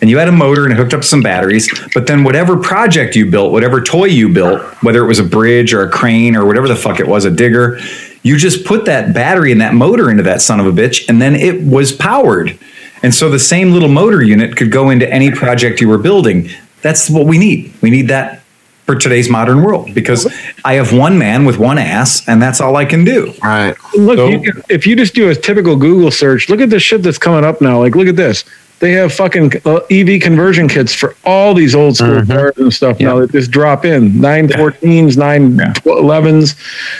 and 0.04 0.10
you 0.10 0.18
had 0.18 0.28
a 0.28 0.32
motor 0.32 0.66
and 0.66 0.74
hooked 0.74 0.92
up 0.92 1.02
some 1.02 1.22
batteries. 1.22 1.66
But 1.94 2.06
then 2.06 2.24
whatever 2.24 2.58
project 2.58 3.16
you 3.16 3.30
built, 3.30 3.52
whatever 3.52 3.80
toy 3.80 4.04
you 4.04 4.28
built, 4.28 4.60
whether 4.82 5.02
it 5.02 5.06
was 5.06 5.18
a 5.18 5.24
bridge 5.24 5.72
or 5.72 5.80
a 5.80 5.88
crane 5.88 6.36
or 6.36 6.44
whatever 6.44 6.68
the 6.68 6.76
fuck 6.76 7.00
it 7.00 7.08
was, 7.08 7.24
a 7.24 7.30
digger, 7.30 7.78
you 8.22 8.36
just 8.36 8.66
put 8.66 8.84
that 8.84 9.14
battery 9.14 9.50
and 9.50 9.62
that 9.62 9.72
motor 9.72 10.10
into 10.10 10.22
that 10.24 10.42
son 10.42 10.60
of 10.60 10.66
a 10.66 10.72
bitch, 10.72 11.08
and 11.08 11.22
then 11.22 11.34
it 11.34 11.62
was 11.66 11.90
powered. 11.90 12.58
And 13.02 13.14
so 13.14 13.30
the 13.30 13.38
same 13.38 13.72
little 13.72 13.88
motor 13.88 14.22
unit 14.22 14.58
could 14.58 14.70
go 14.70 14.90
into 14.90 15.10
any 15.10 15.30
project 15.30 15.80
you 15.80 15.88
were 15.88 15.96
building. 15.96 16.50
That's 16.82 17.08
what 17.08 17.24
we 17.24 17.38
need. 17.38 17.72
We 17.80 17.88
need 17.88 18.08
that 18.08 18.42
for 18.84 18.94
today's 18.96 19.30
modern 19.30 19.62
world 19.62 19.94
because 19.94 20.30
I 20.66 20.74
have 20.74 20.92
one 20.92 21.16
man 21.16 21.46
with 21.46 21.56
one 21.56 21.78
ass, 21.78 22.28
and 22.28 22.42
that's 22.42 22.60
all 22.60 22.76
I 22.76 22.84
can 22.84 23.06
do. 23.06 23.32
Right. 23.42 23.74
Look, 23.94 24.18
So- 24.18 24.28
you 24.28 24.40
can, 24.52 24.62
if 24.68 24.86
you 24.86 24.96
just 24.96 25.14
do 25.14 25.30
a 25.30 25.34
typical 25.34 25.76
Google 25.76 26.10
search, 26.10 26.50
look 26.50 26.60
at 26.60 26.68
the 26.68 26.78
shit 26.78 27.02
that's 27.02 27.16
coming 27.16 27.42
up 27.42 27.62
now. 27.62 27.78
Like, 27.78 27.96
look 27.96 28.06
at 28.06 28.16
this. 28.16 28.44
They 28.84 28.92
have 28.92 29.14
fucking 29.14 29.50
uh, 29.64 29.76
EV 29.90 30.20
conversion 30.20 30.68
kits 30.68 30.92
for 30.94 31.16
all 31.24 31.54
these 31.54 31.74
old 31.74 31.96
school 31.96 32.20
Mm-hmm. 32.20 32.30
cars 32.32 32.52
and 32.58 32.70
stuff 32.70 33.00
now 33.00 33.18
that 33.20 33.32
just 33.32 33.50
drop 33.50 33.86
in. 33.86 34.10
914s, 34.10 35.16
911s, 35.16 36.54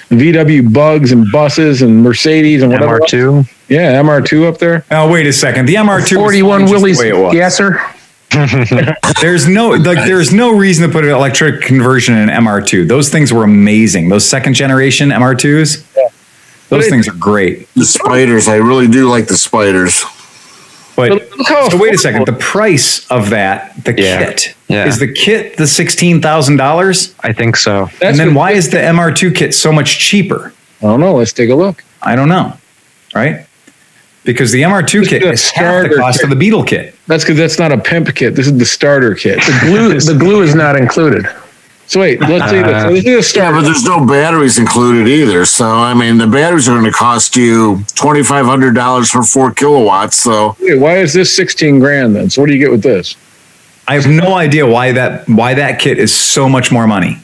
VW 0.09 0.73
bugs 0.73 1.13
and 1.13 1.31
buses 1.31 1.83
and 1.83 2.03
Mercedes 2.03 2.63
and 2.63 2.73
whatever. 2.73 3.03
else. 3.03 3.11
MR2. 3.13 3.51
Yeah, 3.69 4.01
MR2 4.01 4.49
up 4.49 4.57
there. 4.57 4.87
Oh, 4.91 5.13
wait 5.13 5.27
a 5.27 5.33
second. 5.35 5.67
The 5.67 5.75
MR2 5.75 5.99
was 6.01 6.09
41 6.13 6.61
fine 6.61 6.61
just 6.69 6.73
the 6.73 6.81
Willys 6.81 6.99
way 6.99 7.09
it 7.11 7.17
was. 7.19 7.35
gasser. 7.35 7.79
There's 9.21 9.47
no 9.47 9.69
like 9.69 10.07
there's 10.09 10.33
no 10.33 10.57
reason 10.57 10.87
to 10.89 10.93
put 10.93 11.05
an 11.05 11.11
electric 11.11 11.61
conversion 11.61 12.17
in 12.17 12.31
an 12.31 12.45
MR2. 12.45 12.89
Those 12.89 13.11
things 13.11 13.31
were 13.31 13.45
amazing. 13.45 14.09
Those 14.09 14.27
second 14.27 14.55
generation 14.55 15.11
MR2s. 15.11 15.85
Those 16.71 16.87
it- 16.87 16.91
things 16.91 17.09
are 17.09 17.13
great. 17.13 17.69
The 17.75 17.85
spiders, 17.85 18.49
I 18.49 18.57
really 18.57 18.89
do 18.89 19.11
like 19.11 19.27
the 19.27 19.37
spiders. 19.37 20.03
But 20.97 21.09
But 21.37 21.47
how 21.47 21.69
so 21.69 21.77
wait 21.77 21.95
a 21.95 21.99
second. 21.99 22.27
The 22.27 22.33
price 22.35 23.07
of 23.11 23.31
that, 23.31 23.73
the 23.85 23.95
Yeah. 24.01 24.25
kit, 24.27 24.55
Yeah. 24.69 24.87
is 24.87 24.99
the 24.99 25.09
kit 25.13 25.57
the 25.57 25.67
sixteen 25.67 26.21
thousand 26.21 26.57
dollars? 26.57 27.15
I 27.23 27.33
think 27.33 27.57
so. 27.57 27.91
That's 27.99 28.03
And 28.13 28.19
then 28.19 28.35
why 28.35 28.53
is 28.53 28.71
the 28.71 28.79
MR2 28.79 29.31
kit 29.33 29.55
so 29.55 29.73
much 29.73 29.99
cheaper? 29.99 30.53
I 30.83 30.87
don't 30.87 31.01
know. 31.01 31.15
Let's 31.17 31.33
take 31.33 31.51
a 31.51 31.55
look. 31.55 31.83
I 32.03 32.15
don't 32.15 32.29
know. 32.29 32.53
Right? 33.15 33.47
Because 34.25 34.53
the 34.53 34.63
MR2 34.63 35.01
Just 35.01 35.11
kit 35.11 35.23
the 35.23 35.33
is 35.33 35.51
half 35.51 35.89
the 35.89 35.97
cost 35.97 36.19
kit. 36.19 36.25
of 36.25 36.31
the 36.31 36.37
Beetle 36.37 36.65
kit. 36.65 36.95
That's 37.07 37.25
because 37.25 37.37
that's 37.39 37.59
not 37.59 37.73
a 37.73 37.79
pimp 37.79 38.15
kit. 38.15 38.35
This 38.35 38.47
is 38.47 38.57
the 38.57 38.65
starter 38.65 39.15
kit. 39.15 39.37
The 39.39 39.59
Glue, 39.67 40.01
the 40.01 40.15
glue 40.15 40.43
is 40.43 40.55
not 40.55 40.77
included. 40.77 41.27
So 41.87 42.01
wait, 42.01 42.21
let's 42.21 42.51
see 42.51 42.63
this. 42.63 42.67
Uh, 42.73 42.89
so 42.89 42.95
this 42.95 43.05
is 43.05 43.37
a 43.37 43.39
Yeah, 43.39 43.51
but 43.53 43.63
there's 43.63 43.85
no 43.85 44.05
batteries 44.07 44.59
included 44.59 45.07
either. 45.07 45.45
So 45.45 45.67
I 45.67 45.93
mean, 45.95 46.17
the 46.19 46.27
batteries 46.27 46.69
are 46.69 46.73
going 46.73 46.85
to 46.85 46.91
cost 46.91 47.37
you 47.37 47.85
twenty 47.95 48.23
five 48.23 48.47
hundred 48.47 48.75
dollars 48.75 49.11
for 49.11 49.23
four 49.23 49.53
kilowatts. 49.53 50.17
So 50.17 50.57
Wait, 50.61 50.79
why 50.79 50.97
is 50.99 51.13
this 51.13 51.35
16 51.37 51.79
grand 51.81 52.17
then? 52.17 52.31
So 52.31 52.41
what 52.41 52.47
do 52.49 52.55
you 52.55 52.59
get 52.59 52.71
with 52.71 52.83
this? 52.83 53.17
I 53.87 53.95
have 53.95 54.07
no 54.07 54.35
idea 54.35 54.67
why 54.67 54.93
that 54.93 55.29
why 55.29 55.55
that 55.55 55.79
kit 55.79 55.99
is 55.99 56.13
so 56.15 56.49
much 56.49 56.73
more 56.73 56.87
money. 56.87 57.19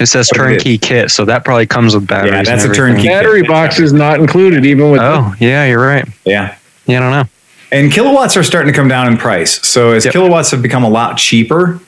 It 0.00 0.06
says 0.06 0.28
What 0.32 0.40
it 0.50 0.54
turnkey 0.54 0.78
kit, 0.78 1.10
so 1.12 1.24
that 1.26 1.44
probably 1.44 1.66
comes 1.66 1.94
with 1.94 2.08
batteries. 2.08 2.32
Yeah, 2.32 2.38
and 2.38 2.46
that's 2.48 2.64
a 2.64 2.74
turnkey. 2.74 3.06
Battery 3.06 3.42
box 3.42 3.78
is 3.78 3.92
not 3.92 4.18
included 4.18 4.66
even 4.66 4.90
with 4.90 5.00
Oh, 5.00 5.32
yeah, 5.38 5.64
you're 5.66 5.84
right. 5.84 6.06
Yeah. 6.24 6.56
Yeah, 6.86 6.96
I 6.96 7.00
don't 7.00 7.10
know. 7.12 7.24
And 7.70 7.92
kilowatts 7.92 8.36
are 8.36 8.42
starting 8.42 8.72
to 8.72 8.76
come 8.76 8.88
down 8.88 9.06
in 9.06 9.16
price. 9.16 9.64
So 9.66 9.92
as 9.92 10.04
Yep. 10.04 10.12
kilowatts 10.12 10.50
have 10.50 10.60
become 10.60 10.82
a 10.82 10.88
lot 10.88 11.16
cheaper, 11.18 11.78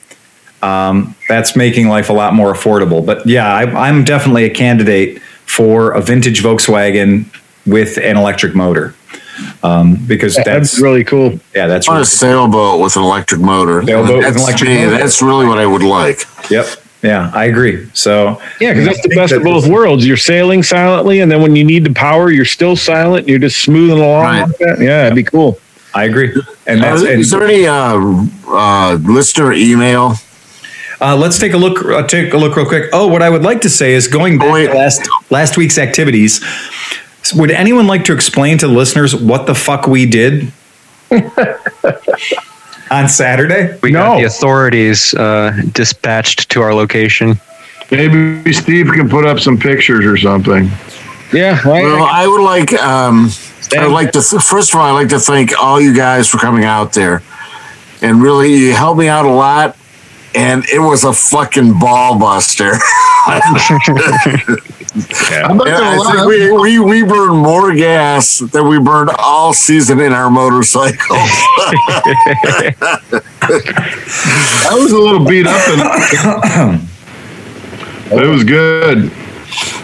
um, 0.64 1.14
that's 1.28 1.54
making 1.56 1.88
life 1.88 2.08
a 2.10 2.12
lot 2.12 2.34
more 2.34 2.52
affordable. 2.52 3.04
But 3.04 3.26
yeah, 3.26 3.52
I, 3.52 3.88
I'm 3.88 4.04
definitely 4.04 4.44
a 4.44 4.50
candidate 4.50 5.20
for 5.46 5.92
a 5.92 6.00
vintage 6.00 6.42
Volkswagen 6.42 7.26
with 7.66 7.98
an 7.98 8.16
electric 8.16 8.54
motor 8.54 8.94
um, 9.62 9.96
because 10.06 10.34
That's 10.36 10.46
that's 10.46 10.80
really 10.80 11.04
cool. 11.04 11.38
yeah, 11.54 11.66
that's 11.66 11.88
really, 11.88 12.02
a 12.02 12.04
sailboat 12.04 12.80
with 12.80 12.96
an 12.96 13.02
electric 13.02 13.40
motor. 13.40 13.82
Sailboat 13.82 14.16
with 14.16 14.26
an 14.26 14.32
that's 14.32 14.42
electric 14.42 14.70
me. 14.70 14.84
motor. 14.84 14.98
That's 14.98 15.22
really 15.22 15.46
what 15.46 15.58
I 15.58 15.66
would 15.66 15.82
like. 15.82 16.20
yep, 16.50 16.66
yeah, 17.02 17.30
I 17.34 17.44
agree. 17.46 17.88
So 17.92 18.40
Yeah, 18.60 18.72
because 18.72 18.86
that's 18.86 19.02
the 19.02 19.08
I 19.08 19.10
think 19.10 19.14
best 19.16 19.30
that 19.32 19.38
of 19.38 19.44
both 19.44 19.66
worlds. 19.66 20.06
You're 20.06 20.16
sailing 20.16 20.62
silently, 20.62 21.20
and 21.20 21.30
then 21.30 21.42
when 21.42 21.56
you 21.56 21.64
need 21.64 21.84
the 21.84 21.92
power, 21.92 22.30
you're 22.30 22.44
still 22.44 22.76
silent. 22.76 23.28
You're 23.28 23.38
just 23.40 23.60
smoothing 23.62 23.98
along. 23.98 24.24
Right. 24.24 24.42
Like 24.46 24.58
that. 24.58 24.76
Yeah, 24.80 25.06
it'd 25.06 25.16
be 25.16 25.24
cool. 25.24 25.58
I 25.94 26.04
agree, 26.04 26.34
and 26.66 26.82
Uh, 26.82 26.84
that's 26.90 27.02
and, 27.02 27.20
is 27.20 27.30
there 27.30 27.44
any 27.44 27.66
uh, 27.66 28.26
uh, 28.48 28.98
listener 29.02 29.52
email? 29.52 30.14
Uh, 31.05 31.14
let's 31.14 31.39
take 31.39 31.52
a 31.52 31.56
look. 31.59 31.85
Uh, 31.85 32.06
take 32.06 32.32
a 32.32 32.36
look 32.39 32.56
real 32.56 32.64
quick. 32.64 32.89
Oh, 32.94 33.09
what 33.09 33.20
I 33.20 33.28
would 33.28 33.43
like 33.43 33.60
to 33.60 33.68
say 33.68 33.93
is 33.93 34.09
going 34.09 34.39
back 34.39 34.51
wait. 34.51 34.66
to 34.68 34.72
last 34.72 35.06
last 35.31 35.59
week's 35.59 35.76
activities. 35.76 36.43
Would 37.35 37.51
anyone 37.51 37.86
like 37.86 38.05
to 38.05 38.14
explain 38.14 38.56
to 38.59 38.68
the 38.68 38.72
listeners 38.72 39.14
what 39.14 39.47
the 39.47 39.55
fuck 39.55 39.86
we 39.86 40.06
did 40.06 40.51
on 42.90 43.09
Saturday? 43.10 43.78
We 43.82 43.93
got 43.93 44.16
the 44.16 44.24
authorities 44.24 45.12
uh, 45.12 45.60
dispatched 45.72 46.51
to 46.52 46.62
our 46.62 46.72
location. 46.72 47.39
Maybe 47.90 48.51
Steve 48.55 48.86
can 48.86 49.10
put 49.10 49.26
up 49.26 49.40
some 49.40 49.59
pictures 49.59 50.06
or 50.06 50.16
something. 50.16 50.70
Yeah, 51.35 51.60
right. 51.68 51.85
Well, 51.85 52.09
I 52.10 52.26
would 52.26 52.43
like, 52.43 52.72
um, 52.74 53.28
I 53.76 53.86
would 53.86 53.93
like 53.93 54.12
to, 54.12 54.22
first 54.22 54.72
of 54.72 54.81
all, 54.81 54.86
I'd 54.86 54.93
like 55.02 55.09
to 55.10 55.20
thank 55.20 55.52
all 55.60 55.78
you 55.78 55.94
guys 55.94 56.28
for 56.28 56.39
coming 56.39 56.64
out 56.64 56.94
there. 56.94 57.22
And 58.01 58.22
really, 58.22 58.55
you 58.55 58.72
helped 58.72 58.98
me 58.98 59.09
out 59.09 59.26
a 59.26 59.31
lot. 59.31 59.76
And 60.36 60.65
it 60.73 60.81
was 60.81 61.05
a 61.05 61.12
fucking 61.12 61.78
ball 61.78 62.19
buster. 62.19 62.73
I'm 63.27 63.55
not 65.56 65.66
And 65.66 65.77
gonna 65.77 65.85
I 65.85 66.12
think 66.12 66.27
we, 66.28 66.78
we, 66.78 67.02
we 67.02 67.02
burned 67.02 67.39
more 67.39 67.74
gas 67.74 68.39
than 68.39 68.69
we 68.69 68.78
burned 68.78 69.11
all 69.19 69.52
season 69.52 70.01
in 70.01 70.12
our 70.12 70.31
motorcycles. 70.31 70.98
I 73.47 74.70
was 74.73 74.93
a 74.93 74.98
little 74.98 75.24
beat 75.24 75.47
up, 75.47 75.69
and 75.69 76.89
but 78.11 78.24
it 78.24 78.28
was 78.28 78.44
good. 78.44 79.11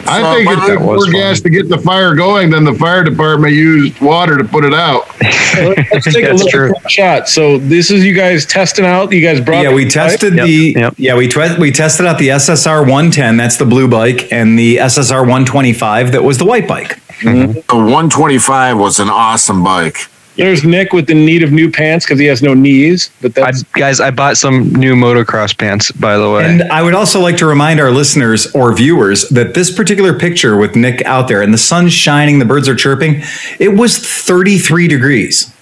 I 0.07 0.21
So, 0.23 0.35
think 0.35 0.49
but 0.49 0.59
it 0.69 0.73
took 0.75 0.81
more 0.83 1.07
gas 1.11 1.41
to 1.41 1.51
get 1.51 1.69
the 1.69 1.79
fire 1.79 2.15
going 2.15 2.51
than 2.51 2.65
the 2.65 2.75
fire 2.75 3.05
department 3.05 3.55
used 3.55 4.01
water 4.01 4.37
to 4.39 4.45
put 4.45 4.65
it 4.65 4.75
out. 4.75 5.09
Let's 5.21 6.05
take 6.13 6.25
a 6.25 6.29
That's 6.29 6.43
look 6.43 6.51
true. 6.51 6.75
at 6.75 6.91
shot. 6.91 7.29
So 7.29 7.59
this 7.59 7.91
is 7.91 8.05
you 8.05 8.15
guys 8.15 8.47
testing 8.47 8.85
out. 8.85 9.13
You 9.13 9.21
guys 9.21 9.41
brought. 9.41 9.63
Yeah, 9.63 9.75
we 9.75 9.89
tested 9.89 10.35
Yep, 10.35 10.47
the 10.47 10.75
yep. 10.77 10.95
yeah 10.97 11.17
we 11.17 11.29
twe- 11.29 11.59
we 11.59 11.71
tested 11.71 12.07
out 12.07 12.19
the 12.19 12.29
SSR 12.29 12.81
110. 12.81 13.37
That's 13.37 13.57
the 13.57 13.65
blue 13.67 13.89
bike, 13.89 14.33
and 14.33 14.59
the 14.59 14.77
SSR 14.77 15.21
125. 15.21 16.13
That 16.13 16.23
was 16.25 16.39
the 16.39 16.45
white 16.45 16.67
bike. 16.69 16.99
Mm-hmm. 17.21 17.53
the 17.53 17.77
125 17.85 18.79
was 18.79 18.99
an 18.99 19.11
awesome 19.11 19.63
bike. 19.63 20.10
There's 20.41 20.65
Nick 20.65 20.93
with 20.93 21.07
the 21.07 21.15
need 21.15 21.43
of 21.43 21.53
new 21.53 21.71
pants 21.71 22.05
because 22.07 22.19
he 22.19 22.27
has 22.27 22.43
no 22.43 22.55
knees. 22.55 23.11
But 23.21 23.39
I, 23.39 23.53
guys, 23.73 24.01
I 24.01 24.11
bought 24.11 24.37
some 24.37 24.73
new 24.73 24.95
motocross 24.95 25.57
pants, 25.57 25.93
by 25.93 26.17
the 26.17 26.31
way. 26.31 26.47
And 26.47 26.63
I 26.65 26.83
would 26.83 26.95
also 26.95 27.21
like 27.21 27.37
to 27.39 27.47
remind 27.47 27.79
our 27.79 27.91
listeners 27.91 28.53
or 28.55 28.73
viewers 28.73 29.29
that 29.29 29.55
this 29.55 29.71
particular 29.71 30.19
picture 30.19 30.57
with 30.57 30.77
Nick 30.77 31.03
out 31.05 31.29
there 31.29 31.43
and 31.43 31.53
the 31.53 31.59
sun's 31.59 31.93
shining, 31.93 32.39
the 32.39 32.45
birds 32.45 32.69
are 32.69 32.75
chirping, 32.75 33.23
it 33.59 33.77
was 33.77 33.99
33 33.99 34.89
degrees. 34.89 35.53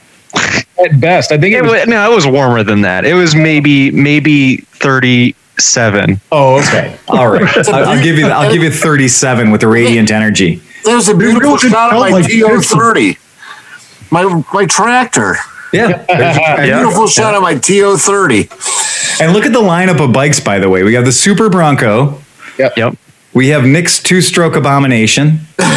at 0.84 1.00
best. 1.00 1.32
I 1.32 1.38
think 1.38 1.55
it 1.55 1.59
it 1.59 1.62
was. 1.62 1.72
was, 1.72 1.86
no, 1.88 2.10
it 2.10 2.14
was 2.14 2.26
warmer 2.26 2.62
than 2.62 2.82
that. 2.82 3.05
It 3.05 3.14
was 3.14 3.34
maybe 3.34 3.90
maybe 3.90 4.59
thirty 4.59 5.34
seven. 5.59 6.20
Oh, 6.30 6.59
okay. 6.60 6.96
All 7.09 7.28
right. 7.28 7.68
I'll, 7.68 7.88
I'll 7.90 8.02
give 8.02 8.18
you 8.18 8.26
I'll 8.26 8.52
give 8.52 8.62
you 8.62 8.70
37 8.70 9.50
with 9.50 9.60
the 9.62 9.68
radiant 9.68 10.10
energy. 10.10 10.62
There's 10.84 11.09
a 11.09 11.14
beautiful 11.16 11.40
really 11.40 11.59
didn't 11.59 11.72
shot 11.72 11.92
of 11.92 12.00
my 12.00 12.10
like 12.10 12.26
TO30. 12.26 13.18
My, 14.10 14.43
my 14.52 14.66
tractor. 14.66 15.36
Yeah. 15.72 16.05
Beautiful 16.82 17.06
shot 17.06 17.35
of 17.35 17.43
my 17.43 17.55
TO30. 17.55 19.20
And 19.20 19.32
look 19.32 19.44
at 19.44 19.52
the 19.52 19.60
lineup 19.60 20.02
of 20.02 20.12
bikes, 20.12 20.40
by 20.40 20.59
the 20.59 20.68
way. 20.68 20.82
We 20.82 20.93
got 20.93 21.05
the 21.05 21.12
Super 21.12 21.48
Bronco. 21.48 22.20
Yep. 22.59 22.76
Yep. 22.76 22.97
We 23.35 23.48
have 23.48 23.64
Nick's 23.64 24.02
two 24.02 24.20
stroke 24.20 24.56
abomination 24.56 25.26
and 25.59 25.68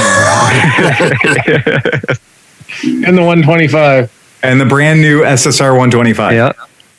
the 3.17 3.23
125. 3.23 4.39
and 4.43 4.61
the 4.61 4.65
brand 4.65 5.01
new 5.01 5.21
SSR 5.21 5.71
125. 5.71 6.33
Yeah. 6.33 6.51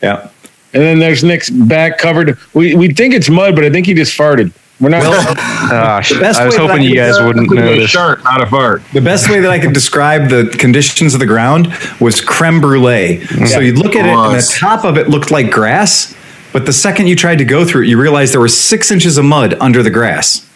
Yeah. 0.02 0.28
And 0.74 0.82
then 0.82 0.98
there's 0.98 1.24
Nick's 1.24 1.50
back 1.50 1.98
covered. 1.98 2.38
We 2.54 2.74
we 2.74 2.92
think 2.92 3.14
it's 3.14 3.28
mud, 3.28 3.54
but 3.54 3.64
I 3.64 3.70
think 3.70 3.86
he 3.86 3.94
just 3.94 4.16
farted. 4.16 4.52
We're 4.82 4.88
not. 4.88 5.02
Gosh, 5.04 6.10
best 6.18 6.40
I 6.40 6.44
was 6.46 6.54
way 6.54 6.58
that 6.58 6.68
hoping 6.68 6.82
I 6.82 6.88
you 6.88 6.94
guys 6.96 7.20
wouldn't 7.22 7.46
It 7.46 7.50
was 7.50 7.58
a 7.58 7.62
notice. 7.62 7.90
shark, 7.90 8.24
not 8.24 8.42
a 8.42 8.46
fart. 8.46 8.82
The 8.92 9.00
best 9.00 9.30
way 9.30 9.38
that 9.40 9.50
I 9.50 9.60
could 9.60 9.72
describe 9.72 10.28
the 10.28 10.52
conditions 10.58 11.14
of 11.14 11.20
the 11.20 11.26
ground 11.26 11.72
was 12.00 12.20
creme 12.20 12.60
brulee. 12.60 13.18
Mm. 13.20 13.46
So 13.46 13.60
you'd 13.60 13.78
look 13.78 13.94
at 13.94 14.04
it, 14.04 14.12
and 14.12 14.34
the 14.34 14.56
top 14.58 14.84
of 14.84 14.98
it 14.98 15.08
looked 15.08 15.30
like 15.30 15.52
grass, 15.52 16.14
but 16.52 16.66
the 16.66 16.72
second 16.72 17.06
you 17.06 17.14
tried 17.14 17.38
to 17.38 17.44
go 17.44 17.64
through 17.64 17.84
it, 17.84 17.88
you 17.88 18.00
realized 18.00 18.34
there 18.34 18.40
was 18.40 18.58
six 18.60 18.90
inches 18.90 19.16
of 19.18 19.24
mud 19.24 19.54
under 19.60 19.84
the 19.84 19.90
grass. 19.90 20.48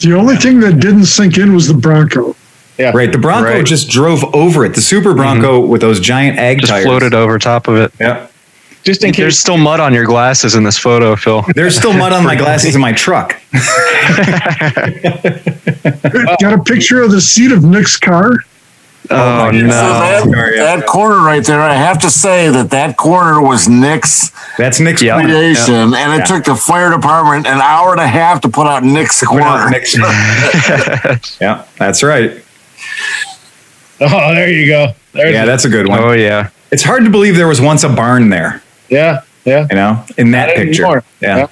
The 0.00 0.14
only 0.14 0.36
thing 0.36 0.60
that 0.60 0.80
didn't 0.80 1.04
sink 1.04 1.36
in 1.36 1.52
was 1.54 1.68
the 1.68 1.74
Bronco. 1.74 2.34
Yeah. 2.78 2.92
Right. 2.94 3.12
The 3.12 3.18
Bronco 3.18 3.44
Right. 3.50 3.66
just 3.66 3.90
drove 3.90 4.24
over 4.34 4.64
it. 4.64 4.74
The 4.74 4.80
Super 4.80 5.12
Bronco 5.12 5.60
mm-hmm. 5.60 5.70
with 5.70 5.82
those 5.82 6.00
giant 6.00 6.38
ag 6.38 6.60
Just 6.60 6.72
tires. 6.72 6.86
floated 6.86 7.12
over 7.12 7.38
top 7.38 7.68
of 7.68 7.76
it. 7.76 7.92
Yeah. 8.00 8.26
Just 8.90 9.04
in 9.04 9.12
There's 9.12 9.38
still 9.38 9.56
mud 9.56 9.80
on 9.80 9.94
your 9.94 10.04
glasses 10.04 10.54
in 10.54 10.64
this 10.64 10.76
photo, 10.78 11.14
Phil. 11.16 11.44
There's 11.54 11.76
still 11.76 11.92
mud 11.92 12.12
on 12.12 12.24
my 12.24 12.34
glasses 12.42 12.74
in 12.74 12.80
my 12.80 12.92
truck. 12.92 13.40
Got 16.40 16.52
a 16.54 16.62
picture 16.64 17.02
of 17.02 17.10
the 17.10 17.20
seat 17.20 17.52
of 17.52 17.62
Nick's 17.64 17.96
car. 17.96 18.32
Oh, 19.12 19.48
oh 19.48 19.50
So 19.52 19.58
no! 19.60 19.68
that, 19.68 20.24
that 20.56 20.86
corner 20.86 21.18
right 21.24 21.44
there, 21.44 21.60
I 21.60 21.74
have 21.74 21.98
to 22.00 22.10
say 22.10 22.48
that 22.50 22.70
that 22.70 22.96
corner 22.96 23.40
was 23.40 23.68
Nick's 23.68 24.30
That's 24.56 24.78
Nick's 24.78 25.02
Yeah. 25.02 25.14
corner. 25.14 25.28
creation, 25.34 25.74
and 25.74 25.94
it 25.94 26.18
Yeah. 26.18 26.24
took 26.24 26.44
the 26.44 26.54
fire 26.54 26.90
department 26.90 27.46
an 27.46 27.60
hour 27.60 27.90
and 27.92 28.00
a 28.00 28.06
half 28.06 28.40
to 28.42 28.48
put 28.48 28.66
out 28.68 28.84
Nick's 28.84 29.22
We're 29.28 29.40
not 29.40 29.60
corner. 29.62 29.70
Nick's- 29.70 31.38
yeah, 31.40 31.64
that's 31.78 32.02
right. 32.02 32.40
Oh, 34.00 34.34
there 34.34 34.48
you 34.50 34.66
go. 34.66 34.92
There's 35.12 35.32
Yeah, 35.34 35.44
that's 35.44 35.64
a 35.64 35.68
good 35.68 35.88
one. 35.88 35.98
Oh 36.00 36.12
yeah. 36.12 36.50
It's 36.70 36.84
hard 36.84 37.02
to 37.04 37.10
believe 37.10 37.36
there 37.36 37.48
was 37.48 37.60
once 37.60 37.82
a 37.82 37.88
barn 37.88 38.28
there, 38.30 38.62
yeah, 38.90 39.22
yeah. 39.44 39.66
you 39.70 39.76
know, 39.76 40.04
in 40.18 40.30
that 40.32 40.46
Not 40.48 40.56
picture. 40.56 40.82
anymore. 40.84 41.04
Yeah. 41.20 41.46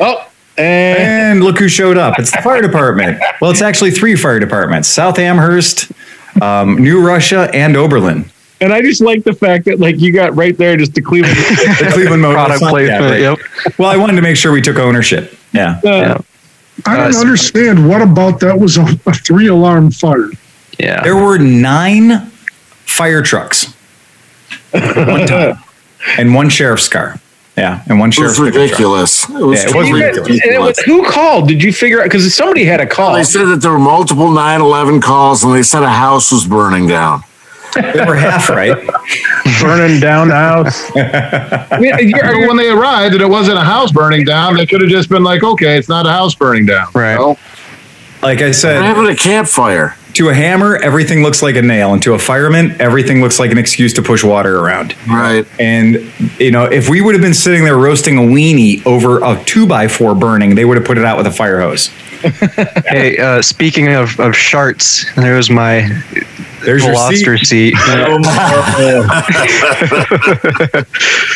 Oh, 0.00 0.24
and 0.56 0.98
And 0.98 1.44
look 1.44 1.58
who 1.58 1.68
showed 1.68 1.96
up. 1.96 2.18
It's 2.18 2.30
the 2.32 2.42
fire 2.42 2.60
department. 2.62 3.22
Well, 3.40 3.50
it's 3.50 3.62
actually 3.62 3.92
three 3.92 4.16
fire 4.16 4.38
departments 4.40 4.88
South 4.88 5.18
Amherst, 5.18 5.90
um, 6.42 6.76
New 6.76 7.04
Russia, 7.06 7.48
and 7.54 7.76
Oberlin. 7.76 8.28
and 8.60 8.72
I 8.72 8.82
just 8.82 9.00
like 9.00 9.22
the 9.24 9.32
fact 9.32 9.64
that 9.66 9.78
like 9.80 10.00
you 10.00 10.12
got 10.12 10.34
right 10.36 10.56
there 10.56 10.76
just 10.76 10.94
the 10.94 11.02
Cleveland. 11.02 11.36
The 11.78 11.90
Cleveland 11.92 12.22
Motor 12.22 12.34
Product 12.34 12.60
yeah, 12.62 12.68
placement. 12.70 13.00
right. 13.02 13.20
Yep. 13.20 13.38
Well, 13.78 13.88
I 13.90 13.96
wanted 13.96 14.16
to 14.16 14.22
make 14.22 14.36
sure 14.36 14.50
we 14.52 14.60
took 14.60 14.78
ownership. 14.78 15.36
Yeah. 15.52 15.80
Uh, 15.84 16.20
I 16.86 16.96
don't 16.96 17.14
Uh, 17.14 17.20
understand 17.20 17.88
what 17.88 18.02
about 18.02 18.40
that 18.40 18.58
was 18.58 18.76
a, 18.78 18.82
a 19.06 19.12
three 19.12 19.46
alarm 19.48 19.90
fire. 19.90 20.30
Yeah. 20.78 21.02
There 21.02 21.16
were 21.16 21.38
nine 21.38 22.26
fire 22.86 23.22
trucks 23.22 23.66
one 24.72 25.26
time 25.26 25.58
and 26.18 26.34
one 26.34 26.48
sheriff's 26.48 26.88
car. 26.88 27.18
Yeah. 27.56 27.82
And 27.88 27.98
one 27.98 28.10
It 28.10 28.12
sheriff's 28.14 28.38
was 28.38 28.50
pickup 28.50 28.54
truck. 28.54 28.70
ridiculous. 28.70 29.28
It 29.28 29.32
was, 29.32 29.38
Yeah, 29.38 29.42
it 29.42 29.48
was 29.48 29.64
totally 29.72 29.92
ridiculous. 30.02 30.40
and 30.44 30.52
it 30.54 30.60
was, 30.60 30.78
who 30.80 31.04
called? 31.10 31.48
Did 31.48 31.60
you 31.62 31.72
figure 31.72 32.00
out? 32.00 32.04
Because 32.04 32.32
somebody 32.34 32.64
had 32.64 32.80
a 32.80 32.86
call. 32.86 33.14
They 33.14 33.24
said 33.24 33.46
that 33.46 33.60
there 33.62 33.72
were 33.72 33.80
multiple 33.80 34.28
9/11 34.28 35.02
calls, 35.02 35.42
and 35.42 35.52
they 35.54 35.64
said 35.64 35.82
a 35.82 35.88
house 35.90 36.30
was 36.30 36.46
burning 36.46 36.86
down. 36.86 37.22
They 37.74 38.04
were 38.06 38.14
half 38.16 38.48
right. 38.48 38.74
Burning 39.60 40.00
down 40.00 40.28
the 40.28 40.34
house. 40.34 40.90
I 40.96 41.78
mean, 41.78 41.92
you're- 42.08 42.20
But 42.22 42.48
when 42.48 42.56
they 42.56 42.70
arrived 42.70 43.12
and 43.14 43.22
it 43.22 43.28
wasn't 43.28 43.58
a 43.58 43.62
house 43.64 43.92
burning 43.92 44.24
down, 44.24 44.56
they 44.56 44.64
could 44.64 44.80
have 44.80 44.88
just 44.88 45.10
been 45.10 45.22
like, 45.22 45.42
okay, 45.44 45.76
it's 45.76 45.88
not 45.88 46.06
a 46.06 46.10
house 46.10 46.34
burning 46.34 46.64
down. 46.64 46.86
Right. 46.94 47.18
Well, 47.18 47.36
Like 48.22 48.38
I 48.38 48.44
They're 48.44 48.52
said, 48.54 48.82
having 48.82 49.06
a 49.06 49.14
campfire. 49.14 49.96
To 50.18 50.28
a 50.30 50.34
hammer, 50.34 50.76
everything 50.76 51.22
looks 51.22 51.42
like 51.42 51.54
a 51.54 51.62
nail. 51.62 51.92
And 51.92 52.02
to 52.02 52.14
a 52.14 52.18
fireman, 52.18 52.80
everything 52.80 53.20
looks 53.20 53.38
like 53.38 53.52
an 53.52 53.58
excuse 53.58 53.92
to 53.94 54.02
push 54.02 54.24
water 54.24 54.58
around. 54.58 54.96
Right. 55.06 55.46
And, 55.60 56.12
you 56.40 56.50
know, 56.50 56.64
if 56.64 56.88
we 56.88 57.00
would 57.00 57.14
have 57.14 57.22
been 57.22 57.34
sitting 57.34 57.64
there 57.64 57.76
roasting 57.78 58.18
a 58.18 58.22
weenie 58.22 58.84
over 58.84 59.22
a 59.22 59.40
two 59.44 59.64
by 59.66 59.86
four 59.86 60.16
burning, 60.16 60.56
they 60.56 60.64
would 60.64 60.76
have 60.76 60.84
put 60.84 60.98
it 60.98 61.04
out 61.04 61.16
with 61.16 61.26
a 61.26 61.32
fire 61.32 61.60
hose. 61.60 61.90
Hey, 62.88 63.16
uh, 63.18 63.40
speaking 63.42 63.88
of, 63.92 64.18
of 64.18 64.32
sharts, 64.32 65.04
there's 65.14 65.50
my 65.50 65.82
There's 66.64 66.84
your 66.84 66.94
Veloster 66.94 67.38
seat. 67.38 67.76
seat. 67.76 67.78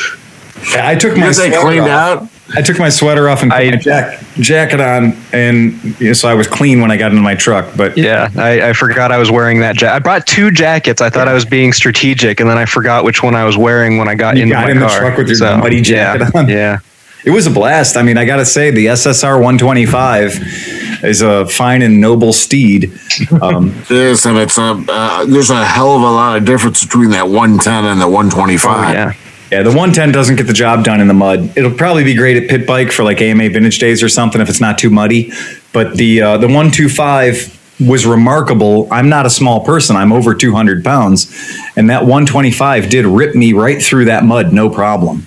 Yeah, 0.70 0.86
I 0.88 0.94
took 0.94 1.12
my 1.12 1.20
Because 1.22 1.36
they 1.38 1.48
sweater 1.50 1.66
cleaned 1.66 1.88
off. 1.88 2.22
out. 2.22 2.28
I 2.54 2.60
took 2.60 2.78
my 2.78 2.88
sweater 2.90 3.28
off 3.30 3.42
and 3.42 3.50
put 3.50 3.60
I- 3.60 3.70
my 3.70 3.76
jack, 3.76 4.20
jacket 4.34 4.80
on, 4.80 5.16
and 5.32 5.82
you 6.00 6.08
know, 6.08 6.12
so 6.12 6.28
I 6.28 6.34
was 6.34 6.46
clean 6.46 6.80
when 6.80 6.90
I 6.90 6.96
got 6.96 7.10
into 7.10 7.22
my 7.22 7.34
truck. 7.34 7.66
But 7.76 7.96
Yeah, 7.96 8.28
I, 8.36 8.68
I 8.68 8.72
forgot 8.74 9.10
I 9.10 9.16
was 9.18 9.30
wearing 9.30 9.60
that 9.60 9.76
jacket. 9.76 9.94
I 9.96 9.98
brought 10.00 10.26
two 10.26 10.50
jackets. 10.50 11.00
I 11.00 11.08
thought 11.10 11.28
I 11.28 11.32
was 11.34 11.44
being 11.44 11.72
strategic, 11.72 12.40
and 12.40 12.48
then 12.50 12.58
I 12.58 12.66
forgot 12.66 13.04
which 13.04 13.22
one 13.22 13.34
I 13.34 13.44
was 13.44 13.56
wearing 13.56 13.96
when 13.98 14.08
I 14.08 14.14
got 14.14 14.36
You 14.36 14.42
into 14.44 14.54
got 14.54 14.64
my 14.64 14.70
in 14.70 14.80
the 14.80 14.88
truck 14.88 15.16
with 15.16 15.28
your 15.30 15.56
muddy 15.58 15.80
jacket 15.80 16.28
yeah, 16.34 16.40
on? 16.40 16.48
Yeah, 16.48 16.78
it 17.24 17.30
was 17.30 17.46
a 17.46 17.50
blast. 17.50 17.96
I 17.96 18.02
mean, 18.02 18.18
I 18.18 18.24
got 18.26 18.36
to 18.36 18.44
say, 18.44 18.70
the 18.70 18.86
SSR 18.86 19.40
125 19.40 21.04
is 21.04 21.22
a 21.22 21.46
fine 21.46 21.82
and 21.82 22.00
noble 22.00 22.32
steed. 22.32 22.92
Um, 23.40 23.70
It 23.82 23.90
is, 23.92 24.26
and 24.26 24.36
it's 24.38 24.58
a 24.58 24.84
uh, 24.88 25.24
there's 25.24 25.50
a 25.50 25.64
hell 25.64 25.96
of 25.96 26.02
a 26.02 26.04
lot 26.04 26.36
of 26.36 26.44
difference 26.44 26.84
between 26.84 27.10
that 27.10 27.28
110 27.28 27.84
and 27.86 28.00
the 28.00 28.08
125. 28.08 28.88
oh, 28.88 28.92
yeah. 28.92 29.12
Yeah, 29.52 29.62
the 29.62 29.68
110 29.68 30.12
doesn't 30.12 30.36
get 30.36 30.46
the 30.46 30.54
job 30.54 30.82
done 30.82 31.02
in 31.02 31.08
the 31.08 31.14
mud. 31.14 31.58
It'll 31.58 31.74
probably 31.74 32.04
be 32.04 32.14
great 32.14 32.42
at 32.42 32.48
pit 32.48 32.66
bike 32.66 32.90
for 32.90 33.04
like 33.04 33.20
AMA 33.20 33.50
vintage 33.50 33.78
days 33.78 34.02
or 34.02 34.08
something 34.08 34.40
if 34.40 34.48
it's 34.48 34.62
not 34.62 34.78
too 34.78 34.88
muddy. 34.88 35.30
But 35.74 35.98
the 35.98 36.22
uh, 36.22 36.38
the 36.38 36.46
125 36.46 37.78
was 37.86 38.06
remarkable. 38.06 38.88
I'm 38.90 39.10
not 39.10 39.26
a 39.26 39.30
small 39.30 39.62
person. 39.62 39.94
I'm 39.94 40.10
over 40.10 40.34
200 40.34 40.82
pounds, 40.82 41.30
and 41.76 41.90
that 41.90 42.00
125 42.04 42.88
did 42.88 43.04
rip 43.04 43.34
me 43.34 43.52
right 43.52 43.82
through 43.82 44.06
that 44.06 44.24
mud, 44.24 44.54
no 44.54 44.70
problem. 44.70 45.26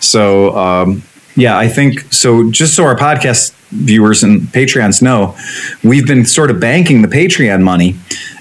So 0.00 0.54
um, 0.54 1.02
Yeah, 1.34 1.56
I 1.56 1.68
think 1.68 2.12
so. 2.12 2.50
Just 2.50 2.76
so 2.76 2.84
our 2.84 2.94
podcast 2.94 3.54
viewers 3.70 4.22
and 4.22 4.42
Patreons 4.42 5.00
know, 5.00 5.34
we've 5.82 6.06
been 6.06 6.26
sort 6.26 6.50
of 6.50 6.60
banking 6.60 7.00
the 7.00 7.08
Patreon 7.08 7.62
money. 7.62 7.96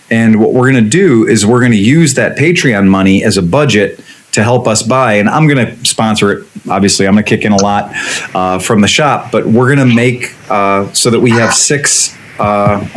And 0.09 0.41
what 0.41 0.51
we're 0.51 0.69
going 0.69 0.83
to 0.83 0.89
do 0.89 1.25
is 1.25 1.45
we're 1.45 1.61
going 1.61 1.71
to 1.71 1.77
use 1.77 2.15
that 2.15 2.37
Patreon 2.37 2.89
money 2.89 3.23
as 3.23 3.37
a 3.37 3.41
budget 3.41 4.03
to 4.31 4.43
help 4.43 4.67
us 4.67 4.81
buy. 4.83 5.13
And 5.13 5.29
I'm 5.29 5.47
going 5.47 5.65
to 5.65 5.85
sponsor 5.85 6.31
it. 6.31 6.47
Obviously, 6.69 7.07
I'm 7.07 7.13
going 7.13 7.25
to 7.25 7.29
kick 7.29 7.45
in 7.45 7.51
a 7.51 7.61
lot 7.61 7.91
uh, 8.35 8.59
from 8.59 8.81
the 8.81 8.87
shop, 8.87 9.31
but 9.31 9.45
we're 9.45 9.73
going 9.73 9.87
to 9.87 9.95
make 9.95 10.35
uh, 10.49 10.91
so 10.93 11.09
that 11.09 11.19
we 11.19 11.31
have 11.31 11.53
six 11.53 12.15
uh, 12.39 12.87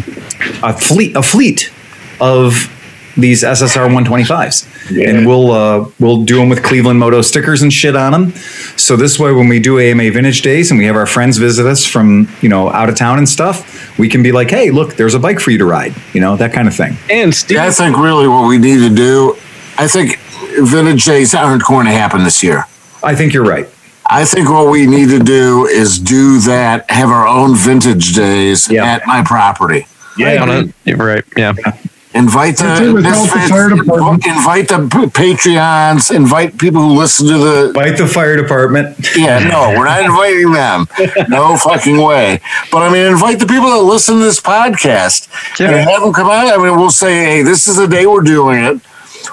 a 0.62 0.72
fleet 0.72 1.16
a 1.16 1.22
fleet 1.22 1.72
of 2.20 2.70
these 3.16 3.44
SSR 3.44 3.88
125s, 3.88 4.66
and 5.06 5.26
we'll 5.26 5.52
uh, 5.52 5.88
we'll 6.00 6.24
do 6.24 6.36
them 6.36 6.48
with 6.48 6.62
Cleveland 6.64 6.98
Moto 6.98 7.22
stickers 7.22 7.62
and 7.62 7.72
shit 7.72 7.94
on 7.94 8.12
them. 8.12 8.32
So 8.76 8.96
this 8.96 9.18
way, 9.18 9.32
when 9.32 9.48
we 9.48 9.60
do 9.60 9.78
AMA 9.78 10.10
Vintage 10.10 10.42
Days 10.42 10.70
and 10.70 10.78
we 10.78 10.86
have 10.86 10.96
our 10.96 11.06
friends 11.06 11.38
visit 11.38 11.66
us 11.66 11.84
from 11.84 12.28
you 12.40 12.48
know 12.48 12.70
out 12.70 12.88
of 12.88 12.96
town 12.96 13.18
and 13.18 13.28
stuff, 13.28 13.98
we 13.98 14.08
can 14.08 14.22
be 14.22 14.32
like, 14.32 14.50
hey, 14.50 14.70
look, 14.70 14.94
there's 14.96 15.14
a 15.14 15.20
bike 15.20 15.40
for 15.40 15.50
you 15.50 15.58
to 15.58 15.64
ride, 15.64 15.94
you 16.12 16.20
know 16.20 16.36
that 16.36 16.52
kind 16.52 16.66
of 16.66 16.74
thing. 16.74 16.96
And 17.08 17.34
Steve, 17.34 17.56
Yeah, 17.56 17.66
I 17.66 17.70
think 17.70 17.96
really 17.96 18.26
what 18.26 18.48
we 18.48 18.58
need 18.58 18.78
to 18.78 18.94
do, 18.94 19.36
I 19.78 19.86
think 19.86 20.18
vintage 20.60 21.04
days 21.04 21.34
aren't 21.34 21.64
going 21.64 21.86
to 21.86 21.92
happen 21.92 22.24
this 22.24 22.42
year. 22.42 22.64
I 23.02 23.14
think 23.14 23.32
you're 23.32 23.44
right. 23.44 23.68
I 24.06 24.24
think 24.24 24.50
what 24.50 24.70
we 24.70 24.86
need 24.86 25.08
to 25.10 25.18
do 25.18 25.66
is 25.66 25.98
do 25.98 26.38
that, 26.40 26.90
have 26.90 27.08
our 27.08 27.26
own 27.26 27.54
vintage 27.56 28.14
days 28.14 28.68
Yeah. 28.70 28.84
at 28.84 29.06
my 29.06 29.22
property. 29.22 29.86
yeah, 30.18 30.42
On 30.42 30.50
it. 30.50 30.74
You're 30.84 30.96
right. 30.98 31.24
Yeah. 31.36 31.54
Invite 32.12 32.58
That's 32.58 32.78
the 32.78 32.92
without 32.94 33.24
the 33.24 33.48
fire 33.48 33.70
department. 33.70 34.24
invite 34.24 34.68
the 34.68 34.78
p- 34.88 35.06
Patreons, 35.08 36.14
invite 36.14 36.56
people 36.58 36.80
who 36.82 36.92
listen 36.96 37.26
to 37.26 37.38
the 37.38 37.72
Bite 37.74 37.96
the 37.96 38.06
fire 38.06 38.36
department. 38.36 38.96
Yeah, 39.16 39.40
no, 39.40 39.74
we're 39.76 39.84
not 39.86 40.00
inviting 40.04 40.52
them. 40.52 40.86
No 41.28 41.56
fucking 41.56 41.96
way. 42.00 42.40
But 42.70 42.82
I 42.82 42.92
mean, 42.92 43.06
invite 43.06 43.40
the 43.40 43.46
people 43.46 43.68
that 43.70 43.82
listen 43.82 44.18
to 44.18 44.22
this 44.22 44.40
podcast 44.40 45.26
Yeah. 45.58 45.70
and 45.70 45.90
have 45.90 46.02
them 46.02 46.12
come 46.12 46.28
out. 46.28 46.46
I 46.46 46.56
mean, 46.62 46.76
we'll 46.78 46.90
say, 46.92 47.24
hey, 47.24 47.42
this 47.42 47.66
is 47.66 47.76
the 47.78 47.88
day 47.88 48.06
we're 48.06 48.20
doing 48.20 48.62
it. 48.62 48.80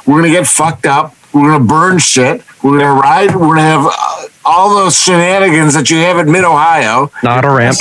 We're 0.05 0.21
gonna 0.21 0.33
get 0.33 0.47
fucked 0.47 0.85
up. 0.85 1.15
We're 1.33 1.51
gonna 1.51 1.63
burn 1.63 1.99
shit. 1.99 2.43
We're 2.63 2.79
gonna 2.79 2.99
ride. 2.99 3.35
We're 3.35 3.55
gonna 3.55 3.61
have 3.61 3.85
uh, 3.85 4.27
all 4.43 4.75
those 4.75 4.95
shenanigans 4.97 5.73
that 5.73 5.89
you 5.89 5.97
have 5.97 6.17
at 6.17 6.27
Mid 6.27 6.43
Ohio. 6.43 7.11
Not 7.23 7.45
a 7.45 7.49
ramp. 7.49 7.77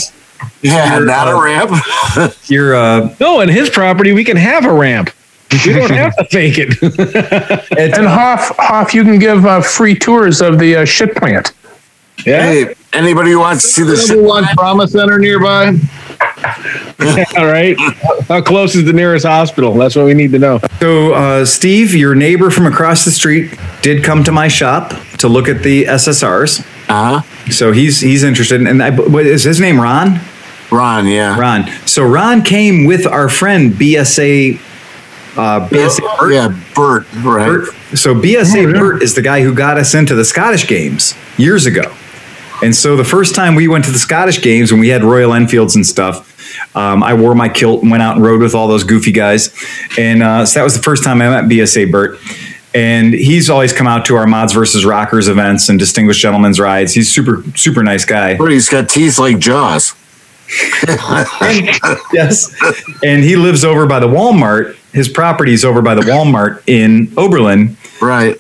Yeah, 0.62 0.97
You're, 0.97 1.06
not 1.06 1.28
uh, 1.28 1.36
a 1.36 1.44
ramp. 1.44 2.36
You're 2.44 2.74
uh, 2.74 3.14
no, 3.20 3.40
on 3.40 3.48
his 3.48 3.70
property 3.70 4.12
we 4.12 4.24
can 4.24 4.36
have 4.36 4.64
a 4.64 4.72
ramp. 4.72 5.10
You 5.64 5.72
don't 5.74 5.90
have 5.90 6.16
to 6.16 6.24
fake 6.26 6.55
it. 6.58 6.76
And 7.78 8.06
Hoff, 8.06 8.56
Hoff, 8.56 8.94
you 8.94 9.02
can 9.02 9.18
give 9.18 9.44
uh, 9.44 9.60
free 9.60 9.97
tours 9.97 10.40
of 10.40 10.58
the 10.58 10.76
uh, 10.76 10.84
shit 10.84 11.16
plant. 11.16 11.52
Yeah. 12.24 12.42
Hey, 12.42 12.74
anybody 12.92 13.32
who 13.32 13.40
wants 13.40 13.62
to 13.62 13.68
see 13.68 13.82
the 13.82 13.94
Number 13.94 14.06
shit, 14.06 14.22
one 14.22 14.44
trauma 14.55 14.86
center 14.86 15.18
nearby. 15.18 15.76
All 17.39 17.47
right. 17.47 17.76
How 18.28 18.40
close 18.42 18.74
is 18.74 18.84
the 18.84 18.92
nearest 18.92 19.24
hospital? 19.26 19.74
That's 19.74 19.97
what 19.97 20.05
we 20.05 20.15
need 20.15 20.32
to 20.32 20.39
know. 20.39 20.60
So, 20.81 21.12
uh, 21.15 21.44
Steve, 21.44 21.94
your 21.94 22.15
neighbor 22.15 22.50
from 22.50 22.66
across 22.66 23.05
the 23.05 23.10
street 23.10 23.58
did 23.82 24.05
come 24.05 24.23
to 24.24 24.32
my 24.32 24.49
shop 24.49 24.92
to 25.18 25.28
look 25.28 25.49
at 25.49 25.62
the 25.62 25.84
SSRs. 25.84 26.65
uh 26.89 27.23
So 27.50 27.73
he's 27.73 28.00
he's 28.00 28.23
interested, 28.23 28.60
and 28.60 28.82
I, 28.82 28.90
what 28.90 29.26
is 29.26 29.44
his 29.44 29.60
name? 29.60 29.81
Ron. 29.81 30.20
Ron, 30.70 31.07
yeah. 31.07 31.39
Ron. 31.39 31.66
So 31.86 32.05
Ron 32.05 32.42
came 32.42 32.84
with 32.84 33.07
our 33.07 33.28
friend 33.28 33.73
BSA. 33.73 34.60
Uh, 35.36 35.68
BSA 35.68 36.18
Bert. 36.20 36.32
Yeah, 36.32 36.60
Bert, 36.74 37.07
right. 37.24 37.47
Bert. 37.47 37.68
So 37.99 38.15
BSA 38.15 38.66
Oh, 38.66 38.68
yeah. 38.68 38.78
Bert 38.78 39.02
is 39.02 39.15
the 39.15 39.23
guy 39.23 39.42
who 39.42 39.55
got 39.55 39.78
us 39.78 39.94
into 39.94 40.15
the 40.15 40.24
Scottish 40.24 40.66
games 40.68 41.15
years 41.39 41.66
ago. 41.66 41.92
And 42.62 42.74
so 42.74 42.97
the 42.97 43.05
first 43.05 43.34
time 43.34 43.55
we 43.55 43.68
went 43.68 43.84
to 43.86 43.90
the 43.90 43.98
Scottish 43.98 44.42
games 44.42 44.70
when 44.70 44.80
we 44.80 44.89
had 44.89 45.02
Royal 45.02 45.32
Enfields 45.32 45.76
and 45.76 45.86
stuff, 45.86 46.76
um, 46.76 47.02
I 47.02 47.14
wore 47.14 47.34
my 47.34 47.48
kilt 47.48 47.82
and 47.82 47.90
went 47.90 48.02
out 48.02 48.16
and 48.16 48.24
rode 48.24 48.40
with 48.40 48.55
all 48.55 48.68
those 48.68 48.84
goofy 48.84 49.12
guys. 49.12 49.55
And 49.98 50.22
uh, 50.22 50.44
so 50.47 50.60
that 50.60 50.64
was 50.64 50.76
the 50.76 50.82
first 50.82 51.02
time 51.05 51.22
I 51.22 51.28
met 51.28 51.44
BSA 51.44 51.90
Bert. 51.90 52.18
And 52.72 53.12
he's 53.12 53.50
always 53.50 53.72
come 53.72 53.89
out 53.89 54.05
to 54.06 54.14
our 54.16 54.26
Mods 54.26 54.52
versus 54.52 54.84
Rockers 54.84 55.26
events 55.26 55.68
and 55.68 55.78
Distinguished 55.78 56.20
Gentlemen's 56.20 56.60
rides. 56.60 56.94
He's 56.94 57.10
super, 57.10 57.42
super 57.56 57.82
nice 57.82 58.05
guy. 58.05 58.36
But 58.36 58.52
he's 58.52 58.68
got 58.68 58.89
teeth 58.89 59.18
like 59.18 59.39
Jaws. 59.39 59.94
yes. 62.12 62.55
And 63.02 63.24
he 63.24 63.36
lives 63.36 63.64
over 63.64 63.86
by 63.86 63.98
the 63.98 64.06
Walmart. 64.06 64.76
His 64.92 65.08
property 65.08 65.52
is 65.52 65.64
over 65.64 65.82
by 65.82 65.94
the 65.94 66.02
Walmart 66.02 66.62
in 66.66 67.12
Oberlin. 67.16 67.76
Right. 68.00 68.36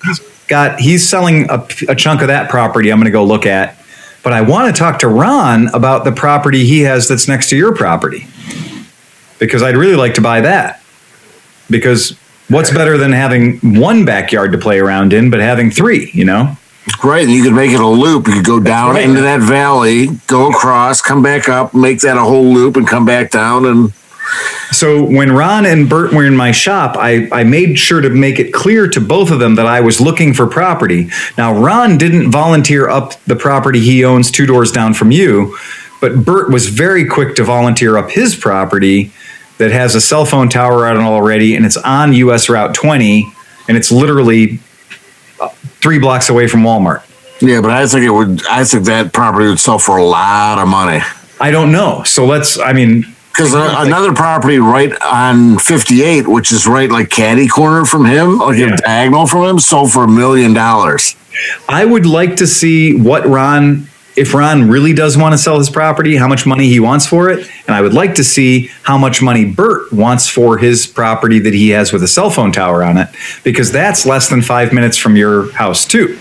got 0.50 0.80
he's 0.80 1.08
selling 1.08 1.48
a, 1.48 1.64
a 1.88 1.94
chunk 1.94 2.20
of 2.22 2.26
that 2.26 2.50
property 2.50 2.90
i'm 2.90 2.98
going 2.98 3.04
to 3.04 3.12
go 3.12 3.24
look 3.24 3.46
at 3.46 3.79
but 4.22 4.32
i 4.32 4.40
want 4.40 4.74
to 4.74 4.78
talk 4.78 4.98
to 4.98 5.08
ron 5.08 5.68
about 5.74 6.04
the 6.04 6.12
property 6.12 6.64
he 6.64 6.80
has 6.80 7.08
that's 7.08 7.28
next 7.28 7.48
to 7.50 7.56
your 7.56 7.74
property 7.74 8.26
because 9.38 9.62
i'd 9.62 9.76
really 9.76 9.96
like 9.96 10.14
to 10.14 10.20
buy 10.20 10.40
that 10.40 10.82
because 11.68 12.18
what's 12.48 12.72
better 12.72 12.98
than 12.98 13.12
having 13.12 13.58
one 13.78 14.04
backyard 14.04 14.52
to 14.52 14.58
play 14.58 14.78
around 14.78 15.12
in 15.12 15.30
but 15.30 15.40
having 15.40 15.70
three 15.70 16.10
you 16.12 16.24
know 16.24 16.56
Right, 17.04 17.24
and 17.24 17.32
you 17.32 17.42
could 17.42 17.54
make 17.54 17.70
it 17.70 17.80
a 17.80 17.86
loop. 17.86 18.26
You 18.26 18.34
could 18.34 18.44
go 18.44 18.60
down 18.60 18.94
right. 18.94 19.04
into 19.04 19.20
that 19.22 19.40
valley, 19.40 20.08
go 20.26 20.50
across, 20.50 21.00
come 21.00 21.22
back 21.22 21.48
up, 21.48 21.74
make 21.74 22.00
that 22.00 22.16
a 22.16 22.20
whole 22.20 22.44
loop, 22.44 22.76
and 22.76 22.86
come 22.86 23.04
back 23.04 23.30
down. 23.30 23.64
And 23.64 23.92
so 24.72 25.02
when 25.04 25.32
ron 25.32 25.66
and 25.66 25.88
bert 25.88 26.12
were 26.12 26.24
in 26.24 26.36
my 26.36 26.52
shop 26.52 26.96
I, 26.98 27.28
I 27.32 27.44
made 27.44 27.78
sure 27.78 28.00
to 28.00 28.10
make 28.10 28.38
it 28.38 28.52
clear 28.52 28.88
to 28.88 29.00
both 29.00 29.30
of 29.30 29.38
them 29.38 29.54
that 29.56 29.66
i 29.66 29.80
was 29.80 30.00
looking 30.00 30.34
for 30.34 30.46
property. 30.46 31.08
Now 31.36 31.52
ron 31.52 31.98
didn't 31.98 32.30
volunteer 32.30 32.88
up 32.88 33.22
the 33.24 33.36
property 33.36 33.80
he 33.80 34.04
owns 34.04 34.30
two 34.30 34.46
doors 34.46 34.72
down 34.72 34.94
from 34.94 35.10
you 35.10 35.56
but 36.00 36.24
bert 36.24 36.50
was 36.50 36.68
very 36.68 37.04
quick 37.04 37.36
to 37.36 37.44
volunteer 37.44 37.96
up 37.96 38.10
his 38.10 38.34
property 38.34 39.12
that 39.58 39.70
has 39.70 39.94
a 39.94 40.00
cell 40.00 40.24
phone 40.24 40.48
tower 40.48 40.86
on 40.86 40.96
it 40.96 41.00
already 41.00 41.54
and 41.54 41.66
it's 41.66 41.76
on 41.76 42.12
us 42.12 42.48
route 42.48 42.74
20 42.74 43.32
and 43.68 43.76
it's 43.76 43.92
literally 43.92 44.58
uh, 45.40 45.48
three 45.80 45.98
blocks 45.98 46.28
away 46.28 46.48
from 46.48 46.62
walmart. 46.62 47.02
Yeah, 47.40 47.60
but 47.60 47.70
I 47.70 47.86
think 47.86 48.04
it 48.04 48.10
would. 48.10 48.46
I 48.46 48.64
think 48.64 48.84
that 48.86 49.12
property 49.12 49.48
would 49.48 49.60
sell 49.60 49.78
for 49.78 49.96
a 49.96 50.04
lot 50.04 50.58
of 50.58 50.68
money. 50.68 51.02
I 51.40 51.50
don't 51.50 51.72
know. 51.72 52.02
So 52.04 52.26
let's 52.26 52.58
i 52.58 52.72
mean 52.72 53.04
because 53.32 53.54
uh, 53.54 53.74
another 53.78 54.12
property 54.12 54.58
right 54.58 54.92
on 55.02 55.58
58, 55.58 56.26
which 56.28 56.52
is 56.52 56.66
right 56.66 56.90
like 56.90 57.10
caddy 57.10 57.48
corner 57.48 57.84
from 57.84 58.04
him, 58.04 58.38
like 58.38 58.58
Yeah. 58.58 58.74
a 58.74 58.76
diagonal 58.76 59.26
from 59.26 59.44
him, 59.48 59.58
sold 59.58 59.92
for 59.92 60.04
a 60.04 60.08
million 60.08 60.52
dollars. 60.52 61.16
I 61.68 61.84
would 61.84 62.06
like 62.06 62.36
to 62.36 62.46
see 62.46 62.94
what 63.00 63.24
Ron, 63.26 63.86
if 64.16 64.34
Ron 64.34 64.68
really 64.68 64.92
does 64.92 65.16
want 65.16 65.32
to 65.32 65.38
sell 65.38 65.58
his 65.58 65.70
property, 65.70 66.16
how 66.16 66.26
much 66.28 66.44
money 66.44 66.66
he 66.68 66.80
wants 66.80 67.06
for 67.06 67.30
it. 67.30 67.48
And 67.66 67.74
I 67.74 67.80
would 67.80 67.94
like 67.94 68.16
to 68.16 68.24
see 68.24 68.68
how 68.82 68.98
much 68.98 69.22
money 69.22 69.44
Bert 69.46 69.92
wants 69.92 70.28
for 70.28 70.58
his 70.58 70.86
property 70.86 71.38
that 71.38 71.54
he 71.54 71.70
has 71.70 71.92
with 71.92 72.02
a 72.02 72.08
cell 72.08 72.30
phone 72.30 72.52
tower 72.52 72.82
on 72.82 72.98
it, 72.98 73.08
because 73.44 73.70
that's 73.72 74.04
less 74.04 74.28
than 74.28 74.42
five 74.42 74.72
minutes 74.72 74.96
from 74.98 75.16
your 75.16 75.50
house, 75.52 75.86
too. 75.86 76.18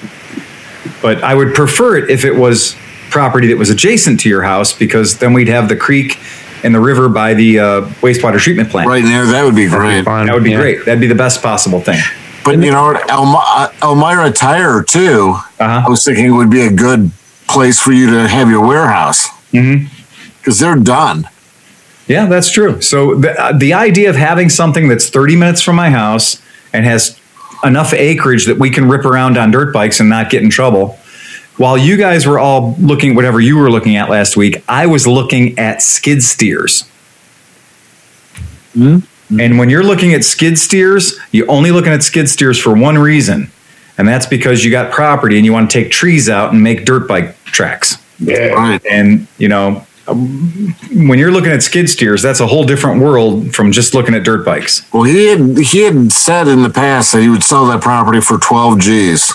But 1.01 1.23
I 1.23 1.33
would 1.35 1.53
prefer 1.55 1.97
it 1.97 2.09
if 2.09 2.23
it 2.23 2.35
was 2.35 2.75
property 3.09 3.47
that 3.47 3.57
was 3.57 3.71
adjacent 3.71 4.19
to 4.21 4.29
your 4.29 4.43
house, 4.43 4.71
because 4.71 5.17
then 5.17 5.33
we'd 5.33 5.47
have 5.47 5.67
the 5.67 5.75
creek 5.75 6.17
and 6.63 6.73
the 6.75 6.79
river 6.79 7.09
by 7.09 7.33
the 7.33 7.59
uh, 7.59 7.81
wastewater 8.01 8.39
treatment 8.39 8.69
plant. 8.69 8.88
Right 8.89 9.03
there, 9.03 9.25
that 9.27 9.43
would 9.43 9.55
be 9.55 9.67
great. 9.67 10.03
Fine. 10.05 10.25
That 10.27 10.35
would 10.35 10.43
be 10.43 10.51
Yeah. 10.51 10.57
great. 10.61 10.85
That'd 10.85 10.99
be 11.01 11.07
the 11.07 11.15
best 11.15 11.41
possible 11.41 11.79
thing. 11.81 11.99
But 12.45 12.61
you 12.63 12.71
know, 12.71 12.83
what, 12.93 13.09
uh, 13.09 13.69
Elmira 13.83 14.31
Tire 14.31 14.83
too. 14.83 15.35
Uh-huh. 15.59 15.83
I 15.85 15.89
was 15.89 16.03
thinking 16.05 16.25
it 16.25 16.31
would 16.31 16.49
be 16.49 16.61
a 16.61 16.71
good 16.71 17.11
place 17.47 17.79
for 17.79 17.91
you 17.91 18.09
to 18.11 18.27
have 18.27 18.49
your 18.49 18.65
warehouse 18.65 19.27
Mm-hmm. 19.53 19.85
because 20.38 20.59
they're 20.59 20.75
done. 20.75 21.27
Yeah, 22.07 22.27
that's 22.27 22.51
true. 22.51 22.81
So 22.81 23.15
the, 23.15 23.39
uh, 23.41 23.51
the 23.57 23.73
idea 23.73 24.09
of 24.11 24.15
having 24.15 24.49
something 24.49 24.88
that's 24.88 25.09
30 25.09 25.35
minutes 25.35 25.61
from 25.61 25.75
my 25.75 25.89
house 25.89 26.39
and 26.71 26.85
has 26.85 27.19
enough 27.63 27.93
acreage 27.95 28.45
that 28.45 28.59
we 28.59 28.69
can 28.69 28.88
rip 28.88 29.05
around 29.05 29.38
on 29.39 29.49
dirt 29.51 29.73
bikes 29.73 29.99
and 29.99 30.07
not 30.07 30.29
get 30.29 30.43
in 30.43 30.49
trouble. 30.51 30.98
While 31.59 31.77
you 31.77 31.97
guys 31.97 32.25
were 32.25 32.39
all 32.39 32.73
looking 32.79 33.15
whatever 33.15 33.41
you 33.41 33.57
were 33.57 33.69
looking 33.69 33.97
at 33.97 34.09
last 34.09 34.38
week, 34.38 34.63
I 34.69 34.85
was 34.85 35.05
looking 35.05 35.59
at 35.59 35.81
skid 35.81 36.23
steers. 36.23 36.89
Hmm? 38.73 38.99
And 39.38 39.59
when 39.59 39.69
you're 39.69 39.83
looking 39.83 40.13
at 40.13 40.23
skid 40.23 40.57
steers, 40.57 41.19
you're 41.33 41.51
only 41.51 41.71
looking 41.71 41.91
at 41.91 42.01
skid 42.01 42.29
steers 42.29 42.57
for 42.57 42.73
one 42.73 42.97
reason, 42.97 43.51
and 43.97 44.07
that's 44.07 44.25
because 44.25 44.63
you 44.63 44.71
got 44.71 44.93
property 44.93 45.35
and 45.35 45.45
you 45.45 45.51
want 45.51 45.69
to 45.69 45.83
take 45.83 45.91
trees 45.91 46.29
out 46.29 46.53
and 46.53 46.63
make 46.63 46.85
dirt 46.85 47.09
bike 47.09 47.35
tracks. 47.43 47.97
Right. 48.21 48.81
And 48.89 49.27
you 49.38 49.49
know, 49.49 49.85
when 50.07 51.19
you're 51.19 51.31
looking 51.31 51.51
at 51.51 51.61
skid 51.61 51.89
steers, 51.89 52.21
that's 52.21 52.39
a 52.39 52.47
whole 52.47 52.63
different 52.63 53.01
world 53.01 53.53
from 53.53 53.73
just 53.73 53.93
looking 53.93 54.15
at 54.15 54.23
dirt 54.23 54.45
bikes. 54.45 54.89
Well, 54.93 55.03
he 55.03 55.25
had 55.25 55.57
he 55.57 55.81
had 55.81 56.13
said 56.13 56.47
in 56.47 56.63
the 56.63 56.69
past 56.69 57.11
that 57.11 57.21
he 57.21 57.27
would 57.27 57.43
sell 57.43 57.65
that 57.67 57.81
property 57.81 58.21
for 58.21 58.38
12 58.38 58.79
G's. 58.79 59.33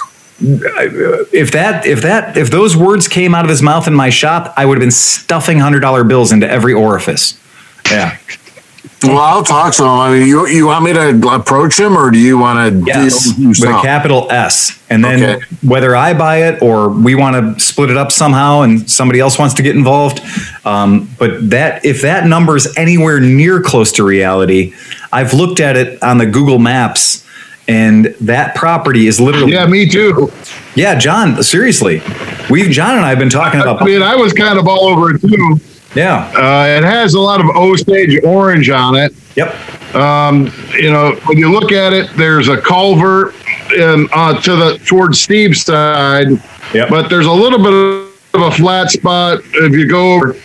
If 1.32 1.52
that, 1.52 1.86
if 1.86 2.02
that, 2.02 2.36
if 2.36 2.50
those 2.50 2.76
words 2.76 3.08
came 3.08 3.34
out 3.34 3.44
of 3.44 3.50
his 3.50 3.62
mouth 3.62 3.86
in 3.86 3.94
my 3.94 4.10
shop, 4.10 4.52
I 4.56 4.66
would 4.66 4.76
have 4.76 4.82
been 4.82 4.90
stuffing 4.90 5.58
hundred 5.58 5.80
dollar 5.80 6.04
bills 6.04 6.32
into 6.32 6.48
every 6.48 6.72
orifice. 6.74 7.38
Yeah, 7.90 8.16
Well, 9.02 9.18
I'll 9.18 9.42
talk 9.44 9.74
to 9.74 9.82
him. 9.82 9.88
I 9.90 10.10
mean, 10.18 10.26
you 10.26 10.46
you 10.46 10.66
want 10.66 10.84
me 10.84 10.92
to 10.94 11.28
approach 11.34 11.78
him, 11.78 11.96
or 11.96 12.10
do 12.10 12.18
you 12.18 12.38
want 12.38 12.58
to 12.72 12.82
Yes, 12.86 13.32
with 13.38 13.62
a 13.62 13.80
capital 13.82 14.28
S. 14.30 14.78
And 14.88 15.04
then 15.04 15.22
Okay. 15.22 15.44
whether 15.62 15.96
I 15.96 16.14
buy 16.14 16.42
it 16.44 16.62
or 16.62 16.88
we 16.88 17.14
want 17.14 17.58
to 17.58 17.62
split 17.62 17.90
it 17.90 17.96
up 17.96 18.12
somehow 18.12 18.60
and 18.62 18.88
somebody 18.90 19.18
else 19.20 19.38
wants 19.38 19.54
to 19.54 19.62
get 19.62 19.74
involved. 19.76 20.20
Um, 20.64 21.08
but 21.18 21.50
that 21.50 21.84
if 21.84 22.00
that 22.02 22.26
number 22.26 22.56
is 22.56 22.72
anywhere 22.76 23.20
near 23.20 23.60
close 23.60 23.92
to 23.92 24.04
reality, 24.04 24.72
I've 25.12 25.34
looked 25.34 25.60
at 25.60 25.76
it 25.76 26.02
on 26.02 26.18
the 26.18 26.26
Google 26.26 26.58
Maps 26.58 27.23
and 27.68 28.06
that 28.20 28.54
property 28.54 29.06
is 29.06 29.20
literally 29.20 29.52
Yeah, 29.52 29.66
me 29.66 29.88
too. 29.88 30.30
Yeah, 30.74 30.94
John, 30.96 31.42
seriously. 31.42 32.02
We've 32.50 32.70
John 32.70 32.96
and 32.96 33.04
I 33.04 33.10
have 33.10 33.18
been 33.18 33.30
talking 33.30 33.60
about 33.60 33.80
I 33.82 33.84
mean, 33.86 34.02
I 34.02 34.14
was 34.16 34.32
kind 34.32 34.58
of 34.58 34.66
all 34.68 34.84
over 34.86 35.14
it 35.14 35.20
too. 35.20 35.58
Yeah. 35.94 36.26
Uh, 36.36 36.66
it 36.78 36.84
has 36.84 37.14
a 37.14 37.20
lot 37.20 37.40
of 37.40 37.46
Osage 37.54 38.22
orange 38.24 38.68
on 38.68 38.96
it. 38.96 39.14
Yep. 39.36 39.94
Um, 39.94 40.50
you 40.72 40.90
know, 40.90 41.12
when 41.26 41.38
you 41.38 41.50
look 41.52 41.70
at 41.72 41.92
it, 41.92 42.10
there's 42.16 42.48
a 42.48 42.60
culvert 42.60 43.34
in, 43.76 44.08
uh, 44.12 44.40
to 44.42 44.56
the 44.56 44.78
towards 44.84 45.20
Steve's 45.20 45.62
side, 45.62 46.26
Yep. 46.74 46.88
but 46.88 47.08
there's 47.08 47.26
a 47.26 47.32
little 47.32 47.58
bit 47.62 47.72
of 48.34 48.42
a 48.42 48.50
flat 48.50 48.90
spot 48.90 49.38
if 49.54 49.72
you 49.72 49.88
go 49.88 50.14
over. 50.14 50.36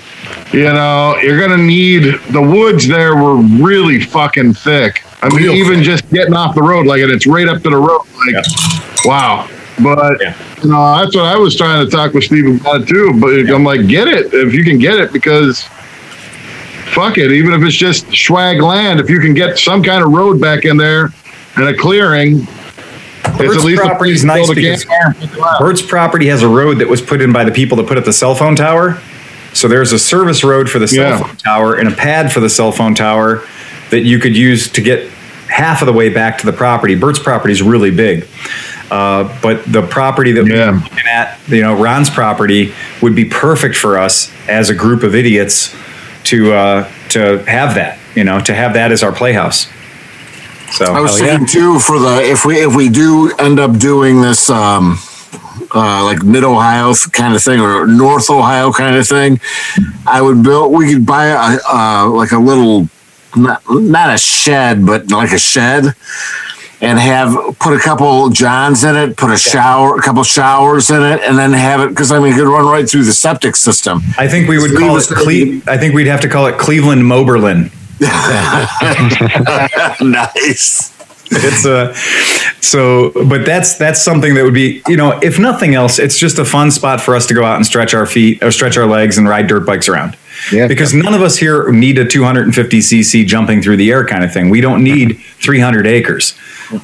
You 0.53 0.65
know, 0.65 1.17
you're 1.21 1.39
gonna 1.39 1.61
need 1.63 2.19
the 2.31 2.41
woods 2.41 2.87
there 2.87 3.15
were 3.15 3.35
really 3.37 3.99
fucking 3.99 4.53
thick. 4.53 5.03
I 5.21 5.29
mean, 5.29 5.37
Real 5.43 5.53
even 5.53 5.83
just 5.83 6.09
getting 6.11 6.33
off 6.33 6.55
the 6.55 6.61
road, 6.61 6.85
like 6.85 7.01
and 7.01 7.11
it's 7.11 7.27
right 7.27 7.47
up 7.47 7.61
to 7.63 7.69
the 7.69 7.77
road. 7.77 8.01
Like, 8.33 8.45
wow. 9.05 9.47
But 9.81 10.17
Yeah. 10.21 10.33
you 10.63 10.69
know, 10.69 10.97
that's 10.97 11.15
what 11.15 11.25
I 11.25 11.35
was 11.37 11.55
trying 11.55 11.85
to 11.85 11.91
talk 11.91 12.13
with 12.13 12.23
Steve 12.25 12.59
about 12.61 12.87
too. 12.87 13.13
But 13.19 13.31
I'm 13.53 13.63
like, 13.63 13.87
get 13.87 14.07
it 14.07 14.33
if 14.33 14.53
you 14.53 14.63
can 14.63 14.77
get 14.77 14.95
it 14.99 15.11
because 15.13 15.63
fuck 16.93 17.17
it, 17.17 17.31
even 17.31 17.53
if 17.53 17.61
it's 17.63 17.75
just 17.75 18.11
swag 18.15 18.61
land, 18.61 18.99
if 18.99 19.09
you 19.09 19.19
can 19.19 19.33
get 19.33 19.57
some 19.57 19.83
kind 19.83 20.03
of 20.03 20.11
road 20.11 20.39
back 20.41 20.65
in 20.65 20.77
there 20.77 21.11
and 21.55 21.67
a 21.67 21.75
clearing, 21.77 22.39
it's 23.25 23.37
Bert's 23.37 23.57
at 23.57 23.63
least 23.63 23.81
a 23.81 23.85
property 23.85 24.11
is 24.11 24.23
nice 24.25 24.49
because 24.53 24.83
campfire 24.85 25.07
and 25.07 25.17
pick 25.19 25.33
it 25.37 25.39
up. 25.43 25.59
Bert's 25.59 25.81
property 25.81 26.27
has 26.27 26.41
a 26.43 26.47
road 26.47 26.79
that 26.79 26.87
was 26.87 27.01
put 27.01 27.21
in 27.21 27.31
by 27.31 27.43
the 27.43 27.51
people 27.51 27.77
that 27.77 27.87
put 27.87 27.97
up 27.97 28.05
the 28.05 28.13
cell 28.13 28.35
phone 28.35 28.55
tower. 28.55 28.99
So 29.53 29.67
there's 29.67 29.91
a 29.93 29.99
service 29.99 30.43
road 30.43 30.69
for 30.69 30.79
the 30.79 30.87
cell 30.87 31.09
Yeah. 31.11 31.17
phone 31.23 31.35
tower 31.37 31.75
and 31.75 31.87
a 31.87 31.91
pad 31.95 32.31
for 32.31 32.39
the 32.39 32.49
cell 32.49 32.71
phone 32.71 32.95
tower 32.95 33.43
that 33.91 34.01
you 34.01 34.19
could 34.19 34.35
use 34.35 34.69
to 34.71 34.81
get 34.81 35.07
half 35.47 35.81
of 35.81 35.85
the 35.87 35.93
way 35.93 36.09
back 36.09 36.37
to 36.39 36.45
the 36.45 36.53
property. 36.53 36.95
Bert's 36.95 37.19
property 37.19 37.51
is 37.51 37.61
really 37.61 37.91
big. 37.91 38.27
Uh, 38.91 39.37
but 39.41 39.63
the 39.71 39.81
property 39.83 40.31
that 40.31 40.45
Yeah. 40.47 40.71
we're 40.71 40.77
looking 40.77 41.07
at, 41.07 41.37
you 41.47 41.61
know, 41.61 41.75
Ron's 41.75 42.09
property 42.09 42.73
would 43.01 43.15
be 43.15 43.25
perfect 43.25 43.75
for 43.75 43.97
us 43.99 44.31
as 44.47 44.69
a 44.69 44.75
group 44.75 45.03
of 45.03 45.13
idiots 45.15 45.75
to 46.25 46.53
uh, 46.53 46.87
to 47.09 47.43
have 47.45 47.75
that, 47.75 47.97
you 48.15 48.23
know, 48.23 48.39
to 48.41 48.53
have 48.53 48.73
that 48.73 48.91
as 48.91 49.03
our 49.03 49.11
playhouse. 49.11 49.67
So 50.71 50.85
I 50.85 50.99
was 51.01 51.19
hell 51.19 51.39
yeah. 51.39 51.45
too 51.45 51.79
for 51.79 51.97
the 51.99 52.21
if 52.23 52.45
we 52.45 52.57
if 52.63 52.75
we 52.75 52.89
do 52.89 53.31
end 53.39 53.59
up 53.59 53.77
doing 53.79 54.21
this 54.21 54.49
um 54.51 54.99
uh 55.73 56.03
like 56.03 56.23
mid 56.23 56.43
Ohio 56.43 56.93
kind 57.11 57.35
of 57.35 57.41
thing 57.43 57.59
or 57.59 57.87
North 57.87 58.29
Ohio 58.29 58.71
kind 58.71 58.95
of 58.95 59.07
thing, 59.07 59.39
I 60.05 60.21
would 60.21 60.43
build 60.43 60.71
we 60.71 60.93
could 60.93 61.05
buy 61.05 61.25
a 61.27 61.57
uh 61.71 62.07
like 62.09 62.31
a 62.31 62.37
little 62.39 62.87
not 63.35 63.61
not 63.69 64.13
a 64.13 64.17
shed 64.17 64.85
but 64.85 65.09
like 65.11 65.31
a 65.31 65.39
shed 65.39 65.95
and 66.81 66.97
have 66.97 67.35
put 67.59 67.75
a 67.75 67.79
couple 67.79 68.29
johns 68.29 68.83
in 68.83 68.95
it, 68.95 69.17
put 69.17 69.31
a 69.31 69.37
shower, 69.37 69.97
a 69.97 70.01
couple 70.01 70.23
showers 70.23 70.89
in 70.89 71.03
it, 71.03 71.21
and 71.21 71.37
then 71.37 71.51
have 71.51 71.81
it 71.81 71.89
because 71.89 72.11
I 72.11 72.19
mean 72.19 72.33
it 72.33 72.37
could 72.37 72.47
run 72.47 72.65
right 72.65 72.89
through 72.89 73.03
the 73.03 73.13
septic 73.13 73.55
system. 73.55 74.01
I 74.17 74.27
think 74.27 74.47
we 74.47 74.59
would 74.59 74.77
call 74.77 74.97
it 74.97 75.07
Cle- 75.07 75.61
I 75.71 75.77
think 75.77 75.93
we'd 75.93 76.07
have 76.07 76.21
to 76.21 76.29
call 76.29 76.47
it 76.47 76.57
Cleveland 76.57 77.05
Moberlin. 77.05 77.71
nice. 80.01 80.95
It's 81.31 81.65
a 81.65 81.93
so, 82.61 83.11
but 83.25 83.45
that's 83.45 83.75
that's 83.75 84.01
something 84.01 84.33
that 84.35 84.43
would 84.43 84.53
be 84.53 84.81
you 84.87 84.95
know 84.97 85.19
if 85.21 85.37
nothing 85.37 85.75
else, 85.75 85.99
it's 85.99 86.17
just 86.17 86.39
a 86.39 86.45
fun 86.45 86.71
spot 86.71 87.01
for 87.01 87.15
us 87.15 87.27
to 87.27 87.33
go 87.33 87.43
out 87.43 87.57
and 87.57 87.65
stretch 87.65 87.93
our 87.93 88.05
feet 88.05 88.41
or 88.41 88.51
stretch 88.51 88.77
our 88.77 88.87
legs 88.87 89.17
and 89.17 89.27
ride 89.27 89.47
dirt 89.47 89.65
bikes 89.65 89.89
around. 89.89 90.15
Yeah. 90.51 90.67
Because 90.67 90.93
none 90.93 91.13
of 91.13 91.21
us 91.21 91.37
here 91.37 91.71
need 91.71 91.97
a 91.97 92.05
250 92.05 92.79
cc 92.79 93.25
jumping 93.25 93.61
through 93.61 93.77
the 93.77 93.91
air 93.91 94.05
kind 94.05 94.23
of 94.23 94.31
thing. 94.33 94.49
We 94.49 94.61
don't 94.61 94.83
need 94.83 95.19
300 95.41 95.85
acres, 95.87 96.33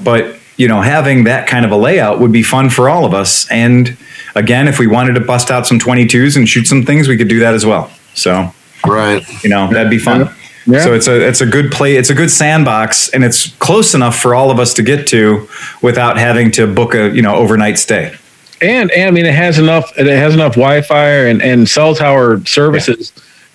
but 0.04 0.38
you 0.58 0.68
know 0.68 0.82
having 0.82 1.26
that 1.26 1.48
kind 1.48 1.66
of 1.66 1.72
a 1.72 1.76
layout 1.78 2.20
would 2.20 2.32
be 2.32 2.44
fun 2.44 2.70
for 2.70 2.90
all 2.90 3.06
of 3.06 3.14
us. 3.14 3.50
And 3.52 3.98
again, 4.36 4.68
if 4.68 4.80
we 4.80 4.88
wanted 4.88 5.14
to 5.14 5.20
bust 5.22 5.52
out 5.52 5.66
some 5.68 5.80
22s 5.80 6.38
and 6.38 6.48
shoot 6.48 6.66
some 6.68 6.84
things, 6.86 7.08
we 7.08 7.18
could 7.18 7.28
do 7.30 7.40
that 7.40 7.54
as 7.54 7.66
well. 7.66 7.92
So 8.14 8.54
Right. 8.86 9.24
you 9.44 9.50
know 9.50 9.68
that'd 9.72 9.90
be 9.90 9.98
fun 9.98 10.30
Yeah. 10.68 10.82
so 10.84 10.94
it's 10.94 11.08
a 11.08 11.28
it's 11.28 11.42
a 11.42 11.46
good 11.46 11.72
play 11.72 11.96
it's 11.96 12.10
a 12.12 12.14
good 12.14 12.30
sandbox 12.30 13.10
and 13.10 13.24
it's 13.24 13.48
close 13.58 13.94
enough 13.96 14.16
for 14.20 14.36
all 14.36 14.52
of 14.52 14.60
us 14.60 14.74
to 14.76 14.84
get 14.84 15.08
to 15.08 15.48
without 15.82 16.18
having 16.18 16.52
to 16.52 16.68
book 16.68 16.94
a 16.94 17.10
you 17.10 17.22
know 17.24 17.34
overnight 17.36 17.80
stay 17.80 18.14
and 18.62 18.92
and 18.92 19.08
I 19.08 19.12
mean 19.12 19.26
it 19.26 19.34
has 19.34 19.58
enough 19.58 19.92
it 19.98 20.06
has 20.06 20.34
enough 20.36 20.54
Wi-Fi 20.54 21.08
and 21.30 21.42
and 21.42 21.68
cell 21.68 21.96
tower 21.96 22.40
services 22.46 23.12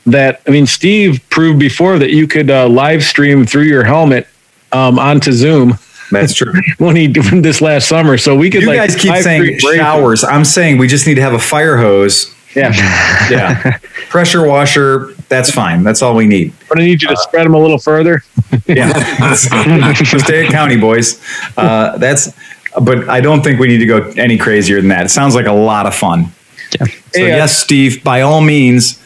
that 0.07 0.41
I 0.47 0.51
mean 0.51 0.67
Steve 0.67 1.21
proved 1.31 1.59
before 1.59 1.99
that 1.99 2.11
you 2.11 2.27
could 2.27 2.51
uh, 2.51 2.69
live 2.69 3.03
stream 3.03 3.45
through 3.45 3.65
your 3.65 3.85
helmet 3.85 4.27
um, 4.73 4.99
onto 4.99 5.33
Zoom. 5.33 5.79
That's 6.11 6.35
true. 6.35 6.53
When 6.79 6.97
he 6.97 7.07
did 7.07 7.25
this 7.43 7.61
last 7.61 7.89
summer. 7.89 8.19
So 8.19 8.37
we 8.37 8.51
could 8.51 8.63
you 8.63 8.69
like 8.69 8.79
guys 8.79 8.97
keep 8.97 9.15
saying 9.17 9.59
stream 9.59 9.77
showers. 9.77 10.25
I'm 10.25 10.45
saying 10.45 10.79
we 10.79 10.89
just 10.89 11.07
need 11.07 11.15
to 11.15 11.23
have 11.23 11.35
a 11.35 11.39
fire 11.39 11.77
hose. 11.77 12.35
Yeah, 12.57 12.73
yeah. 13.31 13.79
Pressure 14.09 14.45
washer 14.45 15.15
that's 15.29 15.53
fine. 15.53 15.85
That's 15.85 16.03
all 16.03 16.17
we 16.17 16.27
need. 16.27 16.53
But 16.69 16.81
I 16.81 16.83
need 16.83 17.01
you 17.01 17.09
to 17.09 17.17
spread 17.17 17.47
them 17.47 17.55
a 17.55 17.59
little 17.59 17.79
further. 17.79 18.25
yeah. 18.67 19.35
Stay 19.35 20.47
at 20.47 20.51
county 20.51 20.77
boys. 20.77 21.23
Uh, 21.57 21.97
that's 21.99 22.33
but 22.81 23.09
i 23.09 23.21
don't 23.21 23.43
think 23.43 23.59
we 23.59 23.67
need 23.67 23.79
to 23.79 23.87
go 23.87 23.99
any 24.17 24.37
crazier 24.37 24.81
than 24.81 24.89
that. 24.89 25.07
It 25.07 25.09
sounds 25.11 25.35
like 25.35 25.47
a 25.47 25.53
lot 25.53 25.87
of 25.87 25.95
fun. 25.95 26.33
Yeah. 26.79 26.87
so 26.87 26.93
Hey, 27.15 27.33
uh, 27.33 27.37
yes, 27.37 27.57
Steve, 27.57 28.05
by 28.05 28.21
all 28.23 28.41
means, 28.41 29.00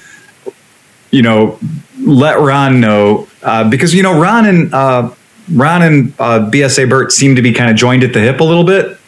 you 1.15 1.23
know, 1.23 1.59
let 2.01 2.39
Ron 2.41 2.81
know 2.81 3.29
uh, 3.43 3.69
because 3.71 3.95
you 3.95 4.03
know 4.03 4.21
Ron 4.21 4.47
and 4.47 4.75
uh, 4.75 5.11
Ron 5.53 5.83
and 5.83 6.13
uh, 6.19 6.51
BSA 6.51 6.89
Burt 6.89 7.13
seem 7.13 7.37
to 7.37 7.43
be 7.43 7.53
kind 7.53 7.71
of 7.71 7.77
joined 7.77 8.03
at 8.03 8.13
the 8.13 8.21
hip 8.21 8.41
a 8.41 8.45
little 8.45 8.65
bit. 8.65 8.99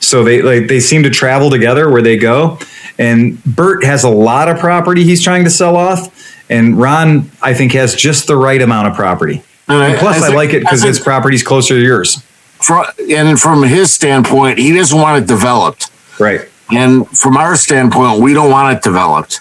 So 0.00 0.22
they 0.22 0.40
like 0.40 0.68
they 0.68 0.78
seem 0.80 1.02
to 1.02 1.10
travel 1.10 1.50
together 1.50 1.90
where 1.90 2.02
they 2.02 2.16
go. 2.16 2.58
And 2.98 3.42
Bert 3.44 3.84
has 3.84 4.04
a 4.04 4.08
lot 4.08 4.48
of 4.48 4.58
property 4.58 5.04
he's 5.04 5.22
trying 5.22 5.44
to 5.44 5.50
sell 5.50 5.76
off, 5.76 6.00
and 6.48 6.78
Ron 6.78 7.30
I 7.42 7.54
think 7.54 7.72
has 7.72 7.94
just 7.94 8.28
the 8.28 8.36
right 8.36 8.62
amount 8.62 8.88
of 8.88 8.94
property. 8.94 9.42
Plus, 9.66 10.16
I, 10.18 10.20
think- 10.20 10.34
like 10.34 10.50
it 10.54 10.60
because 10.60 10.84
I 10.84 10.86
his 10.88 11.00
property's 11.00 11.42
closer 11.42 11.74
to 11.74 11.80
yours. 11.82 12.22
fro- 12.60 12.84
and 13.10 13.38
from 13.38 13.62
his 13.64 13.92
standpoint, 13.92 14.58
he 14.58 14.72
doesn't 14.72 14.98
want 14.98 15.22
it 15.22 15.26
developed. 15.26 15.90
Right. 16.18 16.48
And 16.70 17.06
from 17.08 17.36
our 17.36 17.56
standpoint, 17.56 18.20
we 18.20 18.32
don't 18.34 18.50
want 18.50 18.76
it 18.76 18.82
developed. 18.82 19.40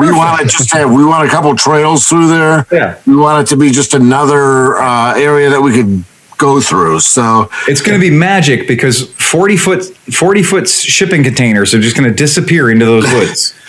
We 0.00 0.12
want 0.12 0.40
it 0.42 0.48
just 0.48 0.70
to 0.70 0.78
have, 0.78 0.90
we 0.92 1.04
want 1.04 1.28
a 1.28 1.30
couple 1.30 1.54
trails 1.56 2.06
through 2.06 2.28
there. 2.28 2.66
Yeah. 2.72 2.98
We 3.06 3.16
want 3.16 3.46
it 3.46 3.50
to 3.50 3.56
be 3.56 3.70
just 3.70 3.94
another 3.94 4.76
uh, 4.76 5.14
area 5.14 5.50
that 5.50 5.60
we 5.60 5.72
could 5.72 6.04
go 6.38 6.60
through. 6.60 7.00
So 7.00 7.48
It's 7.66 7.80
going 7.80 7.98
to 7.98 8.10
be 8.10 8.14
magic 8.14 8.68
because 8.68 9.10
40 9.14 9.56
foot 9.56 9.84
40 9.84 10.42
foot 10.42 10.68
shipping 10.68 11.24
containers 11.24 11.74
are 11.74 11.80
just 11.80 11.96
going 11.96 12.08
to 12.08 12.14
disappear 12.14 12.70
into 12.70 12.84
those 12.84 13.04
woods. 13.12 13.54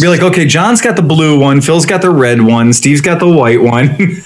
be 0.00 0.08
like, 0.08 0.22
okay, 0.22 0.46
John's 0.46 0.80
got 0.80 0.96
the 0.96 1.02
blue 1.02 1.38
one, 1.38 1.60
Phil's 1.60 1.86
got 1.86 2.02
the 2.02 2.10
red 2.10 2.40
one, 2.40 2.72
Steve's 2.72 3.00
got 3.00 3.18
the 3.18 3.28
white 3.28 3.60
one. 3.60 3.96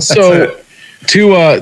So 0.00 0.58
to 1.08 1.32
uh, 1.34 1.60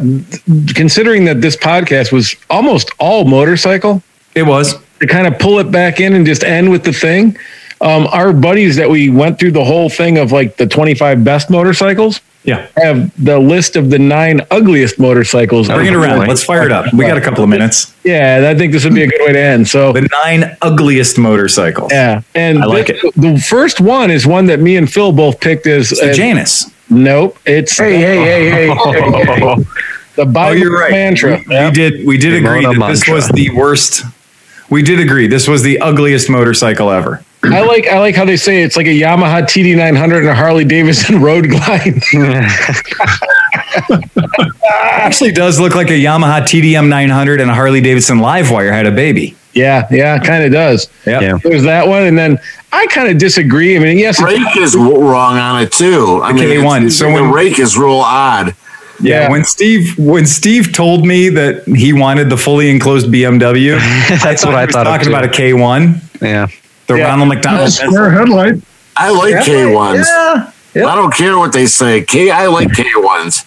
considering 0.74 1.24
that 1.26 1.40
this 1.40 1.56
podcast 1.56 2.12
was 2.12 2.36
almost 2.48 2.90
all 2.98 3.24
motorcycle, 3.24 4.02
it 4.34 4.44
was. 4.44 4.74
To 5.00 5.06
kind 5.06 5.26
of 5.26 5.38
pull 5.38 5.58
it 5.58 5.70
back 5.70 6.00
in 6.00 6.14
and 6.14 6.24
just 6.26 6.44
end 6.44 6.70
with 6.70 6.84
the 6.84 6.92
thing. 6.92 7.36
Um, 7.82 8.06
our 8.08 8.32
buddies 8.32 8.76
that 8.76 8.90
we 8.90 9.08
went 9.08 9.38
through 9.38 9.52
the 9.52 9.64
whole 9.64 9.88
thing 9.88 10.18
of 10.18 10.32
like 10.32 10.56
the 10.56 10.66
25 10.66 11.24
best 11.24 11.48
motorcycles 11.48 12.20
Yeah. 12.44 12.66
have 12.76 13.10
the 13.24 13.38
list 13.38 13.74
of 13.74 13.88
the 13.88 13.98
nine 13.98 14.42
ugliest 14.50 14.98
motorcycles. 14.98 15.68
Bring 15.68 15.86
it 15.86 15.94
around. 15.94 16.28
Let's 16.28 16.44
fire 16.44 16.66
it 16.66 16.72
up. 16.72 16.92
We 16.92 17.06
got 17.06 17.16
a 17.16 17.22
couple 17.22 17.42
of 17.42 17.48
minutes. 17.48 17.94
Yeah, 18.04 18.50
I 18.50 18.54
think 18.54 18.72
this 18.72 18.84
would 18.84 18.94
be 18.94 19.04
a 19.04 19.06
good 19.06 19.22
way 19.22 19.32
to 19.32 19.38
end. 19.38 19.66
So 19.66 19.94
The 19.94 20.06
nine 20.24 20.56
ugliest 20.60 21.16
motorcycles. 21.16 21.90
yeah, 21.90 22.20
and 22.34 22.62
I 22.62 22.66
like 22.66 22.88
the, 22.88 23.12
the 23.16 23.38
first 23.38 23.80
one 23.80 24.10
is 24.10 24.26
one 24.26 24.44
that 24.46 24.60
me 24.60 24.76
and 24.76 24.90
Phil 24.92 25.10
both 25.12 25.40
picked 25.40 25.66
as 25.66 25.88
the 25.88 26.04
as- 26.10 26.16
Janus. 26.18 26.70
Nope, 26.90 27.38
it's 27.46 27.78
Hey, 27.78 27.96
hey, 27.96 28.16
hey, 28.16 28.50
hey, 28.50 28.66
hey, 28.68 29.24
hey. 29.54 29.54
the 30.16 30.26
Bible 30.26 30.50
Oh, 30.50 30.52
you're 30.52 30.78
right. 30.78 30.90
mantra. 30.90 31.40
We, 31.48 31.64
we 31.64 31.70
did 31.70 32.06
we 32.06 32.18
did 32.18 32.34
agree 32.34 32.58
Ramona 32.66 32.78
that 32.80 32.88
this 32.90 33.00
mantra. 33.08 33.14
was 33.14 33.28
the 33.30 33.48
worst. 33.50 34.02
We 34.70 34.82
did 34.82 35.00
agree 35.00 35.26
this 35.26 35.48
was 35.48 35.62
the 35.62 35.78
ugliest 35.80 36.30
motorcycle 36.30 36.90
ever. 36.90 37.22
I 37.42 37.62
like 37.62 37.86
I 37.88 37.98
like 37.98 38.14
how 38.14 38.24
they 38.24 38.36
say 38.36 38.62
it's 38.62 38.76
like 38.76 38.86
a 38.86 38.90
Yamaha 39.00 39.42
TD 39.42 39.76
900 39.76 40.18
and 40.20 40.28
a 40.28 40.34
Harley 40.34 40.64
Davidson 40.64 41.20
Road 41.22 41.48
Glide. 41.50 42.00
Actually, 44.70 45.32
does 45.32 45.58
look 45.58 45.74
like 45.74 45.88
a 45.88 45.92
Yamaha 45.98 46.40
TDM 46.42 46.88
900 46.88 47.40
and 47.40 47.50
a 47.50 47.54
Harley 47.54 47.80
Davidson 47.80 48.18
Livewire 48.18 48.72
had 48.72 48.86
a 48.86 48.90
baby. 48.90 49.36
Yeah, 49.52 49.86
yeah, 49.90 50.18
kind 50.18 50.44
of 50.44 50.52
does. 50.52 50.88
Yep. 51.06 51.22
Yeah. 51.22 51.38
There's 51.42 51.64
that 51.64 51.88
one, 51.88 52.04
and 52.04 52.16
then 52.16 52.38
I 52.72 52.86
kind 52.86 53.08
of 53.08 53.18
disagree. 53.18 53.76
I 53.76 53.80
mean, 53.80 53.98
yes, 53.98 54.20
it's- 54.20 54.38
Rake 54.38 54.56
is 54.56 54.76
wrong 54.76 55.38
on 55.38 55.62
it 55.62 55.72
too. 55.72 56.20
I 56.22 56.32
mean, 56.32 56.44
K1. 56.44 56.76
it's- 56.76 56.96
So 56.96 57.06
the 57.06 57.14
when- 57.14 57.32
rake 57.32 57.58
is 57.58 57.76
real 57.76 57.94
odd. 57.96 58.54
Yeah, 59.02 59.22
Yeah. 59.22 59.30
when 59.30 59.44
Steve 59.44 59.98
when 59.98 60.26
Steve 60.26 60.72
told 60.72 61.06
me 61.06 61.28
that 61.30 61.64
he 61.66 61.92
wanted 61.92 62.28
the 62.30 62.36
fully 62.36 62.70
enclosed 62.70 63.10
BMW, 63.12 63.78
That's 64.22 64.44
what 64.44 64.54
I 64.54 64.64
was 64.66 64.72
thought 64.74 64.86
of 64.86 64.92
talking 64.92 65.06
too. 65.06 65.10
about 65.10 65.24
a 65.24 65.28
K1, 65.28 66.00
Yeah. 66.20 66.46
the 66.86 66.96
Yeah. 66.96 67.04
Ronald 67.08 67.28
McDonald. 67.28 67.70
Square 67.72 68.10
headlight. 68.10 68.54
I 68.96 69.10
like 69.10 69.44
K 69.44 69.66
ones. 69.72 70.06
Yeah, 70.08 70.50
yeah. 70.74 70.86
I 70.86 70.94
don't 70.96 71.14
care 71.14 71.38
what 71.38 71.52
they 71.52 71.66
say. 71.66 72.02
K, 72.02 72.30
I 72.30 72.46
like 72.48 72.72
K 72.74 72.84
ones. 72.96 73.44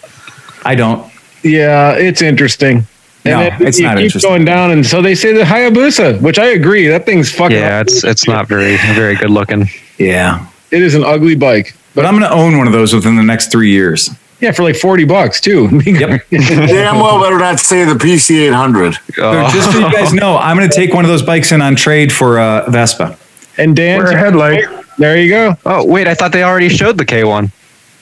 I 0.65 0.75
don't. 0.75 1.05
yeah, 1.43 1.91
it's 1.93 2.21
interesting. 2.21 2.87
No, 3.25 3.39
then 3.39 3.67
it's 3.67 3.79
you 3.79 3.85
not 3.85 3.95
keep 3.97 4.05
interesting. 4.05 4.29
going 4.29 4.45
down, 4.45 4.71
and 4.71 4.85
so 4.85 5.01
they 5.01 5.15
say 5.15 5.31
the 5.31 5.43
Hayabusa, 5.43 6.19
which 6.21 6.37
I 6.39 6.47
agree. 6.47 6.87
That 6.87 7.05
thing's 7.05 7.31
fucking. 7.31 7.55
Yeah, 7.55 7.79
it's 7.81 8.03
it's 8.03 8.27
not 8.27 8.47
very 8.49 8.75
very 8.95 9.15
good 9.15 9.29
looking. 9.29 9.69
Yeah, 9.97 10.45
It 10.71 10.81
is 10.81 10.95
an 10.95 11.03
ugly 11.05 11.35
bike. 11.35 11.73
but 11.95 12.05
I'm 12.05 12.17
going 12.17 12.29
to 12.29 12.35
own 12.35 12.57
one 12.57 12.65
of 12.67 12.73
those 12.73 12.93
within 12.93 13.15
the 13.15 13.23
next 13.23 13.51
three 13.51 13.69
years. 13.69 14.09
Yeah, 14.43 14.51
for 14.51 14.63
like 14.63 14.75
forty 14.75 15.05
bucks 15.05 15.39
too. 15.41 15.69
Yep. 15.85 16.29
Damn 16.29 16.95
well 16.97 17.19
better 17.21 17.37
not 17.39 17.59
say 17.59 17.83
the 17.85 17.93
PC 17.93 18.47
800. 18.47 18.95
Oh. 19.19 19.51
just 19.53 19.71
so 19.71 19.79
you 19.79 19.91
guys 19.91 20.13
know, 20.13 20.37
I'm 20.37 20.57
going 20.57 20.69
to 20.69 20.75
take 20.75 20.93
one 20.93 21.05
of 21.05 21.09
those 21.09 21.21
bikes 21.23 21.51
in 21.51 21.61
on 21.61 21.75
trade 21.75 22.11
for 22.11 22.39
uh, 22.39 22.69
Vespa. 22.69 23.17
and 23.57 23.75
Dan, 23.75 24.01
Square 24.01 24.17
headlight. 24.17 24.63
there 24.97 25.17
you 25.17 25.29
go. 25.29 25.55
Oh 25.65 25.85
wait, 25.85 26.07
I 26.07 26.13
thought 26.15 26.31
they 26.31 26.43
already 26.43 26.69
showed 26.69 26.97
the 26.97 27.05
K1. 27.05 27.51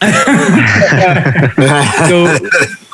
So, 2.10 2.38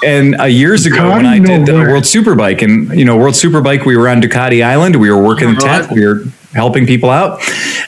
and 0.05 0.39
uh, 0.39 0.43
years 0.45 0.85
ago 0.85 1.09
when 1.11 1.25
I 1.25 1.39
did 1.39 1.67
uh, 1.69 1.73
No 1.73 1.79
way. 1.79 1.87
World 1.87 2.03
Superbike, 2.03 2.61
and 2.61 2.97
you 2.97 3.05
know 3.05 3.17
World 3.17 3.33
Superbike, 3.35 3.85
we 3.85 3.95
were 3.97 4.07
on 4.09 4.21
Ducati 4.21 4.63
Island. 4.63 4.95
We 4.97 5.09
were 5.09 5.21
working 5.23 5.53
the 5.55 5.59
tent. 5.61 5.91
We 5.91 6.05
were 6.05 6.23
helping 6.53 6.85
people 6.85 7.09
out, 7.09 7.39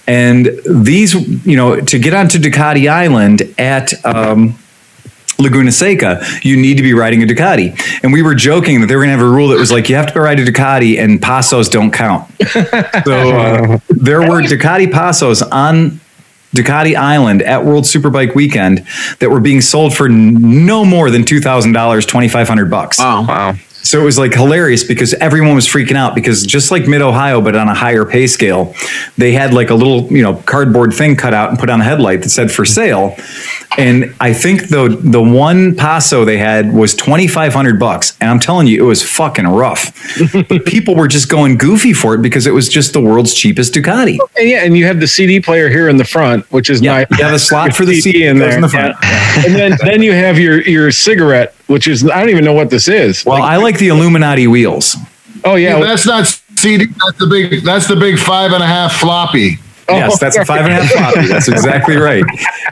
and 0.08 0.50
these, 0.70 1.14
you 1.46 1.56
know, 1.58 1.80
to 1.82 2.00
get 2.00 2.14
onto 2.14 2.40
Ducati 2.40 2.90
Island 2.90 3.42
at. 3.58 3.94
Um, 4.06 4.58
Laguna 5.40 5.72
Seca, 5.72 6.22
you 6.44 6.58
need 6.58 6.78
to 6.78 6.84
be 6.84 6.94
riding 6.94 7.24
a 7.24 7.26
Ducati. 7.26 7.80
And 8.04 8.12
we 8.12 8.22
were 8.22 8.36
joking 8.36 8.82
that 8.82 8.88
they 8.88 8.96
were 8.96 9.04
going 9.04 9.16
to 9.16 9.18
have 9.18 9.26
a 9.26 9.30
rule 9.30 9.50
that 9.50 9.60
was 9.60 9.72
like, 9.72 9.90
you 9.90 9.96
have 9.96 10.14
to 10.14 10.20
ride 10.20 10.40
a 10.40 10.46
Ducati 10.46 11.00
and 11.00 11.22
Pasos 11.22 11.70
don't 11.70 11.92
count. 11.92 12.30
so 12.52 13.38
uh, 13.38 13.80
there 13.90 14.22
were 14.22 14.42
Ducati 14.42 14.92
Pasos 14.92 15.42
on 15.42 16.00
Ducati 16.56 16.96
Island 16.96 17.42
at 17.42 17.64
World 17.64 17.86
Superbike 17.86 18.36
weekend 18.36 18.86
that 19.20 19.30
were 19.30 19.40
being 19.40 19.62
sold 19.62 19.96
for 19.96 20.10
no 20.10 20.84
more 20.84 21.10
than 21.10 21.24
$2,000, 21.24 21.74
2,500 22.08 22.70
bucks. 22.70 23.00
Wow. 23.00 23.26
Wow. 23.26 23.56
So 23.82 24.02
it 24.02 24.04
was 24.04 24.18
like 24.18 24.34
hilarious 24.34 24.84
because 24.84 25.14
everyone 25.16 25.56
was 25.56 25.66
freaking 25.66 25.96
out 25.96 26.14
because 26.14 26.46
just 26.46 26.70
like 26.70 26.88
Mid 26.88 27.02
Ohio, 27.02 27.42
but 27.42 27.56
on 27.56 27.70
a 27.70 27.74
higher 27.74 28.04
pay 28.04 28.28
scale, 28.28 28.76
they 29.18 29.32
had 29.32 29.54
like 29.54 29.70
a 29.70 29.76
little, 29.76 30.12
you 30.12 30.22
know, 30.22 30.36
cardboard 30.36 30.94
thing 30.94 31.16
cut 31.16 31.34
out 31.34 31.50
and 31.50 31.58
put 31.58 31.70
on 31.70 31.80
a 31.80 31.84
headlight 31.84 32.24
that 32.24 32.30
said 32.30 32.52
for 32.52 32.66
sale. 32.66 33.16
And 33.78 34.16
I 34.20 34.34
think 34.34 34.70
the 34.70 34.90
the 35.00 35.22
one 35.22 35.76
Paso 35.76 36.26
they 36.26 36.38
had 36.38 36.74
was 36.74 36.96
twenty 36.96 37.28
five 37.28 37.54
hundred 37.54 37.80
bucks, 37.80 38.18
and 38.20 38.30
I'm 38.30 38.40
telling 38.40 38.66
you, 38.68 38.84
it 38.84 38.86
was 38.86 39.04
fucking 39.04 39.46
rough. 39.48 39.94
but 40.50 40.66
people 40.66 40.96
were 40.96 41.08
just 41.08 41.30
going 41.30 41.56
goofy 41.58 41.94
for 41.94 42.16
it 42.16 42.22
because 42.22 42.48
it 42.48 42.52
was 42.54 42.68
just 42.68 42.94
the 42.94 43.00
world's 43.02 43.34
cheapest 43.34 43.74
Ducati. 43.76 44.18
And 44.38 44.50
yeah, 44.50 44.64
and 44.66 44.76
you 44.76 44.86
have 44.88 45.00
the 45.00 45.08
CD 45.08 45.40
player 45.40 45.70
here 45.70 45.88
in 45.88 45.98
the 45.98 46.04
front, 46.04 46.52
which 46.52 46.70
is 46.70 46.82
Yeah, 46.82 47.06
nice. 47.10 47.20
you 47.20 47.24
have 47.24 47.34
a 47.34 47.40
slot 47.40 47.74
for 47.76 47.86
the 47.86 48.02
CD 48.02 48.26
in 48.26 48.40
there. 48.40 48.56
in 48.56 48.62
the 48.62 48.70
front. 48.70 48.96
yeah. 49.04 49.46
and 49.46 49.56
then 49.56 49.78
then 49.86 50.02
you 50.02 50.14
have 50.14 50.40
your 50.40 50.62
your 50.62 50.92
cigarette, 50.92 51.54
which 51.68 51.88
is 51.88 52.04
I 52.10 52.20
don't 52.20 52.30
even 52.30 52.44
know 52.46 52.54
what 52.54 52.72
this 52.72 52.88
is. 52.88 53.24
Well, 53.24 53.42
I 53.42 53.58
like 53.58 53.78
the 53.78 53.90
Illuminati 53.90 54.48
wheels. 54.48 54.96
oh 55.46 55.56
yeah, 55.56 55.80
that's 55.80 56.08
not 56.08 56.26
CD. 56.56 56.88
That's 56.88 57.20
the 57.20 57.28
big. 57.28 57.64
That's 57.64 57.88
the 57.88 57.96
big 57.96 58.18
five 58.18 58.52
and 58.52 58.64
a 58.64 58.68
half 58.68 58.94
floppy. 58.94 59.60
Yes, 59.92 60.20
that's 60.20 60.38
a 60.38 60.46
five 60.46 60.66
and 60.66 60.74
a 60.74 60.76
half 60.84 60.92
floppy. 61.14 61.28
That's 61.28 61.48
exactly 61.48 61.96
right. 61.98 62.24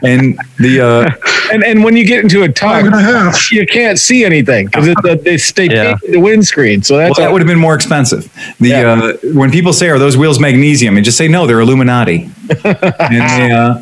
And 0.02 0.38
the 0.58 0.80
uh, 0.80 1.10
and 1.52 1.64
and 1.64 1.82
when 1.84 1.96
you 1.96 2.04
get 2.06 2.22
into 2.22 2.42
a 2.42 2.48
tug, 2.48 2.68
Five 2.70 2.86
and 2.86 2.94
a 2.94 3.00
half. 3.00 3.50
you 3.52 3.66
can't 3.66 3.98
see 3.98 4.24
anything 4.24 4.66
because 4.66 4.94
they 5.24 5.36
stay 5.38 5.66
Yeah. 5.70 5.96
the 6.08 6.18
windscreen. 6.18 6.82
So 6.82 6.96
Well, 6.96 7.14
that 7.14 7.32
would 7.32 7.40
have 7.40 7.48
been 7.48 7.58
more 7.58 7.74
expensive. 7.74 8.30
The 8.60 8.68
Yeah. 8.68 8.92
uh, 8.92 9.12
when 9.34 9.50
people 9.50 9.72
say, 9.72 9.88
"Are 9.88 9.98
those 9.98 10.16
wheels 10.16 10.38
magnesium?" 10.38 10.96
and 10.96 11.04
just 11.04 11.16
say, 11.18 11.28
"No, 11.28 11.46
they're 11.46 11.60
Illuminati." 11.60 12.30
and 12.64 12.76
they, 13.10 13.50
uh, 13.50 13.74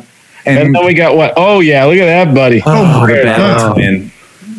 and 0.45 0.57
and 0.59 0.75
then 0.75 0.85
we 0.85 0.93
got 0.93 1.15
what? 1.15 1.33
Oh 1.37 1.59
yeah, 1.59 1.83
look 1.85 1.97
at 1.97 2.05
that, 2.25 2.33
buddy. 2.33 2.61
oh, 2.65 3.07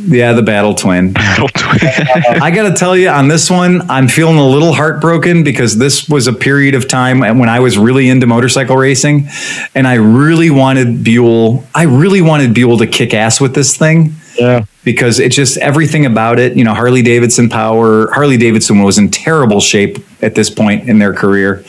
the 0.09 0.43
battle 0.43 0.75
twin. 0.75 1.09
Yeah, 1.09 1.13
the 1.13 1.13
battle 1.13 1.49
twin. 1.49 2.41
I 2.43 2.51
got 2.51 2.69
to 2.69 2.75
tell 2.75 2.97
you, 2.97 3.09
on 3.09 3.29
this 3.29 3.51
one, 3.51 3.89
I'm 3.91 4.09
feeling 4.09 4.37
a 4.39 4.47
little 4.47 4.73
heartbroken 4.73 5.45
because 5.45 5.77
this 5.79 6.09
was 6.09 6.27
a 6.27 6.33
period 6.33 6.75
of 6.75 6.89
time 6.89 7.21
when 7.21 7.49
I 7.49 7.61
was 7.61 7.77
really 7.79 8.09
into 8.09 8.27
motorcycle 8.27 8.77
racing, 8.77 9.29
and 9.75 9.87
I 9.87 9.95
really 9.95 10.51
wanted 10.51 11.05
Buell. 11.05 11.65
I 11.75 11.85
really 11.85 12.23
wanted 12.23 12.55
Buell 12.55 12.79
to 12.79 12.87
kick 12.87 13.15
ass 13.15 13.41
with 13.41 13.55
this 13.55 13.77
thing 13.77 14.15
Yeah. 14.39 14.65
because 14.85 15.19
it 15.21 15.31
just 15.33 15.59
everything 15.59 16.07
about 16.07 16.39
it, 16.39 16.57
you 16.57 16.65
know, 16.65 16.75
Harley 16.75 17.03
Davidson 17.03 17.49
power. 17.49 18.11
Harley 18.13 18.37
Davidson 18.37 18.83
was 18.83 18.99
in 18.99 19.11
terrible 19.11 19.61
shape 19.61 19.99
at 20.23 20.35
this 20.35 20.51
point 20.51 20.89
in 20.89 20.99
their 20.99 21.13
career. 21.15 21.65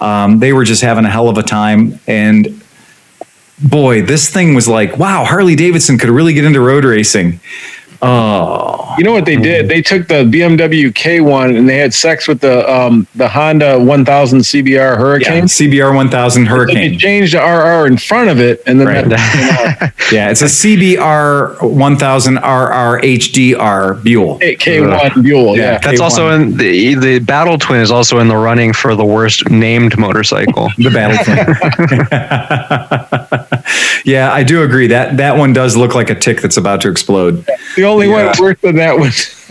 Um, 0.00 0.38
they 0.38 0.52
were 0.52 0.64
just 0.64 0.82
having 0.82 1.04
a 1.04 1.10
hell 1.10 1.28
of 1.28 1.38
a 1.38 1.42
time, 1.42 2.00
and 2.06 2.60
boy, 3.62 4.02
this 4.02 4.28
thing 4.28 4.54
was 4.54 4.66
like, 4.66 4.96
wow, 4.98 5.24
Harley 5.24 5.54
Davidson 5.54 5.98
could 5.98 6.10
really 6.10 6.32
get 6.32 6.44
into 6.44 6.60
road 6.60 6.84
racing. 6.84 7.38
Oh, 8.04 8.71
You 8.98 9.04
know 9.04 9.12
what 9.12 9.24
they 9.24 9.36
did? 9.36 9.68
They 9.68 9.82
took 9.82 10.08
the 10.08 10.24
BMW 10.24 10.90
K1 10.92 11.56
and 11.56 11.68
they 11.68 11.78
had 11.78 11.92
sex 11.94 12.26
with 12.28 12.40
the 12.40 12.68
um, 12.70 13.06
the 13.14 13.28
Honda 13.28 13.78
1000 13.78 14.40
CBR 14.40 14.66
yeah, 14.68 14.96
Hurricane. 14.96 15.44
CBR 15.44 15.94
1000 15.94 16.46
Hurricane. 16.46 16.92
They 16.92 16.96
changed 16.96 17.34
the 17.34 17.38
RR 17.40 17.86
in 17.86 17.96
front 17.98 18.28
of 18.30 18.40
it, 18.40 18.62
and 18.66 18.78
then 18.80 18.86
Right. 18.88 19.08
that 19.08 19.92
Yeah, 20.12 20.30
it's 20.30 20.42
a 20.42 20.46
CBR 20.46 21.62
1000 21.62 22.34
RR 22.36 23.00
HDR 23.02 24.02
Buell. 24.02 24.38
K1 24.40 25.22
Buell. 25.22 25.56
Yeah. 25.56 25.62
Yeah. 25.72 25.78
That's 25.78 26.00
K1. 26.00 26.04
also 26.04 26.30
in 26.30 26.56
the 26.56 26.94
the 26.96 27.18
Battle 27.20 27.58
Twin 27.58 27.80
is 27.80 27.90
also 27.90 28.18
in 28.18 28.28
the 28.28 28.36
running 28.36 28.72
for 28.72 28.94
the 28.94 29.04
worst 29.04 29.48
named 29.50 29.96
motorcycle. 29.98 30.70
The 30.82 30.90
battle 30.90 31.18
twin. 31.24 31.46
yeah, 34.04 34.32
I 34.32 34.42
do 34.42 34.62
agree 34.62 34.88
that 34.88 35.16
that 35.18 35.36
one 35.36 35.52
does 35.52 35.76
look 35.76 35.94
like 35.94 36.10
a 36.10 36.14
tick 36.14 36.40
that's 36.40 36.56
about 36.56 36.80
to 36.82 36.88
explode. 36.90 37.46
The 37.76 37.84
only 37.84 38.08
Yeah. 38.08 38.26
one 38.26 38.34
worse 38.40 38.58
than 38.60 38.76
that 38.82 38.98
was 38.98 39.42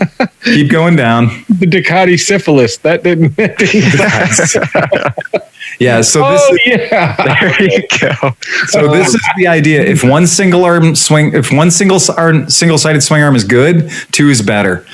Keep 0.43 0.71
going 0.71 0.95
down. 0.95 1.27
the 1.49 1.65
Ducati 1.65 2.19
syphilis. 2.19 2.77
That 2.77 3.03
didn't. 3.03 3.37
Yeah, 5.79 6.01
so 6.01 6.29
this 6.29 6.41
oh 6.43 6.53
is, 6.53 6.59
yeah. 6.65 7.15
there 7.15 7.63
you 7.63 7.87
go. 7.99 8.35
so 8.67 8.91
this 8.91 9.15
is 9.15 9.21
the 9.37 9.47
idea. 9.47 9.81
If 9.81 10.03
one 10.03 10.27
single 10.27 10.63
arm 10.63 10.95
swing, 10.95 11.33
if 11.33 11.51
one 11.51 11.71
single 11.71 11.99
arm, 12.15 12.49
single 12.51 12.77
sided 12.77 13.01
swing 13.01 13.23
arm 13.23 13.35
is 13.35 13.43
good, 13.43 13.89
two 14.11 14.29
is 14.29 14.43
better. 14.43 14.85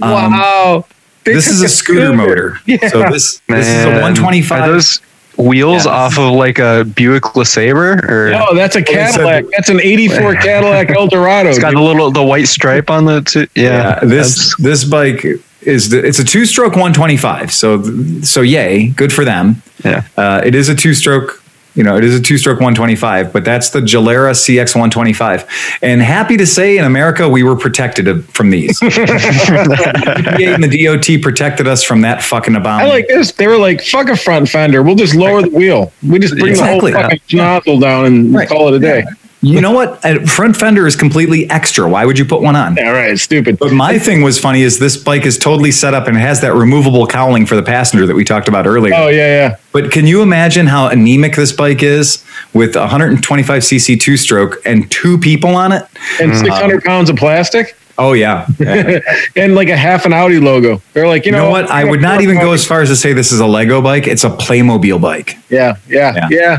Um, 0.00 0.32
wow. 0.32 0.84
They 1.24 1.32
This 1.32 1.46
took 1.46 1.54
is 1.54 1.62
a 1.62 1.68
scooter 1.68 2.12
motor. 2.12 2.60
Yeah. 2.64 2.86
So 2.88 3.00
this 3.10 3.40
this 3.48 3.66
is 3.66 3.84
a 3.86 3.88
Man, 3.88 4.02
125. 4.02 4.62
Are 4.62 4.72
those 4.72 5.00
wheels 5.36 5.84
Yeah. 5.84 5.92
off 5.92 6.18
of 6.18 6.32
like 6.32 6.58
a 6.58 6.84
Buick 6.84 7.22
LeSabre 7.34 8.08
or 8.08 8.30
No, 8.30 8.54
that's 8.54 8.76
a 8.76 8.82
Cadillac. 8.82 9.44
That's 9.54 9.68
an 9.68 9.80
'84 9.80 10.34
Cadillac 10.42 10.90
Eldorado. 10.90 11.50
it's 11.50 11.58
got 11.58 11.74
the 11.74 11.80
little 11.80 12.10
the 12.10 12.22
white 12.22 12.48
stripe 12.48 12.90
on 12.90 13.04
the 13.04 13.20
t- 13.22 13.48
yeah, 13.54 13.98
yeah, 14.00 14.00
this 14.02 14.56
this 14.56 14.84
bike 14.84 15.24
is 15.62 15.90
the, 15.90 15.98
it's 16.04 16.18
a 16.20 16.24
two 16.24 16.46
stroke 16.46 16.72
125. 16.74 17.52
So 17.52 17.82
so 18.22 18.40
yay, 18.42 18.88
good 18.88 19.12
for 19.12 19.24
them. 19.24 19.62
Yeah. 19.84 20.04
Uh, 20.16 20.40
it 20.44 20.54
is 20.54 20.68
a 20.68 20.74
two 20.74 20.94
stroke. 20.94 21.42
You 21.76 21.82
know, 21.84 21.96
it 21.96 22.04
is 22.04 22.18
a 22.18 22.22
two 22.22 22.38
stroke 22.38 22.56
125, 22.56 23.32
but 23.32 23.44
that's 23.44 23.70
the 23.70 23.80
Gilera 23.80 24.32
CX 24.32 24.74
125. 24.74 25.78
And 25.82 26.00
happy 26.00 26.36
to 26.38 26.46
say 26.46 26.78
in 26.78 26.84
America, 26.84 27.28
we 27.28 27.42
were 27.42 27.54
protected 27.54 28.24
from 28.30 28.48
these. 28.50 28.78
the 28.80 30.52
and 30.54 30.64
the 30.64 30.84
DOT 30.86 31.22
protected 31.22 31.68
us 31.68 31.82
from 31.82 32.00
that 32.00 32.22
fucking 32.22 32.56
abomination. 32.56 32.90
I 32.90 32.94
like 32.94 33.08
this. 33.08 33.32
They 33.32 33.46
were 33.46 33.58
like, 33.58 33.82
"Fuck 33.82 34.08
a 34.08 34.16
front 34.16 34.48
fender. 34.48 34.82
We'll 34.82 34.94
just 34.96 35.14
lower 35.14 35.42
the 35.42 35.50
wheel. 35.50 35.92
We 36.06 36.18
just 36.18 36.34
bring 36.36 36.50
Exactly. 36.52 36.92
the 36.92 36.98
whole 36.98 37.10
fucking 37.10 37.36
nozzle 37.38 37.78
down 37.78 38.06
and 38.06 38.34
Right. 38.34 38.48
call 38.48 38.68
it 38.68 38.74
a 38.74 38.78
day." 38.80 39.04
You 39.54 39.60
know 39.60 39.72
what? 39.72 40.04
A 40.04 40.26
front 40.26 40.56
fender 40.56 40.86
is 40.86 40.96
completely 40.96 41.48
extra. 41.50 41.88
Why 41.88 42.04
would 42.04 42.18
you 42.18 42.24
put 42.24 42.42
one 42.42 42.56
on? 42.56 42.76
Yeah, 42.76 42.90
right. 42.90 43.18
Stupid. 43.18 43.58
But 43.58 43.72
my 43.72 43.98
thing 43.98 44.22
was 44.22 44.38
funny 44.38 44.62
is 44.62 44.78
this 44.78 44.96
bike 44.96 45.26
is 45.26 45.38
totally 45.38 45.70
set 45.70 45.94
up 45.94 46.08
and 46.08 46.16
it 46.16 46.20
has 46.20 46.40
that 46.40 46.54
removable 46.54 47.06
cowling 47.06 47.46
for 47.46 47.56
the 47.56 47.62
passenger 47.62 48.06
that 48.06 48.14
we 48.14 48.24
talked 48.24 48.48
about 48.48 48.66
earlier. 48.66 48.94
Oh 48.94 49.08
yeah, 49.08 49.48
yeah. 49.48 49.56
But 49.72 49.92
can 49.92 50.06
you 50.06 50.22
imagine 50.22 50.66
how 50.66 50.88
anemic 50.88 51.36
this 51.36 51.52
bike 51.52 51.82
is 51.82 52.24
with 52.54 52.76
a 52.76 52.86
125cc 52.86 54.00
two 54.00 54.16
stroke 54.16 54.56
and 54.64 54.90
two 54.90 55.18
people 55.18 55.54
on 55.54 55.72
it? 55.72 55.82
And 56.20 56.32
mm-hmm. 56.32 56.44
600 56.44 56.84
pounds 56.84 57.10
of 57.10 57.16
plastic 57.16 57.76
Oh 57.98 58.12
yeah. 58.12 58.46
Yeah. 58.58 59.00
and 59.36 59.54
like 59.54 59.68
a 59.68 59.76
half 59.76 60.04
an 60.04 60.12
Audi 60.12 60.38
logo. 60.38 60.82
They're 60.92 61.06
like, 61.06 61.24
you 61.24 61.30
You 61.32 61.38
know, 61.38 61.44
know 61.44 61.50
what? 61.50 61.70
I 61.70 61.84
would 61.84 62.02
not 62.02 62.20
even 62.20 62.36
go 62.36 62.52
as 62.52 62.66
far 62.66 62.82
as 62.82 62.88
to 62.90 62.96
say 62.96 63.12
this 63.12 63.32
is 63.32 63.40
a 63.40 63.46
Lego 63.46 63.80
bike. 63.80 64.06
It's 64.06 64.24
a 64.24 64.30
Playmobil 64.30 65.00
bike. 65.00 65.38
Yeah, 65.48 65.76
yeah, 65.88 66.14
Yeah. 66.14 66.28
yeah. 66.30 66.58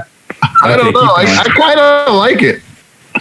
I 0.63 0.75
don't 0.75 0.93
know. 0.93 0.99
I, 0.99 1.25
going. 1.25 1.37
I 1.37 1.43
kind 1.43 1.79
of 1.79 2.15
like 2.15 2.41
it. 2.41 2.61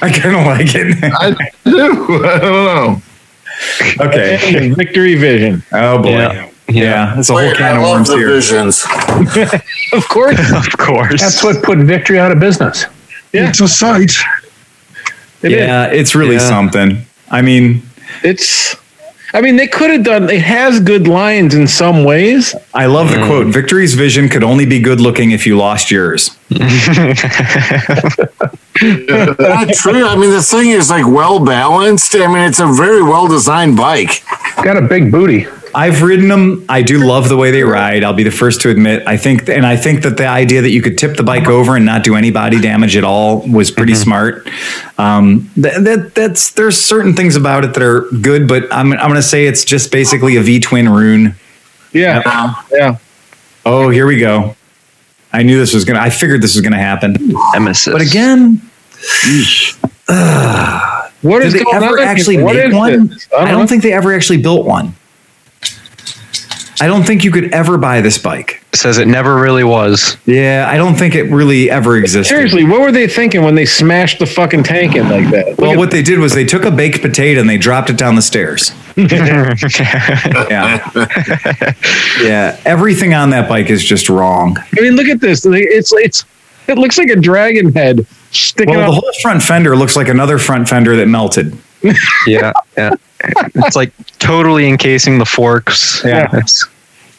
I 0.03 0.11
kind 0.11 0.37
of 0.37 0.47
like 0.47 0.75
it. 0.75 0.97
I 1.21 1.31
do. 1.65 2.25
I 2.25 2.39
don't 2.39 2.65
know. 2.65 3.03
okay. 4.01 4.71
Victory 4.75 5.15
Vision. 5.17 5.63
Oh 5.73 6.03
boy. 6.03 6.11
Yeah. 6.11 6.51
Yeah, 6.69 7.17
it's 7.19 7.31
a 7.31 7.33
whole 7.33 7.43
Wait, 7.43 7.57
can 7.57 7.65
I 7.65 7.77
of 7.77 7.83
love 7.83 7.97
worms 7.99 8.09
here. 8.09 8.29
visions. 8.29 8.85
Of 9.93 10.09
course. 10.09 10.53
of 10.67 10.77
course. 10.79 11.21
That's 11.21 11.43
what 11.45 11.63
put 11.63 11.79
Victory 11.79 12.19
out 12.19 12.33
of 12.33 12.41
business. 12.41 12.87
Yeah. 13.33 13.49
It's 13.49 13.61
a 13.61 13.69
sight. 13.69 14.13
It 15.43 15.53
is. 15.53 15.59
yeah, 15.59 15.87
it's 15.87 16.15
really 16.17 16.35
Yeah. 16.37 16.49
something. 16.49 17.07
I 17.31 17.43
mean, 17.43 17.83
It's. 18.23 18.77
I 19.33 19.41
mean, 19.43 19.57
they 19.57 19.67
could 19.67 19.91
have 19.91 20.03
done. 20.03 20.31
It 20.31 20.43
has 20.43 20.81
good 20.81 21.07
lines 21.07 21.55
in 21.55 21.67
some 21.69 22.05
ways. 22.05 22.55
I 22.75 22.87
love 22.87 23.11
the 23.11 23.17
mm. 23.17 23.27
quote 23.27 23.47
Victory's 23.47 23.95
vision 23.95 24.29
could 24.29 24.43
only 24.43 24.67
be 24.67 24.81
good 24.81 25.01
looking 25.01 25.31
if 25.33 25.47
you 25.47 25.57
lost 25.57 25.91
yours. 25.91 26.36
Not 26.49 26.61
true. 29.75 30.07
I 30.07 30.17
mean, 30.17 30.31
the 30.31 30.43
thing 30.43 30.71
is 30.71 30.91
like 30.91 31.07
well 31.07 31.45
balanced. 31.45 32.15
I 32.15 32.27
mean, 32.29 32.49
it's 32.49 32.61
a 32.61 32.67
very 32.67 33.03
well 33.03 33.27
designed 33.27 33.77
bike. 33.77 34.23
Got 34.63 34.77
a 34.77 34.83
big 34.83 35.11
booty. 35.11 35.47
I've 35.75 36.03
ridden 36.03 36.29
them. 36.29 36.65
I 36.71 36.81
do 36.81 37.05
love 37.05 37.29
the 37.29 37.37
way 37.37 37.51
they 37.51 37.63
ride. 37.63 38.03
I'll 38.03 38.15
be 38.15 38.23
the 38.23 38.31
first 38.31 38.63
to 38.63 38.71
admit. 38.71 39.07
I 39.07 39.19
think, 39.19 39.47
and 39.49 39.67
I 39.67 39.77
think 39.77 40.03
that 40.05 40.17
the 40.17 40.27
idea 40.27 40.63
that 40.63 40.71
you 40.71 40.81
could 40.81 40.97
tip 40.97 41.19
the 41.19 41.23
bike 41.23 41.49
over 41.49 41.77
and 41.77 41.85
not 41.85 42.03
do 42.03 42.15
any 42.15 42.31
body 42.31 42.59
damage 42.61 42.97
at 42.97 43.05
all 43.05 43.47
was 43.47 43.71
pretty 43.71 43.95
smart. 43.95 44.49
Um, 44.97 45.51
that, 45.59 45.85
that 45.85 46.15
that's 46.15 46.53
there's 46.53 46.81
certain 46.81 47.13
things 47.13 47.37
about 47.37 47.65
it 47.65 47.75
that 47.75 47.83
are 47.83 48.03
good, 48.23 48.49
but 48.49 48.73
I'm 48.73 48.95
I'm 48.95 49.09
going 49.09 49.17
to 49.17 49.23
say 49.23 49.47
it's 49.47 49.65
just 49.67 49.93
basically 49.93 50.37
a 50.37 50.43
V 50.43 50.61
twin 50.61 50.89
rune. 50.89 51.35
Yeah. 51.93 52.23
Yeah. 52.25 52.55
Yeah. 52.73 52.99
Oh, 53.67 53.91
here 53.91 54.07
we 54.07 54.19
go. 54.19 54.57
I 55.37 55.43
knew 55.43 55.59
this 55.59 55.75
was 55.75 55.85
gonna. 55.85 56.01
I 56.01 56.09
figured 56.11 56.41
this 56.43 56.55
was 56.55 56.63
gonna 56.63 56.79
happen. 56.79 57.15
Nemesis. 57.53 57.93
But 57.93 58.01
again, 58.03 58.63
What 61.23 61.43
did 61.43 61.53
they 61.53 61.65
going 61.65 61.77
ever 61.83 61.99
on? 61.99 62.07
actually 62.07 62.43
What 62.43 62.57
make 62.57 62.67
is 62.67 62.75
one? 62.75 63.07
this? 63.09 63.29
I 63.37 63.45
know. 63.47 63.51
don't 63.59 63.67
think 63.67 63.83
they 63.83 63.93
ever 63.93 64.15
actually 64.15 64.39
built 64.41 64.65
one. 64.65 64.95
I 66.81 66.87
don't 66.87 67.05
think 67.05 67.25
you 67.25 67.31
could 67.31 67.53
ever 67.55 67.79
buy 67.79 68.01
this 68.03 68.19
bike. 68.19 68.63
says 68.75 68.99
it 68.99 69.09
never 69.09 69.37
really 69.37 69.65
was. 69.65 70.17
Yeah, 70.27 70.67
I 70.69 70.77
don't 70.77 70.95
think 70.95 71.15
it 71.15 71.25
really 71.25 71.71
ever 71.71 71.97
existed. 71.97 72.29
Seriously, 72.35 72.65
what 72.65 72.81
were 72.81 72.93
they 72.93 73.09
thinking 73.09 73.43
when 73.43 73.55
they 73.55 73.65
smashed 73.65 74.19
the 74.19 74.27
fucking 74.27 74.65
tank 74.65 74.95
in 74.95 75.09
like 75.09 75.31
that? 75.31 75.49
Look 75.49 75.59
Well, 75.59 75.79
what 75.79 75.91
they 75.91 76.03
did 76.03 76.19
was 76.19 76.35
they 76.35 76.45
took 76.45 76.65
a 76.65 76.71
baked 76.71 77.01
potato 77.01 77.41
and 77.41 77.49
they 77.49 77.57
dropped 77.57 77.89
it 77.89 77.97
down 77.97 78.15
the 78.15 78.23
stairs. 78.23 78.73
yeah. 78.97 80.91
yeah. 82.21 82.61
Everything 82.65 83.15
on 83.15 83.31
that 83.31 83.49
bike 83.49 83.71
is 83.71 83.83
just 83.85 84.09
wrong. 84.09 84.59
I 84.59 84.81
mean, 84.83 84.97
look 84.97 85.09
at 85.09 85.21
this. 85.21 85.47
It's 85.47 85.93
it's 85.93 86.25
it 86.69 86.79
looks 86.79 86.99
like 86.99 87.09
a 87.09 87.17
dragon 87.17 87.73
head 87.73 88.07
sticking 88.33 88.75
Well, 88.75 88.91
the 88.91 89.01
whole 89.01 89.13
front 89.23 89.43
fender 89.43 89.77
looks 89.77 89.97
like 89.97 90.09
another 90.09 90.39
front 90.39 90.69
fender 90.69 90.97
that 90.97 91.07
melted. 91.07 91.57
Yeah, 92.27 92.53
yeah. 92.77 92.95
It's 93.57 93.77
like 93.77 93.93
totally 94.19 94.69
encasing 94.69 95.19
the 95.19 95.27
forks. 95.27 96.03
Yeah. 96.05 96.25
It's- 96.33 96.67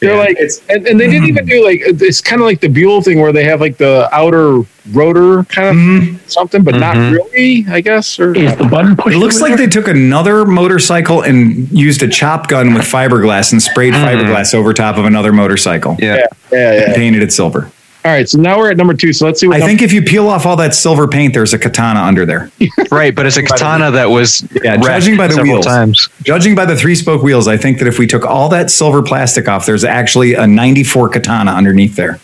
They're 0.00 0.12
Yeah, 0.12 0.18
like, 0.20 0.38
and, 0.70 0.86
and 0.86 1.00
they 1.00 1.08
didn't 1.10 1.26
even 1.26 1.44
do 1.44 1.64
like 1.64 1.80
it's 1.84 2.20
kind 2.20 2.40
of 2.40 2.46
like 2.46 2.60
the 2.60 2.68
Buell 2.68 3.02
thing 3.02 3.20
where 3.20 3.32
they 3.32 3.42
have 3.42 3.60
like 3.60 3.78
the 3.78 4.08
outer 4.12 4.62
rotor 4.92 5.42
kind 5.44 5.68
of 5.68 5.74
Mhm. 5.74 6.18
something, 6.30 6.62
but 6.62 6.76
not 6.76 6.94
Mhm. 6.94 7.12
really, 7.14 7.66
I 7.68 7.80
guess. 7.80 8.16
Or 8.20 8.32
Is 8.32 8.54
the 8.54 8.62
button 8.64 8.92
It 9.12 9.16
looks 9.18 9.40
like 9.40 9.56
there? 9.56 9.66
they 9.66 9.66
took 9.66 9.88
another 9.88 10.44
motorcycle 10.44 11.22
and 11.22 11.68
used 11.72 12.00
a 12.04 12.08
chop 12.08 12.46
gun 12.46 12.74
with 12.74 12.84
fiberglass 12.84 13.50
and 13.50 13.60
sprayed 13.60 13.92
fiberglass 13.92 14.54
over 14.54 14.72
top 14.72 14.98
of 14.98 15.04
another 15.04 15.32
motorcycle. 15.32 15.96
yeah. 15.98 16.14
yeah, 16.52 16.58
yeah. 16.74 16.84
And 16.84 16.94
painted 16.94 17.22
it 17.24 17.32
silver. 17.32 17.68
All 18.04 18.12
right, 18.12 18.28
so 18.28 18.38
now 18.38 18.58
we're 18.58 18.70
at 18.70 18.76
number 18.76 18.94
two. 18.94 19.12
So 19.12 19.26
let's 19.26 19.40
see 19.40 19.48
what 19.48 19.60
I 19.60 19.66
think 19.66 19.82
if 19.82 19.92
you 19.92 20.02
peel 20.02 20.28
off 20.28 20.46
all 20.46 20.56
that 20.56 20.72
silver 20.72 21.06
paint, 21.08 21.34
there's 21.34 21.52
a 21.52 21.58
katana 21.58 22.00
under 22.00 22.24
there. 22.24 22.50
Right, 22.90 23.14
but 23.14 23.26
it's 23.26 23.36
a 23.36 23.42
katana 23.42 23.90
that 23.90 24.08
was 24.08 24.46
Yeah, 24.64 24.76
judging 24.78 25.16
by 25.16 25.26
the 25.26 25.42
wheels. 25.42 25.66
times. 25.66 26.08
Judging 26.22 26.54
by 26.54 26.64
the 26.64 26.74
three 26.76 26.94
spoke 26.94 27.22
wheels, 27.22 27.46
I 27.48 27.56
think 27.58 27.78
that 27.80 27.86
if 27.88 27.98
we 27.98 28.06
took 28.06 28.24
all 28.24 28.48
that 28.48 28.70
silver 28.70 29.02
plastic 29.02 29.46
off, 29.46 29.66
there's 29.66 29.84
actually 29.84 30.34
a 30.34 30.46
94 30.46 31.10
katana 31.10 31.50
underneath 31.50 31.96
there. 31.96 32.18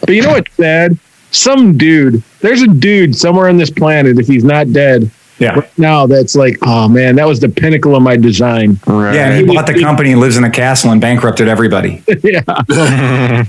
But 0.00 0.10
you 0.10 0.20
know 0.22 0.32
what's 0.32 0.52
sad? 0.56 0.98
Some 1.30 1.78
dude, 1.78 2.22
there's 2.40 2.60
a 2.60 2.66
dude 2.66 3.16
somewhere 3.16 3.48
on 3.48 3.56
this 3.56 3.70
planet, 3.70 4.18
if 4.18 4.26
he's 4.26 4.44
not 4.44 4.72
dead 4.72 5.10
Yeah. 5.38 5.58
right 5.58 5.78
now, 5.78 6.06
that's 6.06 6.36
like, 6.36 6.58
oh 6.62 6.88
man, 6.88 7.16
that 7.16 7.26
was 7.26 7.40
the 7.40 7.48
pinnacle 7.48 7.96
of 7.96 8.02
my 8.02 8.16
design. 8.16 8.78
Right. 8.86 9.14
Yeah, 9.14 9.30
and 9.30 9.48
he 9.48 9.54
bought 9.54 9.66
the 9.66 9.80
company 9.80 10.12
and 10.12 10.20
lives 10.20 10.36
in 10.36 10.44
a 10.44 10.50
castle 10.50 10.90
and 10.92 11.00
bankrupted 11.00 11.48
everybody. 11.48 12.02
yeah. 12.22 12.42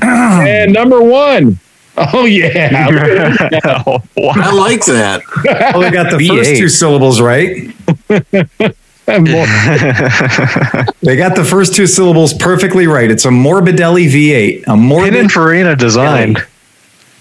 And 0.00 0.72
number 0.72 1.02
one. 1.02 1.58
Oh 1.96 2.24
yeah. 2.24 2.86
Oh, 3.64 4.02
wow. 4.16 4.32
I 4.36 4.52
like 4.52 4.84
that. 4.86 5.22
well, 5.74 5.80
they 5.80 5.90
got 5.90 6.10
the 6.10 6.24
first 6.24 6.50
V8. 6.50 6.58
two 6.58 6.68
syllables 6.68 7.20
right. 7.20 7.74
They 11.02 11.16
got 11.16 11.34
the 11.34 11.46
first 11.48 11.74
two 11.74 11.86
syllables 11.86 12.34
perfectly 12.34 12.86
right. 12.86 13.10
It's 13.10 13.24
a 13.24 13.30
Morbidelli 13.30 14.06
V8. 14.08 14.64
A 14.66 14.76
Morbid 14.76 15.14
Pininfarina 15.14 15.76
designed. 15.78 16.46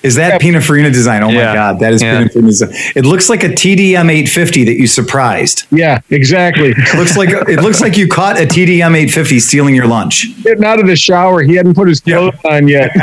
Is 0.07 0.15
that 0.15 0.41
Pininfarina 0.41 0.91
design? 0.91 1.21
Oh 1.23 1.29
Yeah. 1.29 1.47
my 1.49 1.53
god, 1.53 1.79
that 1.79 1.93
is 1.93 2.01
Yeah. 2.01 2.23
Pininfarina 2.23 2.45
design. 2.47 2.69
It 2.95 3.05
looks 3.05 3.29
like 3.29 3.43
a 3.43 3.49
TDM 3.49 4.09
850 4.09 4.63
that 4.65 4.73
you 4.79 4.87
surprised. 4.87 5.65
yeah, 5.71 5.99
exactly. 6.09 6.73
It 6.75 6.97
looks 6.97 7.15
like 7.17 7.29
it 7.29 7.61
looks 7.61 7.81
like 7.81 7.97
you 7.97 8.07
caught 8.07 8.37
a 8.39 8.45
TDM 8.45 8.95
850 8.95 9.39
stealing 9.39 9.75
your 9.75 9.87
lunch. 9.87 10.27
Getting 10.43 10.63
out 10.63 10.79
of 10.79 10.87
the 10.87 10.95
shower, 10.95 11.41
he 11.43 11.55
hadn't 11.55 11.75
put 11.75 11.87
his 11.87 11.99
clothes 11.99 12.33
on 12.45 12.67
yet. 12.67 12.91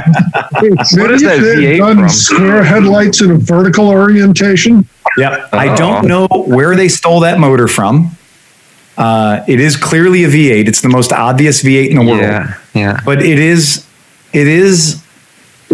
What 0.94 1.10
is 1.10 1.22
that 1.22 1.38
Maybe 1.40 1.46
if 1.48 1.56
they 1.58 1.64
had 1.66 1.74
V8 1.74 1.78
done 1.78 1.96
from? 1.98 2.08
Square 2.08 2.64
headlights 2.64 3.20
in 3.22 3.30
a 3.32 3.34
vertical 3.36 3.88
orientation. 3.88 4.86
Yep. 5.16 5.48
I 5.52 5.68
Oh. 5.68 5.76
don't 5.76 6.06
know 6.06 6.26
where 6.46 6.74
they 6.74 6.88
stole 6.88 7.20
that 7.20 7.38
motor 7.38 7.68
from. 7.68 8.16
Uh, 8.96 9.40
it 9.48 9.60
is 9.60 9.76
clearly 9.76 10.24
a 10.24 10.28
V8. 10.28 10.68
It's 10.68 10.80
the 10.80 10.88
most 10.88 11.12
obvious 11.12 11.62
V8 11.62 11.90
in 11.90 11.96
the 11.96 12.02
world. 12.04 12.20
Yeah, 12.20 12.54
yeah. 12.74 13.00
But 13.04 13.22
it 13.22 13.38
is, 13.38 13.84
it 14.32 14.46
is 14.46 15.02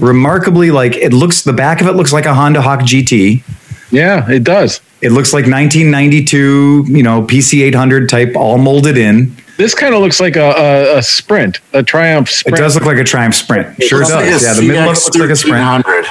remarkably 0.00 0.70
like 0.70 0.96
it 0.96 1.12
looks. 1.12 1.42
The 1.42 1.52
back 1.52 1.80
of 1.80 1.86
it 1.86 1.92
looks 1.92 2.12
like 2.12 2.24
a 2.26 2.34
Honda 2.34 2.60
Hawk 2.62 2.80
GT. 2.80 3.42
yeah, 3.90 4.28
it 4.30 4.44
does. 4.44 4.80
It 5.02 5.12
looks 5.12 5.32
like 5.32 5.46
1992, 5.46 6.84
you 6.88 7.02
know, 7.02 7.22
PC 7.22 7.62
800 7.64 8.08
type, 8.08 8.32
all 8.36 8.58
molded 8.58 8.96
in. 8.98 9.34
This 9.56 9.74
kind 9.74 9.94
of 9.94 10.00
looks 10.00 10.20
like 10.20 10.36
a, 10.36 10.50
a, 10.56 10.98
a 10.98 11.02
sprint, 11.02 11.60
a 11.72 11.82
Triumph 11.82 12.28
Sprint. 12.30 12.58
It 12.58 12.60
does 12.60 12.74
look 12.74 12.84
like 12.84 12.98
a 12.98 13.04
Triumph 13.04 13.34
Sprint. 13.34 13.82
Sure 13.82 14.00
Looks 14.00 14.10
like 14.12 14.24
does. 14.26 14.42
a 14.42 14.46
Yeah, 14.46 14.54
the 14.54 14.62
middle 14.62 14.78
of 14.82 14.84
it 14.84 14.88
looks 14.88 15.16
like 15.18 15.30
a 15.30 15.36
Sprint. 15.36 15.84
1300. 15.84 16.06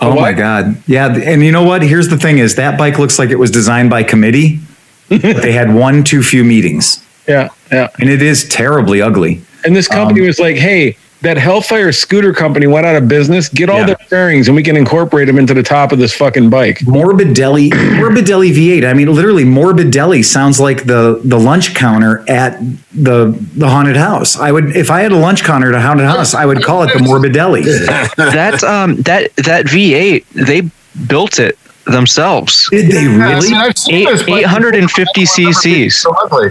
Oh 0.00 0.14
my 0.14 0.32
god. 0.32 0.76
Yeah, 0.86 1.08
and 1.16 1.42
you 1.42 1.50
know 1.52 1.62
what? 1.64 1.82
Here's 1.82 2.08
the 2.08 2.18
thing: 2.18 2.38
is 2.38 2.54
that 2.56 2.78
bike 2.78 2.98
looks 2.98 3.18
like 3.18 3.30
it 3.30 3.38
was 3.38 3.50
designed 3.50 3.88
by 3.90 4.02
committee. 4.02 4.60
but 5.08 5.20
they 5.22 5.52
had 5.52 5.72
one 5.74 6.04
too 6.04 6.22
few 6.22 6.44
meetings, 6.44 7.02
Yeah, 7.26 7.48
yeah. 7.72 7.88
and 8.00 8.10
it 8.10 8.20
is 8.20 8.46
terribly 8.48 9.00
ugly. 9.00 9.40
And 9.64 9.74
this 9.74 9.88
company 9.88 10.20
Um, 10.20 10.26
was 10.26 10.38
like, 10.38 10.56
hey, 10.56 10.96
that 11.22 11.36
Hellfire 11.38 11.92
scooter 11.92 12.32
company 12.32 12.66
went 12.66 12.86
out 12.86 12.94
of 12.96 13.08
business. 13.08 13.48
Get 13.48 13.70
all 13.70 13.78
Yeah. 13.80 13.86
their 13.86 13.96
bearings 14.10 14.48
and 14.48 14.54
we 14.56 14.62
can 14.62 14.76
incorporate 14.76 15.26
them 15.26 15.38
into 15.38 15.54
the 15.54 15.62
top 15.62 15.90
of 15.92 15.98
this 15.98 16.14
fucking 16.14 16.50
bike. 16.50 16.78
Morbidelli, 16.80 17.70
Morbidelli 17.98 18.52
V8. 18.54 18.84
I 18.88 18.92
mean, 18.94 19.12
literally, 19.12 19.44
Morbidelli 19.44 20.24
sounds 20.24 20.60
like 20.60 20.84
the 20.84 21.20
the 21.24 21.38
lunch 21.38 21.74
counter 21.74 22.24
at 22.28 22.58
the 22.92 23.36
the 23.56 23.68
haunted 23.68 23.96
house. 23.96 24.38
I 24.38 24.52
would, 24.52 24.76
if 24.76 24.90
I 24.90 25.00
had 25.00 25.12
a 25.12 25.16
lunch 25.16 25.42
counter 25.42 25.68
at 25.70 25.74
a 25.74 25.80
haunted 25.80 26.06
house, 26.06 26.34
I 26.34 26.44
would 26.46 26.62
call 26.62 26.82
it 26.82 26.92
the 26.92 27.00
Morbidelli. 27.00 27.64
that 28.16 28.62
um 28.62 28.96
that 29.02 29.34
that 29.36 29.66
V8 29.66 30.24
they 30.46 30.62
built 31.08 31.38
it 31.38 31.58
themselves. 31.86 32.68
Did 32.70 32.90
they 32.90 33.04
Yeah, 33.04 33.26
I 33.28 33.32
really? 33.34 33.50
mean, 33.52 34.08
Eight- 34.08 34.44
850 34.44 35.22
cc's. 35.24 35.98
So 35.98 36.14
ugly. 36.24 36.50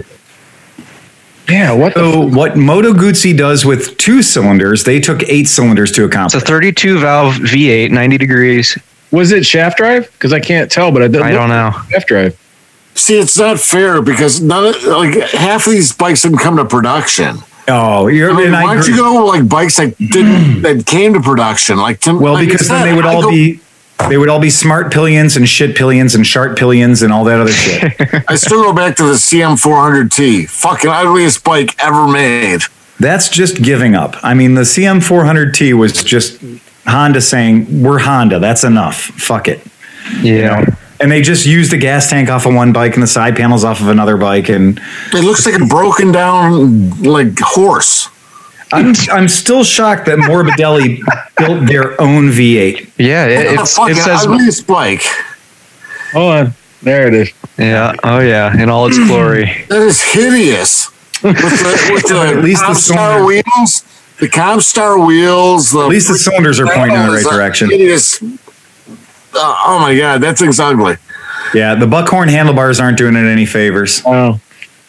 Yeah, 1.48 1.72
what 1.72 1.94
the 1.94 2.00
So 2.12 2.26
what 2.26 2.56
Moto 2.56 2.92
Guzzi 2.92 3.36
does 3.36 3.64
with 3.64 3.96
two 3.98 4.22
cylinders, 4.22 4.84
they 4.84 4.98
took 5.00 5.22
eight 5.24 5.46
cylinders 5.48 5.92
to 5.92 6.04
accomplish. 6.04 6.34
It's 6.42 6.50
a 6.50 6.52
32 6.52 6.98
valve 6.98 7.34
V8, 7.34 7.90
90 7.90 8.18
degrees. 8.18 8.78
was 9.12 9.30
it 9.32 9.46
shaft 9.46 9.76
drive? 9.78 10.10
Because 10.12 10.32
I 10.32 10.40
can't 10.40 10.70
tell, 10.70 10.90
but 10.90 11.02
it 11.02 11.14
I 11.22 11.30
don't 11.30 11.48
know. 11.48 11.70
Shaft 11.90 12.08
drive. 12.08 12.38
See, 12.94 13.18
it's 13.18 13.36
not 13.38 13.60
fair 13.60 14.00
because 14.02 14.40
none 14.40 14.66
of, 14.74 14.82
like 14.84 15.14
half 15.30 15.66
of 15.66 15.72
these 15.72 15.92
bikes 15.92 16.22
didn't 16.22 16.38
come 16.38 16.56
to 16.56 16.64
production. 16.64 17.36
Oh, 17.68 18.06
you're, 18.06 18.30
I 18.30 18.36
mean, 18.36 18.46
and 18.48 18.56
I 18.56 18.62
why 18.64 18.74
don't 18.74 18.86
you 18.86 18.96
go 18.96 19.26
like 19.26 19.48
bikes 19.48 19.76
that 19.76 19.96
didn't 19.98 20.62
that 20.62 20.86
came 20.86 21.12
to 21.14 21.20
production? 21.20 21.76
Like 21.78 22.00
to, 22.00 22.16
Well, 22.18 22.34
like 22.34 22.48
because 22.48 22.70
I 22.70 22.74
then 22.74 22.82
said, 22.84 22.90
they 22.90 22.96
would 22.96 23.04
all 23.06 23.22
go- 23.22 23.30
be 23.30 23.60
they 24.08 24.16
would 24.18 24.28
all 24.28 24.40
be 24.40 24.50
smart 24.50 24.92
pillions 24.92 25.36
and 25.36 25.48
shit 25.48 25.74
pillions 25.76 26.14
and 26.14 26.26
sharp 26.26 26.56
pillions 26.56 27.02
and 27.02 27.12
all 27.12 27.24
that 27.24 27.40
other 27.40 27.52
shit. 27.52 27.94
I 28.28 28.36
still 28.36 28.62
go 28.62 28.72
back 28.72 28.96
to 28.96 29.04
the 29.04 29.14
CM400T, 29.14 30.48
fucking 30.48 30.90
ugliest 30.90 31.42
bike 31.44 31.74
ever 31.82 32.06
made. 32.06 32.60
That's 33.00 33.28
just 33.28 33.62
giving 33.62 33.94
up. 33.94 34.16
I 34.22 34.34
mean, 34.34 34.54
the 34.54 34.62
CM400T 34.62 35.74
was 35.78 36.02
just 36.04 36.40
Honda 36.86 37.20
saying, 37.20 37.82
"We're 37.82 37.98
Honda. 37.98 38.38
That's 38.38 38.64
enough. 38.64 38.96
Fuck 38.96 39.48
it." 39.48 39.60
Yeah. 40.22 40.64
And 40.98 41.12
they 41.12 41.20
just 41.20 41.44
used 41.44 41.72
the 41.72 41.76
gas 41.76 42.08
tank 42.08 42.30
off 42.30 42.46
of 42.46 42.54
one 42.54 42.72
bike 42.72 42.94
and 42.94 43.02
the 43.02 43.06
side 43.06 43.36
panels 43.36 43.64
off 43.64 43.80
of 43.80 43.88
another 43.88 44.16
bike. 44.16 44.48
And 44.48 44.80
It 45.12 45.24
looks 45.24 45.44
like 45.44 45.60
a 45.60 45.66
broken 45.66 46.10
down 46.10 47.02
like 47.02 47.38
horse. 47.38 48.08
I'm 48.72 48.94
I'm 49.10 49.28
still 49.28 49.64
shocked 49.64 50.06
that 50.06 50.18
Morbidelli 50.18 51.00
built 51.36 51.66
their 51.68 52.00
own 52.00 52.30
V8. 52.30 52.92
Yeah, 52.98 53.26
it, 53.26 53.56
the 53.56 53.62
it's, 53.62 53.76
fucking 53.76 53.96
it 53.96 54.00
says 54.00 54.26
ugliest 54.26 54.66
bike. 54.66 55.02
Hold 56.12 56.32
on. 56.32 56.52
There 56.82 57.06
it 57.06 57.14
is. 57.14 57.32
yeah. 57.58 57.94
Oh 58.04 58.20
yeah, 58.20 58.60
in 58.60 58.68
all 58.68 58.86
its 58.86 58.98
mm. 58.98 59.06
glory. 59.06 59.64
That 59.68 59.82
is 59.82 60.02
hideous. 60.02 60.90
with 61.22 61.34
the, 61.36 61.90
with 61.94 62.02
the 62.08 62.20
At 62.36 62.44
least 62.44 62.62
the 62.62 62.72
Comstar 62.72 62.76
cylinder- 62.76 63.24
wheels, 63.24 63.84
the 64.20 64.28
Comstar 64.28 65.06
wheels. 65.06 65.70
The 65.70 65.80
At 65.80 65.88
least 65.88 66.08
the 66.08 66.18
cylinders 66.18 66.60
are 66.60 66.66
pointing 66.66 66.96
in 66.96 67.06
the 67.06 67.12
right 67.12 67.24
direction. 67.24 67.70
hideous- 67.70 68.22
oh, 68.22 69.62
oh 69.66 69.78
my 69.80 69.96
god, 69.96 70.20
that 70.22 70.38
thing's 70.38 70.60
ugly. 70.60 70.96
Yeah, 71.54 71.74
the 71.76 71.86
buckhorn 71.86 72.28
handlebars 72.28 72.80
aren't 72.80 72.98
doing 72.98 73.14
it 73.14 73.24
any 73.24 73.46
favors. 73.46 74.02
Oh. 74.04 74.40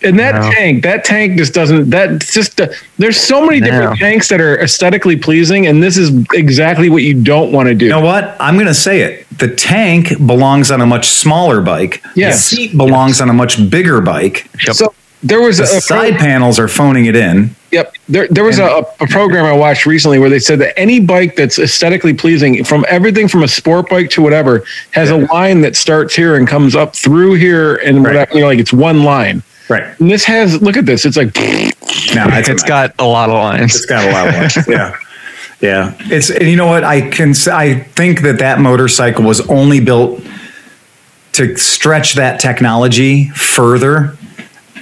And 0.03 0.19
that 0.19 0.35
No. 0.35 0.51
tank, 0.51 0.83
that 0.83 1.03
tank 1.03 1.37
just 1.37 1.53
doesn't. 1.53 1.89
That 1.89 2.19
just. 2.19 2.61
Uh, 2.61 2.67
there's 2.99 3.19
so 3.19 3.43
many 3.45 3.59
different 3.59 3.97
tanks 3.97 4.29
that 4.29 4.39
are 4.39 4.59
aesthetically 4.61 5.15
pleasing, 5.15 5.65
and 5.65 5.81
this 5.81 5.97
is 5.97 6.11
exactly 6.33 6.89
what 6.89 7.01
you 7.03 7.15
don't 7.15 7.51
want 7.51 7.67
to 7.67 7.73
do. 7.73 7.85
You 7.85 7.91
know 7.91 8.01
what? 8.01 8.35
I'm 8.39 8.55
going 8.55 8.67
to 8.67 8.75
say 8.75 9.01
it. 9.01 9.25
The 9.39 9.47
tank 9.55 10.09
belongs 10.27 10.69
on 10.69 10.81
a 10.81 10.85
much 10.85 11.07
smaller 11.07 11.61
bike. 11.61 12.03
Yes. 12.15 12.49
The 12.49 12.55
seat 12.55 12.77
belongs 12.77 13.21
on 13.21 13.29
a 13.29 13.33
much 13.33 13.69
bigger 13.71 13.99
bike. 14.01 14.47
So 14.71 14.93
there 15.23 15.41
was 15.41 15.57
The 15.57 15.63
a, 15.63 15.77
a 15.77 15.81
side 15.81 16.17
panels 16.17 16.59
are 16.59 16.67
phoning 16.67 17.05
it 17.07 17.15
in. 17.15 17.55
Yep. 17.71 17.93
There, 18.07 18.27
there 18.29 18.43
was 18.45 18.59
a, 18.59 18.85
a 19.01 19.07
program 19.07 19.45
I 19.45 19.51
watched 19.53 19.85
recently 19.85 20.19
where 20.19 20.29
they 20.29 20.39
said 20.39 20.59
that 20.59 20.79
any 20.79 20.99
bike 21.01 21.35
that's 21.35 21.59
aesthetically 21.59 22.13
pleasing, 22.13 22.63
from 22.63 22.85
everything 22.87 23.27
from 23.27 23.43
a 23.43 23.47
sport 23.47 23.89
bike 23.89 24.09
to 24.11 24.21
whatever, 24.21 24.63
has 24.91 25.09
a 25.09 25.17
line 25.17 25.61
that 25.61 25.75
starts 25.75 26.15
here 26.15 26.35
and 26.35 26.47
comes 26.47 26.75
up 26.75 26.95
through 26.95 27.33
here, 27.33 27.75
and 27.77 27.97
Right. 28.03 28.11
whatever, 28.13 28.33
you 28.35 28.39
know, 28.41 28.47
like 28.47 28.59
it's 28.59 28.71
one 28.71 29.03
line. 29.03 29.41
Right. 29.69 29.99
And 29.99 30.09
this 30.09 30.23
has, 30.25 30.61
look 30.61 30.77
at 30.77 30.85
this. 30.85 31.05
It's 31.05 31.17
like, 31.17 31.35
Now 32.15 32.27
it's, 32.37 32.49
It's 32.49 32.63
got 32.63 32.93
a 32.99 33.05
lot 33.05 33.29
of 33.29 33.35
lines. 33.35 33.75
it's 33.75 33.85
got 33.85 34.07
a 34.07 34.11
lot 34.11 34.27
of 34.27 34.33
lines. 34.35 34.57
Yeah. 34.67 34.95
Yeah. 35.59 35.95
It's 36.01 36.29
and 36.29 36.47
you 36.47 36.55
know 36.55 36.67
what? 36.67 36.83
I 36.83 37.09
can 37.09 37.33
I 37.51 37.79
think 37.79 38.21
that 38.21 38.37
that 38.39 38.59
motorcycle 38.59 39.23
was 39.23 39.41
only 39.49 39.79
built 39.79 40.21
to 41.33 41.57
stretch 41.57 42.13
that 42.13 42.39
technology 42.39 43.29
further 43.29 44.15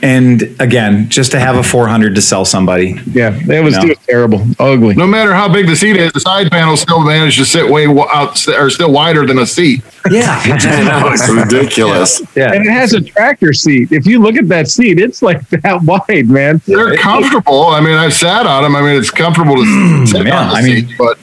and 0.05 0.55
again, 0.59 1.09
just 1.09 1.31
to 1.31 1.39
have 1.39 1.55
a 1.55 1.63
400 1.63 2.13
to 2.13 2.21
sell 2.21 2.45
somebody. 2.45 2.99
yeah, 3.11 3.33
it 3.49 3.63
was, 3.63 3.73
No. 3.75 3.81
it 3.81 3.87
was 3.89 3.97
terrible, 4.05 4.45
ugly. 4.59 4.93
No 4.93 5.07
matter 5.07 5.33
how 5.33 5.51
big 5.51 5.65
the 5.65 5.75
seat 5.75 5.95
is, 5.97 6.11
the 6.11 6.19
side 6.19 6.51
panel 6.51 6.77
still 6.77 6.99
managed 6.99 7.39
to 7.39 7.45
sit 7.45 7.67
way 7.69 7.87
out 7.87 8.47
or 8.49 8.69
still 8.69 8.91
wider 8.91 9.25
than 9.25 9.39
a 9.39 9.45
seat. 9.45 9.81
Yeah. 10.11 10.41
It's 11.15 11.29
ridiculous. 11.53 12.21
Yeah. 12.35 12.51
And 12.53 12.65
it 12.65 12.69
has 12.71 12.93
a 12.93 13.01
tractor 13.01 13.51
seat. 13.51 13.91
If 13.91 14.05
you 14.05 14.19
look 14.19 14.35
at 14.35 14.47
that 14.49 14.67
seat, 14.69 14.99
it's 14.99 15.21
like 15.23 15.41
that 15.49 15.81
wide, 15.81 16.29
man. 16.29 16.61
They're 16.67 16.95
comfortable. 16.97 17.65
I 17.67 17.81
mean, 17.81 17.95
I've 17.97 18.13
sat 18.13 18.45
on 18.45 18.61
them. 18.63 18.75
I 18.75 18.81
mean, 18.81 18.95
it's 18.97 19.09
comfortable 19.11 19.55
to 19.55 20.05
sit 20.07 20.27
Yeah, 20.27 20.39
on 20.41 20.49
the 20.49 20.55
I 20.55 20.61
mean- 20.61 20.87
seat, 20.87 20.97
but 20.99 21.17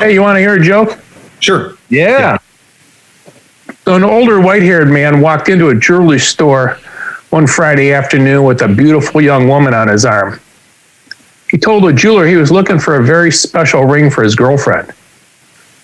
Hey, 0.00 0.14
you 0.14 0.22
want 0.22 0.36
to 0.36 0.40
hear 0.40 0.54
a 0.54 0.60
joke? 0.60 0.98
Sure. 1.40 1.76
Yeah. 1.90 2.38
So 3.84 3.94
an 3.94 4.02
older 4.04 4.40
white-haired 4.40 4.88
man 4.88 5.20
walked 5.20 5.48
into 5.48 5.68
a 5.68 5.74
jewelry 5.74 6.18
store 6.18 6.78
one 7.30 7.46
Friday 7.46 7.92
afternoon 7.92 8.44
with 8.44 8.62
a 8.62 8.68
beautiful 8.68 9.20
young 9.20 9.48
woman 9.48 9.74
on 9.74 9.88
his 9.88 10.04
arm. 10.04 10.40
He 11.50 11.58
told 11.58 11.84
the 11.84 11.92
jeweler 11.92 12.26
he 12.26 12.36
was 12.36 12.50
looking 12.50 12.78
for 12.78 12.96
a 12.96 13.04
very 13.04 13.30
special 13.30 13.84
ring 13.84 14.10
for 14.10 14.22
his 14.22 14.34
girlfriend. 14.34 14.92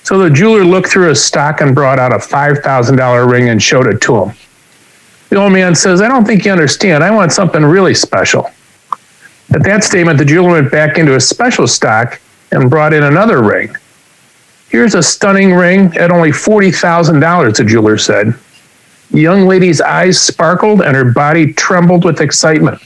So 0.03 0.19
the 0.19 0.31
jeweler 0.31 0.65
looked 0.65 0.89
through 0.89 1.09
his 1.09 1.25
stock 1.25 1.61
and 1.61 1.75
brought 1.75 1.99
out 1.99 2.13
a 2.13 2.17
$5,000 2.17 3.31
ring 3.31 3.49
and 3.49 3.63
showed 3.63 3.87
it 3.87 4.01
to 4.03 4.25
him. 4.25 4.37
The 5.31 5.37
old 5.37 5.53
man 5.53 5.75
says, 5.75 6.01
I 6.01 6.09
don't 6.09 6.27
think 6.27 6.45
you 6.45 6.53
understand. 6.53 7.03
I 7.03 7.11
want 7.11 7.33
something 7.33 7.65
really 7.65 7.95
special. 7.95 8.51
At 9.53 9.63
that 9.65 9.85
statement, 9.85 10.19
the 10.19 10.25
jeweler 10.25 10.51
went 10.51 10.71
back 10.71 10.99
into 10.99 11.13
his 11.13 11.29
special 11.29 11.67
stock 11.67 12.21
and 12.53 12.71
brought 12.71 12.93
in 12.93 13.03
another 13.03 13.43
ring. 13.43 13.75
Here's 14.69 14.95
a 14.95 15.03
stunning 15.03 15.53
ring 15.53 15.97
at 15.97 16.11
only 16.11 16.31
$40,000, 16.31 17.57
the 17.57 17.65
jeweler 17.65 17.99
said. 17.99 18.35
Young 19.11 19.47
lady's 19.47 19.81
eyes 19.81 20.21
sparkled 20.21 20.83
and 20.83 20.97
her 20.97 21.13
body 21.13 21.53
trembled 21.53 22.05
with 22.05 22.21
excitement. 22.21 22.81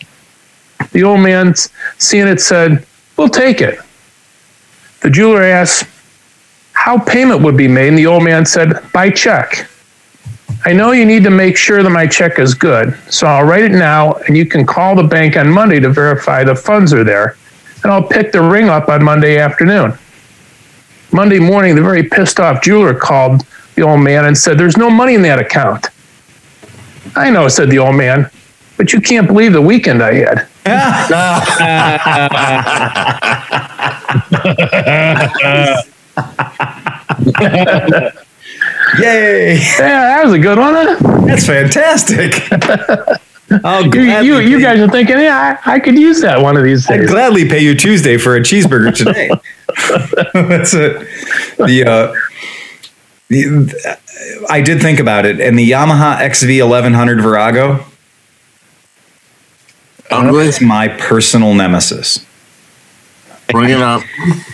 The 0.92 1.02
old 1.02 1.20
man, 1.20 1.54
seeing 1.98 2.28
it, 2.28 2.40
said, 2.40 2.86
We'll 3.16 3.28
take 3.28 3.60
it. 3.60 3.80
The 5.00 5.10
jeweler 5.10 5.42
asked 5.42 5.86
how 6.72 6.98
payment 6.98 7.42
would 7.42 7.56
be 7.56 7.68
made, 7.68 7.88
and 7.88 7.98
the 7.98 8.06
old 8.06 8.24
man 8.24 8.46
said, 8.46 8.80
By 8.92 9.10
check. 9.10 9.68
I 10.64 10.72
know 10.72 10.92
you 10.92 11.04
need 11.04 11.22
to 11.24 11.30
make 11.30 11.56
sure 11.56 11.82
that 11.82 11.90
my 11.90 12.06
check 12.06 12.38
is 12.38 12.54
good, 12.54 12.96
so 13.10 13.26
I'll 13.26 13.44
write 13.44 13.64
it 13.64 13.72
now, 13.72 14.14
and 14.26 14.36
you 14.36 14.44
can 14.44 14.66
call 14.66 14.96
the 14.96 15.04
bank 15.04 15.36
on 15.36 15.48
Monday 15.48 15.78
to 15.80 15.88
verify 15.88 16.42
the 16.42 16.54
funds 16.54 16.92
are 16.92 17.04
there, 17.04 17.36
and 17.82 17.92
I'll 17.92 18.06
pick 18.06 18.32
the 18.32 18.42
ring 18.42 18.68
up 18.68 18.88
on 18.88 19.04
Monday 19.04 19.38
afternoon. 19.38 19.96
Monday 21.12 21.38
morning, 21.38 21.74
the 21.74 21.82
very 21.82 22.02
pissed 22.02 22.40
off 22.40 22.62
jeweler 22.62 22.94
called 22.94 23.46
the 23.76 23.82
old 23.82 24.00
man 24.00 24.24
and 24.24 24.36
said, 24.36 24.58
There's 24.58 24.76
no 24.76 24.90
money 24.90 25.14
in 25.14 25.22
that 25.22 25.38
account. 25.38 25.88
I 27.16 27.30
know, 27.30 27.48
said 27.48 27.70
the 27.70 27.78
old 27.78 27.96
man, 27.96 28.30
but 28.76 28.92
you 28.92 29.00
can't 29.00 29.26
believe 29.26 29.52
the 29.52 29.62
weekend 29.62 30.02
I 30.02 30.14
had. 30.14 30.48
Yay. 39.00 39.56
Yeah, 39.56 39.78
that 39.78 40.24
was 40.24 40.32
a 40.32 40.38
good 40.38 40.58
one. 40.58 40.74
Huh? 40.74 40.96
That's 41.26 41.46
fantastic. 41.46 42.34
I'll 43.64 43.86
You, 43.94 44.02
you, 44.02 44.38
you 44.40 44.60
guys 44.60 44.80
are 44.80 44.88
thinking, 44.88 45.18
yeah, 45.20 45.58
I, 45.64 45.74
I 45.74 45.80
could 45.80 45.94
use 45.94 46.20
that 46.20 46.40
one 46.40 46.56
of 46.56 46.64
these 46.64 46.86
days. 46.86 47.00
I'd 47.00 47.08
gladly 47.08 47.48
pay 47.48 47.60
you 47.60 47.74
Tuesday 47.74 48.18
for 48.18 48.36
a 48.36 48.40
cheeseburger 48.40 48.94
today. 48.94 49.30
That's 50.48 50.74
it. 50.74 50.98
The, 51.56 51.84
uh, 51.86 52.14
I 53.30 54.62
did 54.64 54.80
think 54.80 55.00
about 55.00 55.26
it, 55.26 55.40
and 55.40 55.58
the 55.58 55.70
Yamaha 55.70 56.16
XV 56.32 56.64
1100 56.66 57.20
Virago 57.20 57.84
oh, 60.10 60.28
Ugly. 60.28 60.46
is 60.46 60.60
my 60.60 60.88
personal 60.88 61.52
nemesis. 61.54 62.24
Bring 63.50 63.70
it 63.70 63.80
up. 63.80 64.02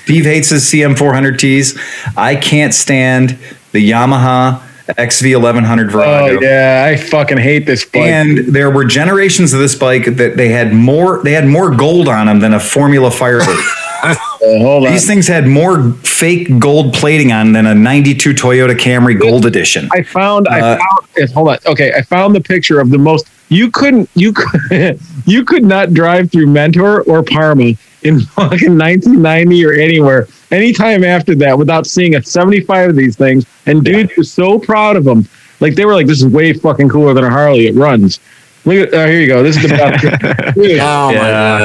Steve 0.05 0.25
hates 0.25 0.51
his 0.51 0.65
CM400Ts. 0.65 2.17
I 2.17 2.37
can't 2.37 2.75
stand 2.75 3.39
the 3.73 3.91
Yamaha 3.91 4.61
XV 4.89 5.35
1100 5.35 5.91
Virago. 5.91 6.11
Oh 6.11 6.29
Virago. 6.29 6.47
yeah, 6.47 6.87
I 6.89 6.97
fucking 6.97 7.39
hate 7.39 7.67
this 7.67 7.85
bike. 7.85 8.03
And 8.03 8.39
there 8.39 8.71
were 8.71 8.85
generations 8.85 9.53
of 9.53 9.61
this 9.61 9.75
bike 9.75 10.17
that 10.17 10.37
they 10.37 10.49
had 10.49 10.73
more 10.73 11.23
they 11.23 11.33
had 11.33 11.47
more 11.47 11.75
gold 11.75 12.09
on 12.09 12.27
them 12.27 12.41
than 12.41 12.55
a 12.55 12.61
Formula 12.61 13.11
Firebird. 13.11 13.57
Uh, 14.11 14.15
hold 14.59 14.87
on. 14.87 14.93
These 14.93 15.07
things 15.07 15.27
had 15.29 15.47
more 15.47 15.93
fake 16.03 16.59
gold 16.59 16.93
plating 16.95 17.33
on 17.33 17.53
than 17.53 17.67
a 17.67 17.75
92 17.75 18.35
Toyota 18.35 18.75
Camry 18.77 19.19
Gold 19.19 19.47
Edition. 19.47 19.89
I 19.93 20.03
found. 20.03 20.47
I 20.49 20.61
Uh, 20.61 20.77
found. 20.79 21.09
yes, 21.17 21.33
Hold 21.33 21.49
on. 21.49 21.59
Okay, 21.67 21.93
I 21.97 22.03
found 22.03 22.35
the 22.35 22.41
picture 22.41 22.81
of 22.81 22.91
the 22.91 22.99
most. 22.99 23.27
You 23.49 23.71
couldn't. 23.71 24.09
You 24.15 24.33
could. 24.69 25.01
You 25.27 25.45
could 25.45 25.65
not 25.65 25.95
drive 25.95 26.31
through 26.31 26.47
Mentor 26.49 27.03
or 27.03 27.23
Parma 27.23 27.73
in 28.03 28.21
fucking 28.37 28.77
1990 28.77 29.65
or 29.65 29.73
anywhere, 29.73 30.29
anytime 30.51 31.05
after 31.05 31.35
that, 31.37 31.57
without 31.59 31.87
seeing 31.87 32.17
a 32.17 32.23
75 32.23 32.91
of 32.91 32.97
these 32.97 33.17
things. 33.17 33.47
And 33.67 33.83
dudes 33.85 34.13
were 34.17 34.25
so 34.25 34.59
proud 34.59 34.97
of 34.97 35.05
them. 35.05 35.27
Like 35.61 35.75
they 35.77 35.85
were 35.87 35.95
like, 35.95 36.07
"This 36.07 36.21
is 36.21 36.27
way 36.27 36.53
fucking 36.53 36.89
cooler 36.91 37.15
than 37.15 37.25
a 37.25 37.31
Harley. 37.31 37.67
It 37.69 37.75
runs." 37.75 38.21
Look 38.65 38.89
at. 38.89 38.95
Uh, 38.95 39.07
here 39.07 39.21
you 39.21 39.27
go. 39.27 39.43
This 39.43 39.57
is 39.57 39.63
the 39.63 39.69
best. 39.69 40.03
Dude, 40.55 40.79
Oh 40.81 41.09
my 41.09 41.13
yeah, 41.13 41.21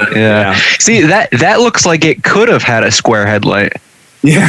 god. 0.06 0.16
yeah. 0.16 0.60
See 0.80 1.02
that 1.02 1.32
that 1.32 1.60
looks 1.60 1.86
like 1.86 2.04
it 2.06 2.24
could 2.24 2.50
have 2.50 2.64
had 2.64 2.84
a 2.84 2.92
square 2.92 3.26
headlight. 3.26 3.74
Yeah. 4.22 4.42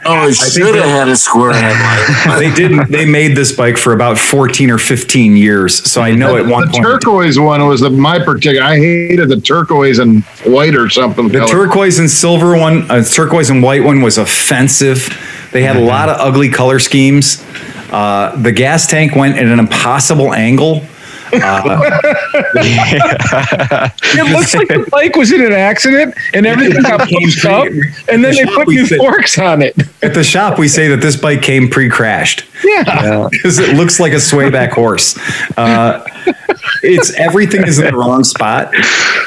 oh, 0.06 0.26
it 0.28 0.34
should 0.34 0.74
have 0.74 0.84
had 0.84 1.08
a 1.08 1.14
square 1.14 1.52
headlight. 1.52 2.40
they 2.40 2.52
didn't. 2.52 2.90
They 2.90 3.04
made 3.04 3.36
this 3.36 3.52
bike 3.54 3.76
for 3.76 3.92
about 3.92 4.18
14 4.18 4.72
or 4.72 4.78
15 4.78 5.36
years. 5.36 5.88
So 5.88 6.02
I 6.02 6.10
know 6.10 6.36
at 6.36 6.46
one 6.46 6.66
the 6.66 6.72
point 6.72 6.84
turquoise 6.84 7.38
one 7.38 7.64
was 7.68 7.80
the, 7.80 7.90
my 7.90 8.18
particular. 8.18 8.66
I 8.66 8.76
hated 8.76 9.28
the 9.28 9.40
turquoise 9.40 10.00
and 10.00 10.24
white 10.44 10.74
or 10.74 10.90
something. 10.90 11.28
the 11.28 11.38
color. 11.38 11.48
turquoise 11.48 12.00
and 12.00 12.10
silver 12.10 12.58
one, 12.58 12.90
uh, 12.90 13.04
turquoise 13.04 13.50
and 13.50 13.62
white 13.62 13.84
one 13.84 14.02
was 14.02 14.18
offensive. 14.18 15.16
They 15.52 15.62
had 15.62 15.76
a 15.76 15.80
lot 15.80 16.08
of 16.08 16.16
ugly 16.18 16.48
color 16.48 16.80
schemes. 16.80 17.44
Uh, 17.92 18.34
the 18.42 18.50
gas 18.50 18.88
tank 18.88 19.14
went 19.14 19.38
at 19.38 19.44
an 19.46 19.60
impossible 19.60 20.34
angle. 20.34 20.84
It 24.18 24.32
looks 24.32 24.54
like 24.54 24.68
the 24.68 24.86
bike 24.90 25.16
was 25.16 25.32
in 25.32 25.44
an 25.44 25.52
accident 25.52 26.14
and 26.32 26.46
everything 26.46 26.82
got 26.82 27.06
Came 27.08 27.20
pushed 27.22 27.44
up, 27.44 27.66
and 27.66 28.24
then 28.24 28.34
the 28.34 28.44
they 28.44 28.54
put 28.54 28.68
new 28.68 28.86
said- 28.86 28.98
forks 28.98 29.38
on 29.38 29.62
it. 29.62 29.76
At 30.02 30.14
the 30.14 30.24
shop, 30.24 30.58
we 30.58 30.68
say 30.68 30.88
that 30.88 31.00
this 31.00 31.16
bike 31.16 31.42
came 31.42 31.68
pre-crashed. 31.68 32.44
Yeah. 32.64 33.28
because 33.30 33.58
it 33.58 33.76
looks 33.76 34.00
like 34.00 34.12
a 34.12 34.20
swayback 34.20 34.70
horse. 34.70 35.18
Uh, 35.58 36.04
it's 36.82 37.12
everything 37.14 37.66
is 37.66 37.78
in 37.78 37.86
the 37.86 37.96
wrong 37.96 38.24
spot, 38.24 38.72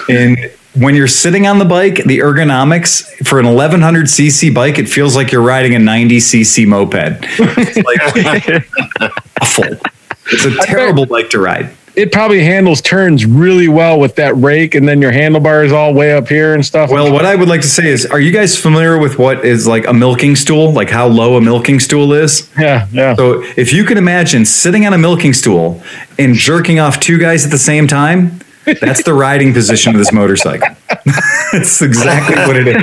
and 0.09 0.37
when 0.75 0.95
you're 0.95 1.07
sitting 1.07 1.47
on 1.47 1.59
the 1.59 1.65
bike, 1.65 2.03
the 2.05 2.19
ergonomics 2.19 3.03
for 3.27 3.39
an 3.39 3.45
1100 3.45 4.05
cc 4.05 4.53
bike, 4.53 4.77
it 4.79 4.87
feels 4.87 5.15
like 5.15 5.31
you're 5.31 5.41
riding 5.41 5.75
a 5.75 5.79
90 5.79 6.17
cc 6.17 6.67
moped. 6.67 6.95
It's 7.21 7.77
like 7.77 9.13
awful. 9.41 9.65
It's 10.31 10.45
a 10.45 10.51
terrible 10.65 11.05
bike 11.05 11.29
to 11.31 11.39
ride. 11.39 11.71
It 11.99 12.13
probably 12.13 12.41
handles 12.41 12.81
turns 12.81 13.25
really 13.25 13.67
well 13.67 13.99
with 13.99 14.15
that 14.15 14.33
rake, 14.37 14.73
and 14.73 14.87
then 14.87 15.01
your 15.01 15.11
handlebars 15.11 15.73
all 15.73 15.93
way 15.93 16.13
up 16.13 16.29
here 16.29 16.53
and 16.53 16.65
stuff. 16.65 16.89
Well, 16.89 17.11
what 17.11 17.25
I 17.25 17.35
would 17.35 17.49
like 17.49 17.61
to 17.61 17.67
say 17.67 17.89
is, 17.89 18.05
are 18.05 18.21
you 18.21 18.31
guys 18.31 18.57
familiar 18.57 18.97
with 18.97 19.19
what 19.19 19.43
is 19.43 19.67
like 19.67 19.85
a 19.85 19.93
milking 19.93 20.37
stool? 20.37 20.71
Like 20.71 20.89
how 20.89 21.07
low 21.07 21.35
a 21.35 21.41
milking 21.41 21.79
stool 21.81 22.13
is? 22.13 22.49
yeah, 22.57 22.87
yeah. 22.93 23.15
So 23.15 23.43
if 23.57 23.73
you 23.73 23.83
can 23.83 23.97
imagine 23.97 24.45
sitting 24.45 24.85
on 24.85 24.93
a 24.93 24.97
milking 24.97 25.33
stool 25.33 25.81
and 26.17 26.35
jerking 26.35 26.79
off 26.79 27.01
two 27.01 27.19
guys 27.19 27.43
at 27.43 27.51
the 27.51 27.57
same 27.57 27.85
time, 27.85 28.39
That's 28.81 29.03
the 29.03 29.13
riding 29.13 29.53
position 29.53 29.93
of 29.93 29.99
this 29.99 30.11
motorcycle. 30.11 30.67
It's 31.51 31.81
exactly 31.81 32.35
what 32.35 32.55
it 32.55 32.67
is. 32.67 32.75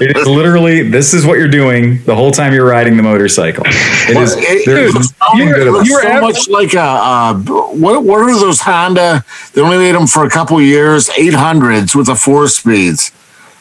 It 0.00 0.16
is 0.16 0.26
literally 0.26 0.88
this 0.88 1.12
is 1.12 1.26
what 1.26 1.36
you're 1.38 1.46
doing 1.46 2.02
the 2.04 2.14
whole 2.14 2.30
time 2.30 2.54
you're 2.54 2.66
riding 2.66 2.96
the 2.96 3.02
motorcycle. 3.02 3.64
It 3.66 4.16
is. 4.16 4.34
It- 4.38 4.64
There's 4.64 4.94
it 4.94 5.12
nothing 5.20 5.48
good 5.52 5.68
about 5.68 5.84
you're 5.86 6.00
it. 6.00 6.04
so 6.14 6.20
much 6.22 6.48
like 6.48 6.72
a 6.72 6.80
uh, 6.80 7.34
what? 7.34 8.02
What 8.04 8.20
are 8.20 8.32
those 8.40 8.60
Honda? 8.62 9.24
They 9.52 9.60
only 9.60 9.76
made 9.76 9.94
them 9.94 10.06
for 10.06 10.24
a 10.24 10.30
couple 10.30 10.58
years. 10.62 11.10
Eight 11.18 11.34
hundreds 11.34 11.94
with 11.94 12.06
the 12.06 12.14
four 12.14 12.48
speeds. 12.48 13.12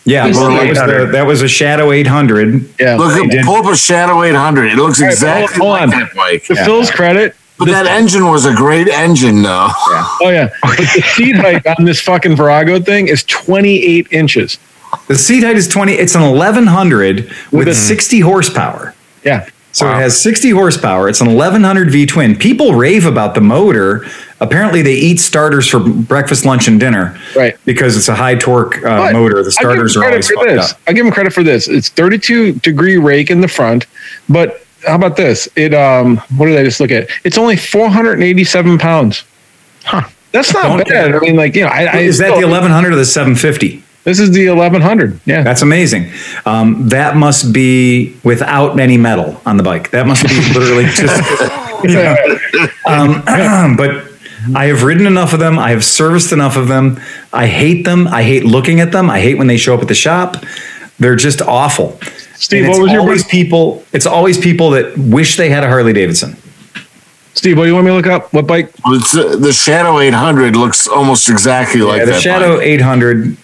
Yeah, 0.06 0.28
well, 0.28 0.50
that, 0.52 0.70
was 0.70 0.78
the, 0.80 1.10
that 1.14 1.26
was 1.28 1.42
a 1.42 1.48
Shadow 1.48 1.92
800. 1.92 2.74
Yeah. 2.80 2.96
Look 2.98 3.12
at 3.18 3.32
did. 3.32 3.46
pull 3.46 3.56
up 3.56 3.66
a 3.66 3.76
Shadow 3.76 4.22
800. 4.24 4.72
It 4.72 4.76
looks 4.76 5.00
All 5.00 5.06
right, 5.08 5.14
exactly 5.14 5.58
hold 5.60 5.70
like 5.72 5.82
on. 5.84 5.90
that 5.92 6.14
bike. 6.16 6.44
To 6.46 6.56
Phil's 6.56 6.92
credit, 6.92 7.36
But 7.66 7.72
that 7.84 7.86
engine 7.88 8.26
was 8.26 8.46
a 8.46 8.54
great 8.54 8.88
engine, 8.88 9.42
though. 9.42 9.68
oh 9.72 10.18
yeah, 10.30 10.50
but 10.62 10.78
the 10.78 11.04
seat 11.16 11.36
height 11.36 11.66
on 11.68 11.86
this 11.86 12.00
fucking 12.02 12.36
Virago 12.36 12.80
thing 12.80 13.08
is 13.08 13.24
28 13.24 14.08
inches. 14.12 14.58
The 15.08 15.16
seat 15.16 15.44
height 15.44 15.56
is 15.58 15.68
20. 15.68 15.94
It's 15.94 16.16
an 16.16 16.22
1100 16.22 17.32
with 17.52 17.68
a- 17.68 17.76
60 17.76 18.20
horsepower. 18.20 18.94
Yeah. 19.24 19.48
So 19.72 19.90
it 19.90 19.96
has 19.96 20.22
60 20.22 20.52
horsepower. 20.52 21.10
It's 21.10 21.20
an 21.20 21.34
1100 21.34 21.90
V 21.90 22.06
twin. 22.06 22.36
People 22.36 22.76
rave 22.76 23.08
about 23.08 23.34
the 23.34 23.42
motor. 23.42 24.06
Apparently, 24.40 24.84
they 24.84 24.94
eat 24.94 25.20
starters 25.20 25.68
for 25.68 25.80
breakfast, 25.80 26.46
lunch, 26.46 26.68
and 26.68 26.80
dinner. 26.80 27.20
Right. 27.36 27.58
Because 27.66 27.98
it's 27.98 28.08
a 28.08 28.14
high 28.14 28.36
torque 28.36 28.84
uh, 28.86 29.12
motor. 29.12 29.42
The 29.42 29.52
starters 29.52 29.98
are 29.98 30.06
always 30.06 30.28
for 30.28 30.36
fucked 30.36 30.50
this. 30.50 30.72
up. 30.74 30.80
I 30.86 30.94
give 30.94 31.04
him 31.08 31.12
credit 31.12 31.34
for 31.34 31.42
this. 31.42 31.68
It's 31.68 31.90
32 31.90 32.54
degree 32.60 32.98
rake 32.98 33.32
in 33.32 33.42
the 33.42 33.48
front, 33.48 33.88
but 34.30 34.63
how 34.86 34.96
about 34.96 35.16
this? 35.16 35.48
It 35.56 35.74
um, 35.74 36.18
what 36.38 36.48
did 36.48 36.58
I 36.58 36.64
just 36.64 36.80
look 36.80 36.92
at? 36.92 37.10
It's 37.24 37.38
only 37.38 37.56
487 37.56 38.78
pounds. 38.78 39.24
Huh. 39.84 40.08
That's 40.32 40.54
not 40.54 40.64
Don't- 40.64 40.88
bad. 40.90 41.16
I 41.16 41.20
mean, 41.20 41.36
like 41.36 41.56
you 41.56 41.64
know, 41.64 41.70
I, 41.70 41.86
I 41.86 41.98
Is 42.00 42.18
that 42.18 42.30
the 42.30 42.48
1100 42.48 42.94
or 42.94 42.96
the 42.96 43.06
750? 43.06 43.84
This 44.04 44.20
is 44.20 44.32
the 44.32 44.50
1100. 44.50 45.22
Yeah. 45.26 45.44
That's 45.44 45.62
amazing. 45.62 46.12
Um, 46.46 46.90
that 46.90 47.16
must 47.16 47.54
be 47.54 48.18
without 48.24 48.78
any 48.78 48.98
metal 48.98 49.40
on 49.46 49.56
the 49.56 49.64
bike. 49.64 49.92
That 49.92 50.08
must 50.08 50.24
be 50.24 50.36
literally 50.54 50.86
just. 50.86 51.24
um, 52.86 53.24
but 53.78 54.08
I 54.56 54.66
have 54.66 54.84
ridden 54.84 55.08
enough 55.08 55.32
of 55.32 55.40
them. 55.40 55.58
I 55.58 55.70
have 55.70 55.86
serviced 55.86 56.34
enough 56.34 56.58
of 56.58 56.68
them. 56.68 57.00
I 57.32 57.48
hate 57.48 57.84
them. 57.84 58.08
I 58.10 58.24
hate 58.24 58.44
looking 58.44 58.82
at 58.82 58.92
them. 58.92 59.10
I 59.10 59.22
hate 59.22 59.38
when 59.38 59.48
they 59.48 59.58
show 59.58 59.74
up 59.74 59.82
at 59.82 59.88
the 59.88 59.96
shop. 59.96 60.44
They're 61.00 61.16
just 61.16 61.42
awful. 61.42 61.98
Steve, 62.36 62.64
And 62.66 62.70
what 62.70 62.76
it's 62.78 62.84
was 62.84 62.92
your 62.92 63.02
always 63.02 63.24
bike? 63.24 63.32
people? 63.32 63.84
It's 63.94 64.06
always 64.06 64.38
people 64.38 64.72
that 64.72 64.98
wish 64.98 65.38
they 65.38 65.50
had 65.50 65.64
a 65.64 65.68
Harley 65.68 65.94
Davidson. 65.94 66.36
Steve, 67.36 67.58
what 67.58 67.64
do 67.64 67.70
you 67.70 67.74
want 67.74 67.86
me 67.86 67.92
to 67.92 67.96
look 67.96 68.08
up? 68.08 68.32
What 68.34 68.46
bike? 68.48 68.72
It's, 68.88 69.16
uh, 69.16 69.36
the 69.38 69.52
Shadow 69.54 70.00
800 70.00 70.56
looks 70.56 70.88
almost 70.88 71.30
exactly 71.30 71.82
like 71.82 72.06
the 72.06 72.12
that. 72.12 72.22
Shadow 72.22 72.58
bike. 72.58 72.68
800. 72.68 73.38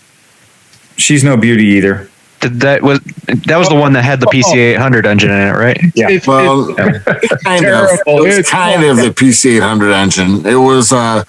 She's 0.97 1.23
no 1.23 1.37
beauty 1.37 1.65
either. 1.65 2.09
Did 2.41 2.61
that 2.61 2.81
was 2.81 2.99
that 3.47 3.57
was 3.57 3.67
the 3.67 3.75
one 3.75 3.91
that 3.93 4.03
had 4.03 4.21
the 4.21 4.27
PCA 4.27 4.73
800 4.75 5.05
engine 5.05 5.29
in 5.29 5.47
it, 5.49 5.51
right? 5.51 5.77
Yeah. 5.93 6.07
It's, 6.09 6.25
Well, 6.25 6.69
it's- 6.69 7.03
kind 7.43 7.65
of. 7.65 7.71
terrible. 7.71 8.25
It's 8.25 8.37
It's 8.37 8.49
kind 8.49 8.83
of 8.85 8.95
the 8.97 9.11
PC 9.11 9.57
800 9.57 9.91
engine. 9.91 10.45
It 10.45 10.55
was. 10.55 10.93
uh 10.93 11.23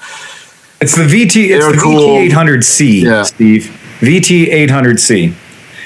It's 0.80 0.94
the 0.94 1.02
VT. 1.04 1.50
It's 1.50 1.66
the 1.66 1.78
cool. 1.82 2.16
VT 2.18 2.30
800C, 2.30 3.02
Yeah. 3.02 3.22
Steve. 3.24 3.76
VT 4.00 4.50
800C, 4.68 5.32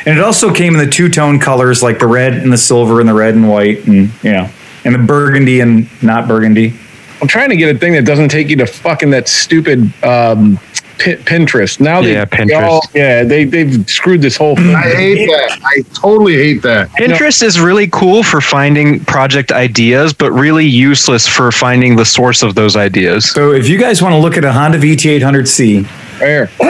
and 0.06 0.18
it 0.18 0.22
also 0.22 0.52
came 0.52 0.74
in 0.74 0.84
the 0.84 0.90
two 0.90 1.08
tone 1.08 1.38
colors, 1.38 1.82
like 1.82 1.98
the 1.98 2.06
red 2.06 2.34
and 2.34 2.52
the 2.52 2.58
silver 2.58 3.00
and 3.00 3.08
the 3.08 3.14
red 3.14 3.34
and 3.34 3.48
white, 3.48 3.86
and 3.86 4.10
you 4.22 4.32
know, 4.32 4.50
and 4.84 4.94
the 4.94 4.98
burgundy 4.98 5.60
and 5.60 5.88
not 6.02 6.28
burgundy. 6.28 6.74
I'm 7.22 7.28
trying 7.28 7.50
to 7.50 7.56
get 7.56 7.74
a 7.74 7.78
thing 7.78 7.94
that 7.94 8.04
doesn't 8.04 8.28
take 8.28 8.50
you 8.50 8.56
to 8.56 8.66
fucking 8.66 9.10
that 9.10 9.28
stupid 9.28 9.80
um, 10.04 10.58
Pinterest. 10.98 11.80
Now 11.80 12.00
they, 12.00 12.12
yeah, 12.12 12.24
Pinterest. 12.24 12.46
They 12.48 12.54
all, 12.54 12.82
yeah, 12.94 13.24
they 13.24 13.44
they've 13.44 13.88
screwed 13.88 14.22
this 14.22 14.36
whole 14.36 14.56
thing. 14.56 14.74
I 14.74 14.82
hate 14.82 15.26
that. 15.26 15.60
I 15.64 15.82
totally 15.94 16.34
hate 16.34 16.62
that. 16.62 16.90
Pinterest 16.90 17.42
no. 17.42 17.48
is 17.48 17.60
really 17.60 17.88
cool 17.88 18.22
for 18.22 18.40
finding 18.40 19.04
project 19.04 19.52
ideas, 19.52 20.12
but 20.12 20.32
really 20.32 20.66
useless 20.66 21.26
for 21.26 21.50
finding 21.50 21.96
the 21.96 22.04
source 22.04 22.42
of 22.42 22.54
those 22.54 22.76
ideas. 22.76 23.30
So 23.30 23.52
if 23.52 23.68
you 23.68 23.78
guys 23.78 24.02
want 24.02 24.12
to 24.12 24.18
look 24.18 24.36
at 24.36 24.44
a 24.44 24.52
Honda 24.52 24.78
VT800C, 24.78 25.88
Fair. 26.18 26.50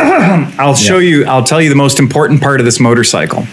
I'll 0.58 0.74
show 0.74 0.98
yeah. 0.98 1.08
you, 1.08 1.24
I'll 1.26 1.44
tell 1.44 1.60
you 1.60 1.68
the 1.68 1.76
most 1.76 1.98
important 1.98 2.40
part 2.40 2.60
of 2.60 2.66
this 2.66 2.80
motorcycle. 2.80 3.46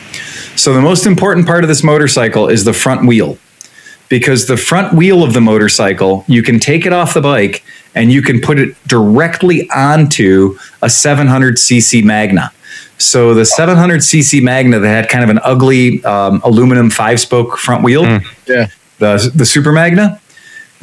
So, 0.55 0.73
the 0.73 0.81
most 0.81 1.05
important 1.05 1.47
part 1.47 1.63
of 1.63 1.67
this 1.67 1.83
motorcycle 1.83 2.49
is 2.49 2.63
the 2.65 2.73
front 2.73 3.07
wheel 3.07 3.37
because 4.11 4.45
the 4.45 4.57
front 4.57 4.93
wheel 4.93 5.23
of 5.23 5.33
the 5.33 5.41
motorcycle, 5.41 6.25
you 6.27 6.43
can 6.43 6.59
take 6.59 6.85
it 6.85 6.91
off 6.91 7.13
the 7.13 7.21
bike 7.21 7.63
and 7.95 8.11
you 8.11 8.21
can 8.21 8.41
put 8.41 8.59
it 8.59 8.75
directly 8.87 9.69
onto 9.69 10.57
a 10.81 10.87
700cc 10.87 12.03
Magna. 12.03 12.51
So 12.97 13.33
the 13.33 13.43
700cc 13.43 14.43
Magna 14.43 14.79
that 14.79 14.87
had 14.87 15.09
kind 15.09 15.23
of 15.23 15.29
an 15.29 15.39
ugly 15.43 16.03
um, 16.03 16.41
aluminum 16.43 16.89
five 16.89 17.19
spoke 17.19 17.57
front 17.57 17.83
wheel, 17.83 18.03
mm, 18.03 18.23
yeah. 18.47 18.67
the, 18.99 19.31
the 19.33 19.45
Super 19.45 19.71
Magna, 19.71 20.20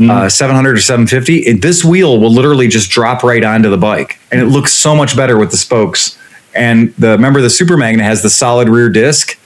uh, 0.01 0.29
700 0.29 0.77
or 0.77 0.81
750. 0.81 1.39
It, 1.39 1.63
this 1.63 1.85
wheel 1.85 2.21
will 2.21 2.33
literally 2.33 2.69
just 2.69 2.91
drop 2.91 3.23
right 3.23 3.43
onto 3.43 3.71
the 3.71 3.79
bike, 3.79 4.19
and 4.31 4.41
it 4.41 4.47
looks 4.47 4.73
so 4.75 4.95
much 4.95 5.17
better 5.17 5.39
with 5.39 5.51
the 5.51 5.57
spokes. 5.57 6.19
And 6.55 6.95
the 6.97 7.11
remember 7.11 7.41
the 7.41 7.51
Super 7.51 7.77
Magna 7.77 8.03
has 8.05 8.23
the 8.23 8.31
solid 8.31 8.69
rear 8.69 8.89
disc, 8.89 9.39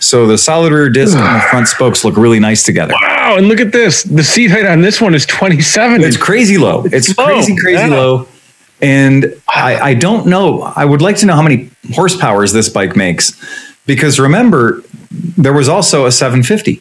so 0.00 0.26
the 0.26 0.38
solid 0.38 0.72
rear 0.72 0.88
disc 0.88 1.16
and 1.16 1.36
the 1.36 1.46
front 1.50 1.68
spokes 1.68 2.04
look 2.04 2.16
really 2.16 2.40
nice 2.40 2.62
together. 2.62 2.94
Wow, 3.00 3.36
and 3.36 3.48
look 3.48 3.60
at 3.60 3.72
this. 3.72 4.02
The 4.02 4.24
seat 4.24 4.50
height 4.50 4.66
on 4.66 4.80
this 4.80 5.00
one 5.00 5.14
is 5.14 5.26
27. 5.26 6.02
It's 6.02 6.16
crazy 6.16 6.58
low. 6.58 6.84
It's 6.86 7.16
low, 7.16 7.24
crazy, 7.26 7.56
crazy 7.56 7.88
yeah. 7.88 7.88
low. 7.88 8.28
And 8.80 9.34
I, 9.48 9.76
I 9.76 9.94
don't 9.94 10.26
know. 10.26 10.62
I 10.62 10.84
would 10.84 11.02
like 11.02 11.16
to 11.16 11.26
know 11.26 11.34
how 11.34 11.42
many 11.42 11.66
horsepowers 11.86 12.52
this 12.52 12.68
bike 12.68 12.94
makes, 12.94 13.32
because 13.86 14.20
remember, 14.20 14.84
there 15.10 15.52
was 15.52 15.68
also 15.68 16.06
a 16.06 16.12
750. 16.12 16.80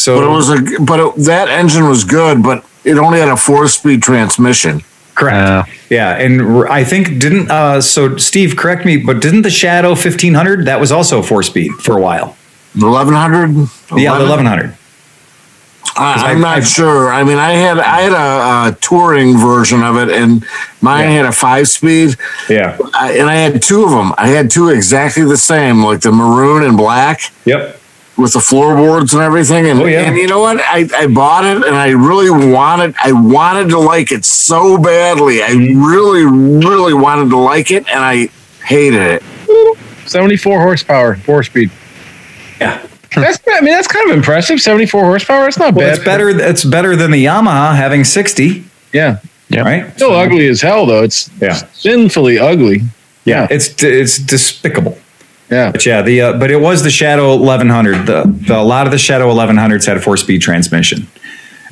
So 0.00 0.16
But 0.16 0.24
it 0.24 0.30
was 0.30 0.48
a. 0.50 0.80
But 0.82 1.00
it, 1.00 1.24
that 1.26 1.48
engine 1.48 1.86
was 1.88 2.04
good, 2.04 2.42
but 2.42 2.64
it 2.84 2.96
only 2.98 3.18
had 3.20 3.28
a 3.28 3.36
four-speed 3.36 4.02
transmission. 4.02 4.82
Correct. 5.14 5.36
Uh, 5.36 5.64
yeah, 5.90 6.16
and 6.16 6.64
I 6.68 6.82
think 6.84 7.18
didn't 7.18 7.50
uh 7.50 7.80
so 7.82 8.16
Steve 8.16 8.56
correct 8.56 8.86
me, 8.86 8.96
but 8.96 9.20
didn't 9.20 9.42
the 9.42 9.50
Shadow 9.50 9.90
1500 9.90 10.64
that 10.66 10.80
was 10.80 10.90
also 10.90 11.20
four 11.20 11.42
speed 11.42 11.72
for 11.80 11.98
a 11.98 12.00
while? 12.00 12.36
The 12.74 12.86
1100. 12.86 13.68
Yeah, 14.00 14.14
the 14.16 14.24
1100. 14.24 14.76
I, 15.96 16.30
I'm 16.30 16.38
I- 16.38 16.40
not 16.40 16.56
I- 16.58 16.60
sure. 16.60 17.12
I 17.12 17.24
mean, 17.24 17.36
I 17.38 17.52
had 17.52 17.78
I 17.78 18.00
had 18.02 18.12
a, 18.12 18.68
a 18.74 18.76
touring 18.80 19.36
version 19.36 19.82
of 19.82 19.96
it, 19.96 20.08
and 20.10 20.44
mine 20.80 21.04
Yeah. 21.10 21.16
had 21.16 21.26
a 21.26 21.32
five-speed, 21.32 22.16
Yeah. 22.48 22.78
I, 22.94 23.12
and 23.18 23.28
I 23.28 23.34
had 23.34 23.60
two 23.60 23.84
of 23.84 23.90
them. 23.90 24.12
I 24.16 24.28
had 24.28 24.50
two 24.50 24.68
exactly 24.70 25.24
the 25.24 25.36
same, 25.36 25.84
like 25.84 26.00
the 26.00 26.12
maroon 26.12 26.62
and 26.62 26.76
black. 26.76 27.20
Yep. 27.44 27.79
With 28.16 28.32
the 28.34 28.40
floorboards 28.40 29.14
and 29.14 29.22
everything. 29.22 29.66
And, 29.68 29.80
Oh, 29.80 29.86
yeah. 29.86 30.02
and 30.02 30.16
you 30.16 30.26
know 30.26 30.40
what? 30.40 30.58
I, 30.60 30.86
I 30.94 31.06
bought 31.06 31.44
it 31.44 31.64
and 31.66 31.74
I 31.76 31.90
really 31.90 32.30
wanted 32.30 32.94
I 33.02 33.12
wanted 33.12 33.70
to 33.70 33.78
like 33.78 34.12
it 34.12 34.24
so 34.24 34.76
badly. 34.76 35.42
I 35.42 35.52
really, 35.52 36.24
really 36.24 36.92
wanted 36.94 37.30
to 37.30 37.38
like 37.38 37.70
it 37.70 37.88
and 37.88 38.00
I 38.00 38.28
hated 38.64 39.00
it. 39.02 39.22
74 40.06 40.60
horsepower, 40.60 41.16
four 41.16 41.42
speed. 41.42 41.70
Yeah. 42.60 42.84
That's 43.14 43.38
I 43.50 43.60
mean 43.60 43.72
that's 43.74 43.88
kind 43.88 44.10
of 44.10 44.16
impressive. 44.16 44.60
74 44.60 45.02
horsepower. 45.02 45.44
That's 45.44 45.58
not 45.58 45.74
Well, 45.74 45.86
bad. 45.86 45.96
it's 45.96 46.04
better 46.04 46.28
it's 46.28 46.64
better 46.64 46.94
than 46.96 47.10
the 47.10 47.24
Yamaha 47.24 47.74
having 47.74 48.04
60, 48.04 48.64
Yeah. 48.92 49.18
Yep. 49.48 49.64
right? 49.64 49.92
Still 49.96 50.12
ugly 50.12 50.46
as 50.46 50.60
hell 50.60 50.86
though. 50.86 51.02
It's 51.02 51.28
Yeah. 51.40 51.54
sinfully 51.72 52.38
ugly. 52.38 52.82
Yeah, 53.24 53.46
it's 53.50 53.82
it's 53.82 54.16
despicable. 54.18 54.96
Yeah. 55.50 55.72
But 55.72 55.84
yeah, 55.84 56.02
the 56.02 56.20
uh, 56.20 56.32
but 56.38 56.50
it 56.50 56.60
was 56.60 56.82
the 56.84 56.90
Shadow 56.90 57.30
1100. 57.36 58.06
The, 58.06 58.22
the 58.46 58.56
a 58.56 58.62
lot 58.62 58.86
of 58.86 58.92
the 58.92 58.98
Shadow 58.98 59.28
1100s 59.34 59.84
had 59.86 59.96
a 59.96 60.00
four 60.00 60.16
speed 60.16 60.42
transmission, 60.42 61.08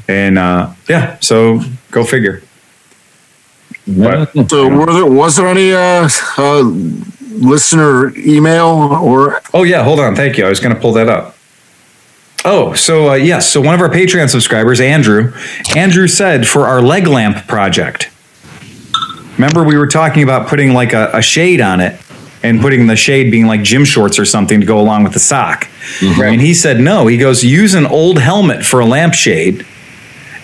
and 0.09 0.37
uh, 0.39 0.73
yeah, 0.89 1.17
so 1.21 1.61
go 1.93 2.05
figure. 2.05 2.43
But- 3.87 4.33
So 4.51 4.69
were 4.69 4.93
there, 4.93 5.07
was 5.07 5.37
there 5.37 5.47
any 5.47 5.73
uh, 5.73 6.09
uh, 6.37 6.63
listener 7.31 8.13
email 8.17 8.67
or 9.03 9.41
Oh 9.55 9.63
yeah, 9.63 9.83
hold 9.85 10.01
on. 10.01 10.15
Thank 10.17 10.37
you. 10.39 10.45
I 10.45 10.49
was 10.49 10.61
going 10.61 10.75
to 10.75 10.81
pull 10.81 10.93
that 10.95 11.09
up. 11.09 11.37
Oh, 12.45 12.75
so 12.75 13.11
uh, 13.11 13.15
yes. 13.15 13.49
So 13.49 13.61
one 13.61 13.75
of 13.75 13.81
our 13.81 13.89
Patreon 13.89 14.29
subscribers, 14.29 14.81
Andrew, 14.81 15.33
Andrew 15.77 16.07
said 16.09 16.47
for 16.47 16.67
our 16.67 16.83
leg 16.83 17.07
lamp 17.07 17.47
project. 17.47 18.11
Remember, 19.37 19.63
we 19.65 19.77
were 19.77 19.87
talking 19.87 20.23
about 20.25 20.49
putting 20.49 20.73
like 20.73 20.93
a, 20.93 21.11
a 21.15 21.23
shade 21.23 21.61
on 21.61 21.81
it 21.81 21.99
and 22.43 22.61
putting 22.61 22.87
the 22.87 22.97
shade 22.97 23.31
being 23.31 23.47
like 23.47 23.63
gym 23.63 23.85
shorts 23.85 24.19
or 24.19 24.25
something 24.25 24.61
to 24.61 24.67
go 24.67 24.79
along 24.79 25.05
with 25.05 25.13
the 25.13 25.19
sock. 25.19 25.69
And 26.03 26.41
he 26.41 26.55
said 26.55 26.81
no. 26.81 27.07
He 27.07 27.19
goes 27.19 27.43
use 27.45 27.75
an 27.75 27.87
old 27.87 28.19
helmet 28.19 28.65
for 28.65 28.81
a 28.81 28.87
lampshade 28.87 29.67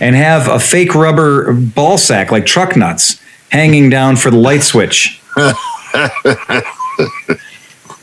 and 0.01 0.17
have 0.17 0.49
a 0.49 0.59
fake 0.59 0.95
rubber 0.95 1.53
ball 1.53 1.99
sack 1.99 2.31
like 2.31 2.47
truck 2.47 2.77
nuts 2.77 3.23
hanging 3.51 3.91
down 3.91 4.17
for 4.17 4.31
the 4.31 4.37
light 4.37 4.63
switch. 4.63 5.21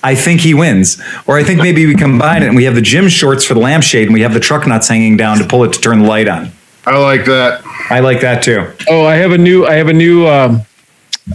I 0.04 0.16
think 0.16 0.42
he 0.42 0.54
wins. 0.54 1.02
Or 1.28 1.38
I 1.38 1.44
think 1.44 1.62
maybe 1.62 1.86
we 1.86 1.96
combine 1.96 2.44
it 2.44 2.48
and 2.48 2.56
we 2.56 2.64
have 2.64 2.76
the 2.76 2.82
gym 2.82 3.08
shorts 3.08 3.46
for 3.46 3.54
the 3.54 3.60
lampshade 3.60 4.08
and 4.08 4.14
we 4.14 4.22
have 4.22 4.34
the 4.34 4.40
truck 4.40 4.66
nuts 4.66 4.88
hanging 4.88 5.18
down 5.18 5.38
to 5.38 5.46
pull 5.46 5.64
it 5.64 5.74
to 5.74 5.80
turn 5.80 6.00
the 6.00 6.08
light 6.08 6.28
on. 6.28 6.52
I 6.86 6.98
like 6.98 7.26
that. 7.26 7.62
I 7.92 8.00
like 8.00 8.22
that 8.22 8.42
too. 8.42 8.72
Oh, 8.90 9.06
I 9.06 9.16
have 9.16 9.32
a 9.32 9.38
new 9.38 9.66
I 9.68 9.76
have 9.76 9.88
a 9.88 9.94
new 9.94 10.28
um, 10.28 10.64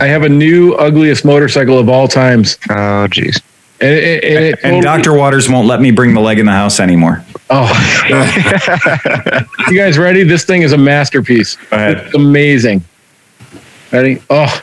I 0.00 0.06
have 0.06 0.22
a 0.22 0.28
new 0.28 0.74
ugliest 0.74 1.24
motorcycle 1.24 1.78
of 1.78 1.88
all 1.88 2.08
times. 2.08 2.58
Oh, 2.70 3.06
jeez. 3.08 3.40
And, 3.80 3.90
it, 3.90 4.02
it, 4.02 4.24
it 4.24 4.58
And 4.64 4.82
totally- 4.82 4.82
Dr. 4.82 5.12
Waters 5.14 5.48
won't 5.48 5.68
let 5.68 5.80
me 5.80 5.90
bring 5.90 6.14
the 6.14 6.20
leg 6.20 6.38
in 6.38 6.46
the 6.46 6.52
house 6.52 6.80
anymore. 6.80 7.24
Oh, 7.50 7.68
you 9.70 9.78
guys 9.78 9.98
ready? 9.98 10.22
This 10.24 10.44
thing 10.44 10.62
is 10.62 10.72
a 10.72 10.78
masterpiece. 10.78 11.56
ahead. 11.70 11.98
It's 12.06 12.14
amazing. 12.14 12.84
Ready? 13.92 14.22
Oh, 14.30 14.62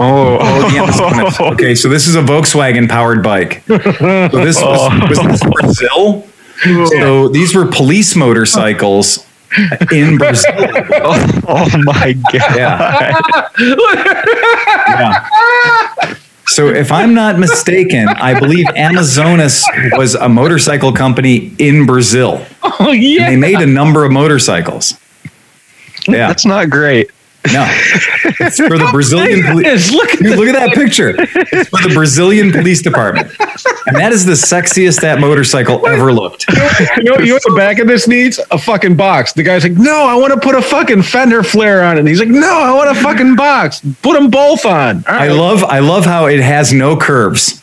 Oh, 0.00 0.38
Oh, 0.40 0.70
the 0.70 1.44
Okay, 1.54 1.74
so 1.74 1.88
this 1.88 2.06
is 2.06 2.14
a 2.14 2.22
Volkswagen 2.22 2.88
powered 2.88 3.22
bike. 3.22 3.62
So 3.68 3.78
this 4.44 4.60
was, 4.62 5.08
was 5.08 5.18
this 5.40 5.42
Brazil. 5.44 6.26
Oh. 6.66 6.86
So 6.90 7.28
these 7.28 7.54
were 7.54 7.66
police 7.66 8.16
motorcycles 8.16 9.26
in 9.92 10.18
Brazil. 10.18 10.52
oh, 10.56 11.40
oh 11.48 11.68
my 11.84 12.14
god. 12.32 12.56
Yeah. 12.56 13.50
yeah. 14.88 16.14
So 16.46 16.68
if 16.68 16.90
I'm 16.90 17.14
not 17.14 17.38
mistaken, 17.38 18.08
I 18.08 18.38
believe 18.38 18.66
Amazonas 18.74 19.64
was 19.92 20.14
a 20.14 20.28
motorcycle 20.28 20.92
company 20.92 21.52
in 21.58 21.86
Brazil. 21.86 22.44
oh 22.62 22.92
yeah. 22.92 23.28
They 23.28 23.36
made 23.36 23.58
a 23.60 23.66
number 23.66 24.04
of 24.04 24.12
motorcycles. 24.12 24.94
Yeah. 26.06 26.28
That's 26.28 26.46
not 26.46 26.70
great. 26.70 27.10
No. 27.52 27.66
It's 28.40 28.56
for 28.56 28.78
the 28.78 28.88
Brazilian 28.92 29.42
police. 29.42 29.92
Look 29.92 30.14
at 30.14 30.20
look 30.20 30.48
at 30.48 30.54
that 30.54 30.74
picture. 30.74 31.14
It's 31.18 31.68
for 31.70 31.88
the 31.88 31.94
Brazilian 31.94 32.52
police 32.52 32.82
department. 32.82 33.28
And 33.86 33.96
that 33.96 34.12
is 34.12 34.24
the 34.24 34.32
sexiest 34.32 35.00
that 35.00 35.20
motorcycle 35.20 35.86
ever 35.86 36.12
looked. 36.12 36.46
You 36.48 37.04
know, 37.04 37.18
you 37.18 37.26
know 37.26 37.34
what 37.34 37.42
the 37.44 37.54
back 37.56 37.78
of 37.78 37.86
this 37.86 38.06
needs? 38.06 38.38
A 38.50 38.58
fucking 38.58 38.96
box. 38.96 39.32
The 39.32 39.42
guy's 39.42 39.62
like, 39.62 39.72
no, 39.72 40.06
I 40.06 40.14
want 40.14 40.32
to 40.34 40.40
put 40.40 40.54
a 40.54 40.62
fucking 40.62 41.02
fender 41.02 41.42
flare 41.42 41.84
on 41.84 41.96
it. 41.96 42.00
And 42.00 42.08
he's 42.08 42.20
like, 42.20 42.28
no, 42.28 42.60
I 42.62 42.72
want 42.74 42.96
a 42.96 43.00
fucking 43.00 43.36
box. 43.36 43.80
Put 44.02 44.14
them 44.14 44.30
both 44.30 44.64
on. 44.64 45.04
All 45.08 45.14
I 45.14 45.28
love 45.28 45.64
I 45.64 45.78
love 45.78 46.04
how 46.04 46.26
it 46.26 46.40
has 46.40 46.72
no 46.72 46.96
curves. 46.96 47.62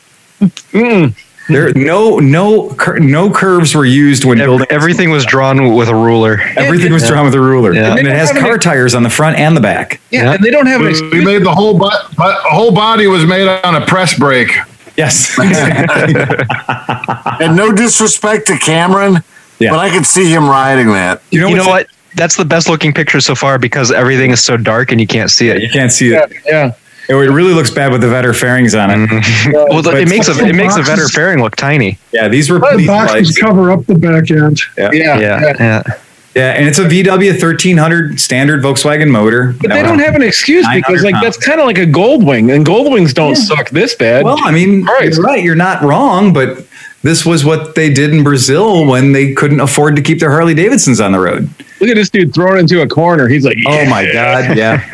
There 1.48 1.72
no 1.74 2.18
no 2.18 2.70
cur- 2.70 2.98
no 2.98 3.30
curves 3.30 3.74
were 3.74 3.84
used 3.86 4.24
when 4.24 4.40
Ev- 4.40 4.46
building 4.46 4.66
Everything 4.70 5.10
was 5.10 5.24
drawn 5.24 5.74
with 5.74 5.88
a 5.88 5.94
ruler. 5.94 6.40
everything 6.56 6.92
was 6.92 7.06
drawn 7.06 7.24
with 7.24 7.34
a 7.34 7.40
ruler. 7.40 7.72
Yeah. 7.72 7.94
And 7.96 8.06
it 8.06 8.12
has 8.12 8.28
They 8.28 8.34
don't 8.34 8.42
have 8.42 8.42
car 8.42 8.52
any- 8.54 8.58
tires 8.62 8.94
on 8.94 9.02
the 9.04 9.10
front 9.10 9.36
and 9.38 9.56
the 9.56 9.60
back. 9.60 10.00
yeah, 10.10 10.32
and 10.32 10.42
they 10.44 10.50
don't 10.50 10.66
have 10.66 10.80
an 10.80 10.92
We 11.10 11.24
made 11.24 11.44
the 11.44 11.54
whole 11.54 11.78
but 11.78 12.06
whole 12.18 12.72
body 12.72 13.06
was 13.06 13.24
made 13.24 13.46
on 13.48 13.76
a 13.80 13.86
press 13.86 14.18
brake. 14.18 14.50
Yes. 14.96 15.36
And 17.38 17.54
no 17.56 17.72
disrespect 17.72 18.46
to 18.48 18.58
Cameron, 18.58 19.22
Yeah. 19.58 19.70
but 19.70 19.78
I 19.78 19.90
could 19.90 20.06
see 20.06 20.30
him 20.32 20.48
riding 20.48 20.88
that. 20.88 21.22
you 21.30 21.40
know, 21.40 21.48
You 21.48 21.56
know 21.56 21.66
what? 21.68 21.86
That's 22.14 22.36
the 22.36 22.44
best 22.46 22.68
looking 22.68 22.94
picture 22.94 23.20
so 23.20 23.34
far 23.34 23.58
because 23.58 23.92
everything 23.92 24.30
is 24.30 24.42
so 24.42 24.56
dark 24.56 24.90
and 24.90 25.00
you 25.00 25.06
can't 25.06 25.30
see 25.30 25.48
it. 25.50 25.60
You 25.62 25.68
can't 25.68 25.92
see 25.92 26.12
Yeah, 26.12 26.24
it. 26.24 26.32
yeah. 26.46 26.72
It 27.08 27.14
really 27.14 27.54
looks 27.54 27.70
bad 27.70 27.92
with 27.92 28.00
the 28.00 28.08
Vetter 28.08 28.34
fairings 28.38 28.74
on 28.74 28.90
it. 28.90 29.08
Well, 29.52 29.82
But 29.82 29.94
it 29.98 30.08
makes 30.08 30.28
a 30.28 30.32
it 30.44 30.54
makes 30.54 30.74
a 30.74 30.78
boxes- 30.80 30.88
Vetter 31.08 31.12
fairing 31.14 31.40
look 31.40 31.54
tiny. 31.56 31.98
Yeah, 32.12 32.28
these 32.28 32.50
were 32.50 32.58
The 32.58 32.84
boxes 32.86 33.28
bikes. 33.28 33.38
cover 33.38 33.70
up 33.70 33.86
the 33.86 33.94
back 33.94 34.30
end. 34.30 34.60
Yeah, 34.76 34.90
Yeah, 34.92 35.18
yeah. 35.18 35.52
yeah. 35.58 35.82
Yeah, 36.34 36.50
and 36.52 36.68
it's 36.68 36.78
a 36.78 36.84
VW 36.84 37.30
1300 37.40 38.20
standard 38.20 38.62
Volkswagen 38.62 39.08
motor. 39.10 39.54
But 39.58 39.70
they 39.70 39.80
don't 39.82 40.00
have 40.00 40.14
an 40.14 40.20
excuse 40.22 40.66
because, 40.70 41.02
900 41.02 41.12
like, 41.14 41.22
that's 41.22 41.38
kind 41.38 41.60
of 41.60 41.66
like 41.66 41.78
a 41.78 41.86
Goldwing, 41.86 42.54
and 42.54 42.66
Goldwings 42.66 43.14
don't 43.14 43.36
suck 43.36 43.70
this 43.70 43.94
bad. 43.94 44.22
Well, 44.26 44.36
I 44.44 44.50
mean, 44.50 44.84
Right. 44.84 45.14
you're 45.14 45.22
right. 45.22 45.42
You're 45.42 45.54
not 45.54 45.80
wrong, 45.82 46.34
but 46.34 46.66
this 47.02 47.24
was 47.24 47.42
what 47.46 47.74
they 47.74 47.88
did 47.90 48.12
in 48.12 48.22
Brazil 48.22 48.84
when 48.84 49.12
they 49.12 49.32
couldn't 49.32 49.60
afford 49.60 49.96
to 49.96 50.02
keep 50.02 50.20
their 50.20 50.30
Harley 50.30 50.52
Davidsons 50.52 51.00
on 51.00 51.12
the 51.12 51.20
road. 51.20 51.48
Look 51.80 51.88
at 51.88 51.94
this 51.96 52.10
dude 52.10 52.34
thrown 52.34 52.58
into 52.58 52.82
a 52.82 52.86
corner. 52.88 53.28
He's 53.28 53.46
like, 53.46 53.56
Oh 53.66 53.86
my 53.86 54.04
god, 54.12 54.58
yeah. 54.58 54.84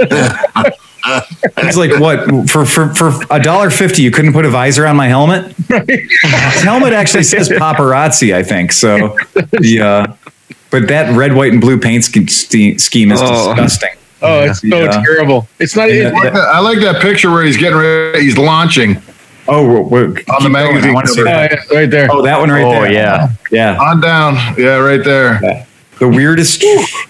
It's 1.58 1.76
like 1.76 1.98
what 2.00 2.48
for 2.50 2.64
for 2.64 2.94
for 2.94 3.12
a 3.30 3.40
dollar 3.42 3.70
fifty 3.70 4.02
you 4.02 4.10
couldn't 4.10 4.32
put 4.32 4.44
a 4.44 4.50
visor 4.50 4.86
on 4.86 4.96
my 4.96 5.08
helmet. 5.08 5.54
His 5.68 6.62
helmet 6.62 6.92
actually 6.92 7.22
says 7.24 7.48
paparazzi, 7.48 8.34
I 8.34 8.42
think. 8.42 8.72
So 8.72 9.16
the 9.34 9.80
uh, 9.80 10.14
but 10.70 10.88
that 10.88 11.14
red, 11.16 11.34
white, 11.34 11.52
and 11.52 11.60
blue 11.60 11.78
paint 11.78 12.04
sch- 12.04 12.30
sch- 12.30 12.80
scheme 12.80 13.12
is 13.12 13.20
Oh. 13.22 13.54
disgusting. 13.54 13.90
Oh, 14.22 14.40
it's 14.44 14.60
so 14.60 14.66
Yeah. 14.66 15.02
terrible. 15.02 15.48
It's 15.58 15.74
not. 15.76 15.92
Yeah. 15.92 16.10
It, 16.14 16.34
I 16.34 16.60
like 16.60 16.78
that 16.80 17.00
picture 17.02 17.30
where 17.30 17.42
he's 17.44 17.56
getting 17.56 17.78
ready. 17.78 18.22
He's 18.22 18.36
launching 18.38 19.00
Oh, 19.48 19.66
we're, 19.66 19.80
we're, 19.80 20.04
on 20.04 20.12
the 20.14 20.20
keep 20.22 20.42
going. 20.42 20.54
I 20.56 20.70
magazine. 20.70 20.92
wanna 20.94 21.08
oh, 21.10 21.24
yeah, 21.24 21.56
right 21.78 21.90
there. 21.90 22.08
Oh, 22.10 22.22
that 22.22 22.38
one 22.38 22.50
right 22.50 22.62
Oh, 22.64 22.70
there. 22.82 22.92
yeah. 22.92 23.28
yeah. 23.50 23.76
On 23.80 24.00
down. 24.00 24.36
Yeah, 24.56 24.76
right 24.76 25.02
there. 25.02 25.66
The 25.98 26.08
weirdest, 26.08 26.60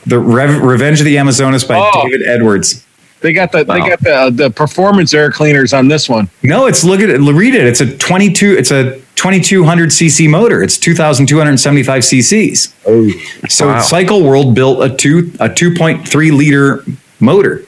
the 0.07 0.19
Rev- 0.19 0.63
Revenge 0.63 1.01
of 1.01 1.05
the 1.05 1.19
Amazonas 1.19 1.65
by 1.65 1.77
Oh. 1.79 2.03
David 2.03 2.27
Edwards. 2.27 2.85
They 3.21 3.33
got 3.33 3.53
the 3.53 3.65
they 3.65 3.79
got 3.81 4.01
the 4.01 4.15
uh, 4.15 4.31
the 4.31 4.51
performance 4.51 5.13
air 5.13 5.31
cleaners 5.31 5.73
on 5.73 5.89
this 5.89 6.09
one. 6.09 6.31
No, 6.43 6.67
it's 6.67 6.85
look 6.85 7.01
at 7.01 7.11
it. 7.11 7.19
Read 7.21 7.55
it. 7.55 7.67
It's 7.67 7.81
a 7.81 7.97
22. 7.99 8.55
It's 8.57 8.71
a 8.71 8.99
2200 9.17 9.91
cc 9.91 10.31
motor. 10.31 10.63
It's 10.63 10.79
2275 10.79 12.03
cc's. 12.03 12.75
Oh, 12.87 13.11
so 13.49 13.67
Wow. 13.67 13.81
Cycle 13.83 14.23
World 14.23 14.55
built 14.55 14.83
a 14.83 14.95
two 14.97 15.31
a 15.39 15.49
2.3 15.51 16.33
liter 16.33 16.85
motor. 17.21 17.67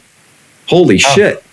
Holy 0.69 0.97
shit! 0.97 1.45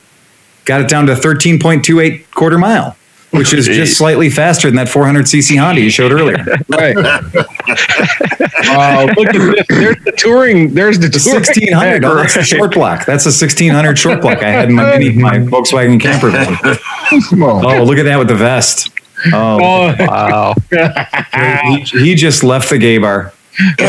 Got 0.63 0.81
it 0.81 0.87
down 0.87 1.07
to 1.07 1.15
13.28 1.15 2.31
quarter 2.31 2.57
mile, 2.57 2.95
which 3.31 3.53
is 3.53 3.65
just 3.67 3.97
slightly 3.97 4.29
faster 4.29 4.67
than 4.67 4.75
that 4.75 4.89
400 4.89 5.25
cc 5.25 5.57
Honda 5.59 5.81
you 5.81 5.89
showed 5.89 6.11
earlier. 6.11 6.43
Right. 6.69 6.95
wow. 6.95 9.05
Look 9.05 9.27
at 9.27 9.33
this. 9.33 9.65
There's 9.67 10.03
the 10.03 10.13
touring. 10.17 10.73
There's 10.73 10.99
the 10.99 11.07
The 11.07 11.19
touring. 11.19 11.41
1600. 11.43 12.05
Oh, 12.05 12.15
that's 12.15 12.35
the 12.35 12.43
short 12.43 12.73
block. 12.73 13.05
That's 13.05 13.25
a 13.25 13.29
1600 13.29 13.97
short 13.97 14.21
block 14.21 14.39
I 14.43 14.49
had 14.49 14.69
in 14.69 14.75
my 14.75 14.91
mini, 14.97 15.13
my 15.13 15.39
Volkswagen 15.39 15.99
camper 15.99 16.29
van. 16.29 16.57
Oh, 17.41 17.83
look 17.83 17.97
at 17.97 18.03
that 18.03 18.17
with 18.17 18.27
the 18.27 18.35
vest. 18.35 18.89
Oh, 19.33 19.59
Oh, 19.61 19.95
Wow. 19.99 20.55
he, 21.65 21.81
he 21.99 22.15
just 22.15 22.43
left 22.43 22.69
the 22.69 22.77
gay 22.77 22.97
bar. 22.97 23.33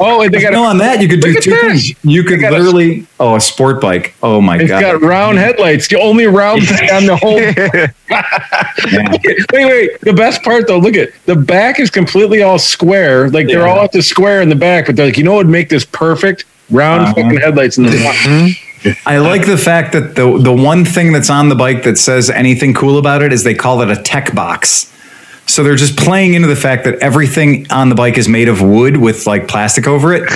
oh, 0.00 0.22
and 0.22 0.32
they 0.32 0.40
got 0.40 0.52
No, 0.52 0.64
a, 0.64 0.68
on 0.68 0.78
that 0.78 1.00
you 1.02 1.08
could 1.08 1.20
do 1.20 1.34
two 1.34 1.50
this. 1.50 1.60
things. 1.92 2.04
You 2.04 2.24
could 2.24 2.40
got 2.40 2.52
a- 2.52 2.56
literally 2.56 3.06
oh 3.18 3.36
a 3.36 3.40
sport 3.40 3.80
bike. 3.80 4.14
Oh 4.22 4.40
my 4.40 4.56
it's 4.58 4.68
god! 4.68 4.82
It's 4.82 4.92
got 4.92 5.02
round 5.06 5.38
headlights. 5.38 5.88
The 5.88 6.00
only 6.00 6.26
round 6.26 6.66
thing 6.66 6.90
on 6.90 7.06
the 7.06 7.16
whole. 7.16 7.40
Yeah. 7.40 7.92
wait, 9.52 9.66
wait. 9.66 10.00
The 10.00 10.12
best 10.14 10.42
part 10.42 10.66
though, 10.66 10.78
look 10.78 10.96
at 10.96 11.10
the 11.26 11.36
back 11.36 11.78
is 11.80 11.90
completely 11.90 12.42
all 12.42 12.58
square. 12.58 13.28
Like 13.30 13.46
they're 13.46 13.60
Yeah. 13.66 13.72
all 13.72 13.84
at 13.84 13.92
the 13.92 14.02
square 14.02 14.40
in 14.42 14.48
the 14.48 14.56
back, 14.56 14.86
but 14.86 14.96
they're 14.96 15.06
like, 15.06 15.18
you 15.18 15.24
know 15.24 15.32
what 15.32 15.46
would 15.46 15.52
make 15.52 15.68
this 15.68 15.84
perfect? 15.84 16.44
Round 16.70 17.02
Uh-huh. 17.02 17.14
fucking 17.14 17.40
headlights 17.40 17.78
in 17.78 17.84
the 17.84 17.90
front. 17.92 18.96
I 19.04 19.18
like 19.18 19.44
the 19.44 19.58
fact 19.58 19.92
that 19.92 20.14
the 20.14 20.38
the 20.38 20.52
one 20.52 20.84
thing 20.84 21.12
that's 21.12 21.28
on 21.28 21.48
the 21.50 21.54
bike 21.54 21.82
that 21.82 21.98
says 21.98 22.30
anything 22.30 22.72
cool 22.72 22.96
about 22.98 23.22
it 23.22 23.32
is 23.32 23.44
they 23.44 23.54
call 23.54 23.82
it 23.82 23.90
a 23.90 24.00
tech 24.00 24.34
box. 24.34 24.86
So 25.50 25.62
they're 25.62 25.74
just 25.76 25.96
playing 25.98 26.34
into 26.34 26.48
the 26.48 26.56
fact 26.56 26.84
that 26.84 26.98
everything 27.00 27.66
on 27.70 27.88
the 27.88 27.94
bike 27.94 28.16
is 28.18 28.28
made 28.28 28.48
of 28.48 28.62
wood 28.62 28.96
with 28.96 29.26
like 29.26 29.48
plastic 29.48 29.86
over 29.86 30.12
it. 30.12 30.30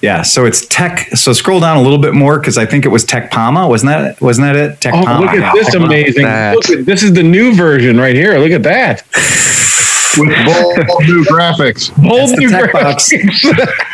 Yeah, 0.00 0.22
so 0.22 0.44
it's 0.44 0.64
tech. 0.66 1.08
So 1.16 1.32
scroll 1.32 1.58
down 1.58 1.76
a 1.76 1.82
little 1.82 1.98
bit 1.98 2.14
more 2.14 2.38
because 2.38 2.56
I 2.56 2.66
think 2.66 2.84
it 2.84 2.88
was 2.88 3.04
Tech 3.04 3.32
Palma. 3.32 3.66
Wasn't 3.66 3.88
that 3.90 4.20
wasn't 4.20 4.46
that 4.46 4.54
it? 4.56 4.80
Tech 4.80 4.94
Oh, 4.94 5.02
Palma. 5.04 5.26
look 5.26 5.34
at 5.34 5.52
this 5.54 5.74
amazing! 5.74 6.24
Look 6.24 6.70
at, 6.70 6.86
this 6.86 7.02
is 7.02 7.12
the 7.14 7.24
new 7.24 7.52
version 7.56 7.98
right 7.98 8.14
here. 8.14 8.38
Look 8.38 8.52
at 8.52 8.62
that. 8.62 9.02
With 10.16 10.28
bold 10.46 10.78
new 11.08 11.24
graphics. 11.24 11.90
Bold 12.00 12.30
new 12.38 12.48
graphics. 12.48 13.12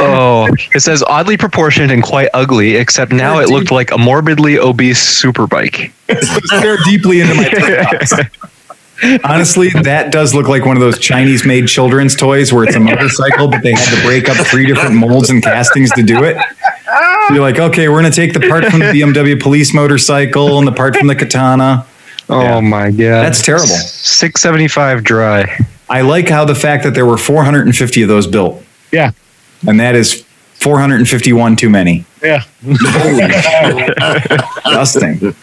Oh, 0.00 0.46
it 0.74 0.80
says 0.80 1.02
oddly 1.06 1.38
proportioned 1.38 1.90
and 1.90 2.02
quite 2.02 2.28
ugly, 2.34 2.76
except 2.76 3.10
now 3.10 3.38
it 3.38 3.48
looked 3.48 3.70
like 3.70 3.90
a 3.90 3.96
morbidly 3.96 4.58
obese 4.58 4.98
super 5.00 5.46
bike. 5.46 5.92
Stare 6.44 6.76
deeply 6.84 7.20
into 7.22 7.34
my 7.34 7.44
tech 7.48 7.90
box. 7.90 8.12
Honestly, 9.24 9.68
that 9.82 10.10
does 10.10 10.34
look 10.34 10.48
like 10.48 10.64
one 10.64 10.76
of 10.76 10.80
those 10.80 10.98
Chinese 10.98 11.44
made 11.46 11.68
children's 11.68 12.16
toys 12.16 12.52
where 12.52 12.64
it's 12.64 12.74
a 12.76 12.80
motorcycle, 12.80 13.48
but 13.48 13.62
they 13.62 13.72
had 13.72 13.96
to 13.96 14.02
break 14.06 14.28
up 14.28 14.36
three 14.46 14.66
different 14.66 14.94
molds 14.96 15.30
and 15.30 15.42
castings 15.42 15.90
to 15.92 16.02
do 16.02 16.24
it. 16.24 16.36
You're 17.30 17.40
like, 17.40 17.58
okay, 17.58 17.88
we're 17.88 18.00
going 18.00 18.10
to 18.10 18.16
take 18.16 18.32
the 18.32 18.40
part 18.48 18.64
from 18.66 18.80
the 18.80 18.86
BMW 18.86 19.40
police 19.40 19.72
motorcycle 19.74 20.58
and 20.58 20.66
the 20.66 20.72
part 20.72 20.96
from 20.96 21.06
the 21.06 21.14
katana. 21.14 21.86
Oh 22.28 22.40
Yeah. 22.42 22.60
my 22.60 22.90
god, 22.90 23.22
That's 23.24 23.42
terrible. 23.42 23.66
Six 23.66 24.40
seventy 24.42 24.68
five 24.68 25.02
dry. 25.04 25.58
I 25.88 26.00
like 26.02 26.28
how 26.28 26.44
the 26.44 26.54
fact 26.54 26.84
that 26.84 26.92
there 26.94 27.06
were 27.06 27.16
450 27.16 28.02
of 28.02 28.08
those 28.08 28.26
built, 28.26 28.62
yeah, 28.92 29.12
and 29.66 29.80
that 29.80 29.94
is 29.94 30.24
451 30.54 31.56
too 31.56 31.70
many. 31.70 32.04
yeah. 32.22 32.42
Disgusting. 34.64 35.34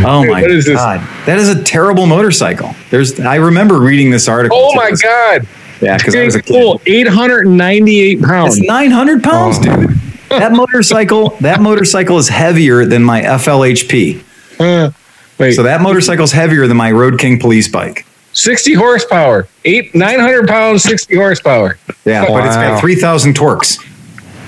Oh 0.06 0.24
my 0.24 0.42
What 0.42 0.50
is 0.50 0.64
this? 0.66 0.76
god, 0.76 1.00
that 1.26 1.38
is 1.38 1.48
a 1.48 1.62
terrible 1.62 2.06
motorcycle. 2.06 2.74
There's, 2.90 3.18
I 3.20 3.36
remember 3.36 3.80
reading 3.80 4.10
this 4.10 4.28
article. 4.28 4.56
Oh 4.58 4.70
too. 4.72 4.76
my 4.76 4.90
god! 5.02 5.46
Yeah, 5.80 5.96
because 5.96 6.14
I 6.16 6.24
was 6.24 6.34
a 6.34 6.42
kid. 6.42 6.52
Cool. 6.54 6.80
Eight 6.86 7.08
hundred 7.08 7.46
and 7.46 7.56
ninety-eight 7.56 8.22
pounds. 8.22 8.58
It's 8.58 8.66
900 8.66 9.22
pounds, 9.22 9.58
Oh. 9.60 9.76
dude. 9.76 9.90
That 10.30 10.52
motorcycle, 10.52 11.30
that 11.40 11.60
motorcycle 11.60 12.16
is 12.18 12.28
heavier 12.28 12.84
than 12.86 13.02
my 13.02 13.20
FLHP. 13.22 14.22
Uh, 14.60 14.92
wait, 15.38 15.54
So 15.54 15.64
that 15.64 15.80
motorcycle 15.80 16.22
is 16.22 16.30
heavier 16.30 16.68
than 16.68 16.76
my 16.76 16.92
Road 16.92 17.18
King 17.18 17.40
police 17.40 17.66
bike. 17.66 18.06
sixty 18.32 18.72
horsepower. 18.74 19.48
Eight 19.64 19.92
nine 19.92 20.20
hundred 20.20 20.46
pounds, 20.46 20.84
sixty 20.84 21.16
horsepower. 21.16 21.78
Yeah, 22.04 22.26
but 22.28 22.46
it's 22.46 22.54
got 22.54 22.80
3,000 22.80 23.34
torques. 23.34 23.78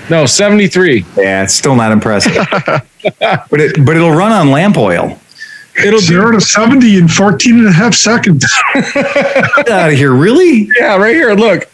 No, 0.09 0.25
73. 0.25 1.05
Yeah, 1.17 1.43
it's 1.43 1.53
still 1.53 1.75
not 1.75 1.91
impressive. 1.91 2.33
but 3.19 3.59
it 3.59 3.85
but 3.85 3.95
it'll 3.97 4.11
run 4.11 4.31
on 4.31 4.51
lamp 4.51 4.77
oil. 4.77 5.19
It'll 5.77 5.99
do. 5.99 6.05
Zero 6.13 6.31
to 6.31 6.41
70 6.41 6.97
in 6.97 7.07
14 7.07 7.59
and 7.59 7.67
a 7.67 7.71
half 7.71 7.93
seconds. 7.93 8.45
Get 8.93 9.69
out 9.69 9.91
of 9.91 9.97
here, 9.97 10.13
really? 10.13 10.69
Yeah, 10.79 10.97
right 10.97 11.15
here. 11.15 11.33
Look, 11.33 11.69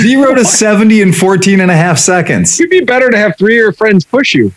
Zero 0.00 0.34
to 0.34 0.44
70 0.44 1.00
in 1.02 1.12
14 1.12 1.60
and 1.60 1.70
a 1.70 1.76
half 1.76 1.98
seconds. 1.98 2.58
it'd 2.60 2.70
be 2.70 2.80
better 2.80 3.10
to 3.10 3.16
have 3.16 3.36
three 3.36 3.54
of 3.56 3.62
your 3.62 3.72
friends 3.72 4.04
push 4.04 4.34
you. 4.34 4.52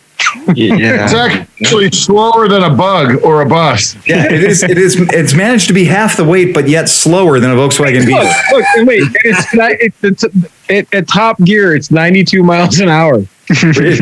Yeah. 0.54 1.08
It's 1.10 1.14
actually 1.14 1.90
slower 1.90 2.48
than 2.48 2.62
a 2.62 2.70
bug 2.70 3.22
or 3.24 3.42
a 3.42 3.46
bus. 3.46 3.96
Yeah, 4.06 4.26
it 4.26 4.44
is. 4.44 4.62
It 4.62 4.78
is. 4.78 4.96
It's 5.12 5.34
managed 5.34 5.68
to 5.68 5.74
be 5.74 5.84
half 5.84 6.16
the 6.16 6.24
weight, 6.24 6.54
but 6.54 6.68
yet 6.68 6.88
slower 6.88 7.40
than 7.40 7.50
a 7.50 7.54
Volkswagen 7.54 7.98
Look, 7.98 8.06
Beetle. 8.06 8.32
look, 8.52 8.64
and 8.76 8.86
wait. 8.86 9.02
It's, 9.24 9.54
not, 9.54 9.72
it's, 9.72 10.04
it's 10.04 10.24
it, 10.68 10.94
at 10.94 11.08
top 11.08 11.38
gear. 11.38 11.74
It's 11.74 11.90
92 11.90 12.42
miles 12.42 12.78
an 12.80 12.88
hour. 12.88 13.24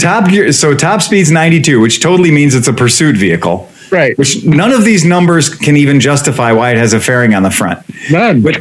top 0.01 0.29
gear. 0.29 0.53
So 0.53 0.75
top 0.75 1.03
speed's 1.03 1.31
92, 1.31 1.81
which 1.81 2.01
totally 2.01 2.31
means 2.31 2.55
it's 2.55 2.69
a 2.69 2.73
pursuit 2.75 3.17
vehicle. 3.17 3.69
Right. 3.91 4.17
Which 4.19 4.45
none 4.45 4.73
of 4.73 4.85
these 4.85 5.05
numbers 5.05 5.49
can 5.49 5.77
even 5.77 6.01
justify 6.01 6.53
why 6.53 6.73
it 6.73 6.77
has 6.77 6.93
a 6.93 7.01
fairing 7.01 7.35
on 7.35 7.43
the 7.43 7.51
front. 7.51 7.81
None. 8.11 8.43
But 8.43 8.59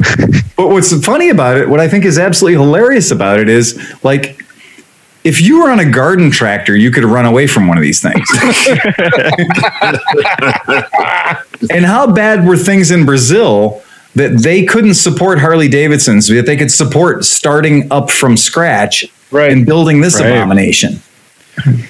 but 0.56 0.68
what's 0.70 0.92
funny 1.04 1.28
about 1.28 1.56
it, 1.58 1.68
what 1.68 1.80
I 1.80 1.88
think 1.88 2.04
is 2.04 2.18
absolutely 2.18 2.58
hilarious 2.60 3.10
about 3.10 3.40
it 3.40 3.48
is 3.48 3.78
like 4.02 4.42
if 5.24 5.42
you 5.42 5.62
were 5.62 5.70
on 5.70 5.80
a 5.80 5.90
garden 5.90 6.30
tractor, 6.30 6.74
you 6.76 6.90
could 6.90 7.04
run 7.04 7.26
away 7.26 7.46
from 7.46 7.66
one 7.66 7.76
of 7.76 7.82
these 7.82 8.00
things. 8.00 8.26
and 11.70 11.84
how 11.84 12.10
bad 12.12 12.46
were 12.46 12.56
things 12.56 12.90
in 12.90 13.04
Brazil 13.04 13.82
that 14.14 14.42
they 14.42 14.64
couldn't 14.64 14.94
support 14.94 15.38
Harley 15.38 15.68
Davidsons, 15.68 16.28
that 16.28 16.46
they 16.46 16.56
could 16.56 16.70
support 16.70 17.24
starting 17.24 17.90
up 17.92 18.10
from 18.10 18.36
scratch 18.36 19.04
Right. 19.30 19.52
and 19.52 19.66
building 19.66 20.00
this 20.00 20.18
Right. 20.20 20.30
abomination? 20.30 21.00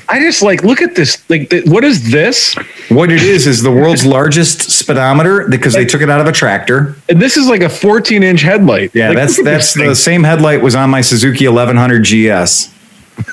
I 0.08 0.20
just 0.20 0.42
like 0.42 0.62
look 0.62 0.80
at 0.82 0.94
this. 0.94 1.22
Like, 1.28 1.50
th- 1.50 1.66
what 1.66 1.84
is 1.84 2.10
this? 2.10 2.54
What 2.88 3.10
it 3.10 3.22
is 3.22 3.46
is 3.46 3.62
the 3.62 3.70
world's 3.70 4.06
largest 4.06 4.70
speedometer 4.70 5.46
because 5.48 5.74
they 5.74 5.84
took 5.84 6.00
it 6.00 6.10
out 6.10 6.20
of 6.20 6.26
a 6.26 6.32
tractor. 6.32 6.96
And 7.08 7.20
this 7.20 7.36
is 7.36 7.46
like 7.48 7.62
a 7.62 7.68
14 7.68 8.22
inch 8.22 8.40
headlight. 8.42 8.90
Yeah, 8.94 9.08
Like, 9.08 9.16
that's 9.18 9.42
that's 9.42 9.74
the 9.74 9.94
same 9.94 10.24
headlight 10.24 10.62
was 10.62 10.74
on 10.74 10.90
my 10.90 11.00
Suzuki 11.00 11.46
1100 11.46 12.04
GS. 12.04 12.74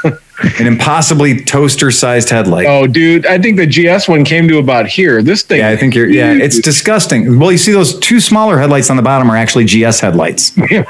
An 0.60 0.68
impossibly 0.68 1.40
toaster-sized 1.40 2.30
headlight. 2.30 2.66
Oh, 2.68 2.88
dude, 2.88 3.26
I 3.26 3.40
think 3.40 3.56
the 3.56 3.66
GS 3.66 4.10
one 4.10 4.26
came 4.26 4.50
to 4.50 4.58
about 4.58 4.86
here. 4.86 5.22
This 5.24 5.44
thing. 5.44 5.60
Yeah, 5.60 5.70
I 5.70 5.78
think 5.78 5.96
you're. 5.96 6.10
Yeah, 6.10 6.34
it's 6.34 6.60
disgusting. 6.60 7.40
Well, 7.40 7.54
you 7.54 7.58
see 7.58 7.72
those 7.72 7.98
two 8.00 8.20
smaller 8.20 8.60
headlights 8.60 8.90
on 8.90 8.98
the 8.98 9.02
bottom 9.02 9.32
are 9.32 9.38
actually 9.38 9.64
GS 9.66 10.02
headlights. 10.02 10.50
the 10.56 10.86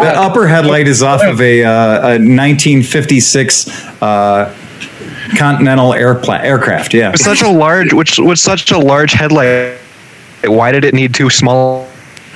upper 0.00 0.46
headlight 0.46 0.88
is 0.88 1.02
off 1.02 1.22
of 1.22 1.40
a, 1.42 1.62
uh, 1.62 1.98
a 1.98 2.18
1956 2.18 3.68
uh, 4.02 4.54
Continental 5.36 5.90
airpla- 5.90 6.40
aircraft. 6.42 6.94
Yeah, 6.94 7.10
With 7.10 7.20
such 7.20 7.42
a 7.42 7.50
large, 7.50 7.92
which 7.92 8.18
with 8.18 8.38
such 8.38 8.70
a 8.70 8.78
large 8.78 9.12
headlight, 9.12 9.76
why 10.44 10.72
did 10.72 10.84
it 10.84 10.94
need 10.94 11.14
two 11.14 11.28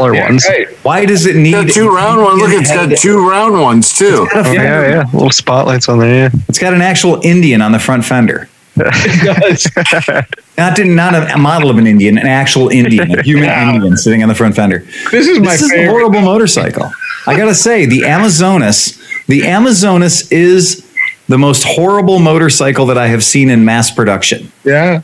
smaller 0.00 0.20
ones? 0.20 0.46
Right. 0.48 0.68
why 0.82 1.04
does 1.06 1.26
it 1.26 1.36
need 1.36 1.52
Got 1.52 1.70
two 1.70 1.88
round 1.88 2.22
ones. 2.22 2.40
Look, 2.40 2.50
it's 2.52 2.70
got 2.70 2.96
two 2.96 3.28
round 3.28 3.60
ones 3.60 3.96
too. 3.96 4.26
Yeah, 4.34 4.52
yeah, 4.52 5.04
little 5.12 5.30
spotlights 5.30 5.88
on 5.88 5.98
there. 5.98 6.14
Yeah. 6.14 6.40
It's 6.48 6.58
got 6.58 6.74
an 6.74 6.82
actual 6.82 7.20
Indian 7.24 7.62
on 7.62 7.72
the 7.72 7.78
front 7.78 8.04
fender. 8.04 8.48
It 8.76 9.40
does. 9.40 10.26
Not 10.58 10.76
to, 10.76 10.84
not 10.84 11.14
a 11.14 11.38
model 11.38 11.70
of 11.70 11.78
an 11.78 11.86
Indian, 11.86 12.18
an 12.18 12.26
actual 12.26 12.68
Indian, 12.68 13.18
a 13.18 13.22
human 13.22 13.48
Indian 13.48 13.96
sitting 13.96 14.22
on 14.22 14.28
the 14.28 14.34
front 14.34 14.54
fender. 14.54 14.80
This 15.10 15.26
is 15.26 15.38
my 15.38 15.52
this 15.52 15.62
is 15.62 15.72
a 15.72 15.86
horrible 15.86 16.20
motorcycle. 16.20 16.90
I 17.26 17.36
gotta 17.36 17.54
say, 17.54 17.86
the 17.86 18.04
Amazonas, 18.04 18.98
the 19.26 19.46
Amazonas 19.46 20.30
is 20.30 20.86
the 21.28 21.38
most 21.38 21.64
horrible 21.64 22.18
motorcycle 22.18 22.86
that 22.86 22.98
I 22.98 23.06
have 23.06 23.24
seen 23.24 23.48
in 23.48 23.64
mass 23.64 23.90
production. 23.90 24.52
Yeah. 24.64 25.02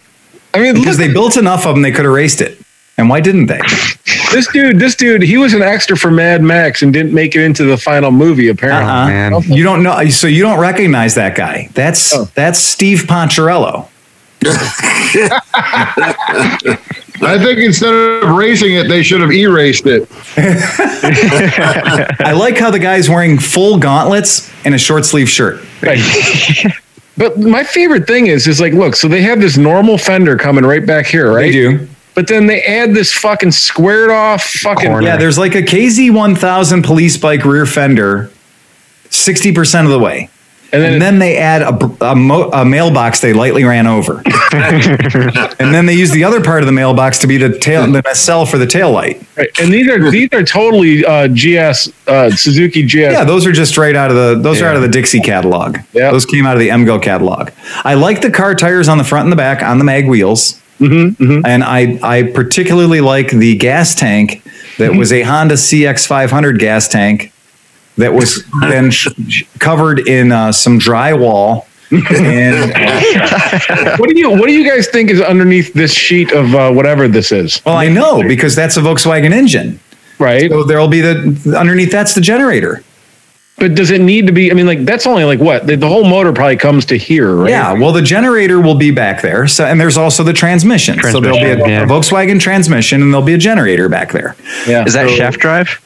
I 0.52 0.60
mean, 0.60 0.74
Because 0.74 0.98
look, 0.98 1.06
they 1.06 1.12
built 1.12 1.36
enough 1.36 1.66
of 1.66 1.74
them, 1.74 1.82
they 1.82 1.92
could 1.92 2.04
have 2.04 2.14
raced 2.14 2.40
it. 2.40 2.55
And 2.98 3.08
why 3.10 3.20
didn't 3.20 3.46
they? 3.46 3.60
this 4.32 4.46
dude, 4.52 4.78
this 4.78 4.94
dude, 4.94 5.20
he 5.22 5.36
was 5.36 5.52
an 5.54 5.60
extra 5.62 5.96
for 5.96 6.10
Mad 6.10 6.42
Max 6.42 6.80
and 6.82 6.92
didn't 6.92 7.12
make 7.12 7.34
it 7.36 7.42
into 7.42 7.64
the 7.64 7.76
final 7.76 8.10
movie, 8.10 8.48
apparently. 8.48 8.90
Uh-uh. 8.90 9.06
man. 9.06 9.42
You 9.42 9.62
don't 9.64 9.82
know, 9.82 10.08
so 10.08 10.26
you 10.26 10.42
don't 10.42 10.58
recognize 10.58 11.14
that 11.16 11.34
guy. 11.36 11.68
That's 11.74 12.14
Oh. 12.14 12.28
that's 12.34 12.58
Steve 12.58 13.00
Poncherello. 13.06 13.88
I 17.22 17.38
think 17.42 17.58
instead 17.58 17.92
of 17.92 18.36
racing 18.36 18.74
it, 18.74 18.88
they 18.88 19.02
should 19.02 19.20
have 19.20 19.32
erased 19.32 19.84
it. 19.86 20.08
I 22.20 22.32
like 22.32 22.58
how 22.58 22.70
the 22.70 22.78
guy's 22.78 23.08
wearing 23.08 23.38
full 23.38 23.78
gauntlets 23.78 24.50
and 24.64 24.74
a 24.74 24.78
short 24.78 25.04
sleeve 25.04 25.28
shirt. 25.28 25.64
Right. 25.82 25.98
but 27.16 27.38
my 27.38 27.64
favorite 27.64 28.06
thing 28.06 28.26
is, 28.28 28.46
is 28.46 28.60
like, 28.60 28.72
look, 28.74 28.94
so 28.96 29.08
they 29.08 29.22
have 29.22 29.40
this 29.40 29.56
normal 29.56 29.96
fender 29.98 30.36
coming 30.36 30.64
right 30.64 30.84
back 30.86 31.06
here, 31.06 31.32
right? 31.32 31.42
They 31.46 31.52
do. 31.52 31.88
But 32.16 32.26
then 32.28 32.46
they 32.46 32.62
add 32.62 32.94
this 32.94 33.12
fucking 33.12 33.52
squared 33.52 34.10
off 34.10 34.42
fucking. 34.42 34.88
Corner. 34.90 35.06
Yeah, 35.06 35.16
there's 35.18 35.36
like 35.38 35.54
a 35.54 35.62
KZ1000 35.62 36.82
police 36.84 37.16
bike 37.18 37.44
rear 37.44 37.66
fender, 37.66 38.30
60% 39.10 39.84
of 39.84 39.90
the 39.90 39.98
way. 39.98 40.30
And 40.72 40.82
then, 40.82 40.92
And 40.94 41.02
then 41.02 41.18
they 41.20 41.36
add 41.36 41.62
a, 41.62 42.10
a, 42.10 42.16
mo- 42.16 42.50
a 42.50 42.64
mailbox 42.64 43.20
they 43.20 43.32
lightly 43.32 43.62
ran 43.64 43.86
over. 43.86 44.20
and 44.52 45.72
then 45.74 45.86
they 45.86 45.94
use 45.94 46.10
the 46.10 46.24
other 46.24 46.42
part 46.42 46.60
of 46.62 46.66
the 46.66 46.72
mailbox 46.72 47.18
to 47.20 47.26
be 47.26 47.36
the 47.36 47.56
tail, 47.58 47.86
the 47.90 48.02
nacelle 48.02 48.46
for 48.46 48.58
the 48.58 48.66
tail 48.66 48.90
light. 48.90 49.22
right, 49.36 49.48
and 49.60 49.72
these 49.72 49.88
are 49.88 50.10
these 50.10 50.28
are 50.32 50.42
totally 50.42 51.04
uh, 51.04 51.28
GS 51.28 51.88
uh, 52.08 52.30
Suzuki 52.30 52.82
GS. 52.82 52.94
Yeah, 52.94 53.24
those 53.24 53.46
are 53.46 53.52
just 53.52 53.70
straight 53.70 53.94
out 53.94 54.10
of 54.10 54.16
the 54.16 54.34
those 54.42 54.60
are 54.60 54.66
out 54.66 54.74
of 54.76 54.82
the 54.82 54.88
Dixie 54.88 55.20
catalog. 55.20 55.78
Yeah. 55.92 56.10
Those 56.10 56.26
came 56.26 56.44
out 56.46 56.54
of 56.54 56.60
the 56.60 56.68
MGO 56.70 57.00
catalog. 57.00 57.50
I 57.84 57.94
like 57.94 58.20
the 58.20 58.30
car 58.30 58.54
tires 58.54 58.88
on 58.88 58.98
the 58.98 59.04
front 59.04 59.24
and 59.26 59.32
the 59.32 59.36
back 59.36 59.62
on 59.62 59.78
the 59.78 59.84
mag 59.84 60.08
wheels. 60.08 60.60
Mm-hmm, 60.78 61.46
And 61.46 61.64
I 61.64 61.98
I 62.02 62.22
particularly 62.24 63.00
like 63.00 63.30
the 63.30 63.56
gas 63.56 63.94
tank 63.94 64.42
that 64.78 64.94
was 64.94 65.12
a 65.12 65.22
Honda 65.22 65.54
CX500 65.54 66.58
gas 66.58 66.86
tank 66.88 67.32
that 67.96 68.12
was 68.12 68.44
then 68.60 68.90
sh- 68.90 69.08
sh- 69.28 69.42
covered 69.58 70.06
in 70.06 70.32
uh, 70.32 70.52
some 70.52 70.78
drywall. 70.78 71.64
and 71.90 72.72
uh, 72.74 73.96
What 73.96 74.10
do 74.10 74.18
you 74.18 74.30
What 74.30 74.48
do 74.48 74.52
you 74.52 74.68
guys 74.68 74.88
think 74.88 75.08
is 75.10 75.20
underneath 75.20 75.72
this 75.72 75.94
sheet 75.94 76.32
of 76.32 76.54
uh, 76.54 76.70
whatever 76.72 77.08
this 77.08 77.32
is? 77.32 77.62
well, 77.64 77.76
I 77.76 77.88
know 77.88 78.22
because 78.26 78.54
that's 78.54 78.76
a 78.76 78.80
Volkswagen 78.80 79.32
engine. 79.32 79.80
Right. 80.18 80.50
So 80.50 80.64
there'll 80.64 80.88
be 80.88 81.00
the 81.00 81.54
underneath. 81.58 81.90
That's 81.92 82.14
the 82.14 82.20
generator. 82.20 82.82
But 83.58 83.74
does 83.74 83.90
it 83.90 84.02
need 84.02 84.26
to 84.26 84.32
be? 84.34 84.50
I 84.50 84.54
mean, 84.54 84.66
like 84.66 84.84
that's 84.84 85.06
only 85.06 85.24
like 85.24 85.40
what 85.40 85.66
the, 85.66 85.76
the 85.76 85.88
whole 85.88 86.04
motor 86.04 86.32
probably 86.32 86.58
comes 86.58 86.84
to 86.86 86.98
here, 86.98 87.34
right? 87.34 87.50
Yeah, 87.50 87.72
well, 87.72 87.90
the 87.90 88.02
generator 88.02 88.60
will 88.60 88.74
be 88.74 88.90
back 88.90 89.22
there. 89.22 89.48
So, 89.48 89.64
and 89.64 89.80
there's 89.80 89.96
also 89.96 90.22
the 90.22 90.34
transmission. 90.34 91.00
so 91.00 91.20
there'll 91.20 91.38
be 91.38 91.62
a, 91.62 91.66
yeah. 91.66 91.82
a 91.82 91.86
Volkswagen 91.86 92.38
transmission, 92.38 93.00
and 93.00 93.12
there'll 93.12 93.24
be 93.24 93.32
a 93.32 93.38
generator 93.38 93.88
back 93.88 94.12
there. 94.12 94.36
yeah. 94.66 94.84
Is 94.84 94.92
that 94.92 95.08
shaft 95.08 95.38
drive? 95.38 95.82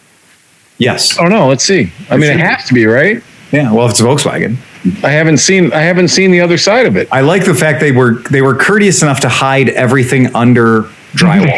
Yes. 0.79 1.17
Oh 1.19 1.27
no, 1.27 1.47
let's 1.47 1.63
see. 1.63 1.93
I 2.09 2.17
mean, 2.17 2.31
it 2.31 2.41
has 2.41 2.65
to 2.67 2.75
be 2.75 2.87
right. 2.87 3.23
Yeah. 3.53 3.73
Well, 3.73 3.87
if 3.87 3.93
it's 3.93 4.01
Volkswagen, 4.01 4.57
I 5.05 5.11
haven't 5.11 5.39
seen. 5.39 5.73
I 5.73 5.81
haven't 5.81 6.09
seen 6.09 6.33
the 6.33 6.41
other 6.41 6.59
side 6.59 6.87
of 6.87 6.97
it. 6.97 7.07
I 7.13 7.21
like 7.21 7.45
the 7.45 7.55
fact 7.55 7.79
they 7.79 7.93
were 7.93 8.15
they 8.31 8.43
were 8.43 8.57
courteous 8.57 9.03
enough 9.03 9.21
to 9.21 9.29
hide 9.29 9.69
everything 9.69 10.35
under 10.35 10.85
drywall. 11.13 11.57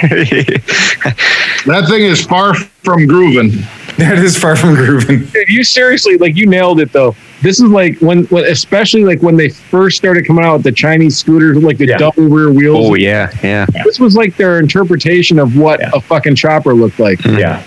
That 1.64 1.88
thing 1.88 2.02
is 2.02 2.20
far 2.26 2.54
from 2.54 3.06
grooving. 3.06 3.52
That 3.98 4.18
is 4.18 4.38
far 4.38 4.56
from 4.56 4.74
grooving. 4.74 5.24
Dude, 5.26 5.48
you 5.48 5.64
seriously 5.64 6.16
like 6.16 6.36
you 6.36 6.46
nailed 6.46 6.80
it 6.80 6.92
though. 6.92 7.14
This 7.42 7.58
is 7.60 7.68
like 7.70 7.98
when, 7.98 8.24
when 8.26 8.44
especially 8.44 9.04
like 9.04 9.20
when 9.20 9.36
they 9.36 9.48
first 9.48 9.96
started 9.96 10.26
coming 10.26 10.44
out 10.44 10.54
with 10.54 10.62
the 10.62 10.72
Chinese 10.72 11.16
scooters 11.18 11.56
with 11.56 11.64
like 11.64 11.76
the 11.78 11.86
Yeah. 11.88 11.98
double 11.98 12.24
rear 12.28 12.52
wheels. 12.52 12.90
Oh 12.90 12.94
yeah, 12.94 13.30
yeah. 13.42 13.66
This 13.84 13.98
was 13.98 14.14
like 14.16 14.36
their 14.36 14.58
interpretation 14.60 15.38
of 15.38 15.56
what 15.56 15.80
Yeah. 15.80 15.90
a 15.94 16.00
fucking 16.00 16.36
chopper 16.36 16.72
looked 16.72 17.00
like. 17.00 17.18
Mm-hmm. 17.18 17.38
Yeah. 17.38 17.62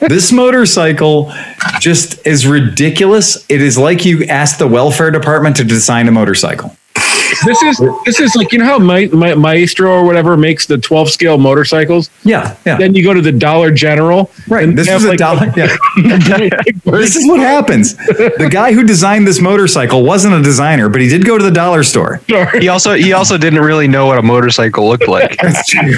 this 0.08 0.30
motorcycle 0.32 1.32
just 1.80 2.24
is 2.26 2.46
ridiculous. 2.46 3.44
It 3.48 3.60
is 3.60 3.76
like 3.76 4.04
you 4.04 4.24
asked 4.26 4.58
the 4.60 4.68
welfare 4.68 5.10
department 5.10 5.56
to 5.56 5.64
design 5.64 6.06
a 6.08 6.12
motorcycle. 6.12 6.76
This 7.44 7.62
is 7.62 7.82
this 8.04 8.20
is 8.20 8.34
like 8.36 8.52
you 8.52 8.58
know 8.58 8.64
how 8.64 8.78
Ma- 8.78 9.06
Ma- 9.12 9.34
Maisto 9.34 9.84
or 9.84 10.04
whatever 10.04 10.36
makes 10.36 10.66
the 10.66 10.78
12 10.78 11.10
scale 11.10 11.38
motorcycles. 11.38 12.10
Yeah. 12.24 12.56
Yeah. 12.66 12.78
Then 12.78 12.94
you 12.94 13.02
go 13.04 13.14
to 13.14 13.20
the 13.20 13.32
Dollar 13.32 13.70
General. 13.70 14.30
Right. 14.48 14.66
This 14.74 14.86
is 14.86 14.92
have, 14.92 15.04
a 15.04 15.08
like, 15.08 15.18
dollar. 15.18 15.52
Yeah. 15.56 15.76
this 16.84 17.16
is 17.16 17.28
what 17.28 17.40
happens. 17.40 17.96
The 17.96 18.48
guy 18.50 18.72
who 18.72 18.84
designed 18.84 19.26
this 19.26 19.40
motorcycle 19.40 20.02
wasn't 20.04 20.34
a 20.34 20.42
designer, 20.42 20.88
but 20.88 21.00
he 21.00 21.08
did 21.08 21.24
go 21.24 21.36
to 21.38 21.44
the 21.44 21.50
dollar 21.50 21.82
store. 21.82 22.20
He 22.60 22.68
also 22.68 22.94
he 22.94 23.12
also 23.12 23.36
didn't 23.38 23.60
really 23.60 23.88
know 23.88 24.06
what 24.06 24.18
a 24.18 24.22
motorcycle 24.22 24.88
looked 24.88 25.08
like. 25.08 25.36
That's 25.42 25.68
true. 25.68 25.94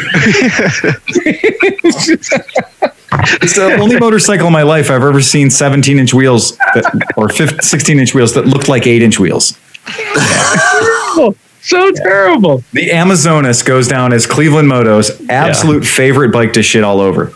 it's 3.42 3.54
the 3.54 3.76
only 3.80 3.98
motorcycle 3.98 4.46
in 4.46 4.52
my 4.52 4.62
life 4.62 4.90
I've 4.90 5.02
ever 5.02 5.20
seen 5.20 5.50
17 5.50 5.98
inch 5.98 6.14
wheels 6.14 6.56
that, 6.74 7.12
or 7.16 7.28
15, 7.28 7.60
16 7.60 7.98
inch 7.98 8.14
wheels 8.14 8.34
that 8.34 8.46
looked 8.46 8.68
like 8.68 8.86
8 8.86 9.02
inch 9.02 9.18
wheels. 9.18 9.58
So 11.62 11.90
terrible. 11.92 12.62
The 12.72 12.90
Amazonas 12.92 13.62
goes 13.62 13.88
down 13.88 14.12
as 14.12 14.26
Cleveland 14.26 14.68
Moto's 14.68 15.20
absolute 15.28 15.84
favorite 15.84 16.32
bike 16.32 16.52
to 16.54 16.62
shit 16.62 16.84
all 16.84 17.00
over. 17.00 17.32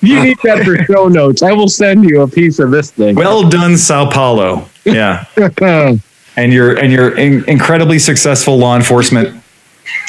You 0.00 0.22
need 0.22 0.38
that 0.44 0.64
for 0.64 0.76
show 0.84 1.08
notes. 1.08 1.42
I 1.42 1.52
will 1.52 1.68
send 1.68 2.08
you 2.08 2.22
a 2.22 2.28
piece 2.28 2.58
of 2.58 2.70
this 2.70 2.90
thing. 2.90 3.16
Well 3.16 3.48
done, 3.48 3.76
Sao 3.76 4.08
Paulo. 4.10 4.68
Yeah, 4.84 5.24
and 6.36 6.52
your 6.52 6.78
and 6.78 6.92
your 6.92 7.16
in- 7.16 7.48
incredibly 7.48 7.98
successful 7.98 8.56
law 8.56 8.76
enforcement 8.76 9.42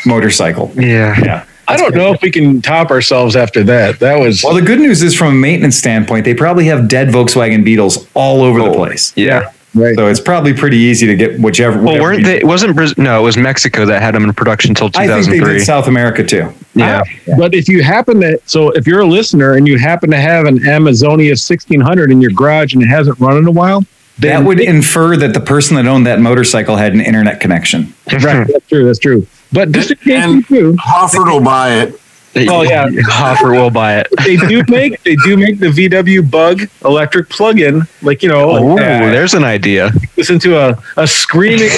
motorcycle. 0.05 0.71
Yeah. 0.75 1.19
Yeah. 1.19 1.45
I 1.69 1.75
don't 1.75 1.95
know 1.95 2.13
if 2.13 2.21
we 2.21 2.31
can 2.31 2.61
top 2.61 2.91
ourselves 2.91 3.35
after 3.35 3.61
that. 3.65 3.99
That 3.99 4.17
was 4.19 4.41
Well, 4.41 4.55
the 4.55 4.61
good 4.61 4.79
news 4.79 5.03
is, 5.03 5.13
from 5.13 5.27
a 5.27 5.35
maintenance 5.35 5.75
standpoint, 5.75 6.23
they 6.23 6.33
probably 6.33 6.65
have 6.65 6.87
dead 6.87 7.09
Volkswagen 7.09 7.65
Beetles 7.65 8.07
all 8.13 8.41
over 8.41 8.59
the 8.59 8.69
oh, 8.69 8.73
place. 8.73 9.11
Yeah. 9.17 9.51
Right. 9.75 9.95
So 9.95 10.07
it's 10.07 10.19
probably 10.19 10.53
pretty 10.53 10.77
easy 10.77 11.07
to 11.07 11.15
get 11.15 11.39
whichever. 11.39 11.75
Well, 11.77 11.85
whatever 11.85 12.03
weren't 12.03 12.23
they? 12.25 12.37
It 12.37 12.45
wasn't 12.45 12.75
Brazil? 12.75 12.95
No, 13.03 13.19
it 13.19 13.23
was 13.23 13.37
Mexico 13.37 13.85
that 13.85 14.01
had 14.01 14.15
them 14.15 14.23
in 14.23 14.33
production 14.33 14.71
until 14.71 14.87
I 14.95 15.07
think 15.07 15.25
they 15.25 15.31
2003. 15.37 15.53
did 15.59 15.65
South 15.65 15.87
America 15.87 16.23
too. 16.23 16.51
yeah. 16.73 17.01
But 17.37 17.53
if 17.53 17.67
you 17.67 17.83
happen 17.83 18.21
to, 18.21 18.39
so 18.45 18.71
if 18.71 18.85
you're 18.87 19.01
a 19.01 19.05
listener 19.05 19.53
and 19.53 19.67
you 19.67 19.77
happen 19.77 20.09
to 20.11 20.17
have 20.17 20.45
an 20.45 20.67
Amazonia 20.67 21.31
1600 21.31 22.11
in 22.11 22.21
your 22.21 22.31
garage 22.31 22.73
and 22.73 22.81
it 22.83 22.87
hasn't 22.87 23.19
run 23.19 23.37
in 23.37 23.47
a 23.47 23.51
while, 23.51 23.81
That 24.19 24.37
then 24.37 24.45
would 24.45 24.59
infer 24.59 25.15
that 25.17 25.33
the 25.33 25.39
person 25.41 25.75
that 25.75 25.85
owned 25.87 26.05
that 26.07 26.19
motorcycle 26.19 26.75
had 26.75 26.93
an 26.93 27.01
internet 27.01 27.39
connection. 27.39 27.93
right, 28.11 28.47
that's 28.51 28.67
true. 28.67 28.85
That's 28.85 28.99
true. 28.99 29.27
But 29.53 29.71
just 29.71 29.91
in 29.91 29.97
case 29.97 30.23
And- 30.23 30.35
you 30.49 30.73
do, 30.73 30.75
Hofford 30.79 31.27
will 31.27 31.41
buy 31.41 31.75
it. 31.81 32.01
Oh, 32.49 32.61
yeah. 32.63 32.87
Hoffer 33.05 33.51
will 33.51 33.69
buy 33.71 33.99
it. 33.99 34.07
they 34.23 34.35
do 34.37 34.63
make 34.69 35.01
they 35.03 35.15
do 35.17 35.37
make 35.37 35.59
the 35.59 35.67
VW 35.67 36.29
Bug 36.29 36.61
electric 36.85 37.29
plug-in. 37.29 37.83
Like 38.01 38.21
you 38.23 38.29
know, 38.29 38.57
Ooh, 38.57 38.75
like, 38.75 38.77
there's 38.77 39.33
an 39.33 39.43
idea. 39.43 39.91
listen 40.17 40.39
to 40.39 40.57
a 40.57 40.83
a 40.97 41.07
screaming 41.07 41.69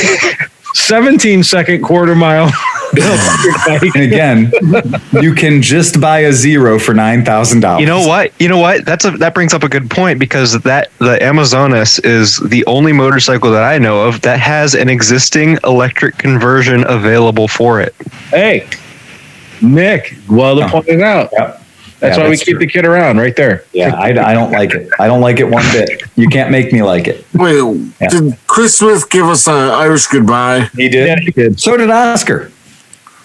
17 0.74 1.44
second 1.44 1.84
quarter 1.84 2.16
mile. 2.16 2.52
And 3.72 4.02
again, 4.02 4.52
you 5.22 5.36
can 5.36 5.62
just 5.62 6.02
buy 6.02 6.22
a 6.22 6.34
zero 6.34 6.80
for 6.80 6.96
nine 6.96 7.24
thousand 7.24 7.60
dollars. 7.60 7.82
You 7.82 7.86
know 7.86 8.08
what? 8.08 8.32
You 8.42 8.48
know 8.48 8.58
what? 8.58 8.84
That's 8.84 9.06
a 9.06 9.12
that 9.12 9.36
brings 9.36 9.54
up 9.54 9.62
a 9.62 9.70
good 9.70 9.92
point 9.92 10.18
because 10.18 10.60
that 10.62 10.90
the 10.98 11.22
Amazonas 11.24 12.00
is 12.00 12.38
the 12.40 12.66
only 12.66 12.92
motorcycle 12.92 13.52
that 13.52 13.62
I 13.62 13.78
know 13.78 14.08
of 14.08 14.22
that 14.22 14.40
has 14.40 14.74
an 14.74 14.90
existing 14.90 15.60
electric 15.64 16.18
conversion 16.18 16.84
available 16.88 17.48
for 17.48 17.80
it. 17.80 17.94
hey, 18.32 18.68
Nick, 19.62 20.16
well 20.30 20.58
to 20.60 20.68
point 20.68 20.88
it 20.88 21.02
out. 21.02 21.30
Yep. 21.34 21.64
That's 22.00 22.18
Yeah, 22.18 22.24
why 22.24 22.30
we 22.30 22.38
keep 22.38 22.48
true. 22.58 22.60
the 22.60 22.68
kid 22.68 22.86
around 22.86 23.18
right 23.18 23.36
there. 23.36 23.66
Yeah, 23.74 23.94
I, 23.94 24.08
I 24.12 24.34
don't 24.34 24.52
like 24.52 24.74
it. 24.74 24.90
I 25.00 25.08
don't 25.08 25.20
like 25.20 25.40
it 25.42 25.50
one 25.50 25.66
bit. 25.74 26.02
You 26.16 26.30
can't 26.30 26.50
make 26.50 26.72
me 26.72 26.82
like 26.82 27.08
it. 27.10 27.26
Wait, 27.34 27.56
Yeah. 28.00 28.08
did 28.08 28.38
Chris 28.48 28.78
Smith 28.78 29.10
give 29.10 29.26
us 29.26 29.48
an 29.48 29.54
Irish 29.54 30.08
goodbye? 30.08 30.70
He 30.78 30.88
did. 30.88 31.08
Yeah, 31.08 31.20
he 31.20 31.32
did. 31.32 31.60
So 31.60 31.76
did 31.76 31.90
Oscar. 31.90 32.52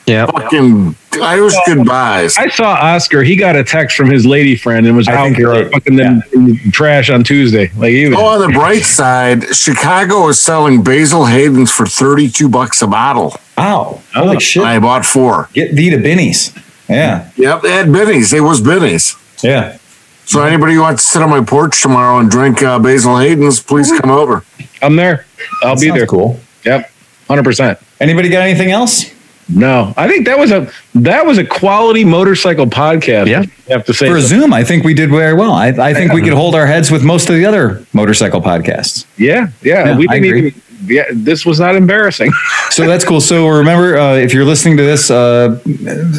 Yeah. 0.06 0.26
Fucking 0.26 0.94
Irish 1.22 1.54
goodbyes. 1.66 2.36
I 2.36 2.48
saw 2.48 2.72
Oscar. 2.74 3.22
He 3.22 3.36
got 3.36 3.56
a 3.56 3.64
text 3.64 3.96
from 3.96 4.10
his 4.10 4.26
lady 4.26 4.54
friend 4.56 4.86
and 4.86 4.96
was 4.96 5.08
I 5.08 5.14
out 5.14 5.24
think 5.24 5.36
there 5.38 5.48
right. 5.48 5.70
fucking 5.72 5.96
them 5.96 6.22
in 6.34 6.46
the 6.46 6.70
trash 6.72 7.08
on 7.08 7.24
Tuesday. 7.24 7.70
Like 7.76 7.92
he 7.92 8.08
was, 8.08 8.18
Oh, 8.18 8.26
on 8.26 8.40
the 8.50 8.58
bright 8.58 8.82
side, 8.82 9.44
Chicago 9.56 10.28
is 10.28 10.40
selling 10.40 10.82
Basil 10.82 11.24
Hayden's 11.24 11.70
for 11.70 11.86
32 11.86 12.48
bucks 12.48 12.82
a 12.82 12.86
bottle. 12.86 13.34
Wow. 13.56 14.02
Holy 14.14 14.40
shit. 14.40 14.62
I 14.64 14.78
bought 14.78 15.06
four. 15.06 15.48
Get 15.54 15.74
thee 15.74 15.88
to 15.90 15.98
Binny's. 15.98 16.54
Yeah. 16.88 17.30
Yep, 17.36 17.62
they 17.62 17.70
had 17.70 17.90
Benny's. 17.92 18.32
It 18.34 18.40
was 18.40 18.60
Benny's. 18.60 19.16
Yeah. 19.42 19.78
So 20.26 20.42
anybody 20.42 20.74
who 20.74 20.80
wants 20.82 21.04
to 21.04 21.10
sit 21.10 21.22
on 21.22 21.30
my 21.30 21.42
porch 21.44 21.80
tomorrow 21.80 22.18
and 22.18 22.30
drink 22.30 22.62
uh, 22.62 22.78
Basil 22.78 23.18
Hayden's, 23.18 23.60
please 23.60 23.90
come 24.00 24.10
over. 24.10 24.44
I'm 24.82 24.96
there. 24.96 25.24
I'll 25.62 25.76
That 25.76 25.80
be 25.80 25.90
there. 25.90 26.06
Cool. 26.06 26.40
Yep, 26.64 26.90
hundred 27.28 27.44
percent. 27.44 27.78
Anybody 28.00 28.28
got 28.30 28.42
anything 28.42 28.70
else? 28.70 29.04
No, 29.48 29.92
I 29.96 30.08
think 30.08 30.26
that 30.26 30.38
was 30.38 30.50
a 30.50 30.70
that 30.94 31.26
was 31.26 31.38
a 31.38 31.44
quality 31.44 32.04
motorcycle 32.04 32.66
podcast. 32.66 33.26
Yeah. 33.26 33.44
Have 33.68 33.84
to 33.86 33.94
say. 33.94 34.08
For 34.08 34.20
Zoom, 34.20 34.52
I 34.52 34.64
think 34.64 34.84
we 34.84 34.94
did 34.94 35.10
very 35.10 35.34
well. 35.34 35.52
I, 35.52 35.68
I 35.68 35.94
think 35.94 36.12
we 36.12 36.22
could 36.22 36.32
hold 36.32 36.54
our 36.54 36.66
heads 36.66 36.90
with 36.90 37.02
most 37.02 37.28
of 37.28 37.36
the 37.36 37.44
other 37.46 37.84
motorcycle 37.92 38.40
podcasts. 38.40 39.06
yeah, 39.16 39.48
yeah, 39.62 39.86
Yeah, 39.86 39.96
we 39.96 40.06
didn't 40.06 40.24
even. 40.24 40.60
Yeah, 40.86 41.04
this 41.14 41.46
was 41.46 41.58
not 41.60 41.76
embarrassing. 41.76 42.30
So 42.70 42.88
that's 42.88 43.04
cool. 43.04 43.20
So 43.20 43.46
remember, 43.46 43.96
uh, 43.96 44.16
if 44.16 44.34
you're 44.34 44.44
listening 44.44 44.76
to 44.78 44.82
this, 44.82 45.08
uh, 45.08 45.60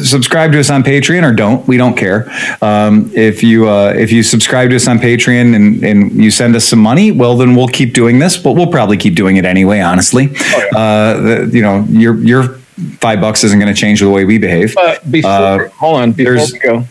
subscribe 0.02 0.52
to 0.52 0.58
us 0.58 0.70
on 0.70 0.82
Patreon 0.82 1.22
or 1.22 1.34
don't. 1.34 1.68
We 1.68 1.76
don't 1.76 1.94
care. 1.94 2.30
Um, 2.62 3.10
if 3.14 3.42
you 3.42 3.68
uh, 3.68 3.92
if 3.94 4.10
you 4.10 4.22
subscribe 4.22 4.70
to 4.70 4.76
us 4.76 4.88
on 4.88 4.98
Patreon 4.98 5.54
and, 5.54 5.84
and 5.84 6.12
you 6.12 6.30
send 6.30 6.56
us 6.56 6.64
some 6.64 6.78
money, 6.78 7.12
well, 7.12 7.36
then 7.36 7.54
we'll 7.54 7.68
keep 7.68 7.92
doing 7.92 8.20
this. 8.20 8.38
But 8.38 8.52
we'll 8.52 8.70
probably 8.70 8.96
keep 8.96 9.14
doing 9.14 9.36
it 9.36 9.44
anyway. 9.44 9.80
Honestly, 9.80 10.30
uh, 10.74 11.20
the, 11.20 11.50
you 11.52 11.60
know, 11.60 11.84
your 11.90 12.14
your 12.22 12.58
five 13.00 13.20
bucks 13.20 13.42
isn't 13.44 13.58
going 13.58 13.72
to 13.72 13.78
change 13.80 14.00
the 14.00 14.10
way 14.10 14.24
we 14.24 14.38
behave. 14.38 14.74
But 14.74 15.10
before, 15.10 15.30
Uh, 15.30 15.68
hold 15.70 16.00
on, 16.00 16.12
before 16.12 16.34
we 16.52 16.58
go, 16.58 16.84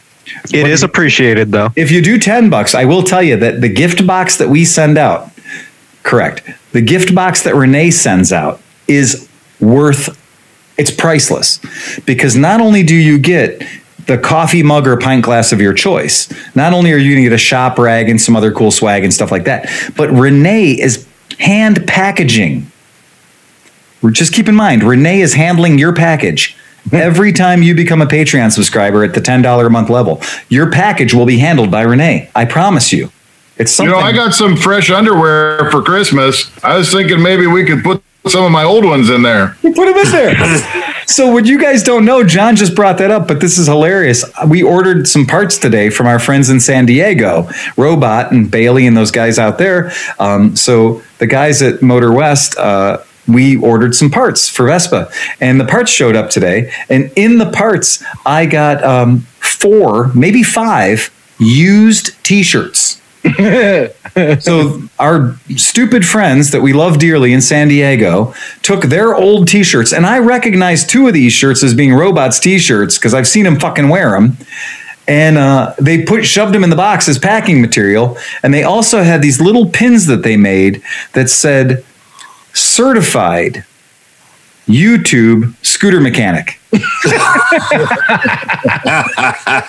It 0.51 0.67
is 0.67 0.81
appreciated 0.83 1.51
though. 1.51 1.69
If 1.75 1.91
you 1.91 2.01
do 2.01 2.17
10 2.17 2.49
bucks, 2.49 2.73
I 2.73 2.85
will 2.85 3.03
tell 3.03 3.21
you 3.21 3.35
that 3.37 3.61
the 3.61 3.69
gift 3.69 4.05
box 4.07 4.37
that 4.37 4.49
we 4.49 4.65
send 4.65 4.97
out, 4.97 5.29
correct, 6.03 6.41
the 6.71 6.81
gift 6.81 7.13
box 7.13 7.43
that 7.43 7.55
Renee 7.55 7.91
sends 7.91 8.33
out 8.33 8.59
is 8.87 9.27
worth, 9.59 10.17
it's 10.77 10.91
priceless. 10.91 11.59
Because 12.05 12.35
not 12.35 12.59
only 12.61 12.81
do 12.83 12.95
you 12.95 13.17
get 13.19 13.61
the 14.07 14.17
coffee 14.17 14.61
mug 14.63 14.87
or 14.87 14.97
pint 14.97 15.23
glass 15.23 15.51
of 15.51 15.59
your 15.61 15.73
choice, 15.73 16.27
not 16.55 16.73
only 16.73 16.91
are 16.91 16.97
you 16.97 17.11
going 17.13 17.23
to 17.23 17.29
get 17.29 17.33
a 17.35 17.37
shop 17.37 17.77
rag 17.79 18.09
and 18.09 18.19
some 18.19 18.35
other 18.35 18.51
cool 18.51 18.71
swag 18.71 19.03
and 19.03 19.13
stuff 19.13 19.31
like 19.31 19.45
that, 19.45 19.69
but 19.95 20.09
Renee 20.11 20.71
is 20.71 21.07
hand 21.39 21.85
packaging. 21.87 22.71
Just 24.11 24.33
keep 24.33 24.47
in 24.47 24.55
mind, 24.55 24.83
Renee 24.83 25.21
is 25.21 25.33
handling 25.33 25.77
your 25.77 25.93
package. 25.93 26.55
Every 26.91 27.31
time 27.31 27.63
you 27.63 27.73
become 27.73 28.01
a 28.01 28.05
Patreon 28.05 28.51
subscriber 28.51 29.03
at 29.03 29.15
the 29.15 29.21
$10 29.21 29.65
a 29.65 29.69
month 29.69 29.89
level, 29.89 30.21
your 30.49 30.71
package 30.71 31.13
will 31.13 31.25
be 31.25 31.39
handled 31.39 31.71
by 31.71 31.81
Renee. 31.81 32.29
I 32.35 32.45
promise 32.45 32.93
you. 32.93 33.11
It's 33.57 33.79
You 33.79 33.87
know, 33.87 33.97
I 33.97 34.11
got 34.11 34.33
some 34.33 34.55
fresh 34.57 34.89
underwear 34.91 35.71
for 35.71 35.81
Christmas. 35.81 36.51
I 36.63 36.77
was 36.77 36.91
thinking 36.91 37.21
maybe 37.21 37.47
we 37.47 37.65
could 37.65 37.83
put 37.83 38.03
some 38.27 38.43
of 38.43 38.51
my 38.51 38.63
old 38.63 38.83
ones 38.85 39.09
in 39.09 39.21
there. 39.21 39.55
Put 39.61 39.75
them 39.75 39.97
in 39.97 40.11
there. 40.11 40.93
so, 41.07 41.31
what 41.31 41.45
you 41.45 41.59
guys 41.59 41.83
don't 41.83 42.05
know, 42.05 42.23
John 42.23 42.55
just 42.55 42.75
brought 42.75 42.97
that 42.97 43.11
up, 43.11 43.27
but 43.27 43.39
this 43.39 43.57
is 43.57 43.67
hilarious. 43.67 44.25
We 44.47 44.63
ordered 44.63 45.07
some 45.07 45.25
parts 45.25 45.57
today 45.57 45.89
from 45.89 46.07
our 46.07 46.19
friends 46.19 46.49
in 46.49 46.59
San 46.59 46.85
Diego, 46.85 47.47
Robot 47.77 48.31
and 48.31 48.49
Bailey 48.49 48.87
and 48.87 48.97
those 48.97 49.11
guys 49.11 49.39
out 49.39 49.57
there. 49.57 49.91
Um, 50.19 50.55
so, 50.55 51.01
the 51.19 51.27
guys 51.27 51.61
at 51.61 51.81
Motor 51.81 52.11
West, 52.11 52.57
uh, 52.57 52.97
we 53.27 53.57
ordered 53.57 53.95
some 53.95 54.09
parts 54.09 54.49
for 54.49 54.67
Vespa, 54.67 55.09
and 55.39 55.59
the 55.59 55.65
parts 55.65 55.91
showed 55.91 56.15
up 56.15 56.29
today. 56.29 56.71
And 56.89 57.11
in 57.15 57.37
the 57.37 57.49
parts, 57.51 58.03
I 58.25 58.45
got 58.45 58.83
um, 58.83 59.19
four, 59.39 60.11
maybe 60.13 60.43
five 60.43 61.11
used 61.39 62.21
t 62.23 62.43
shirts. 62.43 63.01
so 64.39 64.81
our 64.99 65.35
stupid 65.55 66.05
friends 66.05 66.51
that 66.51 66.61
we 66.61 66.73
love 66.73 66.99
dearly 66.99 67.33
in 67.33 67.41
San 67.41 67.67
Diego 67.67 68.33
took 68.61 68.83
their 68.83 69.15
old 69.15 69.47
t-shirts 69.47 69.93
and 69.93 70.05
I 70.05 70.19
recognize 70.19 70.85
two 70.85 71.07
of 71.07 71.15
these 71.15 71.33
shirts 71.33 71.63
as 71.63 71.73
being 71.73 71.91
robots 71.91 72.39
t-shirts 72.39 72.99
because 72.99 73.15
I've 73.15 73.27
seen 73.27 73.45
them 73.45 73.59
fucking 73.59 73.89
wear 73.89 74.11
them 74.11 74.37
and 75.07 75.39
uh, 75.39 75.73
they 75.79 76.03
put 76.03 76.23
shoved 76.23 76.53
them 76.53 76.63
in 76.63 76.69
the 76.69 76.75
box 76.75 77.07
as 77.07 77.17
packing 77.17 77.61
material 77.61 78.15
and 78.43 78.53
they 78.53 78.63
also 78.63 79.01
had 79.01 79.23
these 79.23 79.41
little 79.41 79.69
pins 79.69 80.05
that 80.05 80.21
they 80.21 80.37
made 80.37 80.83
that 81.13 81.27
said 81.27 81.83
certified 82.55 83.65
YouTube 84.67 85.53
scooter 85.63 85.99
mechanic 86.01 86.59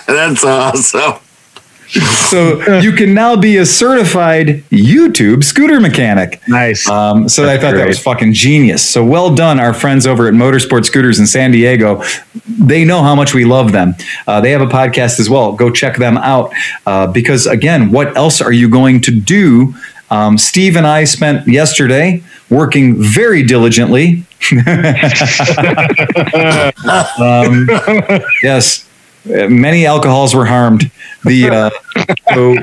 That's 0.07 0.43
awesome. 0.43 1.21
so 1.87 2.79
you 2.79 2.91
can 2.91 3.13
now 3.13 3.35
be 3.35 3.57
a 3.57 3.65
certified 3.65 4.63
YouTube 4.69 5.43
scooter 5.43 5.79
mechanic 5.79 6.41
nice. 6.47 6.87
Um, 6.89 7.29
so 7.29 7.47
I 7.47 7.57
thought 7.57 7.75
that 7.75 7.87
was 7.87 7.99
fucking 7.99 8.33
genius. 8.33 8.87
So 8.87 9.05
well 9.05 9.33
done, 9.35 9.59
our 9.59 9.73
friends 9.73 10.05
over 10.07 10.27
at 10.27 10.33
Motorsport 10.33 10.83
Scooters 10.85 11.19
in 11.19 11.27
San 11.27 11.51
Diego. 11.51 12.01
They 12.47 12.83
know 12.83 13.03
how 13.03 13.15
much 13.15 13.33
we 13.33 13.45
love 13.45 13.71
them. 13.71 13.95
Uh, 14.25 14.41
they 14.41 14.51
have 14.51 14.61
a 14.61 14.65
podcast 14.67 15.19
as 15.19 15.29
well. 15.29 15.53
Go 15.53 15.69
check 15.71 15.97
them 15.97 16.17
out 16.17 16.51
uh, 16.85 17.07
because 17.07 17.45
again, 17.45 17.91
what 17.91 18.17
else 18.17 18.41
are 18.41 18.51
you 18.51 18.69
going 18.69 18.99
to 19.01 19.11
do? 19.11 19.73
Um, 20.09 20.37
Steve 20.37 20.75
and 20.75 20.87
I 20.87 21.03
spent 21.03 21.47
yesterday 21.47 22.23
working 22.49 22.95
very 23.01 23.43
diligently. 23.43 24.23
um, 27.19 27.67
yes, 28.43 28.87
uh, 29.25 29.47
many 29.49 29.85
alcohols 29.85 30.33
were 30.33 30.45
harmed. 30.45 30.91
The 31.25 31.49
uh, 31.49 31.69
so 32.33 32.53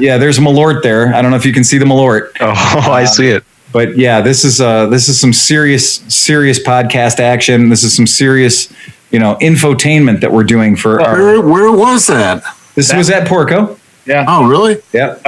yeah, 0.00 0.18
there's 0.18 0.38
a 0.38 0.40
Malort 0.40 0.82
there. 0.82 1.14
I 1.14 1.22
don't 1.22 1.30
know 1.30 1.36
if 1.36 1.46
you 1.46 1.52
can 1.52 1.64
see 1.64 1.78
the 1.78 1.84
Malort. 1.84 2.30
Oh, 2.40 2.52
I 2.90 3.04
see 3.04 3.28
it. 3.28 3.44
But 3.72 3.96
yeah, 3.96 4.20
this 4.20 4.44
is 4.44 4.60
uh, 4.60 4.86
this 4.86 5.08
is 5.08 5.18
some 5.18 5.32
serious 5.32 5.96
serious 6.14 6.62
podcast 6.62 7.20
action. 7.20 7.68
This 7.68 7.82
is 7.84 7.94
some 7.94 8.06
serious 8.06 8.72
you 9.10 9.18
know 9.18 9.36
infotainment 9.36 10.20
that 10.20 10.32
we're 10.32 10.44
doing 10.44 10.76
for 10.76 11.00
our. 11.00 11.16
Where, 11.16 11.40
where 11.40 11.72
was 11.72 12.06
that? 12.08 12.42
This 12.74 12.92
was 12.92 13.10
at 13.10 13.26
Porco. 13.26 13.78
Yeah. 14.06 14.24
Oh, 14.26 14.48
really? 14.48 14.82
Yeah. 14.92 15.18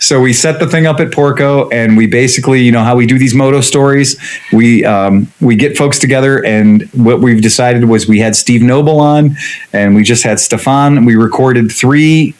So 0.00 0.20
we 0.20 0.32
set 0.32 0.60
the 0.60 0.66
thing 0.66 0.86
up 0.86 1.00
at 1.00 1.12
Porco, 1.12 1.68
and 1.70 1.96
we 1.96 2.06
basically, 2.06 2.62
you 2.62 2.72
know, 2.72 2.84
how 2.84 2.96
we 2.96 3.06
do 3.06 3.18
these 3.18 3.34
moto 3.34 3.60
stories. 3.60 4.18
We 4.52 4.84
um, 4.84 5.30
we 5.40 5.56
get 5.56 5.76
folks 5.76 5.98
together, 5.98 6.44
and 6.44 6.82
what 6.92 7.20
we've 7.20 7.42
decided 7.42 7.84
was 7.84 8.06
we 8.06 8.20
had 8.20 8.36
Steve 8.36 8.62
Noble 8.62 9.00
on, 9.00 9.36
and 9.72 9.94
we 9.94 10.02
just 10.02 10.22
had 10.22 10.38
Stefan. 10.38 11.04
We 11.04 11.16
recorded 11.16 11.72
three 11.72 12.34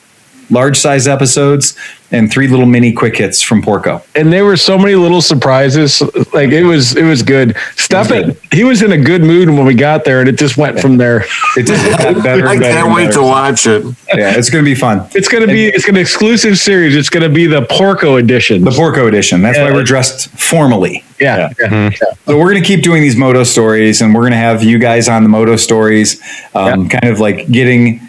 large 0.51 0.79
size 0.79 1.07
episodes, 1.07 1.77
and 2.11 2.31
three 2.33 2.49
little 2.49 2.65
mini 2.65 2.91
quick 2.93 3.17
hits 3.19 3.43
from 3.43 3.61
Porco. 3.61 4.03
and 4.15 4.33
there 4.33 4.45
were 4.47 4.57
so 4.57 4.79
many 4.79 4.95
little 4.95 5.21
surprises. 5.21 6.01
Like 6.33 6.51
it 6.51 6.65
was, 6.65 6.97
it 6.97 7.05
was 7.05 7.23
good. 7.23 7.55
Stefan, 7.77 8.35
he 8.51 8.65
was 8.65 8.83
in 8.83 8.93
a 8.93 8.97
good 8.99 9.23
mood 9.23 9.51
when 9.51 9.67
we 9.67 9.75
got 9.75 10.05
there, 10.07 10.21
and 10.21 10.29
it 10.29 10.39
just 10.39 10.57
went 10.57 10.81
from 10.81 10.97
there. 10.97 11.25
It 11.57 11.67
just 11.67 11.87
got 11.99 12.23
better 12.23 12.47
I 12.49 12.53
and 12.53 12.61
better 12.61 12.75
can't 12.75 12.87
and 12.87 12.95
wait 12.95 13.07
better. 13.09 13.19
to 13.19 13.23
watch 13.23 13.67
it. 13.67 13.85
Yeah, 14.15 14.33
it's 14.39 14.49
going 14.49 14.65
to 14.65 14.71
be 14.71 14.75
fun. 14.75 15.07
It's 15.15 15.29
gonna 15.29 15.47
be, 15.47 15.67
it's 15.67 15.85
gonna 15.85 16.01
exclusive 16.01 16.59
series. 16.59 16.97
It's 16.97 17.11
gonna 17.11 17.29
be 17.29 17.47
the 17.47 17.63
Porco 17.63 18.17
edition. 18.17 18.65
The 18.65 18.71
Porco 18.71 19.07
edition. 19.07 19.43
That's 19.43 19.59
why 19.59 19.71
we're 19.73 19.85
dressed 19.85 20.31
formally. 20.31 21.05
yeah, 21.21 21.53
yeah. 21.61 21.91
So 22.25 22.39
we're 22.39 22.51
going 22.51 22.63
to 22.63 22.67
keep 22.67 22.83
doing 22.83 23.03
these 23.03 23.17
moto 23.17 23.43
stories, 23.45 24.01
and 24.01 24.15
we're 24.15 24.23
going 24.23 24.33
to 24.33 24.39
have 24.39 24.63
you 24.63 24.79
guys 24.79 25.09
on 25.09 25.23
the 25.25 25.29
moto 25.29 25.57
stories, 25.57 26.23
um, 26.55 26.89
kind 26.89 27.05
of 27.13 27.21
like 27.21 27.51
getting. 27.51 28.01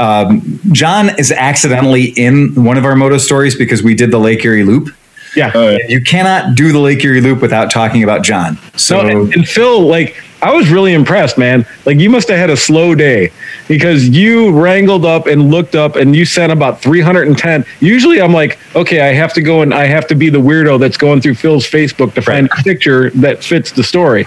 Um, 0.00 0.60
John 0.72 1.10
is 1.18 1.30
accidentally 1.30 2.06
in 2.16 2.64
one 2.64 2.78
of 2.78 2.86
our 2.86 2.96
moto 2.96 3.18
stories 3.18 3.54
because 3.54 3.82
we 3.82 3.94
did 3.94 4.10
the 4.10 4.18
Lake 4.18 4.42
Erie 4.44 4.64
Loop. 4.64 4.88
yeah. 5.68 5.86
You 5.88 6.00
cannot 6.00 6.56
do 6.56 6.72
the 6.72 6.78
Lake 6.78 7.04
Erie 7.04 7.20
Loop 7.20 7.42
without 7.42 7.70
talking 7.70 8.02
about 8.02 8.24
John. 8.24 8.56
So 8.72 8.78
So 8.78 9.00
and, 9.00 9.34
and 9.34 9.46
Phil, 9.46 9.82
like 9.82 10.16
I 10.42 10.54
was 10.54 10.70
really 10.70 10.94
impressed, 10.94 11.36
man. 11.36 11.66
Like 11.84 11.98
you 11.98 12.08
must 12.08 12.28
have 12.28 12.38
had 12.38 12.48
a 12.48 12.56
slow 12.56 12.94
day 12.94 13.30
because 13.68 14.08
you 14.08 14.58
wrangled 14.58 15.04
up 15.04 15.26
and 15.26 15.50
looked 15.50 15.74
up 15.74 15.96
and 15.96 16.16
you 16.16 16.24
sent 16.24 16.50
about 16.50 16.80
310. 16.80 17.66
Usually 17.80 18.22
I'm 18.22 18.32
like, 18.32 18.58
okay, 18.74 19.02
I 19.02 19.12
have 19.12 19.34
to 19.34 19.42
go 19.42 19.60
and 19.60 19.74
I 19.74 19.84
have 19.84 20.06
to 20.08 20.14
be 20.14 20.30
the 20.30 20.40
weirdo 20.40 20.80
that's 20.80 20.96
going 20.96 21.20
through 21.20 21.34
Phil's 21.34 21.66
Facebook 21.66 22.14
to 22.14 22.22
find 22.22 22.46
a 22.46 22.62
picture 22.62 23.10
that 23.10 23.44
fits 23.44 23.70
the 23.70 23.84
story. 23.84 24.24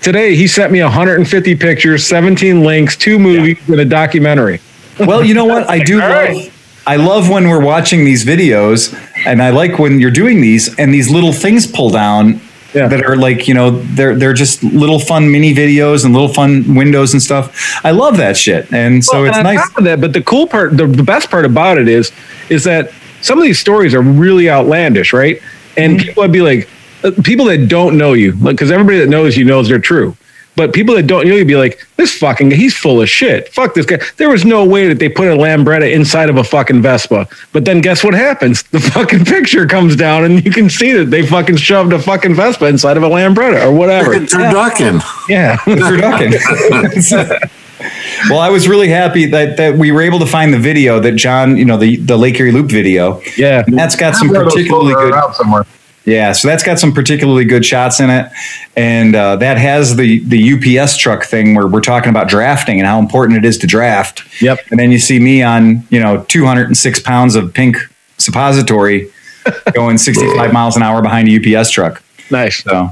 Today 0.00 0.34
he 0.34 0.48
sent 0.48 0.72
me 0.72 0.82
150 0.82 1.54
pictures, 1.54 2.04
17 2.04 2.64
links, 2.64 2.96
two 2.96 3.20
movies, 3.20 3.56
and 3.68 3.80
a 3.80 3.84
documentary. 3.84 4.60
Well, 4.98 5.24
you 5.24 5.34
know 5.34 5.44
what? 5.44 5.68
I 5.68 5.78
do 5.80 5.98
love. 5.98 6.10
right. 6.10 6.52
I 6.86 6.96
love 6.96 7.28
when 7.30 7.48
we're 7.48 7.60
watching 7.64 8.04
these 8.04 8.24
videos, 8.24 8.92
and 9.24 9.40
I 9.42 9.50
like 9.50 9.78
when 9.78 10.00
you're 10.00 10.10
doing 10.10 10.40
these, 10.40 10.76
and 10.78 10.92
these 10.92 11.08
little 11.10 11.32
things 11.32 11.64
pull 11.66 11.90
down 11.90 12.40
Yeah. 12.74 12.88
that 12.88 13.04
are 13.04 13.16
like 13.16 13.46
you 13.46 13.54
know 13.54 13.70
they're 13.94 14.16
they're 14.16 14.32
just 14.32 14.64
little 14.64 14.98
fun 14.98 15.30
mini 15.30 15.54
videos 15.54 16.04
and 16.04 16.12
little 16.12 16.32
fun 16.32 16.74
windows 16.74 17.12
and 17.12 17.22
stuff. 17.22 17.52
I 17.84 17.92
love 17.92 18.16
that 18.16 18.36
shit, 18.36 18.72
and 18.72 19.04
so 19.04 19.18
Well, 19.22 19.28
it's 19.28 19.36
and 19.38 19.44
nice. 19.44 19.72
that, 19.80 20.00
but 20.00 20.12
the 20.12 20.22
cool 20.22 20.46
part, 20.48 20.76
the, 20.76 20.86
the 20.86 21.02
best 21.04 21.30
part 21.30 21.44
about 21.44 21.78
it 21.78 21.86
is, 21.86 22.10
is 22.48 22.64
that 22.64 22.90
some 23.20 23.38
of 23.38 23.44
these 23.44 23.58
stories 23.60 23.94
are 23.94 24.02
really 24.02 24.50
outlandish, 24.50 25.12
right? 25.12 25.40
And 25.76 25.98
Mm-hmm. 25.98 26.06
people 26.08 26.22
would 26.24 26.32
be 26.32 26.42
like, 26.42 26.68
uh, 27.04 27.12
people 27.22 27.44
that 27.46 27.68
don't 27.68 27.96
know 27.96 28.14
you, 28.14 28.32
because 28.32 28.70
everybody 28.72 28.98
that 28.98 29.08
knows 29.08 29.36
you 29.36 29.44
knows 29.44 29.68
they're 29.68 29.78
true. 29.78 30.16
But 30.54 30.74
people 30.74 30.94
that 30.96 31.06
don't 31.06 31.26
know 31.26 31.34
you 31.34 31.44
be 31.44 31.56
like, 31.56 31.86
this 31.96 32.16
fucking, 32.18 32.50
guy, 32.50 32.56
he's 32.56 32.76
full 32.76 33.00
of 33.00 33.08
shit. 33.08 33.48
Fuck 33.54 33.74
this 33.74 33.86
guy. 33.86 34.00
There 34.18 34.28
was 34.28 34.44
no 34.44 34.64
way 34.64 34.86
that 34.88 34.98
they 34.98 35.08
put 35.08 35.28
a 35.28 35.36
Lambretta 35.36 35.90
inside 35.90 36.28
of 36.28 36.36
a 36.36 36.44
fucking 36.44 36.82
Vespa. 36.82 37.26
But 37.52 37.64
then 37.64 37.80
guess 37.80 38.04
what 38.04 38.12
happens? 38.12 38.62
The 38.64 38.80
fucking 38.80 39.24
picture 39.24 39.66
comes 39.66 39.96
down 39.96 40.24
and 40.24 40.44
you 40.44 40.50
can 40.50 40.68
see 40.68 40.92
that 40.92 41.06
they 41.06 41.26
fucking 41.26 41.56
shoved 41.56 41.94
a 41.94 41.98
fucking 41.98 42.34
Vespa 42.34 42.66
inside 42.66 42.98
of 42.98 43.02
a 43.02 43.08
Lambretta 43.08 43.64
or 43.64 43.72
whatever. 43.72 44.12
It's 44.12 44.34
turducken. 44.34 45.00
Yeah. 45.28 45.56
turducken. 45.64 47.50
well, 48.30 48.40
I 48.40 48.50
was 48.50 48.68
really 48.68 48.88
happy 48.88 49.26
that 49.26 49.56
that 49.56 49.76
we 49.76 49.90
were 49.90 50.02
able 50.02 50.18
to 50.18 50.26
find 50.26 50.52
the 50.52 50.58
video 50.58 51.00
that 51.00 51.12
John, 51.12 51.56
you 51.56 51.64
know, 51.64 51.78
the 51.78 51.96
the 51.96 52.16
Lake 52.16 52.38
Erie 52.38 52.52
Loop 52.52 52.70
video. 52.70 53.22
Yeah. 53.38 53.64
And 53.66 53.78
that's 53.78 53.96
got 53.96 54.16
some 54.16 54.28
I've 54.28 54.44
particularly 54.44 54.94
good. 54.94 55.12
around 55.12 55.34
somewhere. 55.34 55.64
Yeah, 56.04 56.32
so 56.32 56.48
that's 56.48 56.64
got 56.64 56.80
some 56.80 56.92
particularly 56.92 57.44
good 57.44 57.64
shots 57.64 58.00
in 58.00 58.10
it, 58.10 58.30
and 58.76 59.14
uh, 59.14 59.36
that 59.36 59.56
has 59.56 59.94
the 59.96 60.18
the 60.24 60.78
UPS 60.80 60.96
truck 60.96 61.24
thing 61.24 61.54
where 61.54 61.68
we're 61.68 61.80
talking 61.80 62.10
about 62.10 62.28
drafting 62.28 62.80
and 62.80 62.86
how 62.86 62.98
important 62.98 63.38
it 63.38 63.44
is 63.44 63.56
to 63.58 63.66
draft. 63.68 64.24
Yep. 64.42 64.58
And 64.70 64.80
then 64.80 64.90
you 64.90 64.98
see 64.98 65.20
me 65.20 65.42
on 65.42 65.86
you 65.90 66.00
know 66.00 66.24
206 66.28 67.00
pounds 67.00 67.36
of 67.36 67.54
pink 67.54 67.76
suppository 68.18 69.10
going 69.74 69.96
65 69.96 70.52
miles 70.52 70.76
an 70.76 70.82
hour 70.82 71.02
behind 71.02 71.28
a 71.28 71.58
UPS 71.58 71.70
truck. 71.70 72.02
Nice. 72.30 72.64
So 72.64 72.90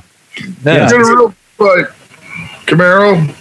Yeah. 0.65 0.89
Get 0.89 0.93
a 0.93 0.99
real 0.99 1.35
quick. 1.57 1.89
Camaro. 2.67 3.37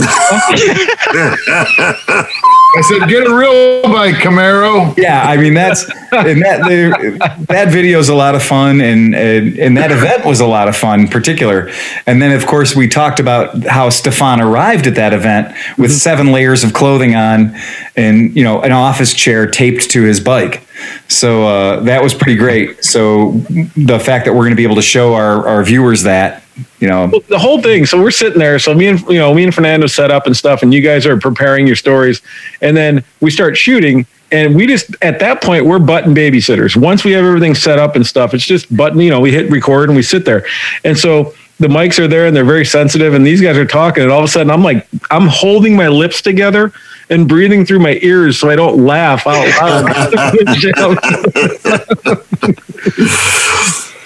I 2.76 2.82
said, 2.82 3.08
get 3.08 3.26
a 3.26 3.34
real 3.34 3.82
bike, 3.82 4.16
Camaro. 4.16 4.96
yeah, 4.96 5.22
I 5.22 5.36
mean 5.36 5.54
that's 5.54 5.82
and 6.12 6.40
that 6.42 6.60
the, 6.68 7.46
that 7.48 7.72
video 7.72 7.98
is 7.98 8.08
a 8.08 8.14
lot 8.14 8.34
of 8.34 8.42
fun, 8.42 8.80
and, 8.80 9.14
and 9.14 9.58
and 9.58 9.76
that 9.76 9.90
event 9.90 10.24
was 10.24 10.40
a 10.40 10.46
lot 10.46 10.68
of 10.68 10.76
fun, 10.76 11.00
in 11.00 11.08
particular. 11.08 11.70
And 12.06 12.22
then 12.22 12.30
of 12.30 12.46
course 12.46 12.76
we 12.76 12.88
talked 12.88 13.18
about 13.18 13.64
how 13.64 13.90
Stefan 13.90 14.40
arrived 14.40 14.86
at 14.86 14.94
that 14.94 15.12
event 15.12 15.48
with 15.78 15.90
mm-hmm. 15.90 15.98
seven 15.98 16.32
layers 16.32 16.62
of 16.62 16.72
clothing 16.72 17.16
on, 17.16 17.56
and 17.96 18.34
you 18.36 18.44
know 18.44 18.60
an 18.62 18.72
office 18.72 19.14
chair 19.14 19.46
taped 19.46 19.90
to 19.90 20.02
his 20.02 20.20
bike. 20.20 20.64
So 21.08 21.46
uh, 21.46 21.80
that 21.80 22.02
was 22.02 22.14
pretty 22.14 22.36
great. 22.36 22.84
So 22.84 23.32
the 23.76 24.00
fact 24.02 24.24
that 24.24 24.32
we're 24.32 24.42
going 24.42 24.50
to 24.50 24.56
be 24.56 24.64
able 24.64 24.76
to 24.76 24.82
show 24.82 25.14
our 25.14 25.46
our 25.46 25.64
viewers 25.64 26.02
that, 26.04 26.42
you 26.78 26.88
know, 26.88 27.08
the 27.28 27.38
whole 27.38 27.60
thing. 27.60 27.86
So 27.86 28.00
we're 28.00 28.10
sitting 28.10 28.38
there. 28.38 28.58
So 28.58 28.74
me 28.74 28.86
and 28.86 29.00
you 29.02 29.18
know 29.18 29.34
me 29.34 29.44
and 29.44 29.54
Fernando 29.54 29.86
set 29.86 30.10
up 30.10 30.26
and 30.26 30.36
stuff, 30.36 30.62
and 30.62 30.72
you 30.72 30.80
guys 30.80 31.06
are 31.06 31.18
preparing 31.18 31.66
your 31.66 31.76
stories, 31.76 32.22
and 32.60 32.76
then 32.76 33.04
we 33.20 33.30
start 33.30 33.56
shooting. 33.56 34.06
And 34.32 34.54
we 34.54 34.66
just 34.66 34.94
at 35.02 35.18
that 35.18 35.42
point 35.42 35.66
we're 35.66 35.80
button 35.80 36.14
babysitters. 36.14 36.76
Once 36.76 37.04
we 37.04 37.12
have 37.12 37.24
everything 37.24 37.54
set 37.54 37.78
up 37.80 37.96
and 37.96 38.06
stuff, 38.06 38.32
it's 38.32 38.44
just 38.44 38.74
button. 38.74 39.00
You 39.00 39.10
know, 39.10 39.20
we 39.20 39.32
hit 39.32 39.50
record 39.50 39.88
and 39.88 39.96
we 39.96 40.02
sit 40.02 40.24
there. 40.24 40.46
And 40.84 40.96
so 40.96 41.34
the 41.58 41.66
mics 41.66 41.98
are 41.98 42.06
there 42.06 42.26
and 42.26 42.36
they're 42.36 42.44
very 42.44 42.64
sensitive. 42.64 43.12
And 43.12 43.26
these 43.26 43.40
guys 43.40 43.56
are 43.56 43.66
talking, 43.66 44.04
and 44.04 44.12
all 44.12 44.20
of 44.20 44.24
a 44.24 44.28
sudden 44.28 44.50
I'm 44.50 44.62
like 44.62 44.86
I'm 45.10 45.26
holding 45.26 45.74
my 45.74 45.88
lips 45.88 46.22
together 46.22 46.72
and 47.10 47.28
breathing 47.28 47.66
through 47.66 47.80
my 47.80 47.98
ears 48.02 48.38
so 48.38 48.48
I 48.48 48.56
don't 48.56 48.86
laugh 48.86 49.26
out 49.26 49.46
loud. 49.60 50.16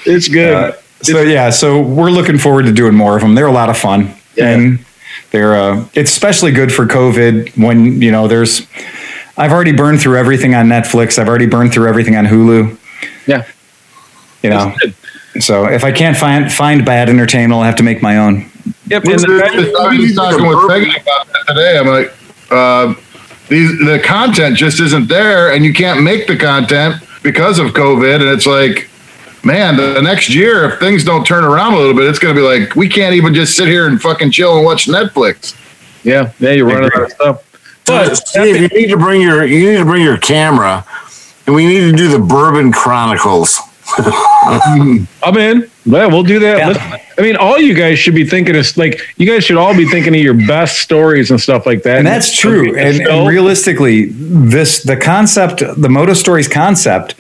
it's 0.07 0.29
good. 0.29 0.55
Uh, 0.55 0.73
so 1.03 1.21
yeah, 1.21 1.51
so 1.51 1.83
we're 1.83 2.11
looking 2.11 2.39
forward 2.39 2.65
to 2.65 2.73
doing 2.73 2.95
more 2.95 3.15
of 3.15 3.23
them. 3.23 3.35
They're 3.35 3.47
a 3.47 3.53
lot 3.53 3.69
of 3.69 3.77
fun, 3.77 4.15
and 4.41 4.85
they're 5.31 5.55
uh, 5.55 5.87
it's 5.95 6.11
especially 6.11 6.51
good 6.51 6.73
for 6.73 6.87
COVID 6.87 7.63
when 7.63 8.01
you 8.01 8.11
know 8.11 8.27
there's. 8.27 8.67
I've 9.37 9.53
already 9.53 9.73
burned 9.73 10.01
through 10.01 10.17
everything 10.17 10.55
on 10.55 10.67
Netflix. 10.67 11.19
I've 11.19 11.29
already 11.29 11.47
burned 11.47 11.73
through 11.73 11.89
everything 11.89 12.15
on 12.17 12.25
Hulu. 12.25 12.79
Yeah. 13.27 13.45
You 14.43 14.51
know, 14.51 14.75
so 15.41 15.67
if 15.67 15.85
I 15.85 15.91
can't 15.91 16.17
find 16.17 16.53
find 16.53 16.85
bad 16.85 17.09
entertainment, 17.09 17.53
I'll 17.53 17.65
have 17.65 17.77
to 17.77 17.83
make 17.83 18.01
my 18.01 18.19
own. 18.19 18.51
Yep. 18.87 19.05
And 19.05 19.13
I 19.13 19.57
was 19.97 20.15
talking 20.15 20.47
with 20.47 20.69
Peggy 20.69 20.91
about 21.01 21.27
that 21.27 21.45
today. 21.49 21.79
I'm 21.79 21.87
like, 21.87 22.15
uh, 22.55 22.95
these 23.49 23.79
the 23.79 24.01
content 24.05 24.57
just 24.57 24.81
isn't 24.81 25.09
there, 25.09 25.53
and 25.53 25.65
you 25.65 25.73
can't 25.73 26.03
make 26.03 26.27
the 26.27 26.37
content 26.37 27.03
because 27.23 27.59
of 27.59 27.69
COVID. 27.73 28.21
And 28.21 28.31
it's 28.31 28.47
like, 28.47 28.89
man, 29.45 29.77
the, 29.77 29.95
the 29.95 30.03
next 30.03 30.35
year, 30.35 30.71
if 30.71 30.81
things 30.81 31.05
don't 31.05 31.27
turn 31.27 31.45
around 31.45 31.75
a 31.75 31.77
little 31.77 31.95
bit, 31.95 32.09
it's 32.09 32.19
going 32.19 32.35
to 32.35 32.41
be 32.41 32.47
like 32.47 32.75
we 32.75 32.89
can't 32.89 33.15
even 33.15 33.35
just 33.35 33.57
sit 33.57 33.69
here 33.69 33.87
and 33.87 34.01
fucking 34.01 34.31
chill 34.31 34.57
and 34.57 34.65
watch 34.65 34.87
Netflix. 34.87 35.61
Yeah, 36.05 36.33
yeah, 36.39 36.53
you're 36.53 36.67
running 36.67 36.91
out 36.95 37.03
of 37.03 37.11
stuff. 37.13 37.83
But 37.87 38.15
Steve, 38.15 38.57
you 38.57 38.69
need 38.69 38.89
to 38.89 38.97
bring 38.97 39.21
your 39.21 39.45
you 39.45 39.71
need 39.71 39.79
to 39.79 39.85
bring 39.85 40.03
your 40.03 40.19
camera, 40.19 40.85
and 41.47 41.55
we 41.55 41.67
need 41.67 41.81
to 41.81 41.93
do 41.93 42.09
the 42.09 42.19
Bourbon 42.19 42.73
Chronicles. 42.73 43.59
I'm 45.23 45.37
in. 45.37 45.71
Yeah, 45.85 46.07
we'll 46.07 46.23
do 46.23 46.39
that. 46.41 46.59
Yeah. 46.59 46.99
I 47.19 47.21
mean, 47.23 47.37
all 47.37 47.59
you 47.59 47.75
guys 47.75 47.99
should 47.99 48.15
be 48.15 48.25
thinking 48.25 48.55
is 48.55 48.77
like 48.77 49.01
you 49.17 49.27
guys 49.27 49.45
should 49.45 49.57
all 49.57 49.77
be 49.77 49.87
thinking 49.87 50.15
of 50.15 50.21
your 50.21 50.35
best 50.35 50.79
stories 50.79 51.31
and 51.31 51.41
stuff 51.41 51.67
like 51.67 51.83
that. 51.85 51.99
And 51.99 52.07
that's 52.07 52.37
true. 52.37 52.77
And, 52.77 53.07
and 53.07 53.29
realistically, 53.29 54.07
this 54.11 54.83
the 54.83 54.97
concept, 54.97 55.63
the 55.77 55.89
Moto 55.89 56.15
Stories 56.15 56.49
concept, 56.49 57.15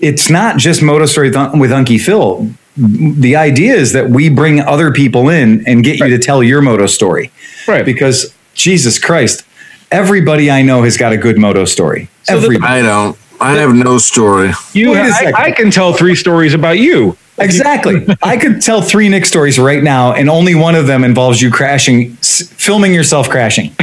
it's 0.00 0.30
not 0.30 0.58
just 0.58 0.82
Moto 0.82 1.06
Story 1.06 1.30
th- 1.30 1.52
with 1.54 1.70
Unky 1.70 2.00
Phil. 2.00 2.50
The 2.76 3.36
idea 3.36 3.74
is 3.74 3.92
that 3.92 4.08
we 4.10 4.28
bring 4.28 4.60
other 4.60 4.92
people 4.92 5.28
in 5.28 5.66
and 5.66 5.82
get 5.84 5.98
you 5.98 6.08
to 6.08 6.18
tell 6.18 6.42
your 6.42 6.62
moto 6.62 6.86
story. 6.86 7.30
Right. 7.68 7.84
Because 7.84 8.34
Jesus 8.54 8.98
Christ, 8.98 9.44
everybody 9.90 10.50
I 10.50 10.62
know 10.62 10.82
has 10.82 10.96
got 10.96 11.12
a 11.12 11.18
good 11.18 11.36
moto 11.38 11.64
story. 11.66 12.08
So 12.22 12.38
the- 12.38 12.46
everybody. 12.46 12.72
I 12.72 12.82
don't. 12.82 13.18
I 13.42 13.52
have 13.54 13.74
no 13.74 13.98
story. 13.98 14.52
you, 14.72 14.90
Wait 14.92 14.98
a 14.98 15.02
I, 15.02 15.10
second. 15.10 15.34
I 15.36 15.50
can 15.50 15.70
tell 15.70 15.92
three 15.92 16.14
stories 16.14 16.54
about 16.54 16.78
you. 16.78 17.16
Exactly. 17.38 18.06
I 18.22 18.36
could 18.36 18.60
tell 18.60 18.82
three 18.82 19.08
Nick 19.08 19.24
stories 19.26 19.58
right 19.58 19.82
now, 19.82 20.12
and 20.12 20.28
only 20.28 20.54
one 20.54 20.74
of 20.74 20.86
them 20.86 21.02
involves 21.02 21.40
you 21.42 21.50
crashing, 21.50 22.12
s- 22.20 22.46
filming 22.56 22.92
yourself 22.94 23.28
crashing. 23.28 23.74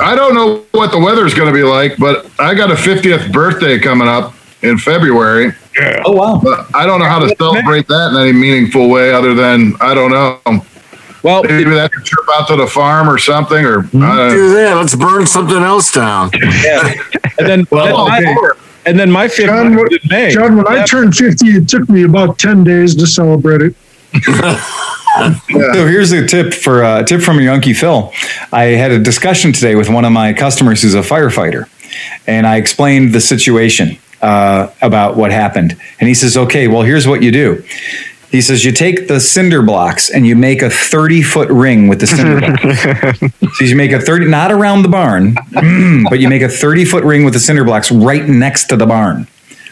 I 0.00 0.14
don't 0.14 0.34
know 0.34 0.64
what 0.72 0.92
the 0.92 0.98
weather's 0.98 1.34
going 1.34 1.48
to 1.48 1.54
be 1.54 1.62
like, 1.62 1.96
but 1.98 2.30
I 2.38 2.54
got 2.54 2.70
a 2.70 2.74
50th 2.74 3.32
birthday 3.32 3.78
coming 3.78 4.08
up 4.08 4.34
in 4.62 4.78
February. 4.78 5.52
oh 6.04 6.12
wow! 6.12 6.40
But 6.42 6.66
I 6.74 6.86
don't 6.86 7.00
know 7.00 7.08
how 7.08 7.18
to 7.18 7.34
celebrate 7.36 7.86
that 7.88 8.10
in 8.12 8.16
any 8.20 8.32
meaningful 8.32 8.88
way 8.88 9.12
other 9.12 9.34
than 9.34 9.74
I 9.80 9.94
don't 9.94 10.10
know. 10.10 10.40
Well, 11.26 11.42
Maybe 11.42 11.70
that's 11.70 11.96
a 11.96 12.00
trip 12.02 12.24
out 12.34 12.46
to 12.48 12.56
the 12.56 12.68
farm 12.68 13.10
or 13.10 13.18
something, 13.18 13.64
or 13.64 13.82
Hmm? 13.82 14.00
Don't 14.00 14.16
know. 14.16 14.30
Do 14.30 14.54
that. 14.54 14.74
Let's 14.76 14.94
burn 14.94 15.26
something 15.26 15.56
else 15.56 15.90
down. 15.92 16.30
and 16.32 17.46
then 17.48 17.66
Well, 17.70 18.06
then 18.06 18.22
okay. 18.28 18.34
my, 18.34 18.50
and 18.86 18.96
then 18.96 19.10
my 19.10 19.26
fifth 19.26 19.46
John, 19.46 19.74
was 19.74 19.88
in 19.90 20.08
May. 20.08 20.30
John, 20.30 20.56
when 20.56 20.68
I 20.68 20.84
turned 20.84 21.16
50, 21.16 21.46
it 21.48 21.68
took 21.68 21.88
me 21.88 22.04
about 22.04 22.38
10 22.38 22.62
days 22.62 22.94
to 22.94 23.06
celebrate 23.06 23.60
it. 23.62 23.74
So 25.18 25.86
here's 25.86 26.12
a 26.12 26.26
tip 26.26 26.52
for 26.52 26.82
a 26.82 27.02
tip 27.02 27.22
from 27.22 27.40
your 27.40 27.56
Unky 27.56 27.74
Phil. 27.74 28.12
I 28.52 28.64
had 28.64 28.90
a 28.90 28.98
discussion 28.98 29.50
today 29.50 29.74
with 29.74 29.88
one 29.88 30.04
of 30.04 30.12
my 30.12 30.34
customers 30.34 30.82
who's 30.82 30.94
a 30.94 31.00
firefighter, 31.00 31.70
and 32.26 32.46
I 32.46 32.56
explained 32.56 33.14
the 33.14 33.20
situation 33.22 33.96
uh, 34.20 34.68
about 34.82 35.16
what 35.16 35.32
happened. 35.32 35.74
And 36.00 36.08
he 36.08 36.14
says, 36.14 36.36
"Okay, 36.36 36.68
well, 36.68 36.82
here's 36.82 37.08
what 37.08 37.22
you 37.22 37.32
do." 37.32 37.64
He 38.36 38.42
says, 38.42 38.66
"You 38.66 38.70
take 38.70 39.08
the 39.08 39.18
cinder 39.18 39.62
blocks 39.62 40.10
and 40.10 40.26
you 40.26 40.36
make 40.36 40.60
a 40.60 40.68
30 40.68 41.22
foot 41.22 41.48
ring 41.48 41.88
with 41.88 42.00
the 42.00 42.06
cinder 42.06 42.38
blocks. 42.38 43.18
so 43.56 43.64
you 43.64 43.74
make 43.74 43.92
a 43.92 43.98
30, 43.98 44.26
not 44.26 44.52
around 44.52 44.82
the 44.82 44.90
barn, 44.90 45.36
mm, 45.36 46.04
but 46.10 46.18
you 46.18 46.28
make 46.28 46.42
a 46.42 46.48
30 46.50 46.84
foot 46.84 47.02
ring 47.02 47.24
with 47.24 47.32
the 47.32 47.40
cinder 47.40 47.64
blocks 47.64 47.90
right 47.90 48.28
next 48.28 48.66
to 48.66 48.76
the 48.76 48.84
barn." 48.84 49.26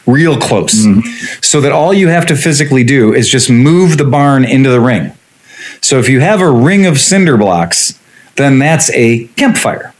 Real 0.06 0.38
close, 0.38 0.86
mm-hmm. 0.86 1.00
so 1.42 1.60
that 1.60 1.72
all 1.72 1.92
you 1.92 2.08
have 2.08 2.24
to 2.26 2.36
physically 2.36 2.84
do 2.84 3.12
is 3.12 3.28
just 3.28 3.50
move 3.50 3.98
the 3.98 4.04
barn 4.04 4.46
into 4.46 4.70
the 4.70 4.80
ring. 4.80 5.12
So 5.82 5.98
if 5.98 6.08
you 6.08 6.20
have 6.20 6.40
a 6.40 6.50
ring 6.50 6.86
of 6.86 6.98
cinder 6.98 7.36
blocks, 7.36 7.98
then 8.36 8.58
that's 8.58 8.90
a 8.92 9.26
campfire. 9.36 9.92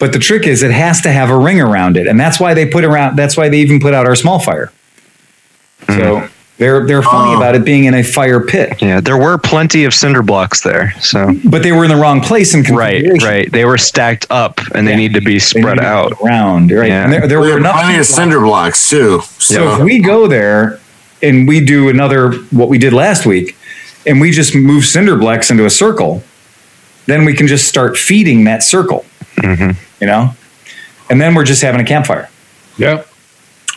But 0.00 0.12
the 0.12 0.18
trick 0.18 0.48
is 0.48 0.64
it 0.64 0.72
has 0.72 1.00
to 1.02 1.12
have 1.12 1.30
a 1.30 1.38
ring 1.38 1.60
around 1.60 1.96
it, 1.96 2.08
and 2.08 2.18
that's 2.18 2.40
why 2.40 2.54
they 2.54 2.66
put 2.66 2.82
around. 2.82 3.14
That's 3.16 3.36
why 3.36 3.48
they 3.48 3.58
even 3.58 3.78
put 3.78 3.94
out 3.94 4.06
our 4.06 4.16
small 4.16 4.40
fire. 4.40 4.72
So 5.86 6.22
mm. 6.22 6.30
They're 6.58 6.86
they're 6.86 7.02
funny 7.02 7.34
Oh. 7.34 7.36
about 7.36 7.54
it 7.54 7.64
being 7.64 7.84
in 7.84 7.94
a 7.94 8.02
fire 8.02 8.40
pit, 8.40 8.80
Yeah, 8.80 9.00
there 9.00 9.16
were 9.16 9.38
plenty 9.38 9.84
of 9.84 9.92
cinder 9.94 10.22
blocks 10.22 10.60
there. 10.62 10.92
So 11.00 11.32
but 11.44 11.62
they 11.62 11.72
were 11.72 11.84
in 11.84 11.90
the 11.90 11.96
wrong 11.96 12.20
place 12.20 12.54
and 12.54 12.68
right, 12.70 13.04
right. 13.22 13.50
They 13.50 13.64
were 13.64 13.78
stacked 13.78 14.26
up 14.30 14.60
and 14.74 14.86
they 14.86 14.94
need 14.96 15.14
to 15.14 15.20
be 15.20 15.38
spread 15.38 15.80
out. 15.80 16.12
around. 16.22 16.70
Right, 16.70 16.88
Yeah. 16.88 17.04
and 17.04 17.12
there, 17.12 17.26
there 17.26 17.40
We 17.40 17.52
were 17.52 17.60
plenty 17.60 17.94
of 17.98 18.02
people- 18.06 18.14
cinder 18.16 18.40
blocks 18.40 18.88
too. 18.88 19.22
So 19.38 19.54
So 19.54 19.74
if 19.76 19.80
we 19.82 19.98
go 20.00 20.26
there 20.28 20.78
and 21.22 21.48
we 21.48 21.60
do 21.60 21.88
another 21.88 22.32
what 22.50 22.68
we 22.68 22.78
did 22.78 22.92
last 22.92 23.26
week, 23.26 23.56
and 24.06 24.20
we 24.20 24.30
just 24.30 24.54
move 24.54 24.84
cinder 24.84 25.16
blocks 25.16 25.50
into 25.50 25.64
a 25.64 25.70
circle, 25.70 26.22
then 27.06 27.24
we 27.24 27.32
can 27.34 27.46
just 27.46 27.66
start 27.66 27.96
feeding 27.96 28.44
that 28.44 28.62
circle. 28.62 29.04
Mm-hmm. 29.38 29.70
You 30.00 30.06
know, 30.06 30.34
and 31.10 31.20
then 31.20 31.34
we're 31.34 31.44
just 31.44 31.62
having 31.62 31.80
a 31.80 31.84
campfire. 31.84 32.28
Yep. 32.78 33.08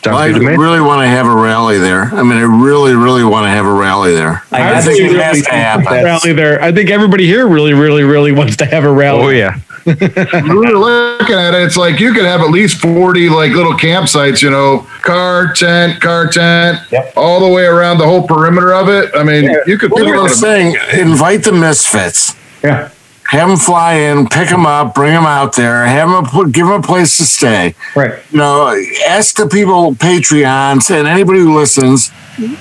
Sounds 0.04 0.16
I 0.16 0.32
good 0.32 0.40
to 0.40 0.46
really 0.56 0.80
want 0.80 1.02
to 1.02 1.08
have 1.08 1.26
a 1.26 1.34
rally 1.34 1.78
there. 1.78 2.04
I 2.04 2.22
mean, 2.22 2.38
I 2.38 2.42
really, 2.42 2.94
really 2.94 3.24
want 3.24 3.44
to 3.44 3.50
have 3.50 3.66
a 3.66 3.72
rally 3.72 4.14
there. 4.14 4.42
I, 4.52 4.74
I 4.76 4.80
think 4.80 5.00
absolutely 5.00 5.16
it 5.18 5.22
has 5.22 5.42
to 5.42 5.50
happen. 5.50 5.84
Rally 6.04 6.32
there. 6.32 6.62
I 6.62 6.70
think 6.72 6.90
everybody 6.90 7.26
here 7.26 7.48
really, 7.48 7.74
really, 7.74 8.04
really 8.04 8.32
wants 8.32 8.56
to 8.58 8.64
have 8.64 8.84
a 8.84 8.92
rally. 8.92 9.22
Oh 9.24 9.28
yeah. 9.30 9.58
We're 9.86 10.76
looking 10.76 11.34
at 11.34 11.54
it. 11.54 11.62
It's 11.62 11.76
like 11.76 11.98
you 11.98 12.12
could 12.12 12.24
have 12.26 12.40
at 12.42 12.50
least 12.50 12.80
40 12.80 13.28
like 13.30 13.52
little 13.52 13.72
campsites, 13.72 14.42
you 14.42 14.50
know, 14.50 14.86
car 15.02 15.52
tent, 15.54 16.00
car 16.00 16.28
tent, 16.28 16.78
Yep. 16.90 17.14
all 17.16 17.40
the 17.40 17.52
way 17.52 17.64
around 17.64 17.98
the 17.98 18.04
whole 18.04 18.26
perimeter 18.26 18.74
of 18.74 18.88
it. 18.88 19.10
I 19.14 19.24
mean, 19.24 19.44
you 19.66 19.78
could 19.78 19.90
Well, 19.90 20.04
put 20.04 20.14
I 20.14 20.20
was 20.22 20.38
saying, 20.38 20.76
invite 20.92 21.42
the 21.44 21.52
misfits. 21.52 22.36
Yeah. 22.62 22.90
Have 23.28 23.50
them 23.50 23.58
fly 23.58 23.92
in, 23.92 24.26
pick 24.26 24.48
them 24.48 24.64
up, 24.64 24.94
bring 24.94 25.12
them 25.12 25.26
out 25.26 25.54
there, 25.54 25.84
have 25.84 26.08
them 26.08 26.24
put, 26.24 26.50
give 26.50 26.66
them 26.66 26.80
a 26.80 26.82
place 26.82 27.18
to 27.18 27.24
stay. 27.24 27.74
Right. 27.94 28.18
You 28.30 28.38
know, 28.38 28.74
ask 29.06 29.36
the 29.36 29.46
people, 29.46 29.92
Patreons, 29.92 30.90
and 30.90 31.06
anybody 31.06 31.40
who 31.40 31.54
listens, 31.54 32.08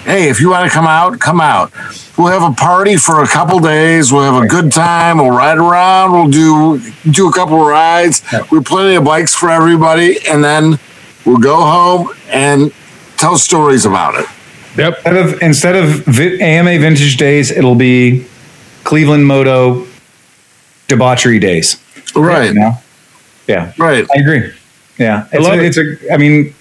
hey, 0.04 0.28
if 0.28 0.42
you 0.42 0.50
want 0.50 0.70
to 0.70 0.76
come 0.76 0.86
out, 0.86 1.22
come 1.22 1.40
out. 1.40 1.72
We'll 2.18 2.28
have 2.28 2.44
a 2.44 2.54
party 2.54 2.98
for 2.98 3.24
a 3.24 3.28
couple 3.28 3.60
days. 3.60 4.12
We'll 4.12 4.30
have 4.30 4.44
a 4.44 4.48
good 4.48 4.74
time. 4.74 5.20
We'll 5.20 5.30
ride 5.30 5.58
around. 5.58 6.12
We'll 6.12 6.30
do 6.30 6.82
do 7.10 7.30
a 7.30 7.34
couple 7.34 7.64
rides. 7.64 8.22
We've 8.52 8.66
plenty 8.66 8.96
of 8.96 9.06
bikes 9.06 9.34
for 9.34 9.50
everybody, 9.50 10.18
and 10.28 10.44
then 10.44 10.80
we'll 11.26 11.38
go 11.38 11.56
home 11.56 12.10
and 12.30 12.74
tell 13.16 13.38
stories 13.38 13.86
about 13.86 14.16
it. 14.16 14.26
Yep. 14.76 14.98
Instead 14.98 15.16
of 15.16 15.42
instead 15.42 15.76
of 15.76 16.20
AMA 16.42 16.78
Vintage 16.80 17.16
Days, 17.16 17.52
it'll 17.52 17.76
be 17.76 18.26
Cleveland 18.84 19.26
Moto 19.26 19.87
Debauchery 20.88 21.40
Days. 21.40 21.82
Right, 22.16 22.54
You 22.54 22.60
know? 22.60 22.74
Yeah, 23.48 23.74
right. 23.78 24.06
I 24.14 24.20
agree. 24.20 24.52
Yeah, 24.98 25.28
it's 25.32 25.44
love 25.44 25.60
a, 25.60 25.64
it. 25.64 25.78
it's 25.78 25.78
a. 25.78 26.14
I 26.14 26.18
mean, 26.18 26.54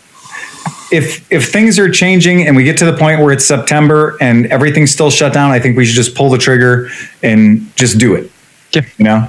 if 0.93 1.31
if 1.33 1.51
things 1.51 1.79
are 1.79 1.91
changing 1.91 2.47
and 2.47 2.57
we 2.57 2.65
get 2.65 2.77
to 2.79 2.85
the 2.85 2.97
point 2.97 3.21
where 3.21 3.33
it's 3.33 3.45
September 3.45 4.17
and 4.21 4.47
everything's 4.47 4.93
still 4.93 5.11
shut 5.11 5.33
down, 5.33 5.51
I 5.51 5.59
think 5.59 5.77
we 5.77 5.85
should 5.85 5.97
just 5.97 6.15
pull 6.15 6.31
the 6.31 6.39
trigger 6.39 6.89
and 7.23 7.75
just 7.77 7.99
do 7.99 8.15
it. 8.15 8.31
Yeah. 8.73 8.83
You 8.99 9.05
know. 9.05 9.29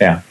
Yeah, 0.00 0.22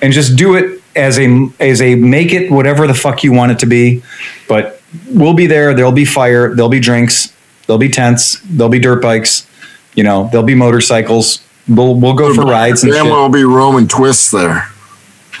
and 0.00 0.12
just 0.12 0.36
do 0.36 0.54
it 0.54 0.82
as 0.96 1.18
a 1.18 1.48
as 1.60 1.80
a 1.82 1.94
make 1.94 2.32
it 2.32 2.50
whatever 2.50 2.86
the 2.86 2.94
fuck 2.94 3.24
you 3.24 3.32
want 3.32 3.52
it 3.52 3.58
to 3.60 3.66
be, 3.66 4.02
but 4.48 4.80
we'll 5.10 5.34
be 5.34 5.46
there. 5.46 5.74
There'll 5.74 5.92
be 5.92 6.04
fire. 6.04 6.54
There'll 6.54 6.68
be 6.68 6.80
drinks. 6.80 7.34
There'll 7.66 7.78
be 7.78 7.88
tents. 7.88 8.40
There'll 8.44 8.70
be 8.70 8.78
dirt 8.78 9.02
bikes. 9.02 9.46
You 9.94 10.04
know, 10.04 10.28
there'll 10.30 10.46
be 10.46 10.54
motorcycles. 10.54 11.43
We'll 11.68 11.94
we'll 11.94 12.14
go 12.14 12.34
for 12.34 12.42
rides 12.42 12.82
and 12.84 12.92
Then 12.92 13.04
shit. 13.04 13.12
will 13.12 13.28
be 13.28 13.44
Roman 13.44 13.88
twists 13.88 14.30
there. 14.30 14.68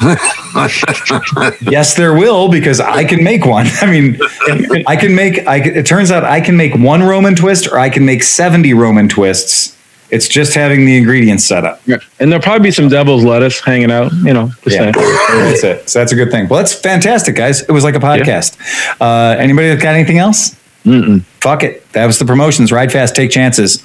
Yes, 1.60 1.94
there 1.94 2.14
will 2.14 2.48
because 2.50 2.80
I 2.80 3.04
can 3.04 3.22
make 3.24 3.44
one. 3.44 3.66
I 3.80 3.86
mean, 3.90 4.18
I 4.86 4.96
can 4.96 5.14
make. 5.14 5.46
I 5.46 5.56
it 5.56 5.86
turns 5.86 6.10
out 6.10 6.24
I 6.24 6.40
can 6.40 6.56
make 6.56 6.74
one 6.74 7.02
Roman 7.02 7.34
twist, 7.34 7.68
or 7.68 7.78
I 7.78 7.90
can 7.90 8.04
make 8.04 8.22
seventy 8.22 8.72
Roman 8.74 9.08
twists. 9.08 9.76
It's 10.10 10.28
just 10.28 10.54
having 10.54 10.84
the 10.84 10.96
ingredients 10.96 11.44
set 11.44 11.64
up. 11.64 11.80
Yeah. 11.86 11.96
And 12.20 12.30
there'll 12.30 12.42
probably 12.42 12.68
be 12.68 12.70
some 12.70 12.88
devil's 12.88 13.24
lettuce 13.24 13.58
hanging 13.60 13.90
out, 13.90 14.12
you 14.12 14.32
know. 14.32 14.50
just 14.62 14.76
Yeah, 14.76 14.92
that's 14.92 15.64
it. 15.64 15.88
So 15.90 15.98
that's 15.98 16.12
a 16.12 16.14
good 16.14 16.30
thing. 16.30 16.46
Well, 16.46 16.58
that's 16.60 16.74
fantastic, 16.74 17.34
guys. 17.34 17.62
It 17.62 17.72
was 17.72 17.82
like 17.82 17.96
a 17.96 17.98
podcast. 17.98 18.56
Uh, 19.00 19.34
anybody 19.38 19.74
got 19.76 19.94
anything 19.94 20.18
else? 20.18 20.54
Mm-mm. 20.84 21.22
Fuck 21.40 21.62
it. 21.62 21.90
That 21.92 22.06
was 22.06 22.18
the 22.18 22.24
promotions. 22.24 22.70
Ride 22.70 22.92
fast, 22.92 23.14
take 23.16 23.30
chances. 23.30 23.82